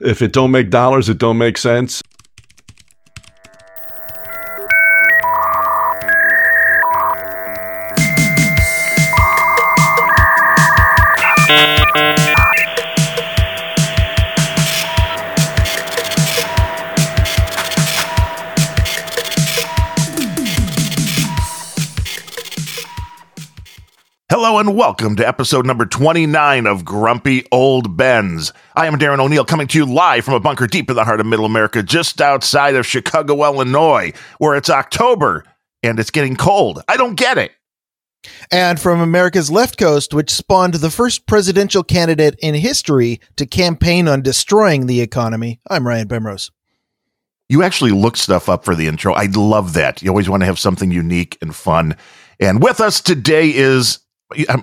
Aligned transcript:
If 0.00 0.22
it 0.22 0.32
don't 0.32 0.50
make 0.50 0.70
dollars, 0.70 1.08
it 1.08 1.18
don't 1.18 1.38
make 1.38 1.58
sense. 1.58 2.02
Welcome 25.00 25.16
to 25.16 25.26
episode 25.26 25.64
number 25.64 25.86
29 25.86 26.66
of 26.66 26.84
Grumpy 26.84 27.46
Old 27.50 27.96
Bens. 27.96 28.52
I 28.76 28.86
am 28.86 28.98
Darren 28.98 29.18
O'Neill 29.18 29.46
coming 29.46 29.66
to 29.68 29.78
you 29.78 29.86
live 29.86 30.26
from 30.26 30.34
a 30.34 30.40
bunker 30.40 30.66
deep 30.66 30.90
in 30.90 30.96
the 30.96 31.06
heart 31.06 31.20
of 31.20 31.26
Middle 31.26 31.46
America, 31.46 31.82
just 31.82 32.20
outside 32.20 32.74
of 32.74 32.84
Chicago, 32.84 33.42
Illinois, 33.42 34.12
where 34.36 34.56
it's 34.56 34.68
October 34.68 35.44
and 35.82 35.98
it's 35.98 36.10
getting 36.10 36.36
cold. 36.36 36.82
I 36.86 36.98
don't 36.98 37.14
get 37.14 37.38
it. 37.38 37.52
And 38.52 38.78
from 38.78 39.00
America's 39.00 39.50
left 39.50 39.78
coast, 39.78 40.12
which 40.12 40.28
spawned 40.28 40.74
the 40.74 40.90
first 40.90 41.26
presidential 41.26 41.82
candidate 41.82 42.38
in 42.40 42.54
history 42.54 43.22
to 43.36 43.46
campaign 43.46 44.06
on 44.06 44.20
destroying 44.20 44.86
the 44.86 45.00
economy, 45.00 45.60
I'm 45.70 45.86
Ryan 45.86 46.08
Bemrose. 46.08 46.50
You 47.48 47.62
actually 47.62 47.92
looked 47.92 48.18
stuff 48.18 48.50
up 48.50 48.66
for 48.66 48.74
the 48.74 48.86
intro. 48.86 49.14
I 49.14 49.28
love 49.34 49.72
that. 49.72 50.02
You 50.02 50.10
always 50.10 50.28
want 50.28 50.42
to 50.42 50.46
have 50.46 50.58
something 50.58 50.90
unique 50.90 51.38
and 51.40 51.56
fun. 51.56 51.96
And 52.38 52.62
with 52.62 52.82
us 52.82 53.00
today 53.00 53.48
is 53.48 54.00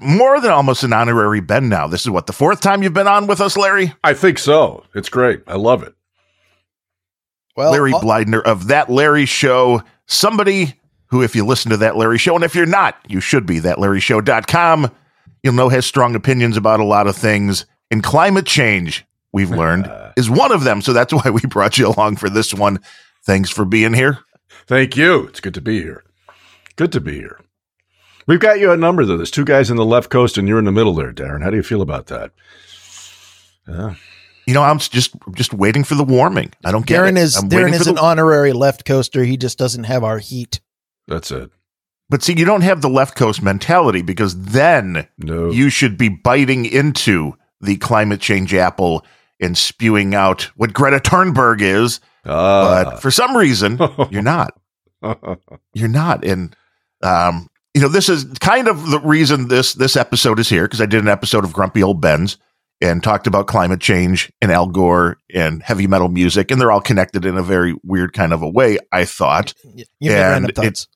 more 0.02 0.39
than 0.39 0.52
almost 0.52 0.84
an 0.84 0.94
honorary 0.94 1.41
Ben 1.41 1.70
now. 1.70 1.88
This 1.88 2.02
is 2.02 2.09
what 2.09 2.27
the 2.27 2.34
fourth 2.34 2.62
time 2.62 2.84
you've 2.84 2.94
been 2.94 3.07
on 3.07 3.27
with 3.27 3.41
us, 3.41 3.57
Larry? 3.57 3.93
I 4.03 4.13
think 4.13 4.40
so. 4.40 4.84
It's 4.95 5.09
great. 5.09 5.43
I 5.48 5.55
love 5.55 5.84
it. 5.84 5.93
Well, 7.55 7.71
Larry 7.71 7.93
I'll- 7.93 8.02
Bleidner 8.02 8.41
of 8.43 8.67
That 8.67 8.90
Larry 8.90 9.26
Show, 9.26 9.82
somebody 10.05 10.76
who, 11.07 11.24
if 11.24 11.35
you 11.35 11.46
listen 11.46 11.71
to 11.71 11.77
That 11.77 11.96
Larry 11.96 12.18
Show, 12.18 12.35
and 12.35 12.43
if 12.43 12.54
you're 12.55 12.65
not, 12.65 12.98
you 13.07 13.20
should 13.20 13.46
be, 13.46 13.59
thatlarryshow.com, 13.59 14.91
you'll 15.43 15.54
know 15.54 15.70
has 15.70 15.85
strong 15.85 16.15
opinions 16.15 16.57
about 16.57 16.79
a 16.79 16.84
lot 16.85 17.07
of 17.07 17.15
things. 17.15 17.65
And 17.90 18.04
climate 18.04 18.46
change, 18.46 19.05
we've 19.31 19.49
learned, 19.62 19.90
is 20.18 20.29
one 20.29 20.52
of 20.52 20.63
them. 20.63 20.81
So 20.81 20.93
that's 20.93 21.13
why 21.13 21.29
we 21.31 21.41
brought 21.41 21.77
you 21.77 21.87
along 21.87 22.18
for 22.18 22.29
this 22.29 22.54
one. 22.54 22.79
Thanks 23.26 23.49
for 23.49 23.65
being 23.65 23.93
here. 23.93 24.20
Thank 24.68 24.96
you. 24.98 25.26
It's 25.27 25.40
good 25.40 25.54
to 25.55 25.62
be 25.62 25.81
here. 25.81 26.04
Good 26.76 26.91
to 26.91 26.99
be 27.02 27.15
here. 27.15 27.40
We've 28.28 28.40
got 28.40 28.60
you 28.60 28.72
a 28.72 28.78
number 28.78 29.06
though. 29.06 29.18
There's 29.18 29.32
two 29.32 29.46
guys 29.46 29.70
in 29.72 29.78
the 29.78 29.86
left 29.86 30.10
coast, 30.10 30.38
and 30.38 30.48
you're 30.48 30.60
in 30.60 30.66
the 30.66 30.72
middle 30.72 30.94
there, 30.94 31.14
Darren. 31.14 31.42
How 31.44 31.50
do 31.50 31.56
you 31.56 31.64
feel 31.64 31.82
about 31.82 32.08
that? 32.08 32.32
Yeah. 33.68 33.96
You 34.46 34.54
know, 34.54 34.64
I'm 34.64 34.80
just 34.80 35.16
just 35.34 35.54
waiting 35.54 35.84
for 35.84 35.96
the 35.96 36.04
warming. 36.04 36.54
I 36.64 36.72
don't 36.72 36.86
get 36.86 37.00
Darren 37.00 37.12
it. 37.18 37.18
is 37.18 37.36
Darren 37.36 37.74
is 37.74 37.86
the- 37.86 37.92
an 37.92 37.98
honorary 37.98 38.54
left 38.54 38.86
coaster. 38.86 39.24
He 39.24 39.38
just 39.38 39.58
doesn't 39.58 39.86
have 39.86 40.04
our 40.04 40.20
heat. 40.20 40.60
That's 41.08 41.32
it. 41.32 41.52
But 42.10 42.24
see, 42.24 42.34
you 42.38 42.46
don't 42.46 42.62
have 42.62 42.82
the 42.82 42.90
left 42.90 43.18
coast 43.18 43.42
mentality 43.42 44.02
because 44.02 44.40
then 44.42 45.08
no. 45.18 45.52
you 45.52 45.70
should 45.70 45.98
be 45.98 46.08
biting 46.08 46.66
into 46.66 47.34
the 47.60 47.76
climate 47.78 48.22
change 48.22 48.54
apple 48.54 49.05
and 49.42 49.58
spewing 49.58 50.16
out 50.16 50.44
what 50.55 50.74
Greta 50.74 51.00
Thunberg 51.00 51.62
is. 51.62 52.00
Ah. 52.26 52.84
But 52.86 53.02
for 53.02 53.12
some 53.12 53.36
reason, 53.36 53.78
you're 54.10 54.22
not. 54.22 54.58
you're 55.74 55.90
not. 55.90 56.24
And 56.24 56.55
um, 57.04 57.50
you 57.78 57.84
know, 57.84 57.90
this 57.90 58.10
is 58.10 58.24
kind 58.40 58.68
of 58.68 58.90
the 58.90 59.00
reason 59.00 59.50
this 59.50 59.76
this 59.76 59.96
episode 59.96 60.40
is 60.40 60.50
here 60.50 60.64
because 60.64 60.82
I 60.82 60.88
did 60.88 61.04
an 61.04 61.08
episode 61.08 61.44
of 61.44 61.54
Grumpy 61.54 61.84
Old 61.84 62.02
Bens 62.02 62.40
and 62.82 63.04
talked 63.04 63.28
about 63.28 63.46
climate 63.46 63.80
change 63.80 64.31
and 64.42 64.52
Al 64.52 64.66
Gore 64.66 65.20
and 65.31 65.62
heavy 65.62 65.86
metal 65.86 66.09
music, 66.09 66.50
and 66.50 66.59
they're 66.59 66.72
all 66.72 66.81
connected 66.81 67.24
in 67.24 67.38
a 67.38 67.44
very 67.44 67.75
weird 67.84 68.14
kind 68.14 68.34
of 68.34 68.42
a 68.42 68.50
way. 68.50 68.80
I 68.92 69.06
thought, 69.06 69.53
you 70.00 70.12
and 70.12 70.50
it, 70.58 70.88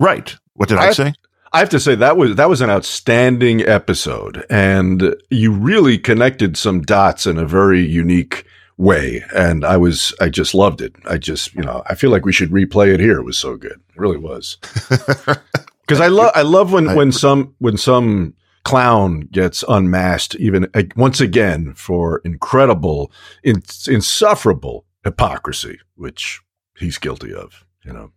right? 0.00 0.34
What 0.54 0.70
did 0.70 0.78
I, 0.78 0.86
I 0.86 0.92
say? 0.92 1.12
I 1.52 1.58
have 1.58 1.68
to 1.68 1.80
say 1.80 1.94
that 1.96 2.16
was 2.16 2.36
that 2.36 2.48
was 2.48 2.62
an 2.62 2.70
outstanding 2.70 3.60
episode, 3.60 4.46
and 4.48 5.14
you 5.28 5.52
really 5.52 5.98
connected 5.98 6.56
some 6.56 6.80
dots 6.80 7.26
in 7.26 7.36
a 7.36 7.44
very 7.44 7.86
unique 7.86 8.46
way. 8.78 9.22
And 9.36 9.62
I 9.62 9.76
was 9.76 10.14
I 10.22 10.30
just 10.30 10.54
loved 10.54 10.80
it. 10.80 10.96
I 11.04 11.18
just 11.18 11.54
you 11.54 11.60
know 11.60 11.82
I 11.84 11.94
feel 11.94 12.08
like 12.08 12.24
we 12.24 12.32
should 12.32 12.48
replay 12.48 12.94
it 12.94 13.00
here. 13.00 13.18
It 13.18 13.24
was 13.24 13.38
so 13.38 13.56
good. 13.58 13.78
It 13.90 13.98
really 13.98 14.16
was. 14.16 14.56
Because 15.88 16.02
I 16.02 16.08
love 16.08 16.32
I 16.34 16.42
love 16.42 16.70
when 16.70 16.94
when 16.94 17.12
some 17.12 17.54
when 17.58 17.78
some 17.78 18.34
clown 18.64 19.20
gets 19.20 19.64
unmasked 19.66 20.34
even 20.34 20.68
uh, 20.74 20.82
once 20.94 21.18
again 21.18 21.72
for 21.74 22.20
incredible 22.24 23.10
in, 23.42 23.62
insufferable 23.86 24.84
hypocrisy 25.02 25.78
which 25.94 26.42
he's 26.76 26.98
guilty 26.98 27.32
of 27.32 27.64
you 27.84 27.94
know? 27.94 28.12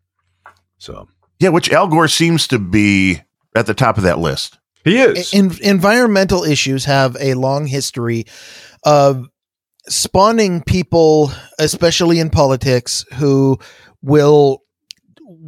So. 0.78 1.08
Yeah 1.40 1.50
which 1.50 1.72
al 1.72 1.88
gore 1.88 2.10
seems 2.10 2.48
to 2.50 2.60
be 2.60 3.22
at 3.56 3.66
the 3.68 3.74
top 3.74 3.98
of 3.98 4.04
that 4.04 4.20
list. 4.20 4.60
He 4.84 4.98
is. 4.98 5.34
in, 5.34 5.52
environmental 5.62 6.44
issues 6.44 6.84
have 6.86 7.16
a 7.22 7.36
long 7.36 7.66
history 7.68 8.26
of 8.84 9.30
spawning 9.88 10.62
people 10.62 11.32
especially 11.58 12.20
in 12.20 12.30
politics 12.30 13.06
who 13.14 13.58
will 14.02 14.64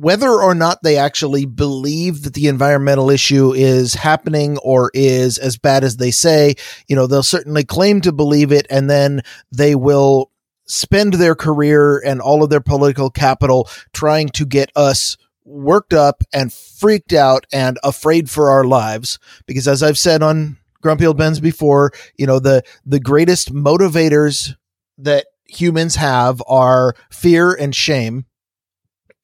whether 0.03 0.29
or 0.29 0.53
not 0.53 0.83
they 0.83 0.97
actually 0.97 1.45
believe 1.45 2.23
that 2.23 2.33
the 2.33 2.49
environmental 2.49 3.09
issue 3.09 3.53
is 3.53 3.93
happening 3.93 4.57
or 4.57 4.91
is 4.93 5.37
as 5.37 5.57
bad 5.57 5.81
as 5.81 5.95
they 5.95 6.11
say, 6.11 6.53
you 6.89 6.95
know, 6.95 7.07
they'll 7.07 7.23
certainly 7.23 7.63
claim 7.63 8.01
to 8.01 8.11
believe 8.11 8.51
it 8.51 8.67
and 8.69 8.89
then 8.89 9.21
they 9.49 9.75
will 9.75 10.29
spend 10.65 11.13
their 11.13 11.35
career 11.35 11.99
and 12.05 12.19
all 12.19 12.43
of 12.43 12.49
their 12.49 12.59
political 12.59 13.09
capital 13.09 13.69
trying 13.93 14.27
to 14.27 14.45
get 14.45 14.69
us 14.75 15.15
worked 15.45 15.93
up 15.93 16.21
and 16.33 16.51
freaked 16.51 17.13
out 17.13 17.47
and 17.53 17.79
afraid 17.81 18.29
for 18.29 18.49
our 18.49 18.65
lives. 18.65 19.19
Because 19.45 19.69
as 19.69 19.81
I've 19.81 19.97
said 19.97 20.21
on 20.21 20.57
Grumpy 20.81 21.05
Old 21.05 21.17
Bens 21.17 21.39
before, 21.39 21.93
you 22.17 22.27
know, 22.27 22.39
the 22.39 22.61
the 22.85 22.99
greatest 22.99 23.53
motivators 23.53 24.53
that 24.97 25.27
humans 25.45 25.95
have 25.95 26.43
are 26.45 26.93
fear 27.09 27.53
and 27.53 27.73
shame 27.73 28.25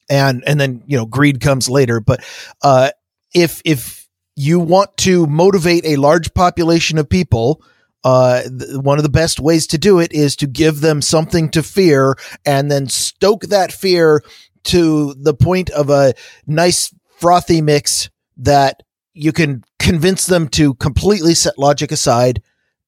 and 0.09 0.43
and 0.47 0.59
then 0.59 0.83
you 0.85 0.97
know 0.97 1.05
greed 1.05 1.39
comes 1.39 1.69
later 1.69 1.99
but 1.99 2.23
uh 2.63 2.89
if 3.33 3.61
if 3.65 4.07
you 4.35 4.59
want 4.59 4.95
to 4.97 5.27
motivate 5.27 5.85
a 5.85 5.97
large 5.97 6.33
population 6.33 6.97
of 6.97 7.07
people 7.09 7.63
uh 8.03 8.41
th- 8.41 8.77
one 8.77 8.97
of 8.97 9.03
the 9.03 9.09
best 9.09 9.39
ways 9.39 9.67
to 9.67 9.77
do 9.77 9.99
it 9.99 10.11
is 10.11 10.35
to 10.35 10.47
give 10.47 10.81
them 10.81 11.01
something 11.01 11.49
to 11.49 11.61
fear 11.61 12.15
and 12.45 12.71
then 12.71 12.87
stoke 12.87 13.43
that 13.43 13.71
fear 13.71 14.21
to 14.63 15.13
the 15.15 15.33
point 15.33 15.69
of 15.71 15.89
a 15.89 16.13
nice 16.47 16.93
frothy 17.17 17.61
mix 17.61 18.09
that 18.37 18.83
you 19.13 19.31
can 19.31 19.63
convince 19.79 20.25
them 20.25 20.47
to 20.47 20.73
completely 20.75 21.33
set 21.33 21.57
logic 21.57 21.91
aside 21.91 22.41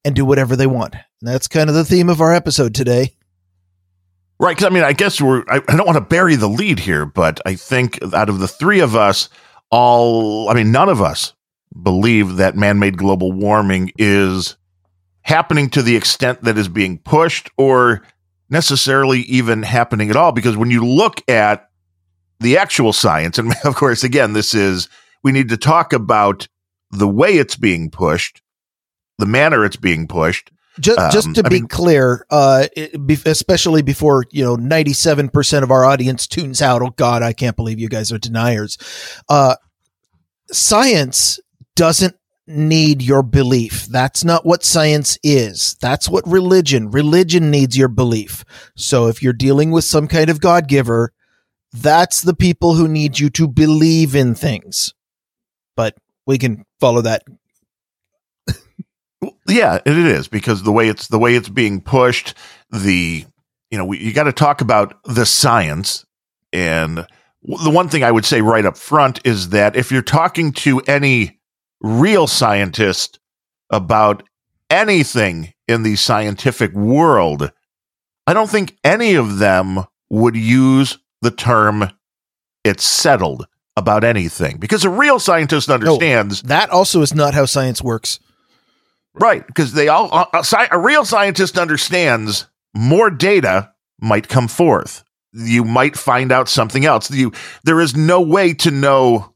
and 0.05 0.15
do 0.15 0.25
whatever 0.25 0.55
they 0.55 0.67
want. 0.67 0.93
And 0.93 1.01
that's 1.21 1.47
kind 1.47 1.69
of 1.69 1.75
the 1.75 1.85
theme 1.85 2.09
of 2.09 2.21
our 2.21 2.33
episode 2.33 2.73
today. 2.73 3.15
Right. 4.41 4.57
Because 4.57 4.71
I 4.71 4.73
mean, 4.73 4.83
I 4.83 4.93
guess 4.93 5.21
we're, 5.21 5.43
I, 5.47 5.61
I 5.67 5.77
don't 5.77 5.85
want 5.85 5.97
to 5.97 6.01
bury 6.01 6.35
the 6.35 6.49
lead 6.49 6.79
here, 6.79 7.05
but 7.05 7.39
I 7.45 7.53
think 7.53 7.99
out 8.11 8.27
of 8.27 8.39
the 8.39 8.47
three 8.47 8.79
of 8.79 8.95
us, 8.95 9.29
all, 9.69 10.49
I 10.49 10.55
mean, 10.55 10.71
none 10.71 10.89
of 10.89 10.99
us 10.99 11.33
believe 11.79 12.37
that 12.37 12.55
man 12.55 12.79
made 12.79 12.97
global 12.97 13.31
warming 13.31 13.91
is 13.99 14.57
happening 15.21 15.69
to 15.69 15.83
the 15.83 15.95
extent 15.95 16.43
that 16.43 16.57
is 16.57 16.67
being 16.67 16.97
pushed 16.97 17.51
or 17.55 18.01
necessarily 18.49 19.19
even 19.21 19.61
happening 19.61 20.09
at 20.09 20.15
all. 20.15 20.31
Because 20.31 20.57
when 20.57 20.71
you 20.71 20.83
look 20.87 21.21
at 21.29 21.69
the 22.39 22.57
actual 22.57 22.93
science, 22.93 23.37
and 23.37 23.53
of 23.63 23.75
course, 23.75 24.03
again, 24.03 24.33
this 24.33 24.55
is, 24.55 24.89
we 25.23 25.31
need 25.31 25.49
to 25.49 25.57
talk 25.57 25.93
about 25.93 26.47
the 26.89 27.07
way 27.07 27.37
it's 27.37 27.55
being 27.55 27.91
pushed, 27.91 28.41
the 29.19 29.27
manner 29.27 29.63
it's 29.63 29.77
being 29.77 30.07
pushed, 30.07 30.51
just, 30.79 30.99
um, 30.99 31.11
just 31.11 31.35
to 31.35 31.43
I 31.45 31.49
be 31.49 31.55
mean, 31.55 31.67
clear, 31.67 32.25
uh, 32.29 32.67
it, 32.75 33.25
especially 33.25 33.81
before 33.81 34.25
you 34.31 34.43
know 34.43 34.55
ninety 34.55 34.93
seven 34.93 35.29
percent 35.29 35.63
of 35.63 35.71
our 35.71 35.83
audience 35.83 36.27
tunes 36.27 36.61
out. 36.61 36.81
Oh 36.81 36.91
God, 36.91 37.23
I 37.23 37.33
can't 37.33 37.55
believe 37.55 37.79
you 37.79 37.89
guys 37.89 38.11
are 38.11 38.17
deniers. 38.17 38.77
Uh, 39.27 39.55
science 40.51 41.39
doesn't 41.75 42.15
need 42.47 43.01
your 43.01 43.23
belief. 43.23 43.85
That's 43.85 44.23
not 44.23 44.45
what 44.45 44.63
science 44.63 45.17
is. 45.23 45.75
That's 45.81 46.09
what 46.09 46.27
religion. 46.27 46.91
Religion 46.91 47.51
needs 47.51 47.77
your 47.77 47.87
belief. 47.87 48.43
So 48.75 49.07
if 49.07 49.21
you're 49.21 49.33
dealing 49.33 49.71
with 49.71 49.83
some 49.83 50.07
kind 50.07 50.29
of 50.29 50.41
God 50.41 50.67
giver, 50.67 51.13
that's 51.73 52.21
the 52.21 52.33
people 52.33 52.73
who 52.73 52.87
need 52.87 53.19
you 53.19 53.29
to 53.31 53.47
believe 53.47 54.15
in 54.15 54.35
things. 54.35 54.93
But 55.75 55.95
we 56.25 56.37
can 56.37 56.65
follow 56.79 57.01
that 57.01 57.23
yeah, 59.47 59.79
it 59.85 59.97
is 59.97 60.27
because 60.27 60.63
the 60.63 60.71
way 60.71 60.87
it's 60.87 61.07
the 61.07 61.19
way 61.19 61.35
it's 61.35 61.49
being 61.49 61.81
pushed, 61.81 62.33
the 62.69 63.25
you 63.69 63.77
know, 63.77 63.85
we, 63.85 63.99
you 63.99 64.13
got 64.13 64.23
to 64.23 64.33
talk 64.33 64.61
about 64.61 65.01
the 65.03 65.25
science 65.25 66.05
and 66.53 67.07
the 67.43 67.71
one 67.71 67.89
thing 67.89 68.03
I 68.03 68.11
would 68.11 68.25
say 68.25 68.41
right 68.41 68.65
up 68.65 68.77
front 68.77 69.19
is 69.25 69.49
that 69.49 69.75
if 69.75 69.91
you're 69.91 70.01
talking 70.01 70.51
to 70.53 70.79
any 70.81 71.39
real 71.81 72.27
scientist 72.27 73.19
about 73.71 74.23
anything 74.69 75.53
in 75.67 75.83
the 75.83 75.95
scientific 75.95 76.73
world, 76.73 77.51
I 78.27 78.33
don't 78.33 78.49
think 78.49 78.77
any 78.83 79.15
of 79.15 79.39
them 79.39 79.85
would 80.09 80.35
use 80.35 80.99
the 81.21 81.31
term 81.31 81.89
it's 82.63 82.83
settled 82.83 83.47
about 83.75 84.03
anything 84.03 84.57
because 84.57 84.83
a 84.83 84.89
real 84.89 85.17
scientist 85.17 85.69
understands 85.69 86.43
no, 86.43 86.49
that 86.49 86.69
also 86.69 87.01
is 87.01 87.15
not 87.15 87.33
how 87.33 87.45
science 87.45 87.81
works. 87.81 88.19
Right, 89.13 89.45
because 89.45 89.73
they 89.73 89.87
all 89.89 90.09
uh, 90.11 90.25
a, 90.33 90.37
a, 90.37 90.67
a 90.71 90.79
real 90.79 91.03
scientist 91.03 91.57
understands 91.57 92.47
more 92.73 93.09
data 93.09 93.73
might 93.99 94.29
come 94.29 94.47
forth. 94.47 95.03
You 95.33 95.63
might 95.63 95.97
find 95.97 96.31
out 96.31 96.49
something 96.49 96.85
else. 96.85 97.11
You 97.11 97.31
there 97.63 97.81
is 97.81 97.95
no 97.95 98.21
way 98.21 98.53
to 98.55 98.71
know 98.71 99.33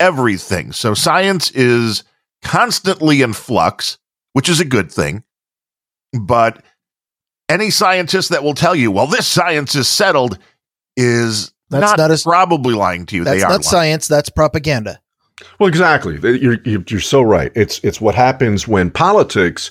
everything. 0.00 0.72
So 0.72 0.94
science 0.94 1.50
is 1.52 2.04
constantly 2.42 3.22
in 3.22 3.32
flux, 3.32 3.98
which 4.32 4.48
is 4.48 4.60
a 4.60 4.64
good 4.64 4.90
thing. 4.90 5.22
But 6.12 6.62
any 7.48 7.70
scientist 7.70 8.30
that 8.30 8.42
will 8.42 8.54
tell 8.54 8.74
you, 8.74 8.90
well, 8.90 9.06
this 9.06 9.26
science 9.26 9.74
is 9.74 9.88
settled, 9.88 10.38
is 10.96 11.52
that's 11.70 11.96
not, 11.96 11.98
not 11.98 12.10
a, 12.10 12.20
probably 12.22 12.74
lying 12.74 13.06
to 13.06 13.16
you. 13.16 13.24
That's 13.24 13.38
they 13.38 13.42
are 13.42 13.48
not 13.48 13.52
lying. 13.52 13.62
science. 13.62 14.08
That's 14.08 14.30
propaganda. 14.30 15.00
Well, 15.58 15.68
exactly. 15.68 16.18
You're, 16.22 16.58
you're 16.64 17.00
so 17.00 17.22
right. 17.22 17.50
It's 17.54 17.80
it's 17.82 18.00
what 18.00 18.14
happens 18.14 18.68
when 18.68 18.90
politics 18.90 19.70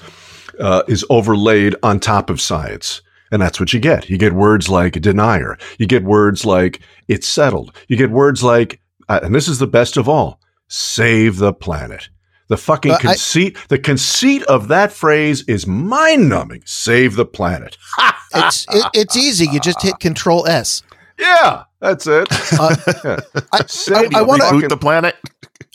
uh, 0.60 0.84
is 0.88 1.06
overlaid 1.10 1.76
on 1.84 2.00
top 2.00 2.30
of 2.30 2.42
science. 2.42 3.02
And 3.32 3.42
that's 3.42 3.60
what 3.60 3.72
you 3.72 3.80
get. 3.80 4.10
You 4.10 4.18
get 4.18 4.34
words 4.34 4.68
like 4.68 5.00
denier. 5.00 5.58
You 5.78 5.88
get 5.88 6.04
words 6.04 6.46
like 6.46 6.82
it's 7.08 7.28
settled. 7.28 7.76
You 7.88 7.96
get 7.96 8.12
words 8.12 8.44
like, 8.44 8.82
uh, 9.08 9.22
and 9.24 9.34
this 9.34 9.48
is 9.48 9.60
the 9.60 9.68
best 9.68 9.96
of 9.96 10.10
all, 10.10 10.40
save 10.68 11.38
the 11.38 11.54
planet. 11.54 12.10
The 12.50 12.58
fucking 12.58 12.98
conceit, 13.00 13.56
I, 13.58 13.62
the 13.70 13.80
conceit 13.80 14.44
of 14.44 14.68
that 14.68 14.92
phrase 14.92 15.46
is 15.48 15.66
mind 15.66 16.28
numbing. 16.28 16.64
Save 16.66 17.16
the 17.16 17.26
planet. 17.26 17.78
it's 18.36 18.66
it, 18.70 18.86
it's 18.94 19.16
easy. 19.16 19.48
You 19.50 19.62
just 19.62 19.82
hit 19.82 20.00
Control 20.00 20.46
S. 20.46 20.84
Yeah, 21.18 21.64
that's 21.80 22.08
it. 22.08 22.28
Uh, 22.60 22.76
yeah. 23.06 23.20
I, 23.54 23.62
I, 23.62 24.10
I 24.16 24.22
want 24.24 24.42
to 24.42 24.48
reboot 24.48 24.68
the 24.68 24.76
planet. 24.76 25.16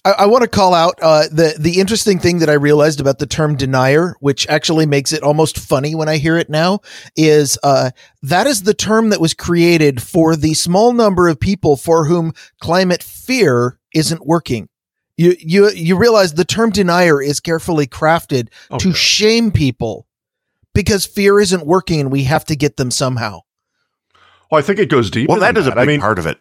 I, 0.07 0.11
I 0.23 0.27
want 0.27 0.43
to 0.43 0.49
call 0.49 0.73
out 0.73 1.01
uh, 1.03 1.25
the 1.33 1.57
the 1.59 1.81
interesting 1.81 2.21
thing 2.21 2.39
that 2.39 2.49
I 2.49 2.53
realized 2.53 3.01
about 3.01 3.19
the 3.19 3.27
term 3.27 3.57
denier, 3.57 4.15
which 4.21 4.47
actually 4.49 4.87
makes 4.87 5.13
it 5.13 5.25
almost 5.25 5.59
funny 5.59 5.97
when 5.97 6.09
I 6.09 6.19
hear 6.19 6.37
it 6.37 6.49
now, 6.49 6.79
is 7.17 7.59
uh, 7.65 7.91
that 8.23 8.47
is 8.47 8.63
the 8.63 8.75
term 8.75 9.09
that 9.09 9.21
was 9.21 9.35
created 9.35 10.01
for 10.01 10.37
the 10.37 10.55
small 10.55 10.93
number 10.93 11.27
of 11.27 11.41
people 11.41 11.77
for 11.77 12.05
whom 12.05 12.33
climate 12.61 13.03
fear 13.03 13.81
isn't 13.95 14.25
working. 14.25 14.69
You 15.17 15.35
you 15.41 15.71
you 15.71 15.97
realize 15.97 16.35
the 16.35 16.45
term 16.45 16.71
denier 16.71 17.21
is 17.21 17.41
carefully 17.41 17.89
crafted 17.89 18.49
oh, 18.71 18.79
to 18.79 18.93
shame 18.93 19.51
people 19.51 20.07
because 20.73 21.05
fear 21.05 21.41
isn't 21.41 21.67
working 21.67 21.99
and 21.99 22.13
we 22.13 22.25
have 22.25 22.45
to 22.45 22.55
get 22.55 22.77
them 22.77 22.93
somehow. 22.93 23.41
Well, 24.53 24.61
I 24.61 24.63
think 24.63 24.79
it 24.79 24.89
goes 24.89 25.11
deeper. 25.11 25.33
Well, 25.33 25.41
that 25.41 25.57
is 25.57 25.65
that. 25.65 25.73
a 25.73 25.75
big 25.75 25.83
I 25.83 25.87
mean, 25.87 26.01
part 26.01 26.21
of 26.21 26.27
it. 26.27 26.39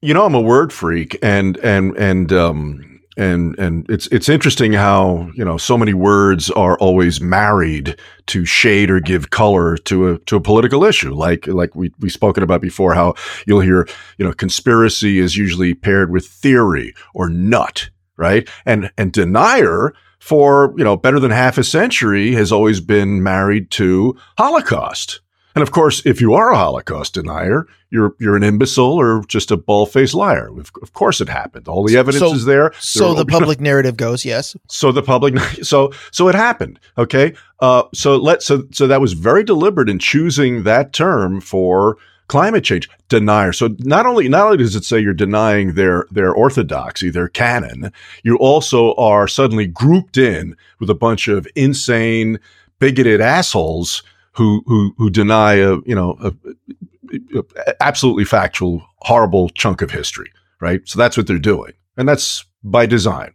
You 0.00 0.14
know, 0.14 0.24
I'm 0.24 0.34
a 0.34 0.40
word 0.40 0.72
freak, 0.72 1.18
and 1.22 1.58
and 1.58 1.94
and 1.98 2.32
um, 2.32 2.91
and 3.16 3.58
and 3.58 3.88
it's 3.90 4.06
it's 4.08 4.28
interesting 4.28 4.72
how 4.72 5.30
you 5.34 5.44
know 5.44 5.56
so 5.56 5.76
many 5.76 5.94
words 5.94 6.50
are 6.50 6.78
always 6.78 7.20
married 7.20 7.96
to 8.26 8.44
shade 8.44 8.90
or 8.90 9.00
give 9.00 9.30
color 9.30 9.76
to 9.76 10.08
a 10.08 10.18
to 10.20 10.36
a 10.36 10.40
political 10.40 10.84
issue. 10.84 11.12
Like 11.12 11.46
like 11.46 11.74
we 11.74 11.92
we 12.00 12.08
spoken 12.08 12.42
about 12.42 12.60
before 12.60 12.94
how 12.94 13.14
you'll 13.46 13.60
hear 13.60 13.88
you 14.18 14.24
know 14.24 14.32
conspiracy 14.32 15.18
is 15.18 15.36
usually 15.36 15.74
paired 15.74 16.10
with 16.10 16.26
theory 16.26 16.94
or 17.14 17.28
nut 17.28 17.90
right? 18.16 18.48
And 18.64 18.90
and 18.96 19.12
denier 19.12 19.94
for 20.18 20.74
you 20.76 20.84
know 20.84 20.96
better 20.96 21.18
than 21.18 21.32
half 21.32 21.58
a 21.58 21.64
century 21.64 22.32
has 22.32 22.52
always 22.52 22.80
been 22.80 23.22
married 23.22 23.70
to 23.72 24.16
holocaust 24.38 25.20
and 25.54 25.62
of 25.62 25.70
course, 25.70 26.04
if 26.06 26.20
you 26.20 26.34
are 26.34 26.52
a 26.52 26.56
Holocaust 26.56 27.14
denier, 27.14 27.66
you're 27.90 28.14
you're 28.18 28.36
an 28.36 28.42
imbecile 28.42 28.98
or 28.98 29.22
just 29.26 29.50
a 29.50 29.56
bald-faced 29.56 30.14
liar. 30.14 30.50
Of 30.58 30.92
course, 30.94 31.20
it 31.20 31.28
happened. 31.28 31.68
All 31.68 31.84
the 31.84 31.96
evidence 31.96 32.22
so, 32.22 32.34
is 32.34 32.44
there. 32.44 32.72
So 32.78 33.14
the 33.14 33.26
public 33.38 33.60
narrative 33.60 33.96
goes, 33.96 34.24
yes. 34.24 34.56
So 34.68 34.92
the 34.92 35.02
public, 35.02 35.38
so 35.62 35.92
so 36.10 36.28
it 36.28 36.34
happened. 36.34 36.80
Okay. 36.96 37.34
Uh, 37.60 37.84
so 37.92 38.16
let 38.16 38.42
so 38.42 38.64
so 38.72 38.86
that 38.86 39.00
was 39.00 39.12
very 39.12 39.44
deliberate 39.44 39.88
in 39.88 39.98
choosing 39.98 40.62
that 40.62 40.92
term 40.92 41.40
for 41.40 41.98
climate 42.28 42.64
change 42.64 42.88
denier. 43.10 43.52
So 43.52 43.76
not 43.80 44.06
only 44.06 44.26
not 44.26 44.46
only 44.46 44.56
does 44.56 44.74
it 44.74 44.84
say 44.84 44.98
you're 44.98 45.12
denying 45.12 45.74
their 45.74 46.06
their 46.10 46.32
orthodoxy, 46.32 47.10
their 47.10 47.28
canon, 47.28 47.92
you 48.22 48.36
also 48.36 48.94
are 48.94 49.28
suddenly 49.28 49.66
grouped 49.66 50.16
in 50.16 50.56
with 50.80 50.88
a 50.88 50.94
bunch 50.94 51.28
of 51.28 51.46
insane, 51.54 52.40
bigoted 52.78 53.20
assholes 53.20 54.02
who 54.32 54.62
who 54.66 54.94
who 54.98 55.10
deny 55.10 55.54
a 55.54 55.76
you 55.84 55.94
know 55.94 56.16
a, 56.22 56.32
a 57.66 57.82
absolutely 57.82 58.24
factual 58.24 58.84
horrible 58.98 59.48
chunk 59.50 59.82
of 59.82 59.90
history, 59.90 60.30
right? 60.60 60.80
So 60.86 60.98
that's 60.98 61.16
what 61.16 61.26
they're 61.26 61.38
doing, 61.38 61.72
and 61.96 62.08
that's 62.08 62.44
by 62.64 62.86
design. 62.86 63.34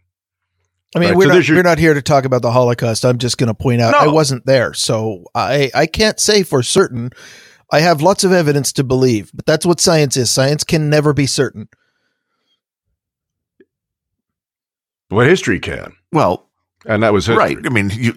I 0.96 1.00
mean, 1.00 1.10
right? 1.10 1.16
we're, 1.18 1.24
so 1.24 1.34
not, 1.34 1.48
your- 1.48 1.56
we're 1.58 1.62
not 1.62 1.78
here 1.78 1.94
to 1.94 2.02
talk 2.02 2.24
about 2.24 2.42
the 2.42 2.50
Holocaust. 2.50 3.04
I'm 3.04 3.18
just 3.18 3.36
going 3.36 3.48
to 3.48 3.54
point 3.54 3.80
out 3.82 3.92
no. 3.92 3.98
I 3.98 4.08
wasn't 4.08 4.46
there, 4.46 4.72
so 4.74 5.24
I 5.34 5.70
I 5.74 5.86
can't 5.86 6.18
say 6.18 6.42
for 6.42 6.62
certain. 6.62 7.10
I 7.70 7.80
have 7.80 8.00
lots 8.00 8.24
of 8.24 8.32
evidence 8.32 8.72
to 8.74 8.84
believe, 8.84 9.30
but 9.34 9.44
that's 9.44 9.66
what 9.66 9.78
science 9.78 10.16
is. 10.16 10.30
Science 10.30 10.64
can 10.64 10.88
never 10.88 11.12
be 11.12 11.26
certain. 11.26 11.68
What 15.08 15.26
history 15.26 15.60
can. 15.60 15.94
Well, 16.12 16.48
and 16.86 17.02
that 17.02 17.12
was 17.12 17.26
history. 17.26 17.38
right. 17.56 17.58
I 17.64 17.68
mean, 17.68 17.90
you, 17.94 18.14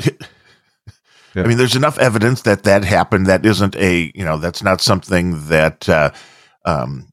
yeah. 1.36 1.44
I 1.44 1.48
mean, 1.48 1.58
there's 1.58 1.76
enough 1.76 1.98
evidence 1.98 2.44
that 2.44 2.64
that 2.64 2.84
happened. 2.84 3.28
That 3.28 3.46
isn't 3.46 3.76
a, 3.76 4.12
you 4.16 4.26
know, 4.26 4.38
that's 4.38 4.64
not 4.64 4.82
something 4.82 5.48
that, 5.48 5.88
uh, 5.88 6.12
um, 6.66 7.08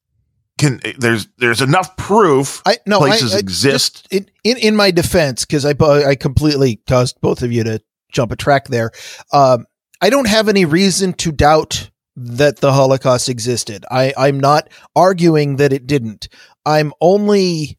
can 0.59 0.81
there's 0.97 1.27
there's 1.37 1.61
enough 1.61 1.95
proof 1.95 2.61
I, 2.65 2.77
no, 2.85 2.99
places 2.99 3.33
I, 3.33 3.37
I 3.37 3.39
exist. 3.39 4.07
in, 4.11 4.29
in 4.43 4.57
in 4.57 4.75
my 4.75 4.91
defense, 4.91 5.45
because 5.45 5.65
I 5.65 5.73
I 5.81 6.15
completely 6.15 6.81
caused 6.85 7.19
both 7.21 7.41
of 7.41 7.51
you 7.51 7.63
to 7.63 7.81
jump 8.11 8.31
a 8.31 8.35
track 8.35 8.67
there. 8.67 8.91
Um, 9.31 9.65
I 10.01 10.09
don't 10.09 10.27
have 10.27 10.49
any 10.49 10.65
reason 10.65 11.13
to 11.13 11.31
doubt 11.31 11.89
that 12.17 12.57
the 12.57 12.73
Holocaust 12.73 13.29
existed. 13.29 13.85
I 13.89 14.13
I'm 14.17 14.39
not 14.39 14.69
arguing 14.95 15.55
that 15.55 15.71
it 15.71 15.87
didn't. 15.87 16.27
I'm 16.65 16.91
only 16.99 17.77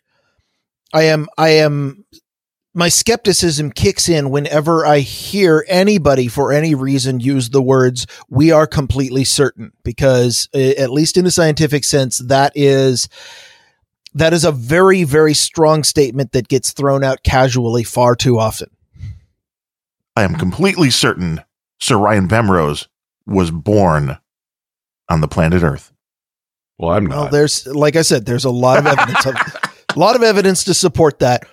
I 0.94 1.02
am 1.02 1.28
I 1.36 1.50
am 1.50 2.06
my 2.81 2.88
skepticism 2.88 3.71
kicks 3.71 4.09
in 4.09 4.31
whenever 4.31 4.87
I 4.87 5.00
hear 5.00 5.67
anybody 5.69 6.29
for 6.29 6.50
any 6.50 6.75
reason 6.75 7.21
use 7.21 7.50
the 7.50 7.61
words 7.61 8.06
we 8.31 8.53
are 8.53 8.67
completely 8.67 9.23
certain 9.23 9.73
because 9.85 10.49
eh, 10.55 10.73
at 10.79 10.91
least 10.91 11.19
in 11.19 11.27
a 11.27 11.31
scientific 11.31 11.84
sense 11.84 12.17
that 12.29 12.53
is 12.55 13.10
that 14.15 14.32
is 14.32 14.46
a 14.46 14.51
very 14.51 15.05
very 15.05 15.34
strong 15.34 15.84
statement 15.84 16.32
that 16.32 16.49
gets 16.49 16.72
thrown 16.72 17.05
out 17.05 17.22
casually 17.22 17.84
far 17.84 18.17
too 18.17 18.39
often. 18.39 18.70
I 20.17 20.22
am 20.22 20.37
completely 20.37 20.89
certain 20.89 21.43
Sir 21.82 21.99
Ryan 21.99 22.29
Bemrose 22.29 22.89
was 23.27 23.51
born 23.51 24.17
on 25.10 25.20
the 25.20 25.29
planet 25.29 25.63
Earth. 25.63 25.93
Well, 26.79 26.93
I'm 26.93 27.05
not. 27.05 27.15
Well, 27.15 27.29
there's 27.29 27.67
like 27.67 27.96
I 27.96 28.03
said 28.03 28.25
there's 28.25 28.46
a 28.46 28.51
lot 28.51 28.79
of 28.79 28.87
evidence 28.87 29.27
of, 29.27 29.34
a 29.34 29.70
lot 29.99 30.17
of 30.17 30.22
evidence 30.22 30.65
to 30.65 30.72
support 30.72 31.19
that 31.19 31.46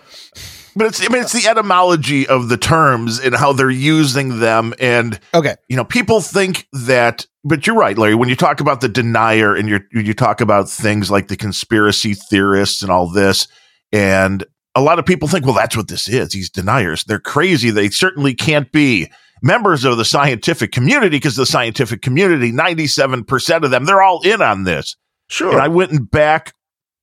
but 0.77 0.87
it's 0.87 1.03
I 1.03 1.11
mean 1.11 1.23
it's 1.23 1.33
the 1.33 1.47
etymology 1.47 2.27
of 2.27 2.49
the 2.49 2.57
terms 2.57 3.19
and 3.19 3.35
how 3.35 3.51
they're 3.51 3.69
using 3.69 4.39
them. 4.39 4.73
And 4.79 5.19
okay. 5.33 5.55
you 5.67 5.75
know 5.75 5.83
people 5.83 6.21
think 6.21 6.67
that 6.71 7.25
but 7.43 7.65
you're 7.65 7.75
right 7.75 7.97
Larry 7.97 8.15
when 8.15 8.29
you 8.29 8.35
talk 8.35 8.59
about 8.59 8.81
the 8.81 8.89
denier 8.89 9.55
and 9.55 9.67
you 9.67 9.79
you 9.91 10.13
talk 10.13 10.39
about 10.39 10.69
things 10.69 11.09
like 11.09 11.27
the 11.27 11.35
conspiracy 11.35 12.13
theorists 12.13 12.81
and 12.81 12.91
all 12.91 13.11
this 13.11 13.47
and 13.91 14.45
a 14.75 14.81
lot 14.81 14.99
of 14.99 15.05
people 15.05 15.27
think 15.27 15.45
well 15.45 15.55
that's 15.55 15.75
what 15.75 15.87
this 15.87 16.07
is 16.07 16.29
these 16.29 16.49
deniers. 16.49 17.03
They're 17.05 17.19
crazy. 17.19 17.71
They 17.71 17.89
certainly 17.89 18.35
can't 18.35 18.71
be 18.71 19.11
members 19.41 19.83
of 19.83 19.97
the 19.97 20.05
scientific 20.05 20.71
community 20.71 21.17
because 21.17 21.35
the 21.35 21.45
scientific 21.45 22.01
community 22.01 22.51
97% 22.51 23.63
of 23.63 23.71
them 23.71 23.85
they're 23.85 24.03
all 24.03 24.21
in 24.21 24.41
on 24.41 24.63
this. 24.63 24.95
Sure. 25.29 25.51
And 25.51 25.61
I 25.61 25.67
went 25.67 26.11
back 26.11 26.53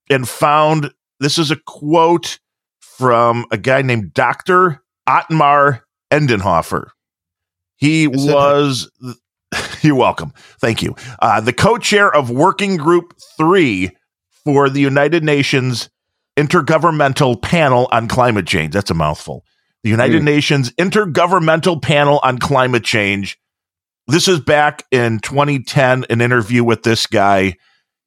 and 0.09 0.27
found 0.27 0.91
this 1.19 1.37
is 1.37 1.51
a 1.51 1.55
quote 1.55 2.39
from 2.97 3.45
a 3.51 3.57
guy 3.57 3.81
named 3.81 4.13
Dr. 4.13 4.81
Ottmar 5.07 5.81
Edenhofer. 6.11 6.87
He 7.75 8.07
was, 8.07 8.89
you're 9.81 9.95
welcome. 9.95 10.33
Thank 10.59 10.81
you. 10.81 10.95
Uh, 11.19 11.41
the 11.41 11.53
co 11.53 11.77
chair 11.77 12.13
of 12.13 12.29
Working 12.29 12.77
Group 12.77 13.13
3 13.37 13.91
for 14.43 14.69
the 14.69 14.79
United 14.79 15.23
Nations 15.23 15.89
Intergovernmental 16.37 17.41
Panel 17.41 17.87
on 17.91 18.07
Climate 18.07 18.47
Change. 18.47 18.73
That's 18.73 18.91
a 18.91 18.95
mouthful. 18.95 19.43
The 19.83 19.89
United 19.89 20.21
mm. 20.21 20.25
Nations 20.25 20.71
Intergovernmental 20.71 21.81
Panel 21.81 22.19
on 22.23 22.39
Climate 22.39 22.83
Change. 22.83 23.37
This 24.07 24.27
is 24.27 24.39
back 24.39 24.83
in 24.91 25.19
2010, 25.19 26.05
an 26.09 26.21
interview 26.21 26.63
with 26.63 26.83
this 26.83 27.07
guy. 27.07 27.55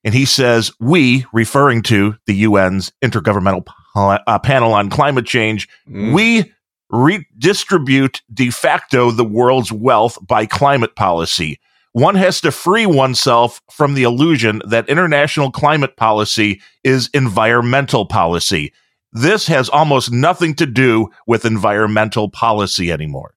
And 0.04 0.14
he 0.14 0.24
says, 0.24 0.72
We, 0.80 1.26
referring 1.32 1.82
to 1.84 2.14
the 2.26 2.44
UN's 2.44 2.92
Intergovernmental 3.02 3.66
uh, 3.98 4.38
panel 4.38 4.72
on 4.72 4.90
climate 4.90 5.26
change, 5.26 5.68
mm. 5.88 6.12
we 6.14 6.52
redistribute 6.90 8.22
de 8.32 8.50
facto 8.50 9.10
the 9.10 9.24
world's 9.24 9.72
wealth 9.72 10.18
by 10.26 10.46
climate 10.46 10.96
policy. 10.96 11.60
one 11.92 12.14
has 12.14 12.40
to 12.40 12.52
free 12.52 12.86
oneself 12.86 13.60
from 13.70 13.94
the 13.94 14.04
illusion 14.04 14.62
that 14.66 14.88
international 14.88 15.50
climate 15.50 15.96
policy 15.96 16.60
is 16.84 17.10
environmental 17.12 18.06
policy. 18.06 18.72
This 19.12 19.46
has 19.48 19.68
almost 19.68 20.12
nothing 20.12 20.54
to 20.56 20.66
do 20.66 21.08
with 21.26 21.44
environmental 21.44 22.30
policy 22.30 22.92
anymore. 22.92 23.34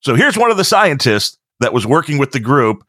So 0.00 0.14
here's 0.14 0.38
one 0.38 0.50
of 0.50 0.56
the 0.56 0.64
scientists 0.64 1.38
that 1.60 1.72
was 1.72 1.86
working 1.86 2.18
with 2.18 2.32
the 2.32 2.40
group 2.40 2.84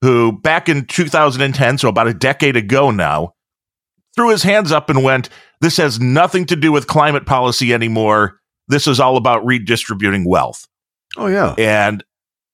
who, 0.00 0.32
back 0.32 0.68
in 0.68 0.86
2010, 0.86 1.78
so 1.78 1.88
about 1.88 2.08
a 2.08 2.14
decade 2.14 2.56
ago 2.56 2.90
now, 2.90 3.34
threw 4.16 4.30
his 4.30 4.42
hands 4.42 4.72
up 4.72 4.90
and 4.90 5.02
went, 5.02 5.28
This 5.60 5.76
has 5.76 6.00
nothing 6.00 6.46
to 6.46 6.56
do 6.56 6.72
with 6.72 6.86
climate 6.86 7.26
policy 7.26 7.72
anymore. 7.72 8.40
This 8.68 8.86
is 8.86 9.00
all 9.00 9.16
about 9.16 9.44
redistributing 9.44 10.28
wealth. 10.28 10.66
Oh, 11.16 11.26
yeah. 11.26 11.54
And 11.58 12.04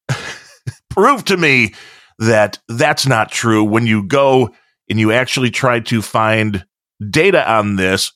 prove 0.90 1.24
to 1.26 1.36
me 1.36 1.74
that 2.18 2.58
that's 2.68 3.06
not 3.06 3.30
true 3.30 3.62
when 3.62 3.86
you 3.86 4.02
go 4.02 4.50
and 4.88 4.98
you 4.98 5.12
actually 5.12 5.50
try 5.50 5.80
to 5.80 6.00
find 6.00 6.64
data 7.10 7.48
on 7.50 7.76
this. 7.76 8.12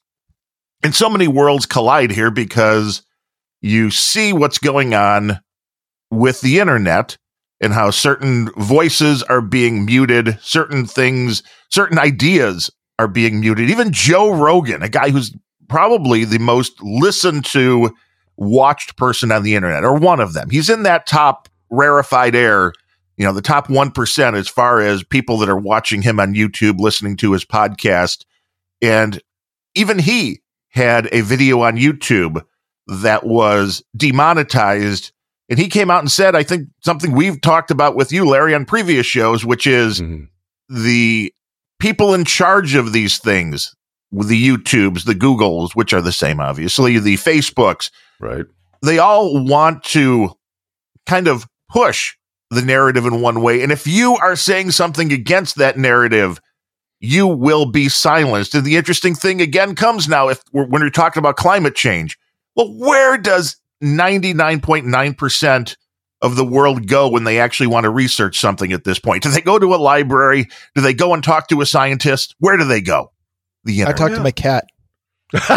And 0.82 0.94
so 0.94 1.10
many 1.10 1.28
worlds 1.28 1.66
collide 1.66 2.10
here 2.10 2.30
because 2.30 3.02
you 3.60 3.90
see 3.90 4.32
what's 4.32 4.58
going 4.58 4.94
on 4.94 5.40
with 6.10 6.40
the 6.40 6.58
internet 6.58 7.18
and 7.60 7.74
how 7.74 7.90
certain 7.90 8.50
voices 8.56 9.22
are 9.24 9.42
being 9.42 9.84
muted, 9.84 10.38
certain 10.40 10.86
things, 10.86 11.42
certain 11.70 11.98
ideas 11.98 12.70
are 13.00 13.08
being 13.08 13.40
muted. 13.40 13.70
Even 13.70 13.92
Joe 13.92 14.30
Rogan, 14.30 14.82
a 14.82 14.88
guy 14.88 15.10
who's 15.10 15.34
probably 15.68 16.24
the 16.24 16.38
most 16.38 16.80
listened 16.82 17.46
to, 17.46 17.94
watched 18.36 18.96
person 18.96 19.32
on 19.32 19.42
the 19.42 19.54
internet, 19.54 19.84
or 19.84 19.96
one 19.96 20.20
of 20.20 20.34
them. 20.34 20.50
He's 20.50 20.68
in 20.68 20.82
that 20.82 21.06
top 21.06 21.48
rarefied 21.70 22.34
air, 22.34 22.74
you 23.16 23.24
know, 23.24 23.32
the 23.32 23.40
top 23.40 23.68
1% 23.68 24.34
as 24.34 24.48
far 24.48 24.80
as 24.80 25.02
people 25.02 25.38
that 25.38 25.48
are 25.48 25.58
watching 25.58 26.02
him 26.02 26.20
on 26.20 26.34
YouTube, 26.34 26.78
listening 26.78 27.16
to 27.18 27.32
his 27.32 27.44
podcast. 27.44 28.24
And 28.82 29.20
even 29.74 29.98
he 29.98 30.40
had 30.68 31.08
a 31.12 31.22
video 31.22 31.62
on 31.62 31.76
YouTube 31.76 32.44
that 32.86 33.24
was 33.24 33.82
demonetized. 33.96 35.12
And 35.48 35.58
he 35.58 35.68
came 35.68 35.90
out 35.90 36.00
and 36.00 36.10
said, 36.10 36.34
I 36.34 36.42
think 36.42 36.68
something 36.80 37.12
we've 37.12 37.40
talked 37.40 37.70
about 37.70 37.96
with 37.96 38.12
you, 38.12 38.28
Larry, 38.28 38.54
on 38.54 38.66
previous 38.66 39.06
shows, 39.06 39.44
which 39.44 39.66
is 39.66 40.00
mm-hmm. 40.00 40.24
the 40.82 41.32
people 41.80 42.14
in 42.14 42.24
charge 42.24 42.74
of 42.74 42.92
these 42.92 43.18
things, 43.18 43.74
the 44.12 44.48
YouTubes, 44.48 45.04
the 45.04 45.14
Googles, 45.14 45.70
which 45.74 45.92
are 45.92 46.00
the 46.00 46.12
same, 46.12 46.40
obviously, 46.40 46.98
the 46.98 47.16
Facebooks. 47.16 47.90
Right. 48.20 48.44
They 48.82 48.98
all 48.98 49.44
want 49.44 49.82
to 49.84 50.32
kind 51.06 51.26
of 51.26 51.46
push 51.70 52.14
the 52.50 52.62
narrative 52.62 53.06
in 53.06 53.20
one 53.20 53.42
way. 53.42 53.62
And 53.62 53.72
if 53.72 53.86
you 53.86 54.16
are 54.16 54.36
saying 54.36 54.72
something 54.72 55.12
against 55.12 55.56
that 55.56 55.78
narrative, 55.78 56.40
you 57.00 57.26
will 57.26 57.66
be 57.70 57.88
silenced. 57.88 58.54
And 58.54 58.64
the 58.64 58.76
interesting 58.76 59.14
thing 59.14 59.40
again 59.40 59.74
comes 59.74 60.08
now 60.08 60.28
if 60.28 60.42
when 60.52 60.80
you're 60.82 60.90
talking 60.90 61.20
about 61.20 61.36
climate 61.36 61.74
change. 61.74 62.18
Well, 62.56 62.72
where 62.76 63.16
does 63.16 63.56
99.9% 63.82 65.76
of 66.22 66.36
the 66.36 66.44
world 66.44 66.86
go 66.86 67.08
when 67.08 67.24
they 67.24 67.40
actually 67.40 67.66
want 67.66 67.84
to 67.84 67.90
research 67.90 68.38
something 68.38 68.72
at 68.72 68.84
this 68.84 68.98
point? 68.98 69.22
Do 69.22 69.30
they 69.30 69.40
go 69.40 69.58
to 69.58 69.74
a 69.74 69.76
library? 69.76 70.48
Do 70.74 70.82
they 70.82 70.94
go 70.94 71.14
and 71.14 71.24
talk 71.24 71.48
to 71.48 71.60
a 71.60 71.66
scientist? 71.66 72.34
Where 72.38 72.56
do 72.56 72.64
they 72.64 72.80
go? 72.80 73.12
The 73.64 73.80
internet. 73.80 74.00
I 74.00 74.08
talk 74.08 74.16
to 74.16 74.22
my 74.22 74.30
cat. 74.30 74.64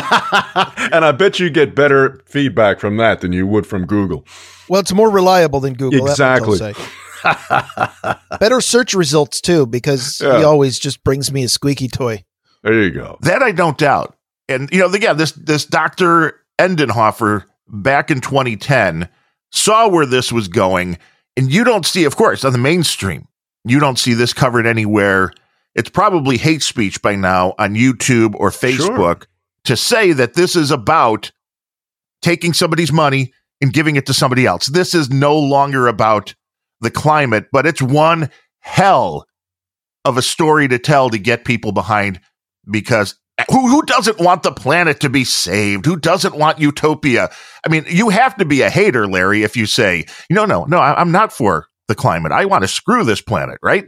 and 0.93 1.03
I 1.03 1.11
bet 1.11 1.39
you 1.39 1.49
get 1.49 1.75
better 1.75 2.21
feedback 2.25 2.79
from 2.79 2.97
that 2.97 3.21
than 3.21 3.33
you 3.33 3.47
would 3.47 3.65
from 3.65 3.85
Google. 3.85 4.25
Well, 4.69 4.81
it's 4.81 4.93
more 4.93 5.09
reliable 5.09 5.59
than 5.59 5.73
Google. 5.73 6.07
Exactly. 6.07 6.73
better 8.39 8.61
search 8.61 8.93
results 8.93 9.41
too, 9.41 9.65
because 9.65 10.21
yeah. 10.21 10.37
he 10.37 10.43
always 10.43 10.77
just 10.77 11.03
brings 11.03 11.31
me 11.31 11.43
a 11.43 11.49
squeaky 11.49 11.87
toy. 11.87 12.23
There 12.61 12.81
you 12.81 12.91
go. 12.91 13.17
That 13.21 13.41
I 13.41 13.51
don't 13.51 13.77
doubt. 13.77 14.15
And 14.47 14.69
you 14.71 14.79
know, 14.79 14.93
again, 14.93 15.17
this 15.17 15.31
this 15.31 15.65
Doctor 15.65 16.39
Edenhofer 16.59 17.45
back 17.67 18.11
in 18.11 18.21
2010 18.21 19.09
saw 19.53 19.87
where 19.87 20.05
this 20.05 20.33
was 20.33 20.49
going, 20.49 20.97
and 21.37 21.51
you 21.51 21.63
don't 21.63 21.85
see, 21.85 22.03
of 22.03 22.17
course, 22.17 22.43
on 22.43 22.51
the 22.51 22.59
mainstream, 22.59 23.27
you 23.63 23.79
don't 23.79 23.97
see 23.97 24.13
this 24.13 24.33
covered 24.33 24.65
anywhere. 24.65 25.31
It's 25.75 25.89
probably 25.89 26.37
hate 26.37 26.61
speech 26.61 27.01
by 27.01 27.15
now 27.15 27.53
on 27.57 27.75
YouTube 27.75 28.35
or 28.35 28.49
Facebook. 28.49 29.21
Sure 29.23 29.27
to 29.65 29.77
say 29.77 30.11
that 30.13 30.33
this 30.33 30.55
is 30.55 30.71
about 30.71 31.31
taking 32.21 32.53
somebody's 32.53 32.91
money 32.91 33.33
and 33.61 33.73
giving 33.73 33.95
it 33.95 34.05
to 34.07 34.13
somebody 34.13 34.45
else. 34.45 34.67
This 34.67 34.93
is 34.93 35.09
no 35.09 35.37
longer 35.37 35.87
about 35.87 36.35
the 36.81 36.91
climate, 36.91 37.47
but 37.51 37.65
it's 37.65 37.81
one 37.81 38.29
hell 38.59 39.25
of 40.05 40.17
a 40.17 40.21
story 40.21 40.67
to 40.67 40.79
tell 40.79 41.09
to 41.09 41.17
get 41.17 41.45
people 41.45 41.71
behind 41.71 42.19
because 42.69 43.15
who, 43.49 43.67
who 43.67 43.81
doesn't 43.83 44.19
want 44.19 44.43
the 44.43 44.51
planet 44.51 44.99
to 45.01 45.09
be 45.09 45.23
saved? 45.23 45.85
Who 45.85 45.97
doesn't 45.97 46.37
want 46.37 46.59
utopia? 46.59 47.29
I 47.65 47.69
mean, 47.69 47.85
you 47.87 48.09
have 48.09 48.37
to 48.37 48.45
be 48.45 48.61
a 48.61 48.69
hater, 48.69 49.07
Larry, 49.07 49.43
if 49.43 49.57
you 49.57 49.65
say, 49.65 50.05
no, 50.29 50.45
no, 50.45 50.65
no, 50.65 50.79
I'm 50.79 51.11
not 51.11 51.33
for 51.33 51.67
the 51.87 51.95
climate. 51.95 52.31
I 52.31 52.45
want 52.45 52.63
to 52.63 52.67
screw 52.67 53.03
this 53.03 53.21
planet, 53.21 53.57
right? 53.61 53.85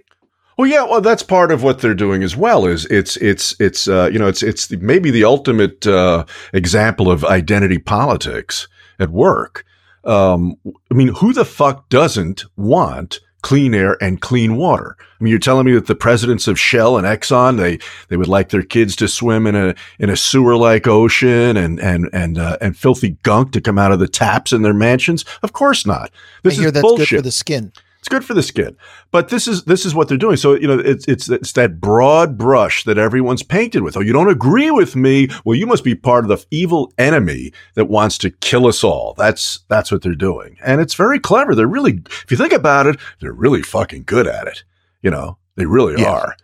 Well, 0.57 0.67
yeah, 0.67 0.83
well, 0.83 1.01
that's 1.01 1.23
part 1.23 1.51
of 1.51 1.63
what 1.63 1.79
they're 1.79 1.93
doing 1.93 2.23
as 2.23 2.35
well. 2.35 2.65
Is 2.65 2.85
it's 2.85 3.17
it's 3.17 3.59
it's 3.59 3.89
uh, 3.89 4.09
you 4.11 4.17
know 4.17 4.27
it's 4.27 4.41
it's 4.41 4.71
maybe 4.71 5.11
the 5.11 5.25
ultimate 5.25 5.85
uh, 5.85 6.25
example 6.53 7.11
of 7.11 7.25
identity 7.25 7.77
politics 7.77 8.69
at 8.97 9.09
work. 9.09 9.65
Um, 10.05 10.55
I 10.89 10.93
mean, 10.93 11.09
who 11.15 11.33
the 11.33 11.43
fuck 11.43 11.89
doesn't 11.89 12.45
want 12.55 13.19
clean 13.45 13.75
air 13.75 13.95
and 14.01 14.21
clean 14.21 14.55
water? 14.55 14.97
I 14.99 15.23
mean, 15.23 15.29
you're 15.29 15.39
telling 15.39 15.67
me 15.67 15.73
that 15.73 15.85
the 15.85 15.93
presidents 15.93 16.47
of 16.47 16.59
Shell 16.59 16.97
and 16.97 17.05
Exxon 17.05 17.57
they 17.57 17.77
they 18.07 18.17
would 18.17 18.27
like 18.27 18.49
their 18.49 18.63
kids 18.63 18.95
to 18.95 19.07
swim 19.07 19.45
in 19.45 19.55
a 19.55 19.75
in 19.99 20.09
a 20.09 20.17
sewer 20.17 20.57
like 20.57 20.87
ocean 20.87 21.55
and 21.55 21.79
and 21.79 22.09
and 22.11 22.39
uh, 22.39 22.57
and 22.59 22.75
filthy 22.75 23.11
gunk 23.21 23.51
to 23.51 23.61
come 23.61 23.77
out 23.77 23.91
of 23.91 23.99
the 23.99 24.07
taps 24.07 24.51
in 24.51 24.63
their 24.63 24.73
mansions? 24.73 25.25
Of 25.43 25.53
course 25.53 25.85
not. 25.85 26.11
This 26.41 26.55
I 26.55 26.57
hear 26.57 26.67
is 26.67 26.73
that's 26.73 26.81
bullshit. 26.81 27.09
good 27.09 27.15
for 27.17 27.21
the 27.21 27.31
skin. 27.31 27.71
It's 28.05 28.13
good 28.13 28.23
for 28.23 28.35
the 28.35 28.43
skin. 28.43 28.77
But 29.09 29.29
this 29.29 29.47
is 29.47 29.63
this 29.63 29.83
is 29.83 29.95
what 29.95 30.07
they're 30.07 30.15
doing. 30.15 30.37
So 30.37 30.53
you 30.53 30.67
know, 30.67 30.77
it's 30.77 31.07
it's 31.07 31.27
it's 31.27 31.53
that 31.53 31.81
broad 31.81 32.37
brush 32.37 32.83
that 32.83 32.99
everyone's 32.99 33.41
painted 33.41 33.81
with. 33.81 33.97
Oh, 33.97 33.99
you 33.99 34.13
don't 34.13 34.29
agree 34.29 34.69
with 34.69 34.95
me? 34.95 35.27
Well, 35.43 35.57
you 35.57 35.65
must 35.65 35.83
be 35.83 35.95
part 35.95 36.23
of 36.23 36.29
the 36.29 36.45
evil 36.51 36.93
enemy 36.99 37.51
that 37.73 37.85
wants 37.85 38.19
to 38.19 38.29
kill 38.29 38.67
us 38.67 38.83
all. 38.83 39.15
That's 39.17 39.61
that's 39.69 39.91
what 39.91 40.03
they're 40.03 40.13
doing, 40.13 40.55
and 40.63 40.81
it's 40.81 40.93
very 40.93 41.19
clever. 41.19 41.55
They're 41.55 41.65
really, 41.65 42.03
if 42.05 42.29
you 42.29 42.37
think 42.37 42.53
about 42.53 42.85
it, 42.85 42.99
they're 43.21 43.33
really 43.33 43.63
fucking 43.63 44.03
good 44.03 44.27
at 44.27 44.45
it. 44.45 44.63
You 45.01 45.09
know, 45.09 45.39
they 45.55 45.65
really 45.65 45.99
yeah. 45.99 46.11
are. 46.11 46.37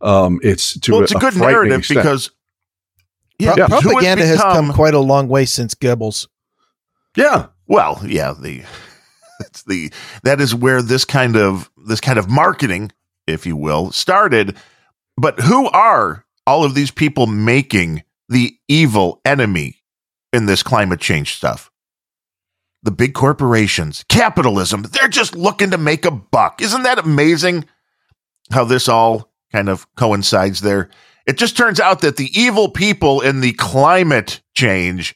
Um, 0.00 0.40
it's 0.42 0.80
to 0.80 0.92
well, 0.92 1.02
it's 1.02 1.12
a, 1.12 1.18
a 1.18 1.20
good 1.20 1.36
narrative 1.36 1.80
extent. 1.80 2.00
because 2.00 2.30
yeah, 3.38 3.54
Pro- 3.54 3.82
propaganda 3.82 4.24
has, 4.24 4.38
become, 4.38 4.50
has 4.50 4.56
come 4.56 4.72
quite 4.72 4.94
a 4.94 5.00
long 5.00 5.28
way 5.28 5.44
since 5.44 5.74
Goebbels. 5.74 6.26
Yeah. 7.18 7.48
Well, 7.66 8.00
yeah, 8.02 8.32
the 8.32 8.62
that's 9.52 9.64
the 9.64 9.92
that 10.22 10.40
is 10.40 10.54
where 10.54 10.80
this 10.80 11.04
kind 11.04 11.36
of 11.36 11.70
this 11.76 12.00
kind 12.00 12.18
of 12.18 12.30
marketing, 12.30 12.90
if 13.26 13.44
you 13.44 13.56
will, 13.56 13.92
started. 13.92 14.56
But 15.16 15.40
who 15.40 15.68
are 15.68 16.24
all 16.46 16.64
of 16.64 16.74
these 16.74 16.90
people 16.90 17.26
making 17.26 18.02
the 18.28 18.56
evil 18.66 19.20
enemy 19.24 19.82
in 20.32 20.46
this 20.46 20.62
climate 20.62 21.00
change 21.00 21.34
stuff? 21.34 21.70
The 22.82 22.90
big 22.90 23.14
corporations, 23.14 24.04
capitalism, 24.08 24.82
they're 24.82 25.08
just 25.08 25.36
looking 25.36 25.70
to 25.70 25.78
make 25.78 26.04
a 26.04 26.10
buck. 26.10 26.62
Isn't 26.62 26.82
that 26.82 26.98
amazing 26.98 27.66
how 28.50 28.64
this 28.64 28.88
all 28.88 29.30
kind 29.52 29.68
of 29.68 29.86
coincides 29.94 30.62
there? 30.62 30.88
It 31.26 31.38
just 31.38 31.56
turns 31.56 31.78
out 31.78 32.00
that 32.00 32.16
the 32.16 32.30
evil 32.34 32.70
people 32.70 33.20
in 33.20 33.40
the 33.40 33.52
climate 33.52 34.40
change 34.54 35.14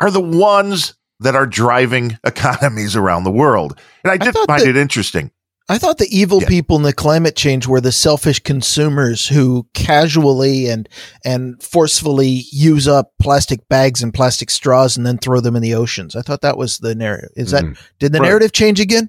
are 0.00 0.10
the 0.10 0.20
ones 0.20 0.94
that 1.22 1.34
are 1.34 1.46
driving 1.46 2.18
economies 2.24 2.96
around 2.96 3.24
the 3.24 3.30
world. 3.30 3.78
And 4.04 4.12
I 4.12 4.16
did 4.16 4.36
I 4.36 4.44
find 4.46 4.62
that, 4.62 4.68
it 4.68 4.76
interesting. 4.76 5.30
I 5.68 5.78
thought 5.78 5.98
the 5.98 6.16
evil 6.16 6.42
yeah. 6.42 6.48
people 6.48 6.76
in 6.76 6.82
the 6.82 6.92
climate 6.92 7.36
change 7.36 7.66
were 7.66 7.80
the 7.80 7.92
selfish 7.92 8.40
consumers 8.40 9.28
who 9.28 9.66
casually 9.74 10.68
and 10.68 10.88
and 11.24 11.62
forcefully 11.62 12.44
use 12.50 12.88
up 12.88 13.12
plastic 13.20 13.68
bags 13.68 14.02
and 14.02 14.12
plastic 14.12 14.50
straws 14.50 14.96
and 14.96 15.06
then 15.06 15.18
throw 15.18 15.40
them 15.40 15.56
in 15.56 15.62
the 15.62 15.74
oceans. 15.74 16.16
I 16.16 16.22
thought 16.22 16.42
that 16.42 16.58
was 16.58 16.78
the 16.78 16.94
narrative. 16.94 17.30
Is 17.36 17.52
that 17.52 17.64
mm. 17.64 17.78
did 17.98 18.12
the 18.12 18.18
right. 18.18 18.26
narrative 18.28 18.52
change 18.52 18.80
again? 18.80 19.08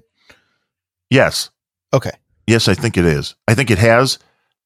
Yes. 1.10 1.50
Okay. 1.92 2.12
Yes, 2.46 2.68
I 2.68 2.74
think 2.74 2.96
it 2.96 3.04
is. 3.04 3.34
I 3.48 3.54
think 3.54 3.70
it 3.70 3.78
has 3.78 4.18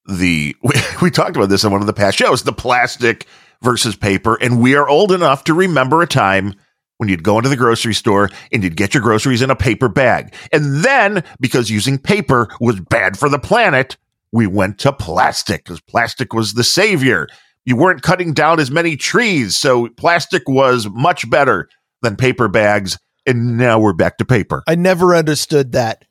the 0.06 0.54
we, 0.62 0.74
we 1.02 1.10
talked 1.10 1.36
about 1.36 1.48
this 1.48 1.64
in 1.64 1.72
one 1.72 1.80
of 1.80 1.86
the 1.86 1.92
past 1.92 2.18
shows, 2.18 2.42
the 2.42 2.52
plastic 2.52 3.26
versus 3.62 3.96
paper 3.96 4.36
and 4.40 4.60
we 4.60 4.76
are 4.76 4.88
old 4.88 5.10
enough 5.10 5.42
to 5.44 5.54
remember 5.54 6.00
a 6.00 6.06
time 6.06 6.54
when 6.98 7.08
you'd 7.08 7.24
go 7.24 7.38
into 7.38 7.48
the 7.48 7.56
grocery 7.56 7.94
store 7.94 8.30
and 8.52 8.62
you'd 8.62 8.76
get 8.76 8.94
your 8.94 9.02
groceries 9.02 9.42
in 9.42 9.50
a 9.50 9.56
paper 9.56 9.88
bag. 9.88 10.34
And 10.52 10.84
then, 10.84 11.24
because 11.40 11.70
using 11.70 11.98
paper 11.98 12.48
was 12.60 12.78
bad 12.78 13.18
for 13.18 13.28
the 13.28 13.38
planet, 13.38 13.96
we 14.32 14.46
went 14.46 14.78
to 14.80 14.92
plastic 14.92 15.64
because 15.64 15.80
plastic 15.80 16.34
was 16.34 16.54
the 16.54 16.64
savior. 16.64 17.26
You 17.64 17.76
weren't 17.76 18.02
cutting 18.02 18.34
down 18.34 18.60
as 18.60 18.70
many 18.70 18.96
trees, 18.96 19.56
so 19.56 19.88
plastic 19.96 20.42
was 20.48 20.88
much 20.90 21.28
better 21.30 21.68
than 22.02 22.16
paper 22.16 22.48
bags. 22.48 22.98
And 23.26 23.58
now 23.58 23.78
we're 23.78 23.92
back 23.92 24.18
to 24.18 24.24
paper. 24.24 24.62
I 24.66 24.74
never 24.74 25.14
understood 25.14 25.72
that. 25.72 26.04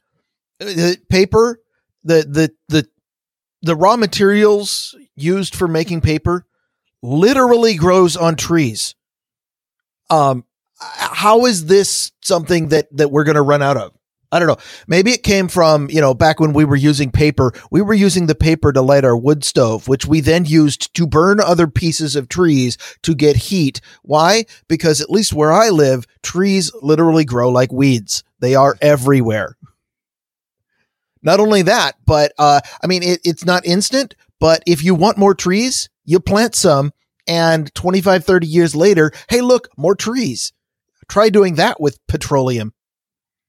uh, 0.62 0.94
paper, 1.10 1.60
the 2.03 2.24
the 2.29 2.51
the 2.70 2.88
the 3.63 3.75
raw 3.75 3.98
materials 3.98 4.96
used 5.15 5.56
for 5.56 5.67
making 5.67 6.01
paper 6.01 6.46
literally 7.01 7.75
grows 7.75 8.15
on 8.15 8.36
trees. 8.36 8.94
Um, 10.10 10.46
how 10.79 11.46
is 11.46 11.65
this 11.65 12.12
something 12.22 12.69
that 12.69 12.88
that 12.98 13.12
we're 13.12 13.24
going 13.24 13.36
to 13.36 13.41
run 13.41 13.62
out 13.62 13.77
of? 13.77 13.93
I 14.29 14.39
don't 14.39 14.50
know. 14.50 14.57
Maybe 14.88 15.12
it 15.12 15.24
came 15.24 15.48
from, 15.48 15.89
you 15.89 16.01
know, 16.01 16.13
back 16.13 16.39
when 16.41 16.51
we 16.51 16.65
were 16.65 16.75
using 16.75 17.12
paper, 17.12 17.53
we 17.72 17.81
were 17.81 17.93
using 17.93 18.27
the 18.27 18.36
paper 18.36 18.74
to 18.74 18.81
light 18.81 19.05
our 19.05 19.15
wood 19.15 19.46
stove, 19.46 19.88
which 19.88 20.05
we 20.05 20.19
then 20.19 20.43
used 20.43 20.93
to 20.96 21.07
burn 21.07 21.39
other 21.39 21.67
pieces 21.67 22.17
of 22.17 22.27
trees 22.27 22.77
to 23.03 23.15
get 23.15 23.38
heat. 23.38 23.79
Why? 24.03 24.46
Because 24.67 25.00
at 25.00 25.10
least 25.10 25.31
where 25.31 25.53
I 25.53 25.69
live, 25.69 26.05
trees 26.24 26.74
literally 26.81 27.24
grow 27.24 27.50
like 27.50 27.72
weeds. 27.72 28.25
They 28.39 28.53
are 28.53 28.75
everywhere. 28.81 29.55
Not 31.24 31.39
only 31.39 31.62
that, 31.62 31.96
but, 32.05 32.34
uh, 32.38 32.60
I 32.84 32.88
mean, 32.88 33.03
it, 33.03 33.22
it's 33.24 33.46
not 33.46 33.65
instant, 33.65 34.13
but 34.41 34.62
if 34.67 34.84
you 34.84 34.93
want 34.93 35.17
more 35.17 35.36
trees, 35.36 35.89
you 36.03 36.19
plant 36.19 36.53
some 36.53 36.91
and 37.27 37.74
25, 37.75 38.25
30 38.25 38.48
years 38.48 38.75
later, 38.75 39.12
hey, 39.29 39.41
look, 39.41 39.69
more 39.77 39.96
trees. 39.96 40.51
Try 41.09 41.29
doing 41.29 41.55
that 41.55 41.79
with 41.79 41.99
petroleum. 42.07 42.73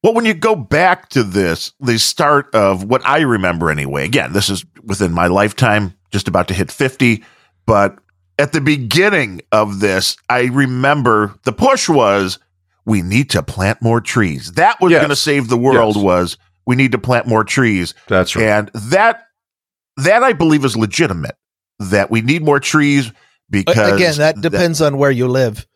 Well, 0.03 0.15
when 0.15 0.25
you 0.25 0.35
go 0.35 0.55
back 0.55 1.09
to 1.11 1.25
this, 1.25 1.73
the 1.81 1.99
start 1.99 2.55
of 2.55 2.85
what 2.85 3.05
I 3.05 3.21
remember 3.21 3.71
anyway, 3.71 4.05
again, 4.05 4.33
this 4.33 4.49
is 4.49 4.65
within 4.85 5.13
my 5.13 5.27
lifetime, 5.27 5.95
just 6.13 6.29
about 6.29 6.49
to 6.49 6.55
hit 6.55 6.71
50, 6.71 7.25
but 7.67 7.99
at 8.39 8.53
the 8.53 8.61
beginning 8.61 9.41
of 9.51 9.81
this, 9.81 10.17
I 10.31 10.45
remember 10.45 11.35
the 11.45 11.53
push 11.53 11.89
was 11.89 12.39
we 12.87 13.03
need 13.03 13.31
to 13.31 13.43
plant 13.43 13.83
more 13.83 14.01
trees. 14.01 14.53
That 14.53 14.81
was 14.81 14.93
Yes. 14.93 15.01
going 15.01 15.11
to 15.11 15.17
save 15.17 15.49
the 15.49 15.59
world 15.59 15.97
Yes. 15.97 16.05
was 16.05 16.39
we 16.65 16.77
need 16.77 16.93
to 16.93 16.99
plant 16.99 17.27
more 17.27 17.43
trees. 17.43 17.93
That's 18.07 18.37
right. 18.37 18.45
And 18.45 18.71
that 18.75 19.25
that 19.97 20.23
I 20.23 20.33
believe 20.33 20.65
is 20.65 20.77
legitimate 20.77 21.35
that 21.81 22.09
we 22.09 22.21
need 22.21 22.45
more 22.45 22.61
trees 22.61 23.11
because 23.51 23.93
Again, 23.95 24.15
that 24.19 24.41
depends 24.41 24.81
on 24.81 24.97
where 24.97 25.11
you 25.11 25.27
live. 25.27 25.67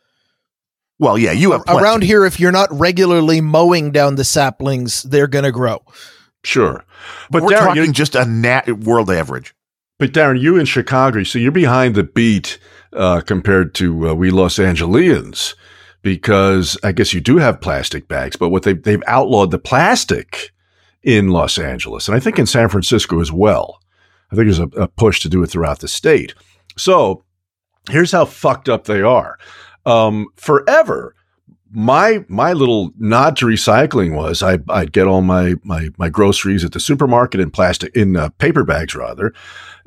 Well, 0.99 1.17
yeah, 1.17 1.31
you 1.31 1.51
have 1.51 1.65
plenty. 1.65 1.81
Around 1.81 2.03
here, 2.03 2.25
if 2.25 2.39
you're 2.39 2.51
not 2.51 2.69
regularly 2.71 3.41
mowing 3.41 3.91
down 3.91 4.15
the 4.15 4.23
saplings, 4.23 5.03
they're 5.03 5.27
going 5.27 5.45
to 5.45 5.51
grow. 5.51 5.83
sure. 6.43 6.85
But 7.29 7.43
we're 7.43 7.51
Darren, 7.51 7.65
talking 7.67 7.85
you, 7.85 7.91
just 7.91 8.15
a 8.15 8.25
nat 8.25 8.69
world 8.79 9.09
average. 9.09 9.53
but 9.99 10.11
Darren, 10.11 10.39
you 10.39 10.57
in 10.57 10.65
Chicago, 10.65 11.23
so 11.23 11.39
you're 11.39 11.51
behind 11.51 11.95
the 11.95 12.03
beat 12.03 12.59
uh, 12.93 13.21
compared 13.21 13.73
to 13.75 14.09
uh, 14.09 14.13
we 14.13 14.29
Los 14.29 14.59
Angeles 14.59 15.55
because 16.01 16.77
I 16.83 16.91
guess 16.91 17.13
you 17.13 17.21
do 17.21 17.37
have 17.37 17.61
plastic 17.61 18.07
bags, 18.07 18.35
but 18.35 18.49
what 18.49 18.63
they 18.63 18.73
they've 18.73 19.03
outlawed 19.07 19.51
the 19.51 19.59
plastic 19.59 20.51
in 21.01 21.29
Los 21.29 21.57
Angeles, 21.57 22.07
and 22.07 22.15
I 22.15 22.19
think 22.19 22.37
in 22.37 22.45
San 22.45 22.69
Francisco 22.69 23.19
as 23.19 23.31
well. 23.31 23.79
I 24.31 24.35
think 24.35 24.47
there's 24.47 24.59
a, 24.59 24.81
a 24.81 24.87
push 24.87 25.19
to 25.21 25.29
do 25.29 25.43
it 25.43 25.47
throughout 25.47 25.79
the 25.79 25.87
state. 25.87 26.33
So 26.75 27.23
here's 27.89 28.11
how 28.11 28.25
fucked 28.25 28.67
up 28.67 28.85
they 28.85 29.01
are. 29.01 29.37
Um, 29.85 30.27
forever, 30.35 31.15
my 31.73 32.23
my 32.27 32.53
little 32.53 32.91
nod 32.97 33.35
to 33.37 33.45
recycling 33.45 34.15
was 34.15 34.43
I, 34.43 34.59
I'd 34.69 34.93
get 34.93 35.07
all 35.07 35.21
my 35.21 35.55
my 35.63 35.89
my 35.97 36.09
groceries 36.09 36.63
at 36.63 36.71
the 36.71 36.79
supermarket 36.79 37.39
in 37.39 37.49
plastic 37.49 37.95
in 37.95 38.15
uh, 38.15 38.29
paper 38.29 38.63
bags 38.63 38.95
rather, 38.95 39.33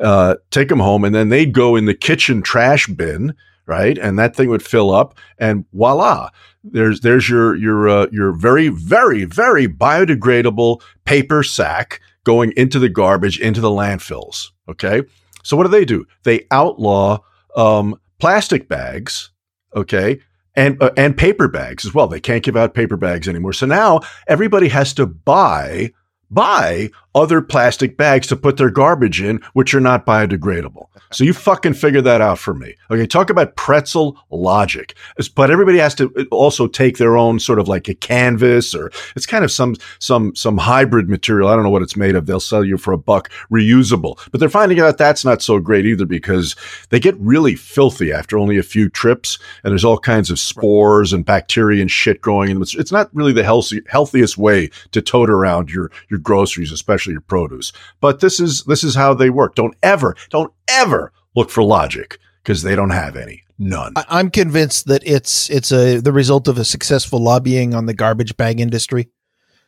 uh, 0.00 0.34
take 0.50 0.68
them 0.68 0.80
home, 0.80 1.04
and 1.04 1.14
then 1.14 1.28
they'd 1.28 1.52
go 1.54 1.76
in 1.76 1.86
the 1.86 1.94
kitchen 1.94 2.42
trash 2.42 2.88
bin, 2.88 3.34
right? 3.66 3.96
And 3.98 4.18
that 4.18 4.34
thing 4.34 4.48
would 4.48 4.64
fill 4.64 4.92
up, 4.92 5.16
and 5.38 5.64
voila, 5.72 6.30
there's 6.64 7.00
there's 7.00 7.28
your 7.28 7.54
your 7.54 7.88
uh, 7.88 8.06
your 8.10 8.32
very 8.32 8.68
very 8.68 9.24
very 9.24 9.68
biodegradable 9.68 10.82
paper 11.04 11.44
sack 11.44 12.00
going 12.24 12.52
into 12.56 12.80
the 12.80 12.88
garbage 12.88 13.38
into 13.38 13.60
the 13.60 13.70
landfills. 13.70 14.50
Okay, 14.68 15.02
so 15.44 15.56
what 15.56 15.62
do 15.62 15.70
they 15.70 15.84
do? 15.84 16.04
They 16.24 16.46
outlaw 16.50 17.18
um, 17.54 18.00
plastic 18.18 18.68
bags. 18.68 19.30
Okay, 19.76 20.20
and 20.54 20.82
uh, 20.82 20.90
and 20.96 21.16
paper 21.16 21.48
bags 21.48 21.84
as 21.84 21.94
well. 21.94 22.08
They 22.08 22.20
can't 22.20 22.42
give 22.42 22.56
out 22.56 22.74
paper 22.74 22.96
bags 22.96 23.28
anymore. 23.28 23.52
So 23.52 23.66
now 23.66 24.00
everybody 24.26 24.68
has 24.68 24.94
to 24.94 25.06
buy 25.06 25.92
buy 26.30 26.90
other 27.16 27.40
plastic 27.40 27.96
bags 27.96 28.26
to 28.28 28.36
put 28.36 28.58
their 28.58 28.70
garbage 28.70 29.22
in, 29.22 29.40
which 29.54 29.74
are 29.74 29.80
not 29.80 30.04
biodegradable. 30.04 30.88
So 31.10 31.24
you 31.24 31.32
fucking 31.32 31.74
figure 31.74 32.02
that 32.02 32.20
out 32.20 32.38
for 32.38 32.52
me. 32.52 32.74
Okay, 32.90 33.06
talk 33.06 33.30
about 33.30 33.56
pretzel 33.56 34.18
logic. 34.30 34.94
But 35.34 35.50
everybody 35.50 35.78
has 35.78 35.94
to 35.96 36.12
uh, 36.16 36.24
also 36.30 36.66
take 36.66 36.98
their 36.98 37.16
own 37.16 37.40
sort 37.40 37.58
of 37.58 37.68
like 37.68 37.88
a 37.88 37.94
canvas 37.94 38.74
or 38.74 38.90
it's 39.14 39.24
kind 39.24 39.44
of 39.44 39.50
some 39.50 39.76
some 39.98 40.34
some 40.34 40.58
hybrid 40.58 41.08
material. 41.08 41.48
I 41.48 41.54
don't 41.54 41.64
know 41.64 41.70
what 41.70 41.82
it's 41.82 41.96
made 41.96 42.16
of. 42.16 42.26
They'll 42.26 42.40
sell 42.40 42.64
you 42.64 42.76
for 42.76 42.92
a 42.92 42.98
buck, 42.98 43.30
reusable. 43.50 44.18
But 44.30 44.40
they're 44.40 44.48
finding 44.48 44.80
out 44.80 44.98
that's 44.98 45.24
not 45.24 45.42
so 45.42 45.58
great 45.58 45.86
either 45.86 46.04
because 46.04 46.54
they 46.90 47.00
get 47.00 47.16
really 47.18 47.54
filthy 47.54 48.12
after 48.12 48.36
only 48.36 48.58
a 48.58 48.62
few 48.62 48.90
trips 48.90 49.38
and 49.64 49.70
there's 49.70 49.84
all 49.84 49.98
kinds 49.98 50.30
of 50.30 50.38
spores 50.38 51.12
and 51.12 51.24
bacteria 51.24 51.80
and 51.80 51.90
shit 51.90 52.20
growing 52.20 52.50
in 52.50 52.56
them. 52.56 52.62
It's, 52.62 52.74
it's 52.74 52.92
not 52.92 53.08
really 53.14 53.32
the 53.32 53.44
healthy, 53.44 53.80
healthiest 53.88 54.36
way 54.36 54.70
to 54.90 55.00
tote 55.00 55.30
around 55.30 55.70
your 55.70 55.90
your 56.10 56.18
groceries, 56.18 56.72
especially 56.72 57.05
your 57.12 57.20
produce. 57.22 57.72
But 58.00 58.20
this 58.20 58.40
is 58.40 58.64
this 58.64 58.82
is 58.84 58.94
how 58.94 59.14
they 59.14 59.30
work. 59.30 59.54
Don't 59.54 59.74
ever, 59.82 60.16
don't 60.30 60.52
ever 60.68 61.12
look 61.34 61.50
for 61.50 61.62
logic 61.62 62.18
because 62.42 62.62
they 62.62 62.74
don't 62.76 62.90
have 62.90 63.16
any. 63.16 63.42
None. 63.58 63.94
I, 63.96 64.04
I'm 64.08 64.30
convinced 64.30 64.86
that 64.86 65.02
it's 65.06 65.48
it's 65.50 65.72
a 65.72 65.98
the 66.00 66.12
result 66.12 66.46
of 66.48 66.58
a 66.58 66.64
successful 66.64 67.18
lobbying 67.20 67.74
on 67.74 67.86
the 67.86 67.94
garbage 67.94 68.36
bag 68.36 68.60
industry. 68.60 69.08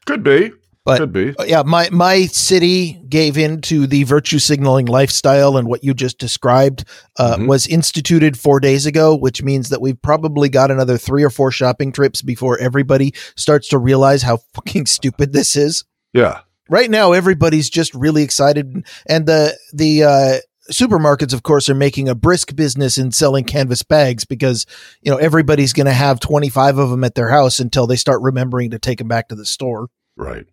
Could 0.07 0.23
be. 0.23 0.51
But- 0.85 0.99
Could 0.99 1.13
be. 1.13 1.35
Uh, 1.37 1.45
Yeah, 1.45 1.63
my 1.67 1.89
my 1.91 2.27
city 2.27 2.95
gave 3.11 3.37
in 3.37 3.61
to 3.63 3.87
the 3.87 4.05
virtue 4.05 4.39
signaling 4.39 4.87
lifestyle, 4.87 5.57
and 5.59 5.69
what 5.69 5.85
you 5.85 5.93
just 5.93 6.19
described 6.19 6.85
uh, 7.19 7.37
Mhm. 7.37 7.47
was 7.47 7.67
instituted 7.67 8.39
four 8.39 8.59
days 8.59 8.87
ago, 8.87 9.15
which 9.15 9.43
means 9.43 9.69
that 9.69 9.83
we've 9.83 10.01
probably 10.01 10.49
got 10.49 10.71
another 10.71 10.97
three 10.97 11.23
or 11.23 11.29
four 11.31 11.51
shopping 11.51 11.93
trips 11.93 12.23
before 12.23 12.59
everybody 12.59 13.13
starts 13.37 13.69
to 13.69 13.77
realize 13.79 14.23
how 14.23 14.39
fucking 14.55 14.87
stupid 14.87 15.33
this 15.35 15.57
is. 15.57 15.85
Yeah. 16.15 16.41
Right 16.69 16.91
now, 16.91 17.13
everybody's 17.13 17.71
just 17.71 17.95
really 17.95 18.23
excited, 18.23 18.87
and 19.09 19.27
the 19.27 19.57
the 19.73 20.05
uh, 20.05 20.37
supermarkets, 20.71 21.33
of 21.33 21.43
course, 21.43 21.69
are 21.69 21.75
making 21.75 22.09
a 22.09 22.15
brisk 22.15 22.55
business 22.55 22.99
in 22.99 23.11
selling 23.13 23.45
canvas 23.45 23.83
bags 23.83 24.25
because 24.25 24.67
you 25.03 25.11
know 25.11 25.17
everybody's 25.19 25.73
going 25.73 25.87
to 25.87 25.93
have 25.93 26.21
twenty 26.21 26.49
five 26.49 26.79
of 26.79 26.91
them 26.91 27.05
at 27.05 27.15
their 27.15 27.31
house 27.31 27.59
until 27.59 27.87
they 27.87 27.97
start 27.97 28.21
remembering 28.23 28.71
to 28.71 28.79
take 28.79 28.99
them 28.99 29.09
back 29.09 29.29
to 29.29 29.35
the 29.35 29.47
store. 29.47 29.89
Right. 30.17 30.47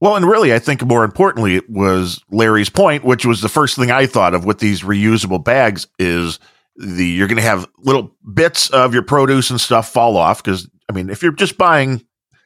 Well, 0.00 0.16
and 0.16 0.26
really, 0.26 0.52
I 0.52 0.58
think 0.58 0.84
more 0.84 1.04
importantly, 1.04 1.56
it 1.56 1.70
was 1.70 2.22
Larry's 2.30 2.68
point, 2.68 3.04
which 3.04 3.24
was 3.24 3.40
the 3.40 3.48
first 3.48 3.76
thing 3.76 3.90
I 3.90 4.06
thought 4.06 4.34
of 4.34 4.44
with 4.44 4.58
these 4.58 4.82
reusable 4.82 5.42
bags 5.42 5.86
is 5.98 6.38
the 6.76 7.06
you're 7.06 7.28
going 7.28 7.36
to 7.36 7.42
have 7.42 7.68
little 7.78 8.16
bits 8.32 8.70
of 8.70 8.92
your 8.92 9.02
produce 9.02 9.50
and 9.50 9.60
stuff 9.60 9.92
fall 9.92 10.16
off 10.16 10.42
because 10.42 10.68
I 10.88 10.92
mean, 10.92 11.10
if 11.10 11.22
you're 11.22 11.32
just 11.32 11.56
buying 11.56 12.04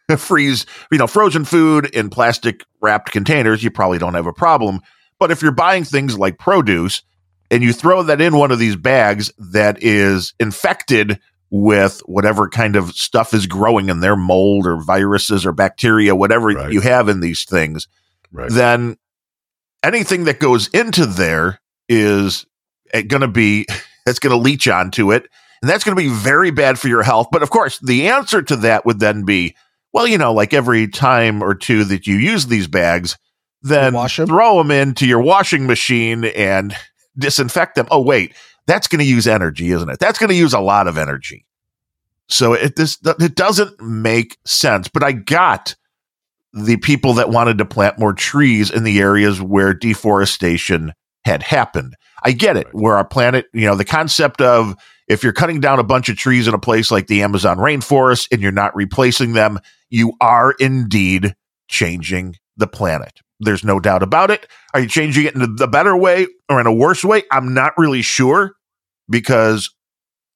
freeze, 0.17 0.65
you 0.91 0.99
know, 0.99 1.07
frozen 1.07 1.45
food 1.45 1.87
in 1.87 2.09
plastic 2.11 2.65
wrapped 2.81 3.13
containers, 3.13 3.63
you 3.63 3.71
probably 3.71 3.99
don't 3.99 4.15
have 4.15 4.27
a 4.27 4.33
problem. 4.33 4.81
But 5.19 5.31
if 5.31 5.43
you're 5.43 5.53
buying 5.53 5.85
things 5.85 6.19
like 6.19 6.39
produce 6.39 7.03
and 7.51 7.63
you 7.63 7.73
throw 7.73 8.03
that 8.05 8.21
in 8.21 8.37
one 8.37 8.51
of 8.51 8.59
these 8.59 8.77
bags 8.77 9.31
that 9.53 9.83
is 9.83 10.33
infected 10.41 11.19
with 11.51 12.01
whatever 12.07 12.49
kind 12.49 12.77
of 12.77 12.91
stuff 12.93 13.33
is 13.35 13.47
growing 13.47 13.89
in 13.89 14.01
there, 14.01 14.17
mold 14.17 14.67
or 14.67 14.83
viruses 14.83 15.45
or 15.47 15.53
bacteria, 15.53 16.15
whatever 16.15 16.49
Right. 16.49 16.73
you 16.73 16.81
have 16.81 17.09
in 17.09 17.21
these 17.21 17.45
things, 17.45 17.89
Right. 18.33 18.51
then 18.51 18.97
anything 19.83 20.25
that 20.25 20.41
goes 20.41 20.69
into 20.69 21.07
there 21.07 21.61
is 21.89 22.47
eh, 22.93 23.03
going 23.03 23.23
to 23.23 23.29
be 23.29 23.67
that's 24.07 24.19
going 24.19 24.31
to 24.37 24.43
leach 24.43 24.69
onto 24.69 25.13
it 25.13 25.27
and 25.63 25.69
that's 25.71 25.85
going 25.85 25.97
to 25.97 26.03
be 26.03 26.09
very 26.11 26.51
bad 26.51 26.79
for 26.79 26.89
your 26.89 27.03
health 27.03 27.29
but 27.33 27.43
of 27.43 27.51
course 27.51 27.79
the 27.79 28.09
answer 28.09 28.43
to 28.43 28.57
that 28.57 28.85
would 28.85 28.99
then 29.01 29.25
be 29.25 29.55
well 29.93 30.07
you 30.07 30.19
know 30.19 30.33
like 30.33 30.53
every 30.55 30.89
time 30.89 31.43
or 31.43 31.55
two 31.55 31.85
that 31.85 32.07
you 32.07 32.17
use 32.17 32.47
these 32.47 32.67
bags 32.67 33.17
then 33.63 33.95
Wash 33.95 34.19
'em? 34.19 34.27
throw 34.27 34.59
them 34.59 34.71
into 34.71 35.07
your 35.07 35.21
washing 35.21 35.67
machine 35.67 36.25
and 36.25 36.75
disinfect 37.17 37.75
them 37.75 37.87
oh 37.91 38.01
wait 38.01 38.35
that's 38.67 38.89
going 38.89 39.01
to 39.01 39.05
use 39.05 39.27
energy 39.27 39.71
isn't 39.71 39.89
it 39.91 39.99
that's 39.99 40.19
going 40.19 40.31
to 40.31 40.37
use 40.37 40.53
a 40.53 40.61
lot 40.61 40.87
of 40.87 40.97
energy 40.99 41.45
so 42.29 42.53
it 42.53 42.77
this 42.77 42.99
it 43.05 43.35
doesn't 43.35 43.81
make 43.81 44.39
sense 44.45 44.89
but 44.89 45.03
i 45.03 45.13
got 45.13 45.75
the 46.53 46.77
people 46.79 47.15
that 47.15 47.31
wanted 47.31 47.59
to 47.59 47.65
plant 47.65 47.99
more 47.99 48.13
trees 48.13 48.71
in 48.71 48.85
the 48.85 49.01
areas 49.01 49.41
where 49.41 49.75
deforestation 49.75 50.93
had 51.25 51.43
happened. 51.43 51.95
I 52.25 52.33
get 52.33 52.57
it. 52.57 52.69
Where 52.73 52.97
our 52.97 53.05
planet, 53.05 53.47
you 53.53 53.67
know, 53.67 53.75
the 53.75 53.85
concept 53.85 54.41
of 54.41 54.75
if 55.09 55.23
you're 55.23 55.33
cutting 55.33 55.61
down 55.61 55.79
a 55.79 55.85
bunch 55.85 56.09
of 56.09 56.17
trees 56.17 56.47
in 56.47 56.55
a 56.55 56.59
place 56.59 56.91
like 56.91 57.07
the 57.07 57.23
Amazon 57.23 57.59
rainforest 57.59 58.29
and 58.31 58.43
you're 58.43 58.53
not 58.53 58.77
replacing 58.77 59.33
them, 59.33 59.59
you 59.91 60.13
are 60.21 60.53
indeed 60.53 61.35
changing 61.69 62.37
the 62.57 62.67
planet. 62.67 63.21
There's 63.41 63.65
no 63.65 63.81
doubt 63.81 64.03
about 64.03 64.31
it. 64.31 64.47
Are 64.75 64.81
you 64.81 64.89
changing 64.89 65.27
it 65.27 65.35
in 65.35 65.57
the 65.57 65.69
better 65.69 65.97
way 65.97 66.27
or 66.49 66.61
in 66.61 66.67
a 66.67 66.75
worse 66.75 67.05
way? 67.05 67.23
I'm 67.31 67.55
not 67.55 67.73
really 67.79 68.03
sure 68.03 68.55
because 69.09 69.71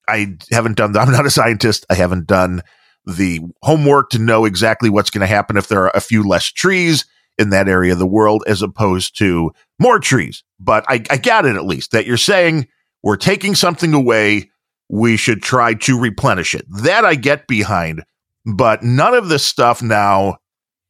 I 0.07 0.37
haven't 0.51 0.77
done, 0.77 0.95
I'm 0.97 1.11
not 1.11 1.25
a 1.25 1.31
scientist. 1.31 1.85
I 1.89 1.95
haven't 1.95 2.27
done 2.27 2.61
the 3.05 3.41
homework 3.61 4.09
to 4.11 4.19
know 4.19 4.45
exactly 4.45 4.89
what's 4.89 5.09
going 5.09 5.21
to 5.21 5.27
happen 5.27 5.57
if 5.57 5.67
there 5.67 5.83
are 5.83 5.91
a 5.93 6.01
few 6.01 6.27
less 6.27 6.45
trees 6.45 7.05
in 7.37 7.49
that 7.49 7.67
area 7.67 7.93
of 7.93 7.99
the 7.99 8.07
world 8.07 8.43
as 8.47 8.61
opposed 8.61 9.17
to 9.17 9.51
more 9.79 9.99
trees. 9.99 10.43
But 10.59 10.85
I, 10.87 11.03
I 11.09 11.17
got 11.17 11.45
it 11.45 11.55
at 11.55 11.65
least 11.65 11.91
that 11.91 12.05
you're 12.05 12.17
saying 12.17 12.67
we're 13.01 13.17
taking 13.17 13.55
something 13.55 13.93
away. 13.93 14.49
We 14.89 15.17
should 15.17 15.41
try 15.41 15.73
to 15.75 15.99
replenish 15.99 16.53
it. 16.53 16.65
That 16.69 17.05
I 17.05 17.15
get 17.15 17.47
behind. 17.47 18.03
But 18.45 18.83
none 18.83 19.13
of 19.13 19.29
this 19.29 19.45
stuff 19.45 19.81
now, 19.81 20.37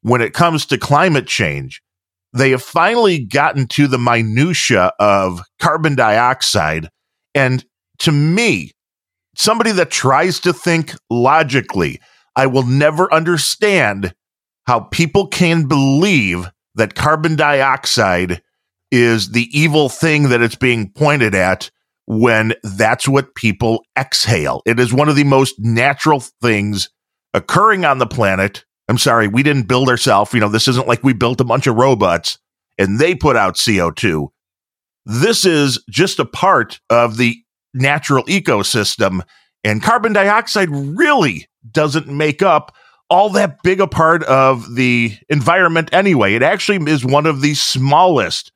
when 0.01 0.21
it 0.21 0.33
comes 0.33 0.65
to 0.67 0.77
climate 0.77 1.27
change, 1.27 1.81
they 2.33 2.49
have 2.51 2.63
finally 2.63 3.23
gotten 3.23 3.67
to 3.67 3.87
the 3.87 3.99
minutia 3.99 4.91
of 4.99 5.41
carbon 5.59 5.95
dioxide. 5.95 6.89
And 7.35 7.63
to 7.99 8.11
me, 8.11 8.71
somebody 9.35 9.71
that 9.73 9.91
tries 9.91 10.39
to 10.41 10.53
think 10.53 10.93
logically, 11.09 11.99
I 12.35 12.47
will 12.47 12.65
never 12.65 13.13
understand 13.13 14.15
how 14.65 14.81
people 14.81 15.27
can 15.27 15.67
believe 15.67 16.49
that 16.75 16.95
carbon 16.95 17.35
dioxide 17.35 18.41
is 18.91 19.31
the 19.31 19.47
evil 19.57 19.89
thing 19.89 20.29
that 20.29 20.41
it's 20.41 20.55
being 20.55 20.91
pointed 20.91 21.35
at 21.35 21.69
when 22.05 22.53
that's 22.63 23.07
what 23.07 23.35
people 23.35 23.85
exhale. 23.97 24.61
It 24.65 24.79
is 24.79 24.93
one 24.93 25.09
of 25.09 25.15
the 25.15 25.23
most 25.23 25.55
natural 25.59 26.19
things 26.41 26.89
occurring 27.33 27.85
on 27.85 27.97
the 27.97 28.07
planet. 28.07 28.65
I'm 28.89 28.97
sorry, 28.97 29.27
we 29.27 29.43
didn't 29.43 29.67
build 29.67 29.89
ourselves. 29.89 30.33
You 30.33 30.39
know, 30.41 30.49
this 30.49 30.67
isn't 30.67 30.87
like 30.87 31.03
we 31.03 31.13
built 31.13 31.41
a 31.41 31.45
bunch 31.45 31.67
of 31.67 31.75
robots 31.75 32.37
and 32.77 32.99
they 32.99 33.15
put 33.15 33.35
out 33.35 33.55
CO2. 33.55 34.27
This 35.05 35.45
is 35.45 35.83
just 35.89 36.19
a 36.19 36.25
part 36.25 36.79
of 36.89 37.17
the 37.17 37.37
natural 37.73 38.23
ecosystem. 38.25 39.21
And 39.63 39.81
carbon 39.81 40.13
dioxide 40.13 40.69
really 40.69 41.47
doesn't 41.71 42.07
make 42.07 42.41
up 42.41 42.75
all 43.09 43.29
that 43.29 43.61
big 43.63 43.79
a 43.79 43.87
part 43.87 44.23
of 44.23 44.75
the 44.75 45.15
environment 45.29 45.89
anyway. 45.93 46.33
It 46.33 46.43
actually 46.43 46.91
is 46.91 47.05
one 47.05 47.25
of 47.25 47.41
the 47.41 47.53
smallest 47.53 48.51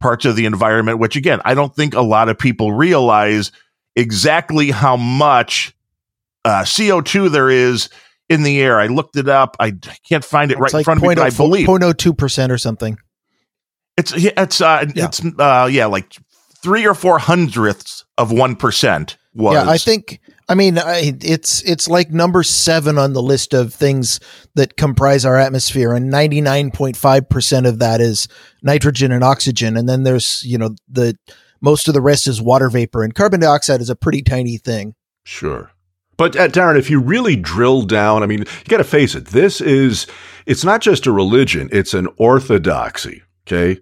parts 0.00 0.24
of 0.24 0.36
the 0.36 0.46
environment, 0.46 0.98
which 0.98 1.16
again, 1.16 1.40
I 1.44 1.54
don't 1.54 1.74
think 1.74 1.94
a 1.94 2.00
lot 2.00 2.28
of 2.28 2.38
people 2.38 2.72
realize 2.72 3.50
exactly 3.96 4.70
how 4.70 4.96
much 4.96 5.74
uh, 6.44 6.62
CO2 6.62 7.30
there 7.30 7.50
is 7.50 7.88
in 8.28 8.42
the 8.42 8.60
air. 8.60 8.78
I 8.78 8.86
looked 8.86 9.16
it 9.16 9.28
up. 9.28 9.56
I 9.58 9.72
can't 10.08 10.24
find 10.24 10.50
it 10.50 10.54
It's 10.54 10.60
right 10.60 10.72
like 10.74 10.80
in 10.82 10.84
front 10.84 10.98
of 11.02 11.08
me, 11.08 11.14
but 11.14 11.24
I 11.24 11.30
believe 11.30 11.66
0.02% 11.66 12.50
or 12.50 12.58
something. 12.58 12.98
it's 13.96 14.12
it's 14.14 14.60
uh 14.60 14.86
Yeah. 14.94 15.06
it's 15.06 15.22
uh 15.38 15.68
yeah 15.70 15.86
like 15.86 16.14
three 16.62 16.86
or 16.86 16.94
four 16.94 17.18
hundredths 17.18 18.04
of 18.16 18.30
one 18.30 18.54
percent 18.56 19.16
was 19.34 19.54
Yeah, 19.54 19.68
I 19.68 19.78
think. 19.78 20.20
I 20.50 20.54
mean, 20.54 20.78
I, 20.78 21.12
it's 21.20 21.62
it's 21.62 21.88
like 21.88 22.10
number 22.10 22.42
seven 22.42 22.96
on 22.96 23.12
the 23.12 23.22
list 23.22 23.52
of 23.52 23.74
things 23.74 24.18
that 24.54 24.76
comprise 24.76 25.26
our 25.26 25.36
atmosphere, 25.36 25.92
and 25.92 26.10
ninety 26.10 26.40
nine 26.40 26.70
point 26.70 26.96
five 26.96 27.28
percent 27.28 27.66
of 27.66 27.80
that 27.80 28.00
is 28.00 28.28
nitrogen 28.62 29.12
and 29.12 29.22
oxygen, 29.22 29.76
and 29.76 29.88
then 29.88 30.04
there's 30.04 30.42
you 30.44 30.56
know 30.56 30.70
the 30.88 31.16
most 31.60 31.86
of 31.88 31.94
the 31.94 32.00
rest 32.00 32.26
is 32.26 32.40
water 32.40 32.70
vapor, 32.70 33.02
and 33.02 33.14
carbon 33.14 33.40
dioxide 33.40 33.80
is 33.80 33.90
a 33.90 33.96
pretty 33.96 34.22
tiny 34.22 34.56
thing. 34.56 34.94
Sure. 35.24 35.70
But 36.16 36.34
uh, 36.34 36.48
Darren, 36.48 36.78
if 36.78 36.90
you 36.90 37.00
really 37.00 37.36
drill 37.36 37.82
down, 37.82 38.22
I 38.22 38.26
mean, 38.26 38.40
you 38.40 38.68
got 38.68 38.78
to 38.78 38.84
face 38.84 39.14
it. 39.14 39.26
This 39.26 39.60
is, 39.60 40.08
it's 40.46 40.64
not 40.64 40.80
just 40.80 41.06
a 41.06 41.12
religion, 41.12 41.68
it's 41.70 41.94
an 41.94 42.08
orthodoxy. 42.16 43.22
Okay. 43.46 43.80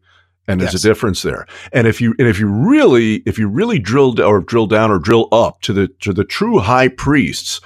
And 0.48 0.60
there's 0.60 0.74
Yes. 0.74 0.84
a 0.84 0.88
difference 0.88 1.22
there. 1.22 1.46
And 1.72 1.86
if 1.86 2.00
you, 2.00 2.14
and 2.18 2.28
if 2.28 2.38
you 2.38 2.46
really, 2.46 3.16
if 3.26 3.38
you 3.38 3.48
really 3.48 3.78
drilled 3.78 4.20
or 4.20 4.40
drill 4.40 4.66
down 4.66 4.90
or 4.90 4.98
drill 4.98 5.28
up 5.32 5.60
to 5.62 5.72
the, 5.72 5.88
to 6.00 6.12
the 6.12 6.24
true 6.24 6.58
high 6.58 6.88
priests 6.88 7.60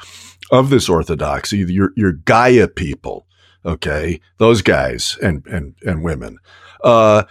of 0.51 0.71
this 0.71 0.89
orthodoxy, 0.89 1.59
your, 1.59 1.91
your 1.97 2.13
Gaia 2.13 2.69
people, 2.69 3.27
okay, 3.67 4.21
those 4.39 4.63
guys 4.63 5.19
and, 5.23 5.47
and, 5.47 5.75
and 5.85 6.03
women, 6.03 6.39
uh, 6.83 7.25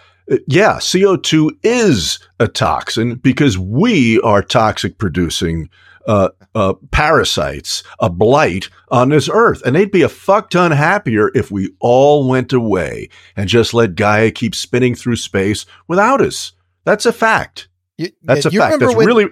yeah, 0.48 0.76
CO2 0.76 1.50
is 1.64 2.20
a 2.40 2.48
toxin 2.48 3.16
because 3.16 3.58
we 3.58 4.22
are 4.22 4.44
toxic 4.44 5.00
producing 5.00 5.70
uh, 6.08 6.30
uh, 6.56 6.74
parasites, 6.92 7.84
a 8.00 8.10
blight 8.10 8.70
on 8.90 9.10
this 9.10 9.30
earth. 9.32 9.62
And 9.66 9.76
they'd 9.76 9.92
be 9.92 10.02
a 10.02 10.10
fuck 10.10 10.50
ton 10.50 10.72
happier 10.72 11.32
if 11.36 11.52
we 11.52 11.72
all 11.80 12.28
went 12.28 12.54
away 12.54 13.10
and 13.36 13.48
just 13.50 13.74
let 13.74 13.96
Gaia 13.96 14.32
keep 14.32 14.56
spinning 14.56 14.96
through 14.96 15.18
space 15.18 15.66
without 15.88 16.22
us. 16.22 16.54
That's 16.86 17.06
a 17.06 17.14
fact. 17.14 17.68
You, 17.98 18.10
That's 18.24 18.46
a 18.46 18.52
fact. 18.52 18.80
That's 18.80 18.96
when, 18.96 19.06
really 19.06 19.28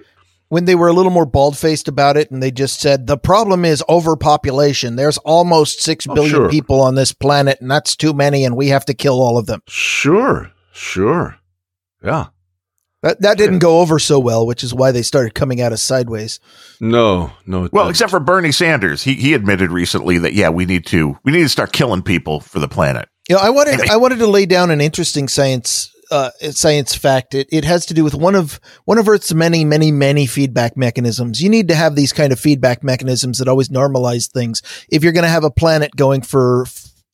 when 0.50 0.64
they 0.66 0.74
were 0.74 0.88
a 0.88 0.92
little 0.92 1.10
more 1.10 1.26
bald 1.26 1.56
faced 1.56 1.88
about 1.88 2.16
it, 2.16 2.30
and 2.30 2.42
they 2.42 2.50
just 2.50 2.80
said 2.80 3.06
the 3.06 3.18
problem 3.18 3.64
is 3.64 3.82
overpopulation. 3.88 4.96
There's 4.96 5.18
almost 5.18 5.80
six 5.80 6.06
Oh, 6.08 6.14
billion 6.14 6.34
sure. 6.34 6.48
people 6.50 6.80
on 6.80 6.94
this 6.94 7.12
planet, 7.12 7.58
and 7.60 7.70
that's 7.70 7.96
too 7.96 8.12
many, 8.12 8.44
and 8.44 8.56
we 8.56 8.68
have 8.68 8.84
to 8.86 8.94
kill 8.94 9.20
all 9.20 9.38
of 9.38 9.46
them. 9.46 9.62
sure, 9.68 10.50
sure. 10.72 11.36
Yeah. 12.04 12.26
That 13.08 13.22
that 13.22 13.38
didn't 13.38 13.60
go 13.60 13.80
over 13.80 13.98
so 13.98 14.20
well, 14.20 14.46
which 14.46 14.62
is 14.62 14.74
why 14.74 14.92
they 14.92 15.02
started 15.02 15.34
coming 15.34 15.60
at 15.60 15.72
us 15.72 15.82
sideways. 15.82 16.40
No, 16.80 17.32
no. 17.46 17.60
well 17.72 17.84
doesn't. 17.84 17.90
except 17.90 18.10
for 18.10 18.20
bernie 18.20 18.52
sanders 18.52 19.02
he, 19.02 19.14
he 19.14 19.34
admitted 19.34 19.72
recently 19.72 20.18
that 20.18 20.34
yeah 20.34 20.48
we 20.48 20.64
need 20.64 20.86
to 20.86 21.18
we 21.24 21.32
need 21.32 21.42
to 21.42 21.48
start 21.48 21.72
killing 21.72 22.02
people 22.02 22.40
for 22.40 22.60
the 22.60 22.68
planet 22.68 23.08
You 23.28 23.34
know, 23.34 23.42
I 23.42 23.50
wanted 23.50 23.74
Anyway. 23.74 23.88
I 23.90 23.96
wanted 23.96 24.18
to 24.20 24.26
lay 24.26 24.46
down 24.46 24.70
an 24.70 24.80
interesting 24.80 25.26
science 25.26 25.90
uh, 26.10 26.30
science 26.52 26.94
fact. 26.94 27.34
It 27.34 27.48
it 27.50 27.64
has 27.64 27.86
to 27.86 27.94
do 27.94 28.04
with 28.04 28.14
one 28.14 28.34
of 28.34 28.60
one 28.84 28.98
of 28.98 29.08
Earth's 29.08 29.34
many 29.34 29.64
many 29.64 29.90
many 29.90 30.26
feedback 30.26 30.76
mechanisms. 30.76 31.42
You 31.42 31.50
need 31.50 31.68
to 31.68 31.74
have 31.74 31.96
these 31.96 32.12
kind 32.12 32.32
of 32.32 32.38
feedback 32.38 32.82
mechanisms 32.84 33.38
that 33.38 33.48
always 33.48 33.68
normalize 33.68 34.30
things. 34.30 34.62
If 34.88 35.02
you're 35.02 35.12
going 35.12 35.24
to 35.24 35.28
have 35.28 35.44
a 35.44 35.50
planet 35.50 35.96
going 35.96 36.22
for 36.22 36.66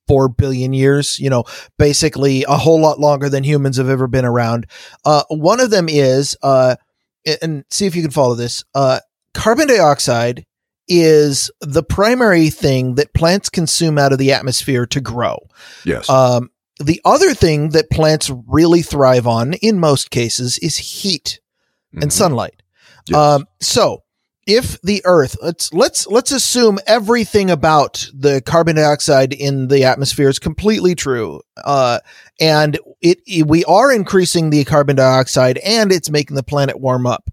four 0.06 0.28
billion 0.28 0.72
years, 0.72 1.18
you 1.18 1.30
know, 1.30 1.44
basically 1.78 2.44
a 2.44 2.56
whole 2.56 2.80
lot 2.80 2.98
longer 3.00 3.28
than 3.28 3.44
humans 3.44 3.76
have 3.78 3.88
ever 3.88 4.06
been 4.06 4.24
around. 4.24 4.66
Uh, 5.04 5.22
one 5.28 5.60
of 5.60 5.70
them 5.70 5.88
is, 5.88 6.36
uh, 6.42 6.76
and 7.42 7.64
see 7.70 7.86
if 7.86 7.96
you 7.96 8.02
can 8.02 8.10
follow 8.10 8.34
this. 8.34 8.64
Uh, 8.74 9.00
carbon 9.32 9.66
dioxide 9.68 10.44
is 10.86 11.50
the 11.60 11.82
primary 11.82 12.50
thing 12.50 12.96
that 12.96 13.14
plants 13.14 13.48
consume 13.48 13.96
out 13.98 14.12
of 14.12 14.18
the 14.18 14.32
atmosphere 14.32 14.84
to 14.86 15.00
grow. 15.00 15.38
yes. 15.84 16.08
Um, 16.10 16.50
the 16.80 17.00
other 17.04 17.32
thing 17.34 17.70
that 17.70 17.88
plants 17.88 18.30
really 18.48 18.82
thrive 18.82 19.26
on 19.26 19.54
in 19.54 19.78
most 19.80 20.10
cases 20.10 20.58
is 20.58 20.76
heat 20.76 21.40
and 21.92 22.10
Mhm. 22.10 22.12
sunlight. 22.12 22.62
Yes. 23.06 23.16
Um, 23.16 23.46
so 23.60 24.02
if 24.46 24.80
the 24.82 25.02
earth, 25.04 25.36
let's, 25.42 25.72
let's, 25.72 26.06
let's 26.06 26.32
assume 26.32 26.78
everything 26.86 27.50
about 27.50 28.08
the 28.14 28.40
carbon 28.42 28.76
dioxide 28.76 29.32
in 29.32 29.68
the 29.68 29.84
atmosphere 29.84 30.28
is 30.28 30.38
completely 30.38 30.94
true. 30.94 31.40
Uh, 31.62 31.98
and 32.40 32.78
it, 33.00 33.20
it- 33.26 33.46
we 33.46 33.64
are 33.64 33.92
increasing 33.92 34.50
the 34.50 34.64
carbon 34.64 34.96
dioxide 34.96 35.58
and 35.58 35.92
it's 35.92 36.10
making 36.10 36.36
the 36.36 36.42
planet 36.42 36.80
warm 36.80 37.06
up. 37.06 37.30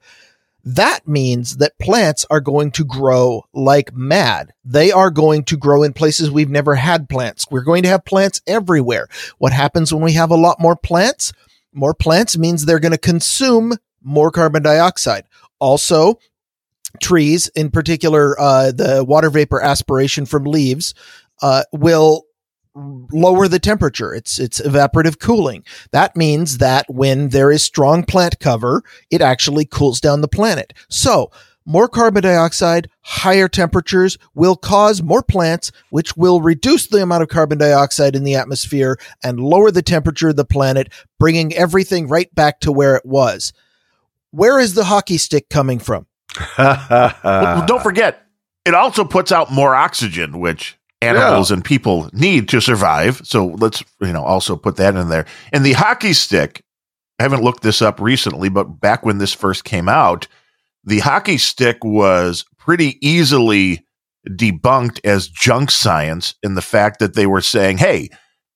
That 0.63 1.07
means 1.07 1.57
that 1.57 1.79
plants 1.79 2.23
are 2.29 2.39
going 2.39 2.69
to 2.71 2.85
grow 2.85 3.45
like 3.51 3.95
mad. 3.95 4.53
They 4.63 4.91
are 4.91 5.09
going 5.09 5.43
to 5.45 5.57
grow 5.57 5.81
in 5.81 5.91
places 5.93 6.29
we've 6.29 6.51
never 6.51 6.75
had 6.75 7.09
plants. 7.09 7.47
We're 7.49 7.63
going 7.63 7.81
to 7.83 7.89
have 7.89 8.05
plants 8.05 8.41
everywhere. 8.45 9.07
What 9.39 9.53
happens 9.53 9.91
when 9.91 10.03
we 10.03 10.13
have 10.13 10.29
a 10.29 10.35
lot 10.35 10.59
more 10.59 10.75
plants? 10.75 11.33
More 11.73 11.95
plants 11.95 12.37
means 12.37 12.63
they're 12.65 12.79
going 12.79 12.91
to 12.91 12.97
consume 12.99 13.73
more 14.03 14.29
carbon 14.29 14.61
dioxide. 14.61 15.23
Also, 15.59 16.19
trees, 16.99 17.47
in 17.49 17.69
particular, 17.69 18.39
uh, 18.39 18.71
the 18.71 19.05
water 19.07 19.29
vapor 19.29 19.61
aspiration 19.61 20.25
from 20.25 20.45
leaves, 20.45 20.93
uh, 21.41 21.63
will 21.71 22.25
lower 22.73 23.47
the 23.47 23.59
temperature. 23.59 24.13
It's 24.13 24.39
it's 24.39 24.61
evaporative 24.61 25.19
cooling. 25.19 25.63
That 25.91 26.15
means 26.15 26.59
that 26.59 26.85
when 26.89 27.29
there 27.29 27.51
is 27.51 27.63
strong 27.63 28.03
plant 28.03 28.39
cover, 28.39 28.83
it 29.09 29.21
actually 29.21 29.65
cools 29.65 29.99
down 29.99 30.21
the 30.21 30.27
planet. 30.27 30.73
So 30.89 31.31
more 31.65 31.87
carbon 31.87 32.23
dioxide, 32.23 32.89
higher 33.01 33.47
temperatures 33.47 34.17
will 34.33 34.55
cause 34.55 35.03
more 35.03 35.21
plants, 35.21 35.71
which 35.89 36.17
will 36.17 36.41
reduce 36.41 36.87
the 36.87 37.03
amount 37.03 37.23
of 37.23 37.29
carbon 37.29 37.59
dioxide 37.59 38.15
in 38.15 38.23
the 38.23 38.35
atmosphere 38.35 38.97
and 39.23 39.39
lower 39.39 39.69
the 39.69 39.83
temperature 39.83 40.29
of 40.29 40.37
the 40.37 40.45
planet, 40.45 40.91
bringing 41.19 41.53
everything 41.53 42.07
right 42.07 42.33
back 42.33 42.61
to 42.61 42.71
where 42.71 42.95
it 42.95 43.05
was. 43.05 43.53
Where 44.31 44.59
is 44.59 44.73
the 44.73 44.85
hockey 44.85 45.17
stick 45.17 45.49
coming 45.49 45.77
from? 45.77 46.07
Well, 46.57 47.65
don't 47.65 47.83
forget 47.83 48.25
it 48.65 48.73
also 48.73 49.03
puts 49.03 49.31
out 49.31 49.51
more 49.51 49.75
oxygen 49.75 50.39
which 50.39 50.77
animals 51.01 51.49
and 51.49 51.65
people 51.65 52.09
need 52.13 52.47
to 52.49 52.61
survive. 52.61 53.21
So 53.23 53.47
let's 53.47 53.83
you 54.01 54.13
know 54.13 54.23
also 54.23 54.55
put 54.55 54.75
that 54.77 54.95
in 54.95 55.09
there. 55.09 55.25
And 55.51 55.65
the 55.65 55.73
hockey 55.73 56.13
stick 56.13 56.63
i 57.19 57.23
haven't 57.23 57.43
looked 57.43 57.63
this 57.63 57.81
up 57.81 57.99
recently 57.99 58.49
but 58.49 58.79
back 58.79 59.05
when 59.05 59.19
this 59.19 59.33
first 59.33 59.63
came 59.63 59.87
out 59.87 60.27
the 60.83 60.99
hockey 60.99 61.37
stick 61.37 61.83
was 61.83 62.45
pretty 62.57 62.97
easily 63.07 63.85
debunked 64.29 64.99
as 65.03 65.27
junk 65.27 65.69
science 65.69 66.33
in 66.41 66.55
the 66.55 66.61
fact 66.61 66.99
that 66.99 67.13
they 67.13 67.27
were 67.27 67.41
saying 67.41 67.77
hey 67.77 68.09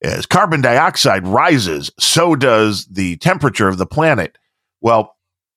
as 0.03 0.25
carbon 0.25 0.61
dioxide 0.61 1.27
rises 1.27 1.91
so 1.99 2.35
does 2.35 2.85
the 2.87 3.17
temperature 3.17 3.67
of 3.67 3.77
the 3.77 3.85
planet. 3.85 4.37
Well 4.81 5.15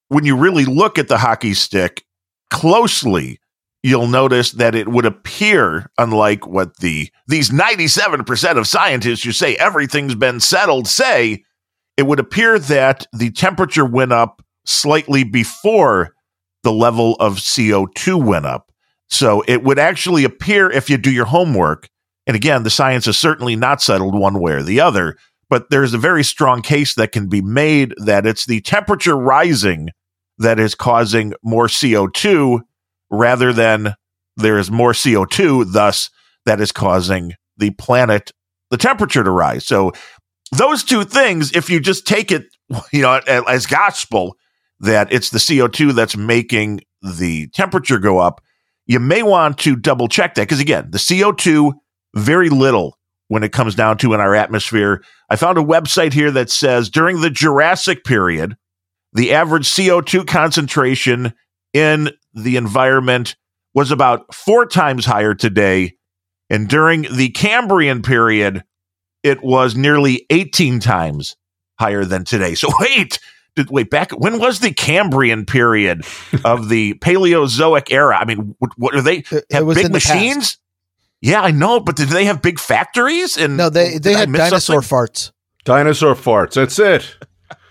when 0.08 0.24
you 0.24 0.36
really 0.36 0.64
look 0.64 0.98
at 0.98 1.08
the 1.08 1.18
hockey 1.18 1.54
stick 1.54 2.04
closely, 2.50 3.38
you'll 3.82 4.08
notice 4.08 4.52
that 4.52 4.74
it 4.74 4.88
would 4.88 5.06
appear, 5.06 5.90
unlike 5.98 6.46
what 6.46 6.76
the 6.78 7.10
these 7.26 7.50
97% 7.50 8.58
of 8.58 8.66
scientists 8.66 9.22
who 9.22 9.32
say 9.32 9.54
everything's 9.56 10.14
been 10.14 10.40
settled 10.40 10.86
say, 10.86 11.44
it 11.96 12.06
would 12.06 12.20
appear 12.20 12.58
that 12.58 13.06
the 13.12 13.30
temperature 13.30 13.84
went 13.84 14.12
up 14.12 14.42
slightly 14.64 15.24
before 15.24 16.14
the 16.62 16.72
level 16.72 17.14
of 17.14 17.36
CO2 17.36 18.22
went 18.22 18.46
up. 18.46 18.70
So 19.08 19.42
it 19.48 19.62
would 19.62 19.78
actually 19.78 20.24
appear 20.24 20.70
if 20.70 20.90
you 20.90 20.98
do 20.98 21.10
your 21.10 21.24
homework, 21.24 21.88
and 22.26 22.36
again, 22.36 22.62
the 22.62 22.70
science 22.70 23.06
is 23.06 23.16
certainly 23.16 23.56
not 23.56 23.80
settled 23.80 24.14
one 24.14 24.38
way 24.38 24.52
or 24.52 24.62
the 24.62 24.80
other, 24.80 25.16
but 25.48 25.70
there's 25.70 25.94
a 25.94 25.98
very 25.98 26.22
strong 26.22 26.60
case 26.60 26.94
that 26.94 27.12
can 27.12 27.28
be 27.28 27.40
made 27.40 27.94
that 28.04 28.26
it's 28.26 28.44
the 28.44 28.60
temperature 28.60 29.16
rising 29.16 29.88
that 30.38 30.58
is 30.58 30.74
causing 30.74 31.34
more 31.42 31.66
CO2 31.66 32.60
rather 33.10 33.52
than 33.52 33.94
there 34.36 34.58
is 34.58 34.70
more 34.70 34.92
CO2, 34.92 35.72
thus, 35.72 36.10
that 36.46 36.60
is 36.60 36.72
causing 36.72 37.34
the 37.56 37.70
planet, 37.70 38.32
the 38.70 38.76
temperature 38.76 39.24
to 39.24 39.30
rise. 39.30 39.66
So, 39.66 39.92
those 40.56 40.82
two 40.82 41.04
things, 41.04 41.52
if 41.54 41.68
you 41.68 41.78
just 41.78 42.06
take 42.06 42.32
it, 42.32 42.46
you 42.92 43.02
know, 43.02 43.20
as 43.26 43.66
gospel, 43.66 44.34
that 44.80 45.12
it's 45.12 45.30
the 45.30 45.38
CO2 45.38 45.92
that's 45.92 46.16
making 46.16 46.80
the 47.02 47.48
temperature 47.48 47.98
go 47.98 48.18
up, 48.18 48.40
you 48.86 49.00
may 49.00 49.22
want 49.22 49.58
to 49.58 49.76
double 49.76 50.08
check 50.08 50.34
that. 50.34 50.42
Because 50.42 50.60
again, 50.60 50.90
the 50.90 50.98
CO2, 50.98 51.72
very 52.14 52.48
little 52.48 52.96
when 53.28 53.42
it 53.42 53.52
comes 53.52 53.74
down 53.74 53.98
to 53.98 54.14
in 54.14 54.20
our 54.20 54.34
atmosphere. 54.34 55.02
I 55.28 55.36
found 55.36 55.58
a 55.58 55.62
website 55.62 56.12
here 56.12 56.30
that 56.30 56.50
says 56.50 56.88
during 56.88 57.20
the 57.20 57.30
Jurassic 57.30 58.04
period, 58.04 58.56
the 59.12 59.32
average 59.32 59.68
CO2 59.68 60.26
concentration 60.26 61.32
in 61.72 62.10
the 62.34 62.56
environment 62.56 63.36
was 63.74 63.90
about 63.90 64.34
four 64.34 64.66
times 64.66 65.04
higher 65.04 65.34
today. 65.34 65.96
And 66.50 66.68
during 66.68 67.02
the 67.02 67.30
Cambrian 67.30 68.02
period, 68.02 68.64
it 69.22 69.42
was 69.42 69.76
nearly 69.76 70.26
18 70.30 70.80
times 70.80 71.36
higher 71.78 72.04
than 72.04 72.24
today. 72.24 72.54
So 72.54 72.68
wait, 72.80 73.18
did, 73.56 73.70
wait, 73.70 73.90
back 73.90 74.12
when 74.12 74.38
was 74.38 74.60
the 74.60 74.72
Cambrian 74.72 75.46
period 75.46 76.04
of 76.44 76.68
the 76.68 76.94
Paleozoic 76.94 77.92
era? 77.92 78.16
I 78.16 78.24
mean, 78.24 78.54
what, 78.58 78.72
what 78.76 78.94
are 78.94 79.02
they 79.02 79.24
have 79.50 79.68
big 79.74 79.92
machines? 79.92 80.36
Past. 80.36 80.58
Yeah, 81.20 81.40
I 81.42 81.50
know, 81.50 81.80
but 81.80 81.96
did 81.96 82.08
they 82.08 82.26
have 82.26 82.40
big 82.40 82.60
factories? 82.60 83.36
And 83.36 83.56
no, 83.56 83.70
they 83.70 83.98
they 83.98 84.14
had 84.14 84.32
dinosaur 84.32 84.82
something? 84.82 85.14
farts. 85.14 85.32
Dinosaur 85.64 86.14
farts. 86.14 86.54
That's 86.54 86.78
it. 86.78 87.16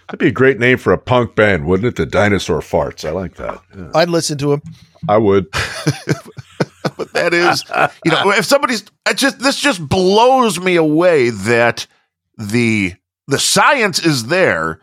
That'd 0.08 0.20
be 0.20 0.28
a 0.28 0.32
great 0.32 0.58
name 0.58 0.78
for 0.78 0.94
a 0.94 0.98
punk 0.98 1.36
band, 1.36 1.66
wouldn't 1.66 1.88
it? 1.88 1.96
The 1.98 2.06
Dinosaur 2.06 2.60
Farts. 2.60 3.06
I 3.06 3.12
like 3.12 3.36
that. 3.36 3.62
Yeah. 3.76 3.92
I'd 3.94 4.10
listen 4.10 4.38
to 4.38 4.54
him. 4.54 4.62
I 5.10 5.18
would. 5.18 5.52
but 6.98 7.12
that 7.14 7.34
is, 7.34 7.64
you 8.06 8.12
know, 8.12 8.32
if 8.32 8.46
somebody's, 8.46 8.86
I 9.06 9.14
just 9.14 9.40
this 9.40 9.60
just 9.60 9.88
blows 9.88 10.60
me 10.60 10.78
away 10.78 11.30
that 11.30 11.88
the 12.38 12.94
the 13.28 13.40
science 13.40 14.00
is 14.00 14.28
there 14.28 14.82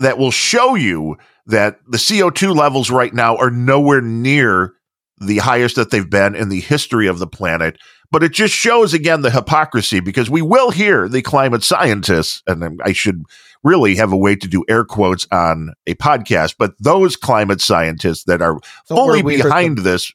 that 0.00 0.18
will 0.18 0.30
show 0.30 0.74
you 0.74 1.16
that 1.46 1.78
the 1.88 1.98
CO2 1.98 2.54
levels 2.54 2.90
right 2.90 3.14
now 3.14 3.36
are 3.36 3.50
nowhere 3.50 4.02
near 4.02 4.74
the 5.20 5.38
highest 5.38 5.76
that 5.76 5.90
they've 5.90 6.08
been 6.08 6.34
in 6.34 6.50
the 6.50 6.60
history 6.60 7.06
of 7.06 7.18
the 7.18 7.26
planet. 7.26 7.78
But 8.10 8.22
it 8.22 8.32
just 8.32 8.54
shows 8.54 8.94
again 8.94 9.22
the 9.22 9.30
hypocrisy 9.30 10.00
because 10.00 10.30
we 10.30 10.42
will 10.42 10.70
hear 10.70 11.08
the 11.08 11.22
climate 11.22 11.64
scientists, 11.64 12.42
and 12.46 12.80
I 12.84 12.92
should 12.92 13.22
really 13.64 13.94
have 13.96 14.12
a 14.12 14.16
way 14.16 14.36
to 14.36 14.48
do 14.48 14.64
air 14.68 14.84
quotes 14.84 15.26
on 15.32 15.72
a 15.86 15.94
podcast, 15.94 16.54
but 16.58 16.74
those 16.78 17.16
climate 17.16 17.60
scientists 17.60 18.24
that 18.24 18.42
are 18.42 18.58
fully 18.86 19.22
behind 19.22 19.78
this, 19.78 20.12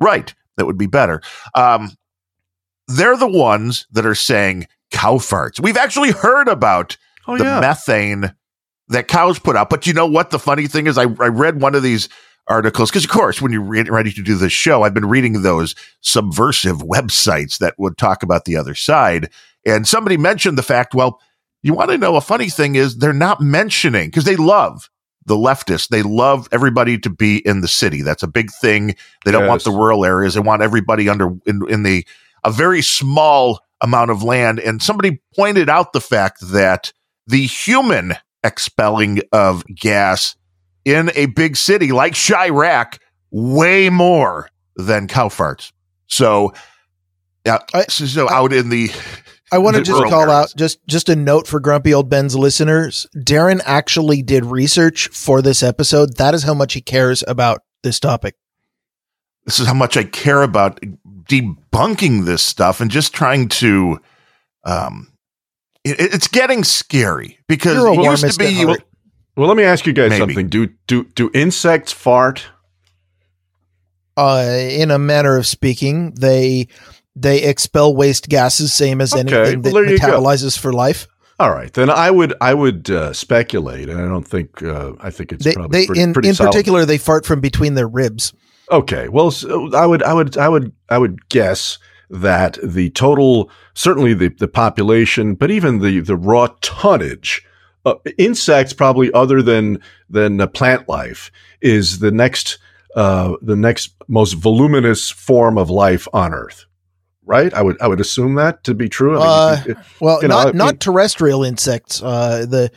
right, 0.00 0.34
that 0.56 0.66
would 0.66 0.78
be 0.78 0.86
better. 0.86 1.20
Um, 1.54 1.96
they're 2.88 3.16
the 3.16 3.26
ones 3.26 3.86
that 3.92 4.06
are 4.06 4.14
saying 4.14 4.66
cow 4.90 5.14
farts. 5.14 5.60
We've 5.60 5.76
actually 5.76 6.10
heard 6.10 6.48
about 6.48 6.96
oh, 7.26 7.38
the 7.38 7.44
yeah. 7.44 7.60
methane 7.60 8.34
that 8.88 9.08
cows 9.08 9.38
put 9.38 9.56
out. 9.56 9.70
But 9.70 9.86
you 9.86 9.92
know 9.92 10.06
what? 10.06 10.30
The 10.30 10.38
funny 10.38 10.66
thing 10.66 10.86
is, 10.86 10.98
I, 10.98 11.02
I 11.02 11.28
read 11.28 11.60
one 11.60 11.74
of 11.74 11.82
these 11.82 12.08
articles 12.46 12.90
because, 12.90 13.04
of 13.04 13.10
course, 13.10 13.40
when 13.40 13.52
you're 13.52 13.62
re- 13.62 13.82
ready 13.84 14.12
to 14.12 14.22
do 14.22 14.36
this 14.36 14.52
show, 14.52 14.82
I've 14.82 14.94
been 14.94 15.08
reading 15.08 15.42
those 15.42 15.74
subversive 16.02 16.78
websites 16.78 17.58
that 17.58 17.74
would 17.78 17.96
talk 17.96 18.22
about 18.22 18.44
the 18.44 18.56
other 18.56 18.74
side. 18.74 19.30
And 19.66 19.88
somebody 19.88 20.18
mentioned 20.18 20.58
the 20.58 20.62
fact, 20.62 20.94
well, 20.94 21.20
you 21.64 21.72
want 21.72 21.90
to 21.90 21.98
know 21.98 22.14
a 22.14 22.20
funny 22.20 22.50
thing 22.50 22.74
is 22.74 22.98
they're 22.98 23.14
not 23.14 23.40
mentioning 23.40 24.08
because 24.08 24.24
they 24.24 24.36
love 24.36 24.90
the 25.24 25.34
leftists. 25.34 25.88
They 25.88 26.02
love 26.02 26.46
everybody 26.52 26.98
to 26.98 27.08
be 27.08 27.38
in 27.38 27.62
the 27.62 27.68
city. 27.68 28.02
That's 28.02 28.22
a 28.22 28.28
big 28.28 28.50
thing. 28.60 28.94
They 29.24 29.32
don't 29.32 29.44
yes. 29.44 29.48
want 29.48 29.64
the 29.64 29.70
rural 29.70 30.04
areas. 30.04 30.34
They 30.34 30.40
want 30.40 30.60
everybody 30.60 31.08
under 31.08 31.30
in, 31.46 31.62
in 31.70 31.82
the 31.82 32.06
a 32.44 32.52
very 32.52 32.82
small 32.82 33.60
amount 33.80 34.10
of 34.10 34.22
land. 34.22 34.60
And 34.60 34.82
somebody 34.82 35.22
pointed 35.34 35.70
out 35.70 35.94
the 35.94 36.02
fact 36.02 36.40
that 36.52 36.92
the 37.26 37.46
human 37.46 38.12
expelling 38.44 39.22
of 39.32 39.64
gas 39.74 40.36
in 40.84 41.10
a 41.14 41.26
big 41.26 41.56
city 41.56 41.92
like 41.92 42.12
Chiraq 42.12 42.98
way 43.30 43.88
more 43.88 44.50
than 44.76 45.08
cow 45.08 45.28
farts. 45.28 45.72
So, 46.08 46.52
yeah, 47.46 47.60
so 47.88 48.28
out 48.28 48.52
in 48.52 48.68
the 48.68 48.90
I 49.52 49.58
want 49.58 49.76
to 49.76 49.82
just 49.82 50.02
call 50.04 50.22
areas. 50.22 50.52
out 50.52 50.52
just 50.56 50.84
just 50.86 51.08
a 51.08 51.16
note 51.16 51.46
for 51.46 51.60
Grumpy 51.60 51.92
Old 51.94 52.08
Ben's 52.08 52.36
listeners. 52.36 53.06
Darren 53.16 53.60
actually 53.64 54.22
did 54.22 54.44
research 54.44 55.08
for 55.08 55.42
this 55.42 55.62
episode. 55.62 56.16
That 56.16 56.34
is 56.34 56.42
how 56.42 56.54
much 56.54 56.74
he 56.74 56.80
cares 56.80 57.22
about 57.26 57.62
this 57.82 58.00
topic. 58.00 58.36
This 59.44 59.60
is 59.60 59.66
how 59.66 59.74
much 59.74 59.96
I 59.96 60.04
care 60.04 60.42
about 60.42 60.80
debunking 61.28 62.24
this 62.24 62.42
stuff 62.42 62.80
and 62.80 62.90
just 62.90 63.12
trying 63.12 63.48
to 63.48 64.00
um 64.64 65.12
it, 65.84 65.96
it's 66.00 66.28
getting 66.28 66.64
scary 66.64 67.38
because 67.46 67.76
it 67.76 68.02
used 68.02 68.32
to 68.32 68.38
be 68.38 68.46
you, 68.46 68.66
well, 68.68 68.76
well, 69.36 69.48
let 69.48 69.56
me 69.56 69.64
ask 69.64 69.86
you 69.86 69.92
guys 69.92 70.10
maybe. 70.10 70.20
something. 70.20 70.48
Do 70.48 70.68
do 70.86 71.04
do 71.04 71.30
insects 71.34 71.92
fart? 71.92 72.46
Uh, 74.16 74.46
in 74.70 74.92
a 74.92 74.98
manner 74.98 75.36
of 75.36 75.44
speaking, 75.44 76.12
they 76.12 76.68
they 77.16 77.42
expel 77.42 77.94
waste 77.94 78.28
gases, 78.28 78.72
same 78.72 79.00
as 79.00 79.12
okay. 79.12 79.20
anything 79.20 79.62
that 79.62 79.72
well, 79.72 79.84
metabolizes 79.84 80.58
for 80.58 80.72
life. 80.72 81.06
All 81.38 81.50
right, 81.50 81.72
then 81.72 81.90
I 81.90 82.10
would 82.10 82.34
I 82.40 82.54
would 82.54 82.90
uh, 82.90 83.12
speculate, 83.12 83.88
and 83.88 84.00
I 84.00 84.06
don't 84.06 84.26
think 84.26 84.62
uh, 84.62 84.92
I 85.00 85.10
think 85.10 85.32
it's 85.32 85.44
they, 85.44 85.54
probably 85.54 85.80
they, 85.80 85.86
pretty, 85.86 86.02
in 86.02 86.12
pretty 86.12 86.28
in 86.28 86.34
solid. 86.34 86.50
particular 86.50 86.84
they 86.84 86.98
fart 86.98 87.26
from 87.26 87.40
between 87.40 87.74
their 87.74 87.88
ribs. 87.88 88.32
Okay, 88.70 89.08
well, 89.08 89.30
so 89.30 89.74
I 89.74 89.84
would 89.84 90.02
I 90.02 90.14
would 90.14 90.36
I 90.36 90.48
would 90.48 90.72
I 90.88 90.98
would 90.98 91.28
guess 91.28 91.78
that 92.08 92.58
the 92.62 92.90
total 92.90 93.50
certainly 93.74 94.14
the 94.14 94.28
the 94.28 94.48
population, 94.48 95.34
but 95.34 95.50
even 95.50 95.80
the 95.80 96.00
the 96.00 96.16
raw 96.16 96.48
tonnage. 96.60 97.44
Uh, 97.86 97.96
insects, 98.16 98.72
probably 98.72 99.12
other 99.12 99.42
than 99.42 99.78
than 100.08 100.38
plant 100.48 100.88
life, 100.88 101.30
is 101.60 101.98
the 101.98 102.10
next 102.10 102.56
uh, 102.96 103.34
the 103.42 103.56
next 103.56 103.90
most 104.08 104.34
voluminous 104.34 105.10
form 105.10 105.58
of 105.58 105.68
life 105.68 106.08
on 106.14 106.32
Earth 106.32 106.64
right? 107.26 107.52
I 107.54 107.62
would 107.62 107.80
I 107.80 107.88
would 107.88 108.00
assume 108.00 108.34
that 108.36 108.64
to 108.64 108.74
be 108.74 108.88
true. 108.88 109.18
I 109.20 109.62
mean, 109.66 109.76
uh, 109.76 109.82
well, 110.00 110.22
you 110.22 110.28
know, 110.28 110.36
not 110.36 110.46
I 110.46 110.50
mean, 110.50 110.58
not 110.58 110.80
terrestrial 110.80 111.44
insects. 111.44 112.02
Uh, 112.02 112.46
the 112.48 112.70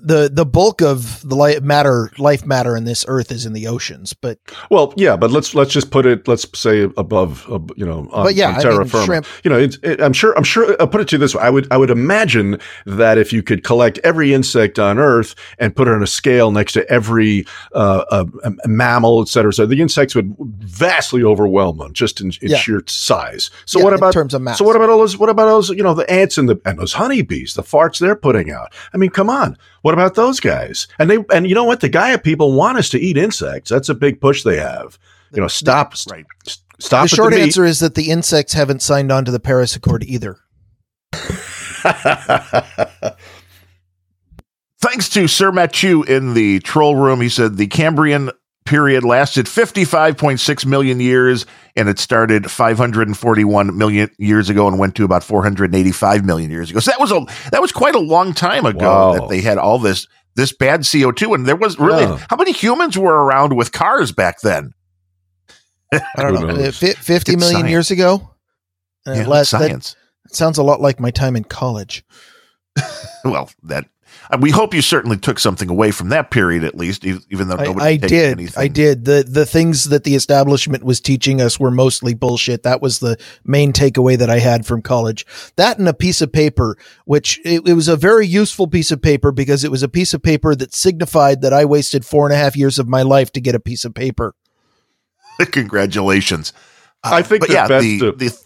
the 0.00 0.30
the 0.32 0.46
bulk 0.46 0.80
of 0.80 1.26
the 1.28 1.34
life 1.34 1.62
matter 1.62 2.10
life 2.18 2.46
matter 2.46 2.76
in 2.76 2.84
this 2.84 3.04
earth 3.08 3.30
is 3.30 3.46
in 3.46 3.52
the 3.52 3.66
oceans 3.66 4.12
but 4.12 4.38
well 4.70 4.94
yeah 4.96 5.16
but 5.16 5.30
let's 5.30 5.54
let's 5.54 5.72
just 5.72 5.90
put 5.90 6.06
it 6.06 6.26
let's 6.26 6.46
say 6.58 6.84
above 6.96 7.50
uh, 7.50 7.58
you 7.76 7.84
know 7.84 8.08
on, 8.12 8.24
but 8.24 8.34
yeah 8.34 8.58
terra 8.58 8.76
I 8.76 8.78
mean, 8.78 8.88
firma. 8.88 9.04
shrimp. 9.04 9.26
you 9.44 9.50
know 9.50 9.58
it, 9.58 9.76
it, 9.82 10.00
i'm 10.00 10.12
sure 10.12 10.36
i'm 10.36 10.44
sure 10.44 10.76
i'll 10.80 10.88
put 10.88 11.00
it 11.00 11.08
to 11.08 11.16
you 11.16 11.20
this 11.20 11.34
way 11.34 11.42
i 11.42 11.50
would 11.50 11.70
i 11.70 11.76
would 11.76 11.90
imagine 11.90 12.58
that 12.86 13.18
if 13.18 13.32
you 13.32 13.42
could 13.42 13.64
collect 13.64 13.98
every 14.02 14.32
insect 14.32 14.78
on 14.78 14.98
earth 14.98 15.34
and 15.58 15.76
put 15.76 15.88
it 15.88 15.94
on 15.94 16.02
a 16.02 16.06
scale 16.06 16.50
next 16.50 16.72
to 16.72 16.88
every 16.90 17.44
uh, 17.74 18.04
uh, 18.10 18.24
mammal 18.66 19.20
et 19.20 19.28
cetera 19.28 19.52
so 19.52 19.66
the 19.66 19.80
insects 19.80 20.14
would 20.14 20.34
vastly 20.38 21.22
overwhelm 21.22 21.78
them 21.78 21.92
just 21.92 22.20
in, 22.20 22.32
in 22.40 22.50
yeah. 22.50 22.56
sheer 22.56 22.82
size. 22.86 23.50
So 23.66 23.78
yeah, 23.78 23.84
what 23.84 23.94
about 23.94 24.12
terms 24.12 24.34
of 24.34 24.42
mass 24.42 24.58
so 24.58 24.64
what 24.64 24.76
about 24.76 24.88
all 24.88 24.98
those 24.98 25.16
what 25.16 25.28
about 25.28 25.46
those 25.46 25.70
you 25.70 25.82
know 25.82 25.94
the 25.94 26.10
ants 26.10 26.38
and 26.38 26.48
the 26.48 26.60
and 26.64 26.78
those 26.78 26.94
honeybees 26.94 27.54
the 27.54 27.62
farts 27.62 27.98
they're 27.98 28.16
putting 28.16 28.50
out? 28.50 28.72
I 28.92 28.96
mean 28.96 29.10
come 29.10 29.30
on 29.30 29.56
what 29.82 29.94
about 29.94 30.14
those 30.14 30.40
guys? 30.40 30.88
And 30.98 31.10
they 31.10 31.18
and 31.32 31.46
you 31.46 31.54
know 31.54 31.64
what? 31.64 31.80
The 31.80 31.88
Gaia 31.88 32.18
people 32.18 32.52
want 32.52 32.78
us 32.78 32.88
to 32.90 33.00
eat 33.00 33.16
insects. 33.16 33.70
That's 33.70 33.88
a 33.88 33.94
big 33.94 34.20
push 34.20 34.42
they 34.42 34.56
have. 34.56 34.98
You 35.32 35.40
know, 35.40 35.48
stop. 35.48 35.94
Right. 36.10 36.24
Stop. 36.78 37.04
The 37.04 37.16
short 37.16 37.32
the 37.32 37.40
answer 37.40 37.64
is 37.64 37.80
that 37.80 37.94
the 37.94 38.10
insects 38.10 38.52
haven't 38.52 38.82
signed 38.82 39.12
on 39.12 39.24
to 39.24 39.30
the 39.30 39.40
Paris 39.40 39.76
Accord 39.76 40.02
either. 40.04 40.38
Thanks 44.80 45.08
to 45.10 45.28
Sir 45.28 45.52
Matthew 45.52 46.02
in 46.02 46.34
the 46.34 46.58
troll 46.60 46.96
room. 46.96 47.20
He 47.20 47.28
said 47.28 47.56
the 47.56 47.68
Cambrian 47.68 48.30
period 48.64 49.04
lasted 49.04 49.46
55.6 49.46 50.66
million 50.66 51.00
years 51.00 51.46
and 51.76 51.88
it 51.88 51.98
started 51.98 52.50
541 52.50 53.76
million 53.76 54.10
years 54.18 54.48
ago 54.50 54.68
and 54.68 54.78
went 54.78 54.94
to 54.96 55.04
about 55.04 55.24
485 55.24 56.24
million 56.24 56.50
years 56.50 56.70
ago. 56.70 56.80
So 56.80 56.90
that 56.90 57.00
was 57.00 57.10
a 57.12 57.20
that 57.50 57.60
was 57.60 57.72
quite 57.72 57.94
a 57.94 58.00
long 58.00 58.32
time 58.34 58.66
ago 58.66 58.86
wow. 58.86 59.12
that 59.14 59.28
they 59.28 59.40
had 59.40 59.58
all 59.58 59.78
this 59.78 60.06
this 60.34 60.52
bad 60.52 60.80
CO2 60.82 61.34
and 61.34 61.46
there 61.46 61.56
was 61.56 61.78
really 61.78 62.06
how 62.30 62.36
many 62.36 62.52
humans 62.52 62.96
were 62.96 63.24
around 63.24 63.56
with 63.56 63.72
cars 63.72 64.12
back 64.12 64.40
then? 64.40 64.72
I 65.92 66.00
don't 66.22 66.34
know, 66.34 66.46
knows? 66.46 66.78
fi- 66.78 66.92
50 66.94 67.32
It's 67.32 67.40
million 67.40 67.60
science. 67.60 67.70
years 67.70 67.90
ago. 67.90 68.30
Uh, 69.06 69.12
Yeah, 69.12 69.26
last- 69.26 69.50
that 69.50 69.60
science. 69.60 69.96
sounds 70.28 70.56
a 70.56 70.62
lot 70.62 70.80
like 70.80 71.00
my 71.00 71.10
time 71.10 71.36
in 71.36 71.44
college. 71.44 72.04
well, 73.24 73.50
that 73.64 73.86
we 74.40 74.50
hope 74.50 74.74
you 74.74 74.82
certainly 74.82 75.16
took 75.16 75.38
something 75.38 75.68
away 75.68 75.90
from 75.90 76.08
that 76.10 76.30
period, 76.30 76.64
at 76.64 76.74
least, 76.74 77.04
even 77.04 77.48
though 77.48 77.56
I, 77.56 77.64
nobody 77.64 77.86
I 77.86 77.96
takes 77.96 78.10
did. 78.10 78.32
anything. 78.32 78.62
I 78.62 78.68
did. 78.68 79.04
The 79.04 79.24
the 79.28 79.46
things 79.46 79.86
that 79.90 80.04
the 80.04 80.14
establishment 80.14 80.84
was 80.84 81.00
teaching 81.00 81.40
us 81.40 81.60
were 81.60 81.70
mostly 81.70 82.14
bullshit. 82.14 82.62
That 82.62 82.80
was 82.80 83.00
the 83.00 83.18
main 83.44 83.72
takeaway 83.72 84.16
that 84.18 84.30
I 84.30 84.38
had 84.38 84.64
from 84.66 84.82
college. 84.82 85.26
That 85.56 85.78
and 85.78 85.88
a 85.88 85.94
piece 85.94 86.22
of 86.22 86.32
paper, 86.32 86.76
which 87.04 87.40
it, 87.44 87.66
it 87.66 87.74
was 87.74 87.88
a 87.88 87.96
very 87.96 88.26
useful 88.26 88.66
piece 88.66 88.90
of 88.90 89.02
paper 89.02 89.32
because 89.32 89.64
it 89.64 89.70
was 89.70 89.82
a 89.82 89.88
piece 89.88 90.14
of 90.14 90.22
paper 90.22 90.54
that 90.54 90.74
signified 90.74 91.42
that 91.42 91.52
I 91.52 91.64
wasted 91.64 92.04
four 92.04 92.26
and 92.26 92.34
a 92.34 92.38
half 92.38 92.56
years 92.56 92.78
of 92.78 92.88
my 92.88 93.02
life 93.02 93.32
to 93.32 93.40
get 93.40 93.54
a 93.54 93.60
piece 93.60 93.84
of 93.84 93.94
paper. 93.94 94.34
Congratulations. 95.38 96.52
Uh, 97.04 97.10
I 97.14 97.22
think 97.22 97.46
the 97.46 97.52
yeah, 97.52 97.68
best, 97.68 97.82
the, 97.82 98.08
uh, 98.08 98.12
the 98.12 98.38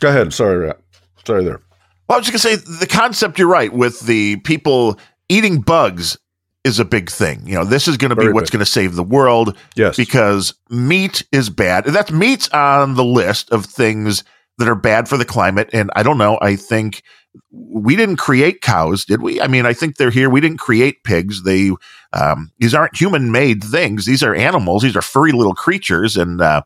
Go 0.00 0.08
ahead. 0.08 0.32
Sorry, 0.32 0.56
Rat. 0.58 0.80
Sorry 1.24 1.44
there. 1.44 1.60
Well, 2.08 2.16
I 2.16 2.18
was 2.18 2.26
just 2.28 2.44
gonna 2.44 2.56
say 2.56 2.62
the 2.80 2.86
concept. 2.86 3.38
You're 3.38 3.48
right 3.48 3.72
with 3.72 4.00
the 4.00 4.36
people 4.36 4.98
eating 5.28 5.60
bugs 5.60 6.18
is 6.64 6.78
a 6.78 6.84
big 6.84 7.10
thing. 7.10 7.46
You 7.46 7.54
know, 7.56 7.64
this 7.64 7.86
is 7.86 7.98
going 7.98 8.08
to 8.08 8.16
be 8.16 8.32
what's 8.32 8.48
going 8.48 8.64
to 8.64 8.70
save 8.70 8.94
the 8.94 9.02
world 9.02 9.54
Yes. 9.76 9.96
because 9.98 10.54
meat 10.70 11.22
is 11.30 11.50
bad. 11.50 11.86
And 11.86 11.94
that's 11.94 12.10
meat's 12.10 12.48
on 12.48 12.94
the 12.94 13.04
list 13.04 13.52
of 13.52 13.66
things 13.66 14.24
that 14.56 14.66
are 14.66 14.74
bad 14.74 15.06
for 15.06 15.18
the 15.18 15.26
climate. 15.26 15.68
And 15.74 15.90
I 15.94 16.02
don't 16.02 16.16
know. 16.16 16.38
I 16.40 16.56
think 16.56 17.02
we 17.50 17.96
didn't 17.96 18.16
create 18.16 18.62
cows, 18.62 19.04
did 19.04 19.20
we? 19.20 19.42
I 19.42 19.46
mean, 19.46 19.66
I 19.66 19.74
think 19.74 19.96
they're 19.96 20.10
here. 20.10 20.30
We 20.30 20.40
didn't 20.40 20.56
create 20.58 21.04
pigs. 21.04 21.42
They 21.42 21.70
um, 22.14 22.50
these 22.58 22.74
aren't 22.74 22.96
human 22.96 23.30
made 23.30 23.62
things. 23.62 24.06
These 24.06 24.22
are 24.22 24.34
animals. 24.34 24.82
These 24.84 24.96
are 24.96 25.02
furry 25.02 25.32
little 25.32 25.54
creatures, 25.54 26.16
and 26.16 26.40
uh, 26.40 26.62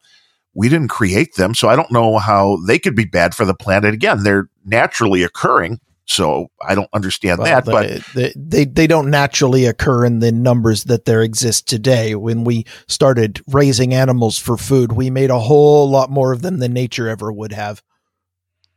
we 0.54 0.68
didn't 0.68 0.88
create 0.88 1.34
them. 1.36 1.54
So 1.54 1.68
I 1.68 1.76
don't 1.76 1.90
know 1.92 2.18
how 2.18 2.58
they 2.66 2.78
could 2.78 2.96
be 2.96 3.04
bad 3.04 3.34
for 3.34 3.44
the 3.44 3.54
planet. 3.54 3.94
Again, 3.94 4.22
they're 4.22 4.48
naturally 4.64 5.22
occurring. 5.22 5.80
So 6.04 6.48
I 6.66 6.74
don't 6.74 6.88
understand 6.94 7.38
Well, 7.38 7.46
that. 7.46 7.64
the- 7.66 7.70
but 7.70 8.14
they, 8.14 8.32
they 8.34 8.64
they 8.64 8.86
don't 8.86 9.10
naturally 9.10 9.66
occur 9.66 10.06
in 10.06 10.20
the 10.20 10.32
numbers 10.32 10.84
that 10.84 11.04
there 11.04 11.20
exist 11.22 11.68
today. 11.68 12.14
When 12.14 12.44
we 12.44 12.64
started 12.86 13.42
raising 13.46 13.92
animals 13.92 14.38
for 14.38 14.56
food, 14.56 14.92
we 14.92 15.10
made 15.10 15.28
a 15.30 15.38
whole 15.38 15.88
lot 15.90 16.10
more 16.10 16.32
of 16.32 16.40
them 16.40 16.60
than 16.60 16.72
nature 16.72 17.08
ever 17.08 17.30
would 17.30 17.52
have. 17.52 17.82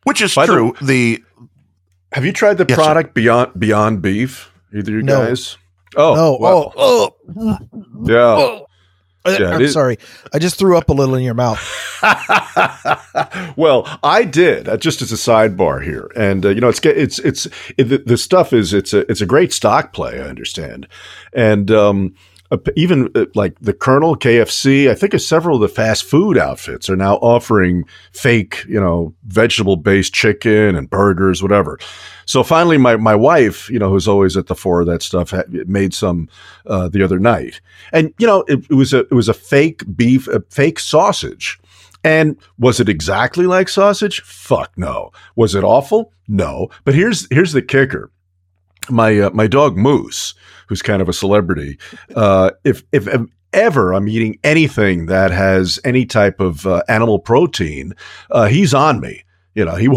which 0.03 0.21
is 0.21 0.35
By 0.35 0.45
true. 0.45 0.73
the 0.81 1.23
Have 2.11 2.25
you 2.25 2.33
tried 2.33 2.57
the 2.57 2.65
Yes, 2.67 2.77
sir. 2.77 2.83
product 2.83 3.13
Beyond 3.13 3.51
Beyond 3.57 4.01
Beef? 4.01 4.51
Either 4.75 4.91
you 4.91 5.01
No. 5.01 5.27
guys? 5.27 5.57
Oh, 5.95 6.15
Oh, 6.17 6.37
well, 6.39 6.73
oh, 6.75 7.15
oh, 7.37 7.57
yeah. 8.03 8.15
oh. 8.17 8.65
Yeah, 9.25 9.51
I'm 9.51 9.61
it 9.61 9.69
sorry. 9.69 9.99
I 10.33 10.39
just 10.39 10.57
threw 10.57 10.77
up 10.77 10.89
a 10.89 10.93
little 10.93 11.13
in 11.15 11.23
your 11.23 11.35
mouth. 11.35 11.59
well, 13.55 13.87
I 14.01 14.23
did 14.23 14.67
uh, 14.67 14.77
just 14.77 15.01
as 15.01 15.11
a 15.11 15.15
sidebar 15.15 15.83
here, 15.83 16.09
and 16.15 16.45
uh, 16.45 16.49
you 16.49 16.59
know, 16.59 16.69
it's 16.69 16.83
it's 16.83 17.19
it's 17.19 17.47
it, 17.77 17.83
the, 17.83 17.99
the 17.99 18.17
stuff 18.17 18.51
is 18.51 18.73
it's 18.73 18.93
a 18.93 19.09
it's 19.11 19.21
a 19.21 19.27
great 19.27 19.53
stock 19.53 19.93
play. 19.93 20.19
I 20.19 20.23
understand, 20.23 20.87
and 21.33 21.69
um, 21.69 22.15
uh, 22.15 22.30
even 22.75 23.09
uh, 23.15 23.25
like 23.33 23.57
the 23.59 23.73
Colonel 23.73 24.15
KFC, 24.15 24.89
I 24.89 24.95
think 24.95 25.17
several 25.19 25.55
of 25.55 25.61
the 25.61 25.69
fast 25.69 26.03
food 26.03 26.37
outfits 26.37 26.89
are 26.89 26.95
now 26.95 27.15
offering 27.15 27.85
fake, 28.11 28.65
you 28.67 28.79
know, 28.79 29.13
vegetable 29.25 29.77
based 29.77 30.13
chicken 30.13 30.75
and 30.75 30.89
burgers, 30.89 31.41
whatever. 31.41 31.79
So 32.25 32.43
finally, 32.43 32.77
my 32.77 32.97
my 32.97 33.15
wife, 33.15 33.69
you 33.69 33.79
know, 33.79 33.89
who's 33.89 34.07
always 34.07 34.35
at 34.35 34.47
the 34.47 34.55
fore 34.55 34.81
of 34.81 34.87
that 34.87 35.01
stuff, 35.01 35.33
made 35.49 35.93
some 35.93 36.29
uh, 36.65 36.89
the 36.89 37.03
other 37.03 37.19
night, 37.19 37.61
and 37.93 38.13
you 38.17 38.27
know, 38.27 38.43
it, 38.47 38.65
it 38.69 38.75
was 38.75 38.93
a 38.93 38.99
it 38.99 39.13
was 39.13 39.29
a 39.29 39.33
fake 39.33 39.83
beef, 39.95 40.27
a 40.27 40.41
fake 40.49 40.79
sausage. 40.79 41.59
And 42.03 42.37
was 42.57 42.79
it 42.79 42.89
exactly 42.89 43.45
like 43.45 43.69
sausage? 43.69 44.21
Fuck 44.21 44.75
no. 44.75 45.11
Was 45.35 45.53
it 45.53 45.63
awful? 45.63 46.11
No. 46.27 46.69
But 46.83 46.95
here's 46.95 47.27
here's 47.31 47.53
the 47.53 47.61
kicker. 47.61 48.11
My 48.89 49.19
uh, 49.19 49.29
my 49.31 49.45
dog 49.45 49.77
Moose, 49.77 50.33
who's 50.71 50.81
kind 50.81 51.01
of 51.01 51.09
a 51.09 51.13
celebrity, 51.13 51.77
uh, 52.15 52.51
if 52.63 52.81
if 52.93 53.05
ever 53.51 53.93
I'm 53.93 54.07
eating 54.07 54.39
anything 54.41 55.07
that 55.07 55.31
has 55.31 55.81
any 55.83 56.05
type 56.05 56.39
of 56.39 56.65
uh, 56.65 56.81
animal 56.87 57.19
protein, 57.19 57.93
uh, 58.31 58.45
he's 58.47 58.73
on 58.73 59.01
me. 59.01 59.25
You 59.53 59.65
know, 59.65 59.75
he 59.75 59.89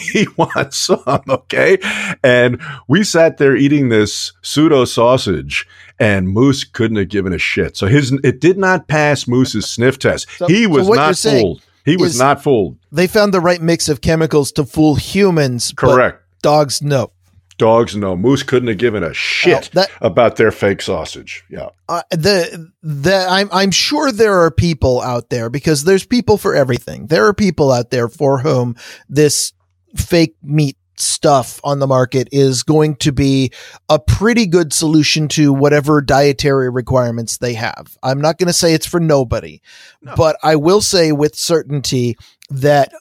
he 0.10 0.26
wants 0.38 0.78
some, 0.78 1.22
okay? 1.28 1.76
And 2.24 2.62
we 2.88 3.04
sat 3.04 3.36
there 3.36 3.54
eating 3.54 3.90
this 3.90 4.32
pseudo 4.40 4.86
sausage, 4.86 5.68
and 5.98 6.30
Moose 6.30 6.64
couldn't 6.64 6.96
have 6.96 7.10
given 7.10 7.34
a 7.34 7.38
shit. 7.38 7.76
So 7.76 7.86
his 7.86 8.18
it 8.24 8.40
did 8.40 8.56
not 8.56 8.88
pass 8.88 9.28
Moose's 9.28 9.66
sniff 9.70 9.98
test. 9.98 10.30
So- 10.38 10.46
he 10.46 10.66
was 10.66 10.86
you're 10.86 10.96
not 10.96 11.18
fooled. 11.18 11.62
He 11.84 11.98
was 11.98 12.18
not 12.18 12.42
fooled. 12.42 12.78
They 12.90 13.06
found 13.06 13.34
the 13.34 13.40
right 13.40 13.60
mix 13.60 13.90
of 13.90 14.00
chemicals 14.00 14.50
to 14.52 14.64
fool 14.64 14.94
humans, 14.94 15.74
Correct. 15.76 16.22
dogs 16.40 16.80
no. 16.80 17.10
Dogs, 17.58 17.94
no. 17.96 18.16
Moose 18.16 18.42
couldn't 18.42 18.68
have 18.68 18.78
given 18.78 19.02
a 19.04 19.12
shit 19.14 19.70
Well, 19.74 19.84
that- 19.86 19.90
about 20.00 20.36
their 20.36 20.50
fake 20.50 20.82
sausage. 20.82 21.44
Yeah. 21.50 21.68
Uh, 21.88 22.02
the 22.10 22.70
the 22.82 23.26
I'm 23.28 23.48
I'm 23.52 23.70
sure 23.70 24.10
there 24.10 24.40
are 24.42 24.50
people 24.50 25.00
out 25.00 25.28
there 25.30 25.50
because 25.50 25.84
there's 25.84 26.04
people 26.06 26.38
for 26.38 26.54
everything. 26.54 27.06
There 27.06 27.26
are 27.26 27.34
people 27.34 27.70
out 27.70 27.90
there 27.90 28.08
for 28.08 28.38
whom 28.38 28.76
this 29.08 29.52
fake 29.94 30.34
meat 30.42 30.76
stuff 30.96 31.60
on 31.64 31.78
the 31.78 31.86
market 31.86 32.28
is 32.32 32.62
going 32.62 32.94
to 32.96 33.12
be 33.12 33.50
a 33.88 33.98
pretty 33.98 34.46
good 34.46 34.72
solution 34.72 35.26
to 35.26 35.52
whatever 35.52 36.00
dietary 36.00 36.70
requirements 36.70 37.38
they 37.38 37.54
have. 37.54 37.96
I'm 38.02 38.20
not 38.20 38.38
going 38.38 38.46
to 38.48 38.52
say 38.52 38.72
it's 38.74 38.86
for 38.86 39.00
nobody, 39.00 39.60
No. 40.02 40.14
but 40.16 40.36
I 40.42 40.56
will 40.56 40.80
say 40.80 41.10
with 41.12 41.34
certainty 41.34 42.16
that 42.50 42.92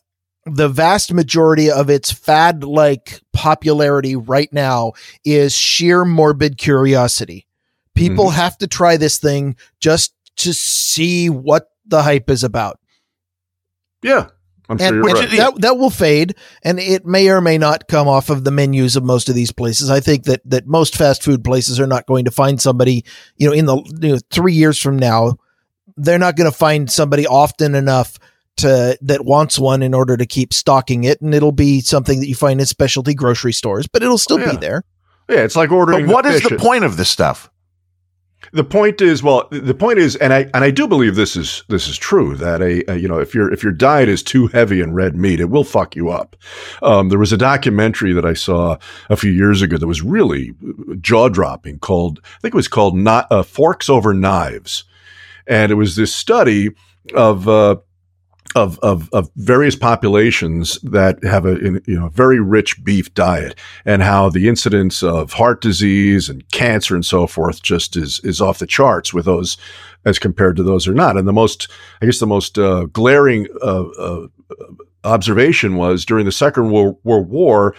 the 0.45 0.69
vast 0.69 1.13
majority 1.13 1.69
of 1.69 1.89
its 1.89 2.11
fad 2.11 2.63
like 2.63 3.21
popularity 3.31 4.15
right 4.15 4.51
now 4.51 4.93
is 5.23 5.55
sheer 5.55 6.03
morbid 6.05 6.57
curiosity. 6.57 7.45
People 7.93 8.25
Mm-hmm. 8.25 8.35
have 8.35 8.57
to 8.59 8.67
try 8.67 8.97
this 8.97 9.17
thing 9.17 9.55
just 9.79 10.13
to 10.37 10.53
see 10.53 11.29
what 11.29 11.69
the 11.85 12.01
hype 12.01 12.29
is 12.29 12.43
about. 12.43 12.79
Yeah. 14.01 14.27
I'm 14.69 14.77
sure 14.77 14.87
And 14.87 14.95
you're 14.95 15.03
which 15.03 15.15
right. 15.15 15.37
that 15.37 15.61
that 15.61 15.77
will 15.77 15.89
fade 15.89 16.35
and 16.63 16.79
it 16.79 17.05
may 17.05 17.29
or 17.29 17.41
may 17.41 17.57
not 17.57 17.89
come 17.89 18.07
off 18.07 18.29
of 18.29 18.45
the 18.45 18.51
menus 18.51 18.95
of 18.95 19.03
most 19.03 19.27
of 19.27 19.35
these 19.35 19.51
places. 19.51 19.89
I 19.89 19.99
think 19.99 20.23
that 20.23 20.41
that 20.45 20.65
most 20.65 20.95
fast 20.95 21.23
food 21.23 21.43
places 21.43 21.79
are 21.79 21.87
not 21.87 22.07
going 22.07 22.25
to 22.25 22.31
find 22.31 22.61
somebody, 22.61 23.03
you 23.35 23.47
know, 23.47 23.53
in 23.53 23.65
the 23.65 23.75
you 24.01 24.13
know, 24.13 24.19
3 24.31 24.53
years 24.53 24.79
from 24.79 24.97
now, 24.97 25.35
they're 25.97 26.17
not 26.17 26.37
going 26.37 26.49
to 26.49 26.57
find 26.57 26.89
somebody 26.89 27.27
often 27.27 27.75
enough 27.75 28.17
to 28.61 28.97
that 29.01 29.25
wants 29.25 29.59
one 29.59 29.83
in 29.83 29.93
order 29.93 30.17
to 30.17 30.25
keep 30.25 30.53
stocking 30.53 31.03
it 31.03 31.21
and 31.21 31.33
it'll 31.35 31.51
be 31.51 31.81
something 31.81 32.19
that 32.19 32.27
you 32.27 32.35
find 32.35 32.59
in 32.59 32.65
specialty 32.65 33.13
grocery 33.13 33.53
stores, 33.53 33.87
but 33.87 34.01
it'll 34.03 34.17
still 34.17 34.39
Yeah. 34.39 34.51
be 34.51 34.57
there. 34.57 34.83
yeah, 35.29 35.39
it's 35.39 35.55
like 35.55 35.71
ordering. 35.71 36.05
but 36.07 36.13
what 36.13 36.25
is 36.25 36.41
fish 36.41 36.49
the 36.51 36.57
point 36.57 36.83
of 36.83 36.97
this 36.97 37.09
stuff? 37.09 37.49
The 38.53 38.63
point 38.63 39.01
is, 39.01 39.21
well, 39.21 39.47
the 39.51 39.75
point 39.75 39.99
is, 39.99 40.15
and 40.15 40.33
I 40.33 40.49
and 40.53 40.63
I 40.63 40.71
do 40.71 40.87
believe 40.87 41.15
this 41.15 41.35
is 41.35 41.63
this 41.69 41.87
is 41.87 41.95
true 41.95 42.35
that 42.37 42.59
a, 42.61 42.91
a 42.91 42.95
you 42.97 43.07
know 43.07 43.19
if 43.19 43.35
your 43.35 43.53
if 43.53 43.61
your 43.63 43.71
diet 43.71 44.09
is 44.09 44.23
too 44.23 44.47
heavy 44.47 44.81
in 44.81 44.93
red 44.93 45.15
meat, 45.15 45.39
it 45.39 45.45
will 45.51 45.63
fuck 45.63 45.95
you 45.95 46.09
up. 46.09 46.35
Um, 46.81 47.09
there 47.09 47.19
was 47.19 47.31
a 47.31 47.37
documentary 47.37 48.11
that 48.13 48.25
I 48.25 48.33
saw 48.33 48.77
a 49.09 49.15
few 49.15 49.31
years 49.31 49.61
ago 49.61 49.77
that 49.77 49.87
was 49.87 50.01
really 50.01 50.53
jaw 50.99 51.29
dropping 51.29 51.79
called 51.79 52.19
I 52.23 52.39
think 52.41 52.55
it 52.55 52.57
was 52.57 52.67
called 52.67 52.97
not 52.97 53.31
uh, 53.31 53.43
Forks 53.43 53.89
Over 53.89 54.11
Knives, 54.13 54.85
and 55.47 55.71
it 55.71 55.75
was 55.75 55.95
this 55.95 56.13
study 56.13 56.71
of. 57.13 57.47
Uh, 57.47 57.75
of, 58.55 58.79
of, 58.79 59.09
of 59.13 59.29
various 59.35 59.75
populations 59.75 60.79
that 60.81 61.23
have 61.23 61.45
a 61.45 61.55
you 61.85 61.99
know 61.99 62.09
very 62.09 62.39
rich 62.39 62.83
beef 62.83 63.13
diet 63.13 63.57
and 63.85 64.01
how 64.01 64.29
the 64.29 64.47
incidence 64.47 65.03
of 65.03 65.33
heart 65.33 65.61
disease 65.61 66.29
and 66.29 66.49
cancer 66.51 66.95
and 66.95 67.05
so 67.05 67.27
forth 67.27 67.61
just 67.61 67.95
is 67.95 68.19
is 68.23 68.41
off 68.41 68.59
the 68.59 68.67
charts 68.67 69.13
with 69.13 69.25
those 69.25 69.57
as 70.05 70.19
compared 70.19 70.55
to 70.55 70.63
those 70.63 70.87
are 70.87 70.93
not. 70.93 71.17
And 71.17 71.27
the 71.27 71.33
most, 71.33 71.69
I 72.01 72.05
guess, 72.05 72.19
the 72.19 72.27
most 72.27 72.57
uh, 72.57 72.85
glaring 72.85 73.47
uh, 73.61 73.83
uh, 73.89 74.27
observation 75.03 75.75
was 75.75 76.05
during 76.05 76.25
the 76.25 76.31
Second 76.31 76.71
World, 76.71 76.97
World 77.03 77.29
War. 77.29 77.75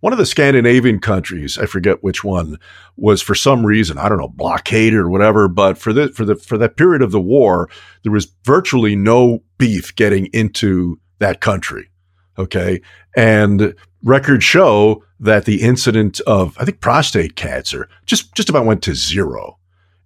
One 0.00 0.12
of 0.12 0.18
the 0.18 0.26
Scandinavian 0.26 1.00
countries, 1.00 1.58
I 1.58 1.66
forget 1.66 2.04
which 2.04 2.22
one, 2.22 2.58
was 2.96 3.20
for 3.20 3.34
some 3.34 3.66
reason, 3.66 3.98
I 3.98 4.08
don't 4.08 4.18
know, 4.18 4.28
blockaded 4.28 4.94
or 4.94 5.10
whatever. 5.10 5.48
But 5.48 5.76
for 5.76 5.92
the 5.92 6.08
for 6.12 6.24
the 6.24 6.36
for 6.36 6.56
that 6.58 6.76
period 6.76 7.02
of 7.02 7.10
the 7.10 7.20
war, 7.20 7.68
there 8.02 8.12
was 8.12 8.32
virtually 8.44 8.94
no 8.94 9.42
beef 9.58 9.94
getting 9.96 10.26
into 10.26 11.00
that 11.18 11.40
country. 11.40 11.90
Okay, 12.38 12.80
and 13.16 13.74
records 14.04 14.44
show 14.44 15.04
that 15.18 15.44
the 15.44 15.62
incident 15.62 16.20
of 16.20 16.56
I 16.58 16.64
think 16.64 16.80
prostate 16.80 17.34
cancer 17.34 17.88
just 18.06 18.34
just 18.34 18.48
about 18.48 18.66
went 18.66 18.82
to 18.84 18.94
zero. 18.94 19.57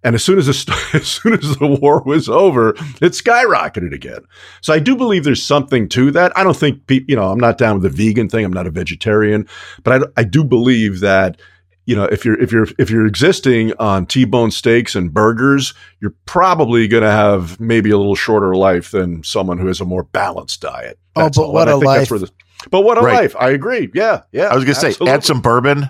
And 0.03 0.15
as 0.15 0.23
soon 0.23 0.37
as 0.37 0.47
the 0.47 0.89
as 0.93 1.07
soon 1.07 1.33
as 1.33 1.57
the 1.57 1.67
war 1.81 2.01
was 2.05 2.27
over, 2.29 2.69
it 3.01 3.13
skyrocketed 3.13 3.93
again. 3.93 4.19
So 4.61 4.73
I 4.73 4.79
do 4.79 4.95
believe 4.95 5.23
there's 5.23 5.43
something 5.43 5.87
to 5.89 6.11
that. 6.11 6.37
I 6.37 6.43
don't 6.43 6.57
think 6.57 6.85
pe- 6.87 7.05
you 7.07 7.15
know 7.15 7.29
I'm 7.31 7.39
not 7.39 7.57
down 7.57 7.79
with 7.79 7.83
the 7.83 8.05
vegan 8.07 8.29
thing. 8.29 8.43
I'm 8.45 8.53
not 8.53 8.67
a 8.67 8.71
vegetarian, 8.71 9.47
but 9.83 10.03
I, 10.17 10.21
I 10.21 10.23
do 10.23 10.43
believe 10.43 10.99
that 11.01 11.39
you 11.85 11.97
know, 11.97 12.05
if 12.05 12.23
you're 12.23 12.39
if 12.41 12.51
you're 12.53 12.67
if 12.79 12.89
you're 12.89 13.05
existing 13.05 13.73
on 13.77 14.05
T-bone 14.05 14.51
steaks 14.51 14.95
and 14.95 15.13
burgers, 15.13 15.73
you're 15.99 16.15
probably 16.25 16.87
going 16.87 17.03
to 17.03 17.11
have 17.11 17.59
maybe 17.59 17.91
a 17.91 17.97
little 17.97 18.15
shorter 18.15 18.55
life 18.55 18.91
than 18.91 19.21
someone 19.23 19.57
who 19.57 19.67
has 19.67 19.81
a 19.81 19.85
more 19.85 20.03
balanced 20.03 20.61
diet. 20.61 20.97
Oh, 21.17 21.27
but 21.29 21.37
all. 21.37 21.51
what 21.53 21.67
And 21.67 21.71
I 21.71 21.73
a 21.73 21.77
life. 21.99 22.07
the- 22.09 22.31
but 22.71 22.81
what 22.81 22.97
a 22.97 23.01
Right. 23.01 23.15
life! 23.15 23.35
I 23.37 23.49
agree. 23.49 23.89
Yeah, 23.93 24.21
yeah. 24.31 24.45
I 24.45 24.55
was 24.55 24.63
going 24.63 24.75
to 24.75 24.93
say, 24.93 25.05
add 25.05 25.25
some 25.25 25.41
bourbon. 25.41 25.89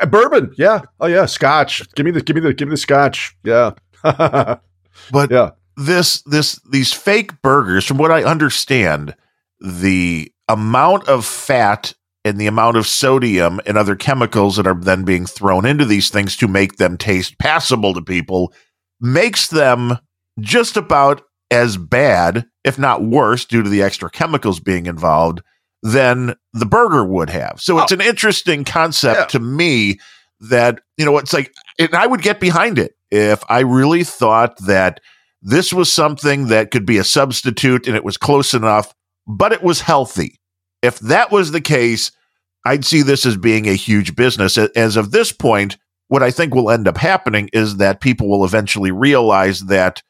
Uh, 0.00 0.06
bourbon. 0.06 0.54
Yeah. 0.56 0.82
Oh 1.00 1.06
yeah, 1.06 1.26
Scotch. 1.26 1.82
Give 1.94 2.04
me 2.06 2.12
the 2.12 2.22
give 2.22 2.36
me 2.36 2.40
the 2.40 2.54
give 2.54 2.68
me 2.68 2.72
the 2.72 2.76
Scotch. 2.76 3.36
Yeah. 3.44 3.72
But 5.10 5.30
yeah. 5.30 5.50
this 5.76 6.22
this 6.22 6.60
these 6.70 6.92
fake 6.92 7.40
burgers 7.42 7.84
from 7.84 7.98
what 7.98 8.10
i 8.10 8.24
understand 8.24 9.14
the 9.60 10.30
amount 10.48 11.08
of 11.08 11.24
fat 11.24 11.94
and 12.24 12.38
the 12.38 12.46
amount 12.46 12.76
of 12.76 12.86
sodium 12.86 13.60
and 13.66 13.78
other 13.78 13.96
chemicals 13.96 14.56
that 14.56 14.66
are 14.66 14.74
then 14.74 15.04
being 15.04 15.24
thrown 15.24 15.64
into 15.64 15.84
these 15.84 16.10
things 16.10 16.36
to 16.36 16.48
make 16.48 16.76
them 16.76 16.96
taste 16.96 17.38
passable 17.38 17.94
to 17.94 18.02
people 18.02 18.52
makes 19.00 19.48
them 19.48 19.98
just 20.40 20.76
about 20.76 21.22
as 21.50 21.76
bad 21.76 22.44
if 22.64 22.78
not 22.78 23.02
worse 23.02 23.44
due 23.44 23.62
to 23.62 23.70
the 23.70 23.82
extra 23.82 24.10
chemicals 24.10 24.60
being 24.60 24.86
involved 24.86 25.40
than 25.82 26.34
the 26.52 26.66
burger 26.66 27.04
would 27.04 27.30
have 27.30 27.60
so 27.60 27.78
it's 27.78 27.92
oh. 27.92 27.94
an 27.94 28.00
interesting 28.00 28.64
concept 28.64 29.18
Yeah. 29.18 29.26
to 29.26 29.38
me 29.40 29.98
that 30.40 30.80
you 30.96 31.04
know 31.04 31.18
it's 31.18 31.32
like 31.32 31.52
and 31.78 31.94
i 31.94 32.06
would 32.06 32.22
get 32.22 32.40
behind 32.40 32.78
it 32.78 32.96
if 33.10 33.42
i 33.48 33.60
really 33.60 34.04
thought 34.04 34.56
that 34.66 35.00
this 35.42 35.72
was 35.72 35.92
something 35.92 36.48
that 36.48 36.70
could 36.70 36.86
be 36.86 36.98
a 36.98 37.04
substitute 37.04 37.86
and 37.86 37.96
it 37.96 38.04
was 38.04 38.16
close 38.16 38.54
enough, 38.54 38.94
but 39.26 39.52
it 39.52 39.62
was 39.62 39.80
healthy. 39.80 40.40
If 40.82 40.98
that 41.00 41.30
was 41.30 41.52
the 41.52 41.60
case, 41.60 42.12
I'd 42.64 42.84
see 42.84 43.02
this 43.02 43.24
as 43.24 43.36
being 43.36 43.66
a 43.66 43.74
huge 43.74 44.16
business. 44.16 44.58
As 44.58 44.96
of 44.96 45.10
this 45.10 45.32
point, 45.32 45.76
what 46.08 46.22
I 46.22 46.30
think 46.30 46.54
will 46.54 46.70
end 46.70 46.88
up 46.88 46.96
happening 46.96 47.50
is 47.52 47.76
that 47.76 48.00
people 48.00 48.28
will 48.28 48.44
eventually 48.44 48.90
realize 48.90 49.60
that 49.66 50.02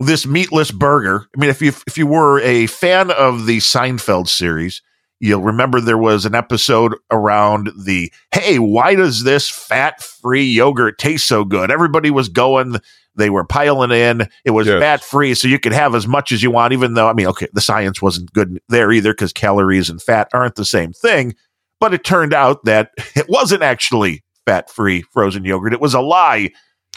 this 0.00 0.26
meatless 0.26 0.70
burger. 0.70 1.26
I 1.36 1.40
mean, 1.40 1.50
if 1.50 1.62
you 1.62 1.72
if 1.86 1.96
you 1.98 2.06
were 2.06 2.40
a 2.40 2.66
fan 2.66 3.10
of 3.10 3.46
the 3.46 3.58
Seinfeld 3.58 4.28
series, 4.28 4.82
you'll 5.20 5.42
remember 5.42 5.80
there 5.80 5.98
was 5.98 6.24
an 6.26 6.34
episode 6.34 6.94
around 7.10 7.70
the 7.84 8.12
hey, 8.32 8.58
why 8.58 8.94
does 8.94 9.24
this 9.24 9.48
fat-free 9.48 10.44
yogurt 10.44 10.98
taste 10.98 11.26
so 11.28 11.44
good? 11.44 11.70
Everybody 11.70 12.10
was 12.10 12.28
going 12.28 12.76
they 13.16 13.30
were 13.30 13.44
piling 13.44 13.92
in. 13.92 14.28
It 14.44 14.50
was 14.50 14.66
Yes. 14.66 14.80
fat 14.80 15.04
free, 15.04 15.34
so 15.34 15.46
you 15.46 15.58
could 15.58 15.72
have 15.72 15.94
as 15.94 16.06
much 16.06 16.32
as 16.32 16.42
you 16.42 16.50
want, 16.50 16.72
even 16.72 16.94
though, 16.94 17.08
I 17.08 17.12
mean, 17.12 17.28
okay, 17.28 17.46
the 17.52 17.60
science 17.60 18.02
wasn't 18.02 18.32
good 18.32 18.60
there 18.68 18.90
either 18.90 19.12
because 19.12 19.32
calories 19.32 19.88
and 19.88 20.02
fat 20.02 20.28
aren't 20.32 20.56
the 20.56 20.64
same 20.64 20.92
thing. 20.92 21.34
But 21.80 21.94
it 21.94 22.02
turned 22.04 22.34
out 22.34 22.64
that 22.64 22.90
it 23.14 23.28
wasn't 23.28 23.62
actually 23.62 24.24
fat 24.46 24.68
free 24.70 25.02
frozen 25.12 25.44
yogurt. 25.44 25.72
It 25.72 25.80
was 25.80 25.94
a 25.94 26.00
lie. 26.00 26.50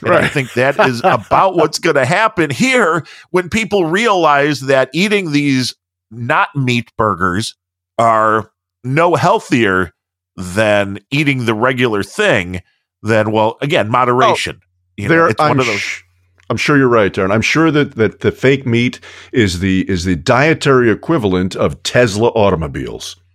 And 0.04 0.14
I 0.14 0.28
think 0.28 0.54
that 0.54 0.80
is 0.88 1.00
about 1.04 1.56
what's 1.56 1.80
going 1.80 1.96
to 1.96 2.06
happen 2.06 2.50
here 2.52 3.06
when 3.32 3.50
people 3.50 3.86
realize 3.86 4.62
that 4.62 4.90
eating 4.94 5.32
these 5.32 5.76
not 6.12 6.56
meat 6.56 6.92
burgers 6.98 7.56
are 7.98 8.52
no 8.84 9.16
healthier 9.16 9.92
than 10.36 11.00
eating 11.10 11.46
the 11.46 11.54
regular 11.56 12.04
thing. 12.04 12.62
Then, 13.02 13.32
well, 13.32 13.58
again, 13.62 13.90
moderation. 13.90 14.62
you 14.98 15.08
know, 15.08 15.16
there, 15.16 15.28
it's 15.30 15.42
I'm, 15.42 15.50
one 15.50 15.60
of 15.62 15.66
those. 15.66 15.80
sh- 15.80 16.04
I'm 16.50 16.58
sure 16.58 16.78
you're 16.78 16.88
right, 16.88 17.12
Darren. 17.12 17.32
I'm 17.34 17.42
sure 17.42 17.72
that, 17.72 17.96
that 17.96 18.20
the 18.22 18.32
fake 18.32 18.66
meat 18.66 19.00
is 19.34 19.60
the 19.60 19.90
is 19.90 20.06
the 20.06 20.16
dietary 20.16 20.90
equivalent 20.92 21.56
of 21.56 21.82
Tesla 21.84 22.30
automobiles. 22.30 23.16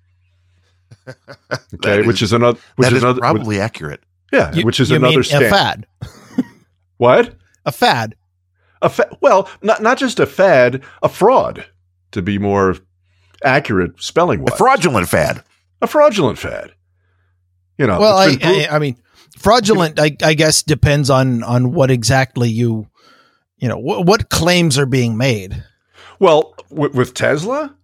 Okay, 1.74 1.98
That 1.98 2.06
which 2.06 2.16
is- 2.22 2.28
is 2.28 2.32
another, 2.32 2.58
which 2.76 2.86
that 2.86 2.92
is 2.92 2.98
is 2.98 3.02
another, 3.02 3.20
probably 3.20 3.60
accurate. 3.60 4.00
yeah, 4.32 4.52
You- 4.54 4.64
which 4.64 4.78
is 4.80 4.90
you 4.90 4.96
mean 5.00 5.06
another 5.06 5.20
a 5.20 5.24
stand. 5.24 5.86
Fad. 7.02 7.26
What? 7.26 7.34
A 7.64 7.72
fad. 7.72 8.14
A 8.80 8.88
fa- 8.88 9.16
well, 9.20 9.48
not 9.62 9.80
not 9.82 9.98
just 9.98 10.18
a 10.18 10.26
fad, 10.26 10.82
a 11.02 11.08
fraud, 11.08 11.66
to 12.10 12.20
be 12.22 12.38
more 12.38 12.76
accurate 13.44 14.02
spelling 14.02 14.42
A 14.48 14.56
fraudulent 14.56 15.08
fad. 15.08 15.44
a 15.80 15.86
fraudulent 15.86 16.38
fad. 16.38 16.72
You 17.78 17.86
know, 17.86 17.98
well, 18.00 18.16
I, 18.16 18.30
it's 18.32 18.44
I, 18.44 18.76
I 18.76 18.78
mean, 18.78 18.96
fraudulent. 19.38 19.98
I, 20.00 20.16
I 20.22 20.34
guess 20.34 20.62
depends 20.62 21.10
on 21.10 21.42
on 21.44 21.72
what 21.72 21.90
exactly 21.90 22.48
you, 22.50 22.88
you 23.56 23.68
know, 23.68 23.76
wh- 23.80 24.04
what 24.06 24.28
claims 24.30 24.78
are 24.78 24.86
being 24.86 25.16
made. 25.16 25.62
Well, 26.18 26.54
with, 26.70 26.94
with 26.94 27.14
Tesla, 27.14 27.74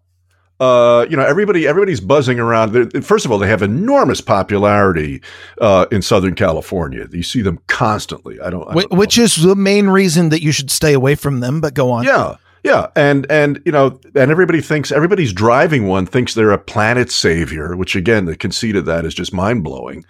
uh, 0.60 1.06
you 1.08 1.16
know, 1.16 1.24
everybody 1.24 1.66
everybody's 1.66 2.00
buzzing 2.00 2.40
around. 2.40 3.04
First 3.04 3.24
of 3.24 3.30
all, 3.30 3.38
they 3.38 3.48
have 3.48 3.62
enormous 3.62 4.20
popularity 4.20 5.22
uh, 5.60 5.86
in 5.92 6.02
Southern 6.02 6.34
California. 6.34 7.06
You 7.12 7.22
see 7.22 7.42
them 7.42 7.60
constantly. 7.68 8.40
I 8.40 8.50
don't, 8.50 8.68
I 8.68 8.74
don't 8.74 8.92
know. 8.92 8.98
which 8.98 9.18
is 9.18 9.36
the 9.36 9.54
main 9.54 9.88
reason 9.88 10.30
that 10.30 10.42
you 10.42 10.50
should 10.50 10.70
stay 10.70 10.92
away 10.92 11.14
from 11.14 11.40
them. 11.40 11.60
But 11.60 11.74
go 11.74 11.90
on. 11.90 12.04
yeah, 12.04 12.36
yeah, 12.64 12.88
and 12.96 13.24
and 13.30 13.62
you 13.64 13.70
know, 13.70 14.00
and 14.16 14.30
everybody 14.30 14.60
thinks 14.60 14.90
everybody's 14.90 15.32
driving 15.32 15.86
one 15.86 16.06
thinks 16.06 16.34
they're 16.34 16.50
a 16.50 16.58
planet 16.58 17.12
savior. 17.12 17.76
Which 17.76 17.94
again, 17.94 18.24
the 18.24 18.36
conceit 18.36 18.74
of 18.74 18.84
that 18.86 19.04
is 19.04 19.14
just 19.14 19.32
mind 19.32 19.62
blowing. 19.62 20.04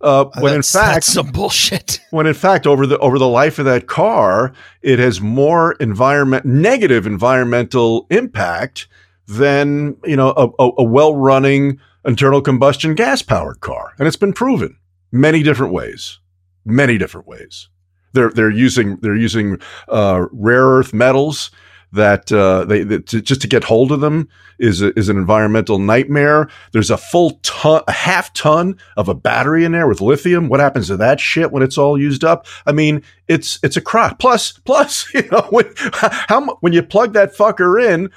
Uh, 0.00 0.26
when 0.38 0.54
in 0.54 0.62
fact, 0.62 0.94
that's 0.94 1.12
some 1.12 1.30
bullshit. 1.30 2.00
when 2.10 2.26
in 2.26 2.34
fact 2.34 2.66
over 2.66 2.86
the 2.86 2.98
over 2.98 3.18
the 3.18 3.28
life 3.28 3.58
of 3.58 3.64
that 3.64 3.86
car 3.86 4.52
it 4.82 4.98
has 4.98 5.20
more 5.20 5.72
environment 5.74 6.44
negative 6.44 7.06
environmental 7.06 8.06
impact 8.10 8.86
than 9.26 9.96
you 10.04 10.16
know 10.16 10.32
a, 10.36 10.62
a, 10.62 10.70
a 10.78 10.84
well-running 10.84 11.78
internal 12.04 12.42
combustion 12.42 12.94
gas 12.94 13.22
powered 13.22 13.60
car 13.60 13.92
and 13.98 14.06
it's 14.06 14.16
been 14.16 14.32
proven 14.32 14.76
many 15.12 15.42
different 15.42 15.72
ways 15.72 16.18
many 16.64 16.98
different 16.98 17.26
ways 17.26 17.68
they're 18.12 18.30
they're 18.30 18.50
using 18.50 18.96
they're 18.96 19.16
using 19.16 19.58
uh, 19.88 20.26
rare 20.30 20.64
earth 20.64 20.92
metals 20.92 21.50
that 21.94 22.30
uh, 22.32 22.64
they 22.64 22.82
that 22.82 23.06
to, 23.06 23.20
just 23.20 23.40
to 23.40 23.48
get 23.48 23.64
hold 23.64 23.92
of 23.92 24.00
them 24.00 24.28
is 24.58 24.82
a, 24.82 24.96
is 24.98 25.08
an 25.08 25.16
environmental 25.16 25.78
nightmare. 25.78 26.48
There's 26.72 26.90
a 26.90 26.96
full 26.96 27.38
ton, 27.42 27.82
a 27.86 27.92
half 27.92 28.32
ton 28.32 28.78
of 28.96 29.08
a 29.08 29.14
battery 29.14 29.64
in 29.64 29.72
there 29.72 29.86
with 29.86 30.00
lithium. 30.00 30.48
What 30.48 30.60
happens 30.60 30.88
to 30.88 30.96
that 30.98 31.20
shit 31.20 31.52
when 31.52 31.62
it's 31.62 31.78
all 31.78 31.98
used 31.98 32.24
up? 32.24 32.46
I 32.66 32.72
mean, 32.72 33.02
it's 33.28 33.58
it's 33.62 33.76
a 33.76 33.80
crop. 33.80 34.18
Plus, 34.18 34.52
plus, 34.52 35.06
you 35.14 35.26
know, 35.30 35.46
when 35.50 35.72
how 35.76 36.56
when 36.60 36.72
you 36.72 36.82
plug 36.82 37.12
that 37.14 37.34
fucker 37.34 37.82
in. 37.82 38.10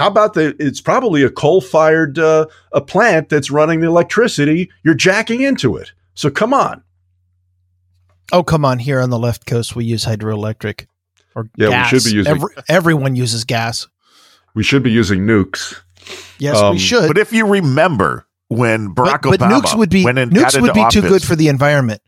How 0.00 0.08
about 0.08 0.34
the? 0.34 0.56
It's 0.58 0.80
probably 0.80 1.22
a 1.22 1.30
coal-fired 1.30 2.18
uh, 2.18 2.46
a 2.72 2.80
plant 2.80 3.28
that's 3.28 3.50
running 3.50 3.80
the 3.80 3.86
electricity. 3.86 4.70
You're 4.82 4.94
jacking 4.94 5.42
into 5.42 5.76
it. 5.76 5.92
So 6.14 6.30
come 6.30 6.52
on. 6.52 6.82
Oh, 8.32 8.42
come 8.42 8.64
on. 8.64 8.78
Here 8.78 9.00
on 9.00 9.10
the 9.10 9.18
left 9.18 9.46
coast, 9.46 9.74
we 9.76 9.84
use 9.84 10.04
hydroelectric 10.04 10.86
or 11.34 11.48
Yeah, 11.56 11.82
we 11.82 11.88
should 11.88 12.04
be 12.08 12.16
using- 12.16 12.32
Every, 12.32 12.48
everyone 12.68 13.16
uses 13.16 13.44
gas. 13.44 13.86
We 14.54 14.62
should 14.62 14.82
be 14.82 14.90
using 14.90 15.20
nukes. 15.26 15.76
Yes, 16.38 16.56
Um, 16.56 16.72
we 16.72 16.78
should. 16.78 17.08
But 17.08 17.18
if 17.18 17.32
you 17.32 17.46
remember 17.46 18.26
when 18.48 18.94
Barack 18.94 19.22
but, 19.22 19.38
but 19.38 19.40
Obama 19.40 19.60
nukes 19.62 19.76
would 19.76 19.90
be 19.90 20.04
went 20.04 20.18
and 20.18 20.32
got 20.34 20.52
nukes 20.52 20.60
would 20.60 20.70
into 20.76 20.84
be 20.84 20.90
too 20.90 21.08
good 21.08 21.22
for 21.22 21.36
the 21.36 21.48
environment. 21.48 22.02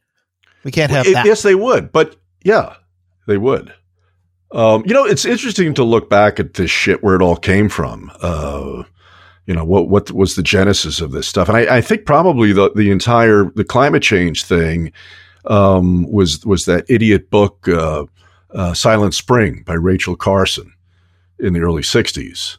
We 0.65 0.71
can't 0.71 0.91
have 0.91 1.07
It- 1.07 1.15
that. 1.15 1.27
Yes, 1.27 1.43
they 1.43 1.55
would. 1.55 1.93
But 1.93 2.17
yeah, 2.45 2.75
they 3.27 3.37
would. 3.37 3.73
Um, 4.53 4.83
you 4.87 4.93
know, 4.93 5.05
it's 5.05 5.25
interesting 5.25 5.75
to 5.75 5.85
look 5.85 6.11
back 6.11 6.39
at 6.39 6.55
this 6.55 6.71
shit 6.71 7.03
where 7.03 7.15
it 7.15 7.23
all 7.23 7.37
came 7.37 7.69
from. 7.69 8.13
Uh, 8.21 8.85
you 9.47 9.55
know, 9.55 9.65
what 9.65 9.89
what 9.89 10.11
was 10.13 10.37
the 10.37 10.43
genesis 10.43 11.01
of 11.01 11.11
this 11.11 11.27
stuff? 11.27 11.49
And 11.49 11.57
I, 11.57 11.79
I 11.79 11.81
think 11.81 12.05
probably 12.05 12.53
the 12.53 12.71
the 12.75 12.91
entire 12.91 13.45
the 13.55 13.65
climate 13.65 14.03
change 14.03 14.45
thing 14.45 14.93
um, 15.47 16.11
was 16.11 16.45
was 16.47 16.67
that 16.67 16.85
idiot 16.89 17.31
book 17.31 17.67
uh, 17.67 18.05
uh, 18.51 18.75
Silent 18.75 19.15
Spring 19.15 19.63
by 19.67 19.75
Rachel 19.75 20.17
Carson 20.17 20.73
in 21.39 21.55
the 21.55 21.61
early 21.61 21.83
'60s, 21.83 22.59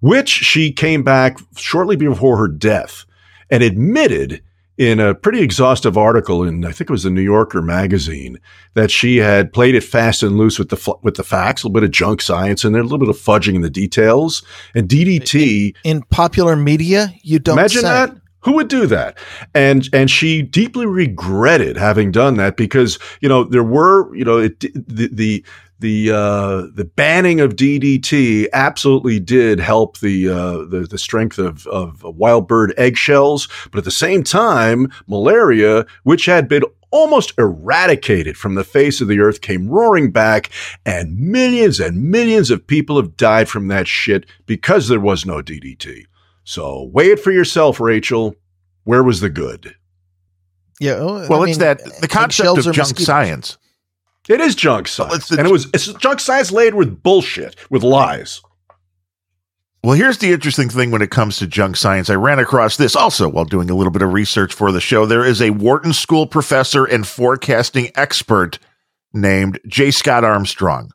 which 0.00 0.28
she 0.28 0.70
came 0.70 1.02
back 1.02 1.38
shortly 1.56 1.96
before 1.96 2.36
her 2.36 2.48
death 2.48 3.04
and 3.50 3.62
admitted 3.62 4.42
in 4.78 5.00
a 5.00 5.14
pretty 5.14 5.40
exhaustive 5.40 5.98
article 5.98 6.44
in 6.44 6.64
I 6.64 6.72
think 6.72 6.88
it 6.88 6.92
was 6.92 7.02
the 7.02 7.10
New 7.10 7.22
Yorker 7.22 7.60
magazine 7.60 8.38
that 8.74 8.90
she 8.90 9.18
had 9.18 9.52
played 9.52 9.74
it 9.74 9.84
fast 9.84 10.22
and 10.22 10.38
loose 10.38 10.58
with 10.58 10.70
the 10.70 10.96
with 11.02 11.16
the 11.16 11.24
facts, 11.24 11.62
a 11.62 11.66
little 11.66 11.74
bit 11.74 11.84
of 11.84 11.90
junk 11.90 12.22
science 12.22 12.64
in 12.64 12.72
there, 12.72 12.80
a 12.80 12.84
little 12.84 12.98
bit 12.98 13.08
of 13.08 13.16
fudging 13.16 13.54
in 13.54 13.60
the 13.60 13.70
details, 13.70 14.42
and 14.74 14.88
DDT. 14.88 15.76
In 15.84 16.02
popular 16.02 16.56
media, 16.56 17.12
you 17.22 17.38
don't 17.38 17.58
Imagine 17.58 17.82
say. 17.82 17.88
that. 17.88 18.16
Who 18.40 18.54
would 18.54 18.68
do 18.68 18.86
that? 18.86 19.18
And 19.54 19.88
and 19.92 20.10
she 20.10 20.42
deeply 20.42 20.86
regretted 20.86 21.76
having 21.76 22.10
done 22.10 22.36
that 22.38 22.56
because 22.56 22.98
you 23.20 23.28
know 23.28 23.44
there 23.44 23.62
were 23.62 24.12
you 24.16 24.24
know 24.24 24.38
it, 24.38 24.58
the 24.60 25.08
the 25.12 25.44
the 25.82 26.10
uh, 26.10 26.62
the 26.74 26.90
banning 26.96 27.40
of 27.40 27.56
DDT 27.56 28.46
absolutely 28.54 29.20
did 29.20 29.60
help 29.60 29.98
the 29.98 30.30
uh, 30.30 30.64
the, 30.64 30.86
the 30.88 30.96
strength 30.96 31.38
of 31.38 31.66
of 31.66 32.02
wild 32.02 32.48
bird 32.48 32.72
eggshells, 32.78 33.48
but 33.70 33.78
at 33.78 33.84
the 33.84 33.90
same 33.90 34.22
time, 34.22 34.90
malaria, 35.06 35.84
which 36.04 36.24
had 36.24 36.48
been 36.48 36.62
almost 36.90 37.32
eradicated 37.38 38.36
from 38.36 38.54
the 38.54 38.64
face 38.64 39.00
of 39.00 39.08
the 39.08 39.18
earth, 39.18 39.40
came 39.40 39.68
roaring 39.68 40.10
back, 40.10 40.50
and 40.86 41.18
millions 41.18 41.80
and 41.80 42.10
millions 42.10 42.50
of 42.50 42.66
people 42.66 42.96
have 42.96 43.16
died 43.16 43.48
from 43.48 43.68
that 43.68 43.88
shit 43.88 44.24
because 44.46 44.88
there 44.88 45.00
was 45.00 45.26
no 45.26 45.42
DDT. 45.42 46.04
So 46.44 46.90
weigh 46.92 47.10
it 47.10 47.20
for 47.20 47.32
yourself, 47.32 47.80
Rachel. 47.80 48.36
Where 48.84 49.02
was 49.02 49.20
the 49.20 49.30
good? 49.30 49.76
Yeah. 50.80 51.00
Well, 51.00 51.42
I 51.42 51.44
it's 51.44 51.58
mean, 51.58 51.58
that 51.58 51.80
the 52.00 52.08
concept 52.08 52.48
of 52.48 52.58
are 52.58 52.72
junk 52.72 52.76
mosquitoes. 52.76 53.06
science. 53.06 53.58
It 54.28 54.40
is 54.40 54.54
junk 54.54 54.88
science, 54.88 55.28
the- 55.28 55.38
and 55.38 55.46
it 55.46 55.52
was 55.52 55.66
it's 55.74 55.86
junk 55.94 56.20
science 56.20 56.52
laid 56.52 56.74
with 56.74 57.02
bullshit, 57.02 57.56
with 57.70 57.82
lies. 57.82 58.40
Well, 59.84 59.94
here's 59.94 60.18
the 60.18 60.32
interesting 60.32 60.68
thing 60.68 60.92
when 60.92 61.02
it 61.02 61.10
comes 61.10 61.38
to 61.38 61.46
junk 61.48 61.76
science. 61.76 62.08
I 62.08 62.14
ran 62.14 62.38
across 62.38 62.76
this 62.76 62.94
also 62.94 63.28
while 63.28 63.44
doing 63.44 63.68
a 63.68 63.74
little 63.74 63.90
bit 63.90 64.02
of 64.02 64.12
research 64.12 64.54
for 64.54 64.70
the 64.70 64.80
show. 64.80 65.06
There 65.06 65.24
is 65.24 65.42
a 65.42 65.50
Wharton 65.50 65.92
School 65.92 66.28
professor 66.28 66.84
and 66.84 67.04
forecasting 67.04 67.90
expert 67.96 68.60
named 69.12 69.58
J. 69.66 69.90
Scott 69.90 70.22
Armstrong. 70.22 70.92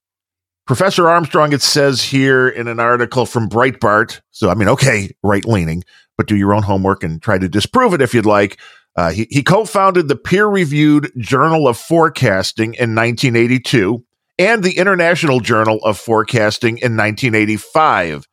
Professor 0.66 1.10
Armstrong, 1.10 1.52
it 1.52 1.62
says 1.62 2.02
here 2.02 2.48
in 2.48 2.68
an 2.70 2.80
article 2.80 3.26
from 3.26 3.50
Breitbart. 3.50 4.22
So, 4.32 4.50
I 4.50 4.54
mean, 4.54 4.70
okay, 4.70 5.14
right 5.22 5.46
leaning, 5.46 5.84
but 6.18 6.28
do 6.28 6.36
your 6.38 6.54
own 6.54 6.64
homework 6.64 7.04
and 7.04 7.22
try 7.22 7.38
to 7.38 7.50
disprove 7.50 7.94
it 7.94 8.02
if 8.02 8.14
you'd 8.14 8.26
like. 8.26 8.58
Uh, 8.98 9.12
he, 9.12 9.28
he 9.30 9.44
co 9.44 9.64
founded 9.64 10.08
the 10.08 10.16
peer 10.16 10.48
reviewed 10.48 11.12
Journal 11.18 11.68
of 11.68 11.78
Forecasting 11.78 12.74
in 12.74 12.96
1982 12.96 14.04
and 14.40 14.64
the 14.64 14.78
International 14.78 15.40
Journal 15.40 15.80
of 15.84 16.00
Forecasting 16.00 16.80
in 16.80 16.98
1985. 16.98 18.26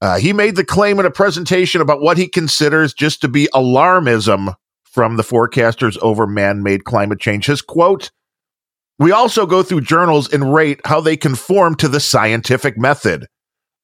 Uh, 0.00 0.18
he 0.18 0.32
made 0.32 0.56
the 0.56 0.64
claim 0.64 0.98
in 0.98 1.06
a 1.06 1.10
presentation 1.10 1.80
about 1.80 2.02
what 2.02 2.18
he 2.18 2.28
considers 2.28 2.92
just 2.92 3.20
to 3.20 3.28
be 3.28 3.48
alarmism 3.54 4.54
from 4.82 5.16
the 5.16 5.22
forecasters 5.22 5.96
over 6.02 6.26
man 6.26 6.62
made 6.62 6.84
climate 6.84 7.20
change. 7.20 7.46
His 7.46 7.62
quote 7.62 8.10
We 8.98 9.12
also 9.12 9.46
go 9.46 9.62
through 9.62 9.82
journals 9.82 10.32
and 10.32 10.52
rate 10.52 10.80
how 10.84 11.00
they 11.00 11.16
conform 11.16 11.76
to 11.76 11.88
the 11.88 12.00
scientific 12.00 12.76
method. 12.76 13.26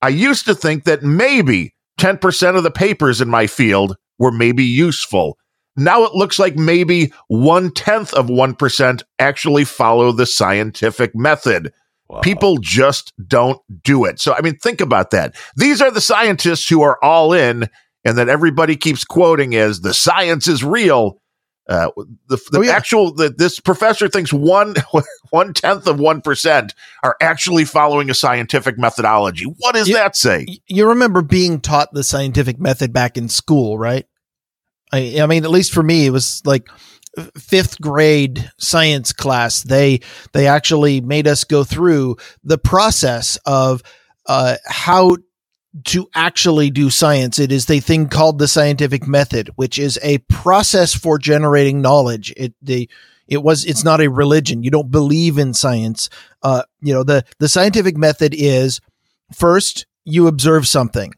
I 0.03 0.09
used 0.09 0.45
to 0.47 0.55
think 0.55 0.85
that 0.85 1.03
maybe 1.03 1.75
10% 2.01 2.57
of 2.57 2.65
the 2.65 2.71
papers 2.71 3.21
in 3.21 3.29
my 3.29 3.47
field 3.47 3.97
were 4.19 4.33
maybe 4.33 4.65
useful. 4.65 5.37
Now 5.77 6.05
it 6.05 6.15
looks 6.15 6.39
like 6.39 6.57
maybe 6.57 7.13
one 7.29 7.71
tenth 7.71 8.13
of 8.15 8.27
1% 8.27 9.03
actually 9.19 9.65
follow 9.65 10.13
the 10.13 10.27
scientific 10.27 11.15
method. 11.15 11.73
Wow. 12.09 12.21
People 12.21 12.59
just 12.61 13.13
don't 13.27 13.61
do 13.85 14.05
it. 14.05 14.19
So, 14.21 14.35
I 14.35 14.41
mean, 14.41 14.57
think 14.57 14.81
about 14.81 15.11
that. 15.13 15.37
These 15.57 15.81
are 15.81 15.91
the 15.93 16.01
scientists 16.01 16.69
who 16.69 16.83
are 16.83 16.99
all 17.05 17.33
in, 17.33 17.69
and 18.05 18.19
that 18.19 18.29
everybody 18.29 18.77
keeps 18.77 19.05
quoting 19.05 19.55
as 19.55 19.81
the 19.83 19.95
science 19.95 20.49
is 20.49 20.65
real. 20.65 21.21
Uh, 21.69 21.89
the 22.27 22.37
the 22.51 22.59
Oh, 22.59 22.63
yeah. 22.63 22.73
actual 22.73 23.15
the, 23.15 23.29
this 23.29 23.61
professor 23.61 24.09
thinks 24.09 24.33
one 24.33 24.75
one 25.31 25.55
tenth 25.55 25.87
of 25.87 26.01
one 26.01 26.21
percent 26.21 26.75
are 27.05 27.15
actually 27.21 27.65
following 27.65 28.11
a 28.11 28.15
scientific 28.15 28.77
methodology. 28.77 29.45
What 29.45 29.77
does 29.77 29.89
Yeah. 29.89 29.99
that 29.99 30.17
say? 30.17 30.47
You 30.67 30.89
remember 30.89 31.23
being 31.23 31.61
taught 31.61 31.93
the 31.93 32.03
scientific 32.03 32.59
method 32.59 32.93
back 32.93 33.17
in 33.17 33.29
school, 33.29 33.79
right? 33.79 34.07
I, 34.93 35.21
I 35.21 35.27
mean, 35.27 35.45
at 35.45 35.51
least 35.51 35.73
for 35.73 35.83
me, 35.83 36.07
it 36.07 36.11
was 36.11 36.43
like 36.45 36.69
fifth 37.37 37.81
grade 37.81 38.51
science 38.59 39.13
class. 39.13 39.63
They 39.63 40.01
they 40.33 40.47
actually 40.47 41.01
made 41.01 41.27
us 41.27 41.45
go 41.45 41.65
through 41.65 42.17
the 42.45 42.59
process 42.59 43.39
of 43.47 43.83
uh, 44.27 44.57
how 44.67 45.17
to 45.85 46.09
actually 46.15 46.71
do 46.71 46.91
science. 46.91 47.39
It 47.39 47.53
is 47.53 47.67
the 47.67 47.81
thing 47.81 48.09
called 48.09 48.39
the 48.39 48.49
scientific 48.49 49.07
method, 49.07 49.51
which 49.57 49.79
is 49.79 49.99
a 50.03 50.19
process 50.19 50.95
for 50.95 51.19
generating 51.19 51.81
knowledge. 51.81 52.33
It 52.37 52.55
the 52.63 52.89
it 53.29 53.43
was 53.43 53.65
it's 53.65 53.85
not 53.85 54.01
a 54.01 54.11
religion. 54.11 54.63
You 54.63 54.71
don't 54.71 54.91
believe 54.91 55.39
in 55.39 55.55
science. 55.55 56.11
Uh, 56.43 56.63
you 56.81 56.93
know 56.93 57.05
the 57.05 57.25
the 57.39 57.49
scientific 57.49 57.97
method 57.97 58.35
is 58.37 58.81
first 59.33 59.87
you 60.05 60.27
observe 60.27 60.67
something. 60.67 61.15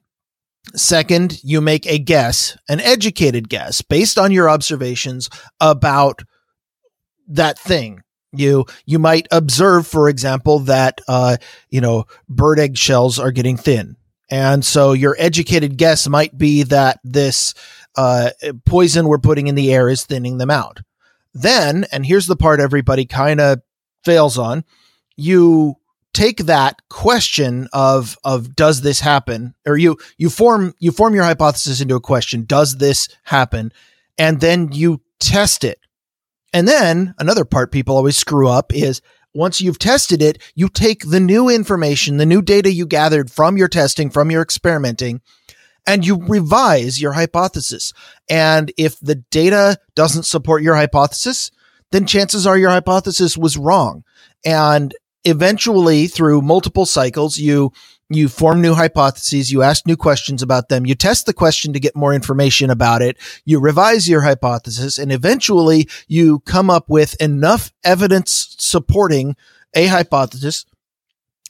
Second, 0.74 1.42
you 1.42 1.60
make 1.60 1.86
a 1.86 1.98
guess, 1.98 2.56
an 2.68 2.80
educated 2.80 3.48
guess 3.48 3.82
based 3.82 4.18
on 4.18 4.32
your 4.32 4.48
observations 4.48 5.28
about 5.60 6.22
that 7.28 7.58
thing. 7.58 8.02
You 8.32 8.64
you 8.86 8.98
might 8.98 9.26
observe, 9.30 9.86
for 9.86 10.08
example, 10.08 10.60
that 10.60 11.00
uh, 11.08 11.36
you 11.68 11.80
know 11.80 12.04
bird 12.28 12.58
egg 12.58 12.78
shells 12.78 13.18
are 13.18 13.32
getting 13.32 13.58
thin, 13.58 13.96
and 14.30 14.64
so 14.64 14.92
your 14.92 15.14
educated 15.18 15.76
guess 15.76 16.08
might 16.08 16.38
be 16.38 16.62
that 16.62 17.00
this 17.04 17.52
uh, 17.96 18.30
poison 18.64 19.06
we're 19.06 19.18
putting 19.18 19.48
in 19.48 19.54
the 19.54 19.72
air 19.72 19.88
is 19.88 20.04
thinning 20.04 20.38
them 20.38 20.50
out. 20.50 20.80
Then, 21.34 21.84
and 21.92 22.06
here's 22.06 22.26
the 22.26 22.36
part 22.36 22.60
everybody 22.60 23.04
kind 23.04 23.40
of 23.40 23.60
fails 24.04 24.38
on, 24.38 24.64
you 25.16 25.76
take 26.14 26.38
that 26.46 26.80
question 26.88 27.68
of 27.72 28.18
of 28.24 28.54
does 28.54 28.82
this 28.82 29.00
happen? 29.00 29.54
Or 29.66 29.76
you 29.76 29.96
you 30.16 30.30
form 30.30 30.74
you 30.78 30.92
form 30.92 31.14
your 31.14 31.24
hypothesis 31.24 31.80
into 31.80 31.94
a 31.94 32.00
question 32.00 32.44
does 32.44 32.78
this 32.78 33.08
happen? 33.24 33.72
And 34.18 34.40
then 34.40 34.72
you 34.72 35.00
test 35.20 35.64
it. 35.64 35.78
And 36.52 36.68
then 36.68 37.14
another 37.18 37.44
part 37.44 37.72
people 37.72 37.96
always 37.96 38.16
screw 38.16 38.48
up 38.48 38.74
is 38.74 39.00
once 39.34 39.60
you've 39.60 39.78
tested 39.78 40.20
it 40.20 40.38
you 40.54 40.68
take 40.68 41.08
the 41.08 41.20
new 41.20 41.48
information 41.48 42.18
the 42.18 42.26
new 42.26 42.42
data 42.42 42.70
you 42.70 42.86
gathered 42.86 43.30
from 43.30 43.56
your 43.56 43.68
testing 43.68 44.10
from 44.10 44.30
your 44.30 44.42
experimenting 44.42 45.22
and 45.84 46.06
you 46.06 46.24
revise 46.28 47.02
your 47.02 47.12
hypothesis. 47.12 47.92
And 48.28 48.72
if 48.76 49.00
the 49.00 49.16
data 49.16 49.78
doesn't 49.96 50.24
support 50.24 50.62
your 50.62 50.76
hypothesis 50.76 51.50
then 51.92 52.06
chances 52.06 52.46
are 52.46 52.58
your 52.58 52.70
hypothesis 52.70 53.36
was 53.36 53.56
wrong. 53.56 54.02
And 54.44 54.94
eventually 55.24 56.06
through 56.06 56.42
multiple 56.42 56.86
cycles 56.86 57.38
you 57.38 57.72
you 58.08 58.28
form 58.28 58.60
new 58.60 58.74
hypotheses 58.74 59.52
you 59.52 59.62
ask 59.62 59.86
new 59.86 59.96
questions 59.96 60.42
about 60.42 60.68
them 60.68 60.84
you 60.84 60.94
test 60.94 61.26
the 61.26 61.32
question 61.32 61.72
to 61.72 61.80
get 61.80 61.96
more 61.96 62.12
information 62.12 62.70
about 62.70 63.02
it 63.02 63.16
you 63.44 63.60
revise 63.60 64.08
your 64.08 64.22
hypothesis 64.22 64.98
and 64.98 65.12
eventually 65.12 65.88
you 66.08 66.40
come 66.40 66.68
up 66.68 66.88
with 66.88 67.20
enough 67.20 67.72
evidence 67.84 68.56
supporting 68.58 69.36
a 69.74 69.86
hypothesis 69.86 70.66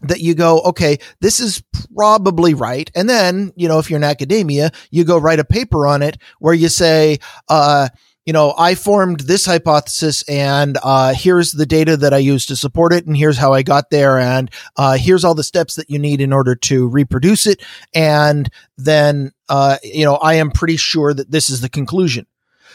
that 0.02 0.20
you 0.20 0.34
go, 0.34 0.60
okay, 0.62 0.98
this 1.20 1.40
is 1.40 1.62
probably 1.96 2.54
right. 2.54 2.90
And 2.94 3.08
then, 3.08 3.52
you 3.56 3.68
know, 3.68 3.78
if 3.78 3.88
you're 3.88 3.98
in 3.98 4.04
academia, 4.04 4.70
you 4.90 5.04
go 5.04 5.18
write 5.18 5.38
a 5.38 5.44
paper 5.44 5.86
on 5.86 6.02
it 6.02 6.18
where 6.40 6.54
you 6.54 6.68
say, 6.68 7.18
uh, 7.48 7.88
you 8.24 8.32
know, 8.32 8.54
I 8.56 8.74
formed 8.74 9.20
this 9.20 9.46
hypothesis 9.46 10.22
and 10.28 10.78
uh, 10.82 11.14
here's 11.14 11.52
the 11.52 11.66
data 11.66 11.96
that 11.96 12.14
I 12.14 12.18
used 12.18 12.48
to 12.48 12.56
support 12.56 12.92
it, 12.92 13.06
and 13.06 13.16
here's 13.16 13.38
how 13.38 13.52
I 13.52 13.62
got 13.62 13.90
there, 13.90 14.18
and 14.18 14.50
uh, 14.76 14.96
here's 14.96 15.24
all 15.24 15.34
the 15.34 15.42
steps 15.42 15.74
that 15.74 15.90
you 15.90 15.98
need 15.98 16.20
in 16.20 16.32
order 16.32 16.54
to 16.54 16.88
reproduce 16.88 17.46
it. 17.46 17.62
And 17.94 18.48
then, 18.76 19.32
uh, 19.48 19.78
you 19.82 20.04
know, 20.04 20.16
I 20.16 20.34
am 20.34 20.50
pretty 20.50 20.76
sure 20.76 21.12
that 21.12 21.30
this 21.30 21.50
is 21.50 21.60
the 21.60 21.68
conclusion. 21.68 22.26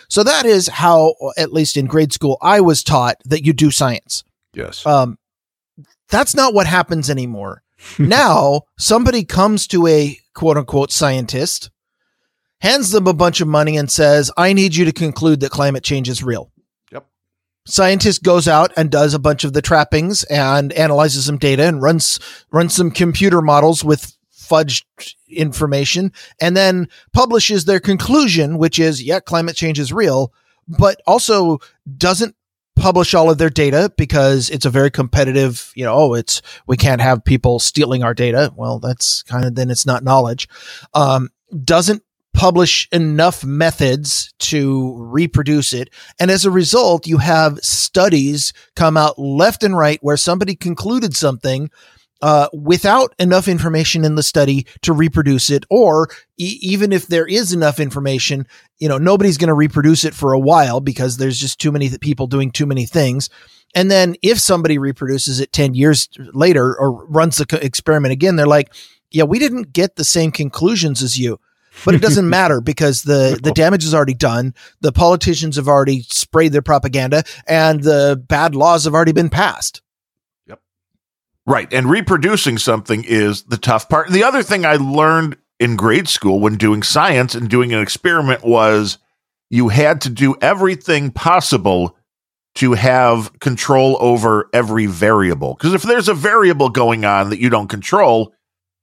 So 0.09 0.23
that 0.23 0.45
is 0.45 0.67
how, 0.67 1.15
at 1.37 1.53
least 1.53 1.77
in 1.77 1.85
grade 1.85 2.13
school, 2.13 2.37
I 2.41 2.61
was 2.61 2.83
taught 2.83 3.17
that 3.25 3.45
you 3.45 3.53
do 3.53 3.71
science. 3.71 4.23
Yes. 4.53 4.85
Um, 4.85 5.17
that's 6.09 6.35
not 6.35 6.53
what 6.53 6.67
happens 6.67 7.09
anymore. 7.09 7.63
now 7.99 8.61
somebody 8.77 9.23
comes 9.23 9.67
to 9.67 9.87
a 9.87 10.17
quote 10.33 10.57
unquote 10.57 10.91
scientist, 10.91 11.69
hands 12.61 12.91
them 12.91 13.07
a 13.07 13.13
bunch 13.13 13.41
of 13.41 13.47
money 13.47 13.77
and 13.77 13.89
says, 13.91 14.31
I 14.37 14.53
need 14.53 14.75
you 14.75 14.85
to 14.85 14.91
conclude 14.91 15.39
that 15.41 15.51
climate 15.51 15.83
change 15.83 16.09
is 16.09 16.23
real. 16.23 16.51
Yep. 16.91 17.05
Scientist 17.65 18.23
goes 18.23 18.47
out 18.47 18.71
and 18.75 18.89
does 18.89 19.13
a 19.13 19.19
bunch 19.19 19.43
of 19.43 19.53
the 19.53 19.61
trappings 19.61 20.23
and 20.25 20.73
analyzes 20.73 21.25
some 21.25 21.37
data 21.37 21.67
and 21.67 21.81
runs 21.81 22.19
runs 22.51 22.73
some 22.73 22.91
computer 22.91 23.41
models 23.41 23.83
with 23.83 24.17
fudged 24.35 24.85
information 25.29 26.11
and 26.39 26.55
then 26.55 26.87
publishes 27.13 27.65
their 27.65 27.79
conclusion, 27.79 28.57
which 28.57 28.79
is, 28.79 29.03
yeah, 29.03 29.19
climate 29.19 29.55
change 29.55 29.77
is 29.77 29.91
real, 29.91 30.33
but 30.67 31.01
also 31.05 31.59
doesn't 31.97 32.33
publish 32.77 33.13
all 33.13 33.29
of 33.29 33.39
their 33.39 33.49
data 33.49 33.91
because 33.97 34.49
it's 34.49 34.65
a 34.65 34.69
very 34.69 34.91
competitive, 34.91 35.71
you 35.75 35.83
know, 35.83 35.93
oh, 35.93 36.13
it's, 36.13 36.41
we 36.67 36.77
can't 36.77 37.01
have 37.01 37.25
people 37.25 37.59
stealing 37.59 38.03
our 38.03 38.13
data. 38.13 38.53
Well, 38.55 38.79
that's 38.79 39.23
kind 39.23 39.45
of, 39.45 39.55
then 39.55 39.69
it's 39.69 39.85
not 39.85 40.03
knowledge. 40.03 40.47
Um, 40.93 41.29
doesn't 41.63 42.03
publish 42.37 42.87
enough 42.91 43.43
methods 43.43 44.31
to 44.37 44.93
reproduce 44.95 45.73
it. 45.73 45.89
And 46.19 46.29
as 46.29 46.45
a 46.45 46.51
result, 46.51 47.07
you 47.07 47.17
have 47.17 47.57
studies 47.59 48.53
come 48.75 48.95
out 48.95 49.17
left 49.17 49.63
and 49.63 49.75
right 49.75 49.97
where 50.03 50.17
somebody 50.17 50.55
concluded 50.55 51.15
something 51.15 51.71
uh, 52.21 52.47
without 52.53 53.15
enough 53.17 53.47
information 53.47 54.05
in 54.05 54.13
the 54.13 54.21
study 54.21 54.67
to 54.83 54.93
reproduce 54.93 55.49
it, 55.49 55.65
or 55.71 56.09
e- 56.37 56.59
even 56.61 56.91
if 56.91 57.07
there 57.07 57.25
is 57.25 57.53
enough 57.53 57.79
information, 57.79 58.45
you 58.77 58.87
know, 58.87 58.99
nobody's 58.99 59.37
going 59.37 59.47
to 59.47 59.53
reproduce 59.55 60.03
it 60.03 60.13
for 60.13 60.33
a 60.33 60.39
while 60.39 60.79
because 60.79 61.17
there's 61.17 61.39
just 61.39 61.59
too 61.59 61.71
many 61.71 61.89
th- 61.89 62.01
people 62.01 62.27
doing 62.27 62.51
too 62.51 62.67
many 62.67 62.85
things. 62.85 63.31
And 63.73 63.89
then 63.89 64.15
if 64.21 64.39
somebody 64.39 64.77
reproduces 64.77 65.39
it 65.39 65.51
10 65.51 65.73
years 65.73 66.07
later 66.33 66.75
or 66.79 67.03
runs 67.07 67.37
the 67.37 67.47
co- 67.47 67.57
experiment 67.57 68.11
again, 68.11 68.35
they're 68.35 68.45
like, 68.45 68.73
yeah, 69.09 69.23
we 69.23 69.39
didn't 69.39 69.73
get 69.73 69.95
the 69.95 70.03
same 70.03 70.31
conclusions 70.31 71.01
as 71.01 71.17
you. 71.19 71.39
But 71.85 71.95
it 71.95 72.01
doesn't 72.01 72.29
matter 72.29 72.61
because 72.61 73.03
the, 73.03 73.39
the 73.41 73.51
damage 73.51 73.83
is 73.83 73.93
already 73.93 74.13
done. 74.13 74.53
The 74.81 74.91
politicians 74.91 75.55
have 75.55 75.67
already 75.67 76.01
sprayed 76.03 76.51
their 76.51 76.61
propaganda 76.61 77.23
and 77.47 77.83
the 77.83 78.21
bad 78.27 78.55
laws 78.55 78.85
have 78.85 78.93
already 78.93 79.11
been 79.11 79.29
passed. 79.29 79.81
Yep. 80.47 80.59
Right. 81.45 81.71
And 81.73 81.89
reproducing 81.89 82.57
something 82.57 83.03
is 83.03 83.43
the 83.43 83.57
tough 83.57 83.89
part. 83.89 84.09
The 84.09 84.23
other 84.23 84.43
thing 84.43 84.65
I 84.65 84.75
learned 84.75 85.37
in 85.59 85.75
grade 85.75 86.07
school 86.07 86.39
when 86.39 86.55
doing 86.55 86.83
science 86.83 87.35
and 87.35 87.49
doing 87.49 87.73
an 87.73 87.81
experiment 87.81 88.43
was 88.43 88.97
you 89.49 89.69
had 89.69 90.01
to 90.01 90.09
do 90.09 90.35
everything 90.41 91.11
possible 91.11 91.95
to 92.55 92.73
have 92.73 93.39
control 93.39 93.97
over 93.99 94.49
every 94.51 94.87
variable. 94.87 95.53
Because 95.53 95.73
if 95.73 95.83
there's 95.83 96.09
a 96.09 96.13
variable 96.13 96.69
going 96.69 97.05
on 97.05 97.29
that 97.29 97.39
you 97.39 97.49
don't 97.49 97.67
control, 97.67 98.33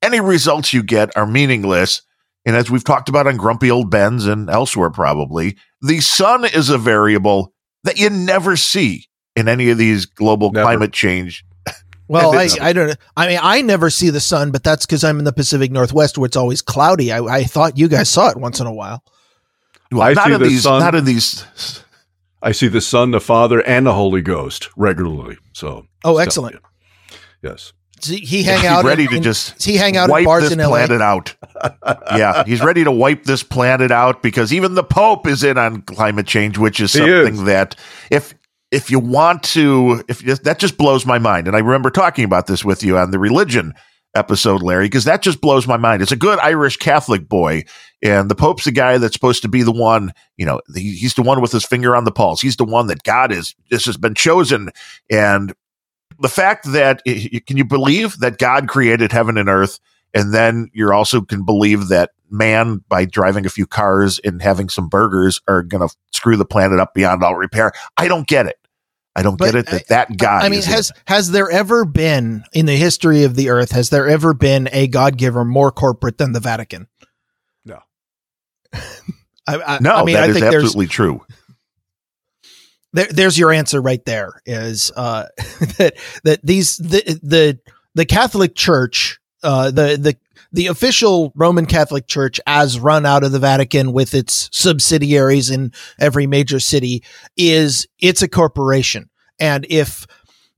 any 0.00 0.20
results 0.20 0.72
you 0.72 0.82
get 0.82 1.16
are 1.16 1.26
meaningless. 1.26 2.02
And 2.46 2.56
as 2.56 2.70
we've 2.70 2.84
talked 2.84 3.08
about 3.08 3.26
on 3.26 3.36
Grumpy 3.36 3.70
Old 3.70 3.90
Ben's 3.90 4.26
and 4.26 4.50
elsewhere, 4.50 4.90
probably, 4.90 5.56
the 5.80 6.00
sun 6.00 6.44
is 6.44 6.68
a 6.70 6.78
variable 6.78 7.52
that 7.84 7.98
you 7.98 8.10
never 8.10 8.56
see 8.56 9.06
in 9.36 9.48
any 9.48 9.70
of 9.70 9.78
these 9.78 10.06
global 10.06 10.50
Never. 10.52 10.64
climate 10.64 10.92
change. 10.92 11.44
Well, 12.06 12.34
I, 12.34 12.50
I 12.60 12.74
don't. 12.74 12.98
I 13.16 13.28
mean, 13.28 13.38
I 13.42 13.62
never 13.62 13.88
see 13.88 14.10
the 14.10 14.20
sun, 14.20 14.50
but 14.52 14.62
that's 14.62 14.84
because 14.84 15.02
I'm 15.04 15.18
in 15.18 15.24
the 15.24 15.32
Pacific 15.32 15.70
Northwest, 15.72 16.18
where 16.18 16.26
it's 16.26 16.36
always 16.36 16.60
cloudy. 16.60 17.10
I, 17.10 17.20
I 17.20 17.44
thought 17.44 17.78
you 17.78 17.88
guys 17.88 18.10
saw 18.10 18.28
it 18.28 18.36
once 18.36 18.60
in 18.60 18.66
a 18.66 18.72
while. 18.74 19.02
Well, 19.90 20.02
I 20.02 20.12
not 20.12 20.26
see 20.26 20.32
in 20.34 20.42
the 20.42 20.48
these, 20.48 20.62
sun. 20.64 20.80
not 20.80 20.94
in 20.94 21.06
these. 21.06 21.46
I 22.42 22.52
see 22.52 22.68
the 22.68 22.82
Son, 22.82 23.10
the 23.12 23.20
Father, 23.22 23.62
and 23.66 23.86
the 23.86 23.94
Holy 23.94 24.20
Ghost 24.20 24.68
regularly. 24.76 25.38
So, 25.54 25.86
Oh, 26.04 26.18
excellent. 26.18 26.56
yeah. 26.56 27.16
Yes. 27.52 27.72
Does 28.04 28.18
He 28.18 28.42
hang 28.42 28.60
He's 28.60 28.68
out. 28.68 28.84
ready 28.84 29.04
in- 29.04 29.10
to 29.10 29.16
in- 29.16 29.22
just 29.22 29.62
he 29.62 29.76
hang 29.76 29.96
out 29.96 30.04
in 30.04 30.10
wipe 30.10 30.24
bars 30.24 30.44
this 30.44 30.52
in 30.52 30.58
LA. 30.58 30.68
planet 30.86 31.00
out. 31.00 31.34
yeah, 32.16 32.44
he's 32.44 32.62
ready 32.62 32.84
to 32.84 32.90
wipe 32.90 33.24
this 33.24 33.42
planet 33.42 33.90
out 33.90 34.22
because 34.22 34.52
even 34.52 34.74
the 34.74 34.84
Pope 34.84 35.26
is 35.26 35.42
in 35.44 35.58
on 35.58 35.82
climate 35.82 36.26
change, 36.26 36.58
which 36.58 36.80
is 36.80 36.92
something 36.92 37.34
is. 37.34 37.44
that 37.44 37.76
if 38.10 38.34
if 38.70 38.90
you 38.90 38.98
want 38.98 39.42
to, 39.44 40.02
if 40.08 40.20
that 40.42 40.58
just 40.58 40.76
blows 40.76 41.06
my 41.06 41.18
mind. 41.18 41.46
And 41.46 41.54
I 41.56 41.60
remember 41.60 41.90
talking 41.90 42.24
about 42.24 42.46
this 42.48 42.64
with 42.64 42.82
you 42.82 42.98
on 42.98 43.10
the 43.12 43.18
religion 43.20 43.72
episode, 44.16 44.62
Larry, 44.62 44.86
because 44.86 45.04
that 45.04 45.22
just 45.22 45.40
blows 45.40 45.66
my 45.68 45.76
mind. 45.76 46.02
It's 46.02 46.12
a 46.12 46.16
good 46.16 46.38
Irish 46.40 46.76
Catholic 46.76 47.28
boy, 47.28 47.64
and 48.02 48.28
the 48.30 48.34
Pope's 48.34 48.64
the 48.64 48.72
guy 48.72 48.98
that's 48.98 49.14
supposed 49.14 49.42
to 49.42 49.48
be 49.48 49.62
the 49.62 49.72
one. 49.72 50.12
You 50.36 50.46
know, 50.46 50.60
he's 50.74 51.14
the 51.14 51.22
one 51.22 51.40
with 51.40 51.52
his 51.52 51.64
finger 51.64 51.94
on 51.94 52.04
the 52.04 52.12
pulse. 52.12 52.40
He's 52.40 52.56
the 52.56 52.64
one 52.64 52.88
that 52.88 53.02
God 53.04 53.30
is. 53.32 53.54
This 53.70 53.84
has 53.86 53.96
been 53.96 54.14
chosen, 54.14 54.70
and 55.10 55.52
the 56.20 56.28
fact 56.28 56.72
that 56.72 57.02
can 57.04 57.56
you 57.56 57.64
believe 57.64 58.18
that 58.18 58.38
God 58.38 58.68
created 58.68 59.12
heaven 59.12 59.38
and 59.38 59.48
earth, 59.48 59.78
and 60.12 60.32
then 60.32 60.70
you're 60.72 60.94
also 60.94 61.20
can 61.20 61.44
believe 61.44 61.88
that 61.88 62.10
man, 62.30 62.82
by 62.88 63.04
driving 63.04 63.46
a 63.46 63.50
few 63.50 63.66
cars 63.66 64.18
and 64.24 64.42
having 64.42 64.68
some 64.68 64.88
burgers, 64.88 65.40
are 65.46 65.62
going 65.62 65.86
to 65.86 65.94
screw 66.12 66.36
the 66.36 66.44
planet 66.44 66.80
up 66.80 66.94
beyond 66.94 67.22
all 67.22 67.36
repair. 67.36 67.72
I 67.96 68.08
don't 68.08 68.26
get 68.26 68.46
it. 68.46 68.58
I 69.16 69.22
don't 69.22 69.38
But 69.38 69.52
get 69.52 69.54
it 69.54 69.66
that 69.66 69.88
that 69.88 70.16
guy. 70.16 70.40
I 70.40 70.48
mean, 70.48 70.58
is 70.58 70.66
in 70.66 70.72
has 70.72 70.92
has 71.06 71.30
there 71.30 71.48
ever 71.48 71.84
been 71.84 72.42
in 72.52 72.66
the 72.66 72.74
history 72.76 73.22
of 73.22 73.36
the 73.36 73.50
Earth? 73.50 73.70
Has 73.70 73.90
there 73.90 74.08
ever 74.08 74.34
been 74.34 74.68
a 74.72 74.88
God 74.88 75.16
giver 75.16 75.44
more 75.44 75.70
corporate 75.70 76.18
than 76.18 76.32
the 76.32 76.40
Vatican? 76.40 76.88
No. 77.64 77.78
I, 79.46 79.56
I, 79.56 79.78
no, 79.80 79.94
I 79.94 80.04
mean, 80.04 80.14
that 80.14 80.24
I 80.24 80.26
is 80.28 80.34
think 80.34 80.50
there's 80.50 80.64
absolutely 80.64 80.88
true. 80.88 81.24
There, 82.94 83.08
there's 83.10 83.38
your 83.38 83.52
answer 83.52 83.82
right 83.82 84.04
there 84.04 84.40
is 84.46 84.90
uh, 84.96 85.26
that 85.78 85.94
that 86.22 86.40
these 86.42 86.76
the 86.78 87.20
the 87.22 87.58
the 87.94 88.06
Catholic 88.06 88.54
Church 88.54 89.20
uh, 89.42 89.70
the 89.70 89.98
the 90.00 90.16
the 90.52 90.68
official 90.68 91.32
Roman 91.34 91.66
Catholic 91.66 92.06
Church 92.06 92.40
as 92.46 92.78
run 92.78 93.04
out 93.04 93.24
of 93.24 93.32
the 93.32 93.40
Vatican 93.40 93.92
with 93.92 94.14
its 94.14 94.48
subsidiaries 94.52 95.50
in 95.50 95.72
every 95.98 96.28
major 96.28 96.60
city 96.60 97.02
is 97.36 97.88
it's 97.98 98.22
a 98.22 98.28
corporation. 98.28 99.10
And 99.40 99.66
if 99.68 100.06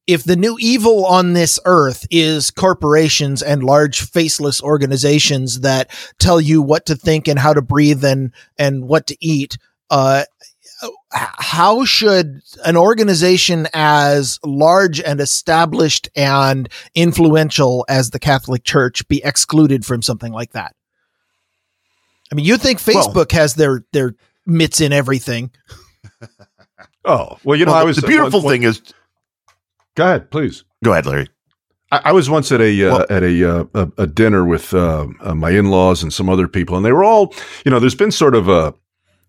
if 0.07 0.22
the 0.22 0.37
new 0.37 0.57
evil 0.61 1.07
on 1.07 1.32
this 1.32 1.59
earth 1.64 2.07
is 2.11 2.51
corporations 2.51 3.43
and 3.43 3.64
large 3.64 4.03
faceless 4.03 4.62
organizations 4.62 5.61
that 5.61 5.91
tell 6.18 6.41
you 6.41 6.61
what 6.61 6.87
to 6.87 6.95
think 6.95 7.26
and 7.26 7.39
how 7.39 7.55
to 7.55 7.62
breathe 7.62 8.05
and 8.05 8.32
and 8.59 8.87
what 8.87 9.07
to 9.07 9.16
eat 9.20 9.57
uh 9.91 10.24
how 11.12 11.85
should 11.85 12.41
an 12.64 12.77
organization 12.77 13.66
as 13.72 14.39
large 14.45 15.01
and 15.01 15.20
established 15.20 16.09
and 16.14 16.68
influential 16.95 17.85
as 17.89 18.11
the 18.11 18.18
Catholic 18.18 18.64
Church 18.64 19.07
be 19.09 19.22
excluded 19.24 19.85
from 19.87 20.03
something 20.03 20.33
like 20.33 20.53
that? 20.53 20.74
I 22.31 22.35
mean, 22.35 22.45
you 22.45 22.57
think 22.59 22.81
Well- 22.87 22.97
Facebook 23.09 23.33
has 23.33 23.55
their 23.55 23.85
their 23.93 24.14
mitts 24.47 24.81
in 24.81 24.93
everything? 24.93 25.51
Oh, 27.09 27.39
well, 27.45 27.57
you 27.57 27.64
know, 27.64 27.70
Well, 27.70 27.79
I 27.79 27.83
the- 27.83 27.87
was 27.87 27.97
the 27.99 28.07
beautiful 28.09 28.43
one- 28.43 28.53
thing 28.53 28.62
is. 28.64 28.83
Go 29.95 30.05
ahead, 30.05 30.31
please. 30.31 30.64
Go 30.85 30.91
ahead, 30.91 31.07
Larry. 31.07 31.29
I, 31.93 32.01
I 32.07 32.12
was 32.12 32.29
once 32.29 32.51
at 32.51 32.61
a 32.61 32.85
uh, 32.85 32.97
Well- 32.99 33.07
at 33.09 33.22
a, 33.22 33.45
uh, 33.61 33.64
a 33.74 33.93
a 33.99 34.07
dinner 34.09 34.45
with 34.45 34.74
uh, 34.74 35.07
uh, 35.20 35.35
my 35.35 35.51
in 35.51 35.70
laws 35.70 36.03
and 36.03 36.12
some 36.12 36.29
other 36.29 36.49
people, 36.49 36.77
and 36.77 36.85
they 36.85 36.91
were 36.93 37.05
all, 37.05 37.33
you 37.64 37.70
know, 37.70 37.79
there's 37.79 37.95
been 37.95 38.11
sort 38.11 38.35
of 38.35 38.49
a, 38.49 38.74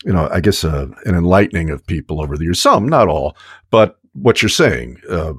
you 0.07 0.13
know, 0.13 0.29
I 0.31 0.39
guess 0.39 0.63
uh 0.63 0.87
an 1.05 1.15
enlightening 1.15 1.69
of 1.69 1.85
people 1.85 2.21
over 2.21 2.37
the 2.37 2.45
years. 2.45 2.61
Some, 2.61 2.87
not 2.87 3.09
all, 3.09 3.35
but 3.69 3.99
what 4.13 4.41
you're 4.41 4.49
saying, 4.49 4.99
uh, 5.09 5.33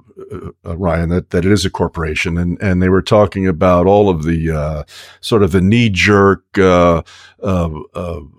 uh, 0.65 0.77
Ryan, 0.77 1.09
that 1.09 1.31
that 1.31 1.45
it 1.45 1.51
is 1.51 1.65
a 1.65 1.71
corporation, 1.71 2.39
and 2.39 2.61
and 2.63 2.83
they 2.83 2.89
were 2.89 3.03
talking 3.03 3.47
about 3.47 3.87
all 3.87 4.09
of 4.09 4.23
the 4.23 4.51
uh, 4.51 4.85
sort 5.21 5.43
of 5.43 5.53
the 5.53 5.61
knee 5.61 5.91
jerk. 5.91 6.45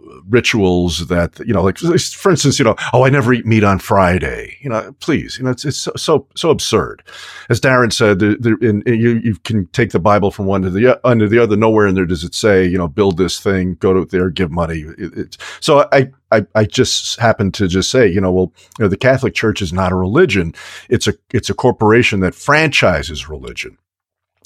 Uh, 0.10 0.14
uh, 0.14 0.18
uh, 0.18 0.22
rituals 0.30 1.08
that 1.08 1.40
you 1.46 1.54
know 1.54 1.64
like 1.64 1.78
for 1.78 2.32
instance 2.32 2.60
you 2.60 2.66
know 2.66 2.76
oh 2.94 3.06
i 3.06 3.10
never 3.10 3.34
eat 3.34 3.46
meat 3.46 3.64
on 3.64 3.80
friday 3.80 4.58
you 4.62 4.70
know 4.70 4.94
please 5.00 5.38
you 5.38 5.44
know 5.44 5.52
it's, 5.52 5.66
it's 5.66 5.78
so 5.78 5.92
so, 5.96 6.28
so 6.36 6.50
absurd 6.50 7.04
as 7.50 7.60
Darren 7.62 7.94
said, 7.94 8.20
there, 8.20 8.36
there, 8.40 8.56
in, 8.62 8.82
in- 8.84 9.00
you, 9.00 9.12
you 9.24 9.36
can 9.38 9.68
take 9.68 9.92
the 9.92 10.00
Bible 10.00 10.32
from 10.32 10.46
one 10.46 10.62
to 10.64 10.70
the 10.70 11.00
under 11.08 11.28
the 11.28 11.40
other. 11.40 11.56
Nowhere 11.58 11.88
in 11.88 11.96
there 11.96 12.06
does 12.06 12.24
it 12.24 12.36
say, 12.36 12.66
you 12.66 12.78
know, 12.78 12.88
build 12.88 13.18
this 13.18 13.40
thing, 13.40 13.76
go 13.76 13.94
to 13.94 14.06
there, 14.06 14.30
give 14.30 14.52
money. 14.52 14.86
It, 14.98 15.14
it's 15.18 15.38
so 15.60 15.88
I, 15.92 16.12
I, 16.32 16.46
I 16.56 16.66
just 16.66 17.20
happen 17.20 17.52
to 17.54 17.68
just 17.68 17.92
say, 17.92 18.08
you 18.08 18.22
know, 18.22 18.32
well, 18.32 18.54
you 18.80 18.86
know, 18.86 18.90
the 18.90 18.98
Catholic 18.98 19.34
Church 19.34 19.62
is 19.62 19.74
not 19.74 19.92
a 19.92 19.96
religion; 19.96 20.54
it's 20.90 21.08
a 21.08 21.14
it's 21.34 21.50
a 21.50 21.56
corporation 21.56 22.22
that 22.22 22.36
franchises 22.36 23.30
religion. 23.30 23.78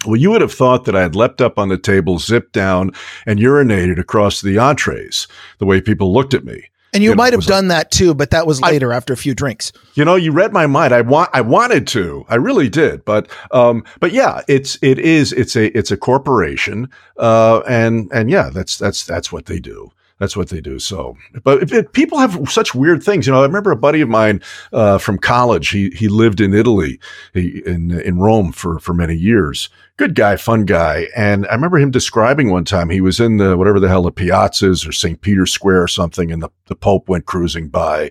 Well, 0.05 0.15
you 0.15 0.31
would 0.31 0.41
have 0.41 0.53
thought 0.53 0.85
that 0.85 0.95
I 0.95 1.01
had 1.01 1.15
leapt 1.15 1.41
up 1.41 1.57
on 1.57 1.69
the 1.69 1.77
table, 1.77 2.19
zipped 2.19 2.53
down, 2.53 2.91
and 3.25 3.39
urinated 3.39 3.99
across 3.99 4.41
the 4.41 4.57
entrees 4.57 5.27
the 5.59 5.65
way 5.65 5.81
people 5.81 6.13
looked 6.13 6.33
at 6.33 6.43
me. 6.43 6.65
And 6.95 7.01
you, 7.01 7.09
You 7.09 7.15
know, 7.15 7.23
might 7.23 7.33
have 7.33 7.39
was 7.39 7.49
like- 7.49 7.57
done 7.57 7.67
that 7.69 7.89
too, 7.89 8.13
but 8.13 8.29
that 8.29 8.45
was 8.45 8.61
I- 8.61 8.69
later 8.69 8.93
after 8.93 9.13
a 9.13 9.17
few 9.17 9.33
drinks. 9.33 9.71
You 9.95 10.05
know, 10.05 10.15
you 10.15 10.31
read 10.31 10.53
my 10.53 10.67
mind. 10.67 10.93
I 10.93 11.01
want, 11.01 11.31
I 11.33 11.41
wanted 11.41 11.87
to, 11.87 12.23
I 12.29 12.35
really 12.35 12.69
did, 12.69 13.03
but, 13.03 13.27
um, 13.51 13.83
but 13.99 14.11
yeah, 14.11 14.41
it's, 14.47 14.77
it 14.83 14.99
is, 14.99 15.31
it's 15.33 15.55
a, 15.55 15.75
it's 15.75 15.89
a 15.89 15.97
corporation, 15.97 16.87
uh, 17.17 17.61
and, 17.67 18.11
and 18.13 18.29
yeah, 18.29 18.51
that's, 18.53 18.77
that's, 18.77 19.05
that's 19.05 19.31
what 19.31 19.47
they 19.47 19.59
do. 19.59 19.91
That's 20.24 20.38
what 20.38 20.47
they 20.47 20.61
do. 20.61 20.80
So, 20.80 21.17
but 21.43 21.91
people 21.91 22.17
have 22.17 22.49
such 22.49 22.74
weird 22.74 23.03
things, 23.03 23.28
you 23.28 23.34
know, 23.34 23.41
I 23.41 23.45
remember 23.45 23.71
a 23.71 23.76
buddy 23.76 23.99
of 23.99 24.07
mine, 24.07 24.41
uh, 24.71 24.97
from 24.97 25.17
college. 25.17 25.67
He, 25.67 25.89
he 25.89 26.07
lived 26.07 26.39
in 26.39 26.53
Italy, 26.53 26.97
he, 27.34 27.61
in, 27.65 27.91
in 27.91 28.19
Rome 28.19 28.53
for, 28.53 28.80
for 28.80 28.93
many 28.93 29.15
years. 29.15 29.67
Good 29.97 30.15
guy, 30.15 30.38
fun 30.38 30.63
guy. 30.63 31.07
And 31.13 31.45
I 31.47 31.55
remember 31.55 31.78
him 31.78 31.91
describing 31.91 32.49
one 32.49 32.63
time 32.63 32.89
he 32.89 33.01
was 33.01 33.19
in 33.19 33.36
the, 33.36 33.57
whatever 33.57 33.82
the 33.82 33.89
hell 33.89 34.03
the 34.03 34.13
piazzas 34.13 34.88
or 34.88 34.93
St. 34.93 35.19
Peter's 35.19 35.51
Square 35.51 35.84
or 35.84 35.89
something, 35.89 36.32
and 36.32 36.41
the, 36.41 36.49
the 36.67 36.76
Pope 36.76 37.09
went 37.09 37.26
cruising 37.26 37.67
by 37.67 38.09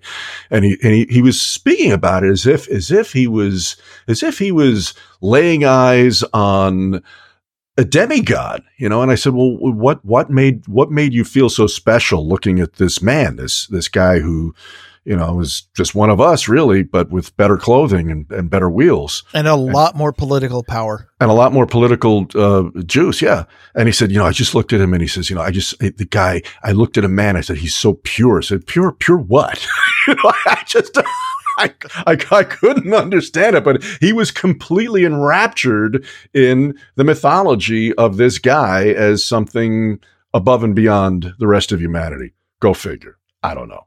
and 0.50 0.66
he 0.66 0.76
and 0.82 0.92
he, 0.92 1.06
he 1.08 1.22
was 1.22 1.40
speaking 1.40 1.90
about 1.90 2.22
it 2.22 2.30
as 2.30 2.46
if 2.46 2.68
as 2.68 2.90
if 2.90 3.12
he 3.12 3.26
was 3.26 3.76
as 4.06 4.22
if 4.22 4.38
he 4.38 4.52
was 4.52 4.92
laying 5.22 5.64
eyes 5.64 6.22
on 6.34 7.02
a 7.78 7.84
demigod, 7.84 8.62
you 8.78 8.88
know. 8.88 9.02
And 9.02 9.10
I 9.10 9.14
said, 9.14 9.34
"Well, 9.34 9.56
what 9.58 10.04
what 10.04 10.30
made 10.30 10.66
what 10.68 10.90
made 10.90 11.12
you 11.12 11.24
feel 11.24 11.48
so 11.48 11.66
special 11.66 12.26
looking 12.26 12.60
at 12.60 12.74
this 12.74 13.00
man, 13.02 13.36
this 13.36 13.66
this 13.68 13.88
guy 13.88 14.18
who, 14.20 14.54
you 15.04 15.16
know, 15.16 15.32
was 15.34 15.62
just 15.74 15.94
one 15.94 16.10
of 16.10 16.20
us, 16.20 16.48
really, 16.48 16.82
but 16.82 17.10
with 17.10 17.36
better 17.36 17.56
clothing 17.56 18.10
and, 18.10 18.30
and 18.30 18.50
better 18.50 18.70
wheels 18.70 19.24
And 19.34 19.48
a 19.48 19.56
lot 19.56 19.96
more 19.96 20.12
political 20.12 20.62
power. 20.62 21.08
and 21.20 21.30
a 21.30 21.34
lot 21.34 21.52
more 21.52 21.66
political 21.66 22.26
uh, 22.34 22.68
juice. 22.84 23.20
Yeah. 23.22 23.44
And 23.74 23.88
he 23.88 23.92
said, 23.92 24.12
you 24.12 24.18
know, 24.18 24.26
I 24.26 24.32
just 24.32 24.54
looked 24.54 24.72
at 24.72 24.80
him 24.80 24.92
and 24.92 25.02
he 25.02 25.08
says, 25.08 25.28
you 25.28 25.34
know, 25.34 25.42
I 25.42 25.50
just, 25.50 25.76
the 25.80 26.06
guy, 26.08 26.42
I 26.62 26.70
looked 26.72 26.98
at 26.98 27.04
a 27.04 27.08
man, 27.08 27.36
I 27.36 27.40
said, 27.40 27.56
he's 27.56 27.74
so 27.74 27.94
pure. 28.04 28.38
I 28.38 28.42
said, 28.42 28.66
pure, 28.66 28.92
pure 28.92 29.18
what? 29.18 29.66
you 30.06 30.14
know, 30.14 30.32
I 30.46 30.62
just, 30.66 30.96
I, 31.58 31.74
I, 32.06 32.18
I 32.30 32.44
couldn't 32.44 32.92
understand 32.92 33.56
it, 33.56 33.64
but 33.64 33.82
he 34.00 34.12
was 34.12 34.30
completely 34.30 35.04
enraptured 35.04 36.04
in 36.32 36.78
the 36.96 37.04
mythology 37.04 37.94
of 37.94 38.16
this 38.16 38.38
guy 38.38 38.86
as 38.86 39.24
something 39.24 39.98
above 40.34 40.64
and 40.64 40.74
beyond 40.74 41.34
the 41.38 41.46
rest 41.46 41.72
of 41.72 41.80
humanity. 41.80 42.32
Go 42.60 42.74
figure. 42.74 43.18
I 43.42 43.54
don't 43.54 43.68
know. 43.68 43.86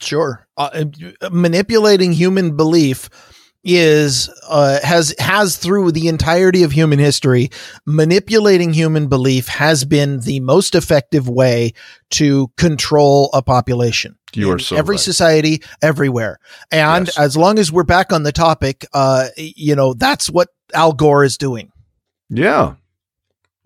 Sure. 0.00 0.46
Uh, 0.56 0.84
uh, 1.20 1.30
manipulating 1.30 2.12
human 2.12 2.56
belief 2.56 3.08
is 3.64 4.28
uh, 4.48 4.78
has 4.82 5.14
has 5.18 5.56
through 5.56 5.90
the 5.92 6.06
entirety 6.08 6.62
of 6.62 6.72
human 6.72 6.98
history 6.98 7.50
manipulating 7.86 8.72
human 8.72 9.08
belief 9.08 9.48
has 9.48 9.84
been 9.84 10.20
the 10.20 10.40
most 10.40 10.74
effective 10.74 11.28
way 11.28 11.72
to 12.10 12.48
control 12.56 13.30
a 13.32 13.40
population 13.42 14.16
You 14.34 14.50
are 14.52 14.58
so 14.58 14.76
every 14.76 14.94
right. 14.96 15.00
society 15.00 15.62
everywhere 15.82 16.38
and 16.70 17.06
Yes. 17.06 17.18
as 17.18 17.36
long 17.36 17.58
as 17.58 17.72
we're 17.72 17.84
back 17.84 18.12
on 18.12 18.22
the 18.22 18.32
topic 18.32 18.84
uh 18.92 19.28
you 19.36 19.74
know 19.74 19.94
that's 19.94 20.28
what 20.28 20.48
al 20.74 20.92
gore 20.92 21.24
is 21.24 21.38
doing 21.38 21.72
Yeah. 22.28 22.74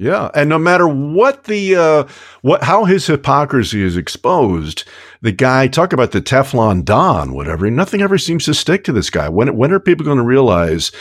Yeah, 0.00 0.30
and 0.32 0.48
no 0.48 0.58
matter 0.60 0.86
what 0.86 1.44
the 1.44 1.74
uh, 1.74 2.04
what 2.42 2.62
how 2.62 2.84
his 2.84 3.06
hypocrisy 3.08 3.82
is 3.82 3.96
exposed, 3.96 4.84
the 5.22 5.32
guy 5.32 5.66
talk 5.66 5.92
about 5.92 6.12
the 6.12 6.20
Teflon 6.22 6.84
Don, 6.84 7.34
whatever. 7.34 7.68
Nothing 7.68 8.00
ever 8.00 8.16
seems 8.16 8.44
to 8.44 8.54
stick 8.54 8.84
to 8.84 8.92
this 8.92 9.10
guy. 9.10 9.28
When 9.28 9.56
when 9.56 9.72
are 9.72 9.80
people 9.80 10.04
going 10.04 10.18
to 10.18 10.22
realize 10.24 10.92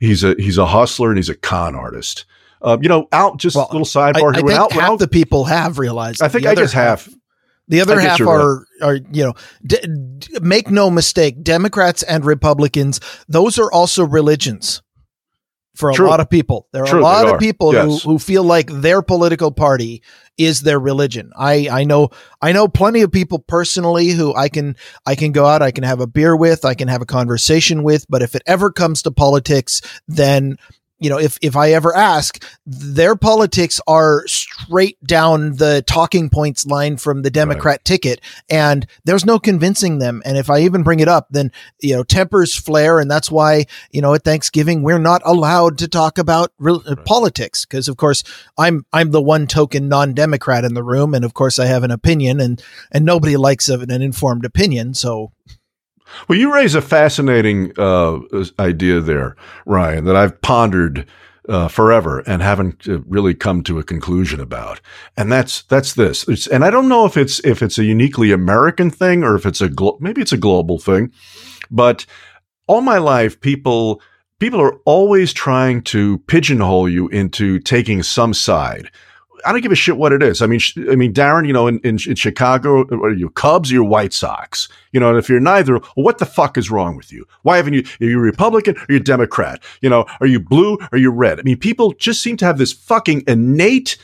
he's 0.00 0.24
a 0.24 0.34
he's 0.38 0.56
a 0.56 0.66
hustler 0.66 1.10
and 1.10 1.18
he's 1.18 1.28
a 1.28 1.34
con 1.36 1.74
artist? 1.74 2.24
Uh, 2.62 2.78
you 2.80 2.88
know, 2.88 3.06
out 3.12 3.36
just 3.38 3.56
Well, 3.56 3.68
a 3.70 3.72
little 3.72 3.84
sidebar 3.86 4.34
I, 4.34 4.38
I 4.38 4.40
think 4.40 4.50
out, 4.52 4.72
half 4.72 4.90
out- 4.92 4.98
the 5.00 5.08
people 5.08 5.44
have 5.44 5.78
realized. 5.78 6.22
I 6.22 6.28
think 6.28 6.44
The 6.44 6.48
I 6.48 6.52
other 6.52 6.62
guess 6.62 6.72
half. 6.72 7.08
The 7.68 7.80
other 7.82 8.00
half 8.00 8.20
are 8.22 8.64
are 8.80 8.94
you 8.94 9.24
know 9.24 9.34
d- 9.66 9.86
d- 10.18 10.38
make 10.40 10.70
no 10.70 10.88
mistake, 10.88 11.42
Democrats 11.42 12.02
and 12.04 12.24
Republicans. 12.24 13.00
Those 13.28 13.58
are 13.58 13.70
also 13.70 14.04
religions 14.06 14.80
for 15.76 15.90
a 15.90 15.94
True. 15.94 16.08
lot 16.08 16.20
of 16.20 16.28
people. 16.30 16.66
There 16.72 16.82
are 16.82 16.86
True, 16.88 17.00
a 17.00 17.02
lot 17.02 17.28
of 17.28 17.38
people 17.38 17.72
Yes. 17.72 18.02
who, 18.02 18.12
who 18.12 18.18
feel 18.18 18.42
like 18.42 18.68
their 18.70 19.02
political 19.02 19.52
party 19.52 20.02
is 20.38 20.62
their 20.62 20.78
religion. 20.80 21.32
I 21.36 21.68
I 21.70 21.84
know 21.84 22.10
I 22.42 22.52
know 22.52 22.68
plenty 22.68 23.02
of 23.02 23.12
people 23.12 23.38
personally 23.38 24.08
who 24.10 24.34
I 24.34 24.48
can 24.48 24.76
I 25.06 25.14
can 25.14 25.32
go 25.32 25.46
out, 25.46 25.62
I 25.62 25.70
can 25.70 25.84
have 25.84 26.00
a 26.00 26.06
beer 26.06 26.34
with, 26.36 26.64
I 26.64 26.74
can 26.74 26.88
have 26.88 27.02
a 27.02 27.06
conversation 27.06 27.82
with, 27.82 28.06
but 28.08 28.22
if 28.22 28.34
it 28.34 28.42
ever 28.46 28.70
comes 28.72 29.02
to 29.02 29.10
politics, 29.10 29.80
then 30.08 30.56
you 30.98 31.10
know, 31.10 31.18
if 31.18 31.38
if 31.42 31.56
I 31.56 31.72
ever 31.72 31.94
ask, 31.94 32.42
their 32.64 33.16
politics 33.16 33.80
are 33.86 34.26
straight 34.26 35.02
down 35.04 35.56
the 35.56 35.84
talking 35.86 36.30
points 36.30 36.64
line 36.64 36.96
from 36.96 37.22
the 37.22 37.30
Democrat 37.30 37.84
ticket, 37.84 38.20
and 38.48 38.86
there's 39.04 39.26
no 39.26 39.38
convincing 39.38 39.98
them. 39.98 40.22
And 40.24 40.38
if 40.38 40.48
I 40.48 40.60
even 40.60 40.82
bring 40.82 41.00
it 41.00 41.08
up, 41.08 41.26
then 41.30 41.52
you 41.80 41.94
know 41.94 42.02
tempers 42.02 42.54
flare, 42.54 42.98
and 42.98 43.10
that's 43.10 43.30
why 43.30 43.66
you 43.90 44.00
know 44.00 44.14
at 44.14 44.24
Thanksgiving 44.24 44.82
we're 44.82 44.98
not 44.98 45.20
allowed 45.24 45.76
to 45.78 45.88
talk 45.88 46.16
about 46.16 46.52
real, 46.58 46.82
uh, 46.86 46.96
politics 47.04 47.66
because, 47.66 47.88
of 47.88 47.98
course, 47.98 48.24
I'm 48.56 48.86
I'm 48.92 49.10
the 49.10 49.22
one 49.22 49.46
token 49.46 49.88
non-Democrat 49.88 50.64
in 50.64 50.72
the 50.72 50.82
room, 50.82 51.12
and 51.12 51.24
of 51.26 51.34
course 51.34 51.58
I 51.58 51.66
have 51.66 51.82
an 51.82 51.90
opinion, 51.90 52.40
and 52.40 52.62
and 52.90 53.04
nobody 53.04 53.36
likes 53.36 53.68
an 53.68 53.90
informed 53.90 54.46
opinion, 54.46 54.94
so 54.94 55.32
Well, 56.28 56.38
you 56.38 56.52
raise 56.52 56.74
a 56.74 56.82
fascinating 56.82 57.72
uh, 57.78 58.20
idea 58.58 59.00
there, 59.00 59.36
Ryan, 59.64 60.04
that 60.04 60.16
I've 60.16 60.40
pondered 60.40 61.06
uh, 61.48 61.68
forever 61.68 62.20
and 62.26 62.42
haven't 62.42 62.88
uh, 62.88 63.00
really 63.02 63.34
come 63.34 63.62
to 63.62 63.78
a 63.78 63.84
conclusion 63.84 64.40
about. 64.40 64.80
And 65.16 65.30
that's 65.30 65.62
that's 65.62 65.94
this. 65.94 66.26
It's, 66.28 66.46
and 66.46 66.64
I 66.64 66.70
don't 66.70 66.88
know 66.88 67.06
if 67.06 67.16
it's 67.16 67.38
if 67.44 67.62
it's 67.62 67.78
a 67.78 67.84
uniquely 67.84 68.32
American 68.32 68.90
thing 68.90 69.22
or 69.22 69.36
if 69.36 69.46
it's 69.46 69.60
a 69.60 69.68
glo- 69.68 69.98
maybe 70.00 70.20
it's 70.20 70.32
a 70.32 70.38
global 70.38 70.78
thing, 70.78 71.12
but 71.70 72.06
all 72.66 72.80
my 72.80 72.98
life 72.98 73.40
people 73.40 74.02
people 74.38 74.60
are 74.60 74.78
always 74.84 75.32
trying 75.32 75.82
to 75.82 76.18
pigeonhole 76.26 76.88
you 76.88 77.08
into 77.08 77.58
taking 77.60 78.02
some 78.02 78.34
side. 78.34 78.90
I 79.44 79.52
don't 79.52 79.60
give 79.60 79.72
a 79.72 79.76
shit 79.76 79.96
what 79.96 80.12
it 80.12 80.22
is. 80.22 80.40
I 80.42 80.46
mean, 80.46 80.58
sh- 80.58 80.78
I 80.90 80.96
mean, 80.96 81.12
Darren, 81.12 81.46
you 81.46 81.52
know, 81.52 81.66
in, 81.66 81.78
in, 81.80 81.98
in 82.06 82.14
Chicago, 82.14 82.86
are 82.88 83.10
you 83.12 83.30
Cubs 83.30 83.70
or 83.70 83.74
your 83.74 83.84
White 83.84 84.12
Sox? 84.12 84.68
You 84.92 85.00
know, 85.00 85.10
and 85.10 85.18
if 85.18 85.28
you're 85.28 85.40
neither, 85.40 85.74
well, 85.74 85.92
what 85.94 86.18
the 86.18 86.26
fuck 86.26 86.56
is 86.56 86.70
wrong 86.70 86.96
with 86.96 87.12
you? 87.12 87.26
Why 87.42 87.56
haven't 87.58 87.74
you? 87.74 87.84
Are 88.00 88.04
you 88.10 88.18
Republican 88.18 88.76
or 88.78 88.86
you 88.94 89.00
Democrat? 89.00 89.62
You 89.82 89.90
know, 89.90 90.06
are 90.20 90.26
you 90.26 90.40
blue 90.40 90.74
or 90.76 90.88
are 90.92 90.98
you 90.98 91.10
red? 91.10 91.38
I 91.38 91.42
mean, 91.42 91.58
people 91.58 91.92
just 91.92 92.22
seem 92.22 92.36
to 92.38 92.44
have 92.44 92.58
this 92.58 92.72
fucking 92.72 93.24
innate, 93.26 93.98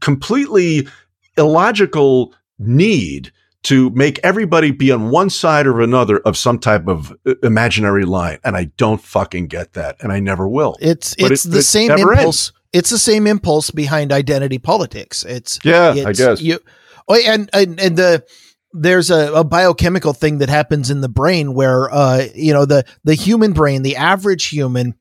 completely 0.00 0.88
illogical 1.36 2.34
need 2.58 3.32
to 3.64 3.90
make 3.90 4.18
everybody 4.24 4.72
be 4.72 4.90
on 4.90 5.10
one 5.10 5.30
side 5.30 5.66
or 5.66 5.80
another 5.80 6.18
of 6.20 6.36
some 6.36 6.58
type 6.58 6.88
of 6.88 7.12
uh, 7.26 7.34
imaginary 7.44 8.04
line, 8.04 8.38
and 8.42 8.56
I 8.56 8.64
don't 8.76 9.00
fucking 9.00 9.46
get 9.46 9.74
that, 9.74 9.96
and 10.00 10.12
I 10.12 10.18
never 10.18 10.48
will. 10.48 10.76
it's 10.80 11.14
But 11.14 11.30
it's 11.32 11.44
it- 11.44 11.50
the 11.52 11.58
it 11.58 11.62
same 11.62 11.90
impulse. 11.90 12.52
It's 12.72 12.90
the 12.90 12.98
same 12.98 13.26
impulse 13.26 13.70
behind 13.70 14.12
identity 14.12 14.58
politics. 14.58 15.24
It's 15.24 15.58
Yeah, 15.64 15.94
I 16.06 16.12
guess. 16.12 16.40
you. 16.40 16.58
Oh, 17.08 17.14
and 17.14 17.50
and 17.52 17.80
and 17.80 17.96
the 17.96 18.24
there's 18.72 19.10
a, 19.10 19.32
a 19.34 19.44
biochemical 19.44 20.14
thing 20.14 20.38
that 20.38 20.48
happens 20.48 20.90
in 20.90 21.02
the 21.02 21.08
brain 21.08 21.52
where 21.52 21.92
uh 21.92 22.26
you 22.34 22.52
know 22.52 22.64
the 22.64 22.84
the 23.04 23.14
human 23.14 23.52
brain, 23.52 23.82
the 23.82 23.96
average 23.96 24.46
human 24.46 24.94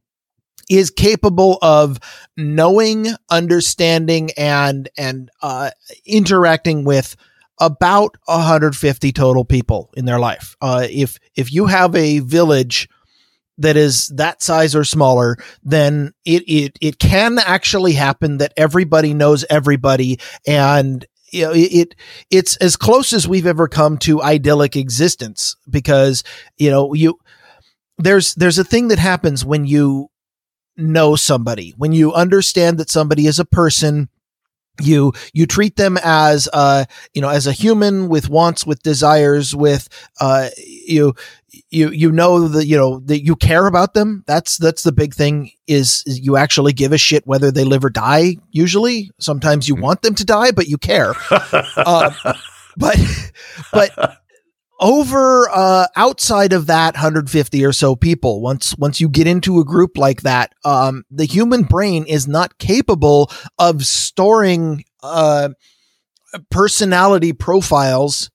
is 0.72 0.90
capable 0.90 1.58
of 1.62 2.00
knowing, 2.38 3.08
understanding, 3.30 4.32
and 4.38 4.90
and 4.98 5.30
uh, 5.42 5.72
interacting 6.06 6.86
with 6.86 7.16
about 7.60 8.16
150 8.26 9.12
total 9.12 9.44
people 9.46 9.92
in 9.96 10.06
their 10.06 10.20
life. 10.20 10.56
Uh, 10.62 10.88
if 10.90 11.20
if 11.36 11.52
you 11.52 11.66
have 11.66 11.94
a 11.96 12.20
village 12.20 12.90
that 13.62 13.78
is 13.78 14.08
that 14.10 14.42
size 14.42 14.76
or 14.76 14.84
smaller, 14.84 15.38
then 15.64 16.14
it 16.26 16.44
it 16.48 16.78
it 16.82 17.00
can 17.00 17.40
actually 17.40 17.94
happen 17.94 18.38
that 18.38 18.54
everybody 18.58 19.14
knows 19.14 19.46
everybody, 19.50 20.20
and 20.46 21.06
you 21.32 21.46
know, 21.46 21.52
it, 21.52 21.72
it 21.72 21.96
it's 22.30 22.58
as 22.58 22.76
close 22.76 23.14
as 23.14 23.28
we've 23.28 23.48
ever 23.48 23.68
come 23.68 23.98
to 24.00 24.22
idyllic 24.22 24.76
existence 24.76 25.56
because 25.70 26.24
you 26.58 26.70
know 26.70 26.94
you 26.94 27.18
there's 27.98 28.36
there's 28.36 28.60
a 28.60 28.64
thing 28.64 28.90
that 28.90 29.00
happens 29.00 29.46
when 29.46 29.66
you 29.66 30.08
know 30.78 31.16
somebody 31.16 31.74
when 31.78 31.94
you 31.94 32.14
understand 32.14 32.78
that 32.78 32.90
somebody 32.90 33.28
is 33.28 33.40
a 33.40 33.46
person 33.46 34.10
you 34.84 35.14
you 35.34 35.46
treat 35.46 35.76
them 35.76 35.98
as 36.04 36.50
uh 36.54 36.86
you 37.14 37.22
know 37.22 37.30
as 37.30 37.48
a 37.48 37.52
human 37.52 38.10
with 38.10 38.30
wants 38.30 38.66
with 38.66 38.82
desires 38.84 39.56
with 39.56 39.88
uh 40.20 40.50
you 40.58 41.14
you 41.70 41.90
you 41.92 42.12
know 42.12 42.48
that 42.48 42.66
you 42.66 42.78
know 42.78 43.00
that 43.06 43.24
you 43.24 43.36
care 43.36 43.68
about 43.68 43.94
them. 43.94 44.24
That's 44.28 44.58
that's 44.58 44.84
the 44.84 44.92
big 44.92 45.14
thing 45.14 45.52
is, 45.68 46.04
is 46.06 46.20
you 46.20 46.38
actually 46.38 46.74
give 46.74 46.92
a 46.92 46.98
shit 46.98 47.26
whether 47.28 47.52
they 47.52 47.64
live 47.64 47.84
or 47.84 47.90
die 47.90 48.38
usually. 48.52 49.12
Sometimes 49.20 49.68
you 49.68 49.76
want 49.76 50.02
them 50.02 50.16
to 50.16 50.26
die 50.26 50.52
but 50.52 50.68
you 50.68 50.78
care. 50.78 51.14
Uh, 51.76 52.12
but 52.78 52.98
but 53.72 54.21
over 54.82 55.48
uh 55.52 55.86
outside 55.96 56.54
of 56.54 56.66
that 56.66 56.96
150 56.96 57.64
or 57.64 57.72
so 57.72 57.96
people 57.96 58.42
once 58.42 58.76
once 58.78 59.00
you 59.00 59.08
get 59.08 59.28
into 59.28 59.60
a 59.60 59.64
group 59.64 59.96
like 59.96 60.24
that 60.24 60.54
um 60.66 61.04
the 61.12 61.26
human 61.26 61.62
brain 61.62 62.04
is 62.06 62.28
not 62.28 62.58
capable 62.58 63.30
of 63.60 63.86
storing 63.86 64.84
uh 65.04 65.50
personality 66.50 67.34
profiles 67.34 68.30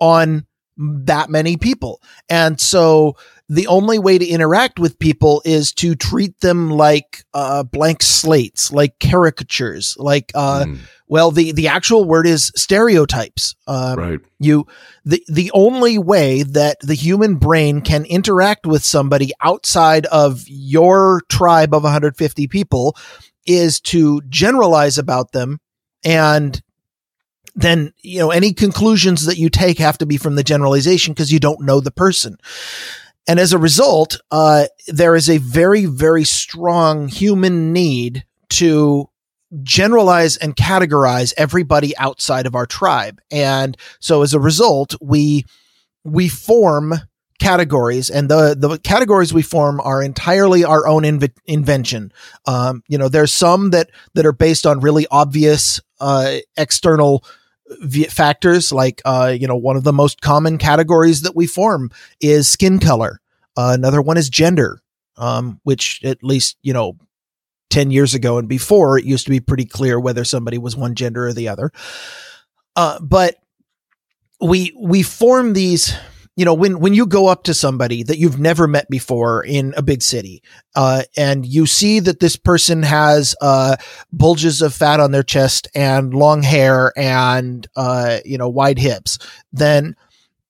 on 0.00 0.46
that 0.78 1.30
many 1.30 1.56
people. 1.56 2.02
And 2.28 2.60
so 2.60 3.16
the 3.48 3.66
only 3.68 3.98
way 3.98 4.18
to 4.18 4.26
interact 4.26 4.78
with 4.78 4.98
people 4.98 5.40
is 5.44 5.72
to 5.74 5.94
treat 5.94 6.40
them 6.40 6.70
like 6.70 7.24
uh 7.32 7.62
blank 7.62 8.02
slates 8.02 8.72
like 8.72 8.98
caricatures 8.98 9.96
like 9.98 10.32
uh 10.34 10.64
Mm, 10.66 10.78
well 11.06 11.30
the 11.30 11.52
the 11.52 11.68
actual 11.68 12.04
word 12.04 12.26
is 12.26 12.50
stereotypes. 12.56 13.54
Um 13.66 13.98
right. 13.98 14.20
you 14.38 14.66
the 15.04 15.22
the 15.28 15.50
only 15.54 15.98
way 15.98 16.42
that 16.42 16.78
the 16.80 16.94
human 16.94 17.36
brain 17.36 17.80
can 17.82 18.04
interact 18.04 18.66
with 18.66 18.84
somebody 18.84 19.32
outside 19.40 20.06
of 20.06 20.44
your 20.46 21.22
tribe 21.28 21.74
of 21.74 21.82
150 21.82 22.48
people 22.48 22.96
is 23.46 23.80
to 23.80 24.22
generalize 24.28 24.98
about 24.98 25.32
them 25.32 25.60
and 26.04 26.60
then 27.54 27.92
you 28.02 28.18
know 28.18 28.30
any 28.30 28.52
conclusions 28.52 29.26
that 29.26 29.38
you 29.38 29.48
take 29.48 29.78
have 29.78 29.98
to 29.98 30.06
be 30.06 30.16
from 30.16 30.34
the 30.34 30.42
generalization 30.42 31.14
because 31.14 31.32
you 31.32 31.38
don't 31.38 31.60
know 31.60 31.80
the 31.80 31.90
person 31.90 32.36
and 33.28 33.40
as 33.40 33.52
a 33.52 33.58
result 33.58 34.20
uh, 34.30 34.66
there 34.88 35.14
is 35.14 35.28
a 35.28 35.38
very 35.38 35.86
very 35.86 36.24
strong 36.24 37.08
human 37.08 37.72
need 37.72 38.24
to 38.48 39.08
generalize 39.62 40.36
and 40.36 40.56
categorize 40.56 41.32
everybody 41.36 41.96
outside 41.98 42.46
of 42.46 42.54
our 42.54 42.66
tribe. 42.66 43.20
And 43.30 43.76
so 44.00 44.22
as 44.22 44.34
a 44.34 44.40
result 44.40 44.94
we 45.00 45.44
we 46.04 46.28
form 46.28 46.94
categories 47.38 48.08
and 48.08 48.30
the 48.30 48.56
the 48.58 48.78
categories 48.78 49.32
we 49.32 49.42
form 49.42 49.80
are 49.80 50.02
entirely 50.02 50.64
our 50.64 50.86
own 50.86 51.02
inv- 51.02 51.36
invention. 51.46 52.12
Um 52.46 52.82
you 52.88 52.98
know 52.98 53.08
there's 53.08 53.32
some 53.32 53.70
that 53.70 53.90
that 54.14 54.26
are 54.26 54.32
based 54.32 54.66
on 54.66 54.80
really 54.80 55.06
obvious 55.10 55.80
uh 56.00 56.36
external 56.56 57.24
factors 58.10 58.72
like 58.72 59.02
uh 59.04 59.34
you 59.38 59.46
know 59.46 59.56
one 59.56 59.76
of 59.76 59.84
the 59.84 59.92
most 59.92 60.20
common 60.20 60.58
categories 60.58 61.22
that 61.22 61.34
we 61.34 61.46
form 61.46 61.90
is 62.20 62.48
skin 62.48 62.78
color. 62.78 63.20
Uh, 63.56 63.72
another 63.74 64.02
one 64.02 64.16
is 64.16 64.28
gender 64.28 64.80
um 65.16 65.60
which 65.64 66.00
at 66.04 66.22
least 66.22 66.56
you 66.62 66.72
know 66.72 66.96
10 67.70 67.90
years 67.90 68.14
ago 68.14 68.38
and 68.38 68.48
before 68.48 68.98
it 68.98 69.04
used 69.04 69.24
to 69.24 69.30
be 69.30 69.40
pretty 69.40 69.64
clear 69.64 69.98
whether 69.98 70.24
somebody 70.24 70.58
was 70.58 70.76
one 70.76 70.94
gender 70.94 71.26
or 71.26 71.32
the 71.32 71.48
other. 71.48 71.72
Uh 72.76 72.98
but 73.00 73.36
we 74.40 74.72
we 74.78 75.02
form 75.02 75.52
these 75.52 75.94
you 76.36 76.44
know 76.44 76.54
when 76.54 76.80
when 76.80 76.94
you 76.94 77.06
go 77.06 77.26
up 77.26 77.44
to 77.44 77.54
somebody 77.54 78.02
that 78.02 78.18
you've 78.18 78.38
never 78.38 78.66
met 78.66 78.88
before 78.88 79.44
in 79.44 79.74
a 79.76 79.82
big 79.82 80.02
city 80.02 80.42
uh 80.74 81.02
and 81.16 81.46
you 81.46 81.66
see 81.66 81.98
that 81.98 82.20
this 82.20 82.36
person 82.36 82.82
has 82.82 83.34
uh 83.40 83.76
bulges 84.12 84.62
of 84.62 84.74
fat 84.74 85.00
on 85.00 85.12
their 85.12 85.22
chest 85.22 85.68
and 85.74 86.14
long 86.14 86.42
hair 86.42 86.92
and 86.96 87.66
uh 87.76 88.18
you 88.24 88.38
know 88.38 88.48
wide 88.48 88.78
hips 88.78 89.18
then 89.52 89.96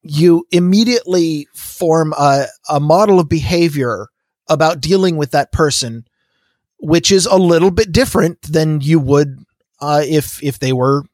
you 0.03 0.47
immediately 0.51 1.49
form 1.55 2.13
a 2.19 2.47
a 2.69 2.81
model 2.81 3.19
of 3.21 3.29
behavior 3.29 4.09
about 4.49 4.81
dealing 4.81 5.17
with 5.17 5.31
that 5.31 5.53
person 5.53 6.05
which 6.79 7.11
is 7.11 7.27
a 7.27 7.37
little 7.37 7.71
bit 7.71 7.91
different 7.93 8.41
than 8.43 8.81
you 8.81 9.01
would 9.01 9.45
uh, 9.81 10.03
if 10.05 10.43
if 10.43 10.59
they 10.59 10.73
were 10.73 11.05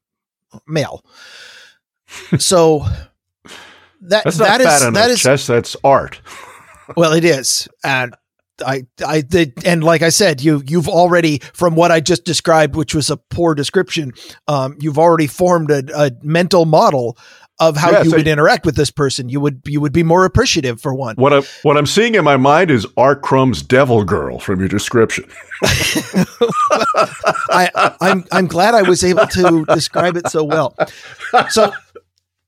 male. 0.66 1.04
so 2.38 2.84
that 4.02 4.24
That's 4.24 4.38
that 4.38 4.60
is 4.60 4.92
that 4.92 5.16
chest. 5.18 5.46
That's 5.46 5.76
art. 5.84 6.20
well, 6.96 7.12
it 7.12 7.24
is, 7.24 7.68
and 7.84 8.14
I 8.64 8.86
I 9.06 9.20
did, 9.22 9.64
and 9.64 9.82
like 9.82 10.02
I 10.02 10.10
said, 10.10 10.40
you 10.42 10.62
you've 10.66 10.88
already 10.88 11.38
from 11.54 11.74
what 11.74 11.90
I 11.90 12.00
just 12.00 12.24
described, 12.24 12.76
which 12.76 12.94
was 12.94 13.10
a 13.10 13.16
poor 13.16 13.54
description, 13.54 14.12
um, 14.48 14.76
you've 14.80 14.98
already 14.98 15.26
formed 15.26 15.70
a, 15.70 15.82
a 15.94 16.10
mental 16.22 16.64
model 16.64 17.16
of 17.60 17.76
how 17.76 17.90
Yes, 17.92 18.06
you 18.06 18.12
I- 18.12 18.16
would 18.16 18.28
interact 18.28 18.66
with 18.66 18.74
this 18.76 18.90
person. 18.90 19.28
You 19.28 19.38
would 19.40 19.62
you 19.66 19.80
would 19.80 19.92
be 19.92 20.02
more 20.02 20.24
appreciative 20.24 20.80
for 20.80 20.94
one. 20.94 21.14
What 21.16 21.32
I'm 21.32 21.44
what 21.62 21.76
I'm 21.76 21.86
seeing 21.86 22.14
in 22.16 22.24
my 22.24 22.36
mind 22.36 22.70
is 22.70 22.86
R. 22.96 23.14
Crumb's 23.14 23.62
Devil 23.62 24.04
Girl 24.04 24.38
from 24.38 24.58
your 24.58 24.68
description. 24.68 25.24
I, 27.50 27.94
I'm 28.00 28.24
I'm 28.32 28.46
glad 28.46 28.74
I 28.74 28.82
was 28.82 29.04
able 29.04 29.26
to 29.28 29.64
describe 29.66 30.16
it 30.16 30.28
so 30.28 30.44
well. 30.44 30.74
So 31.50 31.72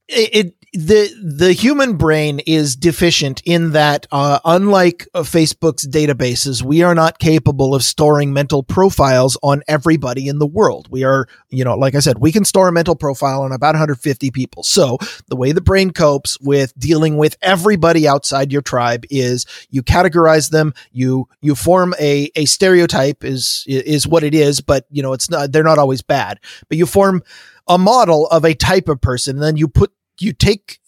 it, 0.09 0.35
it 0.47 0.55
the 0.75 1.09
the 1.23 1.53
human 1.53 1.97
brain 1.97 2.41
is 2.41 2.75
deficient 2.75 3.41
in 3.45 3.71
that 3.73 4.09
uh, 4.11 4.41
unlike 4.45 5.07
uh, 5.15 5.21
Facebook's 5.21 5.87
databases, 5.87 6.63
we 6.63 6.83
are 6.83 6.97
not 6.97 7.21
capable 7.21 7.77
of 7.77 7.85
storing 7.85 8.33
mental 8.33 8.65
profiles 8.65 9.39
on 9.41 9.63
everybody 9.69 10.27
in 10.27 10.41
the 10.41 10.47
world. 10.47 10.89
We 10.91 11.05
are, 11.05 11.29
you 11.49 11.65
know, 11.65 11.77
like 11.77 11.95
I 11.95 12.01
said, 12.01 12.19
we 12.19 12.33
can 12.33 12.45
store 12.45 12.67
a 12.67 12.73
mental 12.73 12.97
profile 12.97 13.43
on 13.43 13.53
about 13.53 13.75
150 13.75 14.33
people. 14.33 14.65
So 14.65 14.99
the 15.29 15.37
way 15.37 15.53
the 15.53 15.61
brain 15.61 15.93
copes 15.93 16.41
with 16.41 16.77
dealing 16.77 17.19
with 17.19 17.37
everybody 17.41 18.09
outside 18.09 18.51
your 18.51 18.63
tribe 18.63 19.05
is 19.11 19.47
you 19.71 19.83
categorize 19.85 20.51
them, 20.51 20.75
you 20.91 21.29
you 21.41 21.55
form 21.55 21.95
a 22.01 22.31
a 22.35 22.47
stereotype 22.47 23.23
is 23.25 23.65
is 23.69 24.09
what 24.09 24.25
it 24.25 24.35
is, 24.35 24.61
but 24.61 24.87
you 24.91 25.05
know 25.05 25.13
it's 25.13 25.31
not 25.31 25.53
they're 25.53 25.63
not 25.63 25.79
always 25.79 26.03
bad, 26.03 26.41
but 26.69 26.79
you 26.79 26.87
form 26.87 27.23
a 27.69 27.79
model 27.79 28.27
of 28.27 28.45
a 28.45 28.55
type 28.55 28.89
of 28.89 29.01
person, 29.01 29.37
and 29.37 29.43
then 29.43 29.57
you 29.57 29.69
put 29.69 29.93
you 30.19 30.33
take 30.33 30.79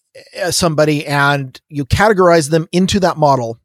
uh, 0.41 0.51
somebody 0.51 1.07
and 1.07 1.61
you 1.69 1.85
categorize 1.85 2.51
them 2.51 2.69
into 2.73 3.01
that 3.01 3.17
model. 3.17 3.59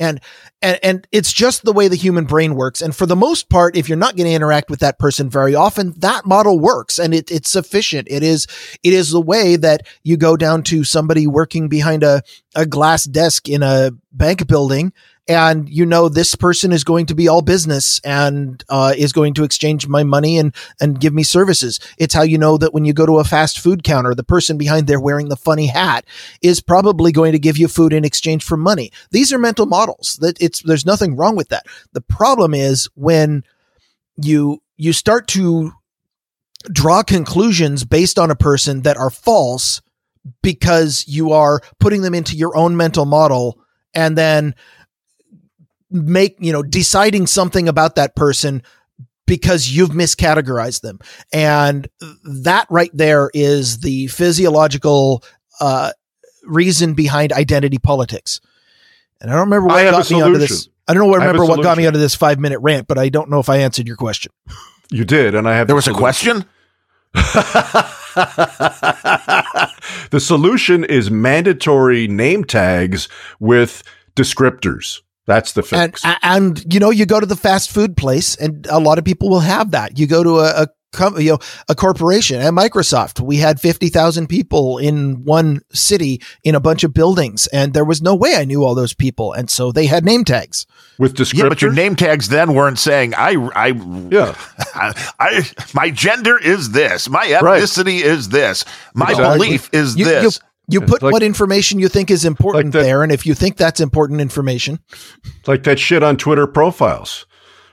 And, 0.00 0.20
and 0.60 0.80
and 0.82 1.06
it's 1.12 1.32
just 1.32 1.64
the 1.64 1.72
way 1.72 1.86
the 1.86 1.96
human 1.96 2.24
brain 2.24 2.56
works. 2.56 2.82
And 2.82 2.96
for 2.96 3.06
the 3.06 3.14
most 3.14 3.48
part, 3.48 3.76
if 3.76 3.88
you're 3.88 3.98
not 3.98 4.16
going 4.16 4.26
to 4.26 4.32
interact 4.32 4.68
with 4.68 4.80
that 4.80 4.98
person 4.98 5.30
very 5.30 5.54
often, 5.54 5.92
that 5.98 6.26
model 6.26 6.58
works 6.58 6.98
and 6.98 7.14
it, 7.14 7.30
it's 7.30 7.50
sufficient. 7.50 8.08
It 8.10 8.24
is 8.24 8.46
it 8.82 8.92
is 8.92 9.10
the 9.10 9.20
way 9.20 9.54
that 9.56 9.86
you 10.02 10.16
go 10.16 10.36
down 10.36 10.64
to 10.64 10.82
somebody 10.82 11.26
working 11.26 11.68
behind 11.68 12.02
a, 12.02 12.22
a 12.56 12.66
glass 12.66 13.04
desk 13.04 13.48
in 13.48 13.62
a 13.62 13.92
bank 14.10 14.46
building 14.48 14.92
and 15.28 15.68
you 15.68 15.86
know 15.86 16.08
this 16.08 16.34
person 16.34 16.72
is 16.72 16.82
going 16.82 17.06
to 17.06 17.14
be 17.14 17.28
all 17.28 17.42
business 17.42 18.00
and 18.00 18.64
uh, 18.68 18.92
is 18.96 19.12
going 19.12 19.34
to 19.34 19.44
exchange 19.44 19.86
my 19.86 20.02
money 20.02 20.36
and 20.36 20.54
and 20.80 21.00
give 21.00 21.14
me 21.14 21.22
services. 21.22 21.78
It's 21.98 22.14
how 22.14 22.22
you 22.22 22.38
know 22.38 22.56
that 22.58 22.74
when 22.74 22.84
you 22.84 22.92
go 22.92 23.06
to 23.06 23.18
a 23.18 23.24
fast 23.24 23.60
food 23.60 23.84
counter, 23.84 24.14
the 24.14 24.24
person 24.24 24.58
behind 24.58 24.86
there 24.86 25.00
wearing 25.00 25.28
the 25.28 25.36
funny 25.36 25.66
hat 25.66 26.04
is 26.42 26.60
probably 26.60 27.12
going 27.12 27.32
to 27.32 27.38
give 27.38 27.56
you 27.56 27.68
food 27.68 27.92
in 27.92 28.04
exchange 28.04 28.44
for 28.44 28.56
money. 28.56 28.90
These 29.10 29.32
are 29.32 29.38
mental 29.38 29.66
models. 29.66 30.18
That 30.20 30.40
it's 30.42 30.62
there's 30.62 30.86
nothing 30.86 31.16
wrong 31.16 31.36
with 31.36 31.48
that. 31.48 31.66
The 31.92 32.00
problem 32.00 32.52
is 32.52 32.88
when 32.94 33.44
you 34.16 34.62
you 34.76 34.92
start 34.92 35.28
to 35.28 35.72
draw 36.72 37.02
conclusions 37.02 37.84
based 37.84 38.18
on 38.18 38.30
a 38.30 38.36
person 38.36 38.82
that 38.82 38.96
are 38.96 39.10
false 39.10 39.82
because 40.42 41.04
you 41.08 41.32
are 41.32 41.60
putting 41.80 42.02
them 42.02 42.14
into 42.14 42.36
your 42.36 42.56
own 42.56 42.76
mental 42.76 43.04
model 43.04 43.58
and 43.94 44.16
then 44.16 44.54
make 45.92 46.36
you 46.40 46.52
know 46.52 46.62
deciding 46.62 47.26
something 47.26 47.68
about 47.68 47.96
that 47.96 48.16
person 48.16 48.62
because 49.26 49.70
you've 49.70 49.90
miscategorized 49.90 50.80
them 50.80 50.98
and 51.32 51.88
that 52.24 52.66
right 52.70 52.90
there 52.92 53.30
is 53.34 53.80
the 53.80 54.06
physiological 54.08 55.22
uh, 55.60 55.92
reason 56.44 56.94
behind 56.94 57.32
identity 57.32 57.78
politics 57.78 58.40
and 59.20 59.30
i 59.30 59.34
don't 59.34 59.44
remember 59.50 59.68
what 59.68 59.84
have 59.84 59.92
got 59.92 60.10
me 60.10 60.20
onto 60.20 60.38
this 60.38 60.68
i 60.88 60.94
don't 60.94 61.06
know 61.06 61.14
I 61.14 61.18
remember 61.18 61.44
what 61.44 61.62
got 61.62 61.76
me 61.76 61.84
solution. 61.84 61.86
onto 61.88 61.98
this 62.00 62.14
five 62.14 62.40
minute 62.40 62.58
rant 62.60 62.88
but 62.88 62.98
i 62.98 63.08
don't 63.08 63.30
know 63.30 63.38
if 63.38 63.48
i 63.48 63.58
answered 63.58 63.86
your 63.86 63.96
question 63.96 64.32
You 64.90 65.04
did, 65.06 65.34
and 65.34 65.48
I 65.48 65.56
have 65.56 65.68
There 65.68 65.74
the 65.74 65.76
was 65.76 65.88
a 65.88 65.94
solution. 65.94 66.42
question. 66.42 66.48
the 70.10 70.20
solution 70.20 70.84
is 70.84 71.10
mandatory 71.10 72.06
name 72.08 72.44
tags 72.44 73.08
with 73.40 73.82
descriptors. 74.16 75.00
That's 75.26 75.52
the 75.52 75.62
and 75.72 75.92
fix. 75.92 76.02
and 76.22 76.74
you 76.74 76.80
know 76.80 76.90
you 76.90 77.06
go 77.06 77.20
to 77.20 77.26
the 77.26 77.36
fast 77.36 77.70
food 77.70 77.96
place 77.96 78.34
and 78.36 78.66
a 78.68 78.78
lot 78.80 78.98
of 78.98 79.04
people 79.04 79.28
will 79.30 79.40
have 79.40 79.70
that 79.70 79.98
you 79.98 80.06
go 80.06 80.22
to 80.24 80.38
a, 80.40 80.62
a 80.62 80.66
com- 80.92 81.18
you 81.20 81.30
know 81.32 81.38
a 81.68 81.74
corporation 81.76 82.40
at 82.40 82.52
microsoft 82.52 83.20
we 83.20 83.36
had 83.36 83.60
50,000 83.60 84.26
people 84.26 84.78
in 84.78 85.24
one 85.24 85.60
city 85.72 86.20
in 86.42 86.54
a 86.56 86.60
bunch 86.60 86.82
of 86.82 86.92
buildings 86.92 87.46
and 87.46 87.72
there 87.72 87.84
was 87.84 88.02
no 88.02 88.14
way 88.16 88.34
i 88.34 88.44
knew 88.44 88.64
all 88.64 88.74
those 88.74 88.94
people 88.94 89.32
and 89.32 89.48
so 89.48 89.70
they 89.70 89.86
had 89.86 90.04
name 90.04 90.24
tags 90.24 90.66
with 90.98 91.14
descriptors. 91.14 91.34
yeah, 91.42 91.48
but 91.48 91.62
your 91.62 91.72
name 91.72 91.94
tags 91.96 92.28
then 92.28 92.52
weren't 92.54 92.78
saying 92.80 93.14
I 93.14 93.30
I 93.54 93.68
Yeah. 94.10 94.34
I, 94.74 94.92
I 95.20 95.46
my 95.72 95.90
gender 95.90 96.36
is 96.36 96.72
this, 96.72 97.08
my 97.08 97.20
Right. 97.40 97.62
ethnicity 97.62 98.00
is 98.02 98.28
this, 98.28 98.64
my 98.94 99.10
Exactly. 99.10 99.38
belief 99.46 99.70
is 99.72 99.96
you, 99.96 100.04
you, 100.04 100.10
this. 100.10 100.36
you 100.36 100.40
Yeah, 100.68 100.80
put 100.86 101.02
like- 101.02 101.12
what 101.12 101.22
information 101.22 101.78
you 101.78 101.88
think 101.88 102.10
is 102.10 102.24
important 102.24 102.66
Like 102.66 102.72
that- 102.72 102.82
there 102.82 103.02
and 103.02 103.10
if 103.12 103.26
you 103.26 103.34
think 103.34 103.56
that's 103.56 103.80
important 103.80 104.20
information 104.20 104.78
like 105.46 105.64
that 105.64 105.78
shit 105.78 106.02
on 106.02 106.16
Twitter 106.16 106.46
profiles, 106.46 107.26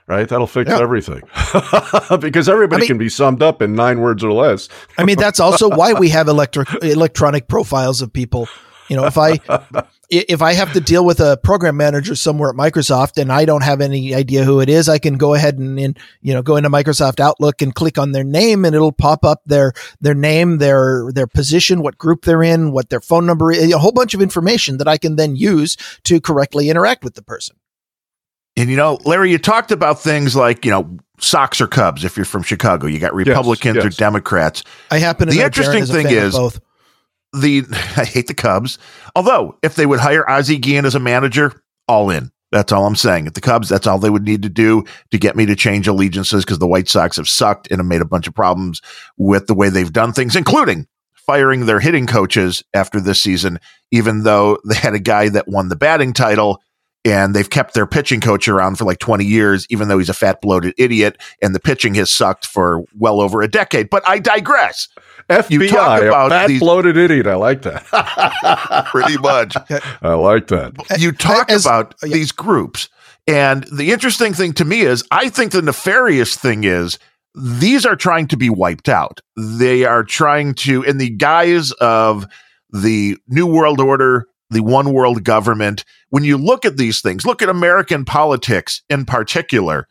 right? 0.07 0.27
That'll 0.27 0.47
fix 0.47 0.69
Yeah. 0.69 0.79
everything 0.79 1.21
because 2.19 2.49
everybody 2.49 2.79
I 2.79 2.81
mean- 2.81 2.87
can 2.87 2.97
be 2.97 3.09
summed 3.09 3.43
up 3.43 3.61
in 3.61 3.75
nine 3.75 3.99
words 4.01 4.23
or 4.23 4.31
less. 4.33 4.67
I 4.97 5.03
mean, 5.03 5.17
that's 5.17 5.39
also 5.39 5.69
why 5.69 5.93
we 5.93 6.09
have 6.09 6.27
electric 6.27 6.67
electronic 6.83 7.47
profiles 7.47 8.01
of 8.01 8.11
people. 8.11 8.47
You 8.89 8.95
know, 8.95 9.05
if 9.05 9.17
I 9.17 9.37
if 10.09 10.41
I 10.41 10.53
have 10.53 10.73
to 10.73 10.79
deal 10.79 11.05
with 11.05 11.19
a 11.19 11.37
program 11.43 11.77
manager 11.77 12.15
somewhere 12.15 12.49
at 12.49 12.55
Microsoft 12.55 13.21
and 13.21 13.31
I 13.31 13.45
don't 13.45 13.63
have 13.63 13.79
any 13.79 14.15
idea 14.15 14.43
who 14.43 14.59
it 14.59 14.69
is, 14.69 14.89
I 14.89 14.97
can 14.97 15.17
go 15.17 15.33
ahead 15.35 15.59
and, 15.59 15.79
and 15.79 15.97
you 16.21 16.33
know 16.33 16.41
go 16.41 16.55
into 16.55 16.69
Microsoft 16.69 17.19
Outlook 17.19 17.61
and 17.61 17.73
click 17.73 17.97
on 17.97 18.11
their 18.11 18.23
name, 18.23 18.65
and 18.65 18.75
it'll 18.75 18.91
pop 18.91 19.23
up 19.23 19.41
their 19.45 19.73
their 20.01 20.15
name, 20.15 20.57
their 20.57 21.11
their 21.11 21.27
position, 21.27 21.81
what 21.81 21.97
group 21.97 22.25
they're 22.25 22.43
in, 22.43 22.71
what 22.71 22.89
their 22.89 23.01
phone 23.01 23.25
number 23.25 23.51
is, 23.51 23.71
a 23.71 23.77
whole 23.77 23.91
bunch 23.91 24.13
of 24.13 24.21
information 24.21 24.77
that 24.77 24.87
I 24.87 24.97
can 24.97 25.15
then 25.15 25.35
use 25.35 25.77
to 26.05 26.19
correctly 26.19 26.69
interact 26.69 27.03
with 27.03 27.13
the 27.13 27.23
person. 27.23 27.55
And 28.57 28.69
you 28.69 28.75
know, 28.75 28.99
Larry, 29.05 29.31
you 29.31 29.37
talked 29.37 29.71
about 29.71 30.01
things 30.01 30.35
like, 30.35 30.65
you 30.65 30.71
know, 30.71 30.97
Sox 31.19 31.61
or 31.61 31.67
Cubs 31.67 32.03
if 32.03 32.17
you're 32.17 32.25
from 32.25 32.43
Chicago. 32.43 32.87
You 32.87 32.99
got 32.99 33.13
Republicans 33.13 33.77
or 33.77 33.83
yes. 33.83 33.95
Democrats. 33.95 34.63
I 34.91 34.97
happen 34.97 35.27
to 35.27 35.33
The 35.33 35.39
know 35.39 35.45
interesting 35.45 35.81
Darren 35.81 35.83
is 35.83 35.89
a 35.89 35.93
thing 35.93 36.05
fan 36.07 36.17
is- 36.17 36.35
both. 36.35 36.59
The 37.33 37.63
I 37.97 38.05
hate 38.05 38.27
the 38.27 38.33
Cubs. 38.33 38.77
Although, 39.15 39.57
if 39.61 39.75
they 39.75 39.85
would 39.85 39.99
hire 39.99 40.29
Ozzie 40.29 40.57
Guillen 40.57 40.85
as 40.85 40.95
a 40.95 40.99
manager, 40.99 41.61
all 41.87 42.09
in. 42.09 42.31
That's 42.51 42.71
all 42.71 42.87
I'm 42.87 42.95
saying. 42.95 43.27
At 43.27 43.35
the 43.35 43.41
Cubs, 43.41 43.69
that's 43.69 43.85
all 43.85 43.99
they 43.99 44.09
would 44.09 44.23
need 44.23 44.41
to 44.41 44.49
do 44.49 44.83
to 45.11 45.19
get 45.19 45.35
me 45.35 45.45
to 45.45 45.55
change 45.55 45.87
allegiances 45.87 46.43
because 46.43 46.57
the 46.57 46.67
White 46.67 46.89
Sox 46.89 47.17
have 47.17 47.27
sucked 47.27 47.67
and 47.69 47.79
have 47.79 47.85
made 47.85 48.01
a 48.01 48.05
bunch 48.05 48.27
of 48.27 48.33
problems 48.33 48.81
with 49.17 49.45
the 49.45 49.53
way 49.53 49.69
they've 49.69 49.93
done 49.93 50.13
things, 50.13 50.35
including 50.35 50.87
firing 51.13 51.67
their 51.67 51.79
hitting 51.79 52.07
coaches 52.07 52.63
after 52.73 52.99
this 52.99 53.21
season, 53.21 53.59
even 53.91 54.23
though 54.23 54.57
they 54.65 54.75
had 54.75 54.95
a 54.95 54.99
guy 54.99 55.29
that 55.29 55.47
won 55.47 55.69
the 55.69 55.75
batting 55.75 56.11
title 56.11 56.59
and 57.05 57.35
they've 57.35 57.51
kept 57.51 57.75
their 57.75 57.85
pitching 57.85 58.19
coach 58.19 58.47
around 58.47 58.77
for 58.79 58.85
like 58.85 58.97
20 58.97 59.23
years, 59.23 59.67
even 59.69 59.87
though 59.87 59.99
he's 59.99 60.09
a 60.09 60.13
fat, 60.13 60.41
bloated 60.41 60.73
idiot 60.77 61.21
and 61.41 61.53
the 61.53 61.59
pitching 61.59 61.93
has 61.93 62.09
sucked 62.09 62.47
for 62.47 62.83
well 62.97 63.21
over 63.21 63.43
a 63.43 63.47
decade. 63.47 63.91
But 63.91 64.01
I 64.07 64.17
digress. 64.17 64.87
You 65.49 65.67
talk 65.67 66.01
FBI, 66.01 66.07
about 66.07 66.27
a 66.27 66.29
fat 66.29 66.47
these- 66.47 66.59
bloated 66.59 66.97
idiot. 66.97 67.27
I 67.27 67.35
like 67.35 67.61
that. 67.63 68.85
Pretty 68.91 69.17
much. 69.17 69.55
I 70.01 70.13
like 70.13 70.47
that. 70.47 70.73
you 70.99 71.11
talk 71.11 71.51
As- 71.51 71.65
about 71.65 71.93
uh, 72.03 72.07
yeah. 72.07 72.13
these 72.13 72.31
groups. 72.31 72.89
And 73.27 73.63
the 73.71 73.91
interesting 73.91 74.33
thing 74.33 74.53
to 74.53 74.65
me 74.65 74.81
is, 74.81 75.03
I 75.11 75.29
think 75.29 75.51
the 75.51 75.61
nefarious 75.61 76.35
thing 76.35 76.63
is 76.63 76.97
these 77.35 77.85
are 77.85 77.95
trying 77.95 78.27
to 78.29 78.37
be 78.37 78.49
wiped 78.49 78.89
out. 78.89 79.19
They 79.37 79.85
are 79.85 80.03
trying 80.03 80.55
to, 80.55 80.81
in 80.81 80.97
the 80.97 81.11
guise 81.11 81.71
of 81.73 82.25
the 82.71 83.17
New 83.27 83.45
World 83.45 83.79
Order, 83.79 84.25
the 84.49 84.61
one 84.61 84.93
world 84.93 85.23
government, 85.23 85.85
when 86.09 86.23
you 86.23 86.37
look 86.37 86.65
at 86.65 86.77
these 86.77 87.01
things, 87.01 87.23
look 87.23 87.43
at 87.43 87.49
American 87.49 88.03
politics 88.03 88.81
in 88.89 89.05
particular. 89.05 89.87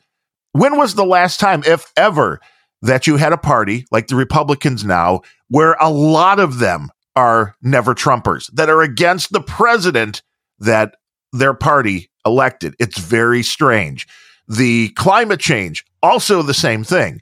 When 0.50 0.76
was 0.76 0.96
the 0.96 1.04
last 1.06 1.38
time, 1.38 1.62
if 1.64 1.92
ever, 1.96 2.40
that 2.82 3.06
you 3.06 3.16
had 3.16 3.32
a 3.32 3.38
party 3.38 3.84
like 3.90 4.06
the 4.06 4.16
Republicans 4.16 4.84
now, 4.84 5.20
where 5.48 5.74
a 5.80 5.90
lot 5.90 6.38
of 6.38 6.58
them 6.58 6.90
are 7.16 7.56
never 7.62 7.94
Trumpers 7.94 8.50
that 8.52 8.70
are 8.70 8.82
against 8.82 9.32
the 9.32 9.40
president 9.40 10.22
that 10.60 10.96
their 11.32 11.54
party 11.54 12.10
elected. 12.24 12.74
It's 12.78 12.98
very 12.98 13.42
strange. 13.42 14.06
The 14.46 14.90
climate 14.90 15.40
change, 15.40 15.84
also 16.02 16.42
the 16.42 16.54
same 16.54 16.84
thing. 16.84 17.20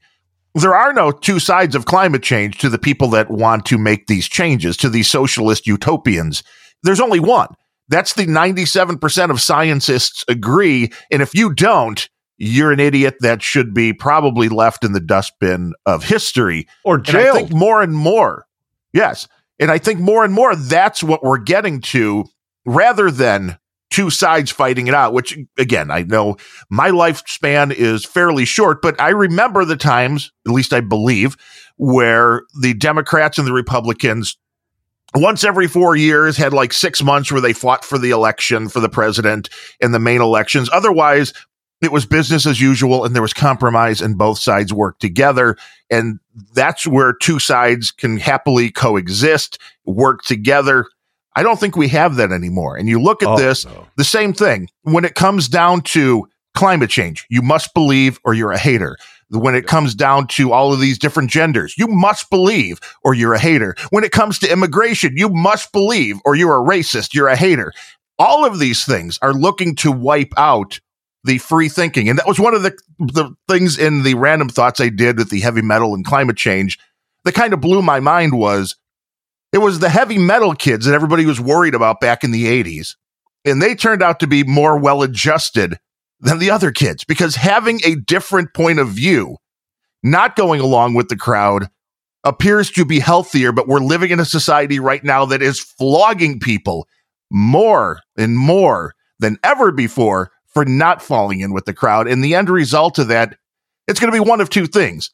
There 0.54 0.74
are 0.74 0.92
no 0.92 1.10
two 1.10 1.38
sides 1.38 1.74
of 1.74 1.86
climate 1.86 2.22
change 2.22 2.58
to 2.58 2.68
the 2.68 2.78
people 2.78 3.08
that 3.08 3.30
want 3.30 3.66
to 3.66 3.78
make 3.78 4.06
these 4.06 4.26
changes, 4.26 4.76
to 4.78 4.88
these 4.88 5.10
socialist 5.10 5.66
utopians. 5.66 6.42
There's 6.82 7.00
only 7.00 7.20
one. 7.20 7.48
That's 7.88 8.14
the 8.14 8.26
97% 8.26 9.30
of 9.30 9.40
scientists 9.40 10.24
agree. 10.28 10.92
And 11.10 11.22
if 11.22 11.34
you 11.34 11.52
don't, 11.52 12.08
you're 12.38 12.72
an 12.72 12.80
idiot 12.80 13.16
that 13.20 13.42
should 13.42 13.72
be 13.72 13.92
probably 13.92 14.48
left 14.48 14.84
in 14.84 14.92
the 14.92 15.00
dustbin 15.00 15.72
of 15.86 16.04
history 16.04 16.68
or 16.84 16.98
jail. 16.98 17.34
I 17.34 17.38
think 17.38 17.52
more 17.52 17.82
and 17.82 17.94
more, 17.94 18.46
yes, 18.92 19.28
and 19.58 19.70
I 19.70 19.78
think 19.78 20.00
more 20.00 20.24
and 20.24 20.34
more 20.34 20.54
that's 20.54 21.02
what 21.02 21.22
we're 21.24 21.38
getting 21.38 21.80
to, 21.82 22.24
rather 22.64 23.10
than 23.10 23.58
two 23.90 24.10
sides 24.10 24.50
fighting 24.50 24.86
it 24.86 24.94
out. 24.94 25.12
Which 25.12 25.38
again, 25.58 25.90
I 25.90 26.02
know 26.02 26.36
my 26.68 26.90
lifespan 26.90 27.72
is 27.72 28.04
fairly 28.04 28.44
short, 28.44 28.82
but 28.82 29.00
I 29.00 29.10
remember 29.10 29.64
the 29.64 29.76
times, 29.76 30.32
at 30.46 30.52
least 30.52 30.72
I 30.72 30.80
believe, 30.80 31.36
where 31.76 32.42
the 32.60 32.74
Democrats 32.74 33.38
and 33.38 33.46
the 33.46 33.52
Republicans 33.52 34.36
once 35.14 35.44
every 35.44 35.68
four 35.68 35.96
years 35.96 36.36
had 36.36 36.52
like 36.52 36.72
six 36.72 37.02
months 37.02 37.32
where 37.32 37.40
they 37.40 37.52
fought 37.52 37.84
for 37.84 37.96
the 37.96 38.10
election 38.10 38.68
for 38.68 38.80
the 38.80 38.88
president 38.88 39.48
in 39.80 39.92
the 39.92 39.98
main 39.98 40.20
elections. 40.20 40.68
Otherwise, 40.72 41.32
it 41.82 41.92
was 41.92 42.06
business 42.06 42.46
as 42.46 42.60
usual 42.60 43.04
and 43.04 43.14
there 43.14 43.22
was 43.22 43.34
compromise 43.34 44.00
and 44.00 44.16
both 44.16 44.38
sides 44.38 44.72
worked 44.72 45.00
together. 45.00 45.56
And 45.90 46.18
that's 46.54 46.86
where 46.86 47.12
two 47.12 47.38
sides 47.38 47.90
can 47.90 48.18
happily 48.18 48.70
coexist, 48.70 49.58
work 49.84 50.22
together. 50.22 50.86
I 51.34 51.42
don't 51.42 51.60
think 51.60 51.76
we 51.76 51.88
have 51.88 52.16
that 52.16 52.32
anymore. 52.32 52.76
And 52.76 52.88
you 52.88 53.00
look 53.00 53.22
at 53.22 53.28
oh, 53.28 53.36
this, 53.36 53.66
no. 53.66 53.86
the 53.96 54.04
same 54.04 54.32
thing 54.32 54.70
when 54.82 55.04
it 55.04 55.14
comes 55.14 55.48
down 55.48 55.82
to 55.82 56.26
climate 56.54 56.88
change, 56.88 57.26
you 57.28 57.42
must 57.42 57.74
believe 57.74 58.18
or 58.24 58.32
you're 58.32 58.52
a 58.52 58.58
hater 58.58 58.96
when 59.28 59.54
it 59.54 59.66
comes 59.66 59.94
down 59.94 60.26
to 60.28 60.52
all 60.52 60.72
of 60.72 60.80
these 60.80 60.98
different 60.98 61.30
genders. 61.30 61.76
You 61.76 61.88
must 61.88 62.30
believe 62.30 62.80
or 63.04 63.12
you're 63.12 63.34
a 63.34 63.38
hater. 63.38 63.74
When 63.90 64.04
it 64.04 64.12
comes 64.12 64.38
to 64.38 64.50
immigration, 64.50 65.16
you 65.16 65.28
must 65.28 65.72
believe 65.72 66.18
or 66.24 66.36
you're 66.36 66.56
a 66.56 66.66
racist, 66.66 67.12
you're 67.12 67.28
a 67.28 67.36
hater. 67.36 67.72
All 68.18 68.46
of 68.46 68.58
these 68.58 68.84
things 68.84 69.18
are 69.20 69.34
looking 69.34 69.76
to 69.76 69.92
wipe 69.92 70.32
out 70.38 70.80
the 71.26 71.38
free 71.38 71.68
thinking. 71.68 72.08
And 72.08 72.18
that 72.18 72.26
was 72.26 72.40
one 72.40 72.54
of 72.54 72.62
the, 72.62 72.76
the 72.98 73.34
things 73.48 73.78
in 73.78 74.02
the 74.02 74.14
random 74.14 74.48
thoughts 74.48 74.80
I 74.80 74.88
did 74.88 75.18
with 75.18 75.30
the 75.30 75.40
heavy 75.40 75.62
metal 75.62 75.94
and 75.94 76.04
climate 76.04 76.36
change 76.36 76.78
that 77.24 77.34
kind 77.34 77.52
of 77.52 77.60
blew 77.60 77.82
my 77.82 78.00
mind 78.00 78.38
was 78.38 78.76
it 79.52 79.58
was 79.58 79.78
the 79.78 79.88
heavy 79.88 80.18
metal 80.18 80.54
kids 80.54 80.86
that 80.86 80.94
everybody 80.94 81.26
was 81.26 81.40
worried 81.40 81.74
about 81.74 82.00
back 82.00 82.24
in 82.24 82.30
the 82.30 82.44
80s. 82.44 82.94
And 83.44 83.60
they 83.60 83.74
turned 83.74 84.02
out 84.02 84.20
to 84.20 84.26
be 84.26 84.44
more 84.44 84.78
well 84.78 85.02
adjusted 85.02 85.78
than 86.20 86.38
the 86.38 86.50
other 86.50 86.72
kids 86.72 87.04
because 87.04 87.36
having 87.36 87.80
a 87.84 87.96
different 87.96 88.54
point 88.54 88.78
of 88.78 88.88
view, 88.88 89.36
not 90.02 90.36
going 90.36 90.60
along 90.60 90.94
with 90.94 91.08
the 91.08 91.16
crowd, 91.16 91.68
appears 92.24 92.70
to 92.72 92.84
be 92.84 92.98
healthier. 92.98 93.52
But 93.52 93.68
we're 93.68 93.80
living 93.80 94.10
in 94.10 94.20
a 94.20 94.24
society 94.24 94.80
right 94.80 95.04
now 95.04 95.24
that 95.26 95.42
is 95.42 95.60
flogging 95.60 96.40
people 96.40 96.88
more 97.30 98.00
and 98.16 98.36
more 98.36 98.94
than 99.18 99.38
ever 99.42 99.72
before 99.72 100.30
for 100.56 100.64
not 100.64 101.02
falling 101.02 101.40
in 101.40 101.52
with 101.52 101.66
the 101.66 101.74
crowd. 101.74 102.08
And 102.08 102.24
the 102.24 102.34
end 102.34 102.48
result 102.48 102.98
of 102.98 103.08
that, 103.08 103.36
it's 103.88 104.00
going 104.00 104.10
to 104.10 104.18
be 104.18 104.26
one 104.26 104.40
of 104.40 104.48
two 104.48 104.66
things. 104.66 105.10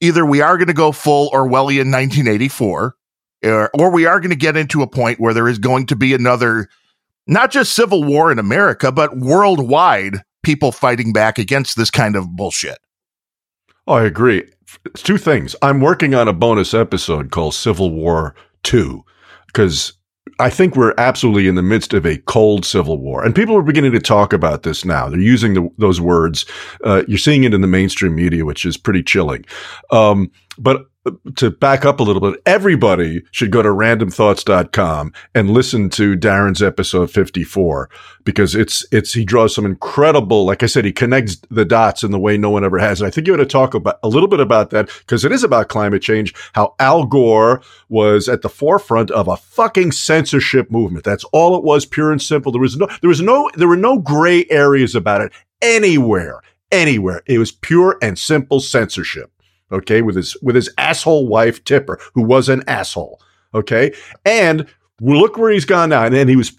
Either 0.00 0.24
we 0.24 0.40
are 0.40 0.56
going 0.56 0.68
to 0.68 0.72
go 0.72 0.90
full 0.90 1.28
Orwellian 1.32 1.92
1984, 1.92 2.96
or, 3.44 3.64
uh, 3.64 3.68
or 3.78 3.90
we 3.90 4.06
are 4.06 4.20
going 4.20 4.30
to 4.30 4.36
get 4.36 4.56
into 4.56 4.80
a 4.80 4.86
point 4.86 5.20
where 5.20 5.34
there 5.34 5.48
is 5.48 5.58
going 5.58 5.84
to 5.88 5.96
be 5.96 6.14
another, 6.14 6.70
not 7.26 7.50
just 7.50 7.74
civil 7.74 8.04
war 8.04 8.32
in 8.32 8.38
America, 8.38 8.90
but 8.90 9.18
worldwide 9.18 10.22
people 10.42 10.72
fighting 10.72 11.12
back 11.12 11.38
against 11.38 11.76
this 11.76 11.90
kind 11.90 12.16
of 12.16 12.34
bullshit. 12.34 12.78
Oh, 13.86 13.96
I 13.96 14.04
agree. 14.04 14.44
It's 14.86 15.02
Two 15.02 15.18
things. 15.18 15.54
I'm 15.60 15.82
working 15.82 16.14
on 16.14 16.26
a 16.26 16.32
bonus 16.32 16.72
episode 16.72 17.30
called 17.30 17.52
Civil 17.52 17.90
War 17.90 18.34
2 18.62 19.04
because 19.48 19.92
I 20.38 20.50
think 20.50 20.76
we're 20.76 20.94
absolutely 20.98 21.48
in 21.48 21.54
the 21.54 21.62
midst 21.62 21.94
of 21.94 22.04
a 22.04 22.18
cold 22.18 22.64
civil 22.64 22.98
war, 22.98 23.24
and 23.24 23.34
people 23.34 23.56
are 23.56 23.62
beginning 23.62 23.92
to 23.92 24.00
talk 24.00 24.32
about 24.32 24.64
this 24.64 24.84
now. 24.84 25.08
They're 25.08 25.18
using 25.18 25.54
the, 25.54 25.70
those 25.78 26.00
words. 26.00 26.44
Uh, 26.84 27.02
you're 27.08 27.18
seeing 27.18 27.44
it 27.44 27.54
in 27.54 27.62
the 27.62 27.66
mainstream 27.66 28.14
media, 28.14 28.44
which 28.44 28.66
is 28.66 28.76
pretty 28.76 29.02
chilling. 29.02 29.44
Um, 29.90 30.30
but 30.58 30.86
to 31.36 31.50
back 31.50 31.84
up 31.84 32.00
a 32.00 32.02
little 32.02 32.20
bit, 32.20 32.40
everybody 32.46 33.22
should 33.30 33.50
go 33.50 33.62
to 33.62 33.68
randomthoughts.com 33.68 35.12
and 35.34 35.50
listen 35.50 35.88
to 35.90 36.16
Darren's 36.16 36.62
episode 36.62 37.10
54 37.10 37.88
because 38.24 38.54
it's, 38.54 38.84
it's, 38.90 39.12
he 39.12 39.24
draws 39.24 39.54
some 39.54 39.64
incredible, 39.64 40.44
like 40.44 40.62
I 40.62 40.66
said, 40.66 40.84
he 40.84 40.92
connects 40.92 41.36
the 41.50 41.64
dots 41.64 42.02
in 42.02 42.10
the 42.10 42.18
way 42.18 42.36
no 42.36 42.50
one 42.50 42.64
ever 42.64 42.78
has. 42.78 43.00
And 43.00 43.08
I 43.08 43.10
think 43.10 43.26
you 43.26 43.34
ought 43.34 43.38
to 43.38 43.46
talk 43.46 43.74
about 43.74 43.98
a 44.02 44.08
little 44.08 44.28
bit 44.28 44.40
about 44.40 44.70
that 44.70 44.88
because 45.00 45.24
it 45.24 45.32
is 45.32 45.44
about 45.44 45.68
climate 45.68 46.02
change, 46.02 46.34
how 46.54 46.74
Al 46.80 47.04
Gore 47.04 47.62
was 47.88 48.28
at 48.28 48.42
the 48.42 48.48
forefront 48.48 49.10
of 49.10 49.28
a 49.28 49.36
fucking 49.36 49.92
censorship 49.92 50.70
movement. 50.70 51.04
That's 51.04 51.24
all 51.32 51.56
it 51.56 51.64
was, 51.64 51.86
pure 51.86 52.10
and 52.12 52.20
simple. 52.20 52.52
There 52.52 52.60
was 52.60 52.76
no, 52.76 52.88
there 53.00 53.08
was 53.08 53.22
no, 53.22 53.50
there 53.54 53.68
were 53.68 53.76
no 53.76 53.98
gray 53.98 54.46
areas 54.50 54.94
about 54.94 55.20
it 55.20 55.32
anywhere, 55.62 56.40
anywhere. 56.72 57.22
It 57.26 57.38
was 57.38 57.52
pure 57.52 57.98
and 58.02 58.18
simple 58.18 58.60
censorship 58.60 59.30
okay, 59.72 60.02
with 60.02 60.16
his 60.16 60.36
with 60.42 60.56
his 60.56 60.70
asshole 60.78 61.26
wife 61.26 61.64
Tipper, 61.64 62.00
who 62.14 62.22
was 62.22 62.48
an 62.48 62.62
asshole, 62.66 63.20
okay, 63.54 63.92
and 64.24 64.66
look 65.00 65.36
where 65.36 65.50
he's 65.50 65.64
gone 65.64 65.90
now. 65.90 66.04
And 66.04 66.14
then 66.14 66.28
he 66.28 66.36
was 66.36 66.52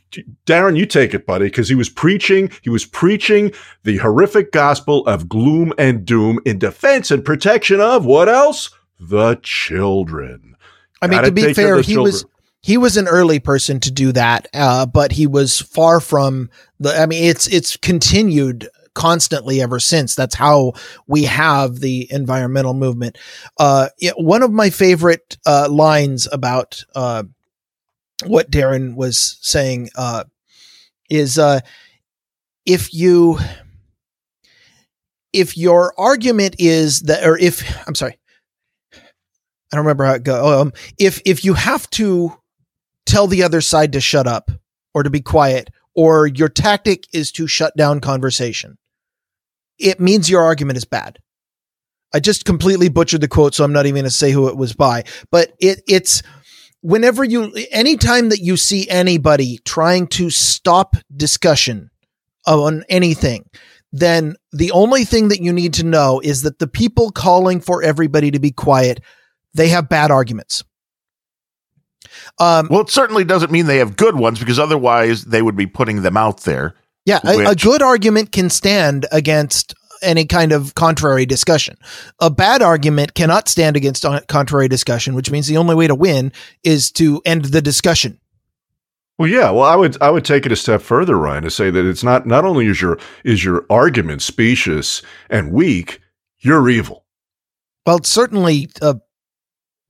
Darren, 0.46 0.78
you 0.78 0.86
take 0.86 1.14
it, 1.14 1.26
buddy, 1.26 1.46
because 1.46 1.70
he 1.70 1.76
was 1.76 1.90
preaching, 1.90 2.52
he 2.62 2.70
was 2.70 2.86
preaching 2.86 3.52
the 3.84 3.98
horrific 3.98 4.52
gospel 4.52 5.06
of 5.08 5.30
gloom 5.30 5.74
and 5.78 6.06
doom 6.06 6.40
in 6.46 6.60
defense 6.60 7.12
and 7.12 7.26
protection 7.26 7.80
of 7.80 8.06
what 8.06 8.30
else? 8.30 8.70
The 9.00 9.40
children. 9.44 10.56
I 11.02 11.08
mean, 11.08 11.18
Gotta 11.18 11.28
to 11.28 11.34
be 11.34 11.54
fair, 11.54 11.82
he 11.82 11.98
was 11.98 12.26
he 12.62 12.78
was 12.78 12.98
an 12.98 13.08
early 13.08 13.40
person 13.40 13.80
to 13.82 13.92
do 13.92 14.12
that, 14.14 14.48
uh, 14.54 14.86
but 14.86 15.12
he 15.12 15.28
was 15.28 15.62
far 15.62 16.00
from 16.00 16.50
the. 16.80 17.00
I 17.00 17.06
mean, 17.06 17.24
it's 17.24 17.48
it's 17.48 17.78
continued 17.78 18.68
constantly 18.98 19.62
ever 19.62 19.80
since. 19.80 20.16
That's 20.16 20.34
how 20.34 20.74
we 21.06 21.26
have 21.26 21.80
the 21.80 22.08
environmental 22.10 22.74
movement. 22.74 23.18
Uh, 23.60 23.90
one 24.16 24.42
of 24.42 24.52
my 24.52 24.72
favorite 24.72 25.38
uh, 25.46 25.68
lines 25.70 26.28
about 26.32 26.84
uh, 26.96 27.24
what 28.26 28.50
Darren 28.50 28.96
was 28.96 29.38
saying 29.42 29.92
uh, 29.96 30.24
is 31.12 31.38
uh, 31.38 31.60
if 32.66 32.92
you 32.92 33.38
if 35.32 35.56
your 35.56 35.94
argument 36.00 36.56
is 36.58 37.02
that, 37.02 37.24
or 37.24 37.38
if 37.38 37.64
I'm 37.88 37.94
sorry, 37.94 38.18
I 38.94 39.76
don't 39.76 39.86
remember 39.86 40.06
how 40.06 40.14
it 40.14 40.24
goes. 40.24 40.62
Um, 40.62 40.74
if 40.98 41.22
if 41.24 41.46
you 41.46 41.54
have 41.54 41.88
to 41.92 42.36
tell 43.06 43.28
the 43.28 43.44
other 43.44 43.62
side 43.62 43.94
to 43.94 44.02
shut 44.02 44.26
up 44.26 44.50
or 44.96 45.04
to 45.04 45.12
be 45.12 45.22
quiet, 45.22 45.70
or 45.94 46.26
your 46.26 46.50
tactic 46.50 47.06
is 47.14 47.32
to 47.34 47.46
shut 47.46 47.78
down 47.78 48.00
conversation, 48.00 48.80
it 49.80 50.00
means 50.00 50.30
your 50.30 50.44
argument 50.44 50.78
is 50.78 50.86
bad. 50.86 51.20
I 52.14 52.20
just 52.20 52.46
completely 52.46 52.90
butchered 52.90 53.22
the 53.22 53.28
quote, 53.28 53.54
so 53.54 53.64
I'm 53.64 53.74
not 53.74 53.86
even 53.86 53.96
going 53.96 54.06
to 54.06 54.12
say 54.12 54.32
who 54.32 54.48
it 54.48 54.58
was 54.58 54.74
by. 54.74 55.04
But 55.32 55.54
it 55.60 55.82
it's 55.88 56.24
whenever 56.82 57.24
you 57.24 57.54
anytime 57.72 58.30
that 58.30 58.40
you 58.40 58.58
see 58.58 58.90
anybody 58.90 59.60
trying 59.66 60.08
to 60.08 60.30
stop 60.30 60.96
discussion 61.16 61.90
on 62.46 62.84
anything, 62.88 63.50
then 63.92 64.36
the 64.52 64.72
only 64.72 65.04
thing 65.04 65.28
that 65.30 65.42
you 65.42 65.52
need 65.52 65.74
to 65.76 65.86
know 65.86 66.22
is 66.24 66.44
that 66.44 66.60
the 66.60 66.68
people 66.68 67.12
calling 67.12 67.60
for 67.60 67.84
everybody 67.84 68.32
to 68.32 68.40
be 68.40 68.52
quiet, 68.52 69.02
they 69.54 69.70
have 69.70 69.90
bad 69.90 70.12
arguments. 70.12 70.64
Um, 72.40 72.68
well, 72.70 72.82
it 72.82 72.90
certainly 72.90 73.24
doesn't 73.24 73.52
mean 73.52 73.66
they 73.66 73.78
have 73.78 73.98
good 73.98 74.16
ones 74.16 74.40
because 74.40 74.60
otherwise 74.60 75.26
they 75.26 75.42
would 75.42 75.56
be 75.56 75.68
putting 75.68 76.04
them 76.04 76.16
out 76.16 76.42
there. 76.42 76.76
Yeah, 77.08 77.22
a, 77.24 77.52
a 77.52 77.56
good 77.56 77.82
argument 77.82 78.34
can 78.34 78.50
stand 78.50 79.06
against 79.14 79.74
any 80.02 80.26
kind 80.26 80.52
of 80.52 80.76
contrary 80.76 81.26
discussion. 81.26 81.78
A 82.20 82.30
bad 82.30 82.62
argument 82.62 83.14
cannot 83.14 83.48
stand 83.48 83.78
against 83.78 84.06
contrary 84.28 84.68
discussion, 84.68 85.16
which 85.16 85.32
means 85.32 85.48
the 85.48 85.56
only 85.56 85.74
way 85.74 85.88
to 85.88 85.96
win 85.96 86.34
is 86.66 86.92
to 86.92 87.22
end 87.26 87.46
the 87.46 87.62
discussion. 87.62 88.20
Well, 89.18 89.30
yeah. 89.30 89.50
Well, 89.52 89.64
I 89.64 89.78
would 89.78 89.96
I 90.02 90.10
would 90.10 90.26
take 90.26 90.46
it 90.46 90.52
a 90.52 90.58
step 90.58 90.82
further, 90.82 91.18
Ryan, 91.18 91.44
to 91.44 91.50
say 91.50 91.72
that 91.72 91.86
it's 91.86 92.04
not 92.04 92.28
not 92.28 92.44
only 92.44 92.68
is 92.68 92.82
your 92.82 93.00
is 93.24 93.42
your 93.42 93.66
argument 93.70 94.22
specious 94.22 95.02
and 95.30 95.54
weak, 95.54 96.02
you're 96.40 96.70
evil. 96.70 97.06
Well, 97.86 97.98
it's 97.98 98.10
certainly 98.10 98.70
uh, 98.82 98.96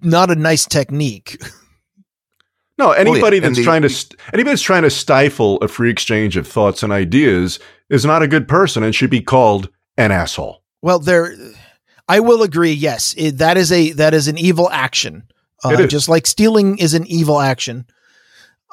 not 0.02 0.30
a 0.30 0.36
nice 0.36 0.68
technique. 0.68 1.42
No, 2.78 2.92
anybody 2.92 3.22
well, 3.22 3.34
yeah. 3.34 3.40
that's 3.40 3.58
the, 3.58 3.64
trying 3.64 3.82
to 3.82 3.90
st- 3.90 4.20
anybody 4.34 4.52
that's 4.52 4.62
trying 4.62 4.84
to 4.84 4.90
stifle 4.90 5.58
a 5.58 5.68
free 5.68 5.90
exchange 5.90 6.38
of 6.38 6.48
thoughts 6.48 6.84
and 6.84 6.94
ideas 6.94 7.60
is 7.90 8.06
not 8.06 8.22
a 8.22 8.28
good 8.28 8.48
person 8.48 8.84
and 8.84 8.94
should 8.94 9.10
be 9.10 9.22
called 9.22 9.70
an 9.98 10.12
asshole. 10.12 10.62
Well, 10.82 11.00
there, 11.00 11.36
I 12.08 12.20
will 12.20 12.44
agree. 12.44 12.72
Yes, 12.72 13.16
it, 13.18 13.40
that 13.40 13.58
is 13.58 13.72
a 13.72 13.92
that 13.94 14.14
is 14.14 14.28
an 14.28 14.38
evil 14.38 14.70
action. 14.70 15.24
Uh, 15.64 15.88
just 15.88 16.08
like 16.08 16.28
stealing 16.28 16.78
is 16.78 16.94
an 16.94 17.08
evil 17.08 17.40
action. 17.40 17.88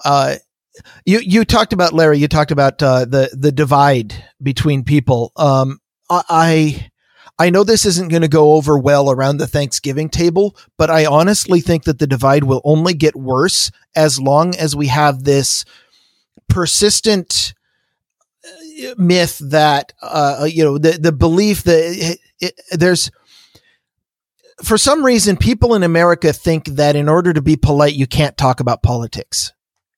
Uh, 0.05 0.37
you 1.07 1.21
you 1.21 1.45
talked 1.45 1.73
about 1.73 1.93
Larry. 1.93 2.19
You 2.19 2.29
talked 2.29 2.51
about 2.51 2.83
uh, 2.83 3.07
the 3.07 3.31
the 3.33 3.53
divide 3.53 4.15
between 4.43 4.85
people. 4.85 5.33
Um, 5.37 5.81
I 6.11 6.91
I 7.39 7.51
know 7.51 7.65
this 7.65 7.85
isn't 7.85 8.11
going 8.11 8.23
to 8.23 8.29
go 8.29 8.53
over 8.53 8.79
well 8.79 9.11
around 9.11 9.39
the 9.39 9.47
Thanksgiving 9.47 10.09
table, 10.09 10.57
but 10.79 10.89
I 10.89 11.05
honestly 11.07 11.61
think 11.61 11.85
that 11.85 11.99
the 11.99 12.07
divide 12.07 12.45
will 12.45 12.61
only 12.65 12.95
get 12.95 13.17
worse 13.17 13.73
as 13.97 14.21
long 14.21 14.55
as 14.55 14.77
we 14.77 14.87
have 14.87 15.25
this 15.25 15.65
persistent 16.49 17.55
myth 18.97 19.39
that 19.39 19.93
uh, 20.03 20.47
you 20.51 20.63
know 20.65 20.79
the 20.79 20.93
the 20.93 21.13
belief 21.13 21.63
that 21.65 21.81
it, 21.81 22.19
it, 22.41 22.61
there's 22.73 23.11
for 24.63 24.79
some 24.79 25.05
reason 25.05 25.37
people 25.37 25.75
in 25.75 25.83
America 25.83 26.33
think 26.33 26.67
that 26.67 26.97
in 26.97 27.09
order 27.09 27.33
to 27.33 27.43
be 27.43 27.57
polite 27.57 27.95
you 27.95 28.07
can't 28.07 28.37
talk 28.37 28.61
about 28.61 28.83
politics. 28.83 29.53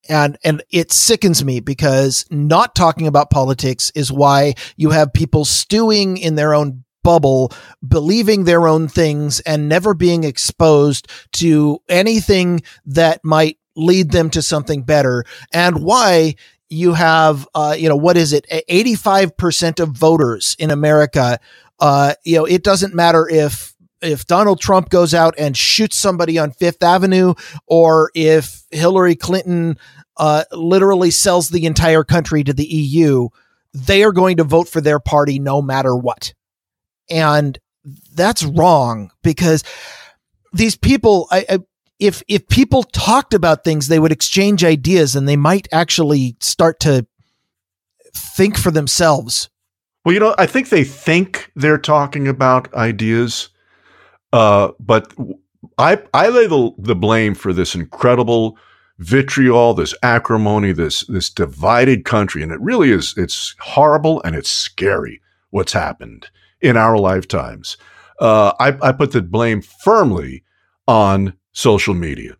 And 0.09 0.39
and 0.45 0.63
it 0.71 0.93
sickens 0.93 1.45
me 1.45 1.59
because 1.59 2.27
not 2.31 2.77
talking 2.77 3.09
about 3.09 3.29
politics 3.29 3.91
is 3.97 4.13
why 4.13 4.55
you 4.77 4.91
have 4.91 5.13
people 5.13 5.45
stewing 5.45 6.17
in 6.17 6.37
their 6.37 6.55
own 6.55 6.85
bubble, 7.07 7.53
believing 7.87 8.45
their 8.45 8.67
own 8.67 8.89
things 8.89 9.39
and 9.41 9.69
never 9.69 9.95
being 9.95 10.25
exposed 10.25 11.09
to 11.31 11.79
anything 11.89 12.61
that 12.85 13.25
might 13.25 13.59
lead 13.77 14.11
them 14.11 14.29
to 14.31 14.43
something 14.43 14.83
better. 14.83 15.25
And 15.53 15.85
why 15.85 16.35
you 16.69 16.95
have 16.95 17.47
uh, 17.55 17.77
you 17.79 17.89
know 17.89 17.97
what 17.97 18.17
is 18.17 18.33
it? 18.33 18.45
85% 18.51 19.79
of 19.79 19.91
voters 19.91 20.57
in 20.59 20.73
america 20.73 21.39
uh, 21.79 22.15
you 22.25 22.37
know 22.37 22.45
it 22.45 22.65
doesn't 22.65 22.93
matter 22.93 23.29
if 23.29 23.75
if 24.03 24.27
donald 24.27 24.61
trump 24.61 24.89
goes 24.89 25.15
out 25.15 25.35
and 25.39 25.57
shoots 25.57 25.97
somebody 25.97 26.39
on 26.39 26.51
fifth 26.51 26.83
avenue 26.83 27.35
or 27.69 28.11
if 28.15 28.65
hillary 28.71 29.15
clinton 29.15 29.79
uh, 30.17 30.43
literally 30.53 31.11
sells 31.13 31.51
the 31.51 31.67
entire 31.67 32.03
country 32.03 32.43
to 32.43 32.53
the 32.53 32.67
eu 32.67 33.29
they 33.73 34.03
are 34.03 34.13
going 34.13 34.39
to 34.39 34.45
vote 34.45 34.69
for 34.69 34.81
their 34.81 34.99
party 34.99 35.39
no 35.39 35.63
matter 35.63 35.95
what 35.95 36.35
and 37.11 37.59
that's 38.15 38.43
wrong 38.43 39.11
because 39.23 39.63
these 40.53 40.77
people 40.77 41.29
I, 41.31 41.45
I 41.49 41.59
if 41.99 42.23
if 42.29 42.47
people 42.49 42.83
talked 42.83 43.35
about 43.35 43.65
things, 43.65 43.89
they 43.89 43.99
would 43.99 44.13
exchange 44.13 44.65
ideas 44.65 45.17
and 45.17 45.29
they 45.29 45.37
might 45.37 45.69
actually 45.73 46.37
start 46.41 46.81
to 46.81 47.07
think 48.15 48.59
for 48.59 48.71
themselves. 48.71 49.49
Well, 50.05 50.13
you 50.13 50.21
know, 50.21 50.35
I 50.39 50.47
think 50.47 50.69
they 50.69 50.85
think 50.85 51.51
they're 51.57 51.79
talking 51.79 52.29
about 52.29 52.73
ideas, 52.75 53.49
uh, 54.33 54.73
but 54.79 55.13
I 55.79 56.03
I 56.13 56.29
lay 56.29 56.47
the 56.47 56.73
the 56.79 56.95
blame 56.95 57.35
for 57.35 57.53
this 57.53 57.75
incredible 57.75 58.59
vitriol, 58.99 59.75
this 59.75 59.95
acrimony, 60.03 60.73
this 60.73 61.05
this 61.07 61.31
divided 61.31 62.05
country, 62.05 62.43
and 62.43 62.53
it 62.53 62.61
really 62.61 62.91
is 62.91 63.15
it's 63.17 63.55
horrible 63.61 64.23
and 64.23 64.37
it's 64.37 64.51
scary 64.51 65.21
what's 65.51 65.73
happened 65.73 66.29
in 66.61 66.77
our 66.77 66.99
lifetimes. 66.99 67.77
Uh, 68.19 68.53
I, 68.59 68.77
I 68.81 68.93
put 68.93 69.13
the 69.13 69.23
blame 69.23 69.63
firmly 69.63 70.43
on 70.89 71.35
social 71.53 71.95
media. 71.95 72.37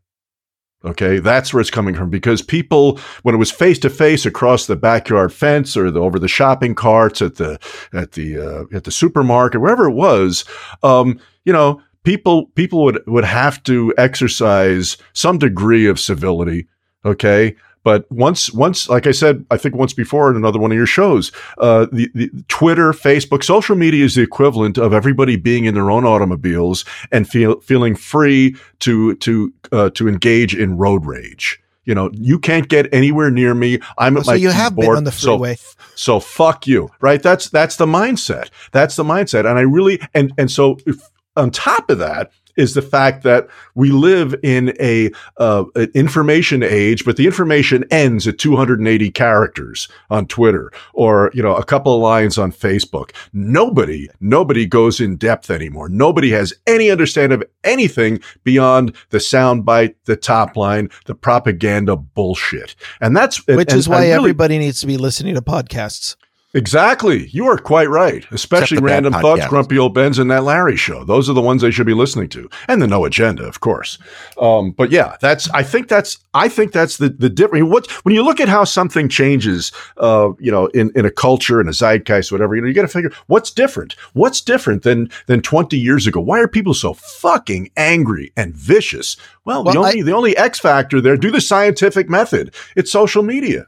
Okay, 0.85 1.19
that's 1.19 1.53
where 1.53 1.61
it's 1.61 1.71
coming 1.71 1.97
from 1.97 2.11
because 2.11 2.43
people, 2.43 3.01
when 3.23 3.35
it 3.35 3.39
was 3.39 3.51
face 3.51 3.79
to 3.81 3.91
face 3.91 4.25
across 4.25 4.67
the 4.67 4.77
backyard 4.77 5.33
fence 5.33 5.77
or 5.77 5.91
the, 5.91 6.01
over 6.01 6.19
the 6.19 6.29
shopping 6.29 6.77
carts 6.77 7.21
at 7.21 7.37
the 7.37 7.59
at 7.93 8.13
the 8.13 8.39
uh, 8.39 8.65
at 8.73 8.85
the 8.85 8.93
supermarket, 8.93 9.61
wherever 9.61 9.89
it 9.89 9.95
was, 9.95 10.45
um, 10.85 11.19
you 11.45 11.53
know, 11.53 11.83
people 12.05 12.47
people 12.55 12.85
would 12.85 13.03
would 13.09 13.25
have 13.25 13.61
to 13.65 13.93
exercise 13.99 14.97
some 15.13 15.39
degree 15.39 15.87
of 15.87 15.99
civility. 15.99 16.69
Okay, 17.05 17.57
but 17.87 18.11
once, 18.11 18.53
once, 18.53 18.89
like 18.89 19.07
I 19.07 19.13
said, 19.13 19.47
I 19.49 19.57
think 19.57 19.77
once 19.77 19.93
before 19.93 20.29
in 20.29 20.37
another 20.37 20.59
one 20.59 20.73
of 20.73 20.77
your 20.77 20.89
shows, 20.89 21.31
uh, 21.59 21.87
the, 21.93 22.11
the 22.17 22.29
Twitter, 22.49 22.91
Facebook, 22.91 23.45
social 23.45 23.77
media 23.77 24.05
is 24.05 24.17
the 24.17 24.23
equivalent 24.23 24.77
of 24.77 24.93
everybody 24.93 25.37
being 25.37 25.67
in 25.67 25.75
their 25.75 25.89
own 25.89 26.05
automobiles 26.05 26.85
and 27.13 27.29
feel, 27.29 27.61
feeling 27.61 27.95
free 27.95 28.57
to 28.81 29.15
to 29.19 29.55
uh, 29.71 29.91
to 29.91 30.09
engage 30.09 30.53
in 30.53 30.77
road 30.77 31.07
rage. 31.07 31.61
You 31.85 31.95
know, 31.95 32.11
you 32.13 32.41
can't 32.41 32.69
get 32.69 32.93
anywhere 32.93 33.31
near 33.31 33.55
me. 33.55 33.79
I'm 33.99 34.17
at 34.17 34.25
so 34.25 34.33
my 34.33 34.37
you 34.37 34.51
have 34.51 34.75
been 34.75 34.91
on 34.91 35.05
the 35.05 35.13
freeway. 35.13 35.55
So, 35.55 35.77
so 35.95 36.19
fuck 36.19 36.67
you, 36.67 36.91
right? 37.01 37.23
That's 37.23 37.51
that's 37.51 37.77
the 37.77 37.87
mindset. 37.87 38.51
That's 38.73 38.97
the 38.97 39.05
mindset. 39.05 39.49
And 39.49 39.61
I 39.61 39.63
really 39.63 40.01
and 40.13 40.33
and 40.37 40.51
so 40.51 40.79
if, 40.87 41.09
on 41.37 41.53
top 41.53 41.89
of 41.89 41.99
that, 41.99 42.33
is 42.57 42.75
the 42.75 42.83
fact 42.83 43.23
that 43.23 43.49
we 43.75 43.91
live 43.91 44.35
in 44.43 44.75
a 44.81 45.11
uh, 45.37 45.65
an 45.75 45.91
information 45.95 46.63
age, 46.63 47.05
but 47.05 47.17
the 47.17 47.27
information 47.27 47.85
ends 47.91 48.27
at 48.27 48.39
280 48.39 49.11
characters 49.11 49.89
on 50.11 50.27
Twitter 50.27 50.73
or 50.93 51.31
you 51.35 51.43
know 51.43 51.55
a 51.55 51.65
couple 51.65 51.95
of 51.95 52.01
lines 52.01 52.39
on 52.39 52.53
Facebook. 52.53 53.13
Nobody 53.33 54.09
nobody 54.21 54.67
goes 54.67 55.01
in 55.01 55.17
depth 55.17 55.51
anymore. 55.51 55.89
Nobody 55.89 56.31
has 56.31 56.53
any 56.67 56.91
understanding 56.91 57.41
of 57.41 57.49
anything 57.65 58.21
beyond 58.45 58.95
the 59.11 59.19
soundbite, 59.19 59.95
the 60.05 60.17
top 60.17 60.57
line, 60.57 60.91
the 61.07 61.15
propaganda 61.15 61.97
bullshit, 61.97 62.75
and 63.01 63.17
that's 63.17 63.47
which 63.47 63.71
and, 63.71 63.79
is 63.79 63.89
why 63.89 64.01
really, 64.01 64.13
everybody 64.13 64.59
needs 64.59 64.81
to 64.81 64.87
be 64.87 64.97
listening 64.97 65.35
to 65.35 65.43
podcasts. 65.43 66.17
Exactly. 66.57 67.27
You 67.29 67.47
are 67.49 67.59
quite 67.59 67.91
right. 67.91 68.25
Especially 68.31 68.79
Random 68.79 69.13
Thoughts, 69.13 69.47
Grumpy 69.47 69.79
Old 69.79 69.93
Bens, 69.93 70.19
and 70.19 70.31
that 70.31 70.43
Larry 70.43 70.77
show. 70.77 71.05
Those 71.05 71.29
are 71.29 71.35
the 71.35 71.43
ones 71.43 71.61
they 71.61 71.71
should 71.71 71.87
be 71.87 71.93
listening 71.93 72.31
to. 72.31 72.49
And 72.67 72.81
the 72.81 72.87
No 72.87 73.05
Agenda, 73.05 73.45
of 73.45 73.61
course. 73.61 73.99
Um, 74.41 74.71
but 74.71 74.91
yeah, 74.91 75.17
that's 75.21 75.51
I 75.51 75.63
think 75.63 75.89
that's 75.89 76.19
I 76.33 76.49
think 76.49 76.73
that's 76.73 76.97
the 76.97 77.11
the 77.11 77.29
difference. 77.29 77.69
What 77.69 77.91
when 78.05 78.15
you 78.15 78.23
look 78.23 78.41
at 78.41 78.49
how 78.49 78.65
something 78.65 79.11
changes 79.11 79.71
uh, 79.99 80.31
you 80.39 80.51
know, 80.51 80.67
in, 80.69 80.91
in 80.95 81.05
a 81.05 81.11
culture, 81.11 81.61
in 81.61 81.69
a 81.69 81.73
zeitgeist, 81.73 82.33
whatever, 82.33 82.57
you 82.57 82.63
know, 82.63 82.69
you 82.69 82.75
gotta 82.75 82.89
figure 82.89 83.13
what's 83.27 83.51
different. 83.51 83.95
What's 84.15 84.41
different 84.41 84.83
than 84.83 85.11
than 85.27 85.43
20 85.43 85.77
years 85.77 86.07
ago? 86.07 86.21
Why 86.21 86.41
are 86.41 86.49
people 86.49 86.73
so 86.73 86.95
fucking 86.95 87.71
angry 87.77 88.33
and 88.35 88.55
vicious? 88.55 89.19
Well, 89.45 89.63
well 89.63 89.75
the 89.75 89.79
only 89.79 90.01
I, 90.01 90.05
the 90.05 90.15
only 90.15 90.37
X 90.39 90.59
factor 90.59 91.03
there, 91.03 91.19
do 91.19 91.31
the 91.31 91.41
scientific 91.43 92.09
method. 92.09 92.55
It's 92.75 92.91
social 92.91 93.23
media. 93.23 93.67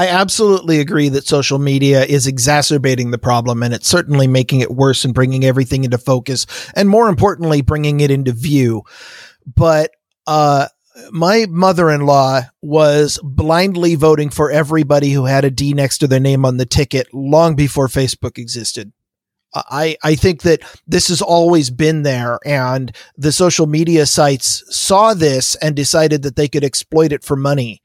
I 0.00 0.08
absolutely 0.08 0.80
agree 0.80 1.10
that 1.10 1.26
social 1.26 1.58
media 1.58 2.02
is 2.02 2.26
exacerbating 2.26 3.10
the 3.10 3.18
problem 3.18 3.62
and 3.62 3.74
it's 3.74 3.86
certainly 3.86 4.26
making 4.26 4.60
it 4.60 4.70
worse 4.70 5.04
and 5.04 5.12
bringing 5.12 5.44
everything 5.44 5.84
into 5.84 5.98
focus 5.98 6.46
and 6.74 6.88
more 6.88 7.10
importantly, 7.10 7.60
bringing 7.60 8.00
it 8.00 8.10
into 8.10 8.32
view. 8.32 8.84
But, 9.44 9.90
uh, 10.26 10.68
my 11.10 11.44
mother-in-law 11.50 12.44
was 12.62 13.20
blindly 13.22 13.94
voting 13.94 14.30
for 14.30 14.50
everybody 14.50 15.10
who 15.10 15.26
had 15.26 15.44
a 15.44 15.50
D 15.50 15.74
next 15.74 15.98
to 15.98 16.06
their 16.06 16.18
name 16.18 16.46
on 16.46 16.56
the 16.56 16.64
ticket 16.64 17.12
long 17.12 17.54
before 17.54 17.88
Facebook 17.88 18.38
existed. 18.38 18.92
I, 19.54 19.98
I 20.02 20.14
think 20.14 20.40
that 20.42 20.62
this 20.86 21.08
has 21.08 21.20
always 21.20 21.68
been 21.68 22.04
there 22.04 22.38
and 22.46 22.96
the 23.18 23.32
social 23.32 23.66
media 23.66 24.06
sites 24.06 24.64
saw 24.74 25.12
this 25.12 25.56
and 25.56 25.76
decided 25.76 26.22
that 26.22 26.36
they 26.36 26.48
could 26.48 26.64
exploit 26.64 27.12
it 27.12 27.22
for 27.22 27.36
money 27.36 27.82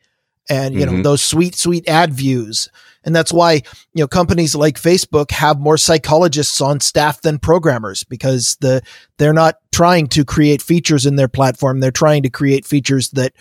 and 0.50 0.76
you 0.76 0.86
mm-hmm. 0.86 0.98
know 0.98 1.02
those 1.02 1.22
sweet 1.22 1.56
sweet 1.56 1.88
ad 1.88 2.14
views 2.14 2.70
and 3.04 3.16
that's 3.16 3.34
why 3.34 3.54
you 3.94 4.04
know 4.04 4.08
companies 4.08 4.56
like 4.56 4.80
facebook 4.80 5.32
have 5.32 5.60
more 5.60 5.78
psychologists 5.78 6.62
on 6.62 6.80
staff 6.80 7.22
than 7.22 7.40
programmers 7.40 8.04
because 8.04 8.58
the 8.62 8.82
they're 9.18 9.34
not 9.34 9.56
trying 9.72 10.08
to 10.08 10.24
create 10.24 10.62
features 10.62 11.06
in 11.06 11.16
their 11.16 11.28
platform 11.28 11.80
they're 11.80 11.92
trying 11.92 12.24
to 12.24 12.30
create 12.30 12.66
features 12.66 13.10
that 13.12 13.34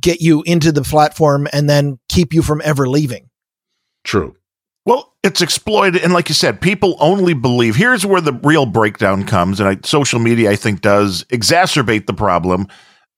get 0.00 0.20
you 0.20 0.42
into 0.42 0.70
the 0.70 0.82
platform 0.82 1.48
and 1.52 1.68
then 1.68 1.98
keep 2.08 2.34
you 2.34 2.42
from 2.42 2.60
ever 2.64 2.88
leaving 2.88 3.28
true 4.04 4.34
well, 4.88 5.14
it's 5.22 5.42
exploited, 5.42 6.02
and 6.02 6.14
like 6.14 6.30
you 6.30 6.34
said, 6.34 6.62
people 6.62 6.96
only 6.98 7.34
believe. 7.34 7.76
Here's 7.76 8.06
where 8.06 8.22
the 8.22 8.32
real 8.32 8.64
breakdown 8.64 9.22
comes, 9.22 9.60
and 9.60 9.68
I, 9.68 9.76
social 9.84 10.18
media, 10.18 10.50
I 10.50 10.56
think, 10.56 10.80
does 10.80 11.24
exacerbate 11.24 12.06
the 12.06 12.14
problem 12.14 12.68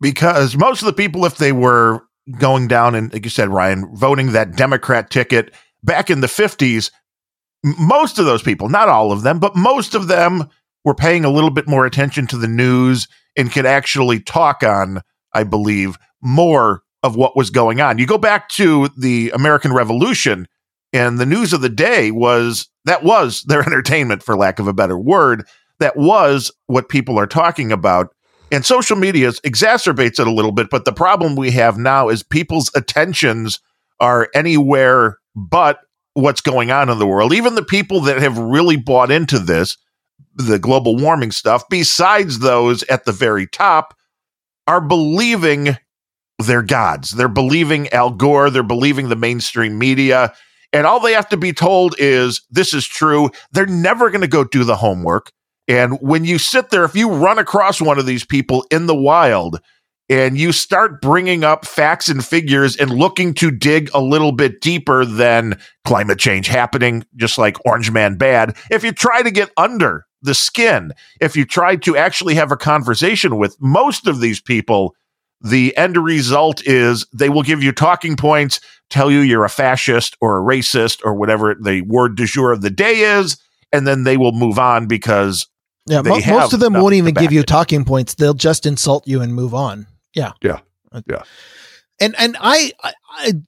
because 0.00 0.56
most 0.56 0.82
of 0.82 0.86
the 0.86 0.92
people, 0.92 1.24
if 1.24 1.36
they 1.36 1.52
were 1.52 2.02
going 2.38 2.68
down 2.68 2.94
and, 2.94 3.12
like 3.12 3.24
you 3.24 3.30
said, 3.30 3.48
Ryan, 3.48 3.94
voting 3.94 4.32
that 4.32 4.56
Democrat 4.56 5.10
ticket 5.10 5.54
back 5.82 6.10
in 6.10 6.20
the 6.20 6.26
50s, 6.26 6.90
most 7.62 8.18
of 8.18 8.24
those 8.24 8.42
people, 8.42 8.68
not 8.68 8.88
all 8.88 9.12
of 9.12 9.22
them, 9.22 9.38
but 9.38 9.56
most 9.56 9.94
of 9.94 10.08
them 10.08 10.48
were 10.84 10.94
paying 10.94 11.24
a 11.24 11.30
little 11.30 11.50
bit 11.50 11.68
more 11.68 11.86
attention 11.86 12.26
to 12.28 12.38
the 12.38 12.48
news 12.48 13.06
and 13.36 13.52
could 13.52 13.66
actually 13.66 14.20
talk 14.20 14.62
on, 14.62 15.02
I 15.34 15.44
believe, 15.44 15.96
more 16.22 16.82
of 17.02 17.16
what 17.16 17.36
was 17.36 17.50
going 17.50 17.80
on. 17.80 17.98
You 17.98 18.06
go 18.06 18.18
back 18.18 18.48
to 18.50 18.88
the 18.98 19.30
American 19.34 19.72
Revolution, 19.72 20.46
and 20.92 21.18
the 21.18 21.26
news 21.26 21.52
of 21.52 21.60
the 21.60 21.68
day 21.68 22.10
was 22.10 22.68
that 22.84 23.02
was 23.02 23.42
their 23.42 23.62
entertainment, 23.66 24.22
for 24.22 24.36
lack 24.36 24.58
of 24.58 24.66
a 24.66 24.72
better 24.72 24.98
word. 24.98 25.46
That 25.78 25.96
was 25.96 26.50
what 26.66 26.88
people 26.88 27.18
are 27.18 27.26
talking 27.26 27.72
about. 27.72 28.14
And 28.50 28.66
social 28.66 28.96
media 28.96 29.30
exacerbates 29.30 30.18
it 30.18 30.26
a 30.26 30.32
little 30.32 30.52
bit. 30.52 30.70
But 30.70 30.84
the 30.84 30.92
problem 30.92 31.36
we 31.36 31.52
have 31.52 31.78
now 31.78 32.08
is 32.08 32.22
people's 32.22 32.70
attentions 32.74 33.60
are 34.00 34.28
anywhere 34.34 35.18
but 35.36 35.80
what's 36.14 36.40
going 36.40 36.70
on 36.70 36.88
in 36.88 36.98
the 36.98 37.06
world. 37.06 37.32
Even 37.32 37.54
the 37.54 37.64
people 37.64 38.00
that 38.02 38.20
have 38.20 38.36
really 38.38 38.76
bought 38.76 39.10
into 39.10 39.38
this, 39.38 39.76
the 40.34 40.58
global 40.58 40.96
warming 40.96 41.30
stuff, 41.30 41.64
besides 41.70 42.40
those 42.40 42.82
at 42.84 43.04
the 43.04 43.12
very 43.12 43.46
top, 43.46 43.94
are 44.66 44.80
believing 44.80 45.76
they're 46.38 46.62
gods. 46.62 47.12
They're 47.12 47.28
believing 47.28 47.88
Al 47.90 48.10
Gore. 48.10 48.50
They're 48.50 48.62
believing 48.62 49.08
the 49.08 49.16
mainstream 49.16 49.78
media. 49.78 50.32
And 50.72 50.86
all 50.86 51.00
they 51.00 51.12
have 51.12 51.28
to 51.30 51.36
be 51.36 51.52
told 51.52 51.94
is 51.98 52.42
this 52.50 52.72
is 52.72 52.86
true. 52.86 53.30
They're 53.52 53.66
never 53.66 54.10
going 54.10 54.22
to 54.22 54.28
go 54.28 54.44
do 54.44 54.64
the 54.64 54.76
homework. 54.76 55.32
And 55.70 56.00
when 56.00 56.24
you 56.24 56.38
sit 56.38 56.70
there, 56.70 56.84
if 56.84 56.96
you 56.96 57.08
run 57.08 57.38
across 57.38 57.80
one 57.80 57.96
of 57.96 58.04
these 58.04 58.24
people 58.24 58.66
in 58.72 58.86
the 58.86 58.94
wild 58.94 59.60
and 60.08 60.36
you 60.36 60.50
start 60.50 61.00
bringing 61.00 61.44
up 61.44 61.64
facts 61.64 62.08
and 62.08 62.24
figures 62.24 62.76
and 62.76 62.90
looking 62.90 63.34
to 63.34 63.52
dig 63.52 63.88
a 63.94 64.00
little 64.00 64.32
bit 64.32 64.60
deeper 64.60 65.04
than 65.04 65.60
climate 65.84 66.18
change 66.18 66.48
happening, 66.48 67.04
just 67.14 67.38
like 67.38 67.64
Orange 67.64 67.92
Man 67.92 68.16
bad, 68.16 68.56
if 68.68 68.82
you 68.82 68.90
try 68.90 69.22
to 69.22 69.30
get 69.30 69.52
under 69.56 70.06
the 70.22 70.34
skin, 70.34 70.92
if 71.20 71.36
you 71.36 71.44
try 71.44 71.76
to 71.76 71.96
actually 71.96 72.34
have 72.34 72.50
a 72.50 72.56
conversation 72.56 73.36
with 73.36 73.56
most 73.60 74.08
of 74.08 74.18
these 74.18 74.40
people, 74.40 74.96
the 75.40 75.76
end 75.76 75.96
result 75.96 76.66
is 76.66 77.06
they 77.14 77.28
will 77.28 77.44
give 77.44 77.62
you 77.62 77.70
talking 77.70 78.16
points, 78.16 78.58
tell 78.90 79.08
you 79.08 79.20
you're 79.20 79.44
a 79.44 79.48
fascist 79.48 80.16
or 80.20 80.36
a 80.36 80.42
racist 80.42 80.98
or 81.04 81.14
whatever 81.14 81.54
the 81.54 81.82
word 81.82 82.16
du 82.16 82.26
jour 82.26 82.50
of 82.50 82.60
the 82.60 82.70
day 82.70 83.18
is, 83.18 83.36
and 83.72 83.86
then 83.86 84.02
they 84.02 84.16
will 84.16 84.32
move 84.32 84.58
on 84.58 84.88
because 84.88 85.46
yeah, 85.86 86.02
mo- 86.02 86.20
most 86.26 86.52
of 86.52 86.60
them 86.60 86.74
won't 86.74 86.94
even 86.94 87.14
give 87.14 87.32
you 87.32 87.42
talking 87.42 87.84
points. 87.84 88.14
They'll 88.14 88.34
just 88.34 88.66
insult 88.66 89.06
you 89.06 89.20
and 89.20 89.34
move 89.34 89.54
on. 89.54 89.86
Yeah. 90.14 90.32
Yeah. 90.42 90.60
Yeah. 91.08 91.22
And 92.02 92.14
and 92.18 92.36
I, 92.40 92.72
I 92.82 92.92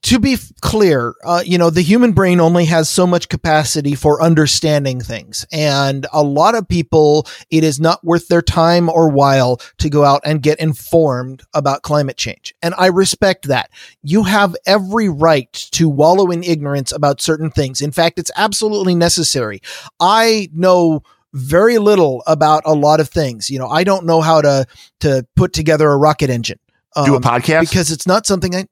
to 0.03 0.19
be 0.19 0.37
clear, 0.61 1.15
uh, 1.25 1.41
you 1.43 1.57
know, 1.57 1.71
the 1.71 1.81
human 1.81 2.11
brain 2.11 2.39
only 2.39 2.65
has 2.65 2.87
so 2.87 3.07
much 3.07 3.27
capacity 3.27 3.95
for 3.95 4.21
understanding 4.21 5.01
things, 5.01 5.43
and 5.51 6.05
a 6.13 6.21
lot 6.21 6.53
of 6.53 6.67
people, 6.67 7.25
it 7.49 7.63
is 7.63 7.79
not 7.79 8.03
worth 8.03 8.27
their 8.27 8.43
time 8.43 8.89
or 8.89 9.09
while 9.09 9.59
to 9.79 9.89
go 9.89 10.03
out 10.03 10.21
and 10.23 10.43
get 10.43 10.59
informed 10.59 11.41
about 11.55 11.81
climate 11.81 12.17
change. 12.17 12.53
And 12.61 12.75
I 12.77 12.87
respect 12.87 13.47
that. 13.47 13.71
You 14.03 14.23
have 14.23 14.55
every 14.67 15.09
right 15.09 15.51
to 15.71 15.89
wallow 15.89 16.29
in 16.29 16.43
ignorance 16.43 16.91
about 16.91 17.21
certain 17.21 17.49
things. 17.49 17.81
In 17.81 17.91
fact, 17.91 18.19
it's 18.19 18.31
absolutely 18.35 18.93
necessary. 18.93 19.61
I 19.99 20.49
know 20.53 21.01
very 21.33 21.77
little 21.77 22.23
about 22.27 22.63
a 22.65 22.73
lot 22.73 22.99
of 22.99 23.09
things. 23.09 23.49
You 23.49 23.59
know, 23.59 23.67
I 23.67 23.83
don't 23.83 24.05
know 24.05 24.21
how 24.21 24.41
to 24.41 24.65
to 25.01 25.25
put 25.35 25.53
together 25.53 25.89
a 25.89 25.97
rocket 25.97 26.29
engine. 26.29 26.59
Um, 26.95 27.05
do 27.05 27.15
a 27.15 27.21
podcast 27.21 27.61
because 27.61 27.91
it's 27.91 28.07
not 28.07 28.25
something 28.25 28.55
I. 28.55 28.65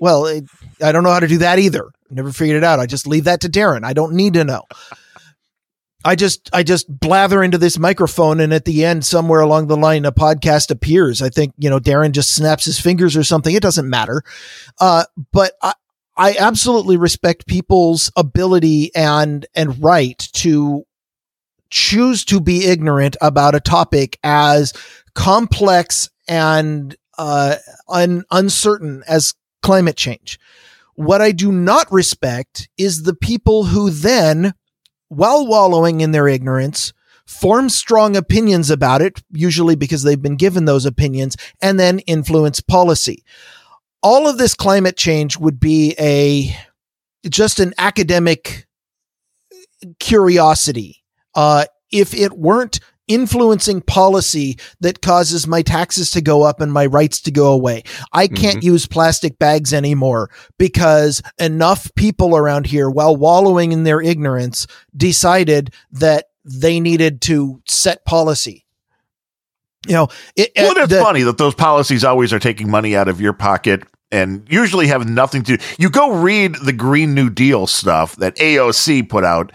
Well, 0.00 0.26
it, 0.26 0.44
I 0.82 0.90
don't 0.90 1.04
know 1.04 1.12
how 1.12 1.20
to 1.20 1.28
do 1.28 1.38
that 1.38 1.58
either. 1.58 1.90
Never 2.10 2.32
figured 2.32 2.56
it 2.56 2.64
out. 2.64 2.80
I 2.80 2.86
just 2.86 3.06
leave 3.06 3.24
that 3.24 3.42
to 3.42 3.48
Darren. 3.48 3.84
I 3.84 3.92
don't 3.92 4.14
need 4.14 4.34
to 4.34 4.44
know. 4.44 4.64
I 6.04 6.16
just 6.16 6.50
I 6.52 6.62
just 6.62 6.88
blather 6.88 7.42
into 7.42 7.58
this 7.58 7.78
microphone 7.78 8.40
and 8.40 8.52
at 8.52 8.64
the 8.64 8.84
end 8.84 9.04
somewhere 9.04 9.40
along 9.40 9.68
the 9.68 9.76
line 9.76 10.04
a 10.04 10.12
podcast 10.12 10.70
appears. 10.70 11.22
I 11.22 11.28
think, 11.28 11.54
you 11.58 11.70
know, 11.70 11.78
Darren 11.78 12.12
just 12.12 12.34
snaps 12.34 12.64
his 12.64 12.80
fingers 12.80 13.16
or 13.16 13.22
something. 13.22 13.54
It 13.54 13.62
doesn't 13.62 13.88
matter. 13.88 14.22
Uh, 14.80 15.04
but 15.32 15.52
I 15.62 15.74
I 16.16 16.36
absolutely 16.38 16.96
respect 16.96 17.46
people's 17.46 18.10
ability 18.16 18.94
and 18.94 19.46
and 19.54 19.82
right 19.82 20.18
to 20.34 20.84
choose 21.72 22.24
to 22.26 22.38
be 22.38 22.66
ignorant 22.66 23.16
about 23.20 23.54
a 23.54 23.60
topic 23.60 24.18
as 24.22 24.74
complex 25.14 26.10
and 26.28 26.94
uh, 27.18 27.56
un- 27.88 28.24
uncertain 28.30 29.02
as 29.08 29.34
climate 29.62 29.96
change. 29.96 30.38
What 30.94 31.22
I 31.22 31.32
do 31.32 31.50
not 31.50 31.90
respect 31.90 32.68
is 32.76 33.02
the 33.02 33.14
people 33.14 33.64
who 33.64 33.88
then, 33.90 34.52
while 35.08 35.46
wallowing 35.46 36.02
in 36.02 36.12
their 36.12 36.28
ignorance, 36.28 36.92
form 37.26 37.70
strong 37.70 38.16
opinions 38.16 38.70
about 38.70 39.00
it, 39.00 39.22
usually 39.30 39.74
because 39.74 40.02
they've 40.02 40.20
been 40.20 40.36
given 40.36 40.66
those 40.66 40.84
opinions, 40.84 41.36
and 41.62 41.80
then 41.80 42.00
influence 42.00 42.60
policy. 42.60 43.24
All 44.02 44.28
of 44.28 44.36
this 44.36 44.54
climate 44.54 44.98
change 44.98 45.38
would 45.38 45.58
be 45.58 45.94
a 45.98 46.54
just 47.30 47.60
an 47.60 47.72
academic 47.78 48.66
curiosity 49.98 51.01
uh, 51.34 51.64
if 51.90 52.14
it 52.14 52.32
weren't 52.32 52.80
influencing 53.08 53.80
policy 53.82 54.58
that 54.80 55.02
causes 55.02 55.46
my 55.46 55.62
taxes 55.62 56.10
to 56.12 56.20
go 56.20 56.42
up 56.42 56.60
and 56.60 56.72
my 56.72 56.86
rights 56.86 57.20
to 57.20 57.30
go 57.30 57.52
away. 57.52 57.82
I 58.12 58.26
can't 58.28 58.58
mm-hmm. 58.58 58.66
use 58.66 58.86
plastic 58.86 59.38
bags 59.38 59.74
anymore 59.74 60.30
because 60.58 61.20
enough 61.38 61.92
people 61.94 62.36
around 62.36 62.66
here, 62.66 62.88
while 62.88 63.16
wallowing 63.16 63.72
in 63.72 63.84
their 63.84 64.00
ignorance, 64.00 64.66
decided 64.96 65.74
that 65.90 66.26
they 66.44 66.80
needed 66.80 67.20
to 67.22 67.60
set 67.66 68.04
policy. 68.04 68.64
You 69.86 69.94
know, 69.94 70.08
it, 70.36 70.52
well, 70.56 70.74
it's 70.76 70.92
funny 70.92 71.22
that 71.22 71.38
those 71.38 71.56
policies 71.56 72.04
always 72.04 72.32
are 72.32 72.38
taking 72.38 72.70
money 72.70 72.94
out 72.94 73.08
of 73.08 73.20
your 73.20 73.32
pocket 73.32 73.82
and 74.12 74.46
usually 74.48 74.86
have 74.86 75.08
nothing 75.08 75.42
to. 75.44 75.58
You 75.76 75.90
go 75.90 76.12
read 76.12 76.54
the 76.64 76.72
Green 76.72 77.14
New 77.14 77.30
Deal 77.30 77.66
stuff 77.66 78.14
that 78.16 78.36
AOC 78.36 79.08
put 79.08 79.24
out 79.24 79.50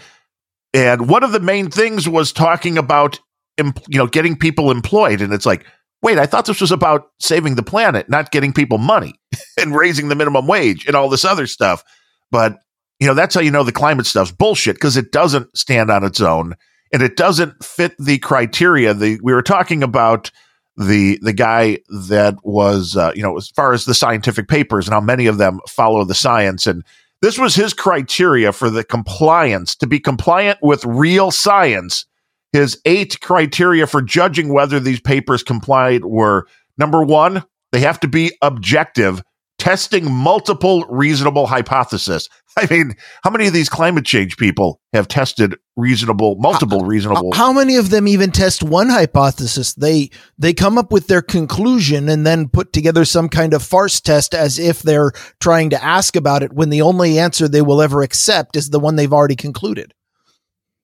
and 0.78 1.08
one 1.08 1.24
of 1.24 1.32
the 1.32 1.40
main 1.40 1.70
things 1.70 2.08
was 2.08 2.32
talking 2.32 2.78
about, 2.78 3.18
you 3.58 3.98
know, 3.98 4.06
getting 4.06 4.36
people 4.36 4.70
employed. 4.70 5.20
And 5.20 5.32
it's 5.32 5.44
like, 5.44 5.66
wait, 6.02 6.18
I 6.18 6.26
thought 6.26 6.46
this 6.46 6.60
was 6.60 6.70
about 6.70 7.10
saving 7.18 7.56
the 7.56 7.64
planet, 7.64 8.08
not 8.08 8.30
getting 8.30 8.52
people 8.52 8.78
money 8.78 9.14
and 9.60 9.74
raising 9.74 10.08
the 10.08 10.14
minimum 10.14 10.46
wage 10.46 10.86
and 10.86 10.94
all 10.94 11.08
this 11.08 11.24
other 11.24 11.48
stuff. 11.48 11.82
But, 12.30 12.58
you 13.00 13.08
know, 13.08 13.14
that's 13.14 13.34
how 13.34 13.40
you 13.40 13.50
know 13.50 13.64
the 13.64 13.72
climate 13.72 14.06
stuff's 14.06 14.30
bullshit 14.30 14.76
because 14.76 14.96
it 14.96 15.10
doesn't 15.10 15.56
stand 15.56 15.90
on 15.90 16.04
its 16.04 16.20
own 16.20 16.54
and 16.92 17.02
it 17.02 17.16
doesn't 17.16 17.64
fit 17.64 17.96
the 17.98 18.18
criteria. 18.18 18.94
The, 18.94 19.18
we 19.20 19.32
were 19.32 19.42
talking 19.42 19.82
about 19.82 20.30
the 20.76 21.18
the 21.22 21.32
guy 21.32 21.78
that 21.88 22.36
was, 22.44 22.96
uh, 22.96 23.10
you 23.16 23.22
know, 23.22 23.36
as 23.36 23.48
far 23.48 23.72
as 23.72 23.84
the 23.84 23.94
scientific 23.94 24.46
papers 24.46 24.86
and 24.86 24.94
how 24.94 25.00
many 25.00 25.26
of 25.26 25.38
them 25.38 25.58
follow 25.68 26.04
the 26.04 26.14
science 26.14 26.68
and 26.68 26.84
this 27.20 27.38
was 27.38 27.54
his 27.54 27.74
criteria 27.74 28.52
for 28.52 28.70
the 28.70 28.84
compliance 28.84 29.74
to 29.76 29.86
be 29.86 29.98
compliant 29.98 30.58
with 30.62 30.84
real 30.84 31.30
science. 31.30 32.06
His 32.52 32.80
eight 32.84 33.20
criteria 33.20 33.86
for 33.86 34.00
judging 34.00 34.52
whether 34.52 34.80
these 34.80 35.00
papers 35.00 35.42
complied 35.42 36.04
were 36.04 36.46
number 36.78 37.02
one, 37.02 37.44
they 37.72 37.80
have 37.80 38.00
to 38.00 38.08
be 38.08 38.32
objective, 38.40 39.22
testing 39.58 40.10
multiple 40.10 40.84
reasonable 40.88 41.46
hypotheses. 41.46 42.28
I 42.56 42.66
mean, 42.70 42.94
how 43.22 43.30
many 43.30 43.46
of 43.46 43.52
these 43.52 43.68
climate 43.68 44.04
change 44.04 44.36
people 44.36 44.80
have 44.92 45.06
tested 45.06 45.56
reasonable, 45.76 46.36
multiple 46.40 46.80
reasonable? 46.80 47.32
How 47.32 47.52
many 47.52 47.76
of 47.76 47.90
them 47.90 48.08
even 48.08 48.32
test 48.32 48.62
one 48.62 48.88
hypothesis? 48.88 49.74
They 49.74 50.10
they 50.38 50.54
come 50.54 50.78
up 50.78 50.90
with 50.90 51.06
their 51.06 51.22
conclusion 51.22 52.08
and 52.08 52.26
then 52.26 52.48
put 52.48 52.72
together 52.72 53.04
some 53.04 53.28
kind 53.28 53.54
of 53.54 53.62
farce 53.62 54.00
test 54.00 54.34
as 54.34 54.58
if 54.58 54.82
they're 54.82 55.12
trying 55.40 55.70
to 55.70 55.84
ask 55.84 56.16
about 56.16 56.42
it 56.42 56.52
when 56.52 56.70
the 56.70 56.82
only 56.82 57.18
answer 57.18 57.46
they 57.46 57.62
will 57.62 57.82
ever 57.82 58.02
accept 58.02 58.56
is 58.56 58.70
the 58.70 58.80
one 58.80 58.96
they've 58.96 59.12
already 59.12 59.36
concluded. 59.36 59.94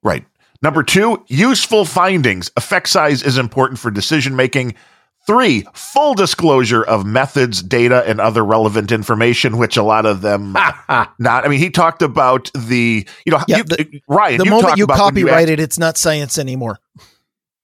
Right. 0.03 0.25
Number 0.63 0.83
two, 0.83 1.25
useful 1.27 1.85
findings. 1.85 2.51
Effect 2.57 2.89
size 2.89 3.23
is 3.23 3.37
important 3.37 3.79
for 3.79 3.91
decision 3.91 4.37
making. 4.37 4.75
Three, 5.27 5.65
full 5.73 6.13
disclosure 6.13 6.83
of 6.83 7.07
methods, 7.07 7.63
data, 7.63 8.05
and 8.07 8.21
other 8.21 8.45
relevant 8.45 8.93
information, 8.93 9.57
which 9.57 9.79
a 9.79 9.83
lot 9.83 10.05
of 10.05 10.21
them 10.21 10.53
not. 10.93 11.15
I 11.19 11.49
mean, 11.49 11.61
he 11.61 11.71
talked 11.71 12.03
about 12.03 12.51
the, 12.55 13.07
you 13.25 13.33
know, 13.33 13.41
yeah, 13.49 13.59
you, 13.59 13.65
the, 13.65 14.03
Ryan. 14.07 14.39
The 14.39 14.45
moment 14.45 14.77
you 14.77 14.87
copyright 14.87 15.49
it, 15.49 15.61
it's 15.61 15.79
not 15.79 15.97
science 15.97 16.39
anymore. 16.39 16.79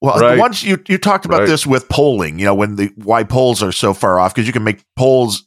Well, 0.01 0.19
right. 0.19 0.39
once 0.39 0.63
you 0.63 0.83
you 0.89 0.97
talked 0.97 1.27
about 1.27 1.41
right. 1.41 1.49
this 1.49 1.67
with 1.67 1.89
polling, 1.91 2.39
you 2.39 2.47
know, 2.47 2.55
when 2.55 2.77
the 2.77 2.91
why 2.97 3.23
polls 3.25 3.63
are 3.63 3.73
so 3.73 3.93
far 3.93 4.19
off 4.19 4.35
because 4.35 4.47
you 4.47 4.53
can 4.53 4.65
make 4.65 4.83
polls. 4.97 5.45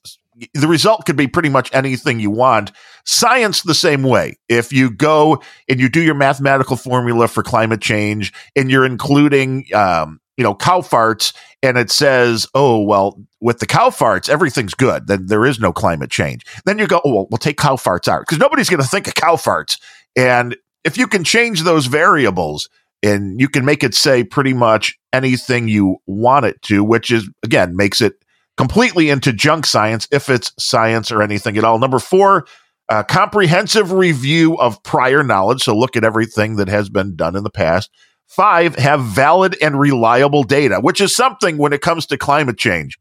The 0.55 0.67
result 0.67 1.05
could 1.05 1.15
be 1.15 1.27
pretty 1.27 1.49
much 1.49 1.69
anything 1.73 2.19
you 2.19 2.31
want. 2.31 2.71
Science 3.05 3.61
the 3.61 3.75
same 3.75 4.03
way. 4.03 4.35
If 4.49 4.73
you 4.73 4.89
go 4.89 5.41
and 5.69 5.79
you 5.79 5.89
do 5.89 6.01
your 6.01 6.15
mathematical 6.15 6.75
formula 6.75 7.27
for 7.27 7.43
climate 7.43 7.81
change 7.81 8.33
and 8.55 8.69
you're 8.69 8.85
including 8.85 9.65
um, 9.73 10.19
you 10.37 10.43
know, 10.43 10.55
cow 10.55 10.81
farts 10.81 11.33
and 11.61 11.77
it 11.77 11.91
says, 11.91 12.47
oh, 12.55 12.81
well, 12.81 13.21
with 13.39 13.59
the 13.59 13.65
cow 13.65 13.89
farts, 13.89 14.29
everything's 14.29 14.73
good. 14.73 15.07
Then 15.07 15.27
there 15.27 15.45
is 15.45 15.59
no 15.59 15.71
climate 15.71 16.09
change. 16.09 16.43
Then 16.65 16.79
you 16.79 16.87
go, 16.87 17.01
oh, 17.05 17.13
well, 17.13 17.27
we'll 17.29 17.37
take 17.37 17.57
cow 17.57 17.75
farts 17.75 18.07
out 18.07 18.21
because 18.21 18.39
nobody's 18.39 18.69
going 18.69 18.81
to 18.81 18.87
think 18.87 19.07
of 19.07 19.15
cow 19.15 19.35
farts. 19.35 19.79
And 20.15 20.55
if 20.83 20.97
you 20.97 21.07
can 21.07 21.23
change 21.23 21.63
those 21.63 21.85
variables 21.85 22.69
and 23.01 23.39
you 23.39 23.47
can 23.47 23.65
make 23.65 23.83
it 23.83 23.93
say 23.93 24.23
pretty 24.23 24.53
much 24.53 24.97
anything 25.11 25.67
you 25.67 25.97
want 26.07 26.45
it 26.45 26.61
to, 26.63 26.83
which 26.83 27.11
is, 27.11 27.29
again, 27.43 27.75
makes 27.75 28.01
it 28.01 28.13
completely 28.57 29.09
into 29.09 29.33
junk 29.33 29.65
science 29.65 30.07
if 30.11 30.29
it's 30.29 30.51
science 30.57 31.11
or 31.11 31.21
anything 31.21 31.57
at 31.57 31.63
all. 31.63 31.79
Number 31.79 31.99
four, 31.99 32.45
a 32.89 33.03
comprehensive 33.03 33.91
review 33.91 34.57
of 34.57 34.81
prior 34.83 35.23
knowledge. 35.23 35.63
So 35.63 35.77
look 35.77 35.95
at 35.95 36.03
everything 36.03 36.57
that 36.57 36.67
has 36.67 36.89
been 36.89 37.15
done 37.15 37.35
in 37.35 37.43
the 37.43 37.49
past. 37.49 37.89
Five, 38.35 38.75
have 38.77 39.03
valid 39.03 39.55
and 39.61 39.79
reliable 39.79 40.41
data, 40.41 40.79
which 40.79 40.99
is 40.99 41.15
something 41.15 41.59
when 41.59 41.71
it 41.71 41.81
comes 41.81 42.07
to 42.07 42.17
climate 42.17 42.57
change. 42.57 42.97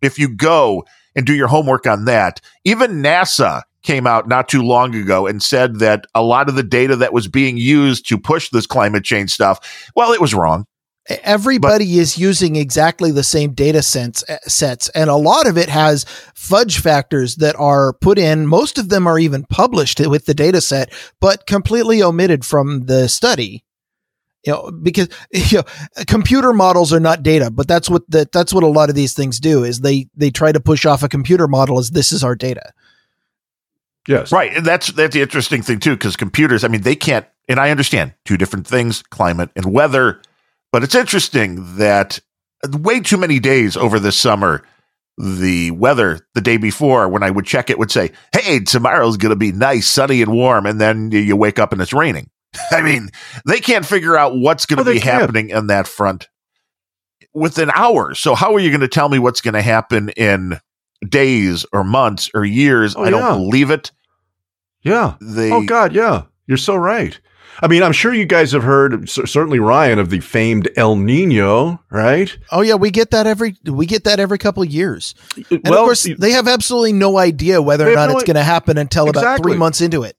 If 0.00 0.16
you 0.16 0.28
go 0.28 0.84
and 1.16 1.26
do 1.26 1.34
your 1.34 1.48
homework 1.48 1.88
on 1.88 2.04
that, 2.04 2.40
even 2.64 3.02
NASA 3.02 3.62
came 3.82 4.06
out 4.06 4.28
not 4.28 4.48
too 4.48 4.62
long 4.62 4.94
ago 4.94 5.26
and 5.26 5.42
said 5.42 5.80
that 5.80 6.06
a 6.14 6.22
lot 6.22 6.48
of 6.48 6.54
the 6.54 6.62
data 6.62 6.94
that 6.94 7.12
was 7.12 7.26
being 7.26 7.56
used 7.56 8.08
to 8.10 8.16
push 8.16 8.48
this 8.50 8.64
climate 8.64 9.02
change 9.02 9.32
stuff, 9.32 9.90
well, 9.96 10.12
it 10.12 10.20
was 10.20 10.34
wrong. 10.34 10.66
Everybody 11.24 11.96
but, 11.96 12.00
is 12.00 12.16
using 12.16 12.54
exactly 12.54 13.10
the 13.10 13.24
same 13.24 13.54
data 13.54 13.82
sets, 13.82 14.22
eh, 14.28 14.38
sets, 14.42 14.88
and 14.90 15.10
a 15.10 15.16
lot 15.16 15.48
of 15.48 15.58
it 15.58 15.68
has 15.68 16.04
fudge 16.36 16.78
factors 16.78 17.34
that 17.36 17.56
are 17.56 17.94
put 17.94 18.20
in. 18.20 18.46
Most 18.46 18.78
of 18.78 18.88
them 18.88 19.08
are 19.08 19.18
even 19.18 19.46
published 19.46 19.98
with 19.98 20.26
the 20.26 20.34
data 20.34 20.60
set, 20.60 20.92
but 21.18 21.48
completely 21.48 22.00
omitted 22.00 22.44
from 22.44 22.82
the 22.82 23.08
study 23.08 23.64
you 24.44 24.52
know 24.52 24.70
because 24.70 25.08
you 25.32 25.58
know 25.58 25.64
computer 26.06 26.52
models 26.52 26.92
are 26.92 27.00
not 27.00 27.22
data 27.22 27.50
but 27.50 27.68
that's 27.68 27.90
what 27.90 28.02
that 28.10 28.32
that's 28.32 28.52
what 28.52 28.62
a 28.62 28.68
lot 28.68 28.88
of 28.88 28.94
these 28.94 29.14
things 29.14 29.40
do 29.40 29.64
is 29.64 29.80
they 29.80 30.08
they 30.14 30.30
try 30.30 30.52
to 30.52 30.60
push 30.60 30.86
off 30.86 31.02
a 31.02 31.08
computer 31.08 31.48
model 31.48 31.78
as 31.78 31.90
this 31.90 32.12
is 32.12 32.24
our 32.24 32.34
data. 32.34 32.72
Yes. 34.08 34.32
Right. 34.32 34.56
And 34.56 34.64
that's 34.64 34.92
that's 34.92 35.14
the 35.14 35.22
interesting 35.22 35.62
thing 35.62 35.78
too 35.78 35.92
because 35.92 36.16
computers 36.16 36.64
i 36.64 36.68
mean 36.68 36.80
they 36.82 36.96
can't 36.96 37.26
and 37.48 37.60
i 37.60 37.70
understand 37.70 38.14
two 38.24 38.36
different 38.36 38.66
things 38.66 39.02
climate 39.02 39.50
and 39.54 39.72
weather 39.72 40.20
but 40.72 40.82
it's 40.82 40.94
interesting 40.94 41.76
that 41.76 42.18
way 42.70 43.00
too 43.00 43.16
many 43.16 43.38
days 43.38 43.76
over 43.76 43.98
this 43.98 44.18
summer 44.18 44.62
the 45.18 45.70
weather 45.72 46.26
the 46.34 46.40
day 46.40 46.56
before 46.56 47.08
when 47.08 47.22
i 47.22 47.30
would 47.30 47.44
check 47.44 47.68
it 47.68 47.78
would 47.78 47.90
say 47.90 48.10
hey 48.34 48.60
tomorrow's 48.60 49.16
going 49.16 49.30
to 49.30 49.36
be 49.36 49.52
nice 49.52 49.86
sunny 49.86 50.22
and 50.22 50.32
warm 50.32 50.64
and 50.64 50.80
then 50.80 51.10
you 51.10 51.36
wake 51.36 51.58
up 51.58 51.72
and 51.72 51.82
it's 51.82 51.92
raining 51.92 52.30
I 52.70 52.82
mean, 52.82 53.10
they 53.46 53.60
can't 53.60 53.86
figure 53.86 54.16
out 54.16 54.36
what's 54.36 54.66
going 54.66 54.82
to 54.84 54.90
Oh, 54.90 54.92
be 54.94 55.00
can't. 55.00 55.20
happening 55.20 55.50
in 55.50 55.68
that 55.68 55.86
front 55.86 56.28
within 57.34 57.70
hours. 57.74 58.18
So 58.18 58.34
how 58.34 58.54
are 58.54 58.60
you 58.60 58.70
going 58.70 58.80
to 58.80 58.88
tell 58.88 59.08
me 59.08 59.18
what's 59.18 59.40
going 59.40 59.54
to 59.54 59.62
happen 59.62 60.08
in 60.10 60.58
days 61.08 61.64
or 61.72 61.84
months 61.84 62.30
or 62.34 62.44
years? 62.44 62.94
Oh, 62.96 63.04
I 63.04 63.10
don't 63.10 63.22
yeah. 63.22 63.36
believe 63.36 63.70
it. 63.70 63.92
yeah 64.82 65.14
They 65.20 65.50
oh 65.52 65.62
god 65.64 65.94
yeah 65.94 66.22
you're 66.46 66.56
so 66.56 66.74
right 66.74 67.18
i 67.62 67.68
mean 67.68 67.82
i'm 67.82 67.92
sure 67.92 68.14
you 68.14 68.24
guys 68.24 68.52
have 68.52 68.62
heard 68.62 69.08
certainly 69.08 69.58
ryan 69.58 69.98
of 69.98 70.08
the 70.10 70.20
famed 70.20 70.68
el 70.76 70.96
nino 70.96 71.78
right 71.90 72.36
oh 72.50 72.62
yeah 72.62 72.74
we 72.76 72.90
get 72.90 73.10
that 73.10 73.26
every 73.26 73.56
we 73.64 73.84
get 73.86 74.04
that 74.04 74.18
every 74.18 74.38
couple 74.38 74.62
of 74.62 74.70
years 74.70 75.14
and 75.50 75.60
well 75.64 75.80
of 75.80 75.84
course 75.84 76.08
they 76.18 76.30
have 76.32 76.48
absolutely 76.48 76.92
no 76.94 77.18
idea 77.18 77.60
whether 77.60 77.90
or 77.90 77.94
not 77.94 78.08
no 78.08 78.14
it's 78.14 78.22
i- 78.22 78.26
going 78.26 78.36
to 78.36 78.42
happen 78.42 78.78
until 78.78 79.08
about 79.10 79.38
three 79.42 79.56
months 79.56 79.80
into 79.82 80.02
it 80.02 80.16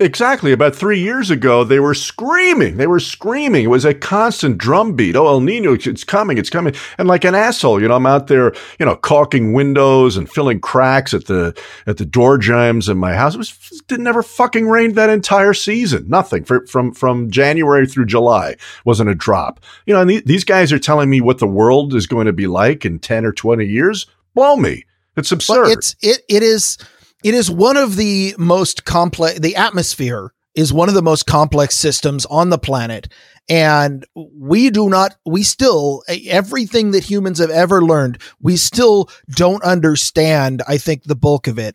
Exactly. 0.00 0.52
About 0.52 0.76
three 0.76 1.00
years 1.00 1.28
ago, 1.28 1.64
they 1.64 1.80
were 1.80 1.94
screaming. 1.94 2.76
They 2.76 2.86
were 2.86 3.00
screaming. 3.00 3.64
It 3.64 3.68
was 3.68 3.84
a 3.84 3.92
constant 3.92 4.56
drumbeat. 4.56 5.16
Oh, 5.16 5.26
El 5.26 5.40
Nino, 5.40 5.72
it's 5.72 6.04
coming, 6.04 6.38
it's 6.38 6.50
coming. 6.50 6.72
And 6.98 7.08
like 7.08 7.24
an 7.24 7.34
asshole, 7.34 7.82
you 7.82 7.88
know, 7.88 7.96
I'm 7.96 8.06
out 8.06 8.28
there, 8.28 8.54
you 8.78 8.86
know, 8.86 8.94
caulking 8.94 9.54
windows 9.54 10.16
and 10.16 10.30
filling 10.30 10.60
cracks 10.60 11.12
at 11.14 11.24
the 11.24 11.60
at 11.88 11.96
the 11.96 12.04
door 12.04 12.38
jambs 12.38 12.88
in 12.88 12.96
my 12.96 13.14
house. 13.14 13.34
It 13.34 13.38
was 13.38 13.82
it 13.90 13.98
never 13.98 14.22
fucking 14.22 14.68
rained 14.68 14.94
that 14.94 15.10
entire 15.10 15.52
season. 15.52 16.08
Nothing 16.08 16.44
for, 16.44 16.64
from 16.68 16.92
from 16.92 17.28
January 17.28 17.84
through 17.84 18.06
July 18.06 18.54
wasn't 18.84 19.10
a 19.10 19.16
drop. 19.16 19.58
You 19.84 19.94
know, 19.94 20.00
and 20.02 20.10
the, 20.10 20.20
these 20.20 20.44
guys 20.44 20.72
are 20.72 20.78
telling 20.78 21.10
me 21.10 21.20
what 21.20 21.38
the 21.38 21.48
world 21.48 21.92
is 21.92 22.06
going 22.06 22.26
to 22.26 22.32
be 22.32 22.46
like 22.46 22.84
in 22.84 23.00
ten 23.00 23.24
or 23.24 23.32
twenty 23.32 23.66
years. 23.66 24.06
Blow 24.34 24.54
me. 24.54 24.84
It's 25.16 25.32
absurd. 25.32 25.64
But 25.64 25.72
it's 25.72 25.96
it 26.00 26.22
it 26.28 26.44
is 26.44 26.78
it 27.24 27.34
is 27.34 27.50
one 27.50 27.76
of 27.76 27.96
the 27.96 28.34
most 28.38 28.84
complex. 28.84 29.38
The 29.38 29.56
atmosphere 29.56 30.32
is 30.54 30.72
one 30.72 30.88
of 30.88 30.94
the 30.94 31.02
most 31.02 31.26
complex 31.26 31.74
systems 31.74 32.26
on 32.26 32.50
the 32.50 32.58
planet, 32.58 33.08
and 33.48 34.04
we 34.14 34.70
do 34.70 34.88
not. 34.88 35.16
We 35.26 35.42
still 35.42 36.02
everything 36.08 36.92
that 36.92 37.04
humans 37.04 37.38
have 37.38 37.50
ever 37.50 37.82
learned. 37.82 38.20
We 38.40 38.56
still 38.56 39.08
don't 39.30 39.62
understand. 39.62 40.62
I 40.66 40.78
think 40.78 41.04
the 41.04 41.16
bulk 41.16 41.46
of 41.46 41.58
it, 41.58 41.74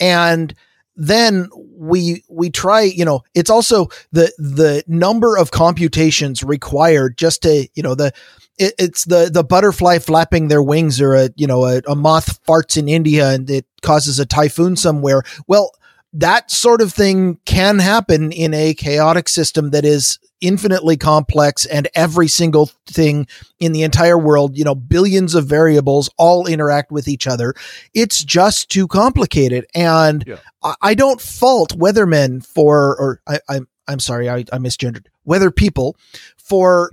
and 0.00 0.54
then 0.98 1.48
we 1.54 2.24
we 2.28 2.50
try 2.50 2.82
you 2.82 3.04
know 3.04 3.22
it's 3.34 3.50
also 3.50 3.86
the 4.10 4.32
the 4.36 4.82
number 4.88 5.36
of 5.36 5.52
computations 5.52 6.42
required 6.42 7.16
just 7.16 7.42
to 7.42 7.68
you 7.74 7.82
know 7.84 7.94
the 7.94 8.12
it, 8.58 8.74
it's 8.78 9.04
the 9.04 9.30
the 9.32 9.44
butterfly 9.44 10.00
flapping 10.00 10.48
their 10.48 10.62
wings 10.62 11.00
or 11.00 11.14
a 11.14 11.30
you 11.36 11.46
know 11.46 11.64
a, 11.64 11.80
a 11.86 11.94
moth 11.94 12.44
farts 12.44 12.76
in 12.76 12.88
India 12.88 13.30
and 13.30 13.48
it 13.48 13.64
causes 13.82 14.18
a 14.18 14.26
typhoon 14.26 14.76
somewhere. 14.76 15.22
Well, 15.46 15.72
that 16.12 16.50
sort 16.50 16.80
of 16.80 16.92
thing 16.92 17.38
can 17.44 17.78
happen 17.78 18.32
in 18.32 18.54
a 18.54 18.74
chaotic 18.74 19.28
system 19.28 19.70
that 19.70 19.84
is 19.84 20.18
infinitely 20.40 20.96
complex 20.96 21.66
and 21.66 21.88
every 21.94 22.28
single 22.28 22.70
thing 22.86 23.26
in 23.58 23.72
the 23.72 23.82
entire 23.82 24.16
world, 24.16 24.56
you 24.56 24.64
know, 24.64 24.74
billions 24.74 25.34
of 25.34 25.46
variables 25.46 26.08
all 26.16 26.46
interact 26.46 26.90
with 26.90 27.08
each 27.08 27.26
other. 27.26 27.54
It's 27.92 28.22
just 28.24 28.70
too 28.70 28.86
complicated. 28.86 29.66
And 29.74 30.24
Yeah. 30.26 30.38
I, 30.62 30.74
I 30.80 30.94
don't 30.94 31.20
fault 31.20 31.76
weathermen 31.78 32.46
for, 32.46 32.96
or 32.98 33.20
I, 33.26 33.40
I'm, 33.48 33.68
I'm 33.86 34.00
sorry, 34.00 34.30
I, 34.30 34.38
I 34.52 34.58
misgendered 34.58 35.06
weather 35.24 35.50
people 35.50 35.96
for 36.36 36.92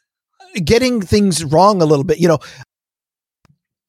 getting 0.64 1.00
things 1.00 1.44
wrong 1.44 1.82
a 1.82 1.86
little 1.86 2.04
bit. 2.04 2.18
You 2.18 2.28
know, 2.28 2.38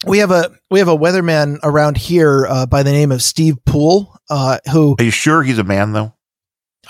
we 0.06 0.20
have 0.20 0.32
a 0.32 0.52
we 0.70 0.80
have 0.80 0.88
a 0.88 0.98
weatherman 0.98 1.60
around 1.64 1.98
here 1.98 2.46
uh, 2.48 2.66
by 2.66 2.84
the 2.84 2.92
name 2.92 3.12
of 3.12 3.22
Steve 3.24 3.58
Pool, 3.66 4.16
uh, 4.30 4.60
who 4.72 4.96
Are 5.00 5.04
you 5.04 5.12
sure 5.12 5.44
he's 5.44 5.58
a 5.58 5.64
man 5.64 5.94
though? 5.94 6.14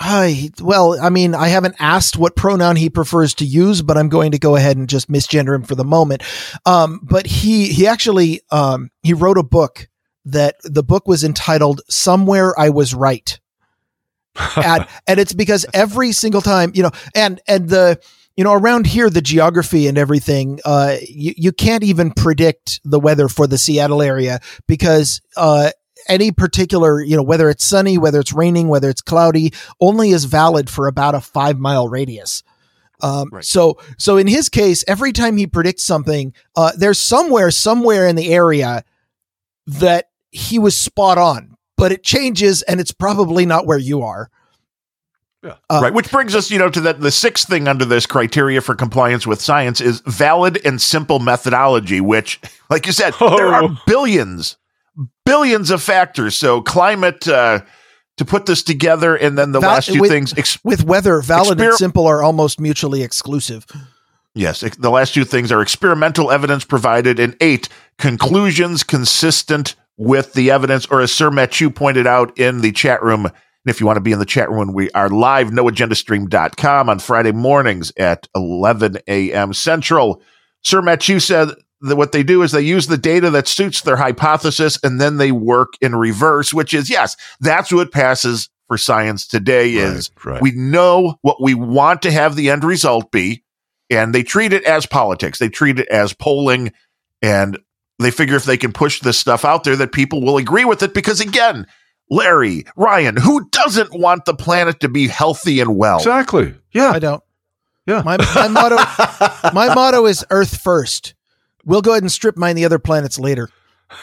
I 0.00 0.50
well, 0.60 0.98
I 1.00 1.10
mean, 1.10 1.34
I 1.34 1.48
haven't 1.48 1.76
asked 1.78 2.16
what 2.16 2.36
pronoun 2.36 2.76
he 2.76 2.90
prefers 2.90 3.34
to 3.34 3.44
use, 3.44 3.82
but 3.82 3.96
I'm 3.96 4.08
going 4.08 4.32
to 4.32 4.38
go 4.38 4.56
ahead 4.56 4.76
and 4.76 4.88
just 4.88 5.10
misgender 5.10 5.54
him 5.54 5.62
for 5.62 5.74
the 5.74 5.84
moment. 5.84 6.22
Um, 6.66 7.00
but 7.02 7.26
he 7.26 7.68
he 7.68 7.86
actually 7.86 8.42
um, 8.50 8.90
he 9.02 9.14
wrote 9.14 9.38
a 9.38 9.42
book 9.42 9.88
that 10.26 10.56
the 10.62 10.84
book 10.84 11.08
was 11.08 11.24
entitled 11.24 11.80
"Somewhere 11.88 12.58
I 12.58 12.68
Was 12.68 12.94
Right," 12.94 13.40
and, 14.56 14.86
and 15.06 15.18
it's 15.18 15.32
because 15.32 15.66
every 15.74 16.12
single 16.12 16.42
time 16.42 16.72
you 16.74 16.84
know, 16.84 16.92
and 17.14 17.40
and 17.48 17.68
the 17.68 18.00
you 18.38 18.44
know 18.44 18.54
around 18.54 18.86
here 18.86 19.10
the 19.10 19.20
geography 19.20 19.88
and 19.88 19.98
everything, 19.98 20.60
uh, 20.64 20.96
you 21.08 21.34
you 21.36 21.52
can't 21.52 21.82
even 21.82 22.12
predict 22.12 22.80
the 22.84 23.00
weather 23.00 23.28
for 23.28 23.48
the 23.48 23.58
Seattle 23.58 24.00
area 24.00 24.38
because 24.68 25.20
uh 25.36 25.70
any 26.08 26.30
particular, 26.30 27.02
you 27.02 27.16
know, 27.16 27.22
whether 27.22 27.50
it's 27.50 27.64
sunny, 27.64 27.98
whether 27.98 28.20
it's 28.20 28.32
raining, 28.32 28.68
whether 28.68 28.88
it's 28.88 29.02
cloudy, 29.02 29.52
only 29.80 30.10
is 30.10 30.24
valid 30.24 30.70
for 30.70 30.86
about 30.86 31.16
a 31.16 31.20
five 31.20 31.58
mile 31.58 31.88
radius. 31.88 32.44
Um, 33.00 33.28
Right. 33.32 33.44
So, 33.44 33.78
so 33.98 34.16
in 34.16 34.28
his 34.28 34.48
case, 34.48 34.84
every 34.86 35.12
time 35.12 35.36
he 35.36 35.48
predicts 35.48 35.84
something, 35.84 36.32
uh, 36.56 36.72
there's 36.78 36.98
somewhere, 36.98 37.50
somewhere 37.50 38.06
in 38.06 38.16
the 38.16 38.32
area 38.32 38.84
that 39.66 40.10
he 40.30 40.58
was 40.58 40.76
spot 40.76 41.18
on, 41.18 41.56
but 41.76 41.92
it 41.92 42.04
changes 42.04 42.62
and 42.62 42.80
it's 42.80 42.92
probably 42.92 43.44
not 43.44 43.66
where 43.66 43.78
you 43.78 44.02
are. 44.02 44.30
Yeah. 45.42 45.54
Uh, 45.70 45.80
right. 45.82 45.94
Which 45.94 46.10
brings 46.10 46.34
us, 46.34 46.50
you 46.50 46.58
know, 46.58 46.68
to 46.70 46.80
that 46.80 47.00
the 47.00 47.12
sixth 47.12 47.48
thing 47.48 47.68
under 47.68 47.84
this 47.84 48.06
criteria 48.06 48.60
for 48.60 48.74
compliance 48.74 49.26
with 49.26 49.40
science 49.40 49.80
is 49.80 50.00
valid 50.06 50.60
and 50.64 50.80
simple 50.82 51.20
methodology, 51.20 52.00
which, 52.00 52.40
like 52.70 52.86
you 52.86 52.92
said, 52.92 53.14
there 53.20 53.54
are 53.54 53.64
Oh. 53.64 53.76
billions, 53.86 54.56
billions 55.24 55.70
of 55.70 55.80
factors. 55.82 56.34
So 56.36 56.60
climate, 56.60 57.28
uh, 57.28 57.60
to 58.16 58.24
put 58.24 58.46
this 58.46 58.64
together, 58.64 59.14
and 59.14 59.38
then 59.38 59.52
the 59.52 59.60
Val- 59.60 59.74
last 59.74 59.92
two 59.92 60.00
with- 60.00 60.10
things, 60.10 60.34
ex- 60.36 60.58
With 60.64 60.82
weather, 60.82 61.20
valid 61.20 61.60
and 61.60 61.74
simple 61.74 62.08
are 62.08 62.20
almost 62.20 62.58
mutually 62.58 63.04
exclusive. 63.04 63.64
Yes, 64.34 64.64
ex- 64.64 64.76
the 64.76 64.90
last 64.90 65.14
two 65.14 65.24
things 65.24 65.52
are 65.52 65.62
experimental 65.62 66.32
evidence 66.32 66.64
provided, 66.64 67.20
and 67.20 67.36
eight 67.40 67.68
conclusions 67.96 68.82
consistent 68.82 69.76
with 69.96 70.32
the 70.32 70.50
evidence. 70.50 70.86
Or 70.86 71.00
as 71.00 71.12
Sir 71.12 71.30
Matthew 71.30 71.70
pointed 71.70 72.08
out 72.08 72.36
in 72.36 72.60
the 72.60 72.72
chat 72.72 73.00
room, 73.04 73.30
and 73.68 73.74
if 73.74 73.80
you 73.80 73.86
want 73.86 73.98
to 73.98 74.02
be 74.02 74.12
in 74.12 74.18
the 74.18 74.24
chat 74.24 74.50
room, 74.50 74.72
we 74.72 74.90
are 74.92 75.10
live 75.10 75.48
noagendastream.com 75.48 76.88
on 76.88 76.98
Friday 76.98 77.32
mornings 77.32 77.92
at 77.98 78.26
11 78.34 78.96
a.m. 79.06 79.52
Central. 79.52 80.22
Sir 80.62 80.80
Matthew 80.80 81.20
said 81.20 81.50
that 81.82 81.96
what 81.96 82.12
they 82.12 82.22
do 82.22 82.42
is 82.42 82.52
they 82.52 82.62
use 82.62 82.86
the 82.86 82.96
data 82.96 83.28
that 83.28 83.46
suits 83.46 83.82
their 83.82 83.98
hypothesis, 83.98 84.78
and 84.82 84.98
then 84.98 85.18
they 85.18 85.32
work 85.32 85.74
in 85.82 85.94
reverse, 85.94 86.54
which 86.54 86.72
is 86.72 86.88
yes, 86.88 87.14
that's 87.40 87.70
what 87.70 87.92
passes 87.92 88.48
for 88.68 88.78
science 88.78 89.26
today. 89.26 89.74
Is 89.74 90.12
Right, 90.24 90.32
right. 90.32 90.42
we 90.42 90.52
know 90.52 91.18
what 91.20 91.42
we 91.42 91.52
want 91.52 92.00
to 92.02 92.10
have 92.10 92.36
the 92.36 92.48
end 92.48 92.64
result 92.64 93.12
be, 93.12 93.44
and 93.90 94.14
they 94.14 94.22
treat 94.22 94.54
it 94.54 94.64
as 94.64 94.86
politics. 94.86 95.38
They 95.38 95.50
treat 95.50 95.78
it 95.78 95.88
as 95.88 96.14
polling, 96.14 96.72
and 97.20 97.58
they 97.98 98.12
figure 98.12 98.36
if 98.36 98.44
they 98.44 98.56
can 98.56 98.72
push 98.72 99.00
this 99.00 99.18
stuff 99.18 99.44
out 99.44 99.64
there, 99.64 99.76
that 99.76 99.92
people 99.92 100.22
will 100.22 100.38
agree 100.38 100.64
with 100.64 100.82
it. 100.82 100.94
Because 100.94 101.20
again, 101.20 101.66
Larry, 102.10 102.64
Ryan, 102.76 103.16
who 103.16 103.48
doesn't 103.50 103.92
want 103.98 104.24
the 104.24 104.34
planet 104.34 104.80
to 104.80 104.88
be 104.88 105.08
healthy 105.08 105.60
and 105.60 105.76
well? 105.76 105.98
exactly. 105.98 106.54
Yeah. 106.72 106.90
I 106.90 106.98
don't. 106.98 107.22
Yeah. 107.86 108.02
My, 108.04 108.16
my 108.34 108.48
motto, 108.50 108.76
my 109.54 109.74
motto 109.74 110.06
is 110.06 110.24
Earth 110.30 110.60
first. 110.60 111.14
We'll 111.64 111.82
go 111.82 111.92
ahead 111.92 112.02
and 112.02 112.12
strip 112.12 112.36
mine 112.36 112.56
the 112.56 112.64
other 112.64 112.78
planets 112.78 113.18
later. 113.18 113.48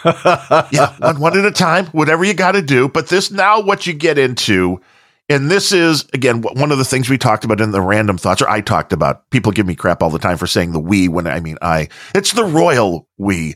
yeah, 0.03 0.95
one, 0.99 1.19
one 1.19 1.37
at 1.37 1.45
a 1.45 1.51
time, 1.51 1.85
whatever 1.87 2.23
you 2.23 2.33
got 2.33 2.53
to 2.53 2.61
do. 2.61 2.87
But 2.87 3.07
this 3.09 3.29
now, 3.31 3.61
what 3.61 3.85
you 3.85 3.93
get 3.93 4.17
into, 4.17 4.81
and 5.29 5.49
this 5.51 5.71
is 5.71 6.05
again 6.13 6.41
one 6.41 6.71
of 6.71 6.77
the 6.79 6.85
things 6.85 7.09
we 7.09 7.17
talked 7.19 7.45
about 7.45 7.61
in 7.61 7.71
the 7.71 7.81
random 7.81 8.17
thoughts, 8.17 8.41
or 8.41 8.49
I 8.49 8.61
talked 8.61 8.93
about. 8.93 9.29
People 9.29 9.51
give 9.51 9.67
me 9.67 9.75
crap 9.75 10.01
all 10.01 10.09
the 10.09 10.19
time 10.19 10.37
for 10.37 10.47
saying 10.47 10.71
the 10.71 10.79
we 10.79 11.07
when 11.07 11.27
I 11.27 11.39
mean 11.39 11.57
I. 11.61 11.89
It's 12.15 12.33
the 12.33 12.43
royal 12.45 13.07
we. 13.17 13.55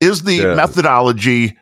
Is 0.00 0.22
the 0.24 0.34
Yeah. 0.34 0.54
methodology 0.54 1.56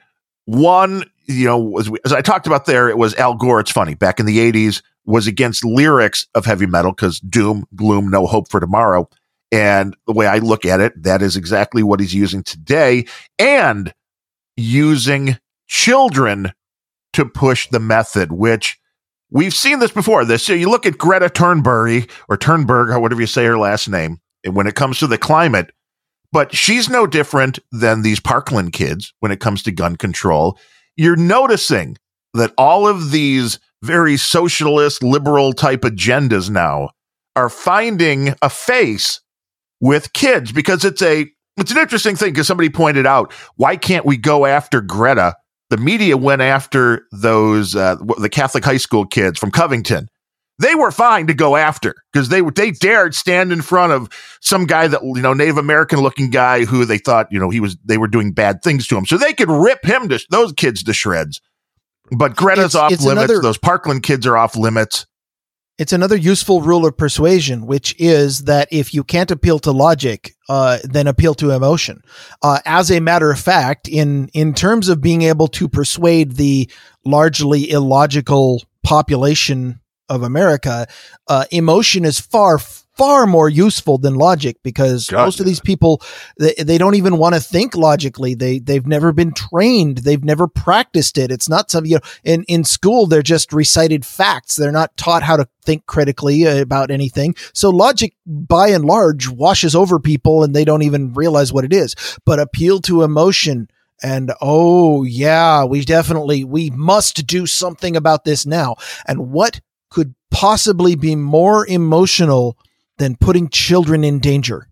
one? 0.47 1.05
You 1.29 1.47
know, 1.47 1.79
as, 1.79 1.91
we, 1.91 1.99
as 2.05 2.13
I 2.13 2.21
talked 2.21 2.47
about 2.47 2.67
there, 2.67 2.89
it 2.89 2.99
was 2.99 3.15
Al 3.15 3.35
Gore. 3.35 3.61
It's 3.61 3.71
funny 3.71 3.95
back 3.95 4.21
in 4.21 4.27
the 4.27 4.39
'80s 4.39 4.83
was 5.05 5.27
against 5.27 5.65
lyrics 5.65 6.27
of 6.35 6.45
heavy 6.45 6.67
metal 6.67 6.93
because 6.93 7.21
doom, 7.21 7.65
gloom, 7.75 8.09
no 8.09 8.27
hope 8.27 8.51
for 8.51 8.61
tomorrow. 8.61 9.09
And 9.53 9.97
the 10.07 10.13
way 10.13 10.27
I 10.27 10.39
look 10.39 10.65
at 10.65 10.81
it, 10.81 11.01
that 11.05 11.23
is 11.23 11.37
exactly 11.37 11.85
what 11.85 12.01
he's 12.01 12.13
using 12.13 12.43
today. 12.43 13.07
And 13.39 13.95
using 14.57 15.39
children 15.69 16.53
to 17.13 17.25
push 17.25 17.69
the 17.69 17.81
method, 17.81 18.33
which 18.33 18.79
we've 19.31 19.55
seen 19.55 19.79
this 19.79 19.93
before. 19.93 20.25
This 20.25 20.49
you 20.49 20.69
look 20.69 20.87
at 20.87 20.99
Greta 20.99 21.31
Turnberg 21.31 22.11
or 22.29 22.37
Turnberg, 22.37 22.91
or 22.91 23.01
whatever 23.01 23.21
you 23.21 23.27
say 23.27 23.45
her 23.45 23.59
last 23.59 23.89
name, 23.89 24.19
and 24.45 24.55
when 24.55 24.67
it 24.67 24.75
comes 24.75 24.99
to 24.99 25.07
the 25.07 25.19
climate, 25.19 25.71
but 26.33 26.55
she's 26.55 26.89
no 26.89 27.07
different 27.07 27.59
than 27.73 28.03
these 28.03 28.21
Parkland 28.21 28.73
kids 28.73 29.15
when 29.21 29.33
it 29.33 29.41
comes 29.41 29.63
to 29.63 29.73
gun 29.73 29.97
control. 29.97 30.59
You're 30.97 31.17
noticing 31.17 31.97
that 32.35 32.53
all 32.57 32.87
of 32.87 33.11
these 33.11 33.59
very 33.83 34.17
socialist, 34.17 35.03
liberal 35.03 35.53
type 35.53 35.83
agendas 35.83 36.51
now 36.51 36.91
are 37.35 37.49
finding 37.49 38.35
a 38.43 38.49
face 38.49 39.21
with 39.81 40.13
kids 40.13 40.53
because 40.53 40.85
it's 40.85 41.03
a 41.03 41.27
it's 41.59 41.71
an 41.71 41.79
interesting 41.79 42.17
thing 42.17 42.33
because 42.33 42.47
somebody 42.47 42.69
pointed 42.69 43.07
out 43.07 43.33
why 43.57 43.77
can't 43.77 44.05
we 44.05 44.17
go 44.17 44.47
after 44.47 44.81
Greta? 44.81 45.35
The 45.71 45.77
media 45.77 46.17
went 46.17 46.43
after 46.43 47.07
those 47.13 47.75
uh, 47.75 47.97
the 48.19 48.29
Catholic 48.29 48.65
high 48.65 48.77
school 48.77 49.07
kids 49.07 49.39
from 49.39 49.51
Covington. 49.51 50.09
They 50.59 50.75
were 50.75 50.91
fine 50.91 51.27
to 51.27 51.35
go 51.35 51.55
after 51.57 51.95
because 52.13 52.31
they 52.31 52.41
they 52.41 52.71
dared 52.71 53.15
stand 53.15 53.53
in 53.53 53.61
front 53.61 53.93
of 53.93 54.09
some 54.41 54.65
guy 54.65 54.89
that 54.89 55.03
you 55.03 55.21
know 55.21 55.35
Native 55.35 55.59
American 55.59 56.01
looking 56.01 56.31
guy 56.31 56.65
who 56.65 56.85
they 56.85 56.99
thought 56.99 57.27
you 57.31 57.39
know 57.39 57.51
he 57.51 57.61
was 57.61 57.77
they 57.85 57.99
were 57.99 58.09
doing 58.09 58.33
bad 58.33 58.63
things 58.63 58.87
to 58.89 58.97
him, 58.97 59.05
so 59.05 59.19
they 59.19 59.35
could 59.35 59.51
rip 59.51 59.85
him 59.85 60.09
to 60.09 60.19
those 60.31 60.53
kids 60.53 60.83
to 60.85 60.93
shreds. 60.95 61.41
But 62.11 62.37
Greta's 62.37 62.75
It's- 62.75 62.75
off 62.77 62.93
it's 62.93 63.05
limits. 63.05 63.25
another- 63.31 63.43
those 63.43 63.59
Parkland 63.59 64.03
kids 64.03 64.27
are 64.27 64.37
off 64.37 64.57
limits. 64.57 65.07
It's 65.79 65.93
another 65.93 66.17
useful 66.17 66.63
rule 66.63 66.87
of 66.87 66.97
persuasion, 66.97 67.67
which 67.67 67.95
is 67.99 68.45
that 68.45 68.67
if 68.71 68.95
you 68.95 69.05
can't 69.05 69.31
appeal 69.31 69.59
to 69.59 69.73
logic, 69.73 70.35
uh, 70.49 70.79
then 70.85 71.07
appeal 71.07 71.35
to 71.35 71.51
emotion. 71.51 72.01
Uh, 72.41 72.61
as 72.65 72.91
a 72.91 73.01
matter 73.01 73.31
of 73.31 73.39
fact, 73.39 73.87
in 73.89 74.29
in 74.33 74.55
terms 74.55 74.89
of 74.89 75.03
being 75.03 75.21
able 75.21 75.49
to 75.49 75.69
persuade 75.69 76.37
the 76.37 76.71
largely 77.05 77.69
illogical 77.71 78.63
population 78.85 79.79
of 80.09 80.23
America, 80.23 80.87
uh, 81.29 81.45
emotion 81.51 82.05
is 82.05 82.21
far 82.21 82.59
far 82.97 83.27
more 83.27 83.49
useful 83.49 83.99
than 83.99 84.15
logic 84.15 84.57
because 84.63 85.09
God, 85.09 85.27
most 85.27 85.39
of 85.39 85.47
these 85.47 85.61
people 85.61 86.01
they, 86.39 86.55
they 86.55 86.79
don't 86.79 86.95
even 86.95 87.19
want 87.19 87.35
to 87.35 87.41
think 87.41 87.77
logically. 87.77 88.35
They 88.35 88.59
they've 88.59 88.87
never 88.87 89.13
been 89.13 89.33
trained. 89.33 89.99
They've 89.99 90.25
never 90.25 90.49
practiced 90.49 91.19
it. 91.19 91.31
It's 91.31 91.49
not 91.49 91.71
something 91.71 91.91
you 91.91 91.97
know 91.97 92.09
in 92.25 92.45
in 92.45 92.65
school 92.65 93.07
they're 93.07 93.23
just 93.23 93.53
recited 93.53 94.05
facts. 94.05 94.57
They're 94.57 94.73
not 94.73 94.97
taught 94.97 95.23
how 95.23 95.37
to 95.37 95.47
think 95.63 95.87
critically 95.87 96.45
about 96.45 96.91
anything. 96.91 97.35
So 97.53 97.71
logic 97.71 98.15
by 98.25 98.69
and 98.69 98.85
large 98.85 99.29
washes 99.29 99.75
over 99.75 99.99
people 100.01 100.43
and 100.43 100.55
they 100.55 100.65
don't 100.65 100.83
even 100.83 101.13
realize 101.13 101.53
what 101.53 101.65
it 101.65 101.73
is. 101.73 101.95
But 102.25 102.41
appeal 102.41 102.81
to 102.83 103.03
emotion 103.03 103.69
and 104.03 104.33
oh 104.43 105.05
yeah 105.05 105.65
we 105.65 105.83
definitely 105.83 106.45
we 106.45 106.69
must 106.71 107.27
do 107.27 107.47
something 107.47 107.95
about 107.95 108.25
this 108.25 108.47
now. 108.47 108.77
And 109.07 109.31
what 109.33 109.61
could 109.91 110.15
possibly 110.31 110.95
be 110.95 111.15
more 111.17 111.67
emotional 111.67 112.57
than 112.99 113.17
putting 113.17 113.49
children 113.49 114.05
in 114.05 114.19
danger 114.19 114.69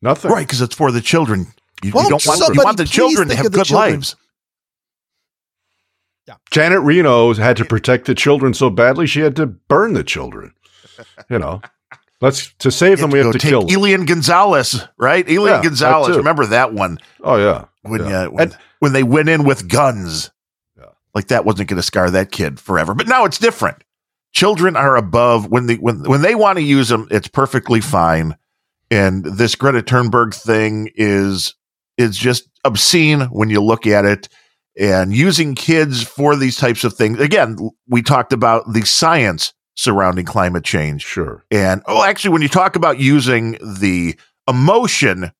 Nothing. 0.00 0.30
Right, 0.30 0.46
because 0.46 0.60
it's 0.60 0.74
for 0.76 0.92
the 0.92 1.00
children. 1.00 1.46
You, 1.82 1.88
you 1.88 1.92
don't 1.92 2.10
want, 2.12 2.24
you 2.24 2.32
somebody 2.36 2.58
want 2.64 2.76
the 2.76 2.84
please 2.84 2.90
children 2.90 3.28
to 3.28 3.34
think 3.34 3.36
have 3.38 3.46
of 3.46 3.52
the 3.52 3.58
good 3.58 3.66
children? 3.66 3.92
lives. 3.94 4.16
Janet 6.50 6.80
Reno 6.82 7.32
had 7.34 7.56
to 7.56 7.64
protect 7.64 8.06
the 8.06 8.14
children 8.14 8.52
so 8.54 8.70
badly 8.70 9.06
she 9.06 9.20
had 9.20 9.34
to 9.36 9.46
burn 9.46 9.94
the 9.94 10.04
children. 10.04 10.52
You 11.30 11.38
know, 11.38 11.62
let's 12.20 12.52
to 12.58 12.70
save 12.70 13.00
them 13.00 13.10
we 13.10 13.18
have 13.18 13.26
Go 13.26 13.32
to 13.32 13.38
kill. 13.38 13.62
them. 13.66 13.76
Elian 13.76 14.04
Gonzalez, 14.04 14.86
right? 14.98 15.24
Elian 15.26 15.56
Yeah, 15.58 15.62
Gonzalez. 15.62 16.08
too. 16.08 16.16
Remember 16.18 16.46
that 16.46 16.72
one 16.74 16.98
Oh 17.22 17.36
yeah, 17.36 17.64
when 17.82 18.00
Yeah. 18.04 18.22
uh, 18.22 18.28
when, 18.30 18.42
And- 18.48 18.58
when 18.80 18.92
they 18.92 19.02
went 19.02 19.28
in 19.28 19.44
with 19.44 19.68
guns. 19.68 20.30
Yeah. 20.78 20.84
Like 21.14 21.28
that 21.28 21.44
wasn't 21.44 21.68
going 21.70 21.78
to 21.78 21.82
scar 21.82 22.10
that 22.10 22.30
kid 22.30 22.60
forever. 22.60 22.94
But 22.94 23.08
now 23.08 23.24
it's 23.24 23.38
different. 23.38 23.82
Children 24.32 24.76
are 24.76 24.96
above 24.96 25.50
when 25.50 25.66
they 25.66 25.76
when 25.76 26.02
when 26.04 26.22
they 26.22 26.34
want 26.34 26.58
to 26.58 26.62
use 26.62 26.88
them. 26.88 27.08
It's 27.10 27.28
perfectly 27.28 27.80
fine. 27.80 28.36
And 28.90 29.24
this 29.24 29.54
Greta 29.54 29.82
Thunberg 29.82 30.34
thing 30.34 30.90
is 30.94 31.54
is 31.96 32.16
just 32.16 32.48
obscene 32.64 33.22
when 33.22 33.50
you 33.50 33.62
look 33.62 33.86
at 33.86 34.04
it. 34.04 34.28
And 34.80 35.12
using 35.12 35.56
kids 35.56 36.04
for 36.04 36.36
these 36.36 36.56
types 36.56 36.84
of 36.84 36.94
things. 36.94 37.18
Again, 37.18 37.56
we 37.88 38.00
talked 38.00 38.32
about 38.32 38.72
the 38.72 38.82
science 38.82 39.52
surrounding 39.74 40.24
climate 40.24 40.64
change. 40.64 41.02
sure. 41.02 41.44
And 41.50 41.82
oh, 41.86 42.04
actually, 42.04 42.30
when 42.30 42.42
you 42.42 42.48
talk 42.48 42.76
about 42.76 43.00
using 43.00 43.58
the 43.60 44.16
emotion 44.48 45.32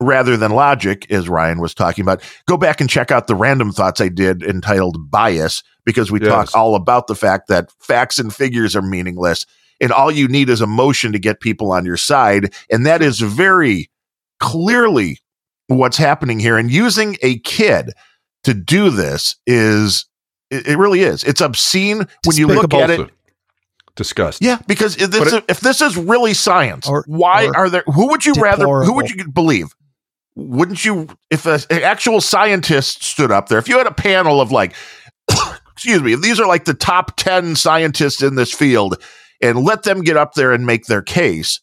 rather 0.00 0.36
than 0.36 0.50
logic, 0.52 1.10
as 1.10 1.28
Ryan 1.28 1.60
was 1.60 1.74
talking 1.74 2.02
about, 2.02 2.22
go 2.46 2.56
back 2.56 2.80
and 2.80 2.88
check 2.88 3.10
out 3.10 3.26
the 3.26 3.34
random 3.34 3.70
thoughts 3.72 4.00
I 4.00 4.08
did 4.08 4.42
entitled 4.42 5.10
Bias, 5.10 5.62
because 5.84 6.10
we 6.10 6.20
Yes. 6.20 6.28
talk 6.30 6.54
all 6.54 6.74
about 6.74 7.06
the 7.06 7.14
fact 7.14 7.48
that 7.48 7.70
facts 7.80 8.18
and 8.18 8.34
figures 8.34 8.74
are 8.74 8.82
meaningless. 8.82 9.44
And 9.80 9.92
all 9.92 10.10
you 10.10 10.28
need 10.28 10.48
is 10.50 10.60
emotion 10.60 11.12
to 11.12 11.18
get 11.18 11.40
people 11.40 11.72
on 11.72 11.84
your 11.86 11.96
side. 11.96 12.52
And 12.70 12.84
that 12.86 13.02
is 13.02 13.20
very 13.20 13.90
clearly 14.38 15.18
what's 15.68 15.96
happening 15.96 16.38
here. 16.38 16.56
And 16.58 16.70
using 16.70 17.16
a 17.22 17.38
kid 17.40 17.92
to 18.44 18.54
do 18.54 18.90
this 18.90 19.36
is, 19.46 20.06
it, 20.50 20.66
it 20.66 20.76
really 20.78 21.00
is. 21.00 21.24
It's 21.24 21.40
obscene 21.40 22.06
when 22.24 22.36
you 22.36 22.46
look 22.46 22.72
at 22.74 22.90
it. 22.90 22.98
Repulsive. 22.98 23.16
Disgust. 23.96 24.40
Yeah, 24.42 24.58
because 24.66 24.96
if 24.96 25.10
this, 25.10 25.20
But 25.24 25.32
it- 25.32 25.44
if 25.48 25.60
this 25.60 25.82
is 25.82 25.96
really 25.96 26.32
science, 26.32 26.86
Or- 26.88 27.04
why 27.06 27.46
or 27.46 27.56
are 27.56 27.68
there? 27.70 27.82
Who 27.86 28.08
would 28.08 28.24
you 28.24 28.32
rather? 28.34 28.64
Who 28.66 28.94
would 28.94 29.10
you 29.10 29.28
believe? 29.28 29.74
Wouldn't 30.40 30.84
you? 30.84 31.08
If 31.30 31.46
a, 31.46 31.60
an 31.70 31.82
actual 31.82 32.20
scientist 32.20 33.04
stood 33.04 33.30
up 33.30 33.48
there, 33.48 33.58
if 33.58 33.68
you 33.68 33.78
had 33.78 33.86
a 33.86 33.92
panel 33.92 34.40
of 34.40 34.50
like, 34.50 34.74
excuse 35.72 36.02
me, 36.02 36.14
if 36.14 36.22
these 36.22 36.40
are 36.40 36.46
like 36.46 36.64
the 36.64 36.74
top 36.74 37.16
ten 37.16 37.56
scientists 37.56 38.22
in 38.22 38.36
this 38.36 38.52
field, 38.52 39.02
and 39.40 39.64
let 39.64 39.82
them 39.82 40.02
get 40.02 40.16
up 40.16 40.34
there 40.34 40.52
and 40.52 40.66
make 40.66 40.86
their 40.86 41.02
case, 41.02 41.60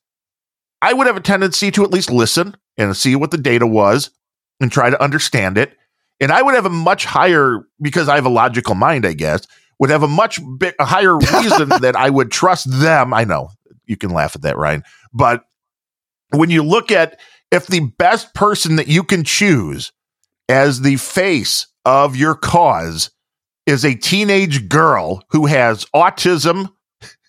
I 0.82 0.94
would 0.94 1.08
have 1.08 1.18
a 1.18 1.22
tendency 1.22 1.72
to 1.72 1.84
at 1.84 1.91
least 1.91 2.12
listen 2.12 2.56
and 2.78 2.95
see 2.95 3.16
what 3.16 3.32
the 3.32 3.38
data 3.38 3.66
was 3.66 4.12
and 4.60 4.72
try 4.72 4.90
to 4.90 5.02
understand 5.02 5.58
it. 5.58 5.76
And 6.20 6.32
I 6.32 6.41
would 6.41 6.56
have 6.56 6.66
a 6.66 6.72
much 6.72 7.06
higher 7.06 7.68
because 7.82 8.10
I 8.10 8.16
have 8.16 8.26
a 8.26 8.30
logical 8.30 8.76
mind, 8.76 9.06
I 9.06 9.14
guess, 9.14 9.45
would 9.80 9.90
have 9.90 10.04
a 10.04 10.08
much 10.08 10.40
bit 10.58 10.76
a 10.80 10.86
higher 10.86 11.16
reason 11.18 11.70
that 11.70 11.95
I 11.95 12.10
would 12.10 12.32
trust 12.32 12.68
them. 12.70 13.14
I 13.14 13.24
know 13.24 13.49
you 13.86 13.98
can 13.98 14.10
laugh 14.10 14.36
at 14.36 14.41
that, 14.44 14.58
Ryan, 14.58 14.84
but 15.14 15.44
when 16.32 16.49
you 16.49 16.64
look 16.64 16.91
at 16.91 17.20
if 17.52 17.68
the 17.68 17.91
best 17.98 18.34
person 18.34 18.76
that 18.78 18.88
you 18.88 19.03
can 19.03 19.24
choose 19.24 19.91
as 20.49 20.82
the 20.82 20.98
face 20.98 21.68
of 21.86 22.15
your 22.15 22.36
cause 22.36 23.11
is 23.65 23.84
a 23.84 23.95
teenage 23.95 24.69
girl 24.69 25.22
who 25.30 25.45
has 25.45 25.86
autism, 25.95 26.72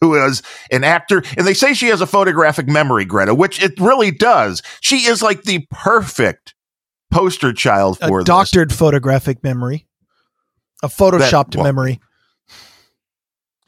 who 0.01 0.15
is 0.25 0.43
an 0.71 0.85
actor, 0.85 1.23
and 1.37 1.47
they 1.47 1.55
say 1.55 1.75
she 1.75 1.89
has 1.89 2.01
a 2.01 2.07
photographic 2.07 2.69
memory, 2.69 3.05
Greta, 3.05 3.35
which 3.35 3.63
it 3.63 3.79
really 3.81 4.11
does. 4.11 4.63
She 4.81 5.09
is 5.09 5.23
like 5.23 5.43
the 5.43 5.67
perfect 5.71 6.55
poster 7.11 7.53
child 7.53 7.99
for 7.99 8.21
a 8.21 8.23
this. 8.23 8.27
doctored 8.27 8.73
photographic 8.73 9.43
memory 9.43 9.87
a 10.83 10.89
photoshopped 10.89 11.57
well- 11.57 11.65
memory 11.65 12.01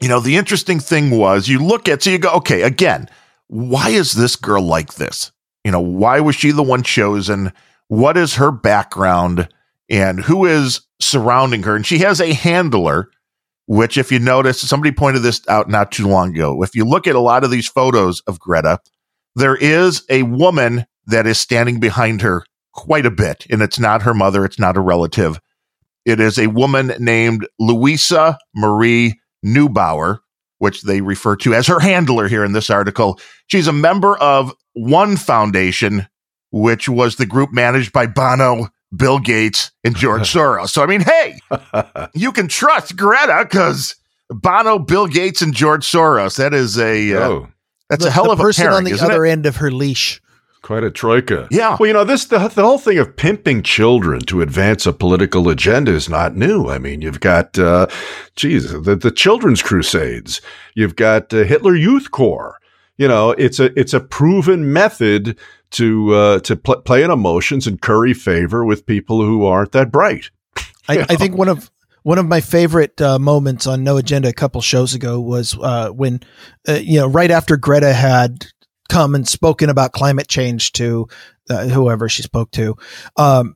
you 0.01 0.09
know, 0.09 0.19
the 0.19 0.35
interesting 0.35 0.79
thing 0.79 1.11
was 1.11 1.47
you 1.47 1.59
look 1.59 1.87
at, 1.87 2.01
so 2.01 2.09
you 2.09 2.17
go, 2.17 2.31
okay, 2.33 2.63
again, 2.63 3.07
why 3.47 3.89
is 3.89 4.13
this 4.13 4.35
girl 4.35 4.63
like 4.63 4.95
this? 4.95 5.31
You 5.63 5.71
know, 5.71 5.81
why 5.81 6.19
was 6.19 6.35
she 6.35 6.51
the 6.51 6.63
one 6.63 6.83
chosen? 6.83 7.53
What 7.87 8.17
is 8.17 8.35
her 8.35 8.51
background 8.51 9.47
and 9.89 10.19
who 10.19 10.45
is 10.45 10.81
surrounding 10.99 11.63
her? 11.63 11.75
And 11.75 11.85
she 11.85 11.99
has 11.99 12.19
a 12.19 12.33
handler, 12.33 13.09
which, 13.67 13.97
if 13.97 14.11
you 14.11 14.19
notice, 14.19 14.61
somebody 14.61 14.91
pointed 14.91 15.19
this 15.19 15.41
out 15.47 15.69
not 15.69 15.91
too 15.91 16.07
long 16.07 16.35
ago. 16.35 16.63
If 16.63 16.75
you 16.75 16.85
look 16.85 17.07
at 17.07 17.15
a 17.15 17.19
lot 17.19 17.43
of 17.43 17.51
these 17.51 17.67
photos 17.67 18.21
of 18.21 18.39
Greta, 18.39 18.79
there 19.35 19.55
is 19.55 20.03
a 20.09 20.23
woman 20.23 20.85
that 21.05 21.27
is 21.27 21.39
standing 21.39 21.79
behind 21.79 22.21
her 22.21 22.43
quite 22.73 23.05
a 23.05 23.11
bit, 23.11 23.45
and 23.49 23.61
it's 23.61 23.79
not 23.79 24.01
her 24.03 24.13
mother, 24.13 24.45
it's 24.45 24.59
not 24.59 24.77
a 24.77 24.81
relative. 24.81 25.39
It 26.05 26.19
is 26.19 26.39
a 26.39 26.47
woman 26.47 26.93
named 26.99 27.47
Luisa 27.59 28.37
Marie 28.55 29.19
Neubauer, 29.45 30.19
which 30.57 30.83
they 30.83 31.01
refer 31.01 31.35
to 31.37 31.53
as 31.53 31.67
her 31.67 31.79
handler 31.79 32.27
here 32.27 32.43
in 32.43 32.53
this 32.53 32.69
article. 32.69 33.19
She's 33.47 33.67
a 33.67 33.73
member 33.73 34.17
of 34.17 34.53
One 34.73 35.17
Foundation, 35.17 36.07
which 36.51 36.87
was 36.87 37.15
the 37.15 37.25
group 37.25 37.51
managed 37.51 37.93
by 37.93 38.07
Bono, 38.07 38.69
Bill 38.95 39.19
Gates, 39.19 39.71
and 39.83 39.95
George 39.95 40.21
Soros. 40.33 40.69
So, 40.69 40.83
I 40.83 40.85
mean, 40.85 41.01
hey, 41.01 41.39
you 42.13 42.31
can 42.31 42.47
trust 42.47 42.95
Greta 42.95 43.45
because 43.49 43.95
Bono, 44.29 44.79
Bill 44.79 45.07
Gates, 45.07 45.41
and 45.41 45.53
George 45.53 45.85
Soros. 45.85 46.37
That 46.37 46.53
is 46.53 46.77
a 46.77 47.13
uh, 47.13 47.19
oh, 47.19 47.47
that's 47.89 48.03
the, 48.03 48.09
a 48.09 48.11
hell 48.11 48.25
the 48.25 48.31
of 48.31 48.39
a 48.39 48.43
person 48.43 48.63
pairing, 48.63 48.77
on 48.77 48.83
the 48.83 48.99
other 49.01 49.25
it? 49.25 49.31
end 49.31 49.45
of 49.45 49.57
her 49.57 49.71
leash 49.71 50.21
quite 50.61 50.83
a 50.83 50.91
troika. 50.91 51.47
Yeah. 51.51 51.75
Well, 51.79 51.87
you 51.87 51.93
know, 51.93 52.03
this 52.03 52.25
the, 52.25 52.37
the 52.47 52.63
whole 52.63 52.77
thing 52.77 52.97
of 52.97 53.15
pimping 53.15 53.63
children 53.63 54.21
to 54.21 54.41
advance 54.41 54.85
a 54.85 54.93
political 54.93 55.49
agenda 55.49 55.91
is 55.91 56.07
not 56.07 56.35
new. 56.35 56.69
I 56.69 56.77
mean, 56.77 57.01
you've 57.01 57.19
got, 57.19 57.57
uh, 57.57 57.87
geez, 58.35 58.71
the, 58.71 58.95
the 58.95 59.11
Children's 59.11 59.61
Crusades. 59.61 60.41
You've 60.75 60.95
got 60.95 61.33
uh, 61.33 61.43
Hitler 61.43 61.75
Youth 61.75 62.11
Corps. 62.11 62.57
You 63.01 63.07
know, 63.07 63.31
it's 63.31 63.59
a 63.59 63.79
it's 63.79 63.95
a 63.95 63.99
proven 63.99 64.71
method 64.71 65.39
to 65.71 66.13
uh, 66.13 66.39
to 66.41 66.55
pl- 66.55 66.81
play 66.81 67.03
on 67.03 67.09
emotions 67.09 67.65
and 67.65 67.81
curry 67.81 68.13
favor 68.13 68.63
with 68.63 68.85
people 68.85 69.25
who 69.25 69.43
aren't 69.43 69.71
that 69.71 69.91
bright. 69.91 70.29
I, 70.87 71.07
I 71.09 71.15
think 71.15 71.35
one 71.35 71.47
of 71.47 71.71
one 72.03 72.19
of 72.19 72.27
my 72.27 72.41
favorite 72.41 73.01
uh, 73.01 73.17
moments 73.17 73.65
on 73.65 73.83
No 73.83 73.97
Agenda 73.97 74.29
a 74.29 74.33
couple 74.33 74.61
shows 74.61 74.93
ago 74.93 75.19
was 75.19 75.57
uh, 75.59 75.89
when, 75.89 76.19
uh, 76.69 76.73
you 76.73 76.99
know, 76.99 77.07
right 77.07 77.31
after 77.31 77.57
Greta 77.57 77.91
had 77.91 78.45
come 78.87 79.15
and 79.15 79.27
spoken 79.27 79.71
about 79.71 79.93
climate 79.93 80.27
change 80.27 80.71
to 80.73 81.07
uh, 81.49 81.69
whoever 81.69 82.07
she 82.07 82.21
spoke 82.21 82.51
to, 82.51 82.75
um, 83.17 83.55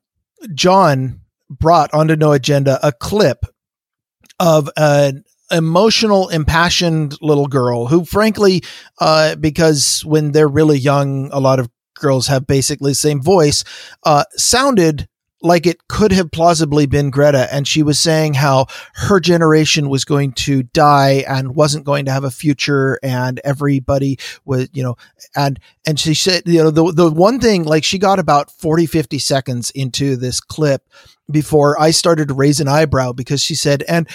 John 0.56 1.22
brought 1.52 1.94
onto 1.94 2.16
No 2.16 2.32
Agenda 2.32 2.80
a 2.82 2.92
clip 2.92 3.46
of 4.40 4.72
an 4.76 5.24
emotional, 5.52 6.30
impassioned 6.30 7.16
little 7.22 7.48
girl 7.48 7.88
who, 7.88 8.06
frankly, 8.06 8.64
uh, 9.00 9.36
because 9.36 10.04
when 10.06 10.32
they're 10.32 10.48
really 10.48 10.78
young, 10.78 11.30
a 11.32 11.40
lot 11.40 11.60
of 11.60 11.70
girls 11.94 12.28
have 12.28 12.46
basically 12.46 12.92
the 12.92 12.96
same 12.96 13.22
voice, 13.22 13.64
uh, 14.04 14.24
sounded 14.36 15.08
like 15.42 15.68
it 15.68 15.88
could 15.88 16.12
have 16.12 16.32
plausibly 16.32 16.86
been 16.88 17.12
Greta. 17.12 17.54
And 17.54 17.68
she 17.68 17.84
was 17.84 18.00
saying 18.00 18.34
how 18.34 18.66
her 18.96 19.20
generation 19.20 19.90
was 19.90 20.04
going 20.04 20.34
to 20.34 20.64
die 20.64 21.24
and 21.28 21.56
wasn't 21.56 21.86
going 21.86 22.06
to 22.06 22.12
have 22.12 22.24
a 22.24 22.32
future 22.32 23.00
and 23.04 23.40
everybody 23.44 24.18
was, 24.44 24.68
you 24.74 24.82
know, 24.82 24.96
and, 25.36 25.60
and 25.86 26.00
she 26.00 26.16
said, 26.16 26.44
you 26.46 26.64
know, 26.64 26.72
the, 26.72 26.92
the 26.92 27.12
one 27.12 27.40
thing, 27.40 27.64
like 27.64 27.84
she 27.84 28.00
got 28.00 28.18
about 28.18 28.52
40, 28.52 28.88
50 28.88 29.20
seconds 29.20 29.72
into 29.72 30.16
this 30.16 30.40
clip 30.40 30.84
before 31.30 31.80
I 31.80 31.92
started 31.92 32.28
to 32.28 32.34
raise 32.34 32.60
an 32.60 32.68
eyebrow 32.68 33.14
because 33.14 33.42
she 33.42 33.56
said, 33.56 33.84
and, 33.88 34.08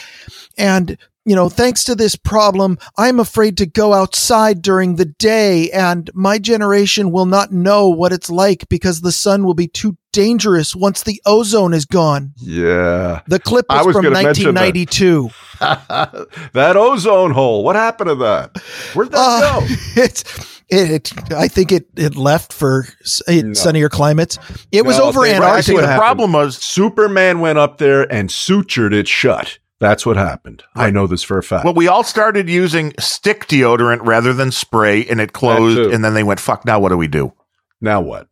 and 0.56 0.96
you 1.24 1.36
know, 1.36 1.48
thanks 1.48 1.84
to 1.84 1.94
this 1.94 2.16
problem, 2.16 2.78
I'm 2.96 3.20
afraid 3.20 3.58
to 3.58 3.66
go 3.66 3.92
outside 3.92 4.62
during 4.62 4.96
the 4.96 5.04
day 5.04 5.70
and 5.70 6.10
my 6.14 6.38
generation 6.38 7.12
will 7.12 7.26
not 7.26 7.52
know 7.52 7.88
what 7.88 8.12
it's 8.12 8.30
like 8.30 8.68
because 8.68 9.00
the 9.00 9.12
sun 9.12 9.44
will 9.44 9.54
be 9.54 9.68
too 9.68 9.96
dangerous 10.12 10.74
once 10.74 11.02
the 11.02 11.20
ozone 11.26 11.74
is 11.74 11.84
gone. 11.84 12.32
Yeah. 12.38 13.20
The 13.26 13.38
clip 13.38 13.66
was, 13.68 13.86
was 13.86 13.94
from 13.94 14.06
1992. 14.06 15.30
That. 15.60 16.28
that. 16.54 16.76
ozone 16.76 17.32
hole. 17.32 17.64
What 17.64 17.76
happened 17.76 18.08
to 18.08 18.14
that? 18.16 18.56
Where'd 18.94 19.12
that 19.12 19.18
uh, 19.18 19.60
go? 19.60 19.66
It's, 20.02 20.49
it, 20.70 21.12
it, 21.12 21.32
I 21.32 21.48
think 21.48 21.72
it, 21.72 21.86
it 21.96 22.16
left 22.16 22.52
for 22.52 22.86
no. 23.28 23.52
sunnier 23.54 23.88
climates. 23.88 24.38
It 24.70 24.84
was 24.84 24.98
no, 24.98 25.04
over 25.04 25.26
Antarctica. 25.26 25.80
The 25.80 25.96
problem 25.96 26.32
was 26.32 26.56
Superman 26.56 27.40
went 27.40 27.58
up 27.58 27.78
there 27.78 28.10
and 28.12 28.28
sutured 28.28 28.92
it 28.94 29.08
shut. 29.08 29.58
That's 29.80 30.04
what 30.04 30.16
happened. 30.16 30.62
Right. 30.76 30.86
I 30.86 30.90
know 30.90 31.06
this 31.06 31.22
for 31.22 31.38
a 31.38 31.42
fact. 31.42 31.64
Well, 31.64 31.74
we 31.74 31.88
all 31.88 32.04
started 32.04 32.48
using 32.50 32.92
stick 33.00 33.46
deodorant 33.46 34.00
rather 34.02 34.34
than 34.34 34.52
spray, 34.52 35.06
and 35.06 35.20
it 35.20 35.32
closed. 35.32 35.92
And 35.92 36.04
then 36.04 36.12
they 36.12 36.22
went, 36.22 36.38
"Fuck! 36.38 36.66
Now 36.66 36.78
what 36.78 36.90
do 36.90 36.98
we 36.98 37.08
do? 37.08 37.32
Now 37.80 38.02
what?" 38.02 38.28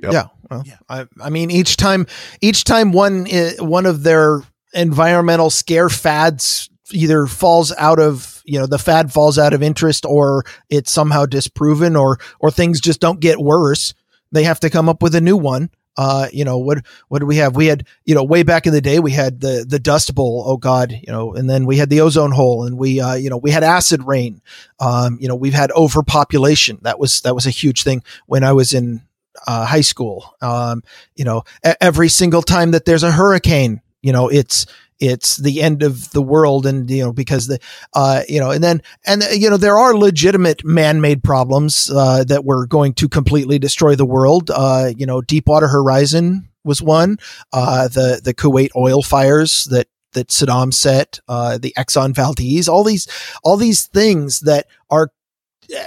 Yep. 0.00 0.12
Yeah. 0.12 0.26
Well, 0.50 0.62
yeah. 0.64 0.76
I, 0.88 1.06
I 1.20 1.30
mean, 1.30 1.50
each 1.50 1.76
time, 1.76 2.06
each 2.40 2.62
time 2.62 2.92
one 2.92 3.26
eh, 3.28 3.54
one 3.58 3.86
of 3.86 4.04
their 4.04 4.42
environmental 4.72 5.50
scare 5.50 5.88
fads 5.88 6.70
either 6.90 7.26
falls 7.26 7.72
out 7.78 7.98
of 7.98 8.42
you 8.44 8.58
know 8.58 8.66
the 8.66 8.78
fad 8.78 9.12
falls 9.12 9.38
out 9.38 9.54
of 9.54 9.62
interest 9.62 10.04
or 10.04 10.44
it's 10.68 10.90
somehow 10.90 11.24
disproven 11.24 11.96
or 11.96 12.18
or 12.40 12.50
things 12.50 12.80
just 12.80 13.00
don't 13.00 13.20
get 13.20 13.38
worse 13.38 13.94
they 14.32 14.44
have 14.44 14.60
to 14.60 14.70
come 14.70 14.88
up 14.88 15.02
with 15.02 15.14
a 15.14 15.20
new 15.20 15.36
one 15.36 15.70
uh, 15.96 16.28
you 16.32 16.44
know, 16.44 16.58
what, 16.58 16.84
what 17.08 17.20
do 17.20 17.26
we 17.26 17.36
have? 17.36 17.54
We 17.54 17.66
had, 17.66 17.86
you 18.04 18.14
know, 18.14 18.24
way 18.24 18.42
back 18.42 18.66
in 18.66 18.72
the 18.72 18.80
day, 18.80 18.98
we 18.98 19.12
had 19.12 19.40
the, 19.40 19.64
the 19.66 19.78
dust 19.78 20.14
bowl. 20.14 20.42
Oh 20.46 20.56
God, 20.56 20.90
you 20.90 21.12
know, 21.12 21.34
and 21.34 21.48
then 21.48 21.66
we 21.66 21.76
had 21.76 21.88
the 21.88 22.00
ozone 22.00 22.32
hole 22.32 22.64
and 22.64 22.76
we, 22.76 23.00
uh, 23.00 23.14
you 23.14 23.30
know, 23.30 23.36
we 23.36 23.50
had 23.50 23.62
acid 23.62 24.02
rain. 24.02 24.42
Um, 24.80 25.18
you 25.20 25.28
know, 25.28 25.36
we've 25.36 25.54
had 25.54 25.70
overpopulation. 25.72 26.78
That 26.82 26.98
was, 26.98 27.20
that 27.20 27.34
was 27.34 27.46
a 27.46 27.50
huge 27.50 27.84
thing 27.84 28.02
when 28.26 28.42
I 28.42 28.52
was 28.52 28.74
in, 28.74 29.02
uh, 29.46 29.66
high 29.66 29.82
school. 29.82 30.34
Um, 30.40 30.82
you 31.14 31.24
know, 31.24 31.44
every 31.80 32.08
single 32.08 32.42
time 32.42 32.72
that 32.72 32.84
there's 32.84 33.02
a 33.04 33.12
hurricane, 33.12 33.80
you 34.02 34.12
know, 34.12 34.28
it's, 34.28 34.66
it's 35.00 35.36
the 35.36 35.60
end 35.60 35.82
of 35.82 36.10
the 36.12 36.22
world 36.22 36.66
and 36.66 36.90
you 36.90 37.02
know 37.02 37.12
because 37.12 37.46
the 37.46 37.58
uh 37.94 38.22
you 38.28 38.38
know 38.38 38.50
and 38.50 38.62
then 38.62 38.80
and 39.06 39.24
you 39.32 39.50
know 39.50 39.56
there 39.56 39.76
are 39.76 39.96
legitimate 39.96 40.64
man-made 40.64 41.22
problems 41.22 41.90
uh 41.90 42.22
that 42.24 42.44
were 42.44 42.66
going 42.66 42.94
to 42.94 43.08
completely 43.08 43.58
destroy 43.58 43.96
the 43.96 44.06
world 44.06 44.50
uh 44.54 44.90
you 44.96 45.04
know 45.04 45.20
deepwater 45.20 45.68
horizon 45.68 46.48
was 46.62 46.80
one 46.80 47.16
uh 47.52 47.88
the 47.88 48.20
the 48.22 48.32
kuwait 48.32 48.70
oil 48.76 49.02
fires 49.02 49.64
that 49.64 49.88
that 50.14 50.28
Saddam 50.28 50.72
set, 50.72 51.20
uh, 51.28 51.58
the 51.58 51.74
Exxon 51.76 52.14
Valdez, 52.14 52.68
all 52.68 52.84
these, 52.84 53.06
all 53.42 53.56
these 53.56 53.86
things 53.86 54.40
that 54.40 54.66
are 54.90 55.10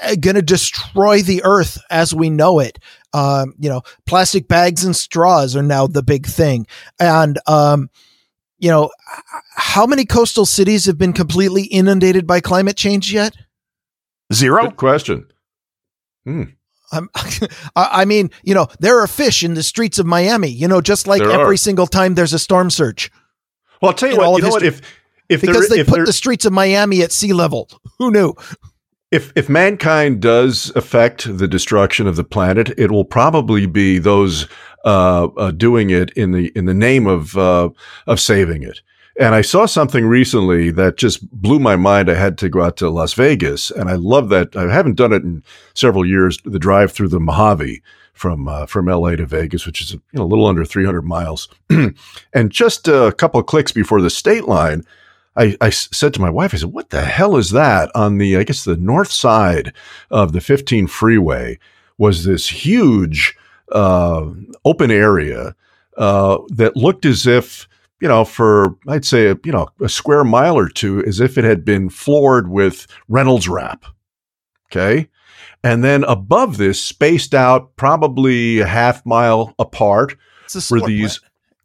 uh, 0.03 0.15
going 0.19 0.35
to 0.35 0.41
destroy 0.41 1.21
the 1.21 1.43
earth 1.43 1.79
as 1.89 2.13
we 2.13 2.29
know 2.29 2.59
it. 2.59 2.77
Um, 3.13 3.55
you 3.57 3.69
know, 3.69 3.81
plastic 4.05 4.47
bags 4.47 4.83
and 4.83 4.95
straws 4.95 5.55
are 5.55 5.63
now 5.63 5.87
the 5.87 6.03
big 6.03 6.27
thing. 6.27 6.67
And, 6.99 7.39
um, 7.47 7.89
you 8.59 8.69
know, 8.69 8.89
how 9.55 9.85
many 9.85 10.05
coastal 10.05 10.45
cities 10.45 10.85
have 10.85 10.97
been 10.97 11.13
completely 11.13 11.63
inundated 11.63 12.25
by 12.25 12.39
climate 12.39 12.75
change 12.75 13.13
yet? 13.13 13.35
Zero. 14.33 14.63
Good 14.63 14.77
question. 14.77 15.27
Hmm. 16.25 16.43
I 17.75 18.05
mean, 18.05 18.31
you 18.43 18.53
know, 18.53 18.67
there 18.79 18.99
are 18.99 19.07
fish 19.07 19.43
in 19.43 19.55
the 19.55 19.63
streets 19.63 19.99
of 19.99 20.05
Miami, 20.05 20.49
you 20.49 20.67
know, 20.67 20.79
just 20.79 21.05
like 21.05 21.21
there 21.21 21.31
every 21.31 21.55
are. 21.55 21.57
single 21.57 21.87
time 21.87 22.15
there's 22.15 22.33
a 22.33 22.39
storm 22.39 22.69
surge. 22.69 23.11
Well, 23.81 23.91
I'll 23.91 23.97
tell 23.97 24.09
you 24.09 24.17
what, 24.17 24.37
you 24.37 24.43
know 24.43 24.49
what, 24.49 24.63
if, 24.63 24.81
if 25.29 25.41
because 25.41 25.69
they 25.69 25.81
if 25.81 25.87
put 25.87 26.05
the 26.05 26.13
streets 26.13 26.45
of 26.45 26.53
Miami 26.53 27.01
at 27.01 27.11
sea 27.11 27.33
level, 27.33 27.69
who 27.99 28.11
knew? 28.11 28.33
If 29.09 29.31
if 29.35 29.47
mankind 29.47 30.21
does 30.21 30.69
affect 30.75 31.37
the 31.37 31.47
destruction 31.47 32.07
of 32.07 32.17
the 32.17 32.25
planet, 32.25 32.77
it 32.77 32.91
will 32.91 33.05
probably 33.05 33.65
be 33.65 33.99
those 33.99 34.47
uh, 34.83 35.25
uh, 35.37 35.51
doing 35.51 35.89
it 35.89 36.11
in 36.11 36.31
the 36.31 36.51
in 36.55 36.65
the 36.65 36.73
name 36.73 37.07
of 37.07 37.37
uh, 37.37 37.69
of 38.05 38.19
saving 38.19 38.63
it. 38.63 38.81
And 39.19 39.33
I 39.33 39.41
saw 39.41 39.65
something 39.65 40.05
recently 40.05 40.69
that 40.71 40.97
just 40.97 41.29
blew 41.31 41.57
my 41.57 41.75
mind. 41.75 42.09
I 42.09 42.15
had 42.15 42.37
to 42.39 42.49
go 42.49 42.61
out 42.61 42.77
to 42.77 42.89
Las 42.89 43.13
Vegas, 43.13 43.71
and 43.71 43.89
I 43.89 43.95
love 43.95 44.29
that. 44.29 44.55
I 44.55 44.71
haven't 44.71 44.95
done 44.95 45.13
it 45.13 45.23
in 45.23 45.41
several 45.73 46.05
years. 46.05 46.37
The 46.43 46.59
drive 46.59 46.91
through 46.91 47.07
the 47.07 47.19
Mojave 47.19 47.81
from 48.13 48.47
uh, 48.49 48.65
from 48.65 48.87
LA 48.87 49.15
to 49.15 49.25
Vegas, 49.25 49.65
which 49.65 49.81
is 49.81 49.93
you 49.93 50.01
know, 50.13 50.23
a 50.23 50.25
little 50.25 50.45
under 50.45 50.65
300 50.65 51.03
miles, 51.03 51.47
and 52.33 52.51
just 52.51 52.87
a 52.89 53.13
couple 53.17 53.41
clicks 53.41 53.71
before 53.71 54.01
the 54.01 54.09
state 54.09 54.49
line. 54.49 54.83
I, 55.37 55.55
I, 55.61 55.69
said 55.69 56.13
to 56.15 56.21
my 56.21 56.29
wife, 56.29 56.53
I 56.53 56.57
said, 56.57 56.73
"What 56.73 56.89
the 56.89 57.05
hell 57.05 57.37
is 57.37 57.51
that 57.51 57.91
on 57.95 58.17
the? 58.17 58.37
I 58.37 58.43
guess 58.43 58.63
the 58.63 58.75
north 58.75 59.11
side 59.11 59.73
of 60.09 60.33
the 60.33 60.41
15 60.41 60.87
freeway 60.87 61.59
was 61.97 62.25
this 62.25 62.47
huge 62.49 63.35
uh, 63.71 64.25
open 64.65 64.91
area 64.91 65.55
uh, 65.97 66.39
that 66.49 66.75
looked 66.75 67.05
as 67.05 67.27
if 67.27 67.67
you 67.99 68.07
know, 68.07 68.25
for 68.25 68.75
I'd 68.87 69.05
say 69.05 69.35
you 69.43 69.51
know 69.51 69.69
a 69.81 69.89
square 69.89 70.23
mile 70.23 70.57
or 70.57 70.69
two, 70.69 71.03
as 71.05 71.19
if 71.19 71.37
it 71.37 71.43
had 71.43 71.65
been 71.65 71.89
floored 71.89 72.49
with 72.49 72.87
Reynolds 73.07 73.47
wrap. 73.47 73.85
Okay, 74.71 75.07
and 75.63 75.83
then 75.83 76.03
above 76.03 76.57
this, 76.57 76.83
spaced 76.83 77.33
out 77.33 77.75
probably 77.75 78.59
a 78.59 78.67
half 78.67 79.05
mile 79.05 79.55
apart, 79.57 80.15
were 80.69 80.81
these, 80.81 81.19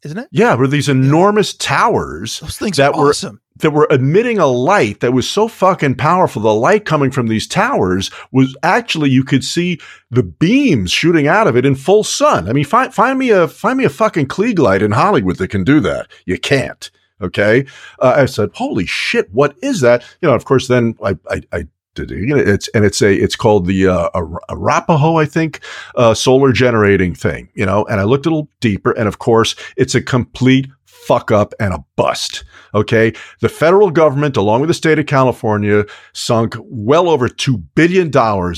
isn't 0.04 0.18
it? 0.18 0.28
Yeah, 0.30 0.54
were 0.54 0.68
these 0.68 0.88
enormous 0.88 1.52
yeah. 1.54 1.58
towers. 1.68 2.40
Those 2.40 2.58
things 2.58 2.76
that 2.78 2.94
were 2.94 3.10
awesome 3.10 3.41
that 3.56 3.70
were 3.70 3.86
emitting 3.90 4.38
a 4.38 4.46
light 4.46 5.00
that 5.00 5.12
was 5.12 5.28
so 5.28 5.48
fucking 5.48 5.96
powerful. 5.96 6.42
The 6.42 6.54
light 6.54 6.84
coming 6.84 7.10
from 7.10 7.28
these 7.28 7.46
towers 7.46 8.10
was 8.30 8.56
actually 8.62 9.10
you 9.10 9.24
could 9.24 9.44
see 9.44 9.80
the 10.10 10.22
beams 10.22 10.90
shooting 10.90 11.26
out 11.26 11.46
of 11.46 11.56
it 11.56 11.66
in 11.66 11.74
full 11.74 12.04
sun. 12.04 12.48
I 12.48 12.52
mean, 12.52 12.64
find 12.64 12.92
find 12.92 13.18
me 13.18 13.30
a 13.30 13.48
find 13.48 13.78
me 13.78 13.84
a 13.84 13.90
fucking 13.90 14.28
Klieg 14.28 14.58
light 14.58 14.82
in 14.82 14.92
Hollywood 14.92 15.36
that 15.36 15.48
can 15.48 15.64
do 15.64 15.80
that. 15.80 16.08
You 16.26 16.38
can't. 16.38 16.90
Okay. 17.20 17.66
Uh, 18.00 18.14
I 18.16 18.26
said, 18.26 18.50
holy 18.54 18.86
shit, 18.86 19.32
what 19.32 19.56
is 19.62 19.80
that? 19.80 20.02
You 20.20 20.28
know, 20.28 20.34
of 20.34 20.44
course, 20.44 20.66
then 20.66 20.96
I, 21.04 21.16
I, 21.30 21.42
I 21.52 21.66
did 21.94 22.10
it. 22.10 22.48
It's 22.48 22.68
and 22.68 22.84
it's 22.84 23.02
a 23.02 23.14
it's 23.14 23.36
called 23.36 23.66
the 23.66 23.88
uh, 23.88 24.10
Arapaho, 24.48 25.16
I 25.16 25.26
think, 25.26 25.60
uh, 25.94 26.14
solar 26.14 26.52
generating 26.52 27.14
thing. 27.14 27.48
You 27.54 27.66
know, 27.66 27.84
and 27.84 28.00
I 28.00 28.04
looked 28.04 28.26
a 28.26 28.30
little 28.30 28.48
deeper, 28.60 28.92
and 28.92 29.08
of 29.08 29.18
course, 29.18 29.54
it's 29.76 29.94
a 29.94 30.02
complete 30.02 30.68
fuck 31.06 31.30
up 31.30 31.52
and 31.58 31.74
a 31.74 31.84
bust. 31.96 32.44
Okay. 32.74 33.12
The 33.40 33.48
federal 33.48 33.90
government, 33.90 34.36
along 34.36 34.60
with 34.60 34.68
the 34.68 34.74
state 34.74 34.98
of 34.98 35.06
California, 35.06 35.84
sunk 36.12 36.56
well 36.60 37.08
over 37.08 37.28
$2 37.28 37.62
billion 37.74 38.06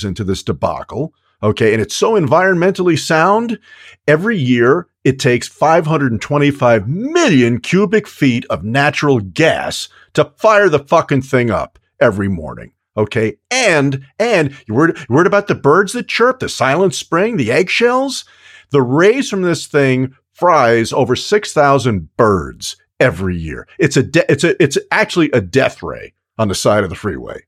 into 0.07 0.25
this 0.25 0.43
debacle. 0.43 1.15
Okay. 1.43 1.73
And 1.73 1.83
it's 1.83 1.97
so 1.97 2.13
environmentally 2.13 2.99
sound. 2.99 3.59
Every 4.07 4.39
year, 4.39 4.89
it 5.05 5.19
takes 5.19 5.49
525 5.49 6.89
million 6.89 7.61
cubic 7.61 8.07
feet 8.07 8.47
of 8.51 8.65
natural 8.65 9.21
gas 9.21 9.89
to 10.15 10.33
fire 10.37 10.69
the 10.69 10.79
fucking 10.79 11.23
thing 11.23 11.51
up 11.51 11.79
every 12.01 12.29
morning. 12.29 12.73
Okay. 12.97 13.37
And, 13.51 14.05
and 14.19 14.57
you 14.67 14.75
heard, 14.75 14.99
you 15.09 15.17
heard 15.17 15.27
about 15.27 15.49
the 15.49 15.55
birds 15.55 15.93
that 15.95 16.09
chirp, 16.09 16.39
the 16.39 16.49
silent 16.49 16.95
spring, 16.95 17.37
the 17.37 17.51
eggshells? 17.51 18.25
The 18.71 18.83
rays 18.83 19.31
from 19.31 19.43
this 19.43 19.67
thing 19.67 20.17
fries 20.35 20.93
over 20.93 21.17
6,000 21.17 22.17
birds 22.17 22.77
every 23.01 23.37
year. 23.37 23.67
It's 23.79 23.97
a 23.97 24.03
de- 24.03 24.31
it's 24.31 24.45
a 24.45 24.63
it's 24.63 24.79
actually 24.91 25.31
a 25.33 25.41
death 25.41 25.83
ray 25.83 26.13
on 26.39 26.49
the 26.49 26.55
side 26.55 26.85
of 26.85 26.91
the 26.91 26.97
freeway. 26.97 27.41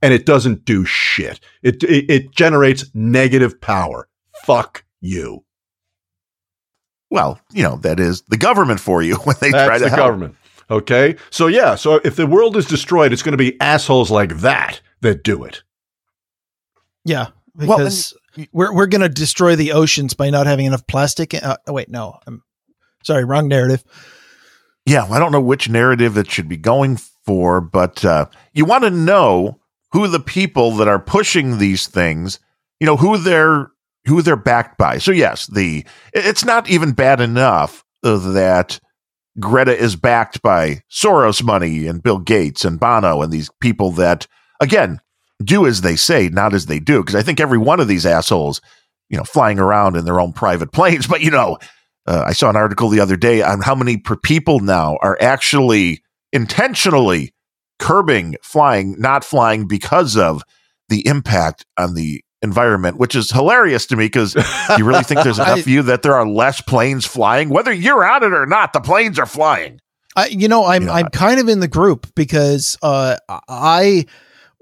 And 0.00 0.12
it 0.12 0.26
doesn't 0.26 0.64
do 0.64 0.84
shit. 0.84 1.40
It 1.62 1.82
it, 1.84 2.10
it 2.10 2.30
generates 2.32 2.84
negative 2.94 3.60
power. 3.60 4.08
Fuck 4.44 4.84
you. 5.00 5.44
Well, 7.10 7.38
you 7.52 7.62
know, 7.62 7.76
that 7.76 8.00
is 8.00 8.22
the 8.22 8.38
government 8.38 8.80
for 8.80 9.02
you 9.02 9.16
when 9.24 9.36
they 9.40 9.50
That's 9.50 9.68
try 9.68 9.78
to 9.78 9.84
the 9.84 9.90
help. 9.90 10.00
government. 10.00 10.36
Okay. 10.70 11.16
So, 11.30 11.46
yeah. 11.46 11.74
So 11.74 12.00
if 12.04 12.16
the 12.16 12.26
world 12.26 12.56
is 12.56 12.64
destroyed, 12.66 13.12
it's 13.12 13.22
going 13.22 13.32
to 13.32 13.36
be 13.36 13.60
assholes 13.60 14.10
like 14.10 14.38
that 14.38 14.80
that 15.02 15.22
do 15.22 15.44
it. 15.44 15.62
Yeah. 17.04 17.28
Because 17.54 18.14
well, 18.14 18.21
we're, 18.52 18.72
we're 18.72 18.86
going 18.86 19.02
to 19.02 19.08
destroy 19.08 19.56
the 19.56 19.72
oceans 19.72 20.14
by 20.14 20.30
not 20.30 20.46
having 20.46 20.66
enough 20.66 20.86
plastic. 20.86 21.34
Uh, 21.34 21.56
oh, 21.66 21.72
wait, 21.72 21.88
no. 21.88 22.18
I'm 22.26 22.42
sorry. 23.02 23.24
Wrong 23.24 23.48
narrative. 23.48 23.84
Yeah. 24.86 25.06
I 25.10 25.18
don't 25.18 25.32
know 25.32 25.40
which 25.40 25.68
narrative 25.68 26.16
it 26.16 26.30
should 26.30 26.48
be 26.48 26.56
going 26.56 26.98
for, 27.24 27.60
but 27.60 28.04
uh, 28.04 28.26
you 28.52 28.64
want 28.64 28.84
to 28.84 28.90
know 28.90 29.60
who 29.92 30.08
the 30.08 30.20
people 30.20 30.72
that 30.72 30.88
are 30.88 30.98
pushing 30.98 31.58
these 31.58 31.86
things, 31.86 32.38
you 32.80 32.86
know, 32.86 32.96
who 32.96 33.18
they're 33.18 33.70
who 34.06 34.22
they're 34.22 34.36
backed 34.36 34.78
by. 34.78 34.98
So 34.98 35.12
yes, 35.12 35.46
the 35.46 35.84
it's 36.12 36.44
not 36.44 36.68
even 36.68 36.92
bad 36.92 37.20
enough 37.20 37.84
that 38.02 38.80
Greta 39.38 39.76
is 39.76 39.96
backed 39.96 40.42
by 40.42 40.82
Soros 40.90 41.42
money 41.42 41.86
and 41.86 42.02
Bill 42.02 42.18
Gates 42.18 42.64
and 42.64 42.80
Bono 42.80 43.22
and 43.22 43.32
these 43.32 43.50
people 43.60 43.92
that 43.92 44.26
again 44.60 45.00
do 45.42 45.66
as 45.66 45.80
they 45.80 45.96
say, 45.96 46.28
not 46.28 46.54
as 46.54 46.66
they 46.66 46.78
do. 46.78 47.00
Because 47.00 47.14
I 47.14 47.22
think 47.22 47.40
every 47.40 47.58
one 47.58 47.80
of 47.80 47.88
these 47.88 48.06
assholes, 48.06 48.60
you 49.08 49.16
know, 49.16 49.24
flying 49.24 49.58
around 49.58 49.96
in 49.96 50.04
their 50.04 50.20
own 50.20 50.32
private 50.32 50.72
planes. 50.72 51.06
But 51.06 51.20
you 51.20 51.30
know, 51.30 51.58
uh, 52.06 52.24
I 52.26 52.32
saw 52.32 52.50
an 52.50 52.56
article 52.56 52.88
the 52.88 53.00
other 53.00 53.16
day 53.16 53.42
on 53.42 53.60
how 53.60 53.74
many 53.74 53.96
per 53.96 54.16
people 54.16 54.60
now 54.60 54.98
are 55.02 55.18
actually 55.20 56.02
intentionally 56.32 57.32
curbing 57.78 58.36
flying, 58.42 58.96
not 58.98 59.24
flying 59.24 59.66
because 59.66 60.16
of 60.16 60.42
the 60.88 61.06
impact 61.06 61.64
on 61.76 61.94
the 61.94 62.24
environment, 62.42 62.98
which 62.98 63.14
is 63.14 63.30
hilarious 63.30 63.86
to 63.86 63.96
me 63.96 64.06
because 64.06 64.34
you 64.76 64.84
really 64.84 65.04
think 65.04 65.22
there's 65.22 65.38
enough 65.38 65.56
I, 65.56 65.60
of 65.60 65.68
you 65.68 65.82
that 65.82 66.02
there 66.02 66.14
are 66.14 66.26
less 66.26 66.60
planes 66.60 67.06
flying, 67.06 67.48
whether 67.48 67.72
you're 67.72 68.04
on 68.04 68.22
it 68.22 68.32
or 68.32 68.46
not. 68.46 68.72
The 68.72 68.80
planes 68.80 69.18
are 69.18 69.26
flying. 69.26 69.80
I, 70.14 70.26
you 70.26 70.48
know, 70.48 70.64
I'm 70.64 70.82
you 70.82 70.88
know, 70.88 70.94
I'm 70.94 71.08
kind 71.08 71.40
of 71.40 71.48
in 71.48 71.60
the 71.60 71.68
group 71.68 72.06
because 72.14 72.76
uh, 72.82 73.16
I, 73.48 74.06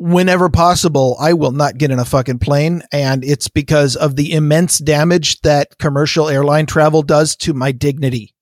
whenever 0.01 0.49
possible, 0.49 1.17
I 1.21 1.35
will 1.35 1.53
not 1.53 1.79
get 1.79 1.91
in 1.91 1.99
a 1.99 2.05
fucking 2.05 2.39
plane, 2.39 2.83
and 2.91 3.23
it's 3.23 3.49
because 3.49 3.95
of 3.95 4.17
the 4.17 4.33
immense 4.33 4.79
damage 4.79 5.41
that 5.43 5.79
commercial 5.79 6.29
airline 6.29 6.67
travel 6.67 7.03
does 7.03 7.37
to 7.37 7.53
my 7.53 7.71
dignity. 7.71 8.35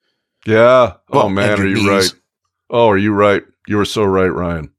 Yeah. 0.47 0.95
Oh 1.11 1.19
well, 1.19 1.29
man, 1.29 1.61
are 1.61 1.67
you 1.67 1.75
knees. 1.75 1.87
right? 1.87 2.21
Oh, 2.71 2.89
are 2.89 2.97
you 2.97 3.13
right? 3.13 3.43
You 3.67 3.81
are 3.81 3.85
so 3.85 4.05
right, 4.05 4.29
Ryan. 4.29 4.71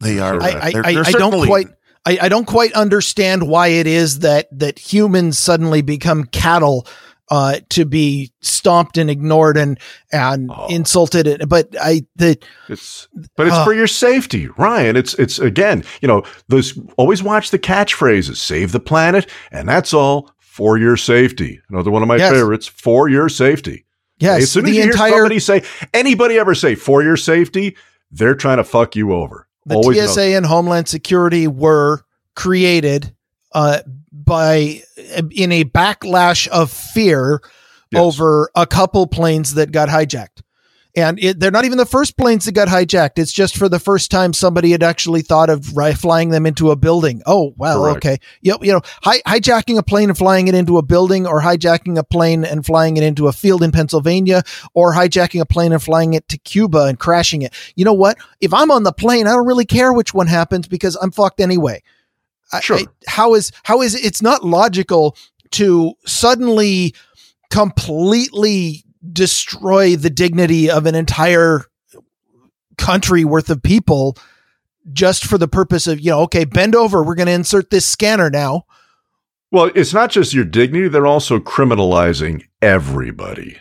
They 0.00 0.18
are. 0.18 0.42
I, 0.42 0.48
I, 0.48 0.72
they're, 0.72 0.82
they're 0.82 1.04
I, 1.04 1.08
I 1.08 1.12
don't 1.12 1.46
quite. 1.46 1.68
I, 2.04 2.18
I 2.22 2.28
don't 2.28 2.46
quite 2.46 2.72
understand 2.72 3.46
why 3.46 3.68
it 3.68 3.86
is 3.86 4.18
that 4.18 4.48
that 4.58 4.80
humans 4.80 5.38
suddenly 5.38 5.82
become 5.82 6.24
cattle 6.24 6.84
uh, 7.30 7.60
to 7.70 7.84
be 7.84 8.32
stomped 8.40 8.98
and 8.98 9.08
ignored 9.08 9.56
and 9.56 9.78
and 10.12 10.50
oh. 10.52 10.66
insulted. 10.68 11.48
But 11.48 11.74
I 11.80 12.02
the 12.16 12.38
it's 12.68 13.08
but 13.36 13.46
it's 13.46 13.56
uh, 13.56 13.64
for 13.64 13.72
your 13.72 13.86
safety, 13.86 14.48
Ryan. 14.56 14.96
It's 14.96 15.14
it's 15.14 15.38
again, 15.38 15.84
you 16.00 16.08
know, 16.08 16.22
those 16.48 16.78
always 16.96 17.22
watch 17.22 17.50
the 17.50 17.58
catchphrases: 17.58 18.36
"Save 18.36 18.72
the 18.72 18.80
planet," 18.80 19.28
and 19.50 19.68
that's 19.68 19.94
all 19.94 20.30
for 20.38 20.78
your 20.78 20.96
safety. 20.96 21.60
Another 21.70 21.90
one 21.90 22.02
of 22.02 22.08
my 22.08 22.16
yes. 22.16 22.32
favorites: 22.32 22.66
for 22.66 23.08
your 23.08 23.28
safety. 23.28 23.84
Yes, 24.18 24.42
as 24.42 24.52
soon 24.52 24.66
as 24.66 24.76
you 24.76 24.82
entire, 24.82 25.08
hear 25.08 25.16
somebody 25.18 25.38
say 25.40 25.64
anybody 25.92 26.38
ever 26.38 26.54
say 26.54 26.74
for 26.74 27.02
your 27.02 27.16
safety, 27.16 27.76
they're 28.10 28.34
trying 28.34 28.58
to 28.58 28.64
fuck 28.64 28.94
you 28.94 29.12
over. 29.12 29.48
The 29.66 29.76
Always 29.76 30.12
TSA 30.12 30.30
know. 30.30 30.36
and 30.36 30.46
Homeland 30.46 30.88
Security 30.88 31.46
were 31.46 32.04
created 32.34 33.14
uh, 33.52 33.80
by 34.32 34.82
in 35.30 35.52
a 35.52 35.62
backlash 35.62 36.48
of 36.48 36.70
fear 36.72 37.42
yes. 37.90 38.02
over 38.02 38.50
a 38.54 38.66
couple 38.66 39.06
planes 39.06 39.54
that 39.54 39.72
got 39.72 39.90
hijacked. 39.90 40.40
And 40.96 41.22
it, 41.22 41.38
they're 41.38 41.50
not 41.50 41.66
even 41.66 41.76
the 41.76 41.84
first 41.84 42.16
planes 42.16 42.46
that 42.46 42.52
got 42.52 42.68
hijacked. 42.68 43.18
It's 43.18 43.32
just 43.32 43.58
for 43.58 43.68
the 43.68 43.78
first 43.78 44.10
time 44.10 44.32
somebody 44.32 44.70
had 44.70 44.82
actually 44.82 45.20
thought 45.20 45.50
of 45.50 45.66
flying 45.98 46.30
them 46.30 46.46
into 46.46 46.70
a 46.70 46.76
building. 46.76 47.20
Oh, 47.26 47.52
well, 47.58 47.82
Correct. 47.82 47.96
okay. 47.98 48.18
You, 48.40 48.56
you 48.62 48.72
know, 48.72 48.80
hi, 49.02 49.20
hijacking 49.26 49.76
a 49.76 49.82
plane 49.82 50.08
and 50.08 50.16
flying 50.16 50.48
it 50.48 50.54
into 50.54 50.78
a 50.78 50.82
building 50.82 51.26
or 51.26 51.42
hijacking 51.42 51.98
a 51.98 52.04
plane 52.04 52.42
and 52.42 52.64
flying 52.64 52.96
it 52.96 53.02
into 53.02 53.28
a 53.28 53.32
field 53.32 53.62
in 53.62 53.70
Pennsylvania 53.70 54.44
or 54.72 54.94
hijacking 54.94 55.42
a 55.42 55.46
plane 55.46 55.72
and 55.72 55.82
flying 55.82 56.14
it 56.14 56.26
to 56.30 56.38
Cuba 56.38 56.84
and 56.84 56.98
crashing 56.98 57.42
it. 57.42 57.52
You 57.76 57.84
know 57.84 57.92
what? 57.92 58.16
If 58.40 58.54
I'm 58.54 58.70
on 58.70 58.82
the 58.82 58.94
plane, 58.94 59.26
I 59.26 59.32
don't 59.32 59.46
really 59.46 59.66
care 59.66 59.92
which 59.92 60.14
one 60.14 60.26
happens 60.26 60.68
because 60.68 60.96
I'm 60.96 61.10
fucked 61.10 61.40
anyway. 61.40 61.82
Sure. 62.60 62.78
I, 62.78 62.86
how 63.06 63.34
is, 63.34 63.50
how 63.62 63.80
is, 63.80 63.94
it's 63.94 64.22
not 64.22 64.44
logical 64.44 65.16
to 65.52 65.94
suddenly 66.04 66.94
completely 67.50 68.84
destroy 69.12 69.96
the 69.96 70.10
dignity 70.10 70.70
of 70.70 70.86
an 70.86 70.94
entire 70.94 71.64
country 72.78 73.24
worth 73.24 73.50
of 73.50 73.62
people 73.62 74.16
just 74.92 75.24
for 75.24 75.38
the 75.38 75.48
purpose 75.48 75.86
of, 75.86 76.00
you 76.00 76.10
know, 76.10 76.20
okay, 76.20 76.44
bend 76.44 76.74
over. 76.74 77.02
We're 77.02 77.14
going 77.14 77.26
to 77.26 77.32
insert 77.32 77.70
this 77.70 77.88
scanner 77.88 78.30
now. 78.30 78.64
Well, 79.50 79.70
it's 79.74 79.92
not 79.92 80.10
just 80.10 80.32
your 80.32 80.44
dignity, 80.44 80.88
they're 80.88 81.06
also 81.06 81.38
criminalizing 81.38 82.44
everybody. 82.62 83.58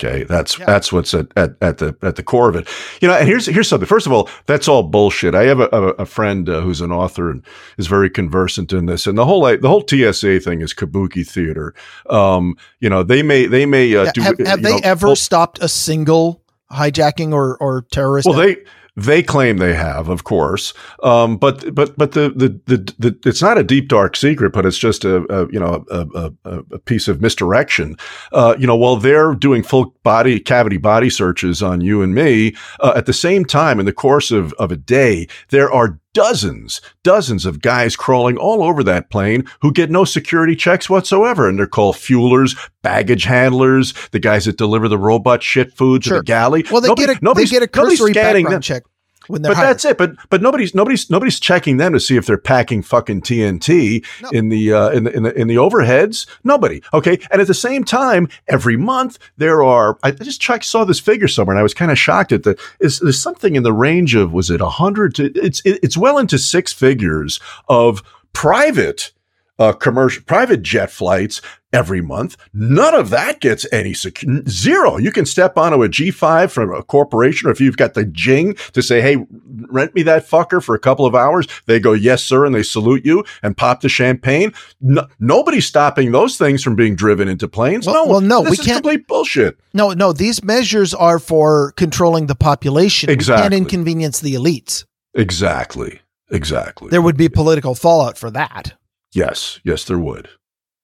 Okay, 0.00 0.24
that's 0.24 0.58
yeah. 0.58 0.64
that's 0.64 0.92
what's 0.92 1.14
at, 1.14 1.28
at, 1.36 1.54
at 1.60 1.78
the 1.78 1.96
at 2.02 2.16
the 2.16 2.22
core 2.24 2.48
of 2.48 2.56
it. 2.56 2.68
You 3.00 3.06
know, 3.06 3.14
and 3.14 3.28
here's 3.28 3.46
here's 3.46 3.68
something. 3.68 3.86
First 3.86 4.06
of 4.06 4.12
all, 4.12 4.28
that's 4.46 4.66
all 4.66 4.82
bullshit. 4.82 5.36
I 5.36 5.44
have 5.44 5.60
a, 5.60 5.68
a, 5.70 5.82
a 5.90 6.06
friend 6.06 6.48
uh, 6.48 6.62
who's 6.62 6.80
an 6.80 6.90
author 6.90 7.30
and 7.30 7.44
is 7.78 7.86
very 7.86 8.10
conversant 8.10 8.72
in 8.72 8.86
this, 8.86 9.06
and 9.06 9.16
the 9.16 9.24
whole 9.24 9.42
the 9.42 9.68
whole 9.68 9.86
TSA 9.86 10.40
thing 10.40 10.62
is 10.62 10.74
kabuki 10.74 11.24
theater. 11.24 11.74
Um, 12.10 12.56
you 12.80 12.90
know, 12.90 13.04
they 13.04 13.22
may 13.22 13.46
they 13.46 13.66
may 13.66 13.94
uh, 13.94 14.10
do. 14.10 14.20
Have, 14.22 14.38
have 14.40 14.62
they 14.62 14.72
know, 14.72 14.80
ever 14.82 15.06
well, 15.08 15.16
stopped 15.16 15.60
a 15.62 15.68
single 15.68 16.42
hijacking 16.72 17.32
or 17.32 17.56
or 17.58 17.82
terrorist? 17.82 18.26
Well, 18.26 18.36
they 18.36 18.56
they 18.96 19.22
claim 19.22 19.56
they 19.56 19.74
have, 19.74 20.08
of 20.08 20.24
course, 20.24 20.72
um, 21.02 21.36
but 21.36 21.74
but 21.74 21.96
but 21.98 22.12
the, 22.12 22.30
the, 22.30 22.48
the 22.66 22.94
the 22.98 23.28
it's 23.28 23.42
not 23.42 23.58
a 23.58 23.64
deep 23.64 23.88
dark 23.88 24.16
secret, 24.16 24.52
but 24.52 24.64
it's 24.64 24.78
just 24.78 25.04
a, 25.04 25.24
a 25.32 25.50
you 25.50 25.58
know 25.58 25.84
a, 25.90 26.06
a, 26.44 26.62
a, 26.70 26.78
piece 26.78 27.08
of 27.08 27.20
misdirection. 27.20 27.96
Uh, 28.32 28.54
you 28.58 28.66
know, 28.66 28.76
while 28.76 28.96
they're 28.96 29.34
doing 29.34 29.64
full 29.64 29.94
body 30.04 30.38
cavity 30.38 30.76
body 30.76 31.10
searches 31.10 31.62
on 31.62 31.80
you 31.80 32.02
and 32.02 32.14
me, 32.14 32.54
uh, 32.80 32.92
at 32.94 33.06
the 33.06 33.12
same 33.12 33.44
time, 33.44 33.80
in 33.80 33.86
the 33.86 33.92
course 33.92 34.30
of 34.30 34.52
of 34.54 34.70
a 34.70 34.76
day, 34.76 35.26
there 35.48 35.70
are 35.72 35.98
dozens, 36.14 36.80
dozens 37.02 37.44
of 37.44 37.60
guys 37.60 37.96
crawling 37.96 38.38
all 38.38 38.62
over 38.62 38.82
that 38.84 39.10
plane 39.10 39.44
who 39.60 39.72
get 39.72 39.90
no 39.90 40.04
security 40.04 40.56
checks 40.56 40.88
whatsoever. 40.88 41.48
And 41.48 41.58
they're 41.58 41.66
called 41.66 41.96
fuelers, 41.96 42.56
baggage 42.82 43.24
handlers, 43.24 43.92
the 44.12 44.20
guys 44.20 44.46
that 44.46 44.56
deliver 44.56 44.88
the 44.88 44.98
robot 44.98 45.42
shit 45.42 45.72
food 45.74 46.04
sure. 46.04 46.16
to 46.16 46.20
the 46.20 46.24
galley. 46.24 46.64
Well, 46.70 46.80
they 46.80 46.88
Nobody, 46.88 47.14
get 47.14 47.22
a, 47.22 47.34
they 47.34 47.44
get 47.44 47.62
a 47.62 47.68
cursory 47.68 48.12
background 48.14 48.54
them. 48.54 48.60
check 48.62 48.84
but 49.28 49.42
hired. 49.42 49.56
that's 49.56 49.84
it. 49.84 49.98
But 49.98 50.16
but 50.30 50.42
nobody's 50.42 50.74
nobody's 50.74 51.10
nobody's 51.10 51.40
checking 51.40 51.76
them 51.76 51.92
to 51.92 52.00
see 52.00 52.16
if 52.16 52.26
they're 52.26 52.38
packing 52.38 52.82
fucking 52.82 53.22
TNT 53.22 54.04
no. 54.22 54.30
in 54.30 54.48
the 54.48 54.72
uh, 54.72 54.90
in 54.90 55.04
the 55.04 55.10
in 55.12 55.22
the 55.22 55.40
in 55.40 55.48
the 55.48 55.56
overheads. 55.56 56.26
Nobody. 56.42 56.82
Okay. 56.92 57.18
And 57.30 57.40
at 57.40 57.46
the 57.46 57.54
same 57.54 57.84
time, 57.84 58.28
every 58.48 58.76
month 58.76 59.18
there 59.36 59.62
are. 59.62 59.98
I 60.02 60.10
just 60.10 60.40
checked, 60.40 60.64
saw 60.64 60.84
this 60.84 61.00
figure 61.00 61.28
somewhere, 61.28 61.54
and 61.54 61.60
I 61.60 61.62
was 61.62 61.74
kind 61.74 61.90
of 61.90 61.98
shocked 61.98 62.32
at 62.32 62.42
the. 62.42 62.58
Is 62.80 63.00
there's 63.00 63.20
something 63.20 63.56
in 63.56 63.62
the 63.62 63.72
range 63.72 64.14
of 64.14 64.32
was 64.32 64.50
it 64.50 64.60
a 64.60 64.68
hundred 64.68 65.14
to? 65.16 65.32
It's 65.34 65.60
it, 65.64 65.80
it's 65.82 65.96
well 65.96 66.18
into 66.18 66.38
six 66.38 66.72
figures 66.72 67.40
of 67.68 68.02
private 68.32 69.12
uh, 69.58 69.72
commercial 69.72 70.22
private 70.24 70.62
jet 70.62 70.90
flights 70.90 71.40
every 71.72 72.00
month. 72.00 72.36
None 72.52 72.94
of 72.94 73.10
that 73.10 73.40
gets 73.40 73.66
any 73.72 73.92
secu- 73.92 74.48
zero. 74.48 74.96
You 74.96 75.10
can 75.10 75.26
step 75.26 75.58
onto 75.58 75.82
a 75.82 75.88
G5 75.88 76.50
from 76.50 76.72
a 76.72 76.82
corporation, 76.82 77.48
or 77.48 77.52
if 77.52 77.60
you've 77.60 77.76
got 77.76 77.94
the 77.94 78.04
jing 78.04 78.54
to 78.72 78.82
say, 78.82 79.00
"Hey, 79.00 79.24
rent 79.68 79.94
me 79.94 80.02
that 80.04 80.28
fucker 80.28 80.62
for 80.62 80.74
a 80.74 80.78
couple 80.78 81.06
of 81.06 81.14
hours," 81.14 81.46
they 81.66 81.80
go, 81.80 81.92
"Yes, 81.92 82.22
sir," 82.24 82.44
and 82.44 82.54
they 82.54 82.62
salute 82.62 83.04
you 83.04 83.24
and 83.42 83.56
pop 83.56 83.80
the 83.80 83.88
champagne. 83.88 84.52
No, 84.80 85.06
nobody's 85.18 85.66
stopping 85.66 86.12
those 86.12 86.36
things 86.36 86.62
from 86.62 86.76
being 86.76 86.94
driven 86.96 87.28
into 87.28 87.48
planes. 87.48 87.86
Well, 87.86 88.06
no, 88.06 88.10
well, 88.10 88.20
no, 88.20 88.40
we 88.42 88.56
can't. 88.56 88.82
Complete 88.82 89.06
bullshit. 89.06 89.58
No, 89.72 89.90
no, 89.92 90.12
these 90.12 90.42
measures 90.44 90.94
are 90.94 91.18
for 91.18 91.72
controlling 91.72 92.26
the 92.26 92.34
population. 92.34 93.10
Exactly, 93.10 93.46
and 93.46 93.54
inconvenience 93.54 94.20
the 94.20 94.34
elites. 94.34 94.84
Exactly. 95.14 96.00
Exactly. 96.30 96.88
There 96.88 97.02
would 97.02 97.16
be 97.16 97.28
political 97.28 97.74
fallout 97.74 98.18
for 98.18 98.30
that. 98.30 98.74
Yes, 99.14 99.60
yes, 99.64 99.84
there 99.84 99.98
would. 99.98 100.28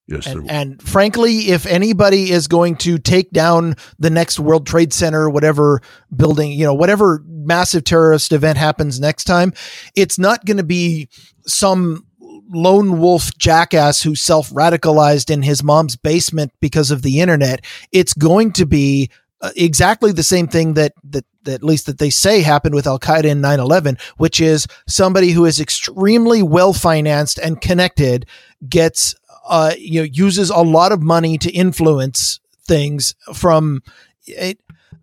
Yes, 0.07 0.27
and, 0.27 0.35
there 0.35 0.43
would. 0.43 0.51
And 0.51 0.83
frankly, 0.83 1.51
if 1.51 1.67
anybody 1.67 2.31
is 2.31 2.47
going 2.47 2.77
to 2.77 2.99
take 2.99 3.31
down 3.33 3.75
the 3.99 4.11
next 4.11 4.39
World 4.39 4.67
Trade 4.67 4.93
Center, 4.93 5.29
whatever 5.29 5.81
building, 6.15 6.53
you 6.53 6.65
know, 6.65 6.75
whatever 6.75 7.23
massive 7.27 7.85
terrorist 7.85 8.33
event 8.33 8.57
happens 8.57 9.01
next 9.01 9.25
time, 9.25 9.53
it's 9.95 10.19
not 10.19 10.45
going 10.45 10.57
to 10.57 10.65
be 10.65 11.09
some 11.47 12.07
lone 12.53 12.99
wolf 12.99 13.37
jackass 13.39 14.03
who 14.03 14.15
self 14.15 14.51
radicalized 14.51 15.31
in 15.31 15.43
his 15.43 15.63
mom's 15.63 15.97
basement 15.97 16.53
because 16.61 16.91
of 16.91 17.03
the 17.03 17.21
internet. 17.21 17.65
It's 17.93 18.15
going 18.15 18.53
to 18.53 18.67
be 18.67 19.11
uh, 19.43 19.51
exactly 19.57 20.13
the 20.13 20.23
same 20.23 20.47
thing 20.49 20.75
that, 20.75 20.93
that, 21.05 21.25
that 21.45 21.55
at 21.55 21.63
least 21.63 21.87
that 21.87 21.99
they 21.99 22.11
say 22.11 22.43
happened 22.43 22.75
with 22.75 22.87
Al 22.87 22.99
Qaeda 22.99 23.25
in 23.25 23.41
9/11, 23.41 24.01
which 24.19 24.41
is 24.41 24.67
somebody 24.87 25.31
who 25.33 25.45
is 25.47 25.61
extremely 25.61 26.43
well 26.43 26.73
financed 26.73 27.39
and 27.39 27.61
connected 27.61 28.27
gets 28.69 29.15
uh 29.49 29.73
you 29.79 30.01
know 30.01 30.09
uses 30.13 30.51
a 30.51 30.59
lot 30.59 30.93
of 30.93 31.01
money 31.01 31.39
to 31.39 31.51
influence 31.51 32.41
things 32.67 33.15
from 33.33 33.83
it 34.27 34.59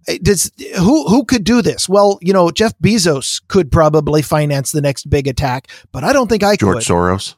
Uh, 0.08 0.14
Does 0.22 0.52
who 0.78 1.08
who 1.10 1.26
could 1.26 1.44
do 1.44 1.62
this? 1.62 1.90
Well, 1.90 2.20
you 2.22 2.32
know, 2.34 2.52
Jeff 2.52 2.74
Bezos 2.80 3.42
could 3.48 3.72
probably 3.72 4.22
finance 4.22 4.72
the 4.72 4.82
next 4.82 5.10
big 5.10 5.28
attack, 5.28 5.68
but 5.92 6.04
I 6.04 6.14
don't 6.14 6.28
think 6.30 6.44
I 6.44 6.56
George 6.56 6.78
could. 6.78 6.86
George 6.86 7.24
Soros. 7.26 7.36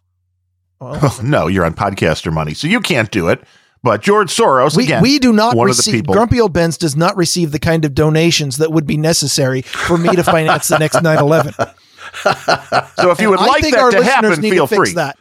Well, 0.80 1.00
Oh, 1.02 1.20
no, 1.24 1.48
you're 1.48 1.66
on 1.66 1.74
podcaster 1.74 2.32
money, 2.32 2.54
so 2.54 2.68
you 2.68 2.80
can't 2.82 3.10
do 3.12 3.30
it. 3.30 3.42
But 3.82 4.02
George 4.02 4.30
Soros, 4.36 4.76
we, 4.76 4.84
again, 4.86 5.02
we 5.02 5.20
do 5.20 5.32
not 5.32 5.56
one 5.56 5.70
of 5.70 5.76
the 5.78 5.80
receive 5.80 5.94
people- 5.94 6.14
Grumpy 6.14 6.42
Old 6.42 6.52
Ben's 6.54 6.78
does 6.78 6.96
not 6.98 7.16
receive 7.16 7.52
the 7.52 7.60
kind 7.60 7.86
of 7.86 7.94
donations 7.94 8.58
that 8.58 8.72
would 8.74 8.86
be 8.86 8.98
necessary 8.98 9.62
for 9.62 9.98
me 9.98 10.10
to 10.16 10.24
finance 10.24 10.68
the 10.68 10.78
next 10.80 10.96
9/11. 10.98 11.54
so 12.96 13.12
if 13.12 13.22
you 13.22 13.30
would 13.30 13.40
I 13.40 13.46
like 13.46 13.64
that 13.64 13.80
our 13.80 13.92
to 13.92 14.04
happen, 14.04 14.42
feel 14.42 14.68
to 14.68 14.76
free. 14.76 14.94
that. 14.94 15.18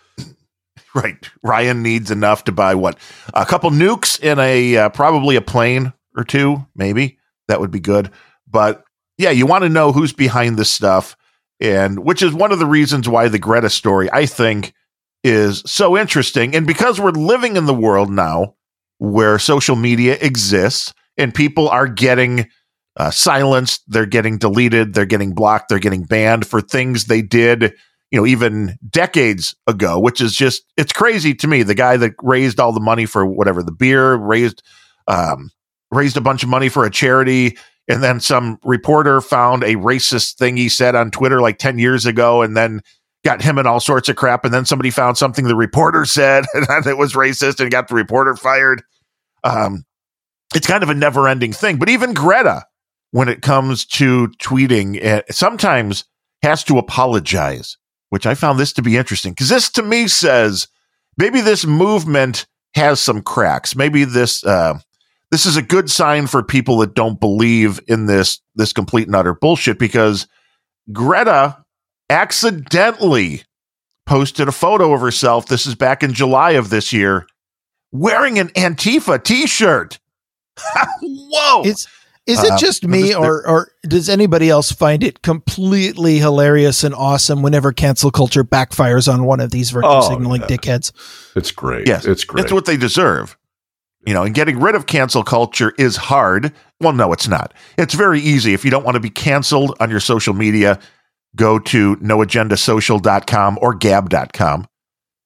Right. 0.95 1.17
Ryan 1.43 1.83
needs 1.83 2.11
enough 2.11 2.45
to 2.45 2.53
buy 2.53 2.75
what? 2.75 2.99
A 3.35 3.45
couple 3.47 3.71
nukes 3.71 4.19
in 4.19 4.39
a 4.39 4.77
uh, 4.77 4.89
probably 4.89 5.37
a 5.37 5.41
plane 5.41 5.93
or 6.17 6.25
two, 6.25 6.67
maybe. 6.75 7.19
That 7.47 7.61
would 7.61 7.71
be 7.71 7.79
good. 7.81 8.11
But 8.51 8.83
yeah, 9.19 9.31
you 9.31 9.47
want 9.47 9.63
to 9.65 9.69
know 9.69 9.93
who's 9.93 10.13
behind 10.13 10.57
this 10.59 10.71
stuff 10.71 11.17
and 11.61 12.01
which 12.01 12.23
is 12.23 12.33
one 12.33 12.53
of 12.53 12.59
the 12.59 12.67
reasons 12.67 13.09
why 13.09 13.29
the 13.29 13.39
Greta 13.39 13.69
story 13.71 14.09
I 14.13 14.27
think 14.27 14.73
is 15.25 15.63
so 15.67 15.97
interesting 15.97 16.55
and 16.55 16.67
because 16.67 17.01
we're 17.01 17.11
living 17.11 17.57
in 17.57 17.67
the 17.67 17.75
world 17.75 18.11
now 18.11 18.55
where 18.99 19.39
social 19.39 19.77
media 19.77 20.17
exists 20.21 20.95
and 21.17 21.35
people 21.35 21.69
are 21.69 21.89
getting 21.89 22.49
uh, 22.97 23.11
silenced, 23.11 23.83
they're 23.89 24.07
getting 24.07 24.39
deleted, 24.39 24.95
they're 24.95 25.07
getting 25.07 25.35
blocked, 25.35 25.69
they're 25.69 25.79
getting 25.79 26.05
banned 26.05 26.47
for 26.47 26.61
things 26.61 27.05
they 27.05 27.23
did 27.23 27.75
you 28.11 28.19
know, 28.19 28.27
even 28.27 28.79
decades 28.89 29.55
ago, 29.67 29.99
which 29.99 30.21
is 30.21 30.35
just 30.35 30.63
it's 30.77 30.93
crazy 30.93 31.35
to 31.35 31.47
me. 31.47 31.63
The 31.63 31.75
guy 31.75 31.97
that 31.99 32.15
raised 32.23 32.59
all 32.59 32.73
the 32.73 32.81
money 32.81 33.07
for 33.07 33.27
whatever 33.27 33.63
the 33.63 33.73
beer 33.73 34.15
raised 34.15 34.63
um 35.07 35.51
raised 35.91 36.17
a 36.17 36.23
bunch 36.23 36.43
of 36.43 36.49
money 36.49 36.69
for 36.69 36.85
a 36.85 36.91
charity 36.91 37.57
and 37.89 38.03
then 38.03 38.21
some 38.21 38.59
reporter 38.63 39.21
found 39.21 39.63
a 39.63 39.77
racist 39.77 40.35
thing 40.35 40.57
he 40.57 40.69
said 40.69 40.95
on 40.95 41.11
Twitter 41.11 41.41
like 41.41 41.59
10 41.59 41.79
years 41.79 42.05
ago 42.05 42.43
and 42.43 42.57
then 42.57 42.83
got 43.25 43.43
him 43.43 43.59
in 43.59 43.67
all 43.67 43.81
sorts 43.81 44.09
of 44.09 44.17
crap 44.17 44.45
and 44.45 44.55
then 44.55 44.65
somebody 44.65 44.91
found 44.91 45.19
something 45.19 45.47
the 45.47 45.57
reporter 45.57 46.05
said 46.05 46.45
it 46.55 46.99
was 46.99 47.15
racist 47.15 47.61
and 47.61 47.71
got 47.71 47.89
the 47.89 47.95
reporter 47.95 48.37
fired. 48.37 48.83
Um 49.45 49.85
it's 50.55 50.67
kind 50.67 50.83
of 50.83 50.89
a 50.89 50.95
never-ending 50.95 51.53
thing, 51.53 51.77
but 51.77 51.91
even 51.91 52.15
Greta 52.15 52.65
when 53.11 53.29
it 53.29 53.43
comes 53.43 53.85
to 53.85 54.29
tweeting 54.41 55.05
uh, 55.05 55.23
sometimes 55.31 56.05
has 56.43 56.63
to 56.65 56.79
apologize 56.79 57.77
which 58.11 58.27
I 58.27 58.35
found 58.35 58.59
this 58.59 58.73
to 58.75 58.83
be 58.83 58.97
interesting 58.97 59.33
because 59.33 59.49
this 59.49 59.71
to 59.71 59.83
me 59.83 60.09
says 60.09 60.69
maybe 61.17 61.41
this 61.41 61.67
movement 61.67 62.47
has 62.75 63.01
some 63.01 63.23
cracks. 63.23 63.77
Maybe 63.77 64.05
this 64.05 64.45
uh, 64.45 64.79
this 65.31 65.47
is 65.47 65.57
a 65.57 65.63
good 65.63 65.91
sign 65.91 66.27
for 66.27 66.43
people 66.43 66.79
that 66.79 66.95
don't 66.95 67.21
believe 67.21 67.81
in 67.87 68.07
this 68.07 68.41
this 68.55 68.73
complete 68.73 69.07
and 69.07 69.17
utter 69.17 69.35
bullshit 69.35 69.79
because 69.79 70.27
Greta 70.93 71.65
accidentally 72.11 73.43
posted 74.07 74.49
a 74.49 74.53
photo 74.53 74.93
of 74.93 75.01
herself. 75.01 75.47
This 75.47 75.67
is 75.67 75.75
back 75.75 76.03
in 76.03 76.13
July 76.13 76.53
of 76.53 76.71
this 76.71 76.93
year, 76.93 77.27
wearing 77.93 78.39
an 78.39 78.49
Antifa 78.51 79.23
T-shirt. 79.23 79.99
Whoa! 81.03 81.63
It's 81.65 81.87
is 82.27 82.43
it 82.43 82.51
Uh, 82.53 82.59
just 82.59 82.85
me, 82.87 83.11
there- 83.11 83.19
or 83.19 83.47
or 83.47 83.73
does 83.85 84.09
anybody 84.09 84.51
else 84.51 84.71
find 84.73 85.03
it 85.03 85.23
completely 85.23 86.19
hilarious 86.19 86.85
and 86.85 86.95
awesome 86.95 87.41
whenever 87.43 87.73
cancel 87.73 88.11
culture 88.11 88.45
backfires 88.45 89.11
on 89.13 89.25
one 89.25 89.41
of 89.41 89.51
these 89.51 89.71
virtue 89.71 89.87
Oh, 89.89 90.09
signaling 90.09 90.43
yeah. 90.43 90.47
dickheads? 90.49 90.93
It's 91.37 91.51
great. 91.53 91.87
Yes, 91.89 92.05
it's 92.05 92.25
great. 92.25 92.45
It's 92.45 92.53
what 92.53 92.67
they 92.67 92.77
deserve. 92.77 93.37
You 94.07 94.15
know, 94.15 94.23
and 94.23 94.35
getting 94.35 94.59
rid 94.61 94.75
of 94.75 94.87
cancel 94.87 95.23
culture 95.23 95.75
is 95.79 95.97
hard. 95.97 96.53
Well, 96.81 96.93
no, 96.93 97.13
it's 97.13 97.29
not. 97.29 97.53
It's 97.77 97.95
very 97.95 98.21
easy. 98.21 98.55
If 98.55 98.65
you 98.65 98.71
don't 98.71 98.85
want 98.85 98.95
to 98.95 99.01
be 99.01 99.11
canceled 99.11 99.77
on 99.81 99.91
your 99.91 100.01
social 100.01 100.35
media, 100.35 100.79
go 101.37 101.59
to 101.59 101.97
noagendasocial.com 101.97 103.59
or 103.61 103.75
gab.com 103.75 104.67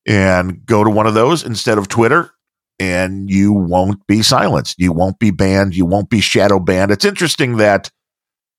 and 0.07 0.67
go 0.67 0.85
to 0.85 0.91
one 0.91 1.07
of 1.07 1.15
those 1.15 1.45
instead 1.45 1.79
of 1.79 1.89
Twitter, 1.89 2.31
and 2.79 3.31
you 3.31 3.53
won't 3.53 4.05
be 4.07 4.23
silenced. 4.23 4.79
You 4.79 4.93
won't 4.93 5.19
be 5.19 5.31
banned. 5.31 5.77
You 5.77 5.87
won't 5.87 6.11
be 6.11 6.21
shadow 6.21 6.59
banned. 6.59 6.91
It's 6.91 7.05
interesting 7.05 7.59
that 7.59 7.91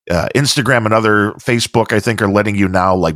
uh, 0.10 0.30
Instagram 0.36 0.86
and 0.86 0.94
other 0.94 1.32
Facebook, 1.34 1.92
I 1.92 2.00
think, 2.00 2.22
are 2.22 2.32
letting 2.32 2.56
you 2.56 2.68
now 2.68 2.96
like 2.96 3.16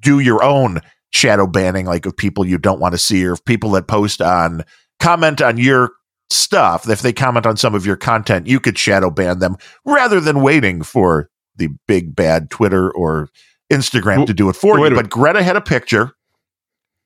do 0.00 0.20
your 0.20 0.42
own 0.42 0.80
shadow 1.10 1.46
banning, 1.46 1.86
like 1.86 2.06
of 2.06 2.16
people 2.16 2.46
you 2.46 2.58
don't 2.58 2.80
want 2.80 2.92
to 2.92 2.98
see 2.98 3.24
or 3.24 3.32
of 3.32 3.44
people 3.44 3.70
that 3.72 3.88
post 3.88 4.20
on 4.20 4.64
comment 5.00 5.40
on 5.40 5.58
your 5.58 5.92
stuff. 6.30 6.88
If 6.88 7.02
they 7.02 7.12
comment 7.12 7.46
on 7.46 7.56
some 7.56 7.74
of 7.74 7.86
your 7.86 7.96
content, 7.96 8.46
you 8.46 8.60
could 8.60 8.78
shadow 8.78 9.10
ban 9.10 9.38
them 9.38 9.56
rather 9.84 10.20
than 10.20 10.42
waiting 10.42 10.82
for 10.82 11.30
the 11.56 11.68
big 11.86 12.14
bad 12.14 12.50
Twitter 12.50 12.90
or 12.90 13.28
Instagram 13.70 14.26
to 14.26 14.34
do 14.34 14.48
it 14.48 14.56
for 14.56 14.80
wait 14.80 14.90
you. 14.90 14.96
But 14.96 15.10
Greta 15.10 15.42
had 15.42 15.56
a 15.56 15.60
picture. 15.60 16.12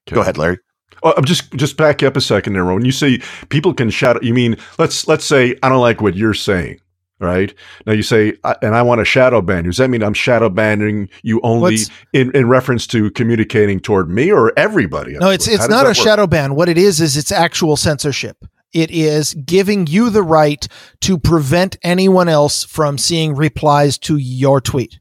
Okay. 0.09 0.15
Go 0.17 0.21
ahead, 0.21 0.39
Larry. 0.39 0.59
Oh, 1.03 1.15
I'm 1.17 1.25
just 1.25 1.51
just 1.55 1.77
back 1.77 2.03
up 2.03 2.17
a 2.17 2.21
second 2.21 2.53
there. 2.53 2.65
When 2.65 2.85
you 2.85 2.93
say 2.93 3.19
people 3.49 3.75
can 3.75 3.91
shadow, 3.91 4.21
you 4.23 4.35
mean 4.35 4.57
let's 4.79 5.09
let's 5.09 5.25
say 5.25 5.57
I 5.63 5.69
don't 5.69 5.81
like 5.81 6.01
what 6.01 6.15
you're 6.15 6.35
saying, 6.35 6.81
right? 7.19 7.53
Now 7.87 7.93
you 7.93 8.03
say, 8.05 8.35
I- 8.45 8.57
and 8.63 8.75
I 8.77 8.83
want 8.83 9.01
to 9.01 9.05
shadow 9.05 9.41
ban 9.43 9.65
you. 9.65 9.71
Does 9.71 9.79
that 9.79 9.91
mean 9.91 10.03
I'm 10.03 10.15
shadow 10.15 10.49
banning 10.49 11.09
you 11.23 11.41
only 11.43 11.75
What's- 11.77 11.91
in, 12.13 12.31
in 12.37 12.49
reference 12.49 12.87
to 12.89 13.11
communicating 13.13 13.81
toward 13.81 14.11
me 14.11 14.31
or 14.31 14.53
everybody? 14.57 15.15
No, 15.15 15.31
it's 15.31 15.49
it's 15.49 15.69
not 15.69 15.87
a 15.87 15.89
work? 15.91 15.97
shadow 15.97 16.27
ban. 16.29 16.55
What 16.55 16.69
it 16.69 16.79
is 16.79 17.01
is 17.01 17.17
it's 17.17 17.33
actual 17.33 17.77
censorship. 17.77 18.45
It 18.73 18.91
is 18.91 19.35
giving 19.35 19.87
you 19.89 20.09
the 20.09 20.23
right 20.23 20.67
to 21.01 21.19
prevent 21.19 21.77
anyone 21.83 22.29
else 22.29 22.65
from 22.65 22.97
seeing 22.97 23.35
replies 23.35 23.99
to 23.99 24.17
your 24.17 24.61
tweet. 24.61 24.99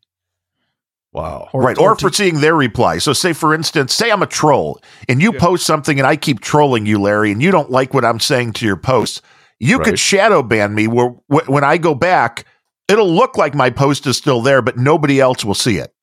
Wow. 1.13 1.49
right. 1.53 1.77
Or 1.77 1.95
to- 1.95 2.01
for 2.09 2.13
seeing 2.13 2.39
their 2.39 2.55
reply. 2.55 2.97
So, 2.99 3.11
say, 3.13 3.33
for 3.33 3.53
instance, 3.53 3.93
say 3.93 4.11
I'm 4.11 4.21
a 4.21 4.27
troll 4.27 4.79
and 5.09 5.21
you 5.21 5.33
Yeah. 5.33 5.39
post 5.39 5.65
something 5.65 5.99
and 5.99 6.07
I 6.07 6.15
keep 6.15 6.39
trolling 6.39 6.85
you, 6.85 6.99
Larry, 7.01 7.31
and 7.31 7.41
you 7.41 7.51
don't 7.51 7.69
like 7.69 7.93
what 7.93 8.05
I'm 8.05 8.19
saying 8.19 8.53
to 8.53 8.65
your 8.65 8.77
post. 8.77 9.21
You 9.59 9.79
could 9.79 9.99
shadow 9.99 10.41
ban 10.41 10.73
me 10.73 10.87
where 10.87 11.09
wh- 11.29 11.47
when 11.49 11.63
I 11.63 11.77
go 11.77 11.93
back, 11.93 12.45
it'll 12.87 13.13
look 13.13 13.37
like 13.37 13.53
my 13.53 13.69
post 13.69 14.07
is 14.07 14.17
still 14.17 14.41
there, 14.41 14.61
but 14.61 14.77
nobody 14.77 15.19
else 15.19 15.43
will 15.45 15.53
see 15.53 15.77
it. 15.77 15.93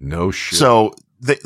No 0.00 0.30
shit. 0.30 0.58
So 0.58 0.92
they, 1.20 1.38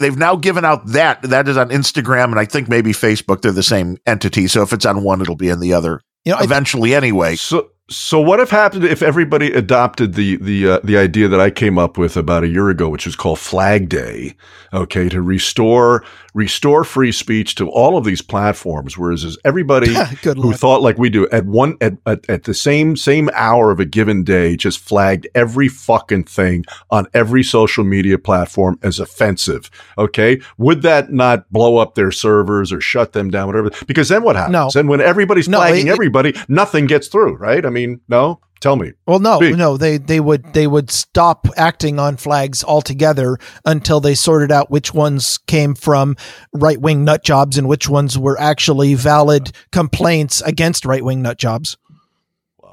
they've 0.00 0.16
now 0.18 0.34
given 0.36 0.64
out 0.64 0.84
that. 0.88 1.22
That 1.22 1.48
is 1.48 1.56
on 1.56 1.70
Instagram 1.70 2.24
and 2.24 2.38
I 2.40 2.44
think 2.44 2.68
maybe 2.68 2.92
Facebook. 2.92 3.40
They're 3.42 3.52
the 3.52 3.62
same 3.62 3.96
entity. 4.06 4.48
So 4.48 4.62
if 4.62 4.72
it's 4.72 4.84
on 4.84 5.02
one, 5.02 5.20
it'll 5.22 5.36
be 5.36 5.48
in 5.48 5.60
the 5.60 5.72
other 5.74 6.00
you 6.24 6.32
know, 6.32 6.38
eventually 6.40 6.94
anyway. 6.94 7.36
So, 7.36 7.70
so 7.90 8.20
what 8.20 8.38
if 8.38 8.50
happened 8.50 8.84
if 8.84 9.02
everybody 9.02 9.50
adopted 9.52 10.14
the 10.14 10.36
the 10.36 10.68
uh, 10.68 10.80
the 10.84 10.98
idea 10.98 11.26
that 11.28 11.40
I 11.40 11.50
came 11.50 11.78
up 11.78 11.96
with 11.96 12.16
about 12.16 12.44
a 12.44 12.48
year 12.48 12.68
ago, 12.68 12.88
which 12.88 13.06
was 13.06 13.16
called 13.16 13.38
Flag 13.38 13.88
Day? 13.88 14.34
Okay, 14.74 15.08
to 15.08 15.22
restore 15.22 16.04
restore 16.38 16.84
free 16.84 17.10
speech 17.12 17.54
to 17.56 17.68
all 17.68 17.98
of 17.98 18.04
these 18.04 18.22
platforms. 18.22 18.96
Whereas 18.96 19.24
is 19.24 19.36
everybody 19.44 19.92
who 20.22 20.32
luck. 20.34 20.56
thought 20.56 20.82
like 20.82 20.96
we 20.96 21.10
do 21.10 21.28
at 21.30 21.44
one 21.44 21.76
at, 21.80 21.94
at 22.06 22.28
at 22.30 22.44
the 22.44 22.54
same 22.54 22.96
same 22.96 23.28
hour 23.34 23.70
of 23.70 23.80
a 23.80 23.84
given 23.84 24.22
day 24.24 24.56
just 24.56 24.78
flagged 24.78 25.26
every 25.34 25.68
fucking 25.68 26.24
thing 26.24 26.64
on 26.90 27.06
every 27.12 27.42
social 27.42 27.84
media 27.84 28.18
platform 28.18 28.78
as 28.82 29.00
offensive. 29.00 29.70
Okay, 29.98 30.40
would 30.56 30.82
that 30.82 31.12
not 31.12 31.50
blow 31.52 31.76
up 31.78 31.94
their 31.96 32.12
servers 32.12 32.72
or 32.72 32.80
shut 32.80 33.12
them 33.12 33.30
down? 33.30 33.48
Whatever. 33.48 33.70
Because 33.86 34.08
then 34.08 34.22
what 34.22 34.36
happens? 34.36 34.52
No. 34.52 34.70
Then 34.72 34.86
when 34.86 35.00
everybody's 35.00 35.48
No, 35.48 35.58
flagging 35.58 35.88
it- 35.88 35.90
everybody, 35.90 36.34
nothing 36.48 36.86
gets 36.86 37.08
through, 37.08 37.36
right? 37.36 37.66
I 37.66 37.70
mean, 37.70 38.00
no. 38.08 38.40
Tell 38.60 38.76
me. 38.76 38.92
Well, 39.06 39.20
no, 39.20 39.36
Speak. 39.36 39.56
no, 39.56 39.76
they 39.76 39.98
they 39.98 40.20
would 40.20 40.52
they 40.52 40.66
would 40.66 40.90
stop 40.90 41.46
acting 41.56 41.98
on 41.98 42.16
flags 42.16 42.64
altogether 42.64 43.38
until 43.64 44.00
they 44.00 44.14
sorted 44.14 44.50
out 44.50 44.70
which 44.70 44.92
ones 44.92 45.38
came 45.46 45.74
from 45.74 46.16
right 46.52 46.80
wing 46.80 47.04
nut 47.04 47.22
jobs 47.22 47.56
and 47.56 47.68
which 47.68 47.88
ones 47.88 48.18
were 48.18 48.38
actually 48.40 48.94
valid 48.94 49.52
complaints 49.70 50.40
against 50.42 50.84
right 50.84 51.04
wing 51.04 51.22
nut 51.22 51.38
jobs. 51.38 51.76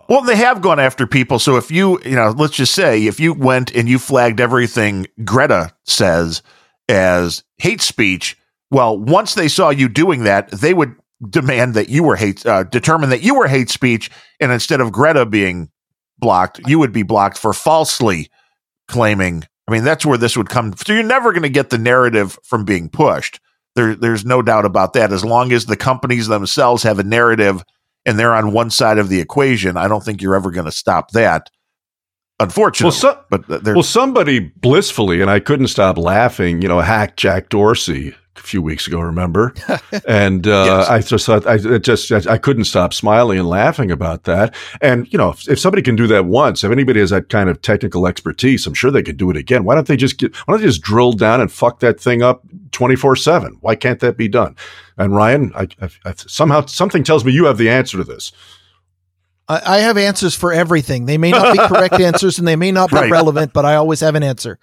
Well, 0.08 0.22
they 0.22 0.36
have 0.36 0.62
gone 0.62 0.80
after 0.80 1.08
people. 1.08 1.40
So 1.40 1.58
if 1.58 1.72
you, 1.72 2.00
you 2.04 2.16
know, 2.16 2.30
let's 2.30 2.56
just 2.56 2.76
say 2.76 3.06
if 3.06 3.20
you 3.20 3.34
went 3.34 3.74
and 3.76 3.90
you 3.90 3.98
flagged 3.98 4.40
everything 4.40 5.08
Greta 5.24 5.74
says 5.84 6.44
as 6.88 7.44
hate 7.58 7.82
speech, 7.82 8.38
well, 8.70 8.98
once 8.98 9.34
they 9.34 9.48
saw 9.48 9.70
you 9.70 9.90
doing 9.90 10.24
that, 10.24 10.52
they 10.52 10.74
would 10.74 10.96
demand 11.30 11.74
that 11.74 11.90
you 11.90 12.04
were 12.04 12.16
hate, 12.16 12.46
uh, 12.46 12.64
determine 12.64 13.10
that 13.10 13.24
you 13.24 13.36
were 13.36 13.48
hate 13.48 13.70
speech. 13.70 14.12
And 14.40 14.52
instead 14.52 14.82
of 14.82 14.92
Greta 14.92 15.26
being 15.26 15.70
blocked, 16.20 16.62
you 16.68 16.80
would 16.80 16.92
be 16.94 17.04
blocked 17.04 17.38
for 17.38 17.54
falsely 17.54 18.30
claiming. 18.88 19.44
I 19.68 19.72
mean, 19.72 19.84
that's 19.84 20.06
where 20.06 20.18
this 20.18 20.38
would 20.38 20.50
come. 20.50 20.74
So 20.76 20.94
you're 20.94 21.04
never 21.04 21.32
going 21.32 21.44
to 21.44 21.50
get 21.50 21.70
the 21.72 21.78
narrative 21.78 22.38
from 22.44 22.66
being 22.66 22.90
pushed. 22.90 23.40
There, 23.76 23.96
there's 23.96 24.24
no 24.26 24.42
doubt 24.42 24.66
about 24.66 24.94
that. 24.94 25.12
As 25.12 25.26
long 25.26 25.52
as 25.52 25.66
the 25.66 25.76
companies 25.76 26.28
themselves 26.28 26.84
have 26.84 27.00
a 27.00 27.04
narrative 27.04 27.64
and 28.06 28.18
they're 28.20 28.34
on 28.36 28.54
one 28.54 28.70
side 28.70 28.98
of 29.00 29.10
the 29.10 29.20
equation, 29.20 29.76
I 29.76 29.88
don't 29.88 30.04
think 30.04 30.22
you're 30.22 30.36
ever 30.36 30.52
going 30.52 30.66
to 30.66 30.72
stop 30.72 31.12
that. 31.12 31.50
Unfortunately, 32.40 32.86
Well, 32.86 33.14
so- 33.16 33.24
but 33.30 33.50
uh, 33.50 33.74
Well, 33.74 33.84
somebody 33.84 34.40
blissfully, 34.40 35.22
and 35.22 35.30
I 35.32 35.40
couldn't 35.40 35.68
stop 35.68 35.98
laughing, 35.98 36.62
you 36.62 36.68
know, 36.68 36.80
hacked 36.82 37.18
Jack 37.18 37.50
Dorsey 37.50 38.14
a 38.38 38.42
few 38.42 38.62
weeks 38.62 38.88
ago, 38.88 39.00
remember? 39.00 39.54
and 40.08 40.48
uh, 40.48 40.66
yes. 40.66 40.90
I 40.90 41.02
just 41.02 41.26
thought 41.26 41.48
I 41.48 41.58
just 41.78 42.12
I 42.12 42.38
couldn't 42.38 42.66
stop 42.66 42.94
smiling 42.94 43.40
and 43.40 43.48
laughing 43.48 43.92
about 43.92 44.24
that. 44.24 44.54
And 44.82 45.12
you 45.12 45.18
know, 45.18 45.30
if, 45.30 45.48
if, 45.50 45.60
somebody 45.60 45.82
can 45.82 45.96
do 45.96 46.08
that 46.08 46.26
once, 46.26 46.64
if 46.64 46.72
anybody 46.72 47.00
has 47.00 47.10
that 47.10 47.30
kind 47.30 47.50
of 47.50 47.62
technical 47.62 48.08
expertise, 48.08 48.66
I'm 48.68 48.74
sure 48.74 48.92
they 48.92 49.04
could 49.04 49.18
do 49.18 49.30
it 49.30 49.38
again. 49.38 49.64
Why 49.64 49.76
don't 49.76 49.88
they 49.88 49.98
just 49.98 50.18
get? 50.18 50.36
Why 50.36 50.54
don't 50.54 50.62
they 50.62 50.68
just 50.68 50.82
drill 50.82 51.14
down 51.14 51.42
and 51.42 51.52
fuck 51.52 51.80
that 51.80 52.00
thing 52.00 52.22
up 52.22 52.44
24 52.72 53.16
seven? 53.16 53.58
Why 53.62 53.76
can't 53.76 54.00
that 54.00 54.18
be 54.18 54.28
done? 54.28 54.56
And 54.98 55.16
Ryan, 55.16 55.52
I, 55.56 55.68
I, 55.82 55.90
I, 56.06 56.14
somehow 56.16 56.66
something 56.66 57.04
tells 57.04 57.26
me 57.26 57.34
you 57.34 57.46
have 57.46 57.58
the 57.58 57.70
answer 57.70 57.98
to 57.98 58.04
this. 58.04 58.32
I 59.48 59.78
have 59.80 59.96
answers 59.96 60.34
for 60.34 60.52
everything. 60.52 61.06
They 61.06 61.20
may 61.20 61.30
not 61.30 61.54
be 61.54 61.60
correct 61.68 62.00
answers 62.00 62.40
and 62.40 62.48
they 62.48 62.56
may 62.56 62.72
not 62.72 62.90
be 62.90 62.96
right. 62.96 63.12
relevant, 63.12 63.54
but 63.54 63.64
I 63.64 63.76
always 63.76 64.00
have 64.00 64.16
an 64.16 64.24
answer. 64.24 64.58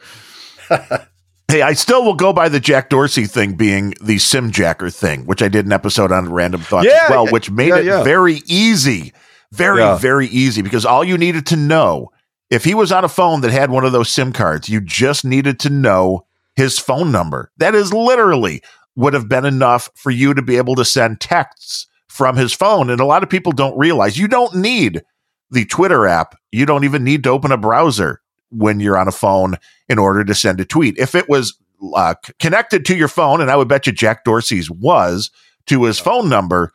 Hey, 1.52 1.60
I 1.60 1.74
still 1.74 2.02
will 2.02 2.14
go 2.14 2.32
by 2.32 2.48
the 2.48 2.58
Jack 2.58 2.88
Dorsey 2.88 3.26
thing 3.26 3.52
being 3.56 3.90
the 4.00 4.16
Simjacker 4.16 4.90
thing, 4.90 5.26
which 5.26 5.42
I 5.42 5.48
did 5.48 5.66
an 5.66 5.72
episode 5.72 6.10
on 6.10 6.32
Random 6.32 6.62
Thoughts 6.62 6.86
yeah, 6.86 7.02
as 7.04 7.10
well, 7.10 7.26
which 7.26 7.50
made 7.50 7.68
yeah, 7.68 7.76
it 7.76 7.84
yeah. 7.84 8.02
very 8.02 8.40
easy, 8.46 9.12
very, 9.50 9.98
very 9.98 10.28
easy 10.28 10.62
because 10.62 10.86
all 10.86 11.04
you 11.04 11.18
needed 11.18 11.44
to 11.48 11.56
know 11.56 12.10
if 12.48 12.64
he 12.64 12.72
was 12.72 12.90
on 12.90 13.04
a 13.04 13.08
phone 13.10 13.42
that 13.42 13.50
had 13.50 13.70
one 13.70 13.84
of 13.84 13.92
those 13.92 14.08
SIM 14.08 14.32
cards, 14.32 14.70
you 14.70 14.80
just 14.80 15.26
needed 15.26 15.60
to 15.60 15.68
know 15.68 16.24
his 16.56 16.78
phone 16.78 17.12
number. 17.12 17.52
That 17.58 17.74
is 17.74 17.92
literally 17.92 18.62
would 18.96 19.12
have 19.12 19.28
been 19.28 19.44
enough 19.44 19.90
for 19.94 20.10
you 20.10 20.32
to 20.32 20.40
be 20.40 20.56
able 20.56 20.76
to 20.76 20.86
send 20.86 21.20
texts 21.20 21.86
from 22.08 22.34
his 22.34 22.54
phone. 22.54 22.88
And 22.88 22.98
a 22.98 23.04
lot 23.04 23.22
of 23.22 23.28
people 23.28 23.52
don't 23.52 23.76
realize 23.76 24.16
you 24.16 24.26
don't 24.26 24.54
need 24.54 25.02
the 25.50 25.66
Twitter 25.66 26.06
app. 26.06 26.34
You 26.50 26.64
don't 26.64 26.84
even 26.84 27.04
need 27.04 27.24
to 27.24 27.30
open 27.30 27.52
a 27.52 27.58
browser 27.58 28.21
when 28.52 28.80
you're 28.80 28.98
on 28.98 29.08
a 29.08 29.12
phone 29.12 29.56
in 29.88 29.98
order 29.98 30.24
to 30.24 30.34
send 30.34 30.60
a 30.60 30.64
tweet. 30.64 30.98
If 30.98 31.14
it 31.14 31.28
was 31.28 31.58
uh, 31.94 32.14
connected 32.38 32.84
to 32.86 32.96
your 32.96 33.08
phone, 33.08 33.40
and 33.40 33.50
I 33.50 33.56
would 33.56 33.68
bet 33.68 33.86
you 33.86 33.92
Jack 33.92 34.24
Dorsey's 34.24 34.70
was 34.70 35.30
to 35.66 35.84
his 35.84 35.98
phone 35.98 36.28
number, 36.28 36.72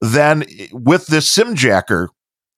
then 0.00 0.44
with 0.72 1.06
this 1.06 1.34
Simjacker, 1.34 2.08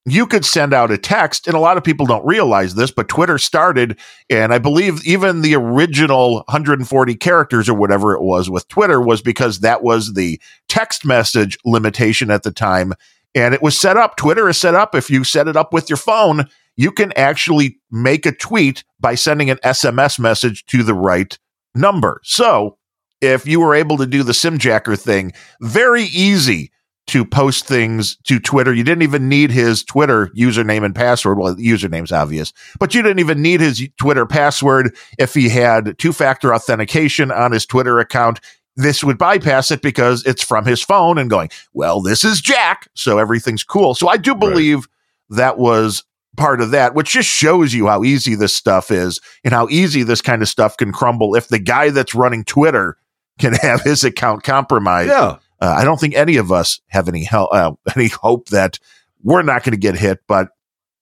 you 0.09 0.27
could 0.27 0.45
send 0.45 0.73
out 0.73 0.93
a 0.93 0.99
text, 0.99 1.49
and 1.49 1.57
a 1.57 1.61
lot 1.61 1.77
of 1.77 1.83
people 1.83 2.07
don't 2.07 2.25
realize 2.25 2.77
this, 2.77 2.93
but 2.93 3.09
Twitter 3.09 3.39
started, 3.39 3.99
and 4.31 4.55
I 4.55 4.59
believe 4.59 5.05
even 5.05 5.43
the 5.43 5.57
original 5.57 6.37
140 6.47 7.15
characters 7.17 7.69
or 7.69 7.75
whatever 7.75 8.15
it 8.15 8.23
was 8.23 8.49
with 8.49 8.69
Twitter 8.69 9.01
was 9.01 9.21
because 9.21 9.61
that 9.61 9.83
was 9.83 10.15
the 10.15 10.41
text 10.69 11.05
message 11.05 11.59
limitation 11.65 12.31
at 12.31 12.45
the 12.45 12.53
time. 12.53 12.95
And 13.35 13.53
it 13.53 13.61
was 13.61 13.79
set 13.79 13.97
up. 13.97 14.17
Twitter 14.17 14.49
is 14.49 14.59
set 14.59 14.77
up. 14.77 14.95
If 14.95 15.11
you 15.11 15.25
set 15.25 15.49
it 15.49 15.57
up 15.57 15.73
with 15.73 15.91
your 15.91 15.99
phone, 15.99 16.49
you 16.77 16.93
can 16.93 17.12
actually 17.16 17.78
make 17.90 18.27
a 18.27 18.32
tweet 18.32 18.85
by 19.01 19.15
sending 19.15 19.51
an 19.51 19.59
SMS 19.59 20.19
message 20.19 20.65
to 20.66 20.82
the 20.82 20.94
right 20.94 21.39
number. 21.74 22.20
So 22.24 22.78
if 23.20 23.47
you 23.47 23.61
were 23.61 23.74
able 23.74 23.97
to 23.98 24.07
do 24.07 24.23
the 24.23 24.32
Simjacker 24.32 24.98
thing, 24.98 25.32
very 25.61 26.05
easy 26.05 26.70
to 27.09 27.24
post 27.24 27.66
things 27.66 28.16
to 28.24 28.40
Twitter. 28.40 28.74
You 28.74 28.82
didn't 28.82 29.03
even 29.03 29.28
need 29.28 29.53
his 29.53 29.85
Twitter 29.85 30.28
username 30.36 30.85
and 30.85 30.94
password. 30.94 31.39
Well, 31.39 31.55
the 31.55 31.66
username's 31.66 32.12
obvious, 32.12 32.53
but 32.81 32.94
you 32.94 33.03
didn't 33.03 33.20
even 33.20 33.40
need 33.40 33.61
his 33.61 33.89
Twitter 33.97 34.27
password 34.27 34.94
if 35.19 35.32
he 35.32 35.48
had 35.48 35.98
two 35.98 36.12
factor 36.12 36.53
authentication 36.53 37.31
on 37.31 37.53
his 37.53 37.65
Twitter 37.65 38.01
account. 38.01 38.40
This 38.74 39.05
would 39.05 39.19
bypass 39.19 39.70
it 39.70 39.82
because 39.82 40.27
it's 40.27 40.43
from 40.43 40.66
his 40.66 40.82
phone 40.82 41.16
and 41.16 41.31
going, 41.31 41.48
well, 41.73 42.03
this 42.03 42.24
is 42.24 42.40
Jack. 42.40 42.89
So 42.94 43.19
everything's 43.19 43.62
cool. 43.62 43.94
So 43.94 44.09
I 44.09 44.16
do 44.16 44.35
believe 44.35 44.78
right. 44.78 45.39
that 45.39 45.59
was 45.59 46.05
part 46.37 46.61
of 46.61 46.71
that, 46.71 46.95
which 46.95 47.11
just 47.13 47.29
shows 47.29 47.75
you 47.75 47.87
how 47.87 48.05
easy 48.05 48.35
this 48.35 48.55
stuff 48.55 48.91
is 48.91 49.21
and 49.45 49.53
how 49.53 49.69
easy 49.69 50.03
this 50.03 50.23
kind 50.23 50.43
of 50.43 50.49
stuff 50.49 50.77
can 50.77 50.93
crumble 50.93 51.35
if 51.35 51.49
the 51.49 51.59
guy 51.59 51.91
that's 51.91 52.15
running 52.15 52.45
Twitter 52.45 52.97
can 53.39 53.55
have 53.63 53.83
his 53.83 54.05
account 54.05 54.43
compromised. 54.43 55.09
Yeah. 55.09 55.39
Uh, 55.61 55.75
I 55.79 55.85
don't 55.85 55.99
think 55.99 56.15
any 56.15 56.37
of 56.37 56.53
us 56.53 56.81
have 56.89 57.09
any 57.09 57.25
help, 57.25 57.53
uh, 57.53 57.73
any 57.97 58.09
hope 58.09 58.49
that 58.49 58.79
we're 59.23 59.43
not 59.43 59.65
going 59.65 59.73
to 59.73 59.79
get 59.79 59.97
hit. 59.97 60.21
But 60.29 60.49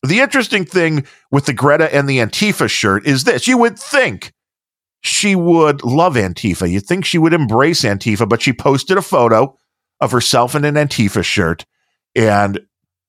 the 0.03 0.21
interesting 0.21 0.65
thing 0.65 1.07
with 1.31 1.47
the 1.47 1.53
Greta 1.53 1.93
and 1.95 2.09
the 2.09 2.19
Antifa 2.19 2.69
shirt 2.69 3.07
is 3.07 3.25
this: 3.25 3.47
you 3.47 3.59
would 3.59 3.79
think 3.79 4.33
she 5.01 5.35
would 5.35 5.83
love 5.83 6.15
Antifa. 6.15 6.71
You'd 6.71 6.87
think 6.87 7.05
she 7.05 7.19
would 7.19 7.33
embrace 7.33 7.83
Antifa, 7.83 8.29
but 8.29 8.43
she 8.43 8.53
posted 8.53 8.97
a 8.97 9.03
photo 9.03 9.57
of 10.01 10.13
herself 10.13 10.55
in 10.55 10.65
an 10.65 10.75
Antifa 10.75 11.25
shirt, 11.25 11.65
and 12.15 12.61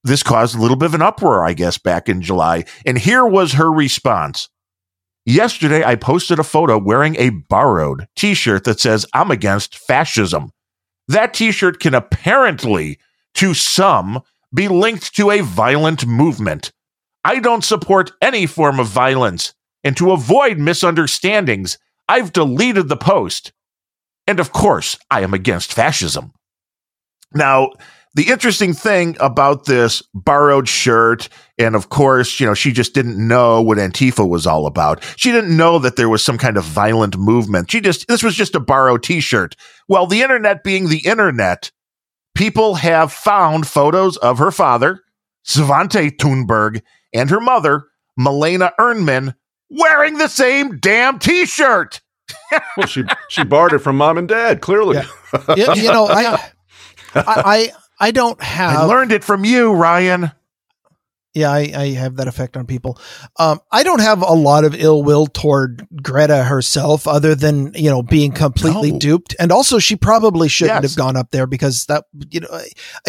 this 0.05 0.23
caused 0.23 0.55
a 0.55 0.61
little 0.61 0.77
bit 0.77 0.85
of 0.85 0.93
an 0.93 1.01
uproar, 1.01 1.43
I 1.43 1.53
guess, 1.53 1.79
back 1.79 2.07
in 2.07 2.21
July. 2.21 2.65
And 2.85 2.97
here 2.97 3.25
was 3.25 3.53
her 3.53 3.71
response. 3.71 4.49
Yesterday, 5.25 5.83
I 5.83 5.95
posted 5.95 6.37
a 6.37 6.43
photo 6.43 6.77
wearing 6.77 7.15
a 7.17 7.31
borrowed 7.31 8.07
t 8.15 8.35
shirt 8.35 8.65
that 8.65 8.79
says, 8.79 9.07
I'm 9.13 9.31
against 9.31 9.75
fascism. 9.75 10.51
That 11.07 11.33
t 11.33 11.51
shirt 11.51 11.79
can 11.79 11.95
apparently, 11.95 12.99
to 13.33 13.55
some, 13.55 14.21
be 14.53 14.67
linked 14.67 15.15
to 15.15 15.31
a 15.31 15.41
violent 15.41 16.05
movement. 16.05 16.71
I 17.23 17.39
don't 17.39 17.63
support 17.63 18.11
any 18.21 18.45
form 18.45 18.79
of 18.79 18.87
violence. 18.87 19.55
And 19.83 19.97
to 19.97 20.11
avoid 20.11 20.59
misunderstandings, 20.59 21.79
I've 22.07 22.31
deleted 22.31 22.89
the 22.89 22.95
post. 22.95 23.53
And 24.27 24.39
of 24.39 24.51
course, 24.51 24.99
I 25.09 25.21
am 25.21 25.33
against 25.33 25.73
fascism. 25.73 26.33
Now, 27.33 27.71
the 28.15 28.29
interesting 28.29 28.73
thing 28.73 29.17
about 29.19 29.65
this 29.65 30.01
borrowed 30.13 30.69
shirt, 30.69 31.27
and 31.59 31.75
of 31.75 31.89
course, 31.89 32.39
you 32.39 32.45
know, 32.45 32.53
she 32.53 32.71
just 32.71 32.93
didn't 32.93 33.17
know 33.17 33.61
what 33.61 33.77
Antifa 33.77 34.27
was 34.27 34.47
all 34.47 34.67
about. 34.67 35.03
She 35.17 35.33
didn't 35.33 35.55
know 35.55 35.79
that 35.79 35.97
there 35.97 36.07
was 36.07 36.23
some 36.23 36.37
kind 36.37 36.55
of 36.55 36.63
violent 36.63 37.17
movement. 37.17 37.69
She 37.69 37.81
just, 37.81 38.07
this 38.07 38.23
was 38.23 38.33
just 38.33 38.55
a 38.55 38.61
borrowed 38.61 39.03
t 39.03 39.19
shirt. 39.19 39.55
Well, 39.89 40.07
the 40.07 40.21
internet 40.21 40.63
being 40.63 40.87
the 40.87 41.05
internet, 41.05 41.71
people 42.35 42.75
have 42.75 43.11
found 43.11 43.67
photos 43.67 44.15
of 44.17 44.39
her 44.39 44.51
father, 44.51 45.01
Svante 45.45 46.15
Thunberg, 46.15 46.81
and 47.13 47.29
her 47.29 47.41
mother, 47.41 47.83
Malena 48.17 48.71
Ernman, 48.79 49.35
wearing 49.69 50.17
the 50.17 50.29
same 50.29 50.77
damn 50.77 51.19
t 51.19 51.45
shirt. 51.45 51.99
well, 52.77 52.87
she 52.87 53.03
she 53.27 53.43
borrowed 53.43 53.73
it 53.73 53.79
from 53.79 53.97
mom 53.97 54.17
and 54.17 54.27
dad. 54.29 54.61
Clearly, 54.61 54.97
yeah. 54.97 55.55
you, 55.55 55.83
you 55.83 55.91
know, 55.91 56.07
I, 56.07 56.51
I, 57.13 57.23
I 57.25 57.71
don't 58.11 58.41
have. 58.41 58.77
I 58.77 58.83
learned 58.83 59.11
it 59.11 59.23
from 59.23 59.45
you, 59.45 59.73
Ryan. 59.73 60.31
Yeah, 61.35 61.51
I, 61.51 61.71
I 61.75 61.87
have 61.91 62.15
that 62.15 62.29
effect 62.29 62.55
on 62.55 62.65
people. 62.65 62.97
Um, 63.37 63.59
I 63.69 63.83
don't 63.83 63.99
have 63.99 64.21
a 64.21 64.31
lot 64.31 64.63
of 64.63 64.73
ill 64.73 65.03
will 65.03 65.27
toward 65.27 65.85
Greta 66.01 66.45
herself, 66.45 67.09
other 67.09 67.35
than 67.35 67.73
you 67.73 67.89
know 67.89 68.01
being 68.01 68.31
completely 68.31 68.93
no. 68.93 68.99
duped, 68.99 69.35
and 69.37 69.51
also 69.51 69.77
she 69.77 69.97
probably 69.97 70.47
shouldn't 70.47 70.81
yes. 70.81 70.91
have 70.91 70.97
gone 70.97 71.17
up 71.17 71.31
there 71.31 71.45
because 71.45 71.85
that 71.87 72.05
you 72.29 72.39
know 72.39 72.61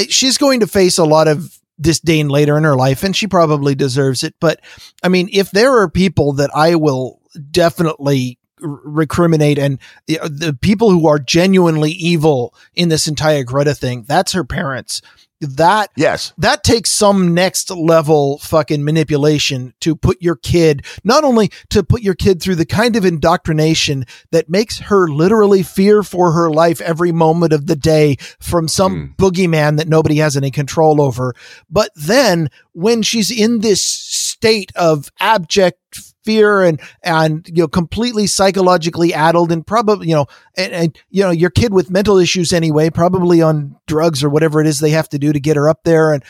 she's 0.08 0.38
going 0.38 0.58
to 0.60 0.66
face 0.66 0.98
a 0.98 1.04
lot 1.04 1.28
of 1.28 1.56
disdain 1.80 2.28
later 2.28 2.58
in 2.58 2.64
her 2.64 2.74
life, 2.74 3.04
and 3.04 3.14
she 3.14 3.28
probably 3.28 3.76
deserves 3.76 4.24
it. 4.24 4.34
But 4.40 4.60
I 5.04 5.08
mean, 5.08 5.28
if 5.32 5.52
there 5.52 5.76
are 5.78 5.88
people 5.88 6.32
that 6.34 6.50
I 6.52 6.74
will 6.74 7.20
definitely 7.52 8.40
recriminate 8.60 9.58
and 9.58 9.78
know, 10.08 10.28
the 10.28 10.56
people 10.60 10.90
who 10.90 11.06
are 11.06 11.18
genuinely 11.18 11.92
evil 11.92 12.54
in 12.74 12.88
this 12.88 13.08
entire 13.08 13.44
Greta 13.44 13.74
thing, 13.74 14.04
that's 14.06 14.32
her 14.32 14.44
parents. 14.44 15.02
That 15.40 15.90
yes, 15.96 16.32
that 16.38 16.64
takes 16.64 16.90
some 16.90 17.34
next 17.34 17.70
level 17.70 18.38
fucking 18.38 18.82
manipulation 18.82 19.74
to 19.80 19.94
put 19.94 20.22
your 20.22 20.36
kid 20.36 20.86
not 21.04 21.24
only 21.24 21.50
to 21.68 21.84
put 21.84 22.00
your 22.00 22.14
kid 22.14 22.40
through 22.40 22.54
the 22.54 22.64
kind 22.64 22.96
of 22.96 23.04
indoctrination 23.04 24.06
that 24.30 24.48
makes 24.48 24.78
her 24.78 25.08
literally 25.08 25.62
fear 25.62 26.02
for 26.02 26.32
her 26.32 26.50
life 26.50 26.80
every 26.80 27.12
moment 27.12 27.52
of 27.52 27.66
the 27.66 27.76
day 27.76 28.16
from 28.40 28.66
some 28.66 29.14
mm. 29.14 29.16
boogeyman 29.16 29.76
that 29.76 29.88
nobody 29.88 30.16
has 30.16 30.38
any 30.38 30.50
control 30.50 31.02
over, 31.02 31.34
but 31.68 31.90
then 31.94 32.48
when 32.72 33.02
she's 33.02 33.30
in 33.30 33.60
this 33.60 33.82
state 33.82 34.72
of 34.74 35.10
abject 35.20 36.14
fear 36.26 36.62
and 36.62 36.80
and 37.02 37.48
you 37.48 37.62
know 37.62 37.68
completely 37.68 38.26
psychologically 38.26 39.14
addled 39.14 39.50
and 39.52 39.66
probably 39.66 40.08
you 40.08 40.14
know 40.14 40.26
and, 40.56 40.72
and, 40.72 40.98
you 41.08 41.22
know 41.22 41.30
your 41.30 41.50
kid 41.50 41.72
with 41.72 41.90
mental 41.90 42.18
issues 42.18 42.52
anyway 42.52 42.90
probably 42.90 43.40
on 43.40 43.76
drugs 43.86 44.22
or 44.22 44.28
whatever 44.28 44.60
it 44.60 44.66
is 44.66 44.80
they 44.80 44.90
have 44.90 45.08
to 45.08 45.18
do 45.18 45.32
to 45.32 45.40
get 45.40 45.56
her 45.56 45.68
up 45.68 45.84
there 45.84 46.12
and 46.12 46.24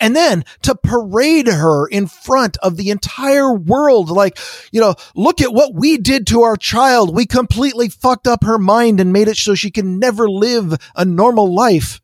and 0.00 0.14
then 0.14 0.44
to 0.62 0.74
parade 0.74 1.48
her 1.48 1.86
in 1.86 2.06
front 2.06 2.56
of 2.58 2.76
the 2.76 2.90
entire 2.90 3.52
world. 3.52 4.10
Like 4.10 4.38
you 4.72 4.80
know 4.80 4.94
look 5.14 5.40
at 5.40 5.54
what 5.54 5.74
we 5.74 5.96
did 5.96 6.26
to 6.28 6.42
our 6.42 6.56
child. 6.56 7.14
We 7.14 7.26
completely 7.26 7.88
fucked 7.88 8.26
up 8.26 8.44
her 8.44 8.58
mind 8.58 9.00
and 9.00 9.12
made 9.12 9.28
it 9.28 9.36
so 9.36 9.54
she 9.54 9.70
can 9.70 9.98
never 9.98 10.28
live 10.28 10.76
a 10.94 11.04
normal 11.04 11.54
life. 11.54 12.00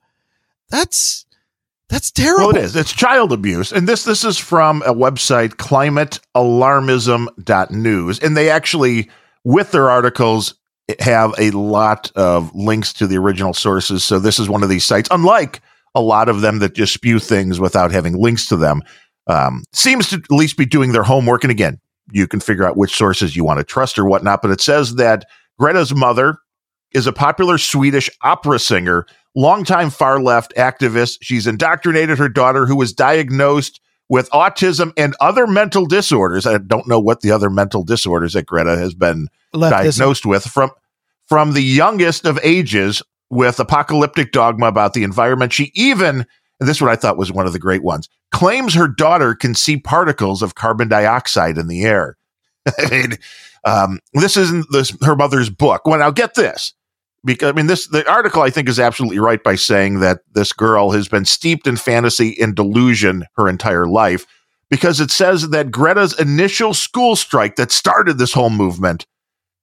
That's 0.70 1.26
that's 1.92 2.10
terrible. 2.10 2.48
Well, 2.48 2.56
it 2.56 2.64
is. 2.64 2.74
It's 2.74 2.92
child 2.92 3.32
abuse. 3.32 3.70
And 3.70 3.86
this 3.86 4.04
this 4.04 4.24
is 4.24 4.38
from 4.38 4.80
a 4.82 4.94
website, 4.94 5.56
climatealarmism.news. 5.56 8.18
And 8.18 8.34
they 8.34 8.48
actually, 8.48 9.10
with 9.44 9.72
their 9.72 9.90
articles, 9.90 10.54
have 11.00 11.34
a 11.38 11.50
lot 11.50 12.10
of 12.16 12.50
links 12.54 12.94
to 12.94 13.06
the 13.06 13.18
original 13.18 13.52
sources. 13.52 14.04
So 14.04 14.18
this 14.18 14.38
is 14.38 14.48
one 14.48 14.62
of 14.62 14.70
these 14.70 14.84
sites, 14.84 15.10
unlike 15.12 15.60
a 15.94 16.00
lot 16.00 16.30
of 16.30 16.40
them 16.40 16.60
that 16.60 16.74
just 16.74 16.94
spew 16.94 17.18
things 17.18 17.60
without 17.60 17.92
having 17.92 18.14
links 18.14 18.48
to 18.48 18.56
them. 18.56 18.80
Um, 19.26 19.64
seems 19.74 20.08
to 20.10 20.16
at 20.16 20.30
least 20.30 20.56
be 20.56 20.64
doing 20.64 20.92
their 20.92 21.02
homework. 21.02 21.44
And 21.44 21.50
again, 21.50 21.78
you 22.10 22.26
can 22.26 22.40
figure 22.40 22.66
out 22.66 22.78
which 22.78 22.96
sources 22.96 23.36
you 23.36 23.44
want 23.44 23.58
to 23.58 23.64
trust 23.64 23.98
or 23.98 24.06
whatnot. 24.06 24.40
But 24.40 24.50
it 24.50 24.62
says 24.62 24.94
that 24.94 25.26
Greta's 25.58 25.94
mother 25.94 26.38
is 26.92 27.06
a 27.06 27.12
popular 27.12 27.58
Swedish 27.58 28.08
opera 28.22 28.58
singer, 28.58 29.04
longtime 29.34 29.90
far 29.90 30.20
left 30.20 30.54
activist. 30.56 31.18
She's 31.22 31.46
indoctrinated 31.46 32.18
her 32.18 32.28
daughter, 32.28 32.66
who 32.66 32.76
was 32.76 32.92
diagnosed 32.92 33.80
with 34.08 34.30
autism 34.30 34.92
and 34.96 35.14
other 35.20 35.46
mental 35.46 35.86
disorders. 35.86 36.46
I 36.46 36.58
don't 36.58 36.86
know 36.86 37.00
what 37.00 37.20
the 37.20 37.30
other 37.30 37.48
mental 37.48 37.82
disorders 37.82 38.34
that 38.34 38.46
Greta 38.46 38.76
has 38.76 38.94
been 38.94 39.28
diagnosed 39.52 40.26
with 40.26 40.44
from 40.44 40.70
from 41.28 41.54
the 41.54 41.62
youngest 41.62 42.26
of 42.26 42.38
ages 42.42 43.02
with 43.30 43.58
apocalyptic 43.58 44.32
dogma 44.32 44.66
about 44.66 44.92
the 44.92 45.04
environment. 45.04 45.52
She 45.52 45.72
even, 45.74 46.26
and 46.60 46.68
this 46.68 46.82
one 46.82 46.90
I 46.90 46.96
thought 46.96 47.16
was 47.16 47.32
one 47.32 47.46
of 47.46 47.54
the 47.54 47.58
great 47.58 47.82
ones, 47.82 48.10
claims 48.30 48.74
her 48.74 48.88
daughter 48.88 49.34
can 49.34 49.54
see 49.54 49.78
particles 49.78 50.42
of 50.42 50.54
carbon 50.54 50.88
dioxide 50.88 51.56
in 51.56 51.68
the 51.68 51.84
air. 51.84 52.18
I 52.78 52.90
mean, 52.90 53.12
um, 53.64 54.00
this 54.12 54.36
isn't 54.36 54.66
this 54.70 54.94
her 55.02 55.16
mother's 55.16 55.48
book. 55.48 55.86
Well, 55.86 55.98
now 55.98 56.10
get 56.10 56.34
this. 56.34 56.74
Because 57.24 57.50
I 57.50 57.52
mean, 57.52 57.66
this 57.66 57.86
the 57.86 58.08
article 58.10 58.42
I 58.42 58.50
think 58.50 58.68
is 58.68 58.80
absolutely 58.80 59.18
right 59.18 59.42
by 59.42 59.54
saying 59.54 60.00
that 60.00 60.20
this 60.32 60.52
girl 60.52 60.90
has 60.90 61.08
been 61.08 61.24
steeped 61.24 61.66
in 61.66 61.76
fantasy 61.76 62.36
and 62.40 62.54
delusion 62.54 63.26
her 63.36 63.48
entire 63.48 63.86
life. 63.86 64.26
Because 64.70 65.00
it 65.00 65.10
says 65.10 65.50
that 65.50 65.70
Greta's 65.70 66.18
initial 66.18 66.72
school 66.72 67.14
strike 67.14 67.56
that 67.56 67.70
started 67.70 68.16
this 68.16 68.32
whole 68.32 68.48
movement, 68.48 69.06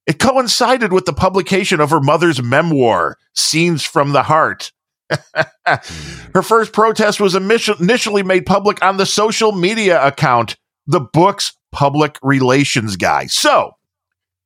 it 0.06 0.18
coincided 0.18 0.92
with 0.92 1.04
the 1.04 1.12
publication 1.12 1.80
of 1.80 1.90
her 1.90 2.00
mother's 2.00 2.42
memoir, 2.42 3.16
Scenes 3.34 3.84
from 3.84 4.12
the 4.12 4.22
Heart. 4.22 4.72
her 5.66 6.42
first 6.42 6.72
protest 6.72 7.20
was 7.20 7.34
initially 7.34 8.22
made 8.22 8.46
public 8.46 8.82
on 8.84 8.96
the 8.96 9.06
social 9.06 9.52
media 9.52 10.04
account, 10.06 10.56
the 10.86 11.00
book's 11.00 11.52
public 11.72 12.18
relations 12.22 12.96
guy. 12.96 13.26
So, 13.26 13.72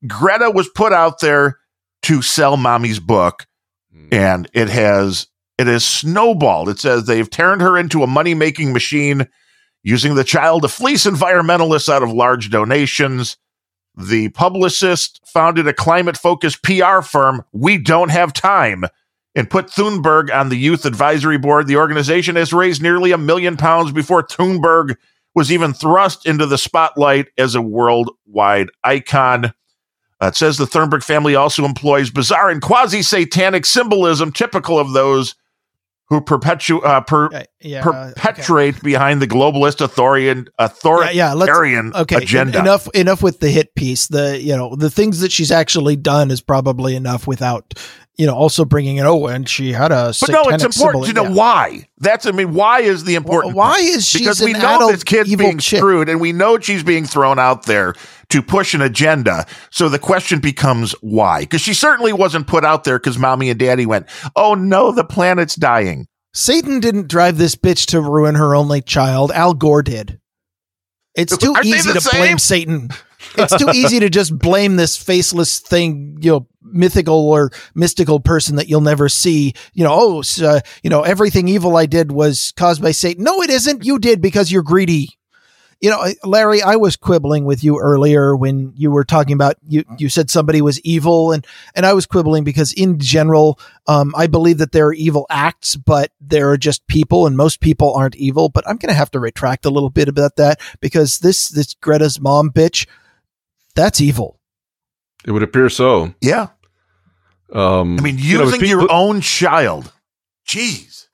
Greta 0.07 0.51
was 0.51 0.69
put 0.69 0.93
out 0.93 1.19
there 1.19 1.59
to 2.05 2.21
sell 2.21 2.55
mommy's 2.57 2.99
book 2.99 3.45
hmm. 3.91 4.07
and 4.11 4.49
it 4.53 4.69
has 4.69 5.27
it 5.57 5.67
has 5.67 5.85
snowballed. 5.85 6.69
It 6.69 6.79
says 6.79 7.05
they've 7.05 7.29
turned 7.29 7.61
her 7.61 7.77
into 7.77 8.03
a 8.03 8.07
money-making 8.07 8.73
machine 8.73 9.27
using 9.83 10.15
the 10.15 10.23
child 10.23 10.63
to 10.63 10.67
fleece 10.67 11.05
environmentalists 11.05 11.87
out 11.87 12.03
of 12.03 12.11
large 12.11 12.49
donations. 12.49 13.37
The 13.95 14.29
publicist 14.29 15.21
founded 15.25 15.67
a 15.67 15.73
climate-focused 15.73 16.61
PR 16.61 17.01
firm, 17.01 17.43
We 17.53 17.77
Don't 17.77 18.11
Have 18.11 18.33
Time, 18.33 18.83
and 19.33 19.49
put 19.49 19.67
Thunberg 19.67 20.33
on 20.33 20.49
the 20.49 20.57
youth 20.57 20.85
advisory 20.85 21.37
board. 21.37 21.67
The 21.67 21.77
organization 21.77 22.35
has 22.35 22.51
raised 22.51 22.81
nearly 22.81 23.13
a 23.13 23.17
million 23.17 23.55
pounds 23.55 23.93
before 23.93 24.23
Thunberg 24.23 24.97
was 25.33 25.51
even 25.51 25.73
thrust 25.73 26.25
into 26.25 26.45
the 26.45 26.57
spotlight 26.57 27.27
as 27.37 27.55
a 27.55 27.61
worldwide 27.61 28.69
icon. 28.83 29.53
Uh, 30.21 30.27
it 30.27 30.35
says 30.35 30.57
the 30.57 30.65
Thunberg 30.65 31.03
family 31.03 31.35
also 31.35 31.65
employs 31.65 32.09
bizarre 32.09 32.49
and 32.49 32.61
quasi 32.61 33.01
satanic 33.01 33.65
symbolism 33.65 34.31
typical 34.31 34.79
of 34.79 34.93
those 34.93 35.35
who 36.07 36.21
perpetu- 36.21 36.85
uh, 36.85 37.01
per- 37.01 37.29
Yeah, 37.31 37.43
yeah, 37.61 37.81
perpetuate 37.81 38.81
behind 38.83 39.21
the 39.21 39.27
globalist 39.27 39.81
authoritarian, 39.81 40.47
authoritarian 40.59 41.87
Yeah, 41.87 41.91
yeah, 41.95 42.01
okay. 42.01 42.15
agenda. 42.17 42.59
en- 42.59 42.65
enough, 42.65 42.87
enough 42.93 43.23
with 43.23 43.39
the 43.39 43.49
hit 43.49 43.73
piece. 43.75 44.07
The 44.07 44.39
you 44.39 44.55
know 44.55 44.75
the 44.75 44.91
things 44.91 45.19
that 45.21 45.31
she's 45.31 45.51
actually 45.51 45.95
done 45.95 46.29
is 46.31 46.41
probably 46.41 46.95
enough 46.95 47.25
without 47.27 47.73
you 48.17 48.25
know 48.25 48.35
also 48.35 48.65
bringing 48.65 48.97
it. 48.97 49.05
Oh, 49.05 49.27
and 49.27 49.47
she 49.47 49.71
had 49.71 49.91
a. 49.91 50.13
but 50.19 50.29
no, 50.29 50.43
it's 50.43 50.63
important 50.63 51.05
symbol- 51.05 51.23
to 51.23 51.29
know 51.29 51.35
yeah. 51.35 51.37
why. 51.37 51.89
That's 51.97 52.25
I 52.25 52.31
mean, 52.31 52.53
why 52.53 52.81
is 52.81 53.03
the 53.03 53.15
important? 53.15 53.55
Why 53.55 53.77
is 53.79 54.07
she 54.07 54.19
because 54.19 54.41
we 54.41 54.53
know 54.53 54.91
this 54.91 55.03
kid's 55.03 55.35
being 55.35 55.59
chick? 55.59 55.79
screwed, 55.79 56.09
and 56.09 56.19
we 56.19 56.31
know 56.31 56.59
she's 56.59 56.83
being 56.83 57.05
thrown 57.05 57.39
out 57.39 57.65
there 57.65 57.93
to 58.29 58.41
push 58.41 58.73
an 58.73 58.81
agenda. 58.81 59.45
So 59.69 59.89
the 59.89 59.99
question 59.99 60.39
becomes 60.39 60.93
why? 61.01 61.41
Because 61.41 61.61
she 61.61 61.73
certainly 61.73 62.13
wasn't 62.13 62.47
put 62.47 62.65
out 62.65 62.83
there 62.83 62.99
because 62.99 63.17
mommy 63.17 63.49
and 63.49 63.59
daddy 63.59 63.85
went, 63.85 64.07
"Oh 64.35 64.53
no, 64.55 64.91
the 64.91 65.05
planet's 65.05 65.55
dying." 65.55 66.07
Satan 66.33 66.81
didn't 66.81 67.07
drive 67.07 67.37
this 67.37 67.55
bitch 67.55 67.87
to 67.87 68.01
ruin 68.01 68.35
her 68.35 68.55
only 68.55 68.81
child. 68.81 69.31
Al 69.31 69.53
Gore 69.53 69.83
did. 69.83 70.19
It's 71.15 71.37
too 71.37 71.53
Aren't 71.53 71.65
easy 71.65 71.93
to 71.93 72.09
blame? 72.11 72.37
Satan. 72.37 72.89
It's 73.37 73.57
too 73.57 73.69
easy 73.73 73.99
to 74.01 74.09
just 74.09 74.37
blame 74.37 74.75
this 74.75 74.97
faceless 74.97 75.59
thing, 75.59 76.17
you 76.21 76.31
know, 76.31 76.47
mythical 76.65 77.29
or 77.29 77.51
mystical 77.73 78.19
person 78.19 78.55
that 78.57 78.67
you'll 78.67 78.81
never 78.81 79.09
see. 79.09 79.53
You 79.73 79.83
know, 79.83 79.93
oh, 79.93 80.21
so, 80.21 80.59
you 80.83 80.89
know, 80.89 81.01
everything 81.01 81.47
evil 81.47 81.77
I 81.77 81.85
did 81.85 82.11
was 82.11 82.53
caused 82.55 82.81
by 82.81 82.91
Satan. 82.91 83.23
No, 83.23 83.41
it 83.41 83.49
isn't. 83.49 83.85
You 83.85 83.99
did 83.99 84.21
because 84.21 84.51
you're 84.51 84.63
greedy. 84.63 85.17
You 85.81 85.89
know, 85.89 86.03
Larry, 86.23 86.61
I 86.61 86.77
was 86.77 86.95
quibbling 86.95 87.43
with 87.43 87.63
you 87.63 87.79
earlier 87.79 88.35
when 88.35 88.71
you 88.75 88.91
were 88.91 89.03
talking 89.03 89.33
about 89.33 89.57
you. 89.67 89.83
You 89.97 90.07
said 90.07 90.31
somebody 90.31 90.61
was 90.61 90.79
evil, 90.81 91.33
and 91.33 91.45
and 91.75 91.85
I 91.85 91.93
was 91.93 92.05
quibbling 92.05 92.45
because 92.45 92.71
in 92.71 92.97
general, 92.97 93.59
um, 93.85 94.13
I 94.15 94.27
believe 94.27 94.57
that 94.59 94.71
there 94.71 94.87
are 94.87 94.93
evil 94.93 95.27
acts, 95.29 95.75
but 95.75 96.11
there 96.21 96.49
are 96.49 96.57
just 96.57 96.87
people, 96.87 97.27
and 97.27 97.35
most 97.35 97.59
people 97.59 97.93
aren't 97.93 98.15
evil. 98.15 98.47
But 98.47 98.67
I'm 98.67 98.77
going 98.77 98.89
to 98.89 98.95
have 98.95 99.11
to 99.11 99.19
retract 99.19 99.65
a 99.65 99.69
little 99.69 99.89
bit 99.89 100.07
about 100.07 100.37
that 100.37 100.61
because 100.79 101.19
this 101.19 101.49
this 101.49 101.73
Greta's 101.75 102.21
mom 102.21 102.51
bitch, 102.51 102.87
that's 103.75 103.99
evil. 103.99 104.39
It 105.25 105.31
would 105.31 105.43
appear 105.43 105.69
so. 105.69 106.13
Yeah, 106.21 106.47
Um, 107.53 107.97
I 107.99 108.01
mean, 108.01 108.17
you 108.17 108.37
know, 108.37 108.45
using 108.45 108.59
people- 108.61 108.81
your 108.81 108.91
own 108.91 109.21
child. 109.21 109.91
Jeez. 110.47 111.07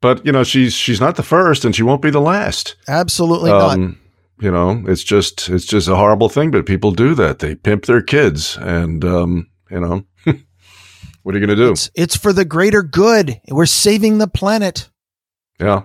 but 0.00 0.24
you 0.26 0.32
know, 0.32 0.42
she's 0.44 0.72
she's 0.74 1.00
not 1.00 1.16
the 1.16 1.22
first, 1.22 1.64
and 1.64 1.74
she 1.76 1.82
won't 1.82 2.02
be 2.02 2.10
the 2.10 2.20
last. 2.20 2.76
Absolutely 2.88 3.50
not. 3.50 3.74
Um, 3.74 3.98
you 4.40 4.50
know, 4.50 4.82
it's 4.88 5.04
just 5.04 5.48
it's 5.48 5.66
just 5.66 5.86
a 5.88 5.94
horrible 5.96 6.28
thing, 6.28 6.50
but 6.50 6.66
people 6.66 6.90
do 6.92 7.14
that. 7.14 7.38
They 7.38 7.54
pimp 7.54 7.84
their 7.86 8.02
kids, 8.02 8.56
and 8.60 9.04
um, 9.04 9.48
you 9.70 9.80
know, 9.80 10.04
what 11.22 11.34
are 11.34 11.38
you 11.38 11.46
going 11.46 11.56
to 11.56 11.64
do? 11.64 11.72
It's 11.72 11.90
it's 11.94 12.16
for 12.16 12.32
the 12.32 12.44
greater 12.44 12.82
good. 12.82 13.40
We're 13.48 13.66
saving 13.66 14.18
the 14.18 14.26
planet. 14.28 14.88
Yeah, 15.60 15.82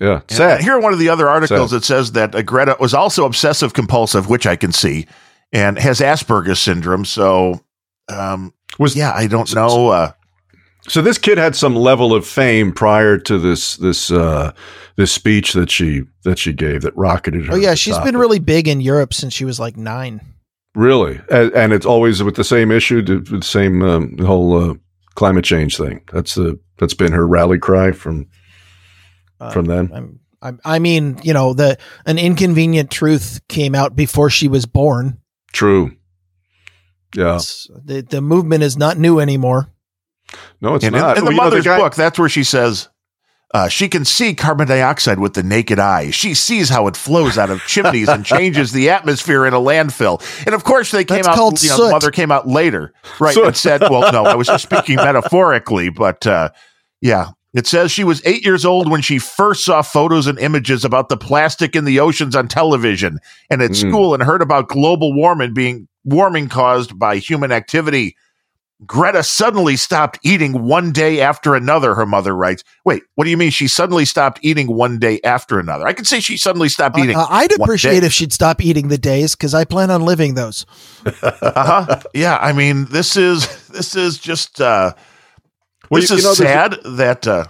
yeah. 0.00 0.20
And 0.28 0.30
Sad. 0.32 0.60
Here, 0.62 0.74
are 0.74 0.80
one 0.80 0.92
of 0.92 0.98
the 0.98 1.08
other 1.10 1.28
articles 1.28 1.70
So- 1.70 1.76
it 1.76 1.84
says 1.84 2.12
that 2.12 2.34
uh, 2.34 2.42
Greta 2.42 2.76
was 2.80 2.94
also 2.94 3.26
obsessive 3.26 3.74
compulsive, 3.74 4.28
which 4.28 4.46
I 4.46 4.56
can 4.56 4.72
see, 4.72 5.06
and 5.52 5.78
has 5.78 6.00
Asperger's 6.00 6.60
syndrome. 6.60 7.04
So, 7.04 7.60
um, 8.08 8.52
Was 8.78 8.94
yeah, 8.96 9.12
I 9.14 9.26
don't 9.26 9.52
know. 9.54 9.88
Uh, 9.88 10.12
So 10.88 11.02
this 11.02 11.18
kid 11.18 11.38
had 11.38 11.54
some 11.54 11.76
level 11.76 12.14
of 12.14 12.26
fame 12.26 12.72
prior 12.72 13.18
to 13.18 13.38
this 13.38 13.76
this 13.76 14.10
uh, 14.10 14.52
this 14.96 15.12
speech 15.12 15.52
that 15.52 15.70
she 15.70 16.04
that 16.24 16.38
she 16.38 16.52
gave 16.52 16.82
that 16.82 16.96
rocketed 16.96 17.46
her. 17.46 17.52
Oh 17.54 17.56
yeah, 17.56 17.74
she's 17.74 17.96
top. 17.96 18.04
been 18.04 18.16
really 18.16 18.38
big 18.38 18.68
in 18.68 18.80
Europe 18.80 19.12
since 19.12 19.34
she 19.34 19.44
was 19.44 19.60
like 19.60 19.76
nine. 19.76 20.20
really, 20.74 21.20
and, 21.30 21.52
and 21.52 21.72
it's 21.72 21.86
always 21.86 22.22
with 22.22 22.36
the 22.36 22.44
same 22.44 22.70
issue, 22.70 23.02
the 23.02 23.18
the 23.18 23.42
same 23.42 23.82
um, 23.82 24.16
whole 24.18 24.70
uh, 24.70 24.74
climate 25.14 25.44
change 25.44 25.76
thing. 25.76 26.00
That's 26.12 26.34
the 26.34 26.58
that's 26.78 26.94
been 26.94 27.12
her 27.12 27.26
rally 27.26 27.58
cry 27.58 27.92
from 27.92 28.26
Uh, 29.40 29.50
from 29.50 29.66
then. 29.66 29.90
I'm, 29.92 30.20
I'm, 30.40 30.60
I 30.64 30.78
mean, 30.78 31.18
you 31.22 31.32
know, 31.34 31.52
the 31.54 31.76
an 32.06 32.18
inconvenient 32.18 32.90
truth 32.90 33.40
came 33.48 33.74
out 33.74 33.94
before 33.94 34.30
she 34.30 34.48
was 34.48 34.66
born. 34.66 35.18
True. 35.52 35.90
Yeah. 37.14 37.36
It's- 37.36 37.68
the 37.84 38.02
the 38.02 38.20
movement 38.20 38.62
is 38.62 38.76
not 38.76 38.98
new 38.98 39.18
anymore. 39.20 39.68
No, 40.60 40.74
it's 40.74 40.84
and 40.84 40.94
in, 40.94 41.00
not. 41.00 41.16
in 41.16 41.24
Well, 41.24 41.30
the 41.30 41.34
you 41.34 41.36
know, 41.38 41.44
mother's 41.44 41.64
guy- 41.64 41.78
book, 41.78 41.94
that's 41.94 42.18
where 42.18 42.28
she 42.28 42.44
says 42.44 42.88
uh, 43.54 43.66
she 43.68 43.88
can 43.88 44.04
see 44.04 44.34
carbon 44.34 44.68
dioxide 44.68 45.18
with 45.18 45.32
the 45.32 45.42
naked 45.42 45.78
eye. 45.78 46.10
She 46.10 46.34
sees 46.34 46.68
how 46.68 46.86
it 46.86 46.98
flows 46.98 47.38
out 47.38 47.48
of 47.48 47.62
chimneys 47.62 48.06
and 48.08 48.22
changes 48.26 48.72
the 48.72 48.90
atmosphere 48.90 49.46
in 49.46 49.54
a 49.54 49.58
landfill. 49.58 50.20
And 50.44 50.54
of 50.54 50.64
course, 50.64 50.90
they 50.90 51.02
came 51.04 51.16
That's 51.22 51.28
out. 51.28 51.34
called 51.36 51.62
you 51.62 51.70
know, 51.70 51.76
soot. 51.76 51.84
the 51.86 51.90
mother 51.92 52.10
came 52.10 52.30
out 52.30 52.46
later, 52.46 52.92
right? 53.18 53.32
Soot. 53.32 53.46
And 53.46 53.56
said, 53.56 53.80
"Well, 53.88 54.12
no, 54.12 54.24
I 54.24 54.34
was 54.34 54.48
just 54.48 54.64
speaking 54.70 54.96
metaphorically, 54.96 55.88
but 55.88 56.26
uh, 56.26 56.50
yeah." 57.00 57.30
It 57.54 57.66
says 57.66 57.90
she 57.90 58.04
was 58.04 58.20
eight 58.26 58.44
years 58.44 58.66
old 58.66 58.90
when 58.90 59.00
she 59.00 59.18
first 59.18 59.64
saw 59.64 59.80
photos 59.80 60.26
and 60.26 60.38
images 60.38 60.84
about 60.84 61.08
the 61.08 61.16
plastic 61.16 61.74
in 61.74 61.86
the 61.86 61.98
oceans 61.98 62.36
on 62.36 62.46
television 62.46 63.18
and 63.48 63.62
at 63.62 63.70
Mm. 63.70 63.76
school 63.88 64.12
and 64.12 64.22
heard 64.22 64.42
about 64.42 64.68
global 64.68 65.14
warming 65.14 65.54
being 65.54 65.87
warming 66.04 66.48
caused 66.48 66.98
by 66.98 67.16
human 67.18 67.52
activity. 67.52 68.16
Greta 68.86 69.24
suddenly 69.24 69.74
stopped 69.74 70.20
eating 70.22 70.62
one 70.62 70.92
day 70.92 71.20
after 71.20 71.56
another, 71.56 71.96
her 71.96 72.06
mother 72.06 72.32
writes. 72.36 72.62
Wait, 72.84 73.02
what 73.16 73.24
do 73.24 73.30
you 73.30 73.36
mean 73.36 73.50
she 73.50 73.66
suddenly 73.66 74.04
stopped 74.04 74.38
eating 74.42 74.68
one 74.68 75.00
day 75.00 75.18
after 75.24 75.58
another? 75.58 75.84
I 75.84 75.92
could 75.92 76.06
say 76.06 76.20
she 76.20 76.36
suddenly 76.36 76.68
stopped 76.68 76.96
eating. 76.96 77.16
Uh, 77.16 77.26
I'd 77.28 77.50
one 77.58 77.66
appreciate 77.68 78.00
day. 78.00 78.06
if 78.06 78.12
she'd 78.12 78.32
stop 78.32 78.60
eating 78.62 78.86
the 78.86 78.96
days 78.98 79.34
because 79.34 79.52
I 79.52 79.64
plan 79.64 79.90
on 79.90 80.02
living 80.02 80.34
those. 80.34 80.64
uh-huh. 81.22 82.00
Yeah, 82.14 82.38
I 82.40 82.52
mean, 82.52 82.84
this 82.86 83.16
is 83.16 83.48
this 83.68 83.96
is 83.96 84.16
just 84.18 84.60
uh 84.60 84.92
Well, 85.90 86.00
this 86.00 86.10
you- 86.10 86.16
is 86.18 86.24
know, 86.24 86.34
there's- 86.34 86.72
sad 86.74 86.78
that 86.96 87.26
uh 87.26 87.44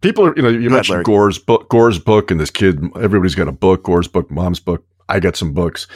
people 0.00 0.24
are, 0.26 0.34
you 0.34 0.42
know, 0.42 0.48
you 0.48 0.70
mentioned 0.70 0.94
Larry. 0.94 1.04
Gore's 1.04 1.38
book, 1.38 1.68
Gore's 1.68 1.98
book, 1.98 2.30
and 2.30 2.40
this 2.40 2.50
kid. 2.50 2.80
Everybody's 2.96 3.34
got 3.34 3.48
a 3.48 3.52
book. 3.52 3.82
Gore's 3.84 4.08
book, 4.08 4.30
mom's 4.30 4.60
book. 4.60 4.84
I 5.10 5.20
got 5.20 5.36
some 5.36 5.52
books, 5.52 5.86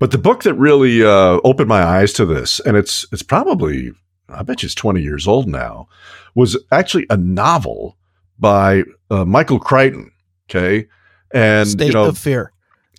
but 0.00 0.10
the 0.10 0.18
book 0.18 0.42
that 0.42 0.54
really 0.54 1.04
uh, 1.04 1.38
opened 1.44 1.68
my 1.68 1.82
eyes 1.82 2.12
to 2.14 2.26
this, 2.26 2.58
and 2.60 2.76
it's 2.76 3.06
it's 3.12 3.22
probably 3.22 3.92
I 4.28 4.42
bet 4.42 4.62
you 4.62 4.66
it's 4.66 4.74
twenty 4.74 5.02
years 5.02 5.28
old 5.28 5.46
now, 5.46 5.88
was 6.34 6.56
actually 6.72 7.06
a 7.10 7.16
novel 7.16 7.96
by 8.38 8.82
uh, 9.10 9.24
Michael 9.24 9.60
Crichton. 9.60 10.10
Okay, 10.48 10.88
and 11.32 11.68
State 11.68 11.88
you 11.88 11.92
know, 11.92 12.06
of 12.06 12.18
fear. 12.18 12.52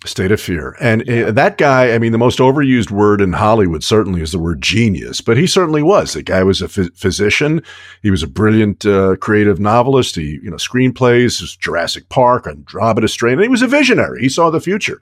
State 0.04 0.32
of 0.32 0.40
fear. 0.40 0.76
And 0.80 1.08
uh, 1.08 1.30
that 1.30 1.58
guy, 1.58 1.92
I 1.92 1.98
mean, 1.98 2.10
the 2.10 2.18
most 2.18 2.40
overused 2.40 2.90
word 2.90 3.20
in 3.20 3.34
Hollywood 3.34 3.84
certainly 3.84 4.20
is 4.20 4.32
the 4.32 4.38
word 4.38 4.60
genius, 4.60 5.20
but 5.20 5.36
he 5.36 5.46
certainly 5.46 5.82
was. 5.82 6.14
The 6.14 6.24
guy 6.24 6.42
was 6.42 6.60
a 6.60 6.66
phys- 6.66 6.96
physician. 6.96 7.62
He 8.02 8.10
was 8.10 8.22
a 8.22 8.26
brilliant 8.26 8.84
uh, 8.84 9.14
creative 9.16 9.60
novelist. 9.60 10.16
He, 10.16 10.40
you 10.42 10.50
know, 10.50 10.56
screenplays, 10.56 11.56
Jurassic 11.58 12.08
Park, 12.08 12.48
Andromeda 12.48 13.06
Strain. 13.06 13.34
And 13.34 13.42
he 13.42 13.48
was 13.48 13.62
a 13.62 13.68
visionary. 13.68 14.22
He 14.22 14.28
saw 14.28 14.50
the 14.50 14.60
future. 14.60 15.00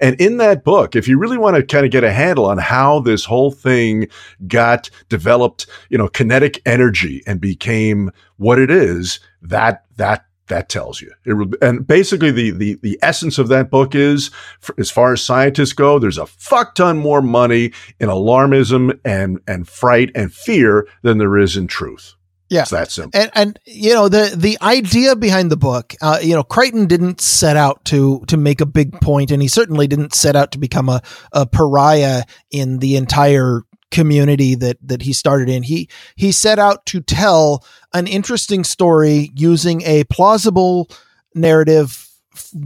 And 0.00 0.18
in 0.18 0.38
that 0.38 0.64
book, 0.64 0.96
if 0.96 1.06
you 1.06 1.18
really 1.18 1.38
want 1.38 1.56
to 1.56 1.62
kind 1.62 1.84
of 1.84 1.92
get 1.92 2.02
a 2.02 2.12
handle 2.12 2.46
on 2.46 2.56
how 2.56 3.00
this 3.00 3.26
whole 3.26 3.50
thing 3.50 4.08
got 4.46 4.88
developed, 5.10 5.66
you 5.90 5.98
know, 5.98 6.08
kinetic 6.08 6.62
energy 6.64 7.22
and 7.26 7.38
became 7.38 8.10
what 8.38 8.58
it 8.58 8.70
is, 8.70 9.20
that, 9.42 9.84
that 9.96 10.24
that 10.48 10.68
tells 10.68 11.00
you. 11.00 11.12
It, 11.24 11.58
and 11.62 11.86
basically, 11.86 12.30
the, 12.30 12.50
the 12.50 12.74
the 12.82 12.98
essence 13.02 13.38
of 13.38 13.48
that 13.48 13.70
book 13.70 13.94
is, 13.94 14.30
for, 14.60 14.74
as 14.78 14.90
far 14.90 15.12
as 15.12 15.22
scientists 15.22 15.72
go, 15.72 15.98
there's 15.98 16.18
a 16.18 16.26
fuck 16.26 16.74
ton 16.74 16.98
more 16.98 17.22
money 17.22 17.72
in 18.00 18.08
alarmism 18.08 18.98
and 19.04 19.40
and 19.46 19.68
fright 19.68 20.10
and 20.14 20.32
fear 20.32 20.86
than 21.02 21.18
there 21.18 21.38
is 21.38 21.56
in 21.56 21.66
truth. 21.66 22.14
Yeah, 22.50 22.62
it's 22.62 22.70
that 22.70 22.90
simple. 22.90 23.20
And 23.20 23.30
and 23.34 23.58
you 23.66 23.92
know 23.92 24.08
the 24.08 24.32
the 24.34 24.56
idea 24.62 25.14
behind 25.16 25.50
the 25.50 25.56
book, 25.56 25.94
uh, 26.00 26.18
you 26.22 26.34
know, 26.34 26.42
Crichton 26.42 26.86
didn't 26.86 27.20
set 27.20 27.56
out 27.56 27.84
to 27.86 28.24
to 28.28 28.36
make 28.36 28.60
a 28.60 28.66
big 28.66 29.00
point, 29.00 29.30
and 29.30 29.42
he 29.42 29.48
certainly 29.48 29.86
didn't 29.86 30.14
set 30.14 30.34
out 30.34 30.52
to 30.52 30.58
become 30.58 30.88
a 30.88 31.02
a 31.32 31.46
pariah 31.46 32.22
in 32.50 32.78
the 32.78 32.96
entire 32.96 33.62
community 33.90 34.54
that 34.54 34.76
that 34.82 35.02
he 35.02 35.12
started 35.12 35.48
in. 35.48 35.62
He 35.62 35.88
he 36.16 36.32
set 36.32 36.58
out 36.58 36.86
to 36.86 37.00
tell 37.00 37.64
an 37.92 38.06
interesting 38.06 38.64
story 38.64 39.30
using 39.34 39.82
a 39.82 40.04
plausible 40.04 40.88
narrative 41.34 42.08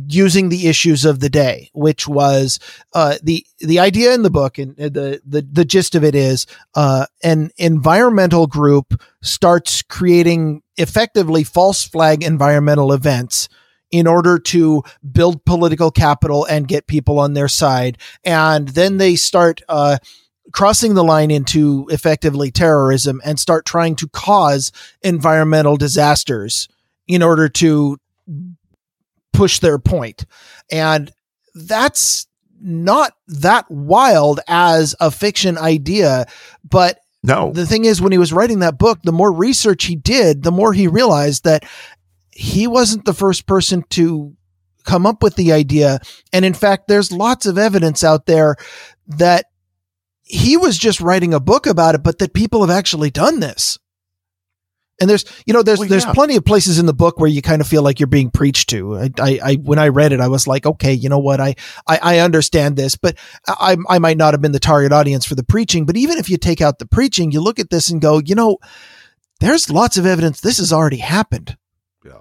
using 0.07 0.49
the 0.49 0.69
issues 0.69 1.05
of 1.05 1.20
the 1.20 1.31
day, 1.31 1.70
which 1.73 2.07
was 2.07 2.59
uh, 2.94 3.16
the 3.23 3.44
the 3.61 3.78
idea 3.78 4.15
in 4.15 4.23
the 4.23 4.31
book 4.31 4.59
and 4.59 4.77
the 4.77 5.20
the 5.27 5.47
the 5.51 5.65
gist 5.65 5.94
of 5.94 6.05
it 6.05 6.15
is 6.15 6.47
uh, 6.74 7.07
an 7.23 7.51
environmental 7.57 8.47
group 8.47 9.01
starts 9.23 9.82
creating 9.82 10.62
effectively 10.77 11.44
false 11.44 11.85
flag 11.85 12.23
environmental 12.23 12.93
events 12.93 13.49
in 13.90 14.07
order 14.07 14.39
to 14.39 14.82
build 15.12 15.44
political 15.44 15.90
capital 15.90 16.47
and 16.47 16.69
get 16.69 16.86
people 16.86 17.19
on 17.19 17.35
their 17.35 17.49
side, 17.49 17.99
and 18.24 18.69
then 18.69 18.99
they 18.99 19.16
start. 19.16 19.62
Uh, 19.69 19.99
crossing 20.52 20.94
the 20.94 21.05
line 21.05 21.31
into 21.31 21.86
effectively 21.90 22.51
terrorism 22.51 23.20
and 23.24 23.39
start 23.39 23.64
trying 23.64 23.97
to 23.97 24.09
cause 24.09 24.73
environmental 25.02 25.77
disasters 25.77 26.69
in 27.06 27.23
order 27.23 27.48
to 27.48 27.98
push 29.32 29.60
their 29.60 29.78
point. 29.78 30.24
And 30.70 31.12
that's 31.55 32.27
not 32.60 33.14
that 33.28 33.70
wild 33.70 34.40
as 34.48 34.94
a 35.01 35.10
fiction 35.10 35.59
idea, 35.59 36.27
but 36.69 36.98
no. 37.23 37.52
The 37.52 37.66
thing 37.66 37.85
is 37.85 38.02
when 38.02 38.12
he 38.12 38.19
was 38.19 38.32
writing 38.32 38.60
that 38.60 38.78
book, 38.78 38.98
the 39.02 39.12
more 39.12 39.32
research 39.32 39.85
he 39.85 39.94
did, 39.94 40.43
the 40.43 40.51
more 40.51 40.73
he 40.73 40.89
realized 40.89 41.44
that 41.44 41.64
he 42.32 42.66
wasn't 42.66 43.05
the 43.05 43.14
first 43.14 43.47
person 43.47 43.85
to 43.90 44.35
come 44.85 45.06
up 45.06 45.23
with 45.23 45.36
the 45.36 45.52
idea. 45.52 46.01
And 46.32 46.44
in 46.44 46.55
fact, 46.55 46.89
there's 46.89 47.12
lots 47.12 47.47
of 47.47 47.59
evidence 47.59 48.02
out 48.02 48.27
there 48.27 48.56
that 49.06 49.47
he 50.33 50.57
was 50.57 50.79
just 50.79 51.01
writing 51.01 51.35
a 51.35 51.41
book 51.41 51.67
about 51.67 51.95
it, 51.95 52.03
but 52.03 52.19
that 52.19 52.33
people 52.33 52.63
have 52.63 52.71
actually 52.71 53.11
done 53.11 53.41
this. 53.41 53.79
And 55.01 55.11
there's, 55.11 55.25
you 55.47 55.53
know, 55.53 55.63
there's 55.63 55.81
well, 55.81 55.89
there's 55.89 56.05
yeah. 56.05 56.13
plenty 56.13 56.37
of 56.37 56.45
places 56.45 56.79
in 56.79 56.87
the 56.87 56.95
book 56.95 57.19
where 57.19 57.29
you 57.29 57.43
kind 57.43 57.61
of 57.61 57.67
feel 57.67 57.83
like 57.83 57.99
you're 57.99 58.07
being 58.07 58.31
preached 58.31 58.71
to. 58.71 58.97
I, 58.97 59.11
I, 59.19 59.41
I 59.43 59.55
when 59.57 59.79
I 59.79 59.89
read 59.89 60.13
it, 60.13 60.21
I 60.21 60.29
was 60.29 60.47
like, 60.47 60.65
okay, 60.65 60.93
you 60.93 61.09
know 61.09 61.19
what, 61.19 61.41
I, 61.41 61.57
I, 61.87 61.99
I 62.03 62.19
understand 62.21 62.77
this, 62.77 62.97
but 62.97 63.19
I, 63.47 63.77
I 63.89 63.99
might 63.99 64.17
not 64.17 64.33
have 64.33 64.41
been 64.41 64.53
the 64.53 64.61
target 64.61 64.93
audience 64.93 65.27
for 65.27 65.35
the 65.35 65.43
preaching. 65.43 65.87
But 65.87 65.97
even 65.97 66.19
if 66.19 66.31
you 66.31 66.39
take 66.39 66.61
out 66.61 66.79
the 66.79 66.87
preaching, 66.87 67.31
you 67.31 67.41
look 67.41 67.59
at 67.59 67.71
this 67.71 67.91
and 67.91 68.01
go, 68.01 68.21
you 68.25 68.35
know, 68.35 68.59
there's 69.41 69.71
lots 69.71 69.97
of 69.99 70.07
evidence 70.07 70.41
this 70.41 70.59
has 70.59 70.73
already 70.73 70.99
happened. 70.99 71.57
Yeah, 72.05 72.21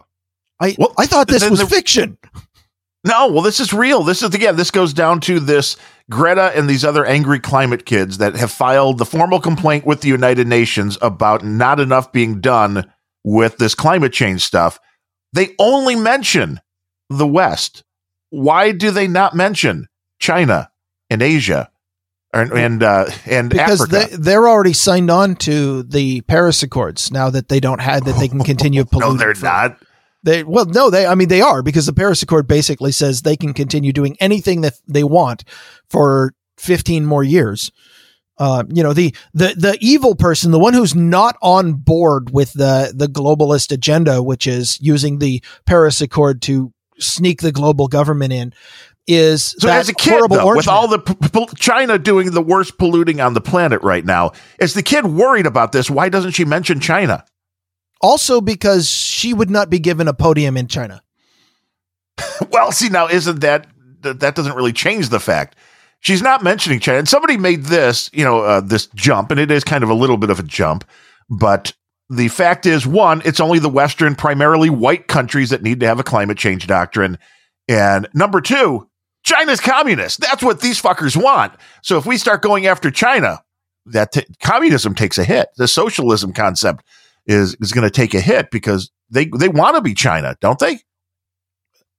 I, 0.60 0.76
well, 0.78 0.94
I 0.98 1.06
thought 1.06 1.28
this 1.28 1.48
was 1.48 1.60
the, 1.60 1.68
fiction. 1.68 2.18
No, 3.04 3.32
well, 3.32 3.42
this 3.42 3.60
is 3.60 3.74
real. 3.74 4.04
This 4.04 4.22
is 4.22 4.34
again, 4.34 4.56
this 4.56 4.72
goes 4.72 4.94
down 4.94 5.22
to 5.22 5.40
this 5.40 5.76
Greta 6.10 6.52
and 6.56 6.70
these 6.70 6.86
other 6.86 7.06
angry 7.06 7.40
climate 7.40 7.86
kids 7.86 8.20
that 8.20 8.36
have 8.36 8.52
filed 8.52 8.98
the 9.00 9.06
formal 9.06 9.40
complaint 9.40 9.86
with 9.86 10.02
the 10.02 10.10
United 10.10 10.48
Nations 10.48 10.98
about 11.02 11.44
not 11.44 11.80
enough 11.80 12.12
being 12.12 12.42
done 12.42 12.92
with 13.24 13.58
this 13.58 13.74
climate 13.74 14.14
change 14.14 14.44
stuff. 14.44 14.80
They 15.34 15.56
only 15.58 15.96
mention 15.96 16.60
the 17.10 17.28
West. 17.28 17.84
Why 18.30 18.72
do 18.72 18.92
they 18.92 19.08
not 19.08 19.36
mention 19.36 19.88
China 20.20 20.70
and 21.10 21.22
Asia 21.22 21.72
and 22.34 22.52
and, 22.52 22.84
uh, 22.84 23.06
and 23.26 23.50
because 23.50 23.82
Africa? 23.82 24.10
they 24.16 24.16
they're 24.16 24.48
already 24.48 24.74
signed 24.74 25.10
on 25.10 25.36
to 25.38 25.84
the 25.84 26.22
Paris 26.22 26.62
Accords 26.64 27.12
now 27.12 27.30
that 27.30 27.50
they 27.50 27.60
don't 27.60 27.82
have 27.82 28.06
that 28.06 28.18
they 28.20 28.28
can 28.28 28.42
continue 28.42 28.86
polluting. 28.92 29.18
no, 29.18 29.34
they're 29.34 29.44
not. 29.44 29.78
They 30.24 30.44
well, 30.44 30.66
no, 30.66 30.90
they. 30.90 31.06
I 31.06 31.16
mean, 31.16 31.30
they 31.30 31.42
are 31.42 31.64
because 31.64 31.86
the 31.86 31.94
Paris 31.94 32.22
Accord 32.22 32.48
basically 32.48 32.92
says 32.92 33.22
they 33.22 33.36
can 33.36 33.54
continue 33.54 33.92
doing 33.92 34.16
anything 34.20 34.62
that 34.62 34.80
they 34.88 35.04
want 35.04 35.44
for 35.90 36.34
15 36.58 37.06
more 37.06 37.24
years. 37.24 37.72
Uh, 38.38 38.64
you 38.70 38.82
know, 38.82 38.94
the 38.94 39.16
the 39.34 39.54
the 39.58 39.78
evil 39.82 40.16
person, 40.16 40.52
the 40.52 40.60
one 40.60 40.74
who's 40.74 40.96
not 40.96 41.38
on 41.42 41.74
board 41.74 42.32
with 42.32 42.54
the 42.54 42.92
the 42.96 43.08
globalist 43.08 43.72
agenda, 43.72 44.22
which 44.22 44.48
is 44.48 44.80
using 44.82 45.20
the 45.20 45.44
Paris 45.66 46.02
Accord 46.02 46.42
to 46.44 46.74
sneak 46.98 47.42
the 47.42 47.52
global 47.52 47.88
government 47.88 48.34
in, 48.34 48.54
is 49.08 49.56
so 49.60 49.70
as 49.70 49.90
a 49.90 49.94
kid 49.94 50.24
though, 50.30 50.56
with 50.56 50.68
all 50.68 50.88
the 50.88 51.00
p- 51.00 51.14
p- 51.14 51.48
China 51.58 51.98
doing 51.98 52.32
the 52.32 52.42
worst 52.42 52.78
polluting 52.78 53.20
on 53.20 53.34
the 53.34 53.42
planet 53.42 53.82
right 53.82 54.06
now. 54.06 54.32
Is 54.60 54.74
the 54.74 54.84
kid 54.84 55.06
worried 55.06 55.46
about 55.46 55.72
this? 55.72 55.90
Why 55.90 56.10
doesn't 56.10 56.32
she 56.32 56.46
mention 56.46 56.80
China? 56.80 57.26
Also, 58.02 58.42
because 58.42 58.90
she 58.90 59.34
would 59.34 59.50
not 59.50 59.70
be 59.70 59.80
given 59.80 60.08
a 60.08 60.14
podium 60.14 60.58
in 60.58 60.68
China. 60.68 61.02
well, 62.52 62.72
see, 62.72 62.90
now 62.90 63.08
isn't 63.08 63.42
that 63.42 63.68
that 64.02 64.36
doesn't 64.36 64.56
really 64.56 64.74
change 64.74 65.10
the 65.10 65.20
fact 65.20 65.56
she's 66.02 66.22
not 66.22 66.44
mentioning 66.44 66.80
China. 66.80 67.00
And 67.00 67.08
somebody 67.08 67.38
made 67.38 67.66
this, 67.66 68.10
you 68.12 68.26
know, 68.26 68.42
uh, 68.42 68.62
this 68.62 68.88
jump, 68.88 69.32
and 69.32 69.40
it 69.40 69.50
is 69.50 69.64
kind 69.64 69.84
of 69.84 69.90
a 69.90 69.96
little 69.96 70.18
bit 70.18 70.30
of 70.30 70.40
a 70.40 70.44
jump, 70.44 70.84
but 71.30 71.74
the 72.10 72.28
fact 72.28 72.66
is, 72.66 72.86
one, 72.86 73.22
it's 73.24 73.40
only 73.40 73.60
the 73.60 73.70
Western, 73.70 74.16
primarily 74.16 74.70
white 74.70 75.08
countries 75.08 75.52
that 75.52 75.62
need 75.62 75.80
to 75.80 75.88
have 75.88 76.00
a 76.00 76.04
climate 76.04 76.38
change 76.38 76.68
doctrine, 76.68 77.18
and 77.70 78.10
number 78.14 78.42
two, 78.42 78.90
China's 79.24 79.62
communist. 79.62 80.20
That's 80.20 80.44
what 80.44 80.60
these 80.60 80.82
fuckers 80.82 81.16
want. 81.16 81.54
So 81.84 81.98
if 81.98 82.06
we 82.06 82.18
start 82.18 82.42
going 82.42 82.66
after 82.66 82.92
China, 82.92 83.42
that 83.86 84.12
t- 84.12 84.26
communism 84.42 84.94
takes 84.94 85.18
a 85.18 85.24
hit. 85.24 85.50
The 85.58 85.68
socialism 85.68 86.34
concept 86.34 86.84
is 87.26 87.56
is 87.62 87.72
going 87.72 87.84
to 87.84 87.92
take 87.92 88.14
a 88.14 88.22
hit 88.22 88.52
because 88.52 88.92
they 89.10 89.26
they 89.26 89.50
want 89.50 89.76
to 89.76 89.82
be 89.82 89.94
China, 89.94 90.36
don't 90.42 90.60
they? 90.60 90.80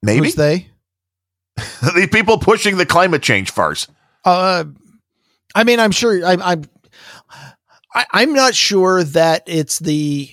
Maybe 0.03 0.27
Who's 0.27 0.35
they 0.35 0.69
the 1.57 2.09
people 2.11 2.39
pushing 2.39 2.77
the 2.77 2.87
climate 2.87 3.23
change 3.23 3.51
farce. 3.51 3.87
Uh, 4.25 4.65
I 5.55 5.65
mean, 5.65 5.81
I'm 5.81 5.91
sure. 5.91 6.25
I, 6.25 6.37
I'm 6.41 6.65
I, 7.95 8.07
I'm 8.13 8.33
not 8.33 8.55
sure 8.55 9.05
that 9.05 9.43
it's 9.47 9.79
the. 9.79 10.31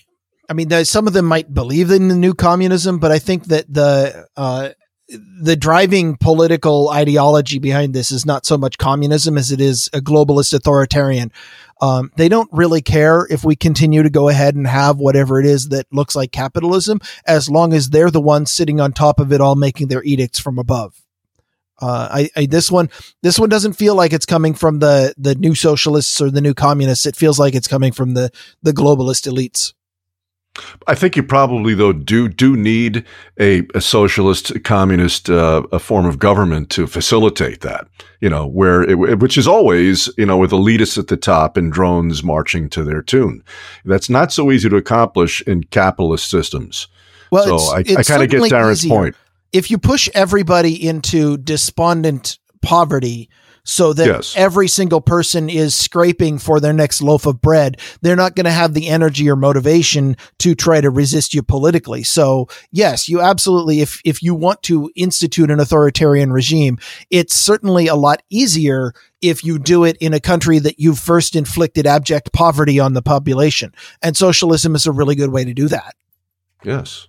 I 0.49 0.53
mean, 0.53 0.69
some 0.85 1.05
of 1.05 1.13
them 1.13 1.25
might 1.25 1.53
believe 1.53 1.91
in 1.91 2.07
the 2.07 2.15
new 2.15 2.33
communism, 2.33 2.97
but 2.97 3.11
I 3.11 3.19
think 3.19 3.45
that 3.45 3.71
the 3.71 4.27
uh, 4.35 4.69
the 5.41 5.55
driving 5.55 6.17
political 6.17 6.89
ideology 6.89 7.59
behind 7.59 7.93
this 7.93 8.11
is 8.11 8.25
not 8.25 8.45
so 8.45 8.57
much 8.57 8.77
communism 8.77 9.37
as 9.37 9.51
it 9.51 9.61
is 9.61 9.89
a 9.93 9.99
globalist 9.99 10.53
authoritarian. 10.53 11.31
Um, 11.81 12.11
they 12.17 12.27
don't 12.27 12.49
really 12.51 12.81
care 12.81 13.25
if 13.29 13.45
we 13.45 13.55
continue 13.55 14.03
to 14.03 14.09
go 14.09 14.27
ahead 14.27 14.55
and 14.55 14.67
have 14.67 14.97
whatever 14.97 15.39
it 15.39 15.45
is 15.45 15.69
that 15.69 15.87
looks 15.91 16.15
like 16.15 16.31
capitalism, 16.31 16.99
as 17.25 17.49
long 17.49 17.73
as 17.73 17.89
they're 17.89 18.11
the 18.11 18.21
ones 18.21 18.51
sitting 18.51 18.81
on 18.81 18.91
top 18.91 19.19
of 19.19 19.31
it 19.31 19.39
all, 19.39 19.55
making 19.55 19.87
their 19.87 20.03
edicts 20.03 20.39
from 20.39 20.59
above. 20.59 21.01
Uh, 21.81 22.09
I, 22.11 22.29
I, 22.35 22.45
this 22.45 22.69
one 22.69 22.89
this 23.23 23.39
one 23.39 23.47
doesn't 23.47 23.73
feel 23.73 23.95
like 23.95 24.11
it's 24.11 24.25
coming 24.25 24.53
from 24.53 24.79
the 24.79 25.13
the 25.17 25.35
new 25.35 25.55
socialists 25.55 26.19
or 26.19 26.29
the 26.29 26.41
new 26.41 26.53
communists. 26.53 27.05
It 27.05 27.15
feels 27.15 27.39
like 27.39 27.55
it's 27.55 27.69
coming 27.69 27.93
from 27.93 28.15
the 28.15 28.31
the 28.61 28.73
globalist 28.73 29.31
elites. 29.31 29.73
I 30.87 30.95
think 30.95 31.15
you 31.15 31.23
probably 31.23 31.73
though 31.73 31.93
do 31.93 32.27
do 32.27 32.55
need 32.55 33.05
a, 33.39 33.63
a 33.75 33.81
socialist 33.81 34.63
communist 34.63 35.29
uh, 35.29 35.63
a 35.71 35.79
form 35.79 36.05
of 36.05 36.19
government 36.19 36.69
to 36.71 36.87
facilitate 36.87 37.61
that. 37.61 37.87
You 38.19 38.29
know, 38.29 38.47
where 38.47 38.83
it, 38.83 39.19
which 39.19 39.37
is 39.37 39.47
always 39.47 40.09
you 40.17 40.25
know 40.25 40.37
with 40.37 40.51
elitists 40.51 40.97
at 40.97 41.07
the 41.07 41.17
top 41.17 41.57
and 41.57 41.71
drones 41.71 42.23
marching 42.23 42.69
to 42.69 42.83
their 42.83 43.01
tune. 43.01 43.43
That's 43.85 44.09
not 44.09 44.31
so 44.31 44.51
easy 44.51 44.69
to 44.69 44.75
accomplish 44.75 45.41
in 45.41 45.63
capitalist 45.65 46.29
systems. 46.29 46.87
Well, 47.31 47.59
so 47.59 47.75
it's, 47.77 47.91
I, 47.91 47.99
I 47.99 48.03
kind 48.03 48.23
of 48.23 48.29
get 48.29 48.51
Darren's 48.51 48.85
easier. 48.85 48.95
point. 48.95 49.15
If 49.51 49.71
you 49.71 49.77
push 49.77 50.09
everybody 50.13 50.87
into 50.87 51.37
despondent 51.37 52.37
poverty, 52.61 53.29
so 53.63 53.93
that 53.93 54.07
Yes. 54.07 54.33
every 54.35 54.67
single 54.67 55.01
person 55.01 55.49
is 55.49 55.75
scraping 55.75 56.37
for 56.37 56.59
their 56.59 56.73
next 56.73 57.01
loaf 57.01 57.25
of 57.25 57.41
bread. 57.41 57.79
They're 58.01 58.15
not 58.15 58.35
going 58.35 58.45
to 58.45 58.51
have 58.51 58.73
the 58.73 58.87
energy 58.87 59.29
or 59.29 59.35
motivation 59.35 60.17
to 60.39 60.55
try 60.55 60.81
to 60.81 60.89
resist 60.89 61.33
you 61.33 61.43
politically. 61.43 62.03
So 62.03 62.47
yes, 62.71 63.07
you 63.09 63.21
absolutely, 63.21 63.81
if, 63.81 64.01
if 64.03 64.23
you 64.23 64.33
want 64.33 64.63
to 64.63 64.89
institute 64.95 65.51
an 65.51 65.59
authoritarian 65.59 66.31
regime, 66.31 66.77
it's 67.09 67.33
certainly 67.35 67.87
a 67.87 67.95
lot 67.95 68.21
easier 68.29 68.93
if 69.21 69.43
you 69.43 69.59
do 69.59 69.83
it 69.83 69.97
in 69.99 70.13
a 70.13 70.19
country 70.19 70.59
that 70.59 70.79
you've 70.79 70.99
first 70.99 71.35
inflicted 71.35 71.85
abject 71.85 72.31
poverty 72.31 72.79
on 72.79 72.93
the 72.93 73.01
population. 73.01 73.73
And 74.01 74.15
socialism 74.15 74.75
is 74.75 74.85
a 74.87 74.91
really 74.91 75.15
good 75.15 75.31
way 75.31 75.43
to 75.43 75.53
do 75.53 75.67
that. 75.67 75.95
Yes. 76.63 77.07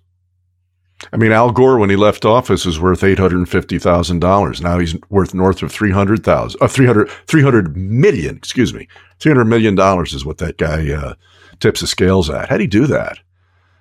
I 1.12 1.16
mean, 1.16 1.32
Al 1.32 1.50
Gore, 1.50 1.78
when 1.78 1.90
he 1.90 1.96
left 1.96 2.24
office, 2.24 2.64
was 2.66 2.78
worth 2.78 3.02
eight 3.02 3.18
hundred 3.18 3.38
and 3.38 3.48
fifty 3.48 3.78
thousand 3.78 4.20
dollars. 4.20 4.60
Now 4.60 4.78
he's 4.78 4.94
worth 5.08 5.34
north 5.34 5.62
of 5.62 5.72
three 5.72 5.90
hundred 5.92 6.22
thousand, 6.24 6.60
uh, 6.62 6.68
300, 6.68 7.08
300 7.26 7.76
million. 7.76 8.36
Excuse 8.36 8.74
me, 8.74 8.86
three 9.18 9.30
hundred 9.32 9.46
million 9.46 9.74
dollars 9.74 10.12
is 10.12 10.24
what 10.24 10.38
that 10.38 10.58
guy 10.58 10.92
uh, 10.92 11.14
tips 11.58 11.80
the 11.80 11.86
scales 11.86 12.28
at. 12.28 12.48
How 12.48 12.56
do 12.56 12.64
you 12.64 12.68
do 12.68 12.86
that? 12.86 13.18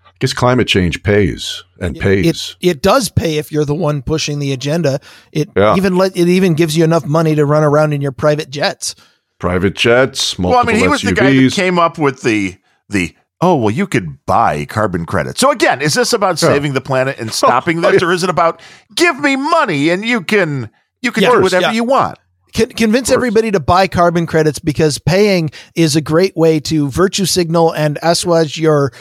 I 0.06 0.12
guess 0.20 0.34
climate 0.34 0.68
change 0.68 1.04
pays 1.04 1.64
and 1.80 1.98
pays. 1.98 2.56
It 2.62 2.72
it 2.72 2.82
does 2.82 3.10
pay 3.10 3.38
if 3.38 3.52
you're 3.52 3.66
the 3.66 3.76
one 3.76 4.02
pushing 4.02 4.40
the 4.40 4.52
agenda. 4.52 5.00
It 5.32 5.50
Yeah. 5.56 5.76
even 5.76 5.98
let 5.98 6.16
it 6.18 6.28
even 6.28 6.54
gives 6.56 6.76
you 6.76 6.84
enough 6.84 7.06
money 7.06 7.36
to 7.36 7.46
run 7.46 7.64
around 7.64 7.94
in 7.94 8.02
your 8.02 8.12
private 8.12 8.50
jets. 8.50 8.96
Private 9.40 9.76
jets, 9.76 10.38
multiple 10.38 10.66
Well, 10.66 10.70
I 10.70 10.74
mean, 10.74 10.82
he 10.82 10.88
was 10.90 11.02
the 11.02 11.14
guy 11.14 11.34
that 11.34 11.54
came 11.54 11.80
up 11.80 11.98
with 11.98 12.22
the 12.22 12.58
the 12.90 13.16
oh 13.42 13.56
well, 13.56 13.72
you 13.72 13.88
could 13.88 14.26
buy 14.26 14.66
carbon 14.66 15.06
credits. 15.06 15.40
So 15.40 15.52
again, 15.52 15.82
is 15.82 15.94
this 15.94 16.14
about 16.14 16.42
Yeah. 16.42 16.50
saving 16.50 16.74
the 16.74 16.82
planet 16.82 17.18
and 17.20 17.30
oh, 17.30 17.34
stopping 17.34 17.84
Oh, 17.84 17.92
this, 17.92 18.04
or 18.04 18.12
is 18.12 18.24
it 18.24 18.30
about 18.30 18.62
give 18.96 19.20
me 19.20 19.36
money 19.36 19.90
and 19.90 20.04
you 20.06 20.22
can 20.22 20.70
you 21.02 21.12
can 21.12 21.24
Yeah. 21.24 21.32
do 21.32 21.42
whatever 21.42 21.62
Yeah. 21.68 21.72
you 21.72 21.84
want? 21.84 22.18
Con- 22.56 22.70
convince 22.70 23.12
everybody 23.12 23.52
to 23.52 23.60
buy 23.60 23.88
carbon 23.88 24.26
credits 24.26 24.58
because 24.60 24.98
paying 24.98 25.52
is 25.76 25.96
a 25.96 26.02
great 26.02 26.36
way 26.36 26.60
to 26.62 26.90
virtue 26.90 27.26
signal 27.26 27.72
and 27.72 28.00
assuage 28.02 28.58
your 28.58 28.92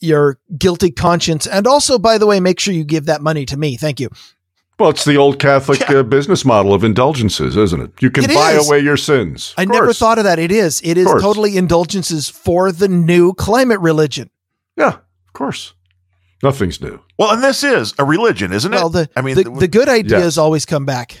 your 0.00 0.38
guilty 0.58 0.90
conscience. 0.90 1.46
And 1.46 1.66
also, 1.66 1.98
by 1.98 2.18
the 2.18 2.26
way, 2.26 2.40
make 2.40 2.58
sure 2.58 2.74
you 2.74 2.84
give 2.84 3.06
that 3.06 3.22
money 3.22 3.44
to 3.46 3.56
me. 3.56 3.76
Thank 3.76 4.00
you. 4.00 4.08
Well, 4.82 4.90
it's 4.90 5.04
the 5.04 5.16
old 5.16 5.38
Catholic 5.38 5.88
uh, 5.88 6.02
business 6.02 6.44
model 6.44 6.74
of 6.74 6.82
indulgences, 6.84 7.56
isn't 7.56 7.80
it? 7.80 7.90
You 8.02 8.10
can 8.10 8.24
It 8.24 8.34
buy 8.34 8.52
is. 8.52 8.68
away 8.68 8.80
your 8.80 8.96
sins. 8.96 9.54
I 9.56 9.64
never 9.64 9.92
thought 9.92 10.18
of 10.18 10.24
that. 10.24 10.38
It 10.38 10.50
is. 10.52 10.80
It 10.84 10.98
is 10.98 11.06
totally 11.06 11.56
indulgences 11.56 12.28
for 12.28 12.72
the 12.72 12.88
new 12.88 13.32
climate 13.34 13.80
religion. 13.80 14.30
Yeah, 14.76 14.88
of 14.88 15.32
course. 15.32 15.74
Nothing's 16.42 16.80
new. 16.80 16.98
Well, 17.18 17.30
and 17.30 17.42
this 17.44 17.62
is 17.62 17.94
a 17.98 18.04
religion, 18.04 18.52
isn't 18.52 18.72
it? 18.72 18.76
Well, 18.76 18.88
the 18.90 19.08
I 19.14 19.20
mean, 19.22 19.36
the, 19.36 19.44
the 19.44 19.68
good 19.68 19.88
ideas 19.88 20.22
Yes. 20.22 20.38
always 20.38 20.66
come 20.66 20.84
back. 20.84 21.16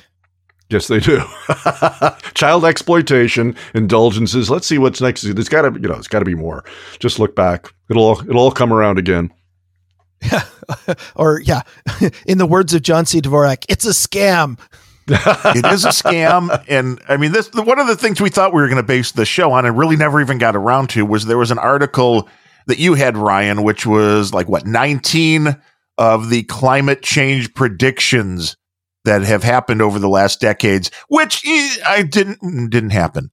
Yes, 0.68 0.88
they 0.88 1.00
do. 1.00 1.20
Child 2.34 2.64
exploitation, 2.64 3.54
indulgences. 3.74 4.50
Let's 4.50 4.66
see 4.66 4.78
what's 4.78 5.00
next. 5.00 5.22
There's 5.22 5.48
got 5.48 5.62
to, 5.62 5.80
you 5.80 5.86
know, 5.88 5.94
it's 5.94 6.08
got 6.08 6.20
to 6.20 6.24
be 6.24 6.34
more. 6.34 6.64
Just 6.98 7.18
look 7.18 7.36
back. 7.36 7.72
It'll 7.90 8.02
all, 8.04 8.20
it'll 8.20 8.38
all 8.38 8.50
come 8.50 8.72
around 8.72 8.98
again. 8.98 9.32
Or 11.16 11.40
yeah, 11.40 11.62
in 12.26 12.38
the 12.38 12.46
words 12.46 12.74
of 12.74 12.82
John 12.82 13.06
C. 13.06 13.20
Dvorak, 13.20 13.64
it's 13.68 13.84
a 13.84 13.90
scam. 13.90 14.58
it 15.08 15.66
is 15.72 15.84
a 15.84 15.88
scam, 15.88 16.64
and 16.68 17.00
I 17.08 17.16
mean, 17.16 17.32
this 17.32 17.52
one 17.52 17.78
of 17.78 17.86
the 17.88 17.96
things 17.96 18.20
we 18.20 18.30
thought 18.30 18.54
we 18.54 18.62
were 18.62 18.68
going 18.68 18.76
to 18.76 18.82
base 18.82 19.12
the 19.12 19.24
show 19.24 19.52
on, 19.52 19.66
and 19.66 19.76
really 19.76 19.96
never 19.96 20.20
even 20.20 20.38
got 20.38 20.54
around 20.56 20.90
to, 20.90 21.04
was 21.04 21.26
there 21.26 21.38
was 21.38 21.50
an 21.50 21.58
article 21.58 22.28
that 22.66 22.78
you 22.78 22.94
had, 22.94 23.16
Ryan, 23.16 23.64
which 23.64 23.84
was 23.84 24.32
like 24.32 24.48
what 24.48 24.66
nineteen 24.66 25.56
of 25.98 26.30
the 26.30 26.44
climate 26.44 27.02
change 27.02 27.52
predictions 27.54 28.56
that 29.04 29.22
have 29.22 29.42
happened 29.42 29.82
over 29.82 29.98
the 29.98 30.08
last 30.08 30.40
decades, 30.40 30.90
which 31.08 31.42
eh, 31.46 31.76
I 31.86 32.02
didn't 32.02 32.70
didn't 32.70 32.90
happen. 32.90 33.30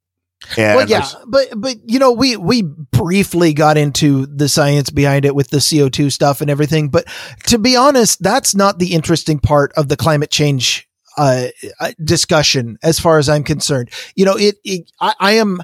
And 0.58 0.78
well, 0.78 0.90
yeah, 0.90 1.06
but 1.28 1.50
but 1.58 1.78
you 1.86 2.00
know, 2.00 2.12
we 2.12 2.38
we 2.38 2.62
briefly 2.62 3.54
got 3.54 3.78
into 3.78 4.26
the 4.26 4.48
science 4.48 4.90
behind 4.90 5.26
it 5.26 5.36
with 5.36 5.50
the 5.50 5.60
CO 5.60 5.90
two 5.90 6.10
stuff 6.10 6.42
and 6.42 6.50
everything. 6.50 6.90
But 6.90 7.08
to 7.48 7.58
be 7.58 7.76
honest, 7.76 8.24
that's 8.24 8.56
not 8.56 8.80
the 8.80 8.94
interesting 8.94 9.40
part 9.40 9.74
of 9.74 9.90
the 9.90 9.98
climate 9.98 10.32
change 10.32 10.88
uh, 11.18 11.48
uh, 11.82 11.92
discussion, 12.04 12.80
as 12.82 13.00
far 13.00 13.18
as 13.18 13.28
I'm 13.28 13.44
concerned. 13.44 13.90
You 14.16 14.26
know, 14.26 14.38
it. 14.38 14.56
it 14.64 14.90
I, 15.02 15.14
I 15.20 15.32
am. 15.34 15.62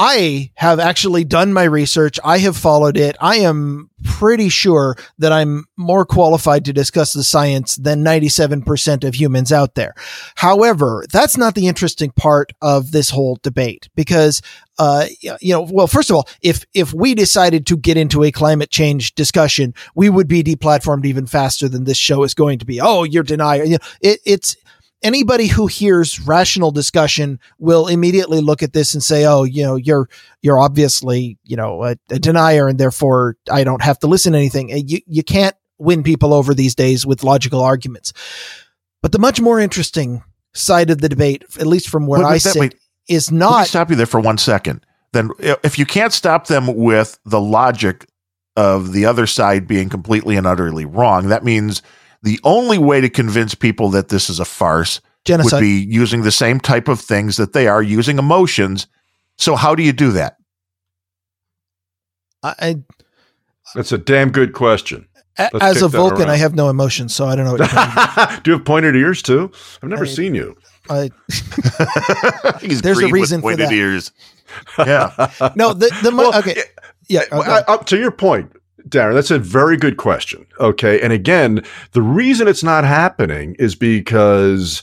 I 0.00 0.52
have 0.54 0.78
actually 0.78 1.24
done 1.24 1.52
my 1.52 1.64
research. 1.64 2.20
I 2.22 2.38
have 2.38 2.56
followed 2.56 2.96
it. 2.96 3.16
I 3.20 3.38
am 3.38 3.90
pretty 4.04 4.48
sure 4.48 4.94
that 5.18 5.32
I'm 5.32 5.64
more 5.76 6.06
qualified 6.06 6.64
to 6.66 6.72
discuss 6.72 7.12
the 7.12 7.24
science 7.24 7.74
than 7.74 8.04
97% 8.04 9.02
of 9.02 9.16
humans 9.16 9.52
out 9.52 9.74
there. 9.74 9.94
However, 10.36 11.04
that's 11.12 11.36
not 11.36 11.56
the 11.56 11.66
interesting 11.66 12.12
part 12.12 12.52
of 12.62 12.92
this 12.92 13.10
whole 13.10 13.40
debate 13.42 13.88
because, 13.96 14.40
uh, 14.78 15.06
you 15.20 15.52
know, 15.52 15.62
well, 15.68 15.88
first 15.88 16.10
of 16.10 16.16
all, 16.16 16.28
if, 16.42 16.64
if 16.74 16.94
we 16.94 17.16
decided 17.16 17.66
to 17.66 17.76
get 17.76 17.96
into 17.96 18.22
a 18.22 18.30
climate 18.30 18.70
change 18.70 19.16
discussion, 19.16 19.74
we 19.96 20.08
would 20.08 20.28
be 20.28 20.44
deplatformed 20.44 21.06
even 21.06 21.26
faster 21.26 21.68
than 21.68 21.82
this 21.82 21.98
show 21.98 22.22
is 22.22 22.34
going 22.34 22.60
to 22.60 22.64
be. 22.64 22.80
Oh, 22.80 23.02
you're 23.02 23.24
denying. 23.24 23.72
You 23.72 23.78
know, 23.78 23.88
it, 24.00 24.20
it's, 24.24 24.56
anybody 25.02 25.46
who 25.46 25.66
hears 25.66 26.20
rational 26.20 26.70
discussion 26.70 27.38
will 27.58 27.86
immediately 27.86 28.40
look 28.40 28.62
at 28.62 28.72
this 28.72 28.94
and 28.94 29.02
say, 29.02 29.24
"Oh, 29.26 29.44
you 29.44 29.62
know, 29.62 29.76
you're 29.76 30.08
you're 30.42 30.60
obviously 30.60 31.38
you 31.44 31.56
know 31.56 31.84
a, 31.84 31.96
a 32.10 32.18
denier, 32.18 32.68
and 32.68 32.78
therefore 32.78 33.36
I 33.50 33.64
don't 33.64 33.82
have 33.82 33.98
to 34.00 34.06
listen 34.06 34.32
to 34.32 34.38
anything." 34.38 34.70
You 34.70 35.00
you 35.06 35.22
can't 35.22 35.56
win 35.78 36.02
people 36.02 36.34
over 36.34 36.54
these 36.54 36.74
days 36.74 37.06
with 37.06 37.22
logical 37.22 37.60
arguments. 37.60 38.12
But 39.02 39.12
the 39.12 39.18
much 39.18 39.40
more 39.40 39.60
interesting 39.60 40.22
side 40.54 40.90
of 40.90 41.00
the 41.00 41.08
debate, 41.08 41.44
at 41.60 41.66
least 41.66 41.88
from 41.88 42.06
where 42.06 42.20
Wait, 42.20 42.26
I 42.26 42.30
wait, 42.32 42.42
that- 42.42 42.52
sit, 42.52 42.60
wait. 42.60 42.74
is 43.08 43.30
Let 43.30 43.34
me 43.34 43.38
not 43.38 43.66
stop 43.68 43.90
you 43.90 43.96
there 43.96 44.06
for 44.06 44.20
one 44.20 44.38
second. 44.38 44.84
Then, 45.12 45.30
if 45.40 45.78
you 45.78 45.86
can't 45.86 46.12
stop 46.12 46.48
them 46.48 46.66
with 46.74 47.18
the 47.24 47.40
logic 47.40 48.06
of 48.56 48.92
the 48.92 49.06
other 49.06 49.26
side 49.26 49.66
being 49.66 49.88
completely 49.88 50.36
and 50.36 50.46
utterly 50.46 50.84
wrong, 50.84 51.28
that 51.28 51.44
means 51.44 51.80
the 52.22 52.40
only 52.44 52.78
way 52.78 53.00
to 53.00 53.08
convince 53.08 53.54
people 53.54 53.90
that 53.90 54.08
this 54.08 54.28
is 54.30 54.40
a 54.40 54.44
farce 54.44 55.00
genocide. 55.24 55.52
would 55.58 55.60
be 55.60 55.86
using 55.88 56.22
the 56.22 56.32
same 56.32 56.58
type 56.60 56.88
of 56.88 57.00
things 57.00 57.36
that 57.36 57.52
they 57.52 57.66
are 57.68 57.82
using 57.82 58.18
emotions. 58.18 58.86
So, 59.36 59.54
how 59.56 59.74
do 59.74 59.82
you 59.82 59.92
do 59.92 60.12
that? 60.12 60.36
I, 62.42 62.54
I, 62.60 62.76
That's 63.74 63.92
a 63.92 63.98
damn 63.98 64.30
good 64.30 64.52
question. 64.52 65.06
a- 65.38 65.50
Let's 65.52 65.76
as 65.76 65.82
a 65.82 65.88
Vulcan, 65.88 66.22
around. 66.22 66.30
I 66.30 66.36
have 66.36 66.54
no 66.54 66.68
emotions, 66.68 67.14
so 67.14 67.26
I 67.26 67.36
don't 67.36 67.44
know. 67.44 67.52
What 67.52 67.72
you're. 67.72 68.40
Do 68.42 68.50
you 68.50 68.56
have 68.58 68.66
pointed 68.66 68.96
ears 68.96 69.22
too? 69.22 69.50
I've 69.82 69.88
never 69.88 70.04
I- 70.04 70.08
seen 70.08 70.34
you. 70.34 70.56
I, 70.90 71.10
He's 72.60 72.80
There's 72.80 72.98
a 72.98 73.02
green 73.02 73.12
with 73.12 73.20
reason 73.20 73.40
for 73.40 73.50
pointed 73.50 73.68
that. 73.68 73.72
ears. 73.74 74.10
Yeah. 74.78 75.12
no, 75.54 75.74
the 75.74 75.94
the 76.02 76.10
mo- 76.10 76.30
Well, 76.30 76.38
okay, 76.38 76.62
yeah. 77.08 77.24
Okay. 77.30 77.50
I- 77.50 77.60
up 77.72 77.84
to 77.86 77.98
your 77.98 78.10
point, 78.10 78.50
Darren, 78.86 79.14
that's 79.14 79.30
a 79.30 79.38
very 79.38 79.76
good 79.76 79.96
question. 79.96 80.46
Okay. 80.60 81.00
And 81.00 81.12
again, 81.12 81.64
the 81.92 82.02
reason 82.02 82.48
it's 82.48 82.62
not 82.62 82.84
happening 82.84 83.56
is 83.58 83.74
because 83.74 84.82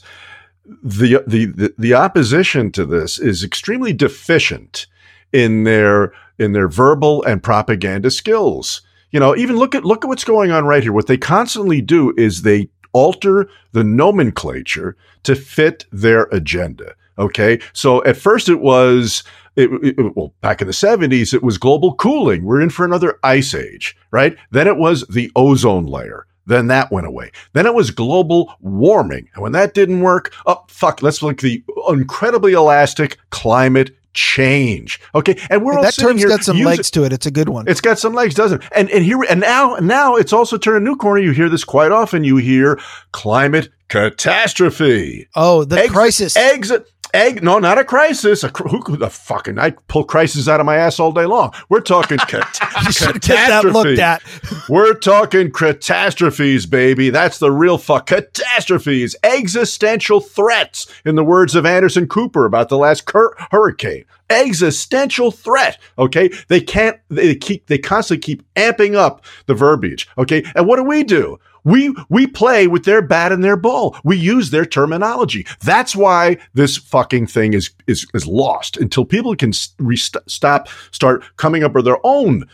the, 0.82 1.22
the, 1.26 1.46
the, 1.46 1.74
the 1.78 1.94
opposition 1.94 2.70
to 2.72 2.84
this 2.84 3.18
is 3.18 3.42
extremely 3.42 3.92
deficient 3.92 4.86
in 5.32 5.64
their, 5.64 6.12
in 6.38 6.52
their 6.52 6.68
verbal 6.68 7.22
and 7.24 7.42
propaganda 7.42 8.10
skills. 8.10 8.82
You 9.10 9.20
know, 9.20 9.36
even 9.36 9.56
look 9.56 9.74
at, 9.74 9.84
look 9.84 10.04
at 10.04 10.08
what's 10.08 10.24
going 10.24 10.50
on 10.50 10.66
right 10.66 10.82
here. 10.82 10.92
What 10.92 11.06
they 11.06 11.16
constantly 11.16 11.80
do 11.80 12.12
is 12.16 12.42
they 12.42 12.68
alter 12.92 13.48
the 13.72 13.84
nomenclature 13.84 14.96
to 15.22 15.34
fit 15.34 15.86
their 15.90 16.24
agenda. 16.24 16.94
Okay. 17.18 17.60
So 17.72 18.04
at 18.04 18.16
first 18.16 18.48
it 18.48 18.60
was, 18.60 19.24
it, 19.56 19.70
it- 19.98 20.16
well, 20.16 20.34
back 20.40 20.60
in 20.60 20.66
the 20.66 20.72
70s, 20.72 21.34
it 21.34 21.42
was 21.42 21.58
global 21.58 21.94
cooling. 21.94 22.44
We're 22.44 22.60
in 22.60 22.70
for 22.70 22.84
another 22.84 23.18
ice 23.24 23.54
age, 23.54 23.96
right? 24.10 24.36
Then 24.50 24.66
it 24.66 24.76
was 24.76 25.02
the 25.08 25.30
ozone 25.34 25.86
layer. 25.86 26.26
Then 26.48 26.68
that 26.68 26.92
went 26.92 27.08
away. 27.08 27.32
Then 27.54 27.66
it 27.66 27.74
was 27.74 27.90
global 27.90 28.54
warming. 28.60 29.28
And 29.34 29.42
when 29.42 29.52
that 29.52 29.74
didn't 29.74 30.00
work, 30.00 30.32
oh, 30.46 30.64
fuck, 30.68 31.02
let's 31.02 31.20
look 31.20 31.38
at 31.38 31.40
the 31.42 31.64
incredibly 31.88 32.52
elastic 32.52 33.18
climate 33.30 33.90
change. 34.14 35.00
Okay. 35.14 35.36
And 35.50 35.64
we're 35.64 35.74
all 35.76 35.82
that 35.82 35.94
sitting 35.94 36.10
term's 36.10 36.20
here 36.22 36.28
got 36.28 36.44
some 36.44 36.58
legs 36.60 36.90
to 36.92 37.04
it. 37.04 37.12
It's 37.12 37.26
a 37.26 37.30
good 37.32 37.48
one. 37.48 37.66
it's 37.68 37.80
got 37.80 37.98
some 37.98 38.14
legs, 38.14 38.34
doesn't 38.34 38.62
it? 38.62 38.68
And 38.74 38.88
and 38.90 39.04
here 39.04 39.20
and 39.28 39.40
now 39.40 39.74
now 39.80 40.14
it's 40.16 40.32
also 40.32 40.56
turned 40.56 40.78
a 40.78 40.80
new 40.88 40.96
corner. 40.96 41.20
You 41.20 41.32
hear 41.32 41.48
this 41.48 41.64
quite 41.64 41.90
often. 41.90 42.22
You 42.24 42.36
hear 42.36 42.78
climate 43.12 43.68
catastrophe. 43.88 45.28
oh, 45.36 45.64
the 45.64 45.80
Ex- 45.82 45.92
crisis. 45.92 46.36
Exit. 46.36 46.88
Egg, 47.16 47.42
no, 47.42 47.58
not 47.58 47.78
a 47.78 47.84
crisis. 47.84 48.44
A, 48.44 48.50
cr- 48.50 48.68
who 48.68 48.96
the 48.96 49.10
fucking? 49.10 49.58
I 49.58 49.70
pull 49.88 50.04
crisis 50.04 50.48
out 50.48 50.60
of 50.60 50.66
my 50.66 50.76
ass 50.76 51.00
all 51.00 51.12
day 51.12 51.24
long. 51.26 51.52
We're 51.68 51.80
talking 51.80 52.18
cat- 52.28 52.58
get 52.60 53.22
that 53.22 53.64
looked 53.64 53.98
at. 53.98 54.22
We're 54.68 54.94
talking 54.94 55.50
catastrophes, 55.50 56.66
baby. 56.66 57.10
That's 57.10 57.38
the 57.38 57.50
real 57.50 57.78
fuck. 57.78 58.06
Catastrophes, 58.06 59.16
existential 59.22 60.20
threats, 60.20 60.86
in 61.04 61.14
the 61.14 61.24
words 61.24 61.54
of 61.54 61.64
Anderson 61.66 62.06
Cooper 62.06 62.44
about 62.44 62.68
the 62.68 62.78
last 62.78 63.06
cur- 63.06 63.34
hurricane. 63.50 64.04
Existential 64.28 65.30
threat. 65.30 65.78
Okay, 65.98 66.30
they 66.48 66.60
can't. 66.60 66.98
They 67.08 67.34
keep. 67.36 67.66
They 67.66 67.78
constantly 67.78 68.22
keep 68.22 68.42
amping 68.54 68.94
up 68.94 69.24
the 69.46 69.54
verbiage. 69.54 70.08
Okay, 70.18 70.44
and 70.54 70.66
what 70.66 70.76
do 70.76 70.82
we 70.84 71.04
do? 71.04 71.38
We 71.66 71.94
we 72.08 72.26
play 72.26 72.66
with 72.66 72.84
their 72.84 73.02
bat 73.02 73.32
and 73.32 73.44
their 73.44 73.56
ball. 73.56 73.96
We 74.04 74.16
use 74.16 74.50
their 74.50 74.64
terminology. 74.64 75.46
That's 75.62 75.94
why 75.94 76.38
this 76.54 76.78
fucking 76.78 77.26
thing 77.26 77.52
is 77.52 77.70
is 77.86 78.06
is 78.14 78.26
lost 78.26 78.78
until 78.78 79.04
people 79.04 79.36
can 79.36 79.52
rest- 79.78 80.16
stop 80.26 80.68
start 80.92 81.22
coming 81.36 81.62
up 81.62 81.74
with 81.74 81.84
their 81.84 81.98
own 82.04 82.48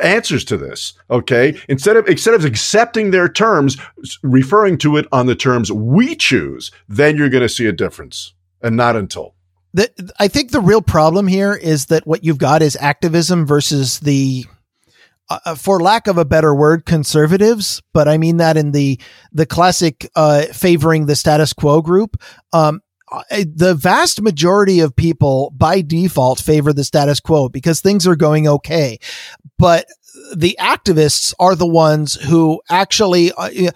answers 0.00 0.44
to 0.44 0.56
this 0.56 0.94
okay 1.10 1.60
instead 1.68 1.96
of 1.96 2.06
instead 2.06 2.32
of 2.32 2.44
accepting 2.44 3.10
their 3.10 3.28
terms 3.28 3.76
referring 4.22 4.78
to 4.78 4.96
it 4.96 5.04
on 5.10 5.26
the 5.26 5.34
terms 5.34 5.72
we 5.72 6.14
choose 6.14 6.70
then 6.88 7.16
you're 7.16 7.28
going 7.28 7.42
to 7.42 7.48
see 7.48 7.66
a 7.66 7.72
difference 7.72 8.32
and 8.62 8.76
not 8.76 8.94
until 8.94 9.34
the, 9.72 10.12
I 10.18 10.28
think 10.28 10.50
the 10.50 10.60
real 10.60 10.82
problem 10.82 11.26
here 11.26 11.54
is 11.54 11.86
that 11.86 12.06
what 12.06 12.24
you've 12.24 12.38
got 12.38 12.62
is 12.62 12.76
activism 12.80 13.46
versus 13.46 14.00
the, 14.00 14.44
uh, 15.30 15.38
uh, 15.44 15.54
for 15.54 15.80
lack 15.80 16.06
of 16.08 16.18
a 16.18 16.24
better 16.24 16.54
word, 16.54 16.84
conservatives. 16.84 17.80
But 17.94 18.08
I 18.08 18.18
mean 18.18 18.38
that 18.38 18.56
in 18.56 18.72
the 18.72 19.00
the 19.32 19.46
classic 19.46 20.10
uh, 20.16 20.42
favoring 20.52 21.06
the 21.06 21.16
status 21.16 21.52
quo 21.52 21.80
group. 21.80 22.20
Um, 22.52 22.80
the 23.30 23.74
vast 23.74 24.22
majority 24.22 24.80
of 24.80 24.94
people 24.94 25.52
by 25.56 25.80
default 25.82 26.40
favor 26.40 26.72
the 26.72 26.84
status 26.84 27.18
quo 27.18 27.48
because 27.48 27.80
things 27.80 28.06
are 28.06 28.16
going 28.16 28.46
okay. 28.46 28.98
But 29.58 29.86
the 30.34 30.56
activists 30.60 31.34
are 31.38 31.54
the 31.54 31.66
ones 31.66 32.14
who 32.14 32.60
actually 32.70 33.32
uh, 33.32 33.70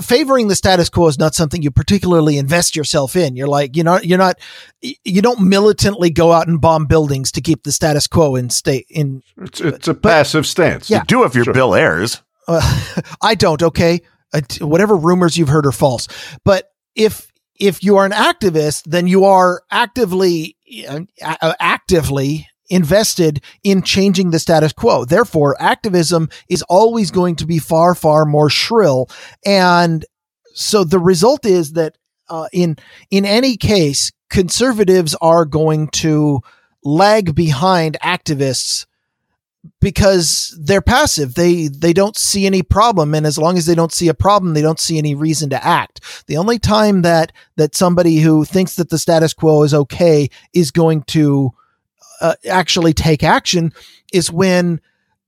favoring 0.00 0.48
the 0.48 0.54
status 0.54 0.88
quo 0.88 1.06
is 1.08 1.18
not 1.18 1.34
something 1.34 1.62
you 1.62 1.70
particularly 1.70 2.38
invest 2.38 2.76
yourself 2.76 3.16
in. 3.16 3.36
You're 3.36 3.48
like, 3.48 3.76
you 3.76 3.82
know, 3.82 3.98
you're 4.00 4.18
not, 4.18 4.38
you 4.80 5.22
don't 5.22 5.40
militantly 5.40 6.10
go 6.10 6.32
out 6.32 6.48
and 6.48 6.60
bomb 6.60 6.86
buildings 6.86 7.32
to 7.32 7.40
keep 7.40 7.64
the 7.64 7.72
status 7.72 8.06
quo 8.06 8.36
in 8.36 8.50
state 8.50 8.86
in. 8.88 9.22
It's, 9.38 9.60
it's 9.60 9.88
a 9.88 9.94
but, 9.94 10.08
passive 10.08 10.46
stance. 10.46 10.90
Yeah. 10.90 10.98
You 10.98 11.04
do 11.06 11.24
if 11.24 11.34
you're 11.34 11.44
sure. 11.44 11.54
Bill 11.54 11.74
Ayers. 11.74 12.22
Uh, 12.46 13.02
I 13.22 13.34
don't. 13.34 13.62
Okay. 13.62 14.00
Uh, 14.32 14.40
whatever 14.60 14.96
rumors 14.96 15.36
you've 15.36 15.48
heard 15.48 15.66
are 15.66 15.72
false. 15.72 16.08
But 16.44 16.70
if, 16.94 17.30
if 17.58 17.82
you 17.82 17.96
are 17.96 18.06
an 18.06 18.12
activist, 18.12 18.84
then 18.86 19.06
you 19.06 19.24
are 19.24 19.62
actively, 19.70 20.56
uh, 20.88 21.54
actively 21.60 22.46
invested 22.70 23.42
in 23.62 23.82
changing 23.82 24.30
the 24.30 24.38
status 24.38 24.72
quo. 24.72 25.04
Therefore, 25.04 25.60
activism 25.60 26.28
is 26.48 26.62
always 26.62 27.10
going 27.10 27.36
to 27.36 27.46
be 27.46 27.58
far, 27.58 27.94
far 27.94 28.24
more 28.24 28.48
shrill. 28.48 29.10
And 29.44 30.04
so 30.54 30.84
the 30.84 30.98
result 30.98 31.44
is 31.44 31.72
that 31.72 31.96
uh, 32.28 32.48
in 32.52 32.76
in 33.10 33.26
any 33.26 33.56
case, 33.56 34.12
conservatives 34.30 35.16
are 35.20 35.44
going 35.44 35.88
to 35.88 36.40
lag 36.82 37.34
behind 37.34 37.98
activists 38.02 38.86
because 39.80 40.56
they're 40.60 40.80
passive. 40.80 41.34
They 41.34 41.68
they 41.68 41.92
don't 41.92 42.16
see 42.16 42.46
any 42.46 42.62
problem, 42.62 43.14
and 43.14 43.26
as 43.26 43.36
long 43.36 43.58
as 43.58 43.66
they 43.66 43.74
don't 43.74 43.92
see 43.92 44.08
a 44.08 44.14
problem, 44.14 44.54
they 44.54 44.62
don't 44.62 44.80
see 44.80 44.96
any 44.96 45.14
reason 45.14 45.50
to 45.50 45.64
act. 45.64 46.24
The 46.26 46.36
only 46.36 46.58
time 46.58 47.02
that 47.02 47.32
that 47.56 47.74
somebody 47.74 48.18
who 48.18 48.44
thinks 48.44 48.76
that 48.76 48.90
the 48.90 48.98
status 48.98 49.34
quo 49.34 49.62
is 49.62 49.74
okay 49.74 50.30
is 50.54 50.70
going 50.70 51.02
to 51.08 51.52
uh, 52.20 52.34
actually 52.48 52.92
take 52.92 53.22
action 53.22 53.72
is 54.12 54.30
when 54.30 54.80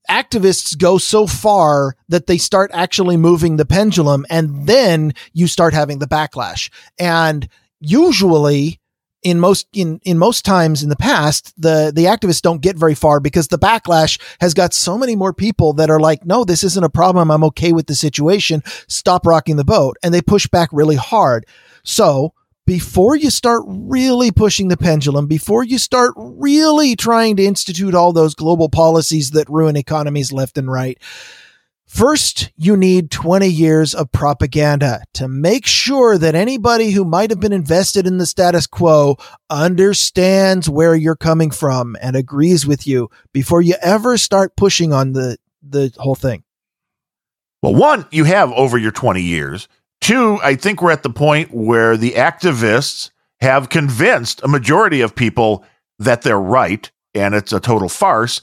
activists 0.09 0.77
go 0.77 0.97
so 0.97 1.25
far 1.25 1.95
that 2.09 2.27
they 2.27 2.37
start 2.37 2.71
actually 2.73 3.17
moving 3.17 3.55
the 3.55 3.65
pendulum 3.65 4.25
and 4.29 4.67
then 4.67 5.13
you 5.31 5.47
start 5.47 5.73
having 5.73 5.99
the 5.99 6.07
backlash. 6.07 6.69
And 6.99 7.47
usually 7.79 8.79
in 9.23 9.39
most 9.39 9.67
in 9.73 9.99
in 10.03 10.17
most 10.17 10.43
times 10.43 10.83
in 10.83 10.89
the 10.89 10.97
past 10.97 11.53
the 11.57 11.93
the 11.95 12.05
activists 12.05 12.41
don't 12.41 12.61
get 12.61 12.77
very 12.77 12.93
far 12.93 13.21
because 13.21 13.47
the 13.47 13.57
backlash 13.57 14.19
has 14.41 14.53
got 14.53 14.73
so 14.73 14.97
many 14.97 15.15
more 15.15 15.33
people 15.33 15.71
that 15.71 15.89
are 15.89 15.99
like 15.99 16.25
no 16.25 16.43
this 16.43 16.63
isn't 16.63 16.83
a 16.83 16.89
problem. 16.89 17.31
I'm 17.31 17.43
okay 17.45 17.71
with 17.71 17.87
the 17.87 17.95
situation. 17.95 18.63
Stop 18.87 19.25
rocking 19.25 19.55
the 19.55 19.63
boat. 19.63 19.97
And 20.03 20.13
they 20.13 20.21
push 20.21 20.47
back 20.47 20.69
really 20.73 20.97
hard. 20.97 21.45
So 21.83 22.33
before 22.65 23.15
you 23.15 23.29
start 23.29 23.63
really 23.67 24.31
pushing 24.31 24.69
the 24.69 24.77
pendulum, 24.77 25.27
before 25.27 25.63
you 25.63 25.77
start 25.77 26.13
really 26.15 26.95
trying 26.95 27.35
to 27.35 27.45
institute 27.45 27.93
all 27.93 28.13
those 28.13 28.35
global 28.35 28.69
policies 28.69 29.31
that 29.31 29.49
ruin 29.49 29.75
economies 29.75 30.31
left 30.31 30.57
and 30.57 30.71
right, 30.71 30.97
first 31.85 32.51
you 32.55 32.77
need 32.77 33.11
20 33.11 33.47
years 33.47 33.93
of 33.93 34.11
propaganda 34.11 35.03
to 35.13 35.27
make 35.27 35.65
sure 35.65 36.17
that 36.17 36.35
anybody 36.35 36.91
who 36.91 37.03
might 37.03 37.29
have 37.29 37.39
been 37.39 37.53
invested 37.53 38.07
in 38.07 38.17
the 38.17 38.25
status 38.25 38.65
quo 38.65 39.17
understands 39.49 40.69
where 40.69 40.95
you're 40.95 41.15
coming 41.15 41.51
from 41.51 41.97
and 42.01 42.15
agrees 42.15 42.65
with 42.65 42.87
you 42.87 43.09
before 43.33 43.61
you 43.61 43.75
ever 43.81 44.17
start 44.17 44.55
pushing 44.55 44.93
on 44.93 45.11
the, 45.11 45.37
the 45.61 45.93
whole 45.97 46.15
thing. 46.15 46.43
Well, 47.61 47.75
one, 47.75 48.05
you 48.11 48.25
have 48.25 48.51
over 48.51 48.77
your 48.77 48.91
20 48.91 49.21
years. 49.21 49.67
Two, 50.03 50.37
I 50.43 50.55
think 50.55 50.81
we're 50.81 50.91
at 50.91 51.03
the 51.03 51.09
point 51.09 51.53
where 51.53 51.95
the 51.95 52.11
activists 52.11 53.09
have 53.39 53.69
convinced 53.69 54.41
a 54.43 54.49
majority 54.49 54.99
of 54.99 55.15
people 55.15 55.63
that 55.97 56.23
they're 56.23 56.37
right 56.37 56.91
and 57.13 57.33
it's 57.33 57.53
a 57.53 57.61
total 57.61 57.87
farce. 57.87 58.41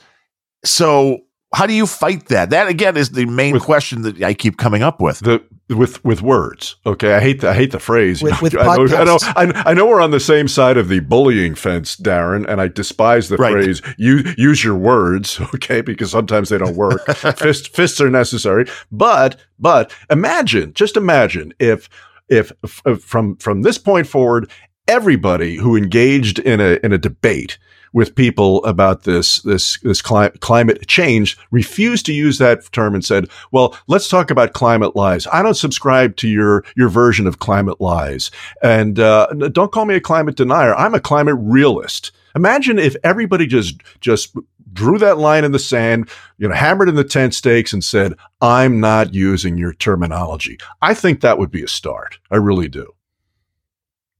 So 0.65 1.21
how 1.53 1.67
do 1.67 1.73
you 1.73 1.87
fight 1.87 2.27
that? 2.27 2.51
That 2.51 2.69
again 2.69 2.97
is 2.97 3.11
the 3.11 3.27
main 3.27 3.55
with, 3.55 3.63
question 3.63 4.03
that 4.03 4.23
I 4.23 4.35
keep 4.35 4.57
coming 4.57 4.83
up 4.83 5.01
with. 5.01 5.19
The 5.21 5.43
with 5.69 6.05
with 6.05 6.23
words. 6.23 6.77
Okay, 6.87 7.15
I 7.15 7.21
hate 7.21 7.41
the, 7.41 7.51
I 7.51 7.55
hate 7.55 7.73
the 7.73 7.81
phrase. 7.81 8.23
With, 8.23 8.41
with 8.41 8.57
I, 8.59 8.77
know, 8.77 8.87
I, 8.87 9.05
know, 9.05 9.19
I, 9.23 9.63
I 9.71 9.75
know 9.75 9.87
we're 9.87 10.01
on 10.01 10.13
the 10.13 10.21
same 10.21 10.47
side 10.49 10.77
of 10.77 10.89
the 10.89 11.01
bullying 11.01 11.55
fence, 11.55 11.97
Darren, 11.97 12.49
and 12.49 12.61
I 12.61 12.69
despise 12.69 13.29
the 13.29 13.37
right. 13.37 13.53
phrase 13.53 13.83
"use 13.99 14.35
use 14.39 14.65
your 14.65 14.77
words." 14.77 15.41
Okay, 15.61 15.81
because 15.81 16.11
sometimes 16.11 16.49
they 16.49 16.59
don't 16.59 16.77
work. 16.77 17.05
Fist, 17.37 17.75
fists 17.75 18.01
are 18.01 18.09
necessary, 18.09 18.67
but 18.91 19.37
but 19.59 19.93
imagine, 20.09 20.73
just 20.73 20.97
imagine 20.97 21.53
if 21.59 21.89
if, 22.29 22.53
if 22.87 23.03
from 23.03 23.37
from 23.37 23.63
this 23.63 23.77
point 23.77 24.07
forward, 24.07 24.51
everybody 24.89 25.57
who 25.57 25.77
engaged 25.77 26.39
in 26.39 26.61
a 26.61 26.79
in 26.85 26.93
a 26.93 26.99
debate 26.99 27.59
with 27.93 28.15
people 28.15 28.65
about 28.65 29.03
this 29.03 29.43
this 29.43 29.79
this 29.81 30.03
cli- 30.03 30.31
climate 30.41 30.87
change 30.87 31.37
refused 31.51 32.07
to 32.07 32.13
use 32.13 32.39
that 32.39 32.71
term 32.73 32.95
and 32.95 33.05
said, 33.05 33.29
"Well, 33.51 33.77
let's 33.89 34.09
talk 34.09 34.31
about 34.31 34.53
climate 34.53 34.95
lies." 34.95 35.27
I 35.33 35.43
don't 35.43 35.55
subscribe 35.55 36.17
to 36.17 36.29
your 36.29 36.65
your 36.77 36.89
version 36.89 37.27
of 37.27 37.39
climate 37.39 37.81
lies, 37.81 38.31
and 38.63 38.99
uh, 38.99 39.27
don't 39.53 39.73
call 39.73 39.85
me 39.85 39.95
a 39.95 40.01
climate 40.01 40.37
denier. 40.37 40.75
I'm 40.75 40.95
a 40.95 41.01
climate 41.01 41.37
realist. 41.39 42.13
Imagine 42.35 42.79
if 42.79 42.97
everybody 43.03 43.47
just 43.47 43.81
just 44.01 44.37
drew 44.73 44.99
that 44.99 45.19
line 45.19 45.45
in 45.45 45.51
the 45.51 45.59
sand, 45.59 46.09
you 46.39 46.49
know, 46.49 46.55
hammered 46.55 46.89
in 46.89 46.95
the 46.95 47.05
tent 47.05 47.35
stakes 47.35 47.73
and 47.73 47.83
said, 47.83 48.15
"I'm 48.41 48.79
not 48.79 49.15
using 49.15 49.59
your 49.59 49.73
terminology." 49.73 50.59
I 50.81 50.95
think 50.95 51.21
that 51.21 51.39
would 51.39 51.51
be 51.51 51.63
a 51.63 51.69
start. 51.69 52.19
I 52.31 52.37
really 52.37 52.69
do. 52.69 52.95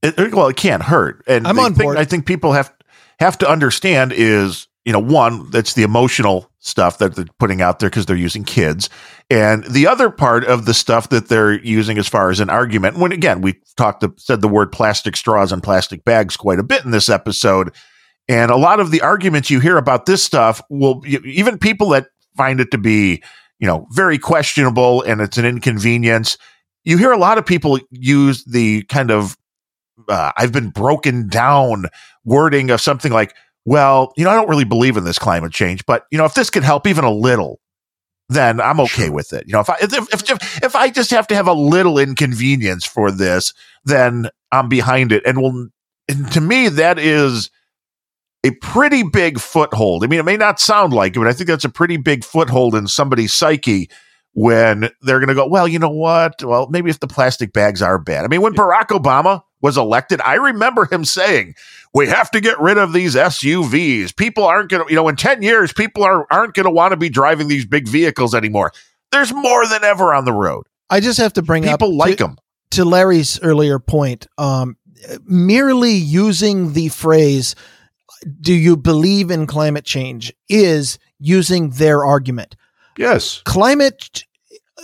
It, 0.03 0.33
well, 0.33 0.49
it 0.49 0.57
can't 0.57 0.83
hurt, 0.83 1.23
and 1.27 1.47
I'm 1.47 1.59
on 1.59 1.75
board. 1.75 1.99
I 1.99 2.05
think 2.05 2.25
people 2.25 2.53
have 2.53 2.73
have 3.21 3.39
to 3.39 3.49
understand 3.49 4.13
is, 4.13 4.67
you 4.85 4.93
know, 4.93 4.99
one, 4.99 5.51
that's 5.51 5.75
the 5.75 5.83
emotional 5.83 6.51
stuff 6.59 6.99
that 6.99 7.15
they're 7.15 7.27
putting 7.39 7.63
out 7.63 7.79
there 7.79 7.91
because 7.91 8.07
they're 8.07 8.17
using 8.17 8.45
kids. 8.45 8.89
And 9.31 9.65
the 9.65 9.87
other 9.87 10.11
part 10.11 10.45
of 10.45 10.65
the 10.65 10.75
stuff 10.75 11.11
that 11.11 11.29
they're 11.29 11.53
using 11.65 11.99
as 11.99 12.09
far 12.09 12.31
as 12.31 12.41
an 12.41 12.51
argument, 12.51 12.99
when 12.99 13.13
again, 13.13 13.41
we 13.43 13.61
talked, 13.77 14.05
said 14.19 14.41
the 14.41 14.49
word 14.49 14.73
plastic 14.73 15.17
straws 15.17 15.53
and 15.53 15.63
plastic 15.63 16.05
bags 16.05 16.37
quite 16.37 16.59
a 16.59 16.65
bit 16.65 16.85
in 16.85 16.91
this 16.91 17.09
episode. 17.09 17.75
And 18.29 18.51
a 18.51 18.57
lot 18.57 18.81
of 18.81 18.91
the 18.91 19.03
arguments 19.03 19.51
you 19.51 19.61
hear 19.61 19.77
about 19.77 20.07
this 20.07 20.23
stuff 20.23 20.63
will, 20.71 21.03
even 21.07 21.59
people 21.59 21.91
that 21.91 22.09
find 22.37 22.61
it 22.61 22.71
to 22.71 22.79
be, 22.79 23.23
you 23.59 23.67
know, 23.67 23.87
very 23.93 24.19
questionable 24.19 25.03
and 25.03 25.21
it's 25.21 25.37
an 25.37 25.45
inconvenience, 25.45 26.39
you 26.85 26.97
hear 26.97 27.13
a 27.13 27.19
lot 27.19 27.39
of 27.39 27.45
people 27.45 27.79
use 27.91 28.45
the 28.45 28.83
kind 28.85 29.11
of 29.11 29.37
uh, 30.09 30.33
I've 30.37 30.53
been 30.53 30.71
broken 30.71 31.29
down 31.29 31.87
wording 32.25 32.71
of 32.71 32.81
something 32.81 33.13
like, 33.13 33.35
well, 33.65 34.13
you 34.17 34.25
know, 34.25 34.31
I 34.31 34.35
don't 34.35 34.49
really 34.49 34.65
believe 34.65 34.97
in 34.97 35.05
this 35.05 35.19
climate 35.19 35.53
change, 35.53 35.85
but 35.87 36.07
you 36.11 36.19
know, 36.19 36.25
if 36.25 36.35
this 36.35 36.51
could 36.51 36.65
help 36.65 36.87
even 36.87 37.05
a 37.05 37.11
little, 37.11 37.61
then 38.29 38.61
I'm 38.61 38.81
okay 38.81 39.07
sure. 39.07 39.13
with 39.13 39.33
it. 39.33 39.45
You 39.47 39.55
know, 39.55 39.61
if 39.61 39.71
I 39.71 39.77
if, 39.81 39.93
if 40.31 40.63
if 40.63 40.77
I 40.77 40.89
just 40.91 41.11
have 41.11 41.27
to 41.29 41.35
have 41.35 41.49
a 41.49 41.53
little 41.53 41.99
inconvenience 41.99 42.85
for 42.85 43.11
this, 43.11 43.53
then 43.85 44.29
I'm 44.53 44.69
behind 44.69 45.13
it. 45.13 45.23
And 45.27 45.43
will 45.43 45.69
and 46.09 46.31
to 46.33 46.41
me 46.41 46.69
that 46.69 46.99
is 46.99 47.51
a 48.45 48.53
pretty 48.63 49.03
big 49.03 49.39
foothold. 49.39 50.05
I 50.05 50.07
mean, 50.07 50.21
it 50.21 50.25
may 50.25 50.37
not 50.37 50.61
sound 50.61 50.93
like 50.93 51.17
it, 51.17 51.19
but 51.19 51.29
I 51.29 51.33
think 51.33 51.49
that's 51.49 51.65
a 51.65 51.71
pretty 51.71 51.97
big 51.97 52.25
foothold 52.25 52.75
in 52.75 52.87
somebody's 52.87 53.35
psyche 53.35 53.91
when 54.33 54.89
they're 55.03 55.19
going 55.19 55.29
to 55.29 55.35
go, 55.35 55.47
well, 55.47 55.69
you 55.69 55.79
know 55.79 55.91
what? 55.91 56.43
Well, 56.43 56.69
maybe 56.71 56.89
if 56.89 57.01
the 57.01 57.09
plastic 57.09 57.53
bags 57.53 57.83
are 57.83 57.99
bad. 57.99 58.25
I 58.25 58.29
mean, 58.29 58.41
when 58.41 58.55
Barack 58.55 58.89
Obama 58.89 59.43
was 59.61 59.77
elected, 59.77 60.21
I 60.25 60.35
remember 60.35 60.87
him 60.91 61.05
saying, 61.05 61.55
"We 61.95 62.07
have 62.07 62.31
to 62.33 62.41
get 62.41 62.59
rid 62.61 62.79
of 62.79 62.93
these 62.93 63.15
SUVs. 63.15 64.15
People 64.15 64.45
aren't 64.45 64.71
going 64.71 64.87
to, 64.87 64.91
you 64.91 64.97
know, 64.97 65.09
in 65.09 65.17
10 65.17 65.43
years 65.43 65.73
people 65.73 66.03
are 66.03 66.27
aren't 66.31 66.55
going 66.55 66.65
to 66.65 66.71
want 66.71 66.93
to 66.93 66.97
be 66.97 67.09
driving 67.09 67.49
these 67.49 67.67
big 67.67 67.89
vehicles 67.89 68.35
anymore. 68.35 68.73
There's 69.13 69.33
more 69.33 69.67
than 69.67 69.85
ever 69.85 70.15
on 70.15 70.25
the 70.25 70.33
road." 70.33 70.67
I 70.89 71.01
just 71.01 71.19
have 71.19 71.33
to 71.35 71.43
bring 71.43 71.63
people 71.63 71.75
up 71.75 71.81
people 71.81 71.97
like 71.97 72.19
to, 72.19 72.25
them. 72.25 72.39
To 72.73 72.85
Larry's 72.85 73.41
earlier 73.43 73.79
point, 73.79 74.27
um, 74.39 74.77
merely 75.25 75.93
using 75.93 76.73
the 76.73 76.89
phrase 76.89 77.55
"Do 78.41 78.53
you 78.53 78.77
believe 78.77 79.31
in 79.31 79.47
climate 79.47 79.85
change?" 79.85 80.33
is 80.49 80.99
using 81.19 81.71
their 81.71 82.05
argument. 82.05 82.57
Yes. 82.97 83.43
Climate 83.45 84.25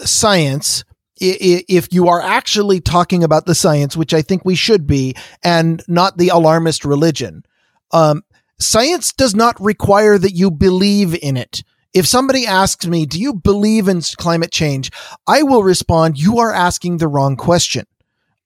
science 0.05 0.85
if 1.19 1.93
you 1.93 2.09
are 2.09 2.21
actually 2.21 2.81
talking 2.81 3.25
about 3.25 3.47
the 3.47 3.55
science, 3.55 3.97
which 3.97 4.13
I 4.13 4.23
think 4.23 4.45
we 4.45 4.55
should 4.55 4.87
be, 4.87 5.15
and 5.43 5.83
not 5.89 6.19
the 6.19 6.29
alarmist 6.29 6.85
religion, 6.85 7.45
um, 7.93 8.23
science 8.59 9.13
does 9.13 9.35
not 9.35 9.61
require 9.61 10.19
that 10.19 10.33
you 10.33 10.51
believe 10.51 11.15
in 11.23 11.37
it. 11.37 11.63
If 11.95 12.07
somebody 12.07 12.47
asks 12.47 12.87
me, 12.87 13.07
do 13.07 13.19
you 13.19 13.33
believe 13.33 13.89
in 13.89 14.03
climate 14.19 14.53
change? 14.53 14.91
I 15.27 15.43
will 15.43 15.63
respond, 15.63 16.19
you 16.19 16.39
are 16.39 16.53
asking 16.53 16.99
the 16.99 17.09
wrong 17.09 17.37
question. 17.37 17.87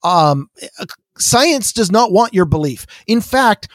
Um, 0.04 0.50
science 1.18 1.72
does 1.72 1.90
not 1.90 2.12
want 2.12 2.32
your 2.32 2.44
belief. 2.44 2.86
In 3.08 3.20
fact, 3.20 3.68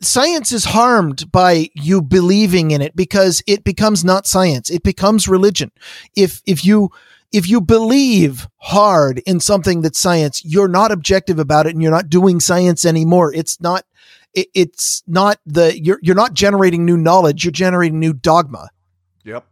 science 0.00 0.50
is 0.50 0.64
harmed 0.64 1.30
by 1.30 1.70
you 1.74 2.02
believing 2.02 2.72
in 2.72 2.82
it 2.82 2.96
because 2.96 3.42
it 3.46 3.62
becomes 3.62 4.04
not 4.04 4.26
science. 4.26 4.68
It 4.68 4.82
becomes 4.82 5.28
religion. 5.28 5.70
If, 6.16 6.42
if 6.44 6.64
you, 6.64 6.90
if 7.34 7.48
you 7.48 7.60
believe 7.60 8.48
hard 8.58 9.20
in 9.26 9.40
something 9.40 9.82
that's 9.82 9.98
science, 9.98 10.42
you're 10.44 10.68
not 10.68 10.92
objective 10.92 11.38
about 11.38 11.66
it 11.66 11.74
and 11.74 11.82
you're 11.82 11.90
not 11.90 12.08
doing 12.08 12.40
science 12.40 12.84
anymore. 12.84 13.34
It's 13.34 13.60
not, 13.60 13.84
it, 14.32 14.48
it's 14.54 15.02
not 15.06 15.38
the, 15.44 15.78
you're, 15.78 15.98
you're 16.00 16.14
not 16.14 16.34
generating 16.34 16.84
new 16.84 16.96
knowledge. 16.96 17.44
You're 17.44 17.52
generating 17.52 17.98
new 17.98 18.12
dogma. 18.12 18.70
Yep 19.24 19.44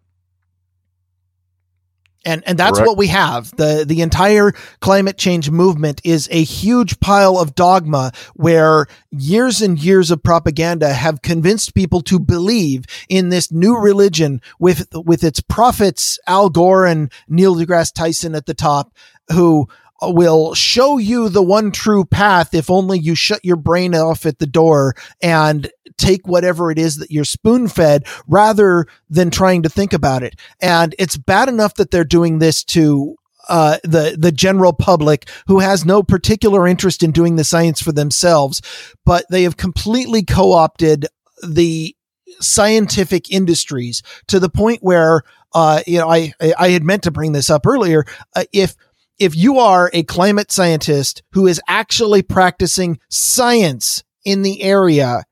and 2.25 2.43
and 2.47 2.59
that's 2.59 2.79
Correct. 2.79 2.89
what 2.89 2.99
we 2.99 3.09
have 3.09 3.51
the 3.57 3.85
the 3.87 4.03
entire 4.03 4.53
climate 4.81 5.17
change 5.17 5.51
movement 5.51 6.01
is 6.05 6.29
a 6.31 6.43
huge 6.43 7.01
pile 7.01 7.39
of 7.39 7.55
dogma 7.55 8.13
where 8.35 8.87
years 9.11 9.61
and 9.61 9.79
years 9.79 10.11
of 10.11 10.23
propaganda 10.23 10.93
have 10.93 11.23
convinced 11.23 11.75
people 11.75 12.01
to 12.03 12.19
believe 12.19 12.85
in 13.09 13.29
this 13.29 13.51
new 13.51 13.77
religion 13.77 14.41
with 14.59 14.87
with 14.95 15.25
its 15.25 15.41
prophets 15.41 16.19
Al 16.27 16.49
Gore 16.49 16.87
and 16.87 17.11
Neil 17.29 17.57
deGrasse 17.57 17.93
Tyson 17.93 18.35
at 18.35 18.47
the 18.47 18.55
top 18.55 18.93
who 19.31 19.69
will 20.03 20.55
show 20.55 20.99
you 20.99 21.29
the 21.29 21.43
one 21.43 21.71
true 21.71 22.05
path 22.05 22.55
if 22.55 22.71
only 22.71 22.99
you 22.99 23.15
shut 23.15 23.45
your 23.45 23.57
brain 23.57 23.95
off 23.95 24.27
at 24.27 24.39
the 24.39 24.47
door 24.47 24.95
and 25.23 25.71
take 25.99 26.27
whatever 26.27 26.71
it 26.71 26.79
is 26.79 26.97
that 26.97 27.11
you're 27.11 27.25
spoon 27.25 27.69
fed 27.69 28.05
rather 28.27 28.87
than 29.09 29.31
trying 29.31 29.63
to 29.63 29.69
think 29.69 29.93
about 29.93 30.23
it. 30.23 30.35
And 30.61 30.95
it's 30.99 31.17
bad 31.17 31.49
enough 31.49 31.75
that 31.75 31.91
they're 31.91 32.05
doing 32.05 32.39
this 32.39 32.65
to 32.65 33.17
uh, 33.49 33.79
the 33.83 34.17
the 34.19 34.33
general 34.33 34.73
public 34.73 35.29
who 35.47 35.59
has 35.59 35.85
no 35.85 36.03
particular 36.03 36.67
interest 36.67 37.03
in 37.03 37.11
doing 37.11 37.37
the 37.37 37.45
science 37.45 37.83
for 37.83 37.93
themselves, 37.93 38.63
but 39.05 39.25
they 39.31 39.43
have 39.43 39.57
completely 39.57 40.23
co-opted 40.23 41.07
the 41.47 41.97
scientific 42.41 43.31
industries 43.31 44.03
to 44.29 44.39
the 44.39 44.49
point 44.49 44.79
where 44.83 45.23
uh, 45.55 45.83
you 45.87 45.99
know 45.99 46.09
I 46.09 46.33
I 46.57 46.69
had 46.71 46.85
meant 46.85 47.03
to 47.03 47.11
bring 47.11 47.33
this 47.33 47.51
up 47.51 47.67
earlier. 47.67 48.05
Uh, 48.35 48.45
if 48.53 48.77
if 49.23 49.37
you 49.37 49.59
are 49.59 49.89
a 49.93 50.03
climate 50.03 50.51
scientist 50.51 51.23
who 51.31 51.47
is 51.47 51.61
actually 51.69 52.23
practicing 52.23 52.99
science 53.09 54.03
in 54.25 54.43
the 54.43 54.63
area, 54.63 55.23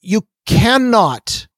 you 0.00 0.26
cannot 0.46 1.48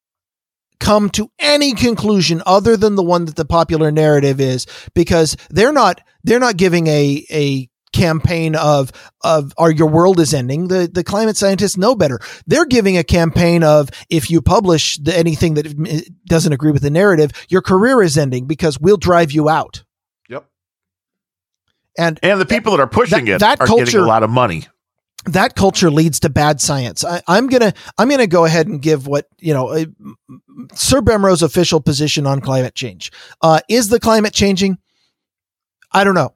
come 0.80 1.08
to 1.10 1.30
any 1.38 1.72
conclusion 1.74 2.42
other 2.46 2.76
than 2.76 2.96
the 2.96 3.02
one 3.02 3.26
that 3.26 3.36
the 3.36 3.44
popular 3.44 3.92
narrative 3.92 4.40
is 4.40 4.66
because 4.94 5.36
they're 5.50 5.72
not 5.72 6.00
they're 6.24 6.40
not 6.40 6.56
giving 6.56 6.88
a 6.88 7.24
a 7.30 7.68
campaign 7.92 8.56
of 8.56 8.90
of 9.22 9.52
or 9.56 9.70
your 9.70 9.88
world 9.88 10.18
is 10.18 10.34
ending? 10.34 10.66
The 10.66 10.90
the 10.92 11.04
climate 11.04 11.36
scientists 11.36 11.76
know 11.76 11.94
better. 11.94 12.18
They're 12.48 12.66
giving 12.66 12.98
a 12.98 13.04
campaign 13.04 13.62
of 13.62 13.90
if 14.10 14.30
you 14.30 14.42
publish 14.42 14.98
the, 14.98 15.16
anything 15.16 15.54
that 15.54 15.66
eh, 15.66 16.00
doesn't 16.26 16.52
agree 16.52 16.72
with 16.72 16.82
the 16.82 16.90
narrative 16.90 17.30
your 17.48 17.62
career 17.62 18.02
is 18.02 18.18
ending 18.18 18.46
because 18.46 18.80
we'll 18.80 18.96
drive 18.96 19.30
you 19.30 19.48
out 19.48 19.84
and 21.98 22.18
and 22.22 22.40
the 22.40 22.46
people 22.46 22.72
that 22.72 22.80
are 22.80 22.86
pushing 22.86 23.26
that, 23.26 23.34
it 23.34 23.38
that 23.40 23.60
are 23.60 23.66
culture, 23.66 23.84
getting 23.84 24.00
a 24.00 24.06
lot 24.06 24.22
of 24.22 24.30
money. 24.30 24.66
That 25.24 25.56
culture 25.56 25.90
leads 25.90 26.20
to 26.20 26.30
bad 26.30 26.60
science. 26.60 27.04
I, 27.04 27.20
am 27.28 27.48
gonna 27.48 27.74
I'm 27.98 28.08
gonna 28.08 28.26
go 28.26 28.44
ahead 28.44 28.68
and 28.68 28.80
give 28.80 29.06
what 29.06 29.26
you 29.38 29.52
know 29.52 29.68
uh, 29.68 29.84
Sir 30.74 31.00
Bemrose' 31.02 31.42
official 31.42 31.80
position 31.80 32.26
on 32.26 32.40
climate 32.40 32.74
change. 32.74 33.12
Uh, 33.42 33.60
is 33.68 33.88
the 33.88 34.00
climate 34.00 34.32
changing? 34.32 34.78
I 35.92 36.04
don't 36.04 36.14
know. 36.14 36.34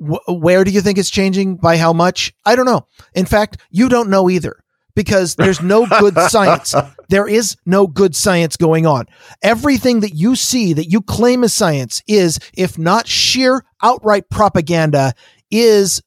W- 0.00 0.40
where 0.40 0.64
do 0.64 0.70
you 0.70 0.80
think 0.80 0.98
it's 0.98 1.10
changing? 1.10 1.56
By 1.56 1.76
how 1.76 1.92
much? 1.92 2.32
I 2.44 2.54
don't 2.56 2.66
know. 2.66 2.86
In 3.14 3.26
fact, 3.26 3.58
you 3.70 3.88
don't 3.88 4.08
know 4.08 4.30
either 4.30 4.61
because 4.94 5.34
there's 5.36 5.62
no 5.62 5.86
good 5.86 6.16
science. 6.28 6.74
There 7.08 7.28
is 7.28 7.56
no 7.66 7.86
good 7.86 8.14
science 8.16 8.56
going 8.56 8.86
on. 8.86 9.06
Everything 9.42 10.00
that 10.00 10.14
you 10.14 10.36
see 10.36 10.72
that 10.72 10.86
you 10.86 11.02
claim 11.02 11.44
is 11.44 11.52
science 11.52 12.02
is, 12.06 12.38
if 12.56 12.78
not 12.78 13.06
sheer 13.06 13.64
outright 13.82 14.28
propaganda, 14.30 15.14
is 15.50 16.02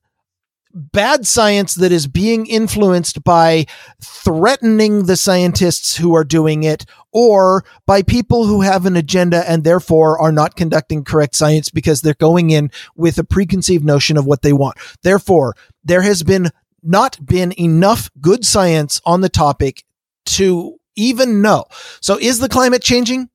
bad 0.76 1.26
science 1.26 1.76
that 1.76 1.92
is 1.92 2.06
being 2.06 2.46
influenced 2.46 3.24
by 3.24 3.66
threatening 4.02 5.06
the 5.06 5.16
scientists 5.16 5.96
who 5.96 6.14
are 6.14 6.26
doing 6.26 6.64
it 6.64 6.86
or 7.14 7.64
by 7.86 8.02
people 8.02 8.46
who 8.46 8.62
have 8.62 8.86
an 8.86 8.98
agenda 8.98 9.50
and 9.50 9.64
therefore 9.64 10.20
are 10.20 10.34
not 10.34 10.58
conducting 10.58 11.04
correct 11.06 11.34
science 11.34 11.70
because 11.70 12.02
they're 12.02 12.14
going 12.16 12.50
in 12.50 12.70
with 12.96 13.18
a 13.18 13.24
preconceived 13.24 13.86
notion 13.86 14.18
of 14.18 14.26
what 14.26 14.42
they 14.42 14.52
want. 14.52 14.78
Therefore, 15.02 15.56
there 15.84 16.02
has 16.02 16.24
been 16.24 16.50
not 16.86 17.26
been 17.26 17.54
enough 17.60 18.10
good 18.22 18.46
science 18.46 19.02
on 19.06 19.22
the 19.22 19.30
topic 19.30 19.84
to 20.26 20.78
even 20.96 21.42
know. 21.42 21.66
So 22.02 22.18
is 22.20 22.40
the 22.40 22.50
climate 22.50 22.82
changing? 22.82 23.30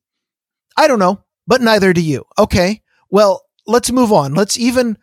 I 0.77 0.87
don't 0.87 0.99
know, 0.99 1.23
but 1.47 1.61
neither 1.61 1.93
do 1.93 2.01
you. 2.01 2.25
Okay. 2.37 2.81
Well, 3.09 3.43
let's 3.67 3.91
move 3.91 4.11
on. 4.11 4.33
Let's 4.33 4.57
even 4.57 4.97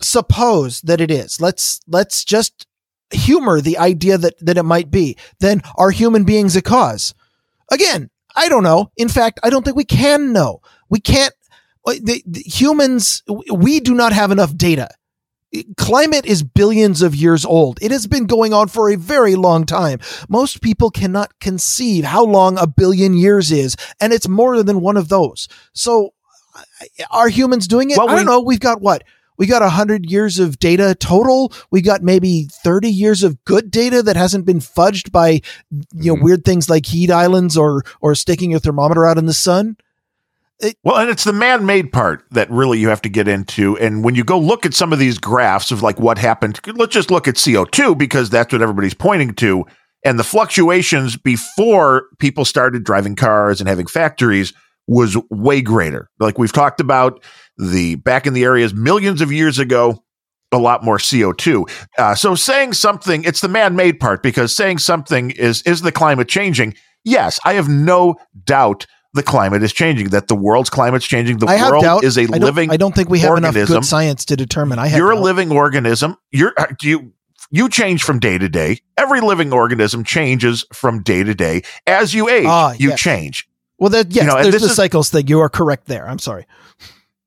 suppose 0.00 0.80
that 0.82 1.00
it 1.00 1.10
is. 1.10 1.40
Let's 1.40 1.80
let's 1.88 2.24
just 2.24 2.66
humor 3.10 3.60
the 3.60 3.78
idea 3.78 4.18
that 4.18 4.34
that 4.40 4.58
it 4.58 4.62
might 4.62 4.90
be. 4.90 5.16
Then 5.40 5.62
are 5.76 5.90
human 5.90 6.24
beings 6.24 6.56
a 6.56 6.62
cause? 6.62 7.14
Again, 7.70 8.10
I 8.36 8.48
don't 8.48 8.62
know. 8.62 8.90
In 8.96 9.08
fact, 9.08 9.40
I 9.42 9.50
don't 9.50 9.64
think 9.64 9.76
we 9.76 9.84
can 9.84 10.32
know. 10.32 10.60
We 10.88 11.00
can't 11.00 11.34
uh, 11.86 11.94
the, 12.02 12.22
the 12.26 12.40
humans 12.40 13.22
we 13.52 13.80
do 13.80 13.94
not 13.94 14.12
have 14.12 14.30
enough 14.30 14.56
data 14.56 14.88
climate 15.76 16.26
is 16.26 16.42
billions 16.42 17.02
of 17.02 17.14
years 17.14 17.44
old. 17.44 17.78
It 17.82 17.90
has 17.90 18.06
been 18.06 18.26
going 18.26 18.52
on 18.52 18.68
for 18.68 18.90
a 18.90 18.96
very 18.96 19.34
long 19.36 19.66
time. 19.66 20.00
Most 20.28 20.60
people 20.60 20.90
cannot 20.90 21.38
conceive 21.40 22.04
how 22.04 22.24
long 22.24 22.58
a 22.58 22.66
billion 22.66 23.14
years 23.14 23.52
is, 23.52 23.76
and 24.00 24.12
it's 24.12 24.28
more 24.28 24.62
than 24.62 24.80
one 24.80 24.96
of 24.96 25.08
those. 25.08 25.48
So, 25.72 26.14
are 27.10 27.28
humans 27.28 27.66
doing 27.66 27.90
it? 27.90 27.98
Well, 27.98 28.10
I 28.10 28.16
don't 28.16 28.26
know. 28.26 28.40
We've 28.40 28.60
got 28.60 28.80
what? 28.80 29.04
We 29.36 29.46
got 29.46 29.62
100 29.62 30.08
years 30.08 30.38
of 30.38 30.58
data 30.58 30.94
total. 30.94 31.52
We 31.70 31.82
got 31.82 32.02
maybe 32.02 32.48
30 32.62 32.88
years 32.88 33.22
of 33.22 33.42
good 33.44 33.70
data 33.70 34.02
that 34.02 34.16
hasn't 34.16 34.46
been 34.46 34.60
fudged 34.60 35.10
by 35.10 35.40
you 35.70 35.82
know 35.92 36.14
mm-hmm. 36.14 36.24
weird 36.24 36.44
things 36.44 36.70
like 36.70 36.86
heat 36.86 37.10
islands 37.10 37.56
or 37.56 37.82
or 38.00 38.14
sticking 38.14 38.52
your 38.52 38.60
thermometer 38.60 39.06
out 39.06 39.18
in 39.18 39.26
the 39.26 39.32
sun. 39.32 39.76
It, 40.60 40.76
well, 40.84 40.96
and 40.98 41.10
it's 41.10 41.24
the 41.24 41.32
man 41.32 41.66
made 41.66 41.92
part 41.92 42.24
that 42.30 42.50
really 42.50 42.78
you 42.78 42.88
have 42.88 43.02
to 43.02 43.08
get 43.08 43.26
into. 43.26 43.76
And 43.78 44.04
when 44.04 44.14
you 44.14 44.24
go 44.24 44.38
look 44.38 44.64
at 44.64 44.74
some 44.74 44.92
of 44.92 44.98
these 44.98 45.18
graphs 45.18 45.72
of 45.72 45.82
like 45.82 45.98
what 45.98 46.16
happened, 46.16 46.60
let's 46.74 46.94
just 46.94 47.10
look 47.10 47.26
at 47.26 47.34
CO2 47.34 47.98
because 47.98 48.30
that's 48.30 48.52
what 48.52 48.62
everybody's 48.62 48.94
pointing 48.94 49.34
to. 49.34 49.64
And 50.04 50.18
the 50.18 50.24
fluctuations 50.24 51.16
before 51.16 52.06
people 52.18 52.44
started 52.44 52.84
driving 52.84 53.16
cars 53.16 53.60
and 53.60 53.68
having 53.68 53.86
factories 53.86 54.52
was 54.86 55.16
way 55.30 55.60
greater. 55.60 56.10
Like 56.20 56.38
we've 56.38 56.52
talked 56.52 56.80
about 56.80 57.22
the 57.56 57.96
back 57.96 58.26
in 58.26 58.34
the 58.34 58.44
areas 58.44 58.74
millions 58.74 59.20
of 59.20 59.32
years 59.32 59.58
ago, 59.58 60.04
a 60.52 60.58
lot 60.58 60.84
more 60.84 60.98
CO2. 60.98 61.68
Uh, 61.98 62.14
so 62.14 62.34
saying 62.34 62.74
something, 62.74 63.24
it's 63.24 63.40
the 63.40 63.48
man 63.48 63.74
made 63.74 63.98
part 63.98 64.22
because 64.22 64.54
saying 64.54 64.78
something 64.78 65.30
is, 65.32 65.62
is 65.62 65.80
the 65.80 65.90
climate 65.90 66.28
changing? 66.28 66.74
Yes, 67.02 67.40
I 67.44 67.54
have 67.54 67.68
no 67.68 68.16
doubt 68.44 68.86
the 69.14 69.22
climate 69.22 69.62
is 69.62 69.72
changing, 69.72 70.10
that 70.10 70.28
the 70.28 70.34
world's 70.34 70.68
climate's 70.68 71.06
changing. 71.06 71.38
The 71.38 71.46
world 71.46 71.82
doubt. 71.82 72.04
is 72.04 72.18
a 72.18 72.22
I 72.22 72.38
living. 72.38 72.70
I 72.70 72.76
don't 72.76 72.94
think 72.94 73.08
we 73.08 73.20
have 73.20 73.30
organism. 73.30 73.56
enough 73.56 73.68
good 73.68 73.84
science 73.84 74.24
to 74.26 74.36
determine. 74.36 74.78
I 74.78 74.88
have 74.88 74.98
you're 74.98 75.12
doubt. 75.12 75.20
a 75.20 75.22
living 75.22 75.52
organism. 75.52 76.16
You're 76.32 76.52
uh, 76.58 76.66
you 76.82 77.12
you 77.50 77.68
change 77.68 78.02
from 78.02 78.18
day 78.18 78.38
to 78.38 78.48
day. 78.48 78.80
Every 78.98 79.20
living 79.20 79.52
organism 79.52 80.02
changes 80.02 80.64
from 80.72 81.02
day 81.02 81.22
to 81.22 81.34
day. 81.34 81.62
As 81.86 82.12
you 82.12 82.28
age, 82.28 82.46
ah, 82.46 82.74
you 82.76 82.90
yes. 82.90 83.00
change. 83.00 83.48
Well, 83.78 83.90
that 83.90 84.10
yes, 84.10 84.24
you 84.24 84.30
know, 84.30 84.42
there's 84.42 84.62
the 84.62 84.68
is, 84.68 84.76
cycles 84.76 85.10
thing. 85.10 85.28
You 85.28 85.40
are 85.40 85.48
correct 85.48 85.86
there. 85.86 86.08
I'm 86.08 86.18
sorry. 86.18 86.46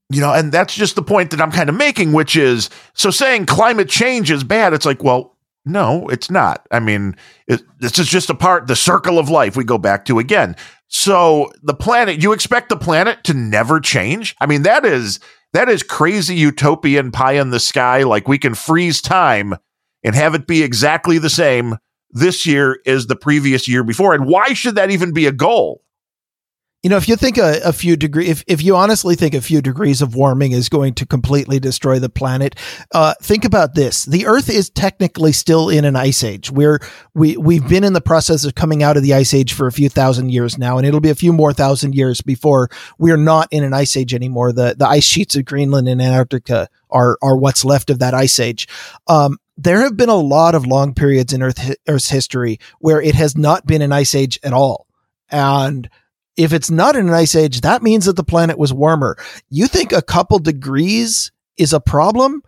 You 0.09 0.21
know, 0.21 0.33
and 0.33 0.51
that's 0.51 0.75
just 0.75 0.95
the 0.95 1.03
point 1.03 1.31
that 1.31 1.41
I'm 1.41 1.51
kind 1.51 1.69
of 1.69 1.75
making, 1.75 2.13
which 2.13 2.35
is 2.35 2.69
so 2.93 3.11
saying 3.11 3.45
climate 3.45 3.89
change 3.89 4.29
is 4.31 4.43
bad. 4.43 4.73
It's 4.73 4.85
like, 4.85 5.03
well, 5.03 5.36
no, 5.67 6.07
it's 6.07 6.31
not. 6.31 6.65
I 6.71 6.79
mean, 6.79 7.15
it, 7.47 7.61
this 7.79 7.99
is 7.99 8.07
just 8.07 8.29
a 8.29 8.35
part, 8.35 8.67
the 8.67 8.75
circle 8.75 9.19
of 9.19 9.29
life 9.29 9.55
we 9.55 9.63
go 9.63 9.77
back 9.77 10.05
to 10.05 10.19
again. 10.19 10.55
So 10.87 11.51
the 11.63 11.73
planet, 11.73 12.21
you 12.23 12.31
expect 12.31 12.69
the 12.69 12.77
planet 12.77 13.23
to 13.25 13.33
never 13.33 13.79
change? 13.79 14.35
I 14.39 14.45
mean, 14.45 14.63
that 14.63 14.85
is 14.85 15.19
that 15.53 15.69
is 15.69 15.83
crazy 15.83 16.35
utopian 16.35 17.11
pie 17.11 17.33
in 17.33 17.49
the 17.49 17.59
sky. 17.59 18.03
Like 18.03 18.27
we 18.27 18.37
can 18.37 18.55
freeze 18.55 19.01
time 19.01 19.55
and 20.03 20.15
have 20.15 20.35
it 20.35 20.47
be 20.47 20.63
exactly 20.63 21.17
the 21.17 21.29
same 21.29 21.77
this 22.11 22.45
year 22.45 22.79
as 22.85 23.07
the 23.07 23.15
previous 23.15 23.67
year 23.67 23.83
before. 23.83 24.13
And 24.13 24.25
why 24.25 24.53
should 24.53 24.75
that 24.75 24.91
even 24.91 25.13
be 25.13 25.25
a 25.25 25.31
goal? 25.31 25.81
You 26.83 26.91
know, 26.91 26.97
if 26.97 27.09
you 27.09 27.15
think 27.15 27.39
a, 27.39 27.59
a 27.65 27.73
few 27.73 27.97
degree, 27.97 28.27
if, 28.27 28.43
if 28.45 28.61
you 28.61 28.75
honestly 28.75 29.15
think 29.15 29.33
a 29.33 29.41
few 29.41 29.61
degrees 29.63 30.03
of 30.03 30.13
warming 30.13 30.51
is 30.51 30.69
going 30.69 30.93
to 30.95 31.07
completely 31.07 31.59
destroy 31.59 31.97
the 31.97 32.07
planet, 32.07 32.55
uh, 32.93 33.15
think 33.19 33.45
about 33.45 33.73
this: 33.73 34.05
the 34.05 34.27
Earth 34.27 34.47
is 34.47 34.69
technically 34.69 35.31
still 35.31 35.69
in 35.69 35.85
an 35.85 35.95
ice 35.95 36.23
age. 36.23 36.51
We're 36.51 36.79
we 37.15 37.35
we've 37.35 37.67
been 37.67 37.83
in 37.83 37.93
the 37.93 38.01
process 38.01 38.45
of 38.45 38.53
coming 38.53 38.83
out 38.83 38.95
of 38.95 39.01
the 39.01 39.15
ice 39.15 39.33
age 39.33 39.53
for 39.53 39.65
a 39.65 39.71
few 39.71 39.89
thousand 39.89 40.31
years 40.31 40.59
now, 40.59 40.77
and 40.77 40.85
it'll 40.85 40.99
be 40.99 41.09
a 41.09 41.15
few 41.15 41.33
more 41.33 41.51
thousand 41.51 41.95
years 41.95 42.21
before 42.21 42.69
we're 42.99 43.17
not 43.17 43.47
in 43.49 43.63
an 43.63 43.73
ice 43.73 43.97
age 43.97 44.13
anymore. 44.13 44.53
The 44.53 44.75
the 44.77 44.87
ice 44.87 45.03
sheets 45.03 45.35
of 45.35 45.45
Greenland 45.45 45.87
and 45.87 45.99
Antarctica 45.99 46.69
are 46.91 47.17
are 47.23 47.35
what's 47.35 47.65
left 47.65 47.89
of 47.89 47.97
that 47.99 48.13
ice 48.13 48.39
age. 48.39 48.67
Um, 49.07 49.39
there 49.57 49.81
have 49.81 49.97
been 49.97 50.09
a 50.09 50.15
lot 50.15 50.53
of 50.53 50.67
long 50.67 50.93
periods 50.93 51.33
in 51.33 51.41
Earth, 51.41 51.75
Earth's 51.87 52.11
history 52.11 52.59
where 52.79 53.01
it 53.01 53.15
has 53.15 53.35
not 53.35 53.65
been 53.65 53.81
an 53.81 53.91
ice 53.91 54.13
age 54.13 54.39
at 54.43 54.53
all, 54.53 54.85
and 55.31 55.89
if 56.37 56.53
it's 56.53 56.69
not 56.69 56.95
in 56.95 57.07
an 57.07 57.13
ice 57.13 57.35
age, 57.35 57.61
that 57.61 57.83
means 57.83 58.05
that 58.05 58.15
the 58.15 58.23
planet 58.23 58.57
was 58.57 58.71
warmer. 58.71 59.17
You 59.49 59.67
think 59.67 59.91
a 59.91 60.01
couple 60.01 60.39
degrees 60.39 61.31
is 61.57 61.73
a 61.73 61.79
problem? 61.79 62.43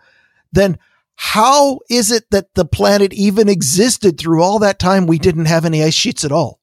Then 0.51 0.77
how 1.15 1.79
is 1.89 2.11
it 2.11 2.29
that 2.31 2.53
the 2.53 2.65
planet 2.65 3.11
even 3.13 3.49
existed 3.49 4.17
through 4.17 4.41
all 4.41 4.59
that 4.59 4.79
time 4.79 5.07
we 5.07 5.17
didn't 5.19 5.45
have 5.45 5.65
any 5.65 5.83
ice 5.83 5.93
sheets 5.93 6.23
at 6.23 6.31
all? 6.31 6.59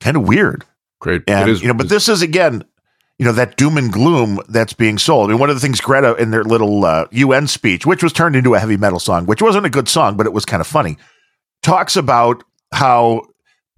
Kind 0.00 0.16
of 0.16 0.26
weird. 0.26 0.64
Great. 0.98 1.22
And, 1.26 1.60
you 1.60 1.68
know, 1.68 1.74
but 1.74 1.88
this 1.88 2.08
is 2.08 2.20
again, 2.20 2.64
you 3.18 3.24
know, 3.24 3.32
that 3.32 3.56
doom 3.56 3.78
and 3.78 3.92
gloom 3.92 4.40
that's 4.48 4.72
being 4.72 4.98
sold. 4.98 5.30
And 5.30 5.38
one 5.38 5.48
of 5.48 5.56
the 5.56 5.60
things 5.60 5.80
Greta 5.80 6.14
in 6.16 6.30
their 6.30 6.44
little 6.44 6.84
uh, 6.84 7.06
UN 7.12 7.46
speech, 7.46 7.86
which 7.86 8.02
was 8.02 8.12
turned 8.12 8.36
into 8.36 8.54
a 8.54 8.58
heavy 8.58 8.76
metal 8.76 8.98
song, 8.98 9.26
which 9.26 9.42
wasn't 9.42 9.66
a 9.66 9.70
good 9.70 9.88
song, 9.88 10.16
but 10.16 10.26
it 10.26 10.32
was 10.32 10.44
kind 10.44 10.60
of 10.60 10.66
funny, 10.66 10.98
talks 11.62 11.96
about 11.96 12.42
how 12.72 13.22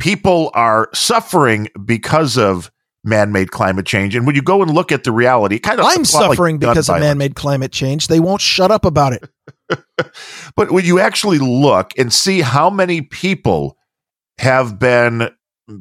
people 0.02 0.50
are 0.52 0.88
suffering 0.92 1.68
because 1.84 2.36
of 2.36 2.72
man-made 3.04 3.52
climate 3.52 3.86
change. 3.86 4.16
And 4.16 4.26
when 4.26 4.34
you 4.34 4.42
go 4.42 4.60
and 4.60 4.74
look 4.74 4.90
at 4.90 5.04
the 5.04 5.12
reality, 5.12 5.60
kind 5.60 5.78
of 5.78 5.86
I'm 5.86 6.04
suffering 6.04 6.56
like 6.56 6.72
because 6.74 6.88
of 6.88 6.98
man-made 6.98 7.36
climate 7.36 7.70
change. 7.70 8.08
They 8.08 8.18
won't 8.18 8.40
shut 8.40 8.72
up 8.72 8.84
about 8.84 9.12
it. 9.12 9.30
but 10.56 10.72
when 10.72 10.84
you 10.84 10.98
actually 10.98 11.38
look 11.38 11.92
and 11.96 12.12
see 12.12 12.40
how 12.40 12.68
many 12.68 13.00
people 13.00 13.76
have 14.38 14.76
been 14.76 15.30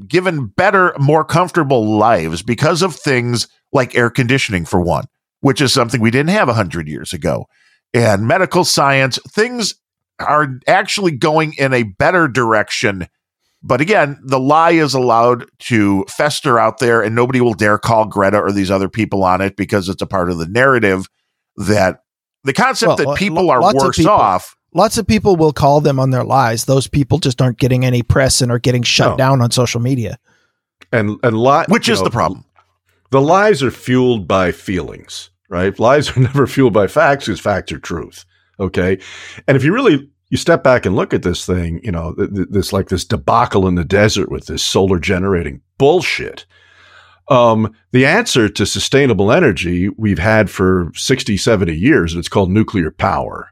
given 0.07 0.45
better, 0.45 0.93
more 0.99 1.26
comfortable 1.26 1.98
lives 1.98 2.43
because 2.43 2.84
of 2.84 2.95
things 2.95 3.48
like 3.73 3.95
air 3.95 4.11
conditioning, 4.11 4.65
for 4.65 4.80
one, 4.80 5.06
which 5.39 5.61
is 5.61 5.73
something 5.73 5.99
we 5.99 6.11
didn't 6.11 6.30
have 6.30 6.48
100 6.48 6.88
years 6.88 7.11
ago, 7.11 7.48
and 7.91 8.27
medical 8.27 8.65
science, 8.65 9.18
things 9.30 9.73
are 10.19 10.60
actually 10.68 11.11
going 11.11 11.56
in 11.57 11.73
a 11.73 11.81
better 11.81 12.27
direction 12.27 13.07
but 13.64 13.80
again, 13.80 14.20
the 14.24 14.40
lie 14.40 14.72
is 14.72 14.94
allowed 14.94 15.46
to 15.60 16.06
fester 16.06 16.60
out 16.60 16.80
there, 16.80 17.02
and 17.02 17.16
nobody 17.16 17.42
will 17.42 17.54
dare 17.54 17.78
call 17.78 18.06
Greta 18.06 18.40
or 18.40 18.52
these 18.52 18.72
other 18.72 18.90
people 18.90 19.24
on 19.24 19.40
it 19.42 19.56
because 19.56 19.88
it's 19.88 20.02
a 20.02 20.08
part 20.08 20.32
of 20.32 20.38
the 20.38 20.48
narrative 20.48 21.08
that 21.58 22.02
the 22.44 22.54
concept 22.54 22.88
well, 22.88 22.98
that 22.98 23.18
people 23.18 23.52
are 23.52 23.62
worse 23.62 23.98
people, 23.98 24.12
off. 24.12 24.56
Lots 24.74 24.98
of 24.98 25.06
people 25.06 25.36
will 25.36 25.54
call 25.54 25.82
them 25.82 26.00
on 26.00 26.10
their 26.10 26.24
lies. 26.24 26.66
Those 26.66 26.88
people 26.88 27.20
just 27.20 27.42
aren't 27.42 27.60
getting 27.60 27.86
any 27.86 28.02
press 28.02 28.42
and 28.42 28.52
are 28.52 28.60
getting 28.60 28.84
shut 28.84 29.12
no. 29.12 29.18
down 29.18 29.42
on 29.42 29.52
social 29.52 29.82
media. 29.82 30.18
And 30.92 31.20
and 31.24 31.38
li- 31.38 31.66
which 31.68 31.88
is 31.88 32.00
know, 32.00 32.06
the 32.06 32.12
problem. 32.12 32.46
The 33.12 33.22
lies 33.22 33.62
are 33.62 33.72
fueled 33.72 34.28
by 34.28 34.52
feelings, 34.54 35.30
right? 35.50 35.78
Lies 35.78 36.16
are 36.16 36.20
never 36.22 36.48
fueled 36.48 36.74
by 36.74 36.88
facts 36.88 37.26
because 37.26 37.40
facts 37.40 37.72
are 37.72 37.80
truth. 37.80 38.26
Okay. 38.60 39.00
And 39.48 39.56
if 39.56 39.64
you 39.64 39.74
really 39.74 40.10
you 40.32 40.38
step 40.38 40.64
back 40.64 40.86
and 40.86 40.95
look 40.95 41.14
at 41.14 41.24
this 41.24 41.45
thing, 41.45 41.82
you 41.84 41.91
know, 41.91 42.14
th- 42.16 42.34
th- 42.34 42.48
this 42.49 42.74
like 42.74 42.88
this 42.88 43.03
debacle 43.03 43.68
in 43.68 43.76
the 43.76 43.84
desert 43.84 44.32
with 44.32 44.45
this 44.45 44.64
solar 44.64 44.98
generating 44.98 45.62
bullshit. 45.78 46.45
Um, 47.28 47.76
the 47.91 48.06
answer 48.06 48.48
to 48.48 48.66
sustainable 48.66 49.32
energy 49.32 49.90
we've 49.90 50.20
had 50.20 50.49
for 50.49 50.91
60, 50.95 51.36
70 51.36 51.76
years, 51.76 52.14
and 52.14 52.20
it's 52.20 52.30
called 52.30 52.49
nuclear 52.49 52.91
power. 52.91 53.52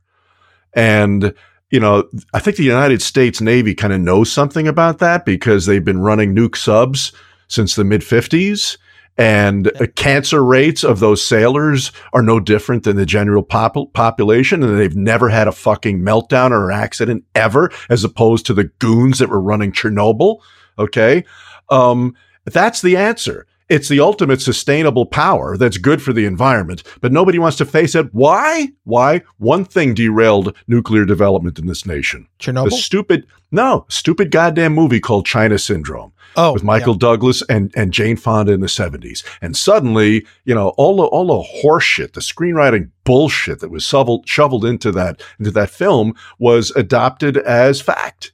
And, 0.73 1.33
you 1.69 1.81
know, 1.81 2.09
I 2.33 2.39
think 2.39 2.55
the 2.55 2.63
United 2.63 3.01
States 3.01 3.41
Navy 3.41 3.75
kind 3.75 3.91
of 3.91 3.99
knows 3.99 4.31
something 4.31 4.67
about 4.67 4.99
that 4.99 5.25
because 5.25 5.65
they've 5.65 5.83
been 5.83 5.99
running 5.99 6.33
nuke 6.33 6.55
subs 6.55 7.11
since 7.49 7.75
the 7.75 7.83
mid 7.83 8.01
50s. 8.01 8.77
And 9.19 9.65
the 9.65 9.87
cancer 9.87 10.41
rates 10.41 10.85
of 10.85 11.01
those 11.01 11.21
sailors 11.21 11.91
are 12.13 12.21
no 12.21 12.39
different 12.39 12.83
than 12.83 12.95
the 12.95 13.05
general 13.05 13.43
pop- 13.43 13.93
population. 13.93 14.63
And 14.63 14.79
they've 14.79 14.95
never 14.95 15.27
had 15.27 15.45
a 15.45 15.51
fucking 15.51 15.99
meltdown 15.99 16.51
or 16.51 16.71
accident 16.71 17.25
ever, 17.35 17.69
as 17.89 18.05
opposed 18.05 18.45
to 18.45 18.53
the 18.53 18.71
goons 18.79 19.19
that 19.19 19.27
were 19.27 19.41
running 19.41 19.73
Chernobyl. 19.73 20.37
Okay. 20.77 21.25
Um, 21.69 22.15
that's 22.45 22.81
the 22.81 22.95
answer. 22.95 23.45
It's 23.69 23.87
the 23.87 23.99
ultimate 23.99 24.41
sustainable 24.41 25.05
power 25.05 25.55
that's 25.55 25.77
good 25.77 26.01
for 26.01 26.11
the 26.11 26.25
environment, 26.25 26.81
but 27.01 27.11
nobody 27.11 27.37
wants 27.37 27.57
to 27.57 27.65
face 27.65 27.93
it. 27.93 28.11
Why? 28.13 28.69
Why? 28.83 29.21
One 29.37 29.63
thing 29.63 29.93
derailed 29.93 30.57
nuclear 30.67 31.05
development 31.05 31.59
in 31.59 31.67
this 31.67 31.85
nation. 31.85 32.27
Chernobyl? 32.39 32.71
The 32.71 32.77
stupid, 32.77 33.27
no, 33.51 33.85
stupid 33.87 34.31
goddamn 34.31 34.73
movie 34.73 34.99
called 34.99 35.27
China 35.27 35.59
Syndrome. 35.59 36.13
Oh, 36.35 36.53
with 36.53 36.63
Michael 36.63 36.93
yeah. 36.93 36.99
Douglas 36.99 37.43
and, 37.49 37.71
and 37.75 37.91
Jane 37.91 38.15
Fonda 38.15 38.53
in 38.53 38.59
the 38.59 38.67
70s. 38.67 39.23
And 39.41 39.55
suddenly, 39.55 40.25
you 40.45 40.55
know, 40.55 40.69
all 40.69 40.97
the, 40.97 41.03
all 41.03 41.27
the 41.27 41.47
horseshit, 41.63 42.13
the 42.13 42.21
screenwriting 42.21 42.89
bullshit 43.03 43.59
that 43.59 43.69
was 43.69 43.83
shoveled, 43.83 44.27
shoveled 44.27 44.65
into 44.65 44.91
that, 44.93 45.21
into 45.37 45.51
that 45.51 45.69
film 45.69 46.15
was 46.39 46.71
adopted 46.71 47.37
as 47.37 47.81
fact. 47.81 48.31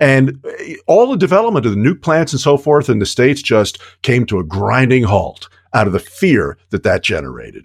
And 0.00 0.44
eh, 0.58 0.76
all 0.86 1.10
the 1.10 1.16
development 1.16 1.66
of 1.66 1.72
the 1.72 1.78
nuke 1.78 2.02
plants 2.02 2.32
and 2.32 2.40
so 2.40 2.56
forth 2.56 2.88
in 2.88 2.98
the 2.98 3.06
States 3.06 3.42
just 3.42 3.78
came 4.02 4.26
to 4.26 4.38
a 4.38 4.44
grinding 4.44 5.04
halt 5.04 5.48
out 5.74 5.86
of 5.86 5.92
the 5.92 6.00
fear 6.00 6.56
that 6.70 6.82
that 6.82 7.02
generated. 7.02 7.64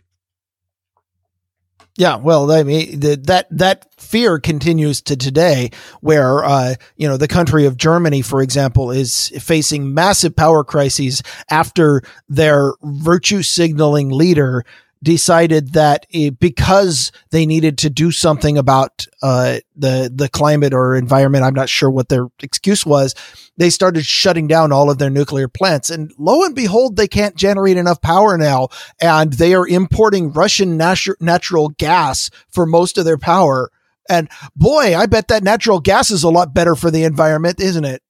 Yeah, 1.96 2.16
well, 2.16 2.52
I 2.52 2.64
mean 2.64 3.02
the, 3.02 3.18
that 3.26 3.48
that 3.52 3.94
fear 4.02 4.40
continues 4.40 5.00
to 5.04 5.16
today, 5.16 5.70
where 6.02 6.44
uh, 6.44 6.74
you 6.98 7.08
know 7.08 7.18
the 7.18 7.28
country 7.28 7.68
of 7.68 7.78
Germany, 7.78 8.24
for 8.24 8.42
example, 8.42 8.90
is 8.90 9.30
facing 9.40 9.94
massive 9.94 10.36
power 10.36 10.64
crises 10.64 11.22
after 11.52 12.02
their 12.28 12.74
virtue 12.82 13.44
signaling 13.44 14.10
leader 14.10 14.66
decided 15.04 15.74
that 15.74 16.06
it, 16.10 16.40
because 16.40 17.12
they 17.32 17.46
needed 17.46 17.78
to 17.80 17.90
do 17.90 18.12
something 18.12 18.58
about 18.58 19.06
uh, 19.22 19.58
the 19.76 20.12
the 20.14 20.30
climate 20.30 20.74
or 20.74 20.96
environment, 20.96 21.44
I'm 21.44 21.54
not 21.54 21.70
sure 21.70 21.90
what 21.90 22.10
their 22.10 22.28
excuse 22.42 22.86
was. 22.86 23.14
They 23.58 23.70
started 23.70 24.06
shutting 24.06 24.48
down 24.48 24.72
all 24.72 24.90
of 24.90 24.98
their 24.98 25.10
nuclear 25.10 25.48
plants, 25.48 25.90
and 25.90 26.12
lo 26.18 26.44
and 26.44 26.56
behold, 26.56 26.96
they 26.96 27.08
can't 27.08 27.36
generate 27.36 27.78
enough 27.78 28.02
power 28.02 28.38
now, 28.38 28.70
and 29.02 29.34
they 29.34 29.54
are 29.54 29.68
importing 29.68 30.32
Russian 30.32 30.78
natu- 30.78 31.20
natural 31.20 31.70
gas 31.70 32.30
for 32.50 32.66
most 32.66 32.98
of 32.98 33.06
their 33.06 33.18
power. 33.18 33.70
And 34.10 34.30
boy, 34.56 34.96
I 34.96 35.06
bet 35.06 35.28
that 35.28 35.44
natural 35.44 35.80
gas 35.80 36.12
is 36.12 36.24
a 36.24 36.30
lot 36.30 36.54
better 36.54 36.76
for 36.76 36.90
the 36.90 37.04
environment, 37.04 37.60
isn't 37.62 37.86
it? 37.86 38.02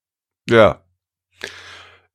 Yeah, 0.50 0.78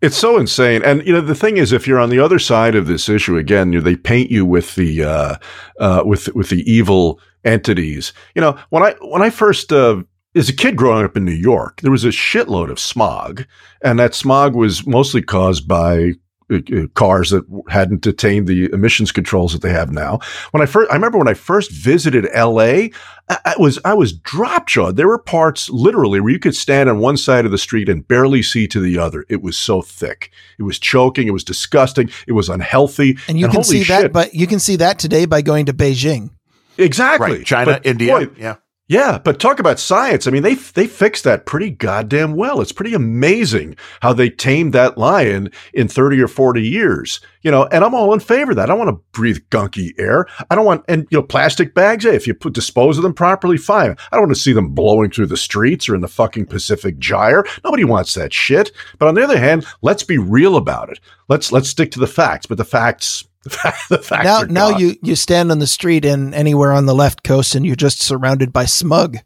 it's 0.01 0.17
so 0.17 0.39
insane. 0.39 0.83
And, 0.85 1.05
you 1.07 1.13
know, 1.13 1.21
the 1.21 1.35
thing 1.35 1.57
is, 1.57 1.73
if 1.73 1.87
you're 1.87 1.99
on 1.99 2.11
the 2.11 2.21
other 2.21 2.39
side 2.39 2.75
of 2.75 2.87
this 2.87 3.09
issue, 3.09 3.37
again, 3.37 3.73
you 3.73 3.81
they 3.81 3.97
paint 3.97 4.31
you 4.31 4.47
with 4.47 4.75
the, 4.75 5.05
uh, 5.05 5.37
uh, 5.81 6.03
with, 6.05 6.35
with 6.35 6.51
the 6.51 6.63
evil 6.71 7.21
entities. 7.45 8.13
You 8.35 8.43
know, 8.43 8.59
when 8.71 8.83
I, 8.83 8.95
when 9.01 9.23
I 9.23 9.31
first, 9.31 9.73
uh, 9.73 10.03
as 10.35 10.49
a 10.49 10.55
kid 10.55 10.77
growing 10.77 11.05
up 11.05 11.17
in 11.17 11.25
New 11.25 11.33
York, 11.33 11.81
there 11.81 11.91
was 11.91 12.05
a 12.05 12.09
shitload 12.09 12.71
of 12.71 12.79
smog, 12.79 13.45
and 13.83 13.99
that 13.99 14.15
smog 14.15 14.55
was 14.55 14.87
mostly 14.87 15.23
caused 15.23 15.67
by 15.67 16.13
Uh, 16.51 16.57
uh, 16.75 16.87
cars 16.95 17.29
that 17.29 17.45
hadn't 17.69 18.07
attained 18.07 18.47
the 18.47 18.73
emissions 18.73 19.13
controls 19.13 19.53
that 19.53 19.61
they 19.61 19.71
have 19.71 19.93
now. 19.93 20.19
When 20.53 20.63
I 20.63 20.67
first, 20.67 20.91
I 20.91 20.95
remember 20.95 21.19
when 21.19 21.29
I 21.29 21.35
first 21.35 21.71
visited 21.71 22.27
LA, 22.35 22.89
I, 23.29 23.39
I 23.45 23.55
was, 23.59 23.79
I 23.85 23.93
was 23.93 24.15
drop 24.15 24.67
jawed. 24.67 24.97
There 24.97 25.09
were 25.09 25.19
parts 25.19 25.69
literally 25.69 26.21
where 26.21 26.33
you 26.33 26.39
could 26.39 26.57
stand 26.57 26.89
on 26.89 27.01
one 27.01 27.19
side 27.19 27.45
of 27.45 27.51
the 27.51 27.59
street 27.59 27.91
and 27.91 28.09
barely 28.09 28.43
see 28.43 28.67
to 28.69 28.81
the 28.81 28.97
other. 28.97 29.27
It 29.29 29.43
was 29.43 29.59
so 29.59 29.83
thick. 29.83 30.31
It 30.59 30.63
was 30.63 30.79
choking. 30.79 31.29
It 31.29 31.33
was 31.33 31.45
disgusting. 31.45 32.09
It 32.27 32.33
was 32.33 32.49
unhealthy. 32.49 33.19
And 33.29 33.39
you 33.39 33.45
and 33.45 33.53
can 33.53 33.63
see 33.63 33.85
shit, 33.85 34.05
that, 34.05 34.13
but 34.15 34.33
you 34.33 34.47
can 34.47 34.59
see 34.59 34.77
that 34.77 34.99
today 34.99 35.27
by 35.27 35.43
going 35.43 35.67
to 35.67 35.75
Beijing. 35.75 36.31
Exactly. 36.79 37.33
Right. 37.33 37.45
China, 37.45 37.73
but 37.73 37.85
India. 37.85 38.13
Boy, 38.13 38.29
yeah. 38.39 38.57
Yeah, 38.91 39.19
but 39.19 39.39
talk 39.39 39.59
about 39.59 39.79
science. 39.79 40.27
I 40.27 40.31
mean, 40.31 40.43
they 40.43 40.55
they 40.55 40.87
fixed 40.87 41.25
that 41.25 41.45
pretty 41.45 41.69
goddamn 41.69 42.37
well. 42.37 42.63
It's 42.63 42.73
pretty 42.73 42.95
amazing 42.95 43.77
how 44.01 44.15
they 44.15 44.31
tamed 44.31 44.73
that 44.73 44.97
lion 44.97 45.51
in 45.75 45.89
30 45.89 46.23
or 46.23 46.27
40 46.27 46.63
years. 46.63 47.21
You 47.43 47.51
know, 47.51 47.67
and 47.67 47.85
I'm 47.85 47.95
all 47.95 48.15
in 48.15 48.21
favor 48.21 48.53
of 48.53 48.57
that. 48.57 48.63
I 48.63 48.67
don't 48.67 48.79
want 48.79 48.89
to 48.89 49.05
breathe 49.13 49.41
gunky 49.51 49.93
air. 49.99 50.27
I 50.51 50.55
don't 50.55 50.65
want 50.65 50.87
and 50.89 51.07
you 51.11 51.19
know, 51.19 51.23
plastic 51.23 51.75
bags, 51.75 52.05
hey, 52.05 52.17
if 52.17 52.27
you 52.27 52.33
put 52.33 52.55
dispose 52.55 52.97
of 52.97 53.03
them 53.03 53.13
properly, 53.13 53.59
fine. 53.59 53.91
I 53.91 54.17
don't 54.17 54.23
want 54.23 54.35
to 54.35 54.41
see 54.41 54.55
them 54.55 54.71
blowing 54.71 55.11
through 55.11 55.27
the 55.27 55.37
streets 55.37 55.87
or 55.87 55.95
in 55.95 56.01
the 56.01 56.09
fucking 56.09 56.47
Pacific 56.47 56.99
Gyre. 56.99 57.45
Nobody 57.65 57.85
wants 57.85 58.15
that 58.15 58.33
shit. 58.33 58.73
But 58.99 59.09
on 59.09 59.15
the 59.15 59.23
other 59.23 59.39
hand, 59.39 59.67
let's 59.83 60.03
be 60.03 60.17
real 60.17 60.57
about 60.57 60.89
it. 60.89 60.99
Let's 61.29 61.53
let's 61.53 61.69
stick 61.69 61.91
to 61.91 62.01
the 62.01 62.07
facts, 62.07 62.47
but 62.47 62.57
the 62.57 62.65
facts 62.65 63.28
the 63.45 63.99
facts 64.03 64.25
now, 64.25 64.43
now 64.43 64.77
you 64.77 64.97
you 65.03 65.15
stand 65.17 65.51
on 65.51 65.59
the 65.59 65.67
street 65.67 66.05
and 66.05 66.35
anywhere 66.35 66.73
on 66.73 66.87
the 66.87 66.95
left 66.95 67.23
coast, 67.25 67.55
and 67.55 67.65
you're 67.65 67.77
just 67.77 68.01
surrounded 68.01 68.53
by 68.53 68.65
smug. 68.65 69.19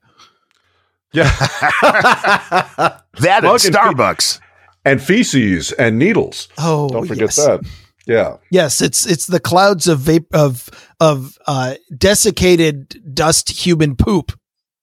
Yeah, 1.12 1.24
that 1.82 3.04
at 3.20 3.42
Starbucks. 3.42 4.38
and 4.84 5.02
feces 5.02 5.72
and 5.72 5.98
needles. 5.98 6.48
Oh, 6.58 6.88
Don't 6.88 7.06
forget 7.06 7.20
yes. 7.22 7.36
that. 7.36 7.60
Yeah. 8.06 8.36
Yes, 8.50 8.80
it's 8.82 9.06
it's 9.06 9.26
the 9.26 9.40
clouds 9.40 9.86
of 9.88 10.00
vape 10.00 10.26
of 10.34 10.68
of 11.00 11.36
uh, 11.46 11.74
desiccated 11.96 13.14
dust 13.14 13.50
human 13.50 13.94
poop 13.96 14.32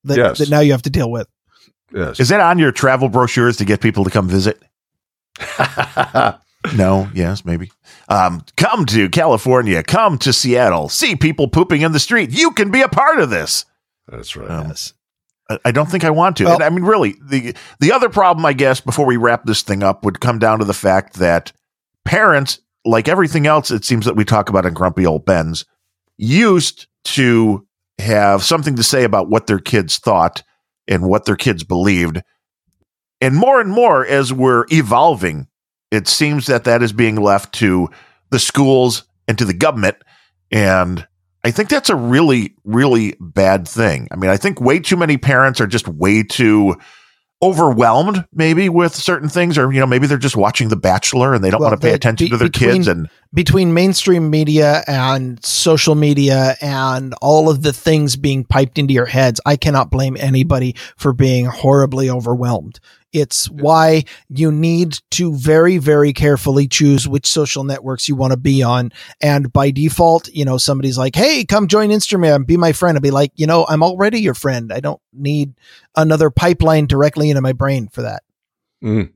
that, 0.06 0.18
Yes. 0.18 0.38
that 0.40 0.50
now 0.50 0.60
you 0.60 0.72
have 0.72 0.84
to 0.84 0.90
deal 0.90 1.12
with. 1.12 1.28
Yes. 1.94 2.20
Is 2.20 2.30
that 2.30 2.40
on 2.40 2.60
your 2.60 2.72
travel 2.72 3.10
brochures 3.10 3.58
to 3.58 3.66
get 3.66 3.82
people 3.82 4.04
to 4.04 4.10
come 4.10 4.28
visit? 4.30 4.62
No, 6.76 7.10
yes, 7.14 7.46
maybe. 7.46 7.72
Um, 8.10 8.44
come 8.58 8.86
to 8.88 9.08
California, 9.10 9.84
come 9.84 10.18
to 10.20 10.34
Seattle, 10.34 10.90
see 10.90 11.16
people 11.16 11.48
pooping 11.48 11.82
in 11.82 11.92
the 11.92 12.00
street. 12.00 12.32
You 12.32 12.52
can 12.52 12.72
be 12.72 12.82
a 12.82 12.90
part 12.90 13.20
of 13.20 13.30
this. 13.30 13.66
That's 14.08 14.36
right. 14.36 14.50
Um, 14.50 14.68
Yes. 14.70 14.94
I- 15.50 15.60
I 15.66 15.72
don't 15.72 15.90
think 15.90 16.04
I 16.04 16.10
want 16.10 16.38
to. 16.38 16.46
Well- 16.46 16.56
and 16.56 16.64
I 16.64 16.70
mean, 16.70 16.84
really, 16.86 17.16
the 17.22 17.56
the 17.80 17.92
other 17.92 18.10
problem, 18.10 18.46
I 18.46 18.54
guess, 18.54 18.82
before 18.82 19.06
we 19.06 19.18
wrap 19.18 19.46
this 19.46 19.62
thing 19.62 19.84
up, 19.84 20.04
would 20.04 20.20
come 20.20 20.40
down 20.40 20.60
to 20.60 20.66
the 20.66 20.74
fact 20.74 21.16
that 21.16 21.52
parents, 22.06 22.60
like 22.86 23.08
everything 23.08 23.46
else, 23.46 23.70
it 23.72 23.86
seems 23.86 24.06
that 24.06 24.16
we 24.16 24.26
talk 24.26 24.50
about 24.50 24.66
in 24.66 24.74
Grumpy 24.74 25.06
Old 25.06 25.26
Ben's, 25.26 25.66
used 26.18 26.88
to 27.06 27.66
have 28.00 28.44
something 28.44 28.76
to 28.76 28.84
say 28.84 29.04
about 29.04 29.30
what 29.30 29.48
their 29.48 29.60
kids 29.60 29.98
thought 29.98 30.42
and 30.88 31.04
what 31.08 31.26
their 31.26 31.36
kids 31.36 31.64
believed. 31.64 32.22
And 33.22 33.36
more 33.36 33.60
and 33.62 33.70
more, 33.72 34.06
as 34.06 34.32
we're 34.34 34.66
evolving, 34.72 35.48
it 35.92 36.08
seems 36.08 36.48
that 36.48 36.64
that 36.66 36.82
is 36.84 36.94
being 36.94 37.16
left 37.16 37.54
to 37.56 37.90
the 38.30 38.40
schools 38.40 39.04
and 39.28 39.38
to 39.38 39.46
the 39.46 39.54
government. 39.54 39.98
And 40.52 41.08
I 41.44 41.52
think 41.52 41.70
that's 41.70 41.90
a 41.90 41.96
really, 41.96 42.56
really 42.64 43.16
bad 43.20 43.68
thing. 43.68 44.08
I 44.12 44.16
mean, 44.16 44.30
I 44.30 44.38
think 44.38 44.60
way 44.60 44.80
too 44.80 44.98
many 44.98 45.18
parents 45.18 45.62
are 45.62 45.68
just 45.68 45.88
way 45.88 46.24
too 46.24 46.76
overwhelmed, 47.42 48.26
maybe 48.34 48.68
with 48.68 48.94
certain 48.94 49.30
things, 49.30 49.58
or 49.58 49.72
you 49.72 49.80
know, 49.80 49.86
maybe 49.88 50.08
they're 50.08 50.18
just 50.18 50.36
watching 50.36 50.68
The 50.68 50.76
Bachelor 50.76 51.34
and 51.34 51.44
they 51.44 51.50
don't 51.50 51.62
Well, 51.62 51.70
want 51.70 51.82
to 51.82 51.88
pay 51.88 51.94
attention 51.94 52.26
be- 52.26 52.32
to 52.32 52.38
their 52.38 52.50
between- 52.50 52.72
kids. 52.76 52.88
And 52.88 53.10
Between 53.32 53.76
mainstream 53.76 54.32
media 54.32 54.84
and 54.88 55.44
social 55.46 55.94
media 55.94 56.56
and 56.62 57.14
all 57.22 57.48
of 57.48 57.62
the 57.62 57.74
things 57.74 58.16
being 58.16 58.44
piped 58.44 58.80
into 58.80 58.94
your 58.94 59.06
heads, 59.06 59.40
I 59.46 59.56
cannot 59.56 59.92
blame 59.92 60.18
anybody 60.20 60.76
for 60.98 61.14
being 61.14 61.46
horribly 61.46 62.10
overwhelmed. 62.10 62.80
It's 63.12 63.50
why 63.50 64.06
you 64.30 64.52
need 64.52 65.00
to 65.12 65.36
very, 65.36 65.78
very 65.78 66.14
carefully 66.14 66.68
choose 66.68 67.08
which 67.08 67.28
social 67.28 67.64
networks 67.64 68.08
you 68.08 68.16
want 68.16 68.32
to 68.32 68.38
be 68.38 68.62
on. 68.62 68.92
And 69.22 69.52
by 69.52 69.72
default, 69.72 70.28
you 70.30 70.46
know, 70.46 70.58
somebody's 70.58 70.98
like, 70.98 71.16
Hey, 71.16 71.44
come 71.46 71.68
join 71.68 71.90
Instagram, 71.90 72.46
be 72.46 72.58
my 72.58 72.72
friend. 72.72 72.98
I'll 72.98 73.02
be 73.02 73.12
like, 73.12 73.32
you 73.36 73.48
know, 73.48 73.66
I'm 73.68 73.84
already 73.84 74.22
your 74.22 74.36
friend. 74.36 74.72
I 74.72 74.80
don't 74.80 75.02
need 75.14 75.54
another 75.96 76.30
pipeline 76.30 76.86
directly 76.86 77.30
into 77.30 77.42
my 77.42 77.54
brain 77.54 77.90
for 77.90 78.04
that. 78.04 78.24
Mm. 78.84 79.12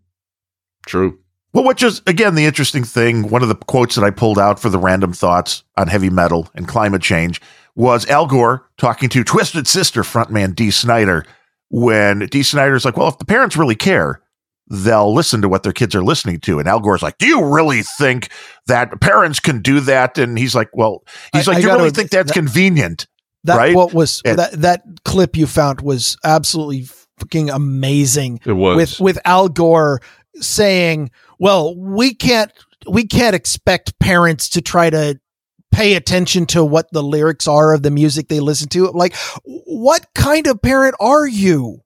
True. 0.85 1.19
Well, 1.53 1.63
which 1.65 1.83
is 1.83 2.01
again 2.07 2.35
the 2.35 2.45
interesting 2.45 2.83
thing. 2.83 3.29
One 3.29 3.43
of 3.43 3.49
the 3.49 3.55
quotes 3.55 3.95
that 3.95 4.03
I 4.03 4.09
pulled 4.09 4.39
out 4.39 4.59
for 4.59 4.69
the 4.69 4.79
random 4.79 5.13
thoughts 5.13 5.63
on 5.77 5.87
heavy 5.87 6.09
metal 6.09 6.49
and 6.55 6.67
climate 6.67 7.01
change 7.01 7.39
was 7.75 8.07
Al 8.07 8.25
Gore 8.27 8.67
talking 8.77 9.09
to 9.09 9.23
Twisted 9.23 9.67
Sister 9.67 10.01
frontman 10.03 10.55
Dee 10.55 10.71
Snider 10.71 11.25
when 11.69 12.27
Dee 12.27 12.43
Snider's 12.43 12.85
like, 12.85 12.97
"Well, 12.97 13.07
if 13.07 13.17
the 13.19 13.25
parents 13.25 13.55
really 13.57 13.75
care." 13.75 14.19
They'll 14.69 15.13
listen 15.13 15.41
to 15.41 15.49
what 15.49 15.63
their 15.63 15.73
kids 15.73 15.93
are 15.93 16.01
listening 16.01 16.39
to. 16.39 16.57
And 16.57 16.69
Al 16.69 16.79
Gore's 16.79 17.03
like, 17.03 17.17
Do 17.17 17.27
you 17.27 17.43
really 17.53 17.83
think 17.83 18.29
that 18.67 19.01
parents 19.01 19.41
can 19.41 19.61
do 19.61 19.81
that? 19.81 20.17
And 20.17 20.37
he's 20.39 20.55
like, 20.55 20.69
Well, 20.73 21.03
he's 21.33 21.49
I- 21.49 21.51
like, 21.51 21.61
Do 21.61 21.67
you 21.67 21.75
really 21.75 21.89
think 21.91 22.11
that's 22.11 22.29
that- 22.29 22.33
convenient? 22.33 23.05
That 23.43 23.57
Right? 23.57 23.75
what 23.75 23.93
was 23.93 24.21
And- 24.23 24.39
that 24.39 24.53
that 24.61 24.83
clip 25.03 25.35
you 25.35 25.47
found 25.47 25.81
was 25.81 26.15
absolutely 26.23 26.87
fucking 27.19 27.49
amazing. 27.49 28.39
It 28.45 28.53
was. 28.53 28.77
with 28.77 28.99
with 29.01 29.19
Al 29.25 29.49
Gore 29.49 29.99
saying, 30.39 31.11
"Well, 31.43 31.75
we 31.75 32.13
can't 32.13 32.53
we 32.89 33.05
can't 33.05 33.35
expect 33.35 33.99
parents 33.99 34.47
to 34.51 34.61
try 34.61 34.89
to 34.89 35.19
pay 35.73 35.95
attention 35.95 36.45
to 36.45 36.63
what 36.63 36.89
the 36.93 37.03
lyrics 37.03 37.49
are 37.49 37.73
of 37.73 37.83
the 37.83 37.91
music 37.91 38.29
they 38.29 38.39
listen 38.39 38.69
to." 38.69 38.89
Like, 38.91 39.13
what 39.43 40.07
kind 40.15 40.47
of 40.47 40.61
parent 40.61 40.95
are 41.01 41.27
you? 41.27 41.81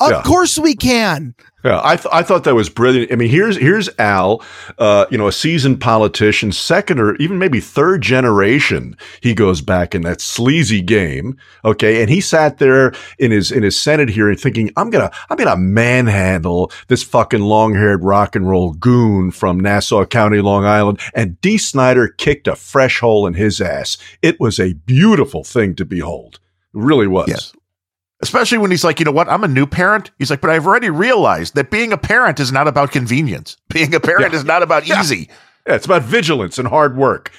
Of 0.00 0.10
Yeah. 0.10 0.22
course 0.22 0.58
we 0.58 0.74
can. 0.74 1.34
Yeah, 1.64 1.80
I, 1.82 1.96
th- 1.96 2.08
I 2.12 2.22
thought 2.22 2.44
that 2.44 2.54
was 2.54 2.68
brilliant. 2.68 3.10
I 3.10 3.16
mean, 3.16 3.30
here's 3.30 3.56
here's 3.56 3.88
Al, 3.98 4.42
uh, 4.78 5.06
you 5.10 5.16
know, 5.16 5.28
a 5.28 5.32
seasoned 5.32 5.80
politician, 5.80 6.52
second 6.52 7.00
or 7.00 7.14
even 7.16 7.38
maybe 7.38 7.58
third 7.58 8.02
generation. 8.02 8.98
He 9.22 9.32
goes 9.32 9.62
back 9.62 9.94
in 9.94 10.02
that 10.02 10.20
sleazy 10.20 10.82
game, 10.82 11.38
okay, 11.64 12.02
and 12.02 12.10
he 12.10 12.20
sat 12.20 12.58
there 12.58 12.92
in 13.18 13.30
his 13.30 13.50
in 13.50 13.62
his 13.62 13.80
Senate 13.80 14.10
hearing, 14.10 14.36
thinking, 14.36 14.72
"I'm 14.76 14.90
gonna 14.90 15.10
I'm 15.30 15.38
gonna 15.38 15.56
manhandle 15.56 16.70
this 16.88 17.02
fucking 17.02 17.40
long 17.40 17.74
haired 17.74 18.04
rock 18.04 18.36
and 18.36 18.46
roll 18.48 18.72
goon 18.74 19.30
from 19.30 19.58
Nassau 19.58 20.04
County, 20.04 20.40
Long 20.42 20.66
Island." 20.66 21.00
And 21.14 21.40
Dee 21.40 21.56
Snider 21.56 22.08
kicked 22.08 22.46
a 22.46 22.56
fresh 22.56 23.00
hole 23.00 23.26
in 23.26 23.32
his 23.34 23.60
ass. 23.60 23.96
It 24.20 24.38
was 24.38 24.60
a 24.60 24.74
beautiful 24.74 25.44
thing 25.44 25.74
to 25.76 25.86
behold. 25.86 26.40
It 26.74 26.80
really 26.80 27.06
was. 27.06 27.28
Yes. 27.28 27.52
Especially 28.24 28.58
when 28.58 28.70
he's 28.70 28.82
like, 28.84 28.98
you 28.98 29.04
know 29.04 29.12
what? 29.12 29.28
I'm 29.28 29.44
a 29.44 29.48
new 29.48 29.66
parent. 29.66 30.10
He's 30.18 30.30
like, 30.30 30.40
but 30.40 30.50
I've 30.50 30.66
already 30.66 30.90
realized 30.90 31.54
that 31.54 31.70
being 31.70 31.92
a 31.92 31.98
parent 31.98 32.40
is 32.40 32.50
not 32.50 32.66
about 32.66 32.90
convenience. 32.90 33.56
Being 33.72 33.94
a 33.94 34.00
parent 34.00 34.32
Yeah. 34.32 34.38
is 34.38 34.44
not 34.44 34.62
about 34.62 34.86
Yeah. 34.86 35.00
easy. 35.00 35.28
Yeah, 35.66 35.74
it's 35.76 35.86
about 35.86 36.02
vigilance 36.02 36.58
and 36.58 36.66
hard 36.68 36.96
work. 36.96 37.30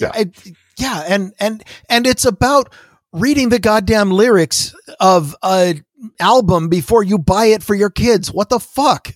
Yeah. 0.00 0.10
I- 0.14 0.30
yeah, 0.78 1.04
and 1.06 1.32
and 1.38 1.62
and 1.88 2.06
it's 2.06 2.24
about 2.24 2.72
reading 3.12 3.50
the 3.50 3.58
goddamn 3.58 4.10
lyrics 4.10 4.74
of 5.00 5.36
a 5.44 5.80
album 6.18 6.68
before 6.68 7.02
you 7.04 7.18
buy 7.18 7.46
it 7.46 7.62
for 7.62 7.74
your 7.74 7.90
kids. 7.90 8.32
What 8.32 8.48
the 8.48 8.58
fuck? 8.58 9.14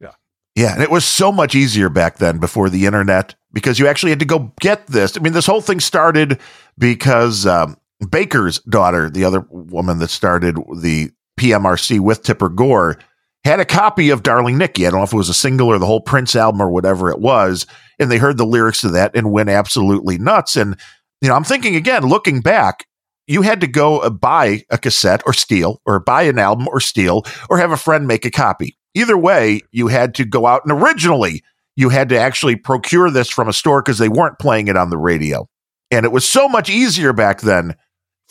Yeah, 0.00 0.10
Yeah, 0.54 0.74
and 0.74 0.82
it 0.82 0.90
was 0.90 1.04
so 1.04 1.32
much 1.32 1.54
easier 1.54 1.88
back 1.88 2.18
then 2.18 2.38
before 2.38 2.68
the 2.68 2.84
internet 2.86 3.34
because 3.52 3.78
you 3.78 3.86
actually 3.88 4.10
had 4.10 4.20
to 4.20 4.26
go 4.26 4.52
get 4.60 4.86
this. 4.86 5.16
I 5.16 5.20
mean, 5.20 5.32
this 5.32 5.46
whole 5.46 5.62
thing 5.62 5.80
started 5.80 6.38
because 6.78 7.46
um, 7.46 7.76
Baker's 8.10 8.58
daughter, 8.60 9.10
the 9.10 9.24
other 9.24 9.46
woman 9.50 9.98
that 9.98 10.10
started 10.10 10.56
the 10.80 11.10
PMRC 11.38 12.00
with 12.00 12.22
Tipper 12.22 12.48
Gore, 12.48 12.98
had 13.44 13.60
a 13.60 13.64
copy 13.64 14.10
of 14.10 14.22
Darling 14.22 14.58
Nikki. 14.58 14.86
I 14.86 14.90
don't 14.90 15.00
know 15.00 15.04
if 15.04 15.12
it 15.12 15.16
was 15.16 15.28
a 15.28 15.34
single 15.34 15.68
or 15.68 15.78
the 15.78 15.86
whole 15.86 16.00
Prince 16.00 16.36
album 16.36 16.60
or 16.60 16.70
whatever 16.70 17.10
it 17.10 17.18
was. 17.18 17.66
And 17.98 18.10
they 18.10 18.18
heard 18.18 18.38
the 18.38 18.46
lyrics 18.46 18.80
to 18.82 18.88
that 18.90 19.16
and 19.16 19.32
went 19.32 19.48
absolutely 19.48 20.18
nuts. 20.18 20.56
And, 20.56 20.76
you 21.20 21.28
know, 21.28 21.34
I'm 21.34 21.44
thinking 21.44 21.74
again, 21.74 22.04
looking 22.04 22.40
back, 22.40 22.86
you 23.26 23.42
had 23.42 23.60
to 23.60 23.66
go 23.66 23.98
uh, 23.98 24.10
buy 24.10 24.62
a 24.70 24.78
cassette 24.78 25.22
or 25.26 25.32
steal, 25.32 25.80
or 25.86 26.00
buy 26.00 26.22
an 26.22 26.38
album 26.38 26.68
or 26.68 26.80
steal, 26.80 27.24
or 27.48 27.58
have 27.58 27.72
a 27.72 27.76
friend 27.76 28.06
make 28.06 28.24
a 28.24 28.30
copy. 28.30 28.76
Either 28.94 29.16
way, 29.16 29.62
you 29.70 29.88
had 29.88 30.14
to 30.16 30.24
go 30.24 30.46
out 30.46 30.62
and 30.64 30.82
originally 30.82 31.42
you 31.76 31.88
had 31.88 32.10
to 32.10 32.18
actually 32.18 32.56
procure 32.56 33.10
this 33.10 33.30
from 33.30 33.48
a 33.48 33.52
store 33.52 33.82
because 33.82 33.98
they 33.98 34.08
weren't 34.08 34.38
playing 34.38 34.68
it 34.68 34.76
on 34.76 34.90
the 34.90 34.98
radio. 34.98 35.48
And 35.90 36.04
it 36.04 36.12
was 36.12 36.28
so 36.28 36.48
much 36.48 36.68
easier 36.68 37.12
back 37.12 37.40
then 37.40 37.74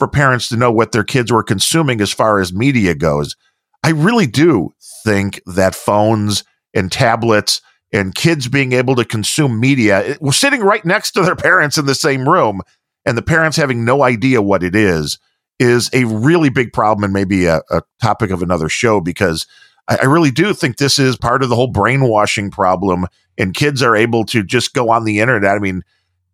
for 0.01 0.07
parents 0.07 0.49
to 0.49 0.57
know 0.57 0.71
what 0.71 0.93
their 0.93 1.03
kids 1.03 1.31
were 1.31 1.43
consuming 1.43 2.01
as 2.01 2.11
far 2.11 2.39
as 2.39 2.51
media 2.51 2.95
goes. 2.95 3.35
I 3.83 3.91
really 3.91 4.25
do 4.25 4.73
think 5.03 5.39
that 5.45 5.75
phones 5.75 6.43
and 6.73 6.91
tablets 6.91 7.61
and 7.93 8.15
kids 8.15 8.47
being 8.47 8.73
able 8.73 8.95
to 8.95 9.05
consume 9.05 9.59
media, 9.59 10.17
sitting 10.31 10.61
right 10.61 10.83
next 10.83 11.11
to 11.11 11.21
their 11.21 11.35
parents 11.35 11.77
in 11.77 11.85
the 11.85 11.93
same 11.93 12.27
room, 12.27 12.61
and 13.05 13.15
the 13.15 13.21
parents 13.21 13.57
having 13.57 13.85
no 13.85 14.01
idea 14.01 14.41
what 14.41 14.63
it 14.63 14.75
is, 14.75 15.19
is 15.59 15.88
a 15.93 16.05
really 16.05 16.49
big 16.49 16.73
problem 16.73 17.03
and 17.03 17.13
maybe 17.13 17.45
a, 17.45 17.61
a 17.69 17.83
topic 18.01 18.31
of 18.31 18.41
another 18.41 18.69
show 18.69 19.01
because 19.01 19.45
I, 19.88 19.97
I 19.97 20.05
really 20.05 20.31
do 20.31 20.51
think 20.51 20.77
this 20.77 20.97
is 20.97 21.15
part 21.15 21.43
of 21.43 21.49
the 21.49 21.55
whole 21.55 21.71
brainwashing 21.71 22.49
problem. 22.49 23.05
And 23.38 23.53
kids 23.53 23.83
are 23.83 23.95
able 23.95 24.25
to 24.25 24.43
just 24.43 24.73
go 24.73 24.89
on 24.89 25.03
the 25.03 25.19
internet. 25.19 25.55
I 25.55 25.59
mean, 25.59 25.83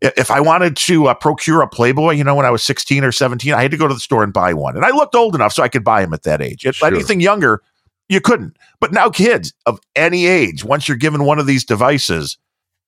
if 0.02 0.30
I 0.30 0.40
wanted 0.40 0.78
to 0.78 1.08
uh, 1.08 1.14
procure 1.14 1.62
a 1.62 1.68
Playboy, 1.68 2.12
you 2.12 2.24
know, 2.24 2.36
when 2.36 2.46
I 2.46 2.52
was 2.52 2.64
16 2.64 3.04
or 3.04 3.12
17, 3.12 3.54
I 3.54 3.62
had 3.62 3.72
to 3.72 3.78
go 3.78 3.88
to 3.88 3.94
the 3.94 4.00
store 4.00 4.24
and 4.24 4.32
buy 4.32 4.54
one. 4.54 4.76
And 4.76 4.86
I 4.86 4.92
looked 4.92 5.16
old 5.16 5.36
enough 5.36 5.54
so 5.54 5.64
I 5.64 5.70
could 5.70 5.84
buy 5.84 6.02
them 6.02 6.14
at 6.14 6.24
that 6.24 6.42
age. 6.42 6.66
If 6.66 6.78
Sure. 6.78 6.88
anything 6.88 7.20
younger, 7.20 7.62
you 8.10 8.22
couldn't. 8.22 8.58
But 8.80 8.94
now, 8.94 9.10
kids 9.10 9.54
of 9.66 9.80
any 9.96 10.28
age, 10.28 10.64
once 10.64 10.88
you're 10.88 10.98
given 10.98 11.24
one 11.24 11.40
of 11.40 11.48
these 11.48 11.66
devices, 11.66 12.38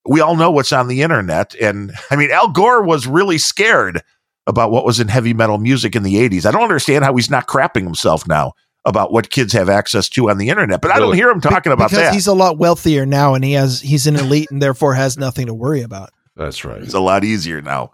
we 0.05 0.21
all 0.21 0.35
know 0.35 0.51
what's 0.51 0.71
on 0.71 0.87
the 0.87 1.01
internet. 1.01 1.55
And 1.55 1.91
I 2.11 2.15
mean, 2.15 2.31
Al 2.31 2.49
Gore 2.49 2.83
was 2.83 3.07
really 3.07 3.37
scared 3.37 4.01
about 4.47 4.71
what 4.71 4.85
was 4.85 4.99
in 4.99 5.07
heavy 5.07 5.33
metal 5.33 5.57
music 5.57 5.95
in 5.95 6.03
the 6.03 6.15
80s. 6.15 6.45
I 6.45 6.51
don't 6.51 6.63
understand 6.63 7.03
how 7.05 7.15
he's 7.15 7.29
not 7.29 7.47
crapping 7.47 7.83
himself 7.83 8.27
now 8.27 8.53
about 8.85 9.11
what 9.11 9.29
kids 9.29 9.53
have 9.53 9.69
access 9.69 10.09
to 10.09 10.29
on 10.29 10.37
the 10.37 10.49
internet, 10.49 10.81
but 10.81 10.89
I 10.89 10.99
don't 10.99 11.13
hear 11.13 11.29
him 11.29 11.41
talking 11.41 11.71
about 11.71 11.89
because 11.89 12.05
that. 12.05 12.13
he's 12.13 12.27
a 12.27 12.33
lot 12.33 12.57
wealthier 12.57 13.05
now 13.05 13.35
and 13.35 13.43
he 13.43 13.53
has 13.53 13.81
he's 13.81 14.07
an 14.07 14.15
elite 14.15 14.49
and 14.49 14.61
therefore 14.61 14.93
has 14.93 15.17
nothing 15.17 15.47
to 15.47 15.53
worry 15.53 15.81
about. 15.81 16.09
That's 16.39 16.63
right. 16.65 16.81
It's 16.81 16.93
a 16.93 16.99
lot 17.01 17.23
easier 17.23 17.61
now. 17.61 17.91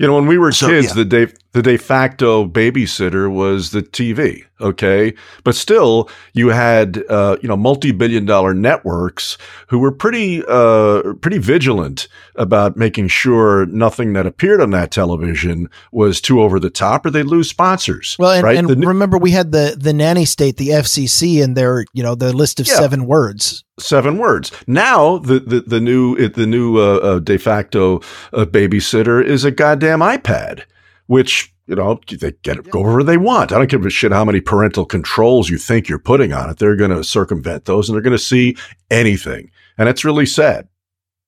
You 0.00 0.06
know, 0.06 0.14
when 0.14 0.26
we 0.28 0.38
were 0.38 0.52
So, 0.52 0.68
kids, 0.68 0.88
yeah. 0.88 0.94
the 0.94 1.04
day 1.04 1.26
the 1.54 1.62
de 1.62 1.76
facto 1.76 2.46
babysitter 2.46 3.28
was 3.28 3.70
the 3.72 3.82
TV. 3.82 4.44
Okay, 4.60 5.12
but 5.42 5.56
still, 5.56 6.08
you 6.34 6.48
had 6.50 7.02
uh, 7.08 7.36
you 7.42 7.48
know 7.48 7.56
multi-billion 7.56 8.24
dollar 8.24 8.54
networks 8.54 9.38
who 9.68 9.78
were 9.80 9.90
pretty 9.90 10.44
uh, 10.48 11.14
pretty 11.20 11.38
vigilant 11.38 12.06
about 12.36 12.76
making 12.76 13.08
sure 13.08 13.66
nothing 13.66 14.12
that 14.12 14.24
appeared 14.26 14.60
on 14.60 14.70
that 14.70 14.92
television 14.92 15.68
was 15.90 16.20
too 16.20 16.40
over 16.42 16.60
the 16.60 16.70
top, 16.70 17.04
or 17.06 17.10
they'd 17.10 17.24
lose 17.24 17.48
sponsors. 17.48 18.14
Well, 18.20 18.32
and, 18.32 18.44
right? 18.44 18.56
and 18.56 18.68
The- 18.68 18.76
remember 18.86 19.18
we 19.18 19.32
had 19.32 19.50
the 19.50 19.76
the 19.76 19.92
nanny 19.92 20.26
state, 20.26 20.58
the 20.58 20.68
FCC, 20.68 21.42
and 21.42 21.56
their 21.56 21.84
you 21.92 22.04
know 22.04 22.14
the 22.14 22.32
list 22.32 22.60
of 22.60 22.68
Yeah. 22.68 22.74
seven 22.78 23.06
words. 23.06 23.64
Seven 23.78 24.18
words. 24.18 24.52
Now 24.66 25.18
the 25.18 25.40
the, 25.40 25.60
the 25.60 25.80
new 25.80 26.28
the 26.28 26.46
new 26.46 26.78
uh, 26.78 26.96
uh, 26.96 27.18
de 27.20 27.38
facto 27.38 28.00
uh, 28.32 28.44
babysitter 28.44 29.24
is 29.24 29.44
a 29.44 29.50
goddamn 29.50 30.00
iPad, 30.00 30.64
which 31.06 31.52
you 31.66 31.76
know 31.76 32.00
they 32.08 32.32
get 32.42 32.56
it, 32.58 32.70
go 32.70 32.80
wherever 32.80 33.04
they 33.04 33.16
want. 33.18 33.52
I 33.52 33.58
don't 33.58 33.70
give 33.70 33.84
a 33.84 33.90
shit 33.90 34.12
how 34.12 34.24
many 34.24 34.40
parental 34.40 34.84
controls 34.84 35.50
you 35.50 35.58
think 35.58 35.88
you're 35.88 35.98
putting 35.98 36.32
on 36.32 36.50
it. 36.50 36.58
They're 36.58 36.76
going 36.76 36.90
to 36.90 37.04
circumvent 37.04 37.66
those, 37.66 37.88
and 37.88 37.94
they're 37.94 38.02
going 38.02 38.16
to 38.16 38.18
see 38.18 38.56
anything, 38.90 39.50
and 39.76 39.88
it's 39.88 40.04
really 40.04 40.26
sad. 40.26 40.68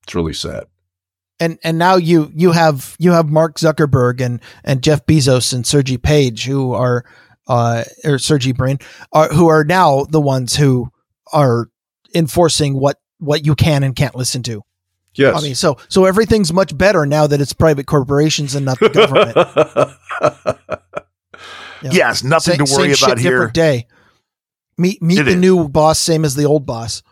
It's 0.04 0.14
really 0.14 0.32
sad. 0.34 0.64
and 1.38 1.58
and 1.64 1.78
now 1.78 1.96
you 1.96 2.30
you 2.34 2.52
have 2.52 2.96
you 2.98 3.12
have 3.12 3.28
Mark 3.28 3.56
Zuckerberg 3.56 4.20
and 4.20 4.40
and 4.64 4.82
Jeff 4.82 5.06
Bezos 5.06 5.52
and 5.52 5.66
Sergey 5.66 5.98
Page 5.98 6.44
who 6.44 6.72
are 6.72 7.04
uh 7.48 7.84
or 8.04 8.18
Sergey 8.18 8.52
Brin 8.52 8.78
are 9.12 9.28
who 9.28 9.48
are 9.48 9.64
now 9.64 10.04
the 10.04 10.20
ones 10.20 10.56
who 10.56 10.90
are 11.32 11.68
enforcing 12.14 12.74
what 12.78 12.96
what 13.18 13.44
you 13.46 13.54
can 13.54 13.82
and 13.82 13.94
can't 13.94 14.14
listen 14.14 14.42
to. 14.44 14.62
Yes. 15.14 15.36
I 15.36 15.42
mean, 15.42 15.54
so 15.54 15.76
so 15.88 16.04
everything's 16.04 16.52
much 16.52 16.76
better 16.76 17.04
now 17.06 17.26
that 17.26 17.40
it's 17.40 17.52
private 17.52 17.86
corporations 17.86 18.54
and 18.54 18.64
not 18.64 18.78
the 18.80 18.88
government. 18.88 20.76
Yeah. 21.82 21.90
Yes, 21.92 22.22
nothing 22.22 22.56
Same- 22.58 22.66
to 22.66 22.72
worry 22.74 22.94
same 22.94 23.06
about 23.08 23.16
shit, 23.18 23.24
here. 23.24 23.30
different 23.38 23.54
day. 23.54 23.86
Meet 24.76 25.00
meet 25.02 25.20
It 25.20 25.22
the 25.24 25.30
is. 25.30 25.36
new 25.36 25.66
boss, 25.66 25.98
same 25.98 26.26
as 26.26 26.34
the 26.34 26.44
old 26.44 26.66
boss. 26.66 27.02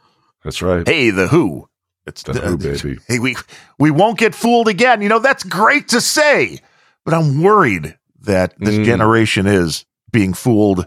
That's 0.45 0.61
right. 0.61 0.87
Hey, 0.87 1.09
the 1.09 1.27
Who. 1.29 1.69
It's 2.07 2.23
The 2.23 2.35
Who, 2.35 2.59
baby. 2.59 2.99
Hey, 3.09 3.19
we 3.19 3.37
we 3.79 3.91
won't 3.91 4.19
get 4.19 4.35
fooled 4.35 4.69
again. 4.69 5.01
You 5.01 5.09
know 5.09 5.21
that's 5.21 5.43
great 5.43 5.89
to 5.89 6.03
say, 6.03 6.59
but 7.07 7.15
I'm 7.15 7.43
worried 7.43 7.97
that 8.21 8.55
this 8.59 8.75
Mm. 8.77 8.85
generation 8.85 9.47
is 9.47 9.87
being 10.13 10.35
fooled, 10.35 10.85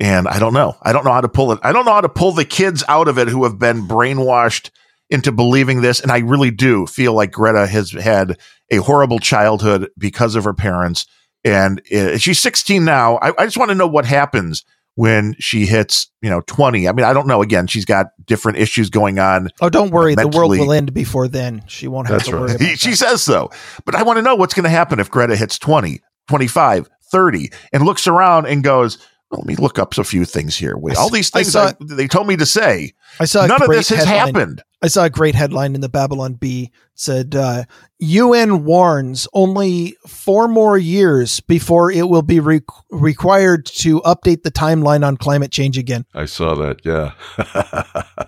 and 0.00 0.26
I 0.26 0.38
don't 0.38 0.54
know. 0.54 0.76
I 0.82 0.92
don't 0.92 1.04
know 1.04 1.12
how 1.12 1.20
to 1.20 1.28
pull 1.28 1.52
it. 1.52 1.60
I 1.62 1.72
don't 1.72 1.84
know 1.84 1.92
how 1.92 2.00
to 2.00 2.08
pull 2.08 2.32
the 2.32 2.46
kids 2.46 2.82
out 2.88 3.06
of 3.06 3.18
it 3.18 3.28
who 3.28 3.44
have 3.44 3.58
been 3.58 3.86
brainwashed 3.86 4.70
into 5.10 5.30
believing 5.30 5.82
this. 5.82 6.00
And 6.00 6.10
I 6.10 6.20
really 6.20 6.50
do 6.50 6.86
feel 6.86 7.12
like 7.12 7.32
Greta 7.32 7.66
has 7.66 7.90
had 7.90 8.38
a 8.70 8.78
horrible 8.78 9.18
childhood 9.18 9.90
because 9.98 10.36
of 10.36 10.44
her 10.44 10.54
parents, 10.54 11.06
and 11.44 11.82
uh, 11.92 12.16
she's 12.18 12.38
16 12.38 12.84
now. 12.84 13.16
I, 13.16 13.32
I 13.38 13.44
just 13.44 13.56
want 13.58 13.70
to 13.70 13.74
know 13.74 13.86
what 13.88 14.04
happens 14.06 14.64
when 14.94 15.34
she 15.38 15.66
hits, 15.66 16.10
you 16.20 16.28
know, 16.30 16.42
20. 16.42 16.88
I 16.88 16.92
mean, 16.92 17.04
I 17.04 17.12
don't 17.12 17.26
know. 17.26 17.42
Again, 17.42 17.66
she's 17.66 17.84
got 17.84 18.08
different 18.24 18.58
issues 18.58 18.90
going 18.90 19.18
on 19.18 19.48
Oh, 19.60 19.70
don't 19.70 19.90
worry, 19.90 20.14
the 20.14 20.28
world 20.28 20.50
will 20.50 20.72
end 20.72 20.92
before 20.92 21.28
then. 21.28 21.62
She 21.66 21.88
won't 21.88 22.08
have 22.08 22.18
That's 22.18 22.28
to 22.28 22.36
worry 22.36 22.46
right. 22.52 22.60
about 22.60 22.68
she 22.78 22.90
that. 22.90 22.96
says 22.96 23.22
so. 23.22 23.50
But 23.84 23.94
I 23.94 24.02
want 24.02 24.18
to 24.18 24.22
know 24.22 24.34
what's 24.34 24.54
going 24.54 24.64
to 24.64 24.70
happen 24.70 25.00
if 25.00 25.10
Greta 25.10 25.36
hits 25.36 25.58
20, 25.58 26.00
25, 26.28 26.88
30 27.10 27.50
and 27.72 27.84
looks 27.84 28.06
around 28.06 28.46
and 28.46 28.62
goes, 28.62 28.98
let 29.30 29.46
me 29.46 29.54
look 29.56 29.78
up 29.78 29.96
a 29.96 30.04
few 30.04 30.24
things 30.24 30.56
here. 30.56 30.76
Wait, 30.76 30.96
all 30.96 31.06
s- 31.06 31.12
these 31.12 31.30
I 31.34 31.38
things 31.40 31.52
saw- 31.52 31.66
I- 31.68 31.74
they 31.80 32.08
told 32.08 32.26
me 32.26 32.36
to 32.36 32.46
say. 32.46 32.92
I 33.20 33.24
saw 33.26 33.44
a 33.44 33.48
None 33.48 33.62
of 33.62 33.66
great 33.68 33.76
this 33.78 33.88
has 33.90 34.04
headline- 34.04 34.34
happened. 34.34 34.62
I 34.82 34.88
saw 34.88 35.04
a 35.04 35.10
great 35.10 35.34
headline 35.34 35.74
in 35.74 35.82
the 35.82 35.90
Babylon 35.90 36.34
Bee 36.34 36.70
said 36.94 37.34
uh, 37.34 37.64
UN 37.98 38.64
warns 38.64 39.28
only 39.34 39.94
four 40.08 40.48
more 40.48 40.78
years 40.78 41.40
before 41.40 41.90
it 41.92 42.08
will 42.08 42.22
be 42.22 42.40
re- 42.40 42.62
required 42.90 43.66
to 43.66 44.00
update 44.00 44.42
the 44.42 44.50
timeline 44.50 45.06
on 45.06 45.18
climate 45.18 45.52
change 45.52 45.76
again. 45.76 46.06
I 46.14 46.24
saw 46.24 46.54
that. 46.54 46.78
Yeah. 46.84 47.12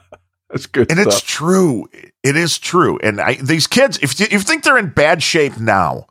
That's 0.51 0.67
good 0.67 0.91
And 0.91 1.01
it's 1.01 1.23
true. 1.23 1.89
It 2.23 2.37
is 2.37 2.59
true. 2.59 2.99
And 3.03 3.19
I, 3.23 3.35
these 3.37 3.67
kids, 3.67 3.99
if 4.03 4.21
you, 4.21 4.27
if 4.27 4.33
you 4.33 4.39
think 4.41 4.63
they're 4.65 4.77
in 4.77 4.91
bad 4.91 5.23
shape 5.23 5.59
now, 5.59 6.05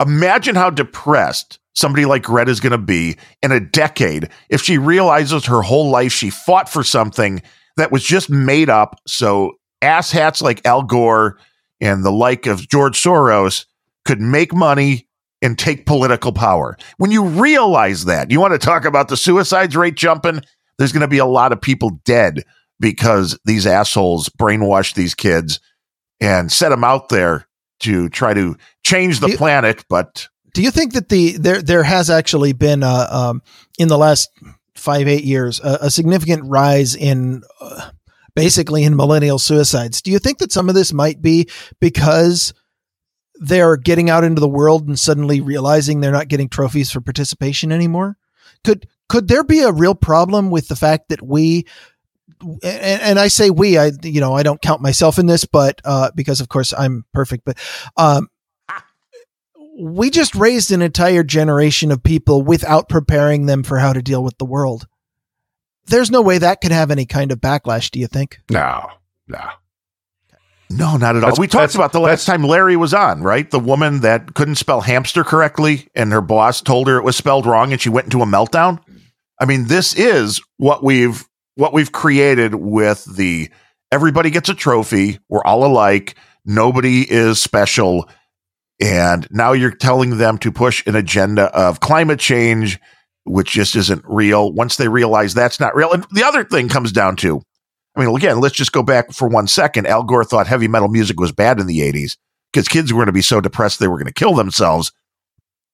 imagine 0.00 0.54
how 0.54 0.70
depressed 0.70 1.58
somebody 1.76 2.06
like 2.06 2.22
Greta 2.22 2.50
is 2.50 2.60
going 2.60 2.72
to 2.72 2.78
be 2.78 3.16
in 3.42 3.52
a 3.52 3.60
decade 3.60 4.30
if 4.48 4.62
she 4.62 4.78
realizes 4.78 5.46
her 5.46 5.62
whole 5.62 5.90
life 5.90 6.12
she 6.12 6.30
fought 6.30 6.68
for 6.68 6.82
something 6.82 7.42
that 7.76 7.92
was 7.92 8.02
just 8.02 8.30
made 8.30 8.68
up. 8.68 8.98
So 9.06 9.52
asshats 9.82 10.42
like 10.42 10.66
Al 10.66 10.82
Gore 10.82 11.38
and 11.80 12.04
the 12.04 12.10
like 12.10 12.46
of 12.46 12.66
George 12.68 13.00
Soros 13.00 13.66
could 14.04 14.20
make 14.20 14.54
money 14.54 15.06
and 15.42 15.58
take 15.58 15.86
political 15.86 16.32
power. 16.32 16.76
When 16.96 17.10
you 17.10 17.24
realize 17.24 18.06
that, 18.06 18.30
you 18.30 18.40
want 18.40 18.52
to 18.54 18.58
talk 18.58 18.84
about 18.84 19.08
the 19.08 19.16
suicides 19.16 19.76
rate 19.76 19.94
jumping, 19.94 20.40
there's 20.78 20.92
going 20.92 21.02
to 21.02 21.08
be 21.08 21.18
a 21.18 21.26
lot 21.26 21.52
of 21.52 21.60
people 21.60 22.00
dead 22.04 22.42
because 22.80 23.38
these 23.44 23.66
assholes 23.66 24.28
brainwash 24.30 24.94
these 24.94 25.14
kids 25.14 25.60
and 26.20 26.50
set 26.50 26.70
them 26.70 26.84
out 26.84 27.10
there 27.10 27.46
to 27.80 28.08
try 28.08 28.32
to 28.32 28.56
change 28.84 29.20
the 29.20 29.36
planet. 29.36 29.84
But 29.88 30.28
Do 30.56 30.62
you 30.62 30.70
think 30.70 30.94
that 30.94 31.10
the 31.10 31.32
there 31.32 31.60
there 31.60 31.82
has 31.82 32.08
actually 32.08 32.54
been 32.54 32.82
a, 32.82 33.08
um, 33.10 33.42
in 33.78 33.88
the 33.88 33.98
last 33.98 34.30
five 34.74 35.06
eight 35.06 35.22
years 35.24 35.60
a, 35.60 35.80
a 35.82 35.90
significant 35.90 36.44
rise 36.46 36.94
in 36.94 37.42
uh, 37.60 37.90
basically 38.34 38.82
in 38.82 38.96
millennial 38.96 39.38
suicides? 39.38 40.00
Do 40.00 40.10
you 40.10 40.18
think 40.18 40.38
that 40.38 40.52
some 40.52 40.70
of 40.70 40.74
this 40.74 40.94
might 40.94 41.20
be 41.20 41.50
because 41.78 42.54
they're 43.34 43.76
getting 43.76 44.08
out 44.08 44.24
into 44.24 44.40
the 44.40 44.48
world 44.48 44.88
and 44.88 44.98
suddenly 44.98 45.42
realizing 45.42 46.00
they're 46.00 46.10
not 46.10 46.28
getting 46.28 46.48
trophies 46.48 46.90
for 46.90 47.02
participation 47.02 47.70
anymore? 47.70 48.16
Could 48.64 48.88
could 49.10 49.28
there 49.28 49.44
be 49.44 49.60
a 49.60 49.72
real 49.72 49.94
problem 49.94 50.50
with 50.50 50.68
the 50.68 50.76
fact 50.76 51.10
that 51.10 51.20
we 51.20 51.66
and, 52.40 53.02
and 53.02 53.18
I 53.18 53.28
say 53.28 53.50
we, 53.50 53.76
I 53.76 53.90
you 54.02 54.22
know 54.22 54.32
I 54.32 54.42
don't 54.42 54.62
count 54.62 54.80
myself 54.80 55.18
in 55.18 55.26
this, 55.26 55.44
but 55.44 55.82
uh, 55.84 56.12
because 56.14 56.40
of 56.40 56.48
course 56.48 56.72
I'm 56.72 57.04
perfect, 57.12 57.44
but 57.44 57.58
um, 57.98 58.30
we 59.78 60.10
just 60.10 60.34
raised 60.34 60.72
an 60.72 60.82
entire 60.82 61.22
generation 61.22 61.90
of 61.92 62.02
people 62.02 62.42
without 62.42 62.88
preparing 62.88 63.46
them 63.46 63.62
for 63.62 63.78
how 63.78 63.92
to 63.92 64.02
deal 64.02 64.22
with 64.24 64.38
the 64.38 64.44
world. 64.44 64.86
There's 65.86 66.10
no 66.10 66.22
way 66.22 66.38
that 66.38 66.60
could 66.60 66.72
have 66.72 66.90
any 66.90 67.06
kind 67.06 67.30
of 67.30 67.40
backlash. 67.40 67.90
Do 67.90 68.00
you 68.00 68.06
think? 68.06 68.40
No, 68.50 68.88
no. 69.28 69.38
no, 70.70 70.96
not 70.96 71.14
at 71.16 71.22
all. 71.22 71.30
That's- 71.30 71.38
we 71.38 71.46
talked 71.46 71.74
about 71.74 71.92
the 71.92 72.00
last 72.00 72.24
time 72.26 72.42
Larry 72.42 72.76
was 72.76 72.92
on, 72.94 73.22
right? 73.22 73.48
The 73.50 73.60
woman 73.60 74.00
that 74.00 74.34
couldn't 74.34 74.56
spell 74.56 74.80
hamster 74.80 75.22
correctly 75.22 75.88
and 75.94 76.10
her 76.12 76.20
boss 76.20 76.60
told 76.60 76.88
her 76.88 76.96
it 76.96 77.04
was 77.04 77.16
spelled 77.16 77.46
wrong 77.46 77.72
and 77.72 77.80
she 77.80 77.88
went 77.88 78.06
into 78.06 78.22
a 78.22 78.26
meltdown. 78.26 78.80
I 79.38 79.44
mean, 79.44 79.66
this 79.66 79.94
is 79.94 80.40
what 80.56 80.82
we've 80.82 81.24
what 81.54 81.72
we've 81.72 81.92
created 81.92 82.54
with 82.54 83.04
the 83.16 83.48
everybody 83.92 84.30
gets 84.30 84.48
a 84.48 84.54
trophy, 84.54 85.18
we're 85.28 85.44
all 85.44 85.64
alike, 85.64 86.16
nobody 86.44 87.02
is 87.10 87.40
special. 87.40 88.08
And 88.80 89.26
now 89.30 89.52
you're 89.52 89.70
telling 89.70 90.18
them 90.18 90.38
to 90.38 90.52
push 90.52 90.86
an 90.86 90.96
agenda 90.96 91.44
of 91.56 91.80
climate 91.80 92.20
change, 92.20 92.78
which 93.24 93.52
just 93.52 93.74
isn't 93.74 94.02
real. 94.04 94.52
Once 94.52 94.76
they 94.76 94.88
realize 94.88 95.32
that's 95.32 95.58
not 95.58 95.74
real. 95.74 95.92
And 95.92 96.04
the 96.12 96.24
other 96.24 96.44
thing 96.44 96.68
comes 96.68 96.92
down 96.92 97.16
to, 97.16 97.40
I 97.96 98.04
mean, 98.04 98.14
again, 98.14 98.40
let's 98.40 98.54
just 98.54 98.72
go 98.72 98.82
back 98.82 99.12
for 99.12 99.28
one 99.28 99.48
second. 99.48 99.86
Al 99.86 100.02
Gore 100.02 100.24
thought 100.24 100.46
heavy 100.46 100.68
metal 100.68 100.88
music 100.88 101.18
was 101.18 101.32
bad 101.32 101.58
in 101.58 101.66
the 101.66 101.80
80s 101.80 102.16
because 102.52 102.68
kids 102.68 102.92
were 102.92 102.98
going 102.98 103.06
to 103.06 103.12
be 103.12 103.22
so 103.22 103.40
depressed 103.40 103.80
they 103.80 103.88
were 103.88 103.96
going 103.96 104.06
to 104.06 104.12
kill 104.12 104.34
themselves. 104.34 104.92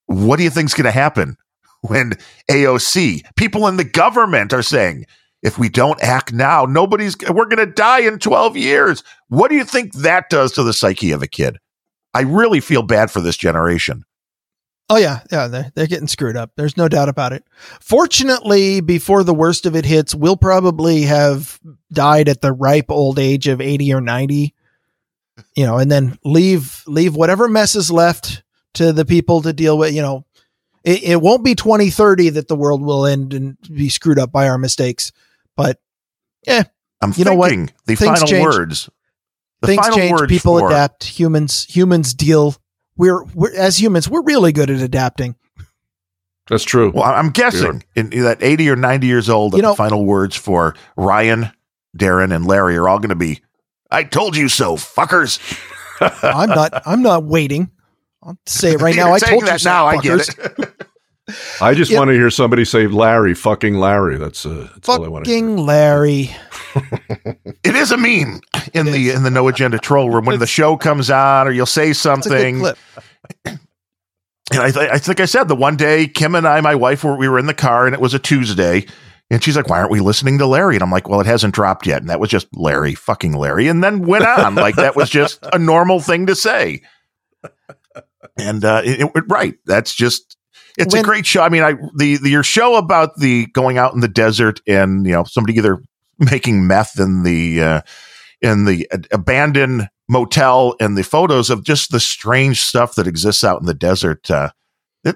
What 0.06 0.36
do 0.36 0.44
you 0.44 0.50
think's 0.50 0.74
going 0.74 0.84
to 0.84 0.92
happen 0.92 1.36
when 1.81 2.12
AOC, 2.48 3.22
people 3.36 3.66
in 3.66 3.76
the 3.76 3.84
government 3.84 4.52
are 4.52 4.62
saying, 4.62 5.06
if 5.42 5.58
we 5.58 5.68
don't 5.68 6.00
act 6.00 6.32
now, 6.32 6.64
nobody's, 6.64 7.16
we're 7.28 7.47
going 7.47 7.56
to 7.56 7.66
die 7.66 8.00
in 8.02 8.20
12 8.20 8.56
years. 8.56 9.02
What 9.28 9.48
do 9.48 9.56
you 9.56 9.64
think 9.64 9.92
that 9.94 10.31
does 10.31 10.52
to 10.52 10.62
the 10.62 10.72
psyche 10.72 11.10
of 11.10 11.20
a 11.20 11.26
kid? 11.26 11.58
I 12.15 12.23
really 12.23 12.60
feel 12.60 12.82
bad 12.82 13.10
for 13.10 13.20
this 13.20 13.36
generation. 13.36 14.05
Oh 14.91 14.97
yeah, 14.97 15.20
yeah, 15.31 15.47
they're, 15.47 15.73
they're 15.74 15.86
getting 15.86 16.08
screwed 16.08 16.36
up. 16.36 16.50
There's 16.57 16.76
no 16.76 16.86
doubt 16.89 17.08
about 17.08 17.32
it. 17.32 17.44
Fortunately, 17.81 18.81
before 18.81 19.24
the 19.24 19.32
worst 19.32 19.65
of 19.65 19.74
it 19.76 19.84
hits, 19.86 20.15
we'll 20.15 20.36
probably 20.36 21.02
have 21.02 21.58
died 21.92 22.28
at 22.28 22.41
the 22.42 22.52
ripe 22.52 22.91
old 22.91 23.18
age 23.18 23.49
of 23.49 23.60
80 23.60 23.94
or 23.94 24.00
90. 24.00 24.55
You 25.57 25.65
know, 25.66 25.78
and 25.78 25.91
then 25.91 26.18
leave 26.24 26.82
leave 26.86 27.16
whatever 27.16 27.49
mess 27.49 27.74
is 27.74 27.91
left 27.91 28.42
to 28.74 28.92
the 28.92 29.05
people 29.07 29.41
to 29.42 29.52
deal 29.52 29.78
with, 29.78 29.94
you 29.94 30.02
know. 30.02 30.26
It, 30.84 31.02
it 31.05 31.20
won't 31.23 31.44
be 31.44 31.55
2030 31.55 32.31
that 32.31 32.49
the 32.49 32.57
world 32.57 32.82
will 32.82 33.07
end 33.07 33.32
and 33.32 33.57
be 33.73 33.89
screwed 33.89 34.18
up 34.18 34.32
by 34.32 34.49
our 34.49 34.58
mistakes. 34.58 35.12
But 35.57 35.81
yeah. 36.47 36.65
I'm 37.00 37.12
You 37.16 37.24
know 37.24 37.34
what? 37.34 37.50
thinking 37.50 37.74
the 37.86 37.94
Things 37.94 38.18
final 38.18 38.26
change. 38.28 38.44
words. 38.44 38.91
The 39.62 39.66
things 39.68 39.81
final 39.81 39.97
change, 39.99 40.12
words 40.20 40.31
people 40.31 40.58
for- 40.58 40.68
adapt, 40.68 41.05
humans 41.05 41.65
humans 41.65 42.12
deal. 42.15 42.55
We're, 42.97 43.24
we're 43.34 43.55
as 43.57 43.81
humans, 43.81 44.08
we're 44.08 44.23
really 44.23 44.52
good 44.52 44.68
at 44.70 44.81
adapting. 44.81 45.34
That's 46.49 46.65
true. 46.65 46.91
Well, 46.94 47.05
I'm 47.05 47.31
guessing 47.31 47.82
in, 47.94 48.12
in 48.12 48.24
that 48.24 48.42
80 48.42 48.68
or 48.70 48.76
90 48.76 49.07
years 49.07 49.28
old, 49.31 49.55
You 49.55 49.62
know- 49.62 49.70
the 49.70 49.76
final 49.76 50.05
words 50.05 50.36
for 50.36 50.74
Ryan, 50.97 51.50
Darren, 51.97 52.34
and 52.34 52.47
Larry 52.47 52.76
are 52.76 52.89
all 52.89 52.99
going 52.99 53.08
to 53.10 53.15
be, 53.15 53.41
I 53.91 54.05
told 54.05 54.36
you 54.36 54.49
so, 54.49 54.76
fuckers. 54.76 55.39
I'm 56.23 56.49
not. 56.49 56.82
I'm 56.86 57.02
not 57.02 57.24
waiting. 57.24 57.70
I'll 58.23 58.36
say 58.47 58.73
it 58.73 58.81
right 58.81 58.97
now. 58.97 59.12
I 59.12 59.18
saying 59.18 59.31
told 59.31 59.42
you 59.42 59.47
that 59.49 59.60
so, 59.60 59.70
now. 59.70 59.86
I 59.86 59.97
get 59.99 60.28
it. 60.28 60.86
I 61.60 61.74
just 61.74 61.91
Yep. 61.92 61.99
want 61.99 62.08
to 62.08 62.15
hear 62.15 62.31
somebody 62.31 62.65
say 62.65 62.89
Larry, 62.89 63.34
fucking 63.34 63.76
Larry. 63.78 64.16
That's 64.18 64.44
uh, 64.44 64.68
that's 64.74 64.89
all 64.89 65.05
I 65.05 65.08
want 65.08 65.24
to. 65.24 65.31
Fucking 65.31 65.57
Larry. 65.58 66.31
It 67.65 67.75
is 67.76 67.92
a 67.92 67.97
meme 67.97 68.41
in 68.75 68.89
It 68.89 68.91
the 68.92 69.09
is. 69.09 69.15
in 69.17 69.23
the 69.23 69.31
no 69.31 69.49
agenda 69.49 69.78
troll 69.78 70.10
room 70.10 70.25
when 70.25 70.39
the 70.39 70.47
show 70.47 70.76
comes 70.76 71.10
on, 71.10 71.47
or 71.49 71.51
you'll 71.52 71.67
say 71.67 71.91
It's 71.91 72.05
a 72.05 72.09
good 72.09 72.23
something. 72.23 72.62
And 74.52 74.60
I, 74.60 74.70
th- 74.70 74.91
I 74.91 74.99
think 74.99 75.20
I 75.20 75.25
said 75.25 75.49
the 75.49 75.57
one 75.57 75.76
day 75.76 76.07
Kim 76.07 76.34
and 76.34 76.47
I, 76.47 76.60
my 76.60 76.75
wife, 76.75 77.05
were 77.05 77.17
we 77.17 77.28
were 77.28 77.39
in 77.39 77.47
the 77.47 77.55
car, 77.55 77.86
and 77.86 77.94
it 77.94 78.01
was 78.01 78.12
a 78.12 78.18
Tuesday, 78.18 78.84
and 79.31 79.42
she's 79.42 79.57
like, 79.57 79.68
"Why 79.68 79.78
aren't 79.78 79.91
we 79.92 80.01
listening 80.01 80.39
to 80.39 80.47
Larry?" 80.47 80.75
And 80.76 80.83
I'm 80.83 80.91
like, 80.91 81.09
"Well, 81.09 81.20
it 81.20 81.26
hasn't 81.26 81.55
dropped 81.55 81.86
yet." 81.86 82.01
And 82.02 82.10
that 82.10 82.20
was 82.20 82.28
just 82.28 82.49
Larry, 82.55 82.94
fucking 82.94 83.33
Larry, 83.33 83.68
and 83.68 83.83
then 83.83 84.02
went 84.02 84.26
on 84.26 84.55
like 84.57 84.76
that 84.76 84.94
was 84.97 85.09
just 85.09 85.39
a 85.52 85.59
normal 85.59 86.01
thing 86.01 86.26
to 86.26 86.34
say. 86.34 86.83
And 88.39 88.65
uh, 88.65 88.83
it, 88.84 89.10
it- 89.15 89.25
right, 89.28 89.55
that's 89.65 89.94
just 89.94 90.36
it's 90.76 90.94
a 90.94 91.02
great 91.02 91.25
show. 91.26 91.42
I 91.42 91.49
mean, 91.49 91.62
I 91.62 91.75
the, 91.97 92.17
the 92.17 92.28
your 92.31 92.42
show 92.42 92.76
about 92.76 93.17
the 93.18 93.47
going 93.55 93.78
out 93.78 93.94
in 93.94 94.01
the 94.01 94.09
desert 94.09 94.60
and 94.67 95.07
you 95.07 95.12
know 95.12 95.25
somebody 95.25 95.57
either 95.57 95.83
making 96.18 96.66
meth 96.66 96.99
in 96.99 97.23
the 97.23 97.62
uh, 97.62 97.81
in 98.41 98.65
the 98.65 98.89
a- 98.92 99.00
abandoned 99.15 99.89
motel 100.08 100.74
and 100.81 100.97
the 100.97 101.02
photos 101.05 101.49
of 101.50 101.65
just 101.65 101.91
the 101.92 102.00
strange 102.00 102.60
stuff 102.60 102.94
that 102.97 103.07
exists 103.07 103.44
out 103.44 103.60
in 103.60 103.66
the 103.66 103.74
desert. 103.74 104.31
Uh, 104.31 104.50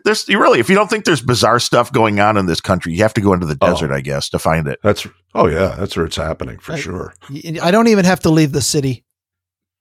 there's 0.05 0.28
you 0.28 0.41
really, 0.41 0.58
if 0.58 0.68
you 0.68 0.75
don't 0.75 0.89
think 0.91 1.05
there's 1.05 1.20
bizarre 1.23 1.60
stuff 1.60 1.92
going 1.92 2.18
on 2.18 2.36
in 2.36 2.47
this 2.47 2.60
country, 2.60 2.92
you 2.92 3.02
have 3.02 3.15
to 3.15 3.20
go 3.20 3.33
into 3.33 3.47
the 3.47 3.57
Oh. 3.60 3.66
desert, 3.68 3.92
I 3.92 4.00
guess, 4.00 4.28
to 4.31 4.39
find 4.39 4.66
it. 4.66 4.81
That's 4.83 5.07
oh 5.34 5.47
yeah, 5.47 5.76
that's 5.78 5.97
where 5.97 6.07
it's 6.07 6.16
happening 6.16 6.58
for 6.58 6.73
I- 6.73 6.78
sure. 6.81 7.15
I 7.62 7.70
don't 7.70 7.89
even 7.89 8.05
have 8.05 8.20
to 8.20 8.31
leave 8.31 8.52
the 8.52 8.62
city. 8.62 9.05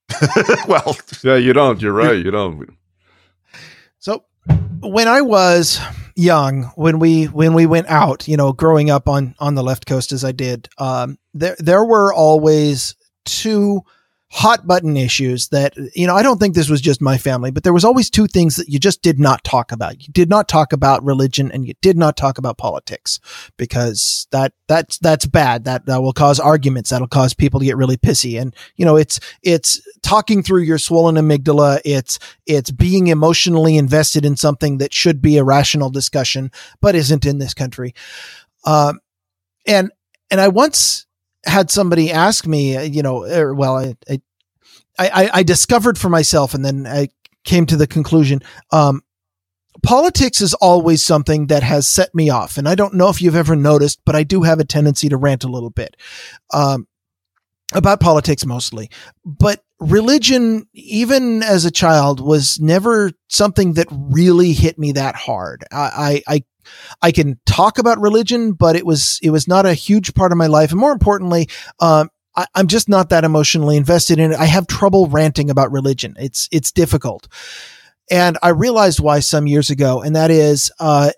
well, 0.68 0.96
Yeah, 1.24 1.36
you 1.36 1.52
don't. 1.52 1.82
You're 1.82 1.92
right. 2.04 2.16
You 2.16 2.30
don't. 2.30 2.68
So 3.98 4.24
when 4.80 5.08
I 5.08 5.20
was 5.22 5.80
young, 6.14 6.64
when 6.74 6.98
we 6.98 7.24
when 7.24 7.54
we 7.54 7.66
went 7.66 7.88
out, 7.88 8.26
you 8.28 8.36
know, 8.36 8.52
growing 8.52 8.90
up 8.90 9.08
on 9.08 9.34
on 9.38 9.54
the 9.54 9.62
left 9.62 9.86
coast 9.86 10.12
as 10.12 10.24
I 10.24 10.32
did, 10.32 10.68
um, 10.78 11.18
there 11.34 11.56
there 11.58 11.84
were 11.84 12.12
always 12.12 12.94
two 13.24 13.82
hot 14.28 14.66
button 14.66 14.96
issues 14.96 15.48
that 15.48 15.74
you 15.94 16.06
know 16.06 16.14
I 16.16 16.22
don't 16.22 16.38
think 16.38 16.54
this 16.54 16.68
was 16.68 16.80
just 16.80 17.00
my 17.00 17.16
family, 17.16 17.50
but 17.50 17.62
there 17.62 17.72
was 17.72 17.84
always 17.84 18.10
two 18.10 18.26
things 18.26 18.56
that 18.56 18.68
you 18.68 18.78
just 18.78 19.02
did 19.02 19.18
not 19.18 19.44
talk 19.44 19.70
about. 19.70 20.02
You 20.06 20.12
did 20.12 20.28
not 20.28 20.48
talk 20.48 20.72
about 20.72 21.04
religion, 21.04 21.50
and 21.52 21.66
you 21.66 21.74
did 21.80 21.96
not 21.96 22.16
talk 22.16 22.38
about 22.38 22.58
politics 22.58 23.20
because 23.56 24.26
that 24.32 24.52
that's 24.66 24.98
that's 24.98 25.26
bad. 25.26 25.64
That 25.64 25.86
that 25.86 26.02
will 26.02 26.12
cause 26.12 26.40
arguments. 26.40 26.90
That'll 26.90 27.06
cause 27.06 27.34
people 27.34 27.60
to 27.60 27.66
get 27.66 27.76
really 27.76 27.96
pissy. 27.96 28.40
And 28.40 28.54
you 28.76 28.84
know, 28.84 28.96
it's 28.96 29.20
it's 29.42 29.80
talking 30.02 30.42
through 30.42 30.62
your 30.62 30.78
swollen 30.78 31.14
amygdala. 31.14 31.80
It's 31.84 32.18
it's 32.46 32.70
being 32.70 33.06
emotionally 33.06 33.76
invested 33.76 34.24
in 34.24 34.36
something 34.36 34.78
that 34.78 34.92
should 34.92 35.22
be 35.22 35.38
a 35.38 35.44
rational 35.44 35.90
discussion, 35.90 36.50
but 36.80 36.96
isn't 36.96 37.26
in 37.26 37.38
this 37.38 37.54
country. 37.54 37.94
Um, 38.64 38.98
and 39.66 39.92
and 40.30 40.40
I 40.40 40.48
once 40.48 41.05
had 41.46 41.70
somebody 41.70 42.12
ask 42.12 42.46
me, 42.46 42.84
you 42.86 43.02
know, 43.02 43.24
er, 43.24 43.54
well, 43.54 43.76
I, 43.76 43.94
I 44.08 44.20
I 44.98 45.30
I 45.34 45.42
discovered 45.42 45.98
for 45.98 46.08
myself, 46.08 46.54
and 46.54 46.64
then 46.64 46.86
I 46.86 47.08
came 47.44 47.66
to 47.66 47.76
the 47.76 47.86
conclusion. 47.86 48.40
Um, 48.72 49.02
politics 49.82 50.40
is 50.40 50.54
always 50.54 51.04
something 51.04 51.48
that 51.48 51.62
has 51.62 51.86
set 51.86 52.14
me 52.14 52.30
off, 52.30 52.56
and 52.56 52.68
I 52.68 52.74
don't 52.74 52.94
know 52.94 53.08
if 53.08 53.20
you've 53.20 53.36
ever 53.36 53.56
noticed, 53.56 54.00
but 54.04 54.16
I 54.16 54.22
do 54.22 54.42
have 54.42 54.58
a 54.58 54.64
tendency 54.64 55.08
to 55.08 55.16
rant 55.16 55.44
a 55.44 55.48
little 55.48 55.70
bit. 55.70 55.96
Um, 56.52 56.86
about 57.74 58.00
politics 58.00 58.46
mostly, 58.46 58.90
but 59.24 59.62
religion, 59.80 60.66
even 60.72 61.42
as 61.42 61.64
a 61.64 61.70
child, 61.70 62.20
was 62.20 62.60
never 62.60 63.12
something 63.28 63.74
that 63.74 63.88
really 63.90 64.52
hit 64.52 64.78
me 64.78 64.92
that 64.92 65.16
hard. 65.16 65.64
I, 65.72 66.22
I, 66.26 66.34
I, 66.36 66.44
I 67.02 67.12
can 67.12 67.38
talk 67.46 67.78
about 67.78 68.00
religion, 68.00 68.52
but 68.52 68.76
it 68.76 68.86
was, 68.86 69.18
it 69.22 69.30
was 69.30 69.46
not 69.46 69.66
a 69.66 69.74
huge 69.74 70.14
part 70.14 70.32
of 70.32 70.38
my 70.38 70.46
life. 70.46 70.70
And 70.70 70.80
more 70.80 70.92
importantly, 70.92 71.48
um, 71.80 72.10
I, 72.36 72.46
I'm 72.54 72.66
just 72.66 72.88
not 72.88 73.10
that 73.10 73.24
emotionally 73.24 73.76
invested 73.76 74.18
in 74.18 74.32
it. 74.32 74.38
I 74.38 74.46
have 74.46 74.66
trouble 74.66 75.06
ranting 75.08 75.50
about 75.50 75.72
religion. 75.72 76.14
It's, 76.18 76.48
it's 76.52 76.72
difficult. 76.72 77.28
And 78.10 78.38
I 78.42 78.50
realized 78.50 79.00
why 79.00 79.20
some 79.20 79.46
years 79.46 79.70
ago, 79.70 80.02
and 80.02 80.14
that 80.14 80.30
is, 80.30 80.70
uh, 80.78 81.10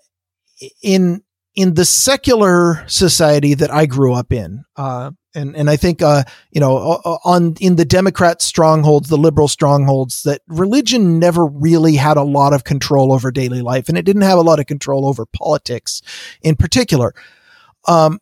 in, 0.81 1.23
in 1.55 1.73
the 1.73 1.85
secular 1.85 2.83
society 2.87 3.53
that 3.53 3.71
I 3.71 3.85
grew 3.85 4.13
up 4.13 4.31
in, 4.31 4.63
uh, 4.75 5.11
and 5.35 5.55
and 5.55 5.69
I 5.69 5.75
think 5.75 6.01
uh, 6.01 6.23
you 6.51 6.59
know 6.59 6.77
on 7.23 7.55
in 7.59 7.75
the 7.75 7.85
Democrat 7.85 8.41
strongholds, 8.41 9.09
the 9.09 9.17
liberal 9.17 9.47
strongholds, 9.47 10.23
that 10.23 10.41
religion 10.47 11.19
never 11.19 11.45
really 11.45 11.95
had 11.95 12.17
a 12.17 12.23
lot 12.23 12.53
of 12.53 12.63
control 12.63 13.11
over 13.11 13.31
daily 13.31 13.61
life, 13.61 13.89
and 13.89 13.97
it 13.97 14.05
didn't 14.05 14.23
have 14.23 14.37
a 14.37 14.43
lot 14.43 14.59
of 14.59 14.65
control 14.65 15.05
over 15.05 15.25
politics, 15.25 16.01
in 16.41 16.55
particular. 16.55 17.13
Um, 17.87 18.19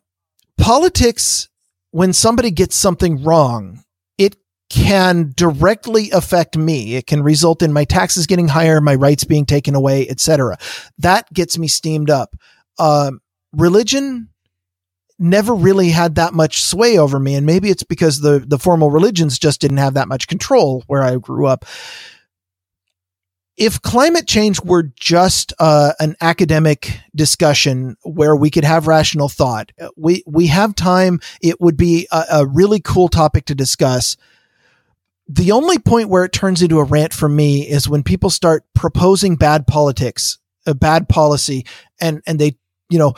politics, 0.58 1.48
when 1.90 2.12
somebody 2.12 2.50
gets 2.50 2.76
something 2.76 3.22
wrong, 3.22 3.84
it 4.18 4.36
can 4.68 5.32
directly 5.34 6.10
affect 6.10 6.56
me. 6.56 6.96
It 6.96 7.06
can 7.06 7.22
result 7.22 7.62
in 7.62 7.72
my 7.72 7.84
taxes 7.84 8.26
getting 8.26 8.48
higher, 8.48 8.80
my 8.80 8.94
rights 8.94 9.24
being 9.24 9.46
taken 9.46 9.74
away, 9.74 10.08
etc. 10.08 10.58
That 10.98 11.32
gets 11.32 11.58
me 11.58 11.68
steamed 11.68 12.10
up. 12.10 12.36
Um, 12.78 13.20
religion 13.52 14.28
never 15.18 15.54
really 15.54 15.90
had 15.90 16.14
that 16.14 16.32
much 16.32 16.62
sway 16.62 16.98
over 16.98 17.18
me 17.18 17.34
and 17.34 17.44
maybe 17.46 17.70
it's 17.70 17.82
because 17.82 18.20
the 18.20 18.38
the 18.46 18.58
formal 18.58 18.90
religions 18.90 19.38
just 19.38 19.60
didn't 19.60 19.78
have 19.78 19.94
that 19.94 20.08
much 20.08 20.28
control 20.28 20.84
where 20.86 21.02
I 21.02 21.16
grew 21.16 21.46
up. 21.46 21.64
If 23.56 23.82
climate 23.82 24.28
change 24.28 24.60
were 24.62 24.84
just 24.94 25.52
uh, 25.58 25.92
an 25.98 26.14
academic 26.20 27.00
discussion 27.16 27.96
where 28.04 28.36
we 28.36 28.50
could 28.50 28.64
have 28.64 28.86
rational 28.86 29.28
thought 29.28 29.72
uh, 29.80 29.88
we 29.96 30.22
we 30.26 30.46
have 30.46 30.74
time 30.74 31.20
it 31.42 31.60
would 31.60 31.76
be 31.76 32.06
a, 32.12 32.24
a 32.32 32.46
really 32.46 32.80
cool 32.80 33.08
topic 33.08 33.46
to 33.46 33.54
discuss. 33.54 34.16
The 35.30 35.52
only 35.52 35.78
point 35.78 36.08
where 36.08 36.24
it 36.24 36.32
turns 36.32 36.62
into 36.62 36.78
a 36.78 36.84
rant 36.84 37.12
for 37.12 37.28
me 37.28 37.68
is 37.68 37.88
when 37.88 38.02
people 38.02 38.30
start 38.30 38.64
proposing 38.74 39.36
bad 39.36 39.66
politics 39.66 40.38
a 40.68 40.74
bad 40.74 41.08
policy 41.08 41.66
and 42.00 42.22
and 42.26 42.38
they 42.38 42.56
you 42.90 42.98
know 42.98 43.14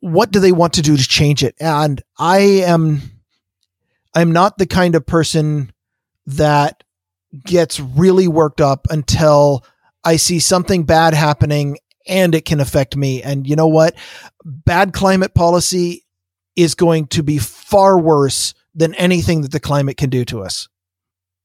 what 0.00 0.30
do 0.30 0.40
they 0.40 0.52
want 0.52 0.74
to 0.74 0.82
do 0.82 0.96
to 0.96 1.08
change 1.08 1.44
it? 1.44 1.54
And 1.60 2.02
I 2.18 2.38
am, 2.38 3.02
I'm 4.14 4.32
not 4.32 4.58
the 4.58 4.66
kind 4.66 4.94
of 4.94 5.06
person 5.06 5.72
that 6.26 6.82
gets 7.44 7.78
really 7.78 8.28
worked 8.28 8.60
up 8.60 8.86
until 8.90 9.64
I 10.04 10.16
see 10.16 10.40
something 10.40 10.84
bad 10.84 11.14
happening 11.14 11.78
and 12.06 12.34
it 12.34 12.44
can 12.44 12.60
affect 12.60 12.96
me. 12.96 13.22
And 13.22 13.46
you 13.46 13.56
know 13.56 13.68
what? 13.68 13.94
Bad 14.44 14.92
climate 14.92 15.34
policy 15.34 16.04
is 16.54 16.74
going 16.74 17.08
to 17.08 17.22
be 17.22 17.38
far 17.38 17.98
worse 17.98 18.54
than 18.74 18.94
anything 18.94 19.42
that 19.42 19.52
the 19.52 19.60
climate 19.60 19.96
can 19.96 20.10
do 20.10 20.24
to 20.26 20.42
us. 20.42 20.68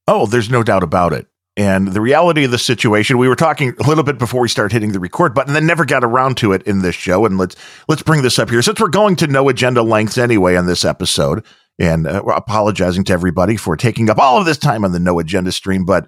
oh, 0.07 0.25
there's 0.25 0.49
no 0.49 0.63
doubt 0.63 0.83
about 0.83 1.13
it. 1.13 1.27
And 1.57 1.89
the 1.89 1.99
reality 1.99 2.45
of 2.45 2.51
the 2.51 2.57
situation, 2.57 3.17
we 3.17 3.27
were 3.27 3.35
talking 3.35 3.73
a 3.77 3.88
little 3.88 4.05
bit 4.05 4.17
before 4.17 4.41
we 4.41 4.47
started 4.47 4.73
hitting 4.73 4.93
the 4.93 5.01
record 5.01 5.33
button, 5.33 5.53
then 5.53 5.67
never 5.67 5.83
got 5.83 6.03
around 6.03 6.38
to 6.38 6.53
it 6.53 6.63
in 6.63 6.81
this 6.81 6.95
show. 6.95 7.25
And 7.25 7.38
let's 7.38 7.55
let's 7.89 8.03
bring 8.03 8.21
this 8.21 8.39
up 8.39 8.49
here 8.49 8.61
since 8.61 8.80
we're 8.80 8.88
going 8.88 9.17
to 9.17 9.27
no 9.27 9.49
agenda 9.49 9.81
lengths 9.81 10.17
anyway 10.17 10.55
on 10.55 10.65
this 10.65 10.85
episode. 10.85 11.43
And 11.77 12.07
uh, 12.07 12.21
we're 12.23 12.33
apologizing 12.33 13.03
to 13.05 13.13
everybody 13.13 13.57
for 13.57 13.75
taking 13.75 14.09
up 14.09 14.17
all 14.17 14.39
of 14.39 14.45
this 14.45 14.57
time 14.57 14.85
on 14.85 14.93
the 14.93 14.99
no 14.99 15.19
agenda 15.19 15.51
stream. 15.51 15.83
But 15.83 16.07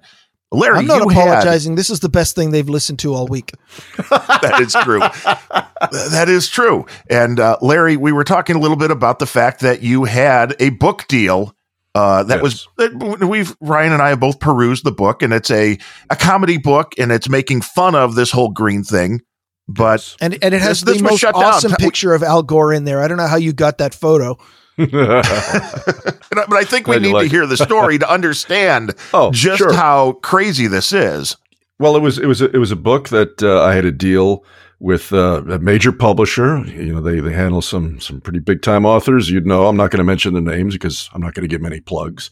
Larry, 0.50 0.78
I'm 0.78 0.86
not 0.86 1.02
you 1.02 1.08
had- 1.10 1.28
apologizing. 1.28 1.74
This 1.74 1.90
is 1.90 2.00
the 2.00 2.08
best 2.08 2.34
thing 2.34 2.50
they've 2.50 2.68
listened 2.68 2.98
to 3.00 3.12
all 3.12 3.26
week. 3.26 3.52
that 4.10 4.60
is 4.60 4.72
true. 4.82 5.00
that 5.00 6.28
is 6.28 6.48
true. 6.48 6.86
And 7.10 7.38
uh, 7.38 7.58
Larry, 7.60 7.96
we 7.96 8.12
were 8.12 8.24
talking 8.24 8.56
a 8.56 8.60
little 8.60 8.76
bit 8.76 8.90
about 8.90 9.18
the 9.18 9.26
fact 9.26 9.60
that 9.60 9.82
you 9.82 10.04
had 10.04 10.54
a 10.58 10.70
book 10.70 11.06
deal. 11.08 11.53
Uh, 11.94 12.24
that 12.24 12.42
was 12.42 12.66
that 12.76 13.26
we've 13.28 13.54
Ryan 13.60 13.92
and 13.92 14.02
I 14.02 14.08
have 14.08 14.20
both 14.20 14.40
perused 14.40 14.84
the 14.84 14.90
book, 14.92 15.22
and 15.22 15.32
it's 15.32 15.50
a 15.50 15.78
a 16.10 16.16
comedy 16.16 16.58
book, 16.58 16.92
and 16.98 17.12
it's 17.12 17.28
making 17.28 17.60
fun 17.62 17.94
of 17.94 18.14
this 18.16 18.30
whole 18.32 18.50
green 18.50 18.82
thing. 18.82 19.20
But 19.68 20.14
And, 20.20 20.36
and 20.42 20.52
it 20.54 20.60
has 20.60 20.82
This- 20.82 20.94
this 20.94 20.98
the 20.98 21.02
was 21.04 21.22
most 21.22 21.22
down. 21.22 21.34
awesome 21.36 21.70
We- 21.70 21.76
picture 21.84 22.12
of 22.12 22.22
Al 22.22 22.42
Gore 22.42 22.72
in 22.72 22.84
there. 22.84 23.00
I 23.00 23.08
don't 23.08 23.16
know 23.16 23.26
how 23.28 23.36
you 23.36 23.52
got 23.52 23.78
that 23.78 23.94
photo. 23.94 24.36
but 24.76 26.52
I 26.52 26.64
think 26.64 26.86
we 26.88 26.98
need 26.98 27.12
like 27.12 27.24
to 27.24 27.28
hear 27.30 27.46
the 27.46 27.56
story 27.56 27.98
to 27.98 28.10
understand 28.10 28.94
oh, 29.14 29.30
just 29.30 29.58
sure. 29.58 29.72
how 29.72 30.12
crazy 30.22 30.66
this 30.66 30.92
is. 30.92 31.36
Well, 31.78 31.96
it 31.96 32.02
was 32.02 32.18
it 32.18 32.26
was 32.26 32.40
a, 32.40 32.50
it 32.50 32.58
was 32.58 32.70
a 32.72 32.76
book 32.76 33.08
that 33.10 33.42
uh, 33.42 33.62
I 33.62 33.74
had 33.74 33.84
a 33.84 33.92
deal 33.92 34.44
with 34.84 35.14
uh, 35.14 35.42
a 35.48 35.58
major 35.58 35.92
publisher. 35.92 36.58
You 36.66 36.94
know, 36.94 37.00
they 37.00 37.18
they 37.18 37.32
handle 37.32 37.62
some 37.62 37.98
some 38.00 38.20
pretty 38.20 38.38
big 38.38 38.60
time 38.60 38.84
authors. 38.84 39.30
You'd 39.30 39.46
know. 39.46 39.66
I'm 39.66 39.78
not 39.78 39.90
going 39.90 39.98
to 39.98 40.04
mention 40.04 40.34
the 40.34 40.42
names 40.42 40.74
because 40.74 41.08
I'm 41.14 41.22
not 41.22 41.32
going 41.32 41.42
to 41.42 41.48
give 41.48 41.62
many 41.62 41.80
plugs. 41.80 42.30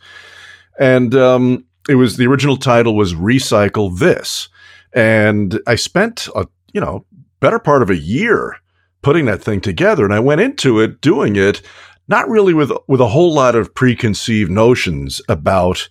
And 0.78 1.14
um, 1.14 1.64
it 1.88 1.94
was 1.94 2.18
the 2.18 2.26
original 2.26 2.58
title 2.58 2.94
was 2.94 3.14
Recycle 3.14 3.98
This, 3.98 4.50
and 4.92 5.58
I 5.66 5.76
spent 5.76 6.28
a 6.36 6.46
you 6.74 6.80
know 6.80 7.06
better 7.40 7.58
part 7.58 7.80
of 7.80 7.88
a 7.88 7.96
year 7.96 8.56
putting 9.00 9.24
that 9.24 9.42
thing 9.42 9.62
together, 9.62 10.04
and 10.04 10.12
I 10.12 10.20
went 10.20 10.42
into 10.42 10.78
it 10.78 11.00
doing 11.00 11.36
it 11.36 11.62
not 12.06 12.28
really 12.28 12.52
with 12.52 12.70
with 12.86 13.00
a 13.00 13.08
whole 13.08 13.32
lot 13.32 13.54
of 13.54 13.74
preconceived 13.74 14.50
notions 14.50 15.22
about 15.26 15.88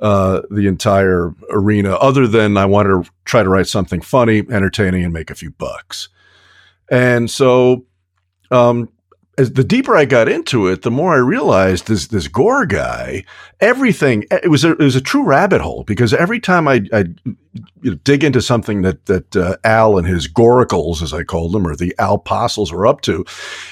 uh, 0.00 0.42
the 0.50 0.66
entire 0.66 1.34
arena, 1.50 1.94
other 1.94 2.26
than 2.26 2.56
I 2.56 2.66
wanted 2.66 3.04
to 3.04 3.10
try 3.24 3.42
to 3.42 3.48
write 3.48 3.66
something 3.66 4.00
funny, 4.00 4.38
entertaining, 4.50 5.04
and 5.04 5.12
make 5.12 5.30
a 5.30 5.34
few 5.34 5.50
bucks. 5.50 6.08
And 6.90 7.30
so, 7.30 7.84
um, 8.50 8.88
as 9.40 9.52
the 9.54 9.64
deeper 9.64 9.96
I 9.96 10.04
got 10.04 10.28
into 10.28 10.66
it, 10.66 10.82
the 10.82 10.90
more 10.90 11.14
I 11.14 11.18
realized 11.18 11.88
this 11.88 12.08
this 12.08 12.28
Gore 12.28 12.66
guy, 12.66 13.24
everything 13.58 14.24
it 14.30 14.50
was 14.50 14.64
a, 14.64 14.72
it 14.72 14.78
was 14.78 14.96
a 14.96 15.00
true 15.00 15.24
rabbit 15.24 15.62
hole 15.62 15.82
because 15.84 16.12
every 16.12 16.40
time 16.40 16.68
I 16.68 16.82
I 16.92 17.04
you 17.82 17.90
know, 17.92 17.94
dig 18.04 18.22
into 18.22 18.42
something 18.42 18.82
that 18.82 19.06
that 19.06 19.34
uh, 19.34 19.56
Al 19.64 19.96
and 19.96 20.06
his 20.06 20.28
Goracles, 20.28 21.00
as 21.00 21.14
I 21.14 21.24
called 21.24 21.52
them, 21.52 21.66
or 21.66 21.74
the 21.74 21.94
Al 21.98 22.16
Apostles 22.16 22.70
were 22.70 22.86
up 22.86 23.00
to, 23.02 23.24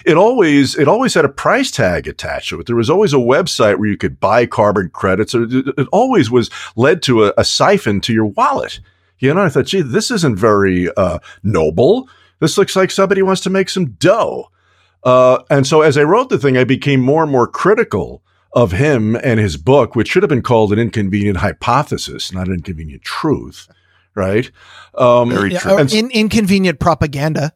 it 0.06 0.16
always 0.16 0.74
it 0.74 0.88
always 0.88 1.12
had 1.12 1.26
a 1.26 1.28
price 1.28 1.70
tag 1.70 2.08
attached 2.08 2.48
to 2.48 2.60
it. 2.60 2.66
There 2.66 2.74
was 2.74 2.90
always 2.90 3.12
a 3.12 3.16
website 3.16 3.78
where 3.78 3.90
you 3.90 3.98
could 3.98 4.18
buy 4.18 4.46
carbon 4.46 4.88
credits. 4.88 5.34
Or 5.34 5.44
it 5.44 5.86
always 5.92 6.30
was 6.30 6.50
led 6.76 7.02
to 7.02 7.26
a, 7.26 7.34
a 7.36 7.44
siphon 7.44 8.00
to 8.02 8.14
your 8.14 8.26
wallet. 8.26 8.80
You 9.18 9.34
know, 9.34 9.42
I 9.42 9.50
thought, 9.50 9.66
gee, 9.66 9.82
this 9.82 10.10
isn't 10.10 10.36
very 10.36 10.88
uh, 10.96 11.18
noble. 11.42 12.08
This 12.38 12.56
looks 12.56 12.74
like 12.74 12.90
somebody 12.90 13.20
wants 13.20 13.42
to 13.42 13.50
make 13.50 13.68
some 13.68 13.90
dough. 13.98 14.50
Uh, 15.04 15.42
and 15.50 15.66
so 15.66 15.82
as 15.82 15.96
I 15.96 16.02
wrote 16.02 16.28
the 16.28 16.38
thing, 16.38 16.56
I 16.56 16.64
became 16.64 17.00
more 17.00 17.22
and 17.22 17.32
more 17.32 17.46
critical 17.46 18.22
of 18.52 18.72
him 18.72 19.16
and 19.16 19.38
his 19.38 19.56
book, 19.56 19.94
which 19.94 20.08
should 20.08 20.22
have 20.22 20.30
been 20.30 20.42
called 20.42 20.72
an 20.72 20.78
inconvenient 20.78 21.38
hypothesis, 21.38 22.32
not 22.32 22.48
an 22.48 22.54
inconvenient 22.54 23.02
truth. 23.02 23.68
Right. 24.14 24.50
Um, 24.94 25.30
Very 25.30 25.54
true. 25.54 25.76
And, 25.78 25.92
in, 25.92 26.10
inconvenient 26.10 26.80
propaganda 26.80 27.52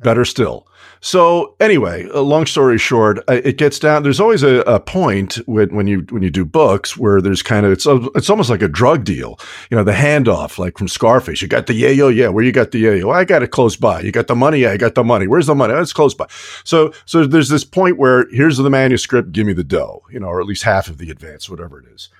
better 0.00 0.24
still. 0.24 0.66
So 1.04 1.56
anyway, 1.58 2.04
long 2.04 2.46
story 2.46 2.78
short, 2.78 3.18
it 3.28 3.58
gets 3.58 3.80
down. 3.80 4.04
There's 4.04 4.20
always 4.20 4.44
a, 4.44 4.60
a 4.60 4.78
point 4.78 5.34
when, 5.46 5.74
when 5.74 5.88
you 5.88 6.06
when 6.10 6.22
you 6.22 6.30
do 6.30 6.44
books 6.44 6.96
where 6.96 7.20
there's 7.20 7.42
kind 7.42 7.66
of 7.66 7.72
it's 7.72 7.86
it's 8.14 8.30
almost 8.30 8.48
like 8.48 8.62
a 8.62 8.68
drug 8.68 9.02
deal. 9.02 9.36
You 9.68 9.76
know, 9.76 9.82
the 9.82 9.92
handoff, 9.92 10.58
like 10.58 10.78
from 10.78 10.86
Scarface. 10.86 11.42
You 11.42 11.48
got 11.48 11.66
the 11.66 11.72
yayo, 11.72 12.14
yeah. 12.14 12.22
Yeah. 12.22 12.28
Where 12.28 12.44
you 12.44 12.52
got 12.52 12.70
the 12.70 12.84
yayo? 12.84 13.12
I 13.12 13.24
got 13.24 13.42
it 13.42 13.48
close 13.48 13.74
by. 13.74 14.00
You 14.00 14.12
got 14.12 14.28
the 14.28 14.36
money, 14.36 14.60
yeah. 14.60 14.70
I 14.70 14.76
got 14.76 14.94
the 14.94 15.02
money. 15.02 15.26
Where's 15.26 15.48
the 15.48 15.56
money? 15.56 15.74
Oh, 15.74 15.80
it's 15.80 15.92
close 15.92 16.14
by. 16.14 16.26
So 16.62 16.92
so 17.04 17.26
there's 17.26 17.48
this 17.48 17.64
point 17.64 17.98
where 17.98 18.28
here's 18.30 18.56
the 18.56 18.70
manuscript. 18.70 19.32
Give 19.32 19.44
me 19.44 19.54
the 19.54 19.64
dough. 19.64 20.04
You 20.08 20.20
know, 20.20 20.28
or 20.28 20.40
at 20.40 20.46
least 20.46 20.62
half 20.62 20.86
of 20.86 20.98
the 20.98 21.10
advance, 21.10 21.50
whatever 21.50 21.80
it 21.80 21.86
is. 21.92 22.10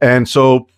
And 0.00 0.28
so 0.28 0.68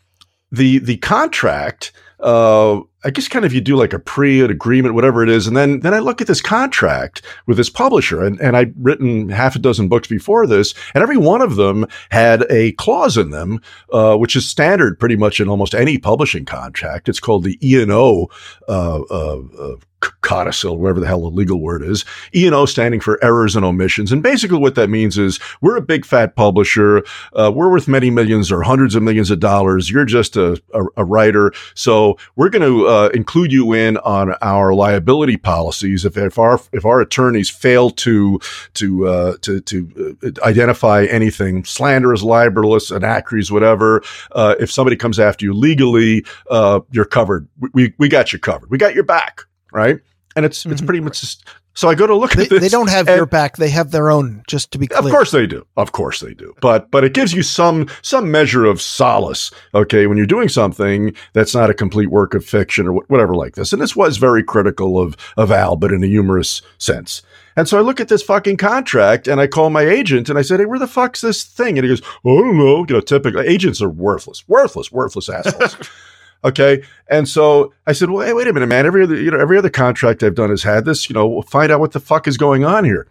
the 0.51 0.79
the 0.79 0.97
contract 0.97 1.93
uh, 2.21 2.81
I 3.05 3.11
guess 3.11 3.29
kind 3.29 3.45
of 3.45 3.53
you 3.53 3.61
do 3.61 3.77
like 3.77 3.93
a 3.93 3.99
pre 3.99 4.41
agreement, 4.41 4.95
whatever 4.95 5.23
it 5.23 5.29
is, 5.29 5.47
and 5.47 5.57
then 5.57 5.81
then 5.81 5.95
I 5.95 5.99
look 5.99 6.21
at 6.21 6.27
this 6.27 6.41
contract 6.41 7.23
with 7.47 7.57
this 7.57 7.71
publisher, 7.71 8.23
and 8.23 8.41
and 8.41 8.57
I'd 8.57 8.73
written 8.77 9.29
half 9.29 9.57
a 9.57 9.59
dozen 9.59 9.89
books 9.89 10.09
before 10.09 10.47
this, 10.47 10.75
and 10.95 11.03
every 11.03 11.17
one 11.17 11.43
of 11.43 11.57
them 11.57 11.87
had 12.11 12.45
a 12.51 12.73
clause 12.73 13.17
in 13.17 13.31
them, 13.31 13.61
uh, 13.93 14.17
which 14.17 14.37
is 14.37 14.49
standard 14.49 14.99
pretty 14.99 15.17
much 15.17 15.41
in 15.41 15.49
almost 15.49 15.75
any 15.75 15.99
publishing 15.99 16.45
contract. 16.45 17.09
It's 17.09 17.21
called 17.21 17.45
the 17.45 17.59
E 17.67 17.81
and 17.81 17.93
O 17.93 18.29
uh, 18.69 19.03
uh, 19.03 19.43
uh 19.59 19.77
codicil, 20.21 20.79
whatever 20.79 21.01
the 21.01 21.07
hell 21.07 21.21
the 21.23 21.29
legal 21.29 21.61
word 21.61 21.83
is. 21.83 22.05
E&O 22.35 22.67
standing 22.67 23.01
for 23.01 23.23
errors 23.23 23.57
and 23.57 23.65
omissions. 23.65 24.13
And 24.13 24.23
basically 24.23 24.59
what 24.59 24.75
that 24.75 24.91
means 24.91 25.19
is 25.19 25.39
we're 25.61 25.77
a 25.77 25.83
big 25.83 26.05
fat 26.05 26.37
publisher. 26.37 27.05
Uh, 27.33 27.53
we're 27.55 27.71
worth 27.71 27.89
many 27.89 28.11
millions 28.11 28.51
or 28.51 28.63
hundreds 28.63 28.95
of 28.95 29.03
millions 29.03 29.31
of 29.31 29.41
dollars. 29.41 29.91
You're 29.91 30.05
just 30.05 30.37
a, 30.37 30.61
a, 30.75 30.85
a 30.99 31.05
writer. 31.05 31.53
So 31.75 32.19
we're 32.37 32.51
going 32.51 32.63
to 32.63 32.87
uh, 32.93 33.09
include 33.15 33.53
you 33.53 33.73
in 33.73 33.97
on 33.99 34.35
our 34.43 34.75
liability 34.75 35.37
policies. 35.37 36.05
If, 36.05 36.17
if 36.17 36.39
our, 36.39 36.61
if 36.73 36.85
our 36.85 37.01
attorneys 37.01 37.49
fail 37.51 37.91
to, 37.91 38.41
to, 38.75 39.07
uh, 39.07 39.37
to, 39.43 39.61
to 39.61 40.17
uh, 40.23 40.47
identify 40.47 41.05
anything 41.05 41.65
slanderous, 41.65 42.23
libelous, 42.23 42.91
anacries, 42.91 43.51
whatever, 43.51 44.03
uh, 44.33 44.55
if 44.61 44.71
somebody 44.71 44.97
comes 44.97 45.19
after 45.19 45.45
you 45.45 45.55
legally, 45.55 46.25
uh, 46.51 46.81
you're 46.91 47.05
covered. 47.05 47.49
We, 47.73 47.95
we 47.99 48.09
got 48.09 48.33
you 48.33 48.39
covered. 48.39 48.71
We 48.71 48.79
got 48.79 48.95
your 48.95 49.05
back 49.05 49.43
right? 49.73 49.99
And 50.37 50.47
it's 50.47 50.61
mm-hmm. 50.61 50.73
it's 50.73 50.83
pretty 50.83 51.01
much 51.01 51.21
so 51.75 51.89
I 51.89 51.95
go 51.95 52.07
to 52.07 52.15
look 52.15 52.33
they, 52.33 52.45
at 52.45 52.51
this. 52.51 52.61
They 52.61 52.69
don't 52.69 52.91
have 52.91 53.09
your 53.09 53.27
back; 53.27 53.57
they 53.57 53.71
have 53.71 53.91
their 53.91 54.11
own. 54.11 54.43
Just 54.47 54.73
to 54.73 54.79
be 54.79 54.87
clear, 54.87 55.01
of 55.01 55.11
course 55.11 55.31
they 55.31 55.47
do. 55.47 55.67
Of 55.77 55.93
course 55.93 56.21
they 56.21 56.35
do. 56.35 56.55
But 56.61 56.91
but 56.91 57.05
it 57.05 57.15
gives 57.15 57.33
you 57.33 57.43
some 57.43 57.89
some 58.03 58.31
measure 58.31 58.65
of 58.65 58.81
solace. 58.81 59.51
Okay, 59.75 60.07
when 60.07 60.19
you're 60.19 60.27
doing 60.27 60.49
something 60.49 61.15
that's 61.33 61.55
not 61.55 61.71
a 61.71 61.75
complete 61.75 62.11
work 62.11 62.35
of 62.35 62.45
fiction 62.45 62.87
or 62.87 62.93
whatever 63.09 63.35
like 63.35 63.55
this. 63.55 63.73
And 63.73 63.81
this 63.81 63.97
was 63.97 64.17
very 64.17 64.43
critical 64.43 64.99
of 64.99 65.17
of 65.37 65.51
Al, 65.51 65.77
but 65.77 65.93
in 65.93 66.05
a 66.05 66.09
humorous 66.09 66.63
sense. 66.79 67.23
And 67.57 67.69
so 67.69 67.79
I 67.79 67.83
look 67.83 68.01
at 68.01 68.09
this 68.09 68.23
fucking 68.23 68.57
contract 68.57 69.29
and 69.29 69.41
I 69.41 69.47
call 69.47 69.71
my 69.71 69.83
agent 69.83 70.29
and 70.29 70.39
I 70.39 70.43
said, 70.43 70.61
Hey, 70.61 70.67
where 70.67 70.79
the 70.79 70.87
fuck's 70.87 71.21
this 71.21 71.45
thing? 71.45 71.79
And 71.79 71.85
he 71.85 71.91
goes, 71.91 72.03
oh, 72.25 72.39
I 72.39 72.43
don't 72.43 72.59
know. 72.59 72.87
You 72.89 72.95
know, 72.95 73.01
typical 73.01 73.41
agents 73.41 73.83
are 73.83 73.91
worthless, 73.91 74.47
worthless, 74.49 74.91
worthless 74.91 75.29
assholes. 75.29 75.77
Okay. 76.45 76.83
And 77.09 77.29
so 77.29 77.73
I 77.87 77.93
said, 77.93 78.11
well, 78.11 78.27
hey, 78.27 78.33
wait 78.33 78.49
a 78.49 78.53
minute, 78.53 78.69
man. 78.69 78.87
Every 78.87 79.05
other, 79.05 79.17
you 79.17 79.31
know, 79.31 79.39
every 79.39 79.59
other 79.59 79.71
contract 79.71 80.23
I've 80.23 80.35
done 80.35 80.51
has 80.51 80.63
had 80.63 80.85
this, 80.85 81.09
you 81.09 81.15
know, 81.15 81.27
we'll 81.27 81.43
find 81.43 81.71
out 81.71 81.81
what 81.81 81.93
the 81.93 82.01
fuck 82.01 82.27
is 82.27 82.37
going 82.37 82.65
on 82.65 82.85
here. 82.85 83.07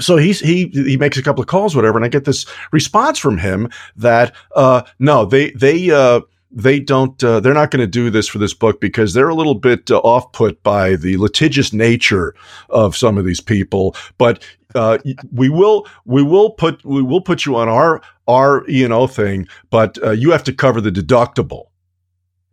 So 0.00 0.16
he's, 0.16 0.40
he, 0.40 0.66
he 0.68 0.96
makes 0.96 1.18
a 1.18 1.22
couple 1.22 1.42
of 1.42 1.48
calls, 1.48 1.76
whatever. 1.76 1.98
And 1.98 2.04
I 2.04 2.08
get 2.08 2.24
this 2.24 2.46
response 2.72 3.18
from 3.18 3.38
him 3.38 3.70
that, 3.96 4.34
uh, 4.56 4.82
no, 4.98 5.24
they, 5.24 5.50
they, 5.52 5.90
uh, 5.90 6.20
they 6.50 6.80
don't 6.80 7.22
uh, 7.22 7.40
they're 7.40 7.54
not 7.54 7.70
going 7.70 7.80
to 7.80 7.86
do 7.86 8.10
this 8.10 8.26
for 8.26 8.38
this 8.38 8.54
book 8.54 8.80
because 8.80 9.14
they're 9.14 9.28
a 9.28 9.34
little 9.34 9.54
bit 9.54 9.90
uh, 9.90 9.98
off 9.98 10.32
put 10.32 10.62
by 10.62 10.96
the 10.96 11.16
litigious 11.16 11.72
nature 11.72 12.34
of 12.68 12.96
some 12.96 13.16
of 13.16 13.24
these 13.24 13.40
people 13.40 13.94
but 14.18 14.44
uh, 14.74 14.98
we 15.32 15.48
will 15.48 15.86
we 16.04 16.22
will 16.22 16.50
put 16.50 16.84
we 16.84 17.02
will 17.02 17.20
put 17.20 17.46
you 17.46 17.56
on 17.56 17.68
our 17.68 18.02
our 18.26 18.68
E&O 18.68 19.06
thing 19.06 19.46
but 19.70 20.02
uh, 20.02 20.10
you 20.10 20.30
have 20.30 20.44
to 20.44 20.52
cover 20.52 20.80
the 20.80 20.90
deductible 20.90 21.66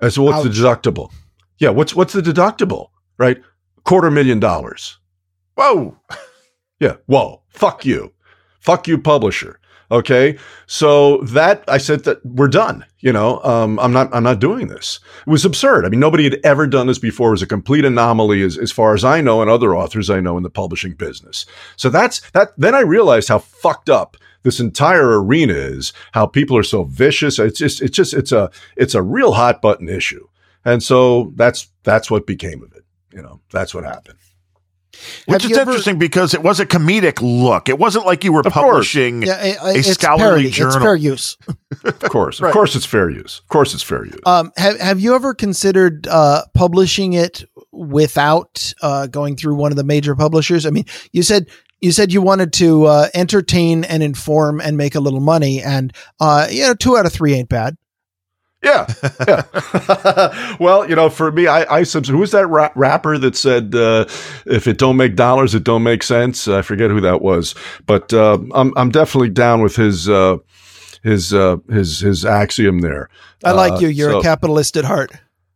and 0.02 0.14
so 0.14 0.24
what's 0.24 0.44
the 0.44 0.50
deductible? 0.50 1.12
Yeah, 1.60 1.70
what's 1.70 1.96
what's 1.96 2.14
the 2.14 2.22
deductible? 2.22 2.90
Right? 3.18 3.42
Quarter 3.84 4.12
million 4.12 4.40
dollars. 4.40 5.00
Whoa. 5.56 5.98
Yeah. 6.80 6.98
Whoa. 7.08 7.42
Fuck 7.50 7.86
you. 7.86 8.14
Fuck 8.60 8.88
you, 8.88 8.98
publisher. 9.00 9.60
Okay. 9.90 10.38
So 10.66 11.18
that 11.22 11.64
I 11.68 11.78
said 11.78 12.04
that 12.04 12.24
we're 12.26 12.50
done. 12.50 12.86
You 13.00 13.14
know, 13.14 13.40
um, 13.44 13.80
I'm 13.80 13.94
not 13.94 14.14
I'm 14.14 14.24
not 14.24 14.40
doing 14.40 14.68
this. 14.68 15.00
It 15.26 15.30
was 15.30 15.46
absurd. 15.46 15.86
I 15.86 15.90
mean, 15.90 16.00
nobody 16.00 16.26
had 16.26 16.40
ever 16.44 16.68
done 16.68 16.88
this 16.88 17.00
before. 17.00 17.30
It 17.30 17.32
was 17.32 17.42
a 17.42 17.48
complete 17.48 17.86
anomaly 17.86 18.42
as, 18.42 18.58
as 18.58 18.72
far 18.72 18.94
as 18.94 19.04
I 19.04 19.22
know, 19.22 19.42
and 19.42 19.50
other 19.50 19.76
authors 19.76 20.10
I 20.10 20.20
know 20.20 20.36
in 20.36 20.44
the 20.44 20.50
publishing 20.50 20.94
business. 20.94 21.46
So 21.78 21.90
that's 21.90 22.20
that 22.32 22.50
then 22.58 22.76
I 22.76 22.82
realized 22.82 23.30
how 23.30 23.40
fucked 23.40 23.90
up 23.90 24.18
this 24.48 24.62
entire 24.62 25.22
arena 25.22 25.54
is 25.54 25.92
how 26.14 26.26
people 26.26 26.56
are 26.56 26.64
so 26.64 26.86
vicious. 26.86 27.38
It's 27.38 27.60
just, 27.60 27.82
it's 27.82 27.98
just, 27.98 28.14
it's 28.14 28.32
a, 28.32 28.50
it's 28.78 28.96
a 28.96 29.02
real 29.02 29.34
hot 29.34 29.62
button 29.62 29.90
issue. 29.90 30.26
And 30.64 30.82
so 30.82 31.34
that's, 31.36 31.68
that's 31.84 32.10
what 32.10 32.26
became 32.26 32.64
of 32.64 32.72
it. 32.72 32.86
You 33.12 33.22
know, 33.22 33.42
that's 33.52 33.76
what 33.76 33.84
happened. 33.84 34.18
Which 35.26 35.44
Have 35.44 35.52
is 35.52 35.58
interesting 35.58 35.92
ever, 35.92 36.00
because 36.00 36.34
it 36.34 36.42
was 36.44 36.62
a 36.62 36.66
comedic 36.66 37.20
look. 37.22 37.68
It 37.68 37.78
wasn't 37.78 38.06
like 38.06 38.24
you 38.24 38.32
were 38.32 38.42
publishing 38.42 39.22
yeah, 39.22 39.44
it, 39.44 39.58
a 39.80 39.84
scholarly 39.84 40.24
parody. 40.24 40.50
journal. 40.50 40.76
It's 40.76 40.84
fair 40.84 40.96
use. 40.96 41.38
of 41.84 42.00
course, 42.04 42.40
right. 42.40 42.48
of 42.48 42.54
course, 42.54 42.76
it's 42.76 42.86
fair 42.86 43.10
use. 43.10 43.40
Of 43.40 43.48
course, 43.50 43.74
it's 43.74 43.84
fair 43.84 44.06
use. 44.06 44.20
Um, 44.26 44.52
have 44.56 44.80
Have 44.80 45.00
you 45.02 45.14
ever 45.14 45.34
considered 45.34 46.08
uh, 46.08 46.44
publishing 46.54 47.14
it 47.14 47.44
without 47.72 48.74
uh, 48.82 49.08
going 49.08 49.36
through 49.36 49.56
one 49.56 49.72
of 49.72 49.76
the 49.76 49.84
major 49.84 50.16
publishers? 50.16 50.66
I 50.66 50.72
mean, 50.72 50.86
you 51.12 51.22
said 51.22 51.48
you 51.80 51.92
said 51.92 52.12
you 52.12 52.22
wanted 52.22 52.54
to 52.54 52.86
uh, 52.86 53.08
entertain 53.14 53.84
and 53.84 54.02
inform 54.02 54.60
and 54.60 54.78
make 54.78 54.96
a 54.96 55.00
little 55.00 55.20
money, 55.20 55.62
and 55.62 55.94
uh, 56.20 56.48
you 56.50 56.64
know, 56.64 56.74
two 56.74 56.98
out 56.98 57.06
of 57.06 57.14
three 57.14 57.34
ain't 57.34 57.50
bad. 57.50 57.78
Yeah, 58.64 58.88
yeah. 59.28 60.58
well, 60.60 60.90
you 60.90 60.96
know, 60.96 61.10
for 61.10 61.32
me, 61.32 61.48
I, 61.48 61.80
I 61.80 61.84
who 61.84 62.18
was 62.18 62.32
that 62.32 62.48
ra- 62.48 62.72
rapper 62.76 63.18
that 63.20 63.36
said, 63.36 63.76
uh, 63.76 64.06
"If 64.46 64.68
it 64.68 64.78
don't 64.78 64.98
make 64.98 65.16
dollars, 65.16 65.54
it 65.54 65.64
don't 65.64 65.84
make 65.84 66.02
sense." 66.04 66.48
I 66.48 66.62
forget 66.64 66.90
who 66.90 67.02
that 67.02 67.22
was, 67.22 67.54
but 67.86 68.14
uh, 68.14 68.40
I'm 68.54 68.74
I'm 68.76 68.90
definitely 68.90 69.30
down 69.30 69.62
with 69.62 69.76
his 69.76 70.10
uh, 70.10 70.38
his 71.04 71.34
uh, 71.34 71.58
his 71.70 72.00
his 72.00 72.26
axiom 72.26 72.80
there. 72.80 73.10
I 73.44 73.52
like 73.52 73.74
uh, 73.74 73.80
you. 73.80 73.88
You're 73.90 74.12
so, 74.12 74.20
a 74.20 74.24
capitalist 74.24 74.76
at 74.76 74.86
heart. 74.86 75.12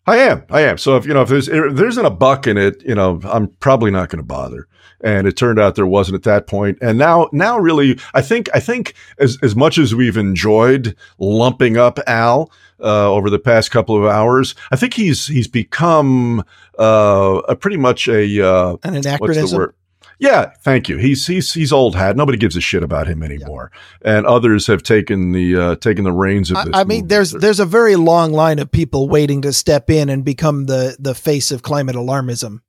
I 0.08 0.18
am. 0.18 0.44
I 0.50 0.62
am. 0.62 0.78
So 0.78 0.96
if 0.98 1.06
you 1.06 1.14
know 1.14 1.22
if 1.22 1.30
there's 1.30 1.48
if 1.48 1.76
there 1.76 1.88
isn't 1.88 2.06
a 2.06 2.10
buck 2.10 2.48
in 2.48 2.58
it, 2.58 2.84
you 2.84 2.96
know, 2.96 3.20
I'm 3.24 3.48
probably 3.60 3.92
not 3.92 4.10
going 4.10 4.22
to 4.22 4.26
bother 4.26 4.68
and 5.04 5.28
it 5.28 5.36
turned 5.36 5.60
out 5.60 5.76
there 5.76 5.88
wasn't 5.88 6.16
at 6.16 6.24
that 6.24 6.48
point. 6.48 6.78
And 6.82 6.98
now, 6.98 7.30
now 7.32 7.58
really, 7.58 8.00
I 8.14 8.22
think, 8.22 8.50
I 8.54 8.60
think 8.60 8.94
as 9.18 9.38
as 9.42 9.56
much 9.56 9.78
as 9.78 9.94
we've 9.94 10.18
enjoyed 10.18 10.96
lumping 11.20 11.78
up 11.78 12.00
Al 12.08 12.52
uh, 12.80 13.12
over 13.12 13.30
the 13.30 13.40
past 13.40 13.72
couple 13.72 13.98
of 13.98 14.06
hours, 14.06 14.56
I 14.72 14.76
think 14.76 14.94
he's 14.94 15.28
he's 15.28 15.48
become 15.48 16.44
uh, 16.80 17.42
a 17.48 17.56
pretty 17.56 17.78
much 17.78 18.08
a 18.08 18.46
uh, 18.46 18.78
an 18.84 18.96
anachronism. 18.96 19.74
Yeah, 20.22 20.54
thank 20.62 20.88
you. 20.88 20.98
He's 20.98 21.26
he's 21.26 21.52
he's 21.52 21.74
old 21.74 21.96
hat. 21.96 22.16
Nobody 22.16 22.38
gives 22.38 22.56
a 22.56 22.62
shit 22.62 22.84
about 22.84 23.08
him 23.08 23.24
anymore, 23.24 23.72
yeah. 24.06 24.18
and 24.18 24.28
others 24.28 24.68
have 24.68 24.84
taken 24.84 25.32
the 25.32 25.56
uh, 25.56 25.76
taken 25.78 26.04
the 26.04 26.12
reins 26.12 26.52
of 26.52 26.58
this. 26.64 26.76
I, 26.76 26.82
I 26.82 26.84
mean, 26.84 27.08
there's 27.08 27.32
there's 27.32 27.60
a 27.60 27.66
very 27.66 27.96
long 27.96 28.32
line 28.32 28.60
of 28.60 28.72
people 28.72 29.10
waiting 29.10 29.42
to 29.42 29.52
step 29.52 29.90
in 29.90 30.10
and 30.10 30.24
become 30.24 30.68
the 30.68 30.96
the 31.00 31.16
face 31.16 31.52
of 31.52 31.64
climate 31.64 31.96
alarmism. 31.96 32.60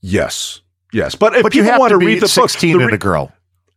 Yes, 0.00 0.62
Yes, 0.92 1.14
but 1.14 1.36
if 1.36 1.42
but 1.42 1.52
people 1.52 1.78
want 1.78 1.90
to, 1.90 1.98
read 1.98 2.20
the 2.20 2.28
16 2.28 2.74
book, 2.74 2.82
and 2.82 2.92
a 2.92 2.98
girl. 2.98 3.32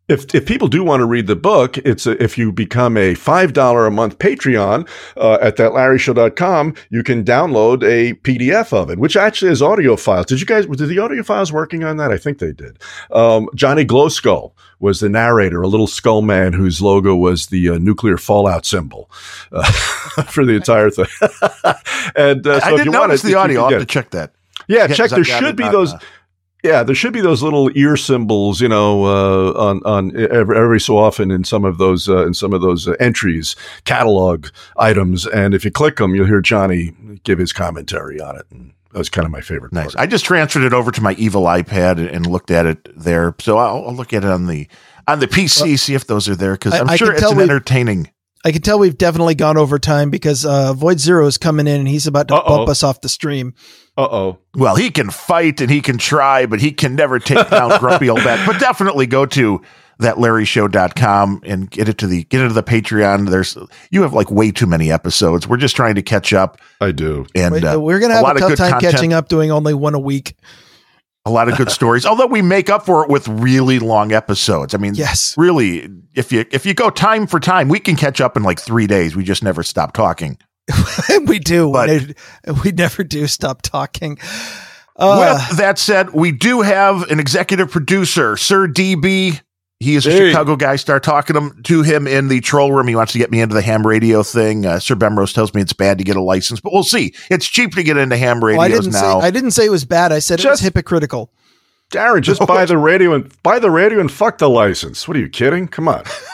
If 0.10 0.36
if 0.36 0.46
people 0.46 0.68
do 0.68 0.84
want 0.84 1.00
to 1.00 1.06
read 1.06 1.28
the 1.28 1.36
book, 1.36 1.78
it's 1.80 2.06
a, 2.06 2.22
if 2.22 2.38
you 2.38 2.52
become 2.52 2.98
a 2.98 3.16
five 3.16 3.54
dollar 3.54 3.86
a 3.86 3.92
month 3.92 4.20
Patreon 4.20 4.88
uh, 5.16 5.38
at 5.42 5.56
thatlarryshow.com, 5.56 6.76
you 6.90 7.04
can 7.04 7.24
download 7.24 7.84
a 7.84 8.14
PDF 8.16 8.74
of 8.74 8.90
it, 8.90 9.00
which 9.00 9.16
actually 9.16 9.50
has 9.50 9.62
audio 9.62 9.96
files. 9.96 10.26
Did 10.26 10.42
you 10.42 10.46
guys? 10.46 10.66
Did 10.66 10.90
the 10.90 11.00
audio 11.00 11.24
files 11.24 11.54
working 11.54 11.86
on 11.86 11.98
that? 11.98 12.12
I 12.12 12.18
think 12.18 12.40
they 12.40 12.52
did. 12.52 12.80
Um, 13.12 13.48
Johnny 13.56 13.86
Glowskull 13.86 14.52
was 14.80 15.00
the 15.00 15.08
narrator, 15.08 15.62
a 15.62 15.68
little 15.70 15.88
skull 15.88 16.22
man 16.22 16.52
whose 16.52 16.82
logo 16.82 17.16
was 17.16 17.48
the 17.48 17.70
uh, 17.70 17.78
nuclear 17.78 18.18
fallout 18.18 18.66
symbol 18.66 19.10
uh, 19.54 19.72
for 20.28 20.46
the 20.46 20.54
entire 20.54 20.90
thing. 20.90 21.06
and 22.18 22.46
uh, 22.46 22.60
so 22.60 22.66
I 22.66 22.72
if 22.72 22.78
didn't 22.78 22.86
you 22.86 22.92
notice 22.92 23.22
the 23.22 23.36
audio. 23.36 23.64
I'll 23.64 23.70
have 23.70 23.80
to 23.80 23.86
check 23.86 24.10
that. 24.10 24.34
yeah, 24.68 24.88
Yeah, 24.88 24.96
check. 24.96 25.12
There 25.12 25.24
should 25.24 25.56
be 25.56 25.70
those. 25.70 25.94
uh, 25.94 26.00
Yeah, 26.64 26.84
there 26.84 26.96
should 26.96 27.12
be 27.12 27.20
those 27.20 27.44
little 27.44 27.70
ear 27.76 27.98
symbols, 27.98 28.62
you 28.62 28.70
know, 28.70 29.04
uh, 29.04 29.52
on 29.60 29.82
on 29.84 30.16
every, 30.16 30.58
every 30.58 30.80
so 30.80 30.98
often 30.98 31.30
in 31.30 31.44
some 31.44 31.66
of 31.66 31.78
those 31.78 32.08
uh, 32.08 32.26
in 32.26 32.34
some 32.34 32.54
of 32.54 32.62
those 32.62 32.88
uh, 32.88 32.94
entries, 33.02 33.58
catalog 33.84 34.48
items, 34.78 35.28
and 35.28 35.54
if 35.54 35.66
you 35.66 35.72
click 35.72 35.98
them, 35.98 36.16
you'll 36.16 36.26
hear 36.26 36.40
Johnny 36.40 36.94
give 37.24 37.38
his 37.38 37.52
commentary 37.52 38.22
on 38.22 38.38
it. 38.38 38.46
And 38.50 38.72
that 38.94 38.98
was 38.98 39.10
kind 39.10 39.26
of 39.26 39.32
my 39.32 39.42
favorite. 39.42 39.74
Nice. 39.74 39.94
part. 39.94 40.02
I 40.02 40.08
just 40.08 40.24
transferred 40.24 40.64
it 40.64 40.72
over 40.74 40.90
to 40.92 41.02
my 41.02 41.14
evil 41.14 41.44
iPad 41.44 41.98
and- 41.98 42.08
and 42.10 42.26
looked 42.28 42.50
at 42.52 42.66
it 42.66 42.88
there. 42.98 43.36
So 43.40 43.58
I'll, 43.58 43.88
I'll 43.90 43.96
look 43.96 44.14
at 44.14 44.24
it 44.24 44.30
on 44.30 44.48
the 44.48 44.68
on 45.06 45.20
the 45.20 45.28
PC, 45.28 45.78
see 45.78 45.96
if 45.96 46.08
those 46.08 46.30
are 46.30 46.36
there 46.36 46.54
because 46.54 46.74
I- 46.76 46.80
I'm 46.80 46.90
I 46.90 46.96
sure 46.96 47.08
can 47.14 47.24
it's 47.24 47.32
an 47.34 47.42
entertaining. 47.42 48.10
I 48.46 48.52
can 48.54 48.62
tell 48.62 48.78
we've 48.80 48.98
definitely 48.98 49.36
gone 49.36 49.58
over 49.58 49.80
time 49.80 50.10
because 50.10 50.46
uh, 50.46 50.74
Void 50.74 51.00
Zero 51.00 51.26
is 51.28 51.38
coming 51.38 51.68
in 51.68 51.80
and 51.82 51.88
he's 51.88 52.08
about 52.08 52.28
to 52.30 52.36
Uh-oh. 52.36 52.58
bump 52.58 52.70
us 52.70 52.84
off 52.84 53.02
the 53.02 53.08
stream. 53.10 53.54
Uh 53.98 54.08
oh. 54.12 54.38
Well, 54.56 54.76
he 54.76 54.90
can 54.90 55.10
fight 55.12 55.62
and 55.62 55.70
he 55.70 55.82
can 55.82 55.98
try, 55.98 56.46
but 56.48 56.60
he 56.60 56.72
can 56.72 56.96
never 56.96 57.20
take 57.20 57.50
down 57.50 57.80
Grumpy 57.80 58.10
Old 58.10 58.24
Bat. 58.24 58.48
But 58.48 58.60
definitely 58.60 59.06
go 59.06 59.26
to 59.28 59.62
thatlarryshow.com 60.02 61.42
and 61.46 61.70
get 61.70 61.88
it 61.90 61.98
to 62.00 62.08
the 62.08 62.24
get 62.26 62.42
into 62.42 62.54
the 62.54 62.64
Patreon. 62.64 63.30
There's 63.30 63.58
you 63.92 64.02
have 64.02 64.14
like 64.14 64.32
way 64.32 64.52
too 64.52 64.66
many 64.66 64.92
episodes. 64.92 65.48
We're 65.48 65.58
just 65.58 65.76
trying 65.76 65.96
to 65.96 66.02
catch 66.02 66.34
up 66.34 66.60
I 66.82 66.92
do. 66.92 67.26
and 67.36 67.54
Wait, 67.54 67.64
uh, 67.64 67.80
We're 67.80 68.00
gonna 68.00 68.14
a 68.14 68.18
have 68.18 68.24
lot 68.24 68.36
a 68.36 68.38
of 68.38 68.40
tough 68.42 68.50
good 68.50 68.58
time 68.58 68.72
content. 68.72 68.94
catching 68.94 69.14
up 69.14 69.28
doing 69.30 69.52
only 69.52 69.74
one 69.74 69.94
a 69.94 70.00
week. 70.00 70.36
a 71.26 71.32
lot 71.32 71.48
of 71.50 71.58
good 71.58 71.72
stories. 71.80 72.06
Although 72.06 72.28
we 72.28 72.42
make 72.42 72.70
up 72.70 72.86
for 72.86 73.04
it 73.04 73.10
with 73.10 73.28
really 73.28 73.80
long 73.80 74.12
episodes. 74.12 74.74
I 74.74 74.78
mean, 74.78 74.96
Yes. 74.96 75.36
really, 75.38 75.90
if 76.16 76.32
you 76.32 76.46
if 76.52 76.66
you 76.66 76.74
go 76.74 76.90
time 76.90 77.28
for 77.28 77.40
time, 77.40 77.70
we 77.70 77.80
can 77.80 77.96
catch 77.96 78.20
up 78.22 78.36
in 78.38 78.44
like 78.44 78.60
three 78.60 78.88
days. 78.88 79.16
We 79.16 79.24
just 79.24 79.44
never 79.44 79.64
stop 79.64 79.94
talking. 79.94 80.38
we 81.26 81.40
do. 81.40 81.72
But- 81.72 81.90
we, 81.90 82.16
we 82.66 82.72
never 82.72 83.04
do 83.04 83.28
stop 83.28 83.62
talking. 83.62 84.18
Uh, 84.96 85.46
With 85.50 85.58
that 85.58 85.80
said, 85.80 86.12
we 86.12 86.32
do 86.32 86.62
have 86.62 87.10
an 87.10 87.20
executive 87.20 87.72
producer, 87.72 88.38
Sir 88.38 88.68
DB. 88.68 89.42
He 89.80 89.96
is 89.96 90.06
a 90.08 90.12
Hey. 90.12 90.30
Chicago 90.30 90.56
guy. 90.56 90.76
Start 90.78 91.04
talking 91.04 91.36
him, 91.36 91.62
to 91.64 91.82
him 91.82 92.08
in 92.08 92.28
the 92.30 92.40
troll 92.40 92.72
room. 92.72 92.88
He 92.88 92.96
wants 92.96 93.12
to 93.14 93.18
get 93.18 93.32
me 93.32 93.42
into 93.42 93.54
the 93.56 93.62
ham 93.62 93.86
radio 93.86 94.24
thing. 94.24 94.66
Uh, 94.66 94.80
Sir 94.80 94.96
Bemrose 94.96 95.34
tells 95.34 95.54
me 95.54 95.62
it's 95.62 95.74
bad 95.74 95.98
to 95.98 96.04
get 96.06 96.16
a 96.16 96.22
license, 96.22 96.62
but 96.62 96.72
we'll 96.72 96.84
see. 96.84 97.14
It's 97.30 97.46
cheap 97.48 97.74
to 97.76 97.84
get 97.84 97.98
into 97.98 98.16
ham 98.16 98.40
well, 98.40 98.52
radios 98.58 98.62
I 98.62 98.82
didn't 98.82 98.94
now. 98.94 99.20
say 99.20 99.28
I 99.28 99.32
didn't 99.32 99.52
say 99.52 99.66
it 99.66 99.72
was 99.72 99.84
bad. 99.84 100.12
I 100.14 100.20
said 100.20 100.40
it 100.40 100.46
was 100.48 100.62
hypocritical. 100.62 101.32
Darren, 101.92 102.22
just 102.22 102.46
buy 102.48 102.66
the 102.66 102.78
radio 102.78 103.14
and 103.14 103.32
buy 103.44 103.60
the 103.60 103.70
radio 103.72 104.00
and 104.00 104.12
fuck 104.12 104.38
the 104.38 104.50
license. 104.50 105.08
What 105.08 105.18
are 105.18 105.20
you 105.20 105.30
kidding? 105.30 105.68
Come 105.68 105.88
on. 105.88 106.04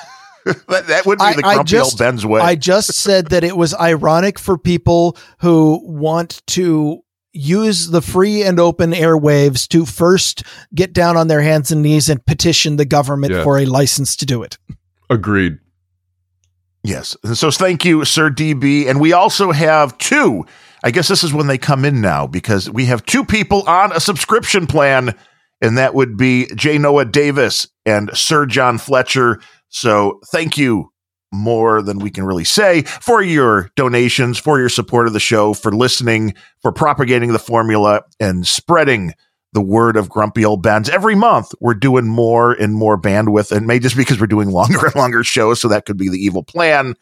that, 0.67 0.87
that 0.87 1.05
would 1.05 1.19
be 1.19 1.23
I- 1.25 1.33
the 1.35 1.45
I 1.45 1.53
grumpy 1.55 1.69
just- 1.71 1.93
old 1.93 1.99
Ben's 1.99 2.25
way. 2.25 2.41
I 2.41 2.55
just 2.55 2.93
said 2.93 3.27
that 3.27 3.43
it 3.43 3.55
was 3.57 3.73
ironic 3.75 4.37
for 4.39 4.57
people 4.57 5.17
who 5.39 5.79
want 5.83 6.41
to 6.47 7.01
use 7.31 7.89
the 7.89 8.01
free 8.01 8.41
and 8.43 8.59
open 8.59 8.91
airwaves 8.91 9.67
to 9.69 9.85
first 9.85 10.43
get 10.73 10.93
down 10.93 11.15
on 11.15 11.27
their 11.27 11.41
hands 11.41 11.71
and 11.71 11.81
knees 11.83 12.09
and 12.09 12.25
petition 12.25 12.75
the 12.77 12.85
government 12.85 13.33
Yeah. 13.33 13.43
for 13.43 13.59
a 13.59 13.65
license 13.65 14.15
to 14.17 14.25
do 14.25 14.41
it. 14.41 14.57
Agreed. 15.11 15.59
Yes. 16.83 17.15
And 17.23 17.37
so 17.37 17.51
thank 17.51 17.83
you, 17.85 18.05
Sir 18.05 18.29
DB. 18.29 18.89
And 18.89 18.99
we 19.01 19.13
also 19.13 19.51
have 19.51 19.97
two. 19.97 20.45
I 20.83 20.91
guess 20.91 21.07
this 21.09 21.23
is 21.23 21.33
when 21.33 21.47
they 21.47 21.57
come 21.57 21.83
in 21.83 21.99
now 22.01 22.25
because 22.25 22.69
we 22.69 22.85
have 22.85 23.05
two 23.05 23.25
people 23.25 23.63
on 23.67 23.91
a 23.91 23.99
subscription 23.99 24.65
plan, 24.65 25.13
and 25.61 25.77
that 25.77 25.93
would 25.93 26.15
be 26.17 26.47
J. 26.55 26.77
Noah 26.77 27.05
Davis 27.05 27.67
and 27.85 28.09
Sir 28.13 28.45
John 28.45 28.77
Fletcher. 28.77 29.41
So 29.69 30.19
thank 30.31 30.57
you 30.57 30.91
more 31.31 31.81
than 31.81 31.99
we 31.99 32.09
can 32.09 32.25
really 32.25 32.43
say 32.43 32.81
for 32.81 33.21
your 33.21 33.69
donations, 33.75 34.37
for 34.37 34.59
your 34.59 34.69
support 34.69 35.07
of 35.07 35.13
the 35.13 35.19
show, 35.19 35.53
for 35.53 35.71
listening, 35.71 36.33
for 36.61 36.71
propagating 36.71 37.31
the 37.33 37.39
formula 37.39 38.01
and 38.19 38.47
spreading 38.47 39.13
the 39.53 39.61
word 39.61 39.95
of 39.95 40.09
grumpy 40.09 40.45
old 40.45 40.61
Bens. 40.61 40.89
Every 40.89 41.15
month, 41.15 41.53
we're 41.59 41.73
doing 41.73 42.07
more 42.07 42.53
and 42.53 42.73
more 42.73 42.99
bandwidth, 42.99 43.51
and 43.51 43.65
may 43.65 43.79
just 43.79 43.97
because 43.97 44.19
we're 44.19 44.27
doing 44.27 44.49
longer 44.49 44.85
and 44.85 44.95
longer 44.95 45.23
shows, 45.23 45.59
so 45.59 45.67
that 45.67 45.85
could 45.85 45.97
be 45.97 46.09
the 46.09 46.23
evil 46.23 46.43
plan. 46.43 46.95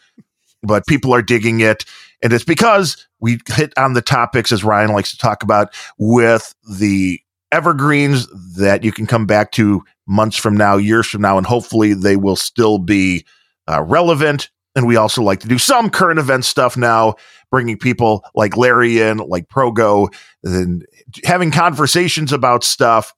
But 0.64 0.88
people 0.88 1.14
are 1.14 1.22
digging 1.22 1.60
it, 1.60 1.86
and 2.24 2.34
it's 2.34 2.46
because 2.46 3.08
we 3.20 3.40
hit 3.48 3.74
on 3.78 3.94
the 3.94 4.02
topics 4.02 4.52
as 4.52 4.64
Ryan 4.64 4.92
likes 4.92 5.12
to 5.12 5.18
talk 5.18 5.44
about 5.44 5.74
with 5.98 6.56
the 6.78 7.22
evergreens 7.52 8.28
that 8.58 8.84
you 8.84 8.92
can 8.92 9.08
come 9.08 9.26
back 9.26 9.52
to 9.54 9.84
months 10.08 10.38
from 10.38 10.56
now, 10.56 10.78
years 10.78 11.08
from 11.08 11.22
now, 11.22 11.38
and 11.38 11.46
hopefully 11.46 11.94
they 11.94 12.18
will 12.18 12.36
still 12.36 12.80
be 12.80 13.26
uh, 13.70 13.82
relevant. 13.84 14.50
And 14.76 14.86
we 14.86 14.96
also 14.96 15.24
like 15.24 15.40
to 15.40 15.48
do 15.48 15.58
some 15.58 15.90
current 15.90 16.20
event 16.20 16.46
stuff 16.46 16.78
now, 16.78 17.16
bringing 17.50 17.78
people 17.78 18.24
like 18.36 18.56
Larry 18.56 19.02
in, 19.02 19.18
like 19.18 19.48
Progo, 19.48 20.14
and 20.44 20.86
having 21.24 21.52
conversations 21.52 22.32
about 22.32 22.64
stuff 22.64 23.14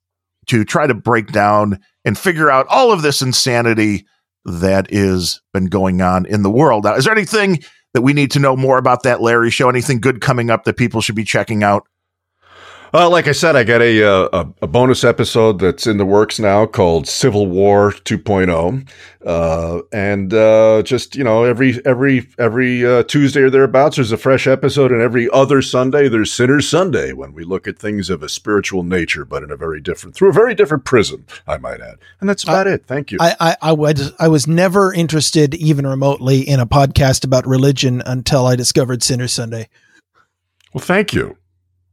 to 0.48 0.64
try 0.64 0.88
to 0.88 0.93
break 0.93 1.32
down 1.32 1.80
and 2.06 2.17
figure 2.17 2.49
out 2.49 2.66
all 2.69 2.91
of 2.91 3.01
this 3.01 3.22
insanity 3.22 4.06
that 4.45 4.88
is 4.90 5.41
been 5.53 5.66
going 5.66 6.01
on 6.01 6.25
in 6.25 6.43
the 6.43 6.49
world. 6.49 6.85
Now, 6.85 6.95
is 6.95 7.06
there 7.06 7.14
anything 7.14 7.59
that 7.93 8.01
we 8.01 8.14
need 8.14 8.32
to 8.32 8.40
know 8.40 8.56
more 8.56 8.77
about 8.77 9.03
that 9.03 9.22
Larry 9.22 9.51
show? 9.51 9.69
Anything 9.69 9.99
good 9.99 10.22
coming 10.22 10.49
up 10.49 10.64
that 10.64 10.77
people 10.77 11.01
should 11.01 11.16
be 11.16 11.25
checking 11.25 11.64
out? 11.64 11.88
Uh, 12.91 13.07
like 13.07 13.27
I 13.27 13.33
said, 13.33 13.55
I 13.55 13.63
got 13.63 13.81
a, 13.81 14.03
uh, 14.03 14.29
a 14.33 14.63
a 14.63 14.67
bonus 14.67 15.03
episode 15.03 15.59
that's 15.59 15.85
in 15.85 15.97
the 15.97 16.05
works 16.05 16.39
now 16.39 16.65
called 16.65 17.07
Civil 17.07 17.45
War 17.45 17.91
2.0, 17.91 18.89
uh, 19.25 19.81
and 19.91 20.33
uh, 20.33 20.81
just 20.83 21.15
you 21.15 21.23
know 21.23 21.43
every 21.43 21.79
every 21.85 22.27
every 22.39 22.85
uh, 22.85 23.03
Tuesday 23.03 23.41
or 23.41 23.49
thereabouts 23.51 23.97
there's 23.97 24.11
a 24.11 24.17
fresh 24.17 24.47
episode, 24.47 24.91
and 24.91 25.01
every 25.01 25.29
other 25.31 25.61
Sunday 25.61 26.09
there's 26.09 26.31
Sinner's 26.31 26.67
Sunday 26.67 27.13
when 27.13 27.33
we 27.33 27.43
look 27.43 27.67
at 27.67 27.77
things 27.77 28.09
of 28.09 28.23
a 28.23 28.29
spiritual 28.29 28.81
nature, 28.81 29.23
but 29.23 29.43
in 29.43 29.51
a 29.51 29.55
very 29.55 29.81
different 29.81 30.15
through 30.15 30.29
a 30.29 30.33
very 30.33 30.55
different 30.55 30.83
prism, 30.83 31.25
I 31.47 31.57
might 31.57 31.81
add, 31.81 31.99
and 32.19 32.27
that's 32.27 32.43
about 32.43 32.65
it. 32.65 32.85
Thank 32.87 33.11
you. 33.11 33.19
I, 33.21 33.35
I, 33.39 33.57
I 33.61 33.71
was 33.73 34.13
I 34.19 34.27
was 34.29 34.47
never 34.47 34.91
interested 34.91 35.53
even 35.53 35.85
remotely 35.85 36.41
in 36.41 36.59
a 36.59 36.65
podcast 36.65 37.23
about 37.23 37.45
religion 37.45 38.01
until 38.05 38.47
I 38.47 38.55
discovered 38.55 39.03
Sinner 39.03 39.27
Sunday. 39.27 39.69
well, 40.73 40.83
thank 40.83 41.13
you, 41.13 41.37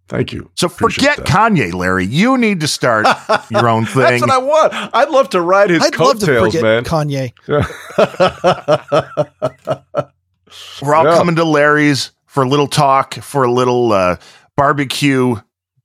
thank 0.08 0.32
you. 0.32 0.50
So 0.54 0.66
Appreciate 0.66 1.14
forget 1.16 1.26
that. 1.26 1.52
Kanye, 1.52 1.72
Larry. 1.72 2.06
You 2.06 2.36
need 2.38 2.60
to 2.60 2.68
start 2.68 3.06
your 3.50 3.68
own 3.68 3.86
thing. 3.86 4.02
That's 4.02 4.20
what 4.20 4.30
I 4.30 4.38
want. 4.38 4.72
I'd 4.94 5.10
love 5.10 5.30
to 5.30 5.40
ride 5.40 5.70
his 5.70 5.82
I'd 5.82 5.98
love 5.98 6.18
to 6.20 6.26
coattails, 6.26 6.54
forget 6.54 6.62
man. 6.62 6.84
Kanye. 6.84 7.32
We're 10.82 10.94
all 10.94 11.04
Yeah. 11.04 11.16
coming 11.16 11.36
to 11.36 11.44
Larry's 11.44 12.12
for 12.26 12.42
a 12.42 12.48
little 12.48 12.66
talk, 12.68 13.14
for 13.14 13.44
a 13.44 13.50
little 13.50 13.92
uh, 13.92 14.16
barbecue, 14.56 15.36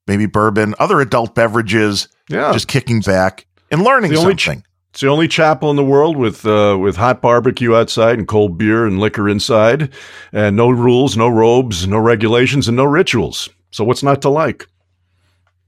maybe 0.07 0.25
bourbon, 0.25 0.75
other 0.79 1.01
adult 1.01 1.35
beverages, 1.35 2.07
yeah, 2.29 2.51
just 2.53 2.67
kicking 2.67 3.01
back 3.01 3.45
and 3.71 3.83
learning 3.83 4.11
The 4.11 4.17
only 4.17 4.35
ch- 4.35 4.45
something. 4.45 4.63
It's 4.91 4.99
the 4.99 5.07
only 5.07 5.29
chapel 5.29 5.69
in 5.69 5.77
the 5.77 5.85
world 5.85 6.17
with 6.17 6.45
uh, 6.45 6.77
with 6.79 6.97
hot 6.97 7.21
barbecue 7.21 7.73
outside 7.75 8.19
and 8.19 8.27
cold 8.27 8.57
beer 8.57 8.85
and 8.85 8.99
liquor 8.99 9.29
inside, 9.29 9.89
and 10.33 10.55
no 10.57 10.69
rules, 10.69 11.15
no 11.15 11.29
robes, 11.29 11.87
no 11.87 11.97
regulations, 11.97 12.67
and 12.67 12.75
no 12.77 12.83
rituals. 12.83 13.49
So 13.71 13.83
what's 13.83 14.03
not 14.03 14.21
to 14.23 14.29
like? 14.29 14.67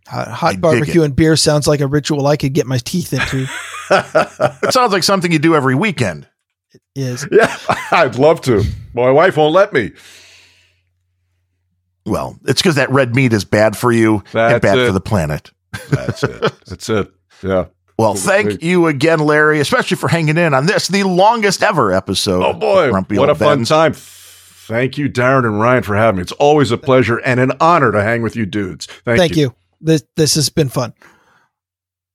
Hot, 0.07 0.27
hot 0.27 0.61
barbecue 0.61 1.03
and 1.03 1.15
beer 1.15 1.35
sounds 1.35 1.67
like 1.67 1.80
a 1.80 1.88
ritual 1.88 2.27
I 2.27 2.35
could 2.35 2.53
get 2.53 2.67
my 2.67 2.77
teeth 2.77 3.14
into. 3.14 3.48
it 3.90 4.73
sounds 4.73 4.91
like 4.91 5.03
something 5.03 5.32
you 5.32 5.40
do 5.40 5.56
every 5.56 5.75
weekend. 5.75 6.27
Is 6.95 7.27
yeah, 7.32 7.56
I'd 7.91 8.15
love 8.15 8.41
to. 8.41 8.64
My 8.93 9.11
wife 9.11 9.38
won't 9.38 9.53
let 9.53 9.73
me. 9.73 9.91
Well, 12.06 12.38
it's 12.45 12.61
because 12.61 12.75
that 12.75 12.90
red 12.90 13.15
meat 13.15 13.32
is 13.33 13.45
bad 13.45 13.77
for 13.77 13.91
you 13.91 14.15
and 14.17 14.23
That's 14.32 14.61
bad 14.61 14.77
it. 14.77 14.88
for 14.88 14.91
the 14.91 15.01
planet. 15.01 15.51
That's 15.90 16.23
it. 16.23 16.41
That's 16.65 16.90
it. 16.90 17.11
Yeah. 17.41 17.65
Well, 17.98 18.15
thank 18.15 18.64
you 18.64 18.88
again, 18.88 19.19
Larry, 19.19 19.59
especially 19.59 19.98
for 19.98 20.07
hanging 20.07 20.38
in 20.38 20.53
on 20.53 20.65
this, 20.65 20.88
the 20.88 21.03
longest 21.03 21.64
ever 21.64 21.93
episode. 21.93 22.43
Oh 22.43 22.53
boy, 22.53 22.90
Grumpy 22.90 23.17
what 23.17 23.30
a 23.30 23.32
Old 23.32 23.40
fun 23.40 23.65
time! 23.65 23.93
Thank 24.67 24.98
you, 24.98 25.09
Darren 25.09 25.45
and 25.45 25.59
Ryan, 25.59 25.83
for 25.83 25.95
having 25.95 26.17
me. 26.17 26.22
It's 26.22 26.32
always 26.33 26.72
a 26.72 26.77
pleasure 26.77 27.17
and 27.17 27.40
an 27.40 27.51
honor 27.59 27.92
to 27.92 28.01
hang 28.01 28.22
with 28.22 28.35
you 28.35 28.45
dudes. 28.45 28.85
Thank, 29.06 29.19
thank 29.19 29.35
you. 29.35 29.53
This 29.82 30.03
this 30.16 30.35
has 30.35 30.50
been 30.50 30.69
fun. 30.69 30.93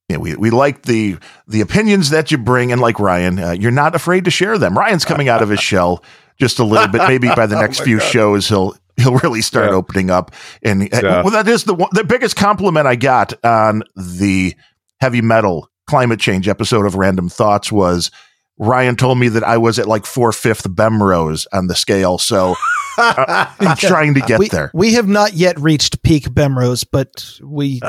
Yeah, 0.09 0.17
we, 0.17 0.35
we 0.37 0.49
like 0.51 0.83
the 0.83 1.19
the 1.47 1.61
opinions 1.61 2.11
that 2.11 2.31
you 2.31 2.39
bring, 2.39 2.73
and 2.73 2.81
like 2.81 2.99
Ryan, 2.99 3.39
uh, 3.39 3.51
you're 3.51 3.71
not 3.71 3.95
afraid 3.95 4.25
to 4.25 4.31
share 4.31 4.57
them. 4.57 4.77
Ryan's 4.79 5.05
coming 5.05 5.29
out 5.29 5.43
of 5.43 5.51
his 5.51 5.61
shell 5.71 6.03
just 6.41 6.59
a 6.59 6.65
little 6.65 6.89
bit. 6.89 7.03
Maybe 7.07 7.29
by 7.29 7.47
the 7.47 7.57
next 7.61 7.81
Oh 7.83 7.85
few 7.85 7.99
God. 7.99 8.07
shows, 8.09 8.49
he'll 8.49 8.75
he'll 8.97 9.17
really 9.19 9.43
start 9.43 9.71
Yeah. 9.71 9.77
opening 9.77 10.09
up. 10.11 10.31
And 10.63 10.85
uh, 10.85 11.01
Yeah. 11.03 11.23
well, 11.23 11.33
that 11.33 11.47
is 11.47 11.65
the 11.65 11.75
one, 11.75 11.91
the 11.93 12.05
biggest 12.05 12.37
compliment 12.37 12.87
I 12.87 12.97
got 12.97 13.35
on 13.45 13.83
the 13.95 14.55
heavy 15.03 15.21
metal 15.21 15.71
climate 15.87 16.21
change 16.21 16.49
episode 16.49 16.87
of 16.87 16.95
Random 16.95 17.29
Thoughts 17.29 17.71
was 17.71 18.11
Ryan 18.59 18.97
told 18.97 19.19
me 19.19 19.29
that 19.29 19.45
I 19.45 19.57
was 19.57 19.79
at 19.79 19.87
like 19.87 20.07
four 20.07 20.33
fifth 20.33 20.69
Bemrose 20.69 21.47
on 21.53 21.69
the 21.69 21.77
scale. 21.77 22.19
So 22.19 22.57
uh, 22.99 23.47
I'm 23.61 23.77
trying 23.77 24.15
to 24.15 24.21
get 24.21 24.39
we, 24.39 24.49
there. 24.49 24.71
We 24.75 24.95
have 24.95 25.09
not 25.09 25.35
yet 25.35 25.59
reached 25.61 26.03
peak 26.03 26.25
Bemrose, 26.35 26.85
but 26.85 27.39
we 27.43 27.81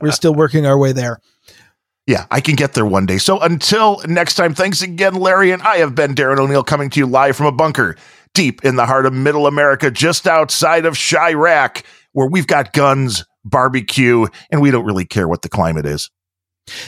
we're 0.00 0.10
still 0.10 0.34
working 0.34 0.66
our 0.66 0.78
way 0.78 0.92
there. 0.92 1.20
Yeah, 2.06 2.26
I 2.30 2.40
can 2.40 2.54
get 2.54 2.74
there 2.74 2.86
one 2.86 3.06
day. 3.06 3.18
So 3.18 3.40
until 3.40 4.00
next 4.06 4.36
time, 4.36 4.54
thanks 4.54 4.80
again, 4.80 5.14
Larry. 5.14 5.50
And 5.50 5.60
I 5.62 5.78
have 5.78 5.94
been 5.94 6.14
Darren 6.14 6.38
O'Neill 6.38 6.62
coming 6.62 6.88
to 6.90 7.00
you 7.00 7.06
live 7.06 7.36
from 7.36 7.46
a 7.46 7.52
bunker 7.52 7.96
deep 8.32 8.64
in 8.64 8.76
the 8.76 8.86
heart 8.86 9.06
of 9.06 9.12
middle 9.12 9.46
America, 9.46 9.90
just 9.90 10.28
outside 10.28 10.84
of 10.84 10.94
Chiraq, 10.94 11.82
where 12.12 12.28
we've 12.28 12.46
got 12.46 12.72
guns, 12.72 13.24
barbecue, 13.44 14.26
and 14.50 14.60
we 14.60 14.70
don't 14.70 14.84
really 14.84 15.06
care 15.06 15.26
what 15.26 15.42
the 15.42 15.48
climate 15.48 15.86
is. 15.86 16.10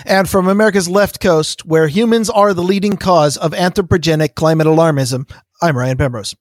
And 0.05 0.29
from 0.29 0.49
America's 0.49 0.89
left 0.89 1.21
coast, 1.21 1.65
where 1.65 1.89
humans 1.89 2.31
are 2.31 2.55
the 2.55 2.63
leading 2.63 2.97
cause 2.97 3.37
of 3.37 3.53
anthropogenic 3.53 4.35
climate 4.35 4.67
alarmism, 4.67 5.31
I'm 5.63 5.77
Ryan 5.77 5.97
Bemrose. 5.97 6.35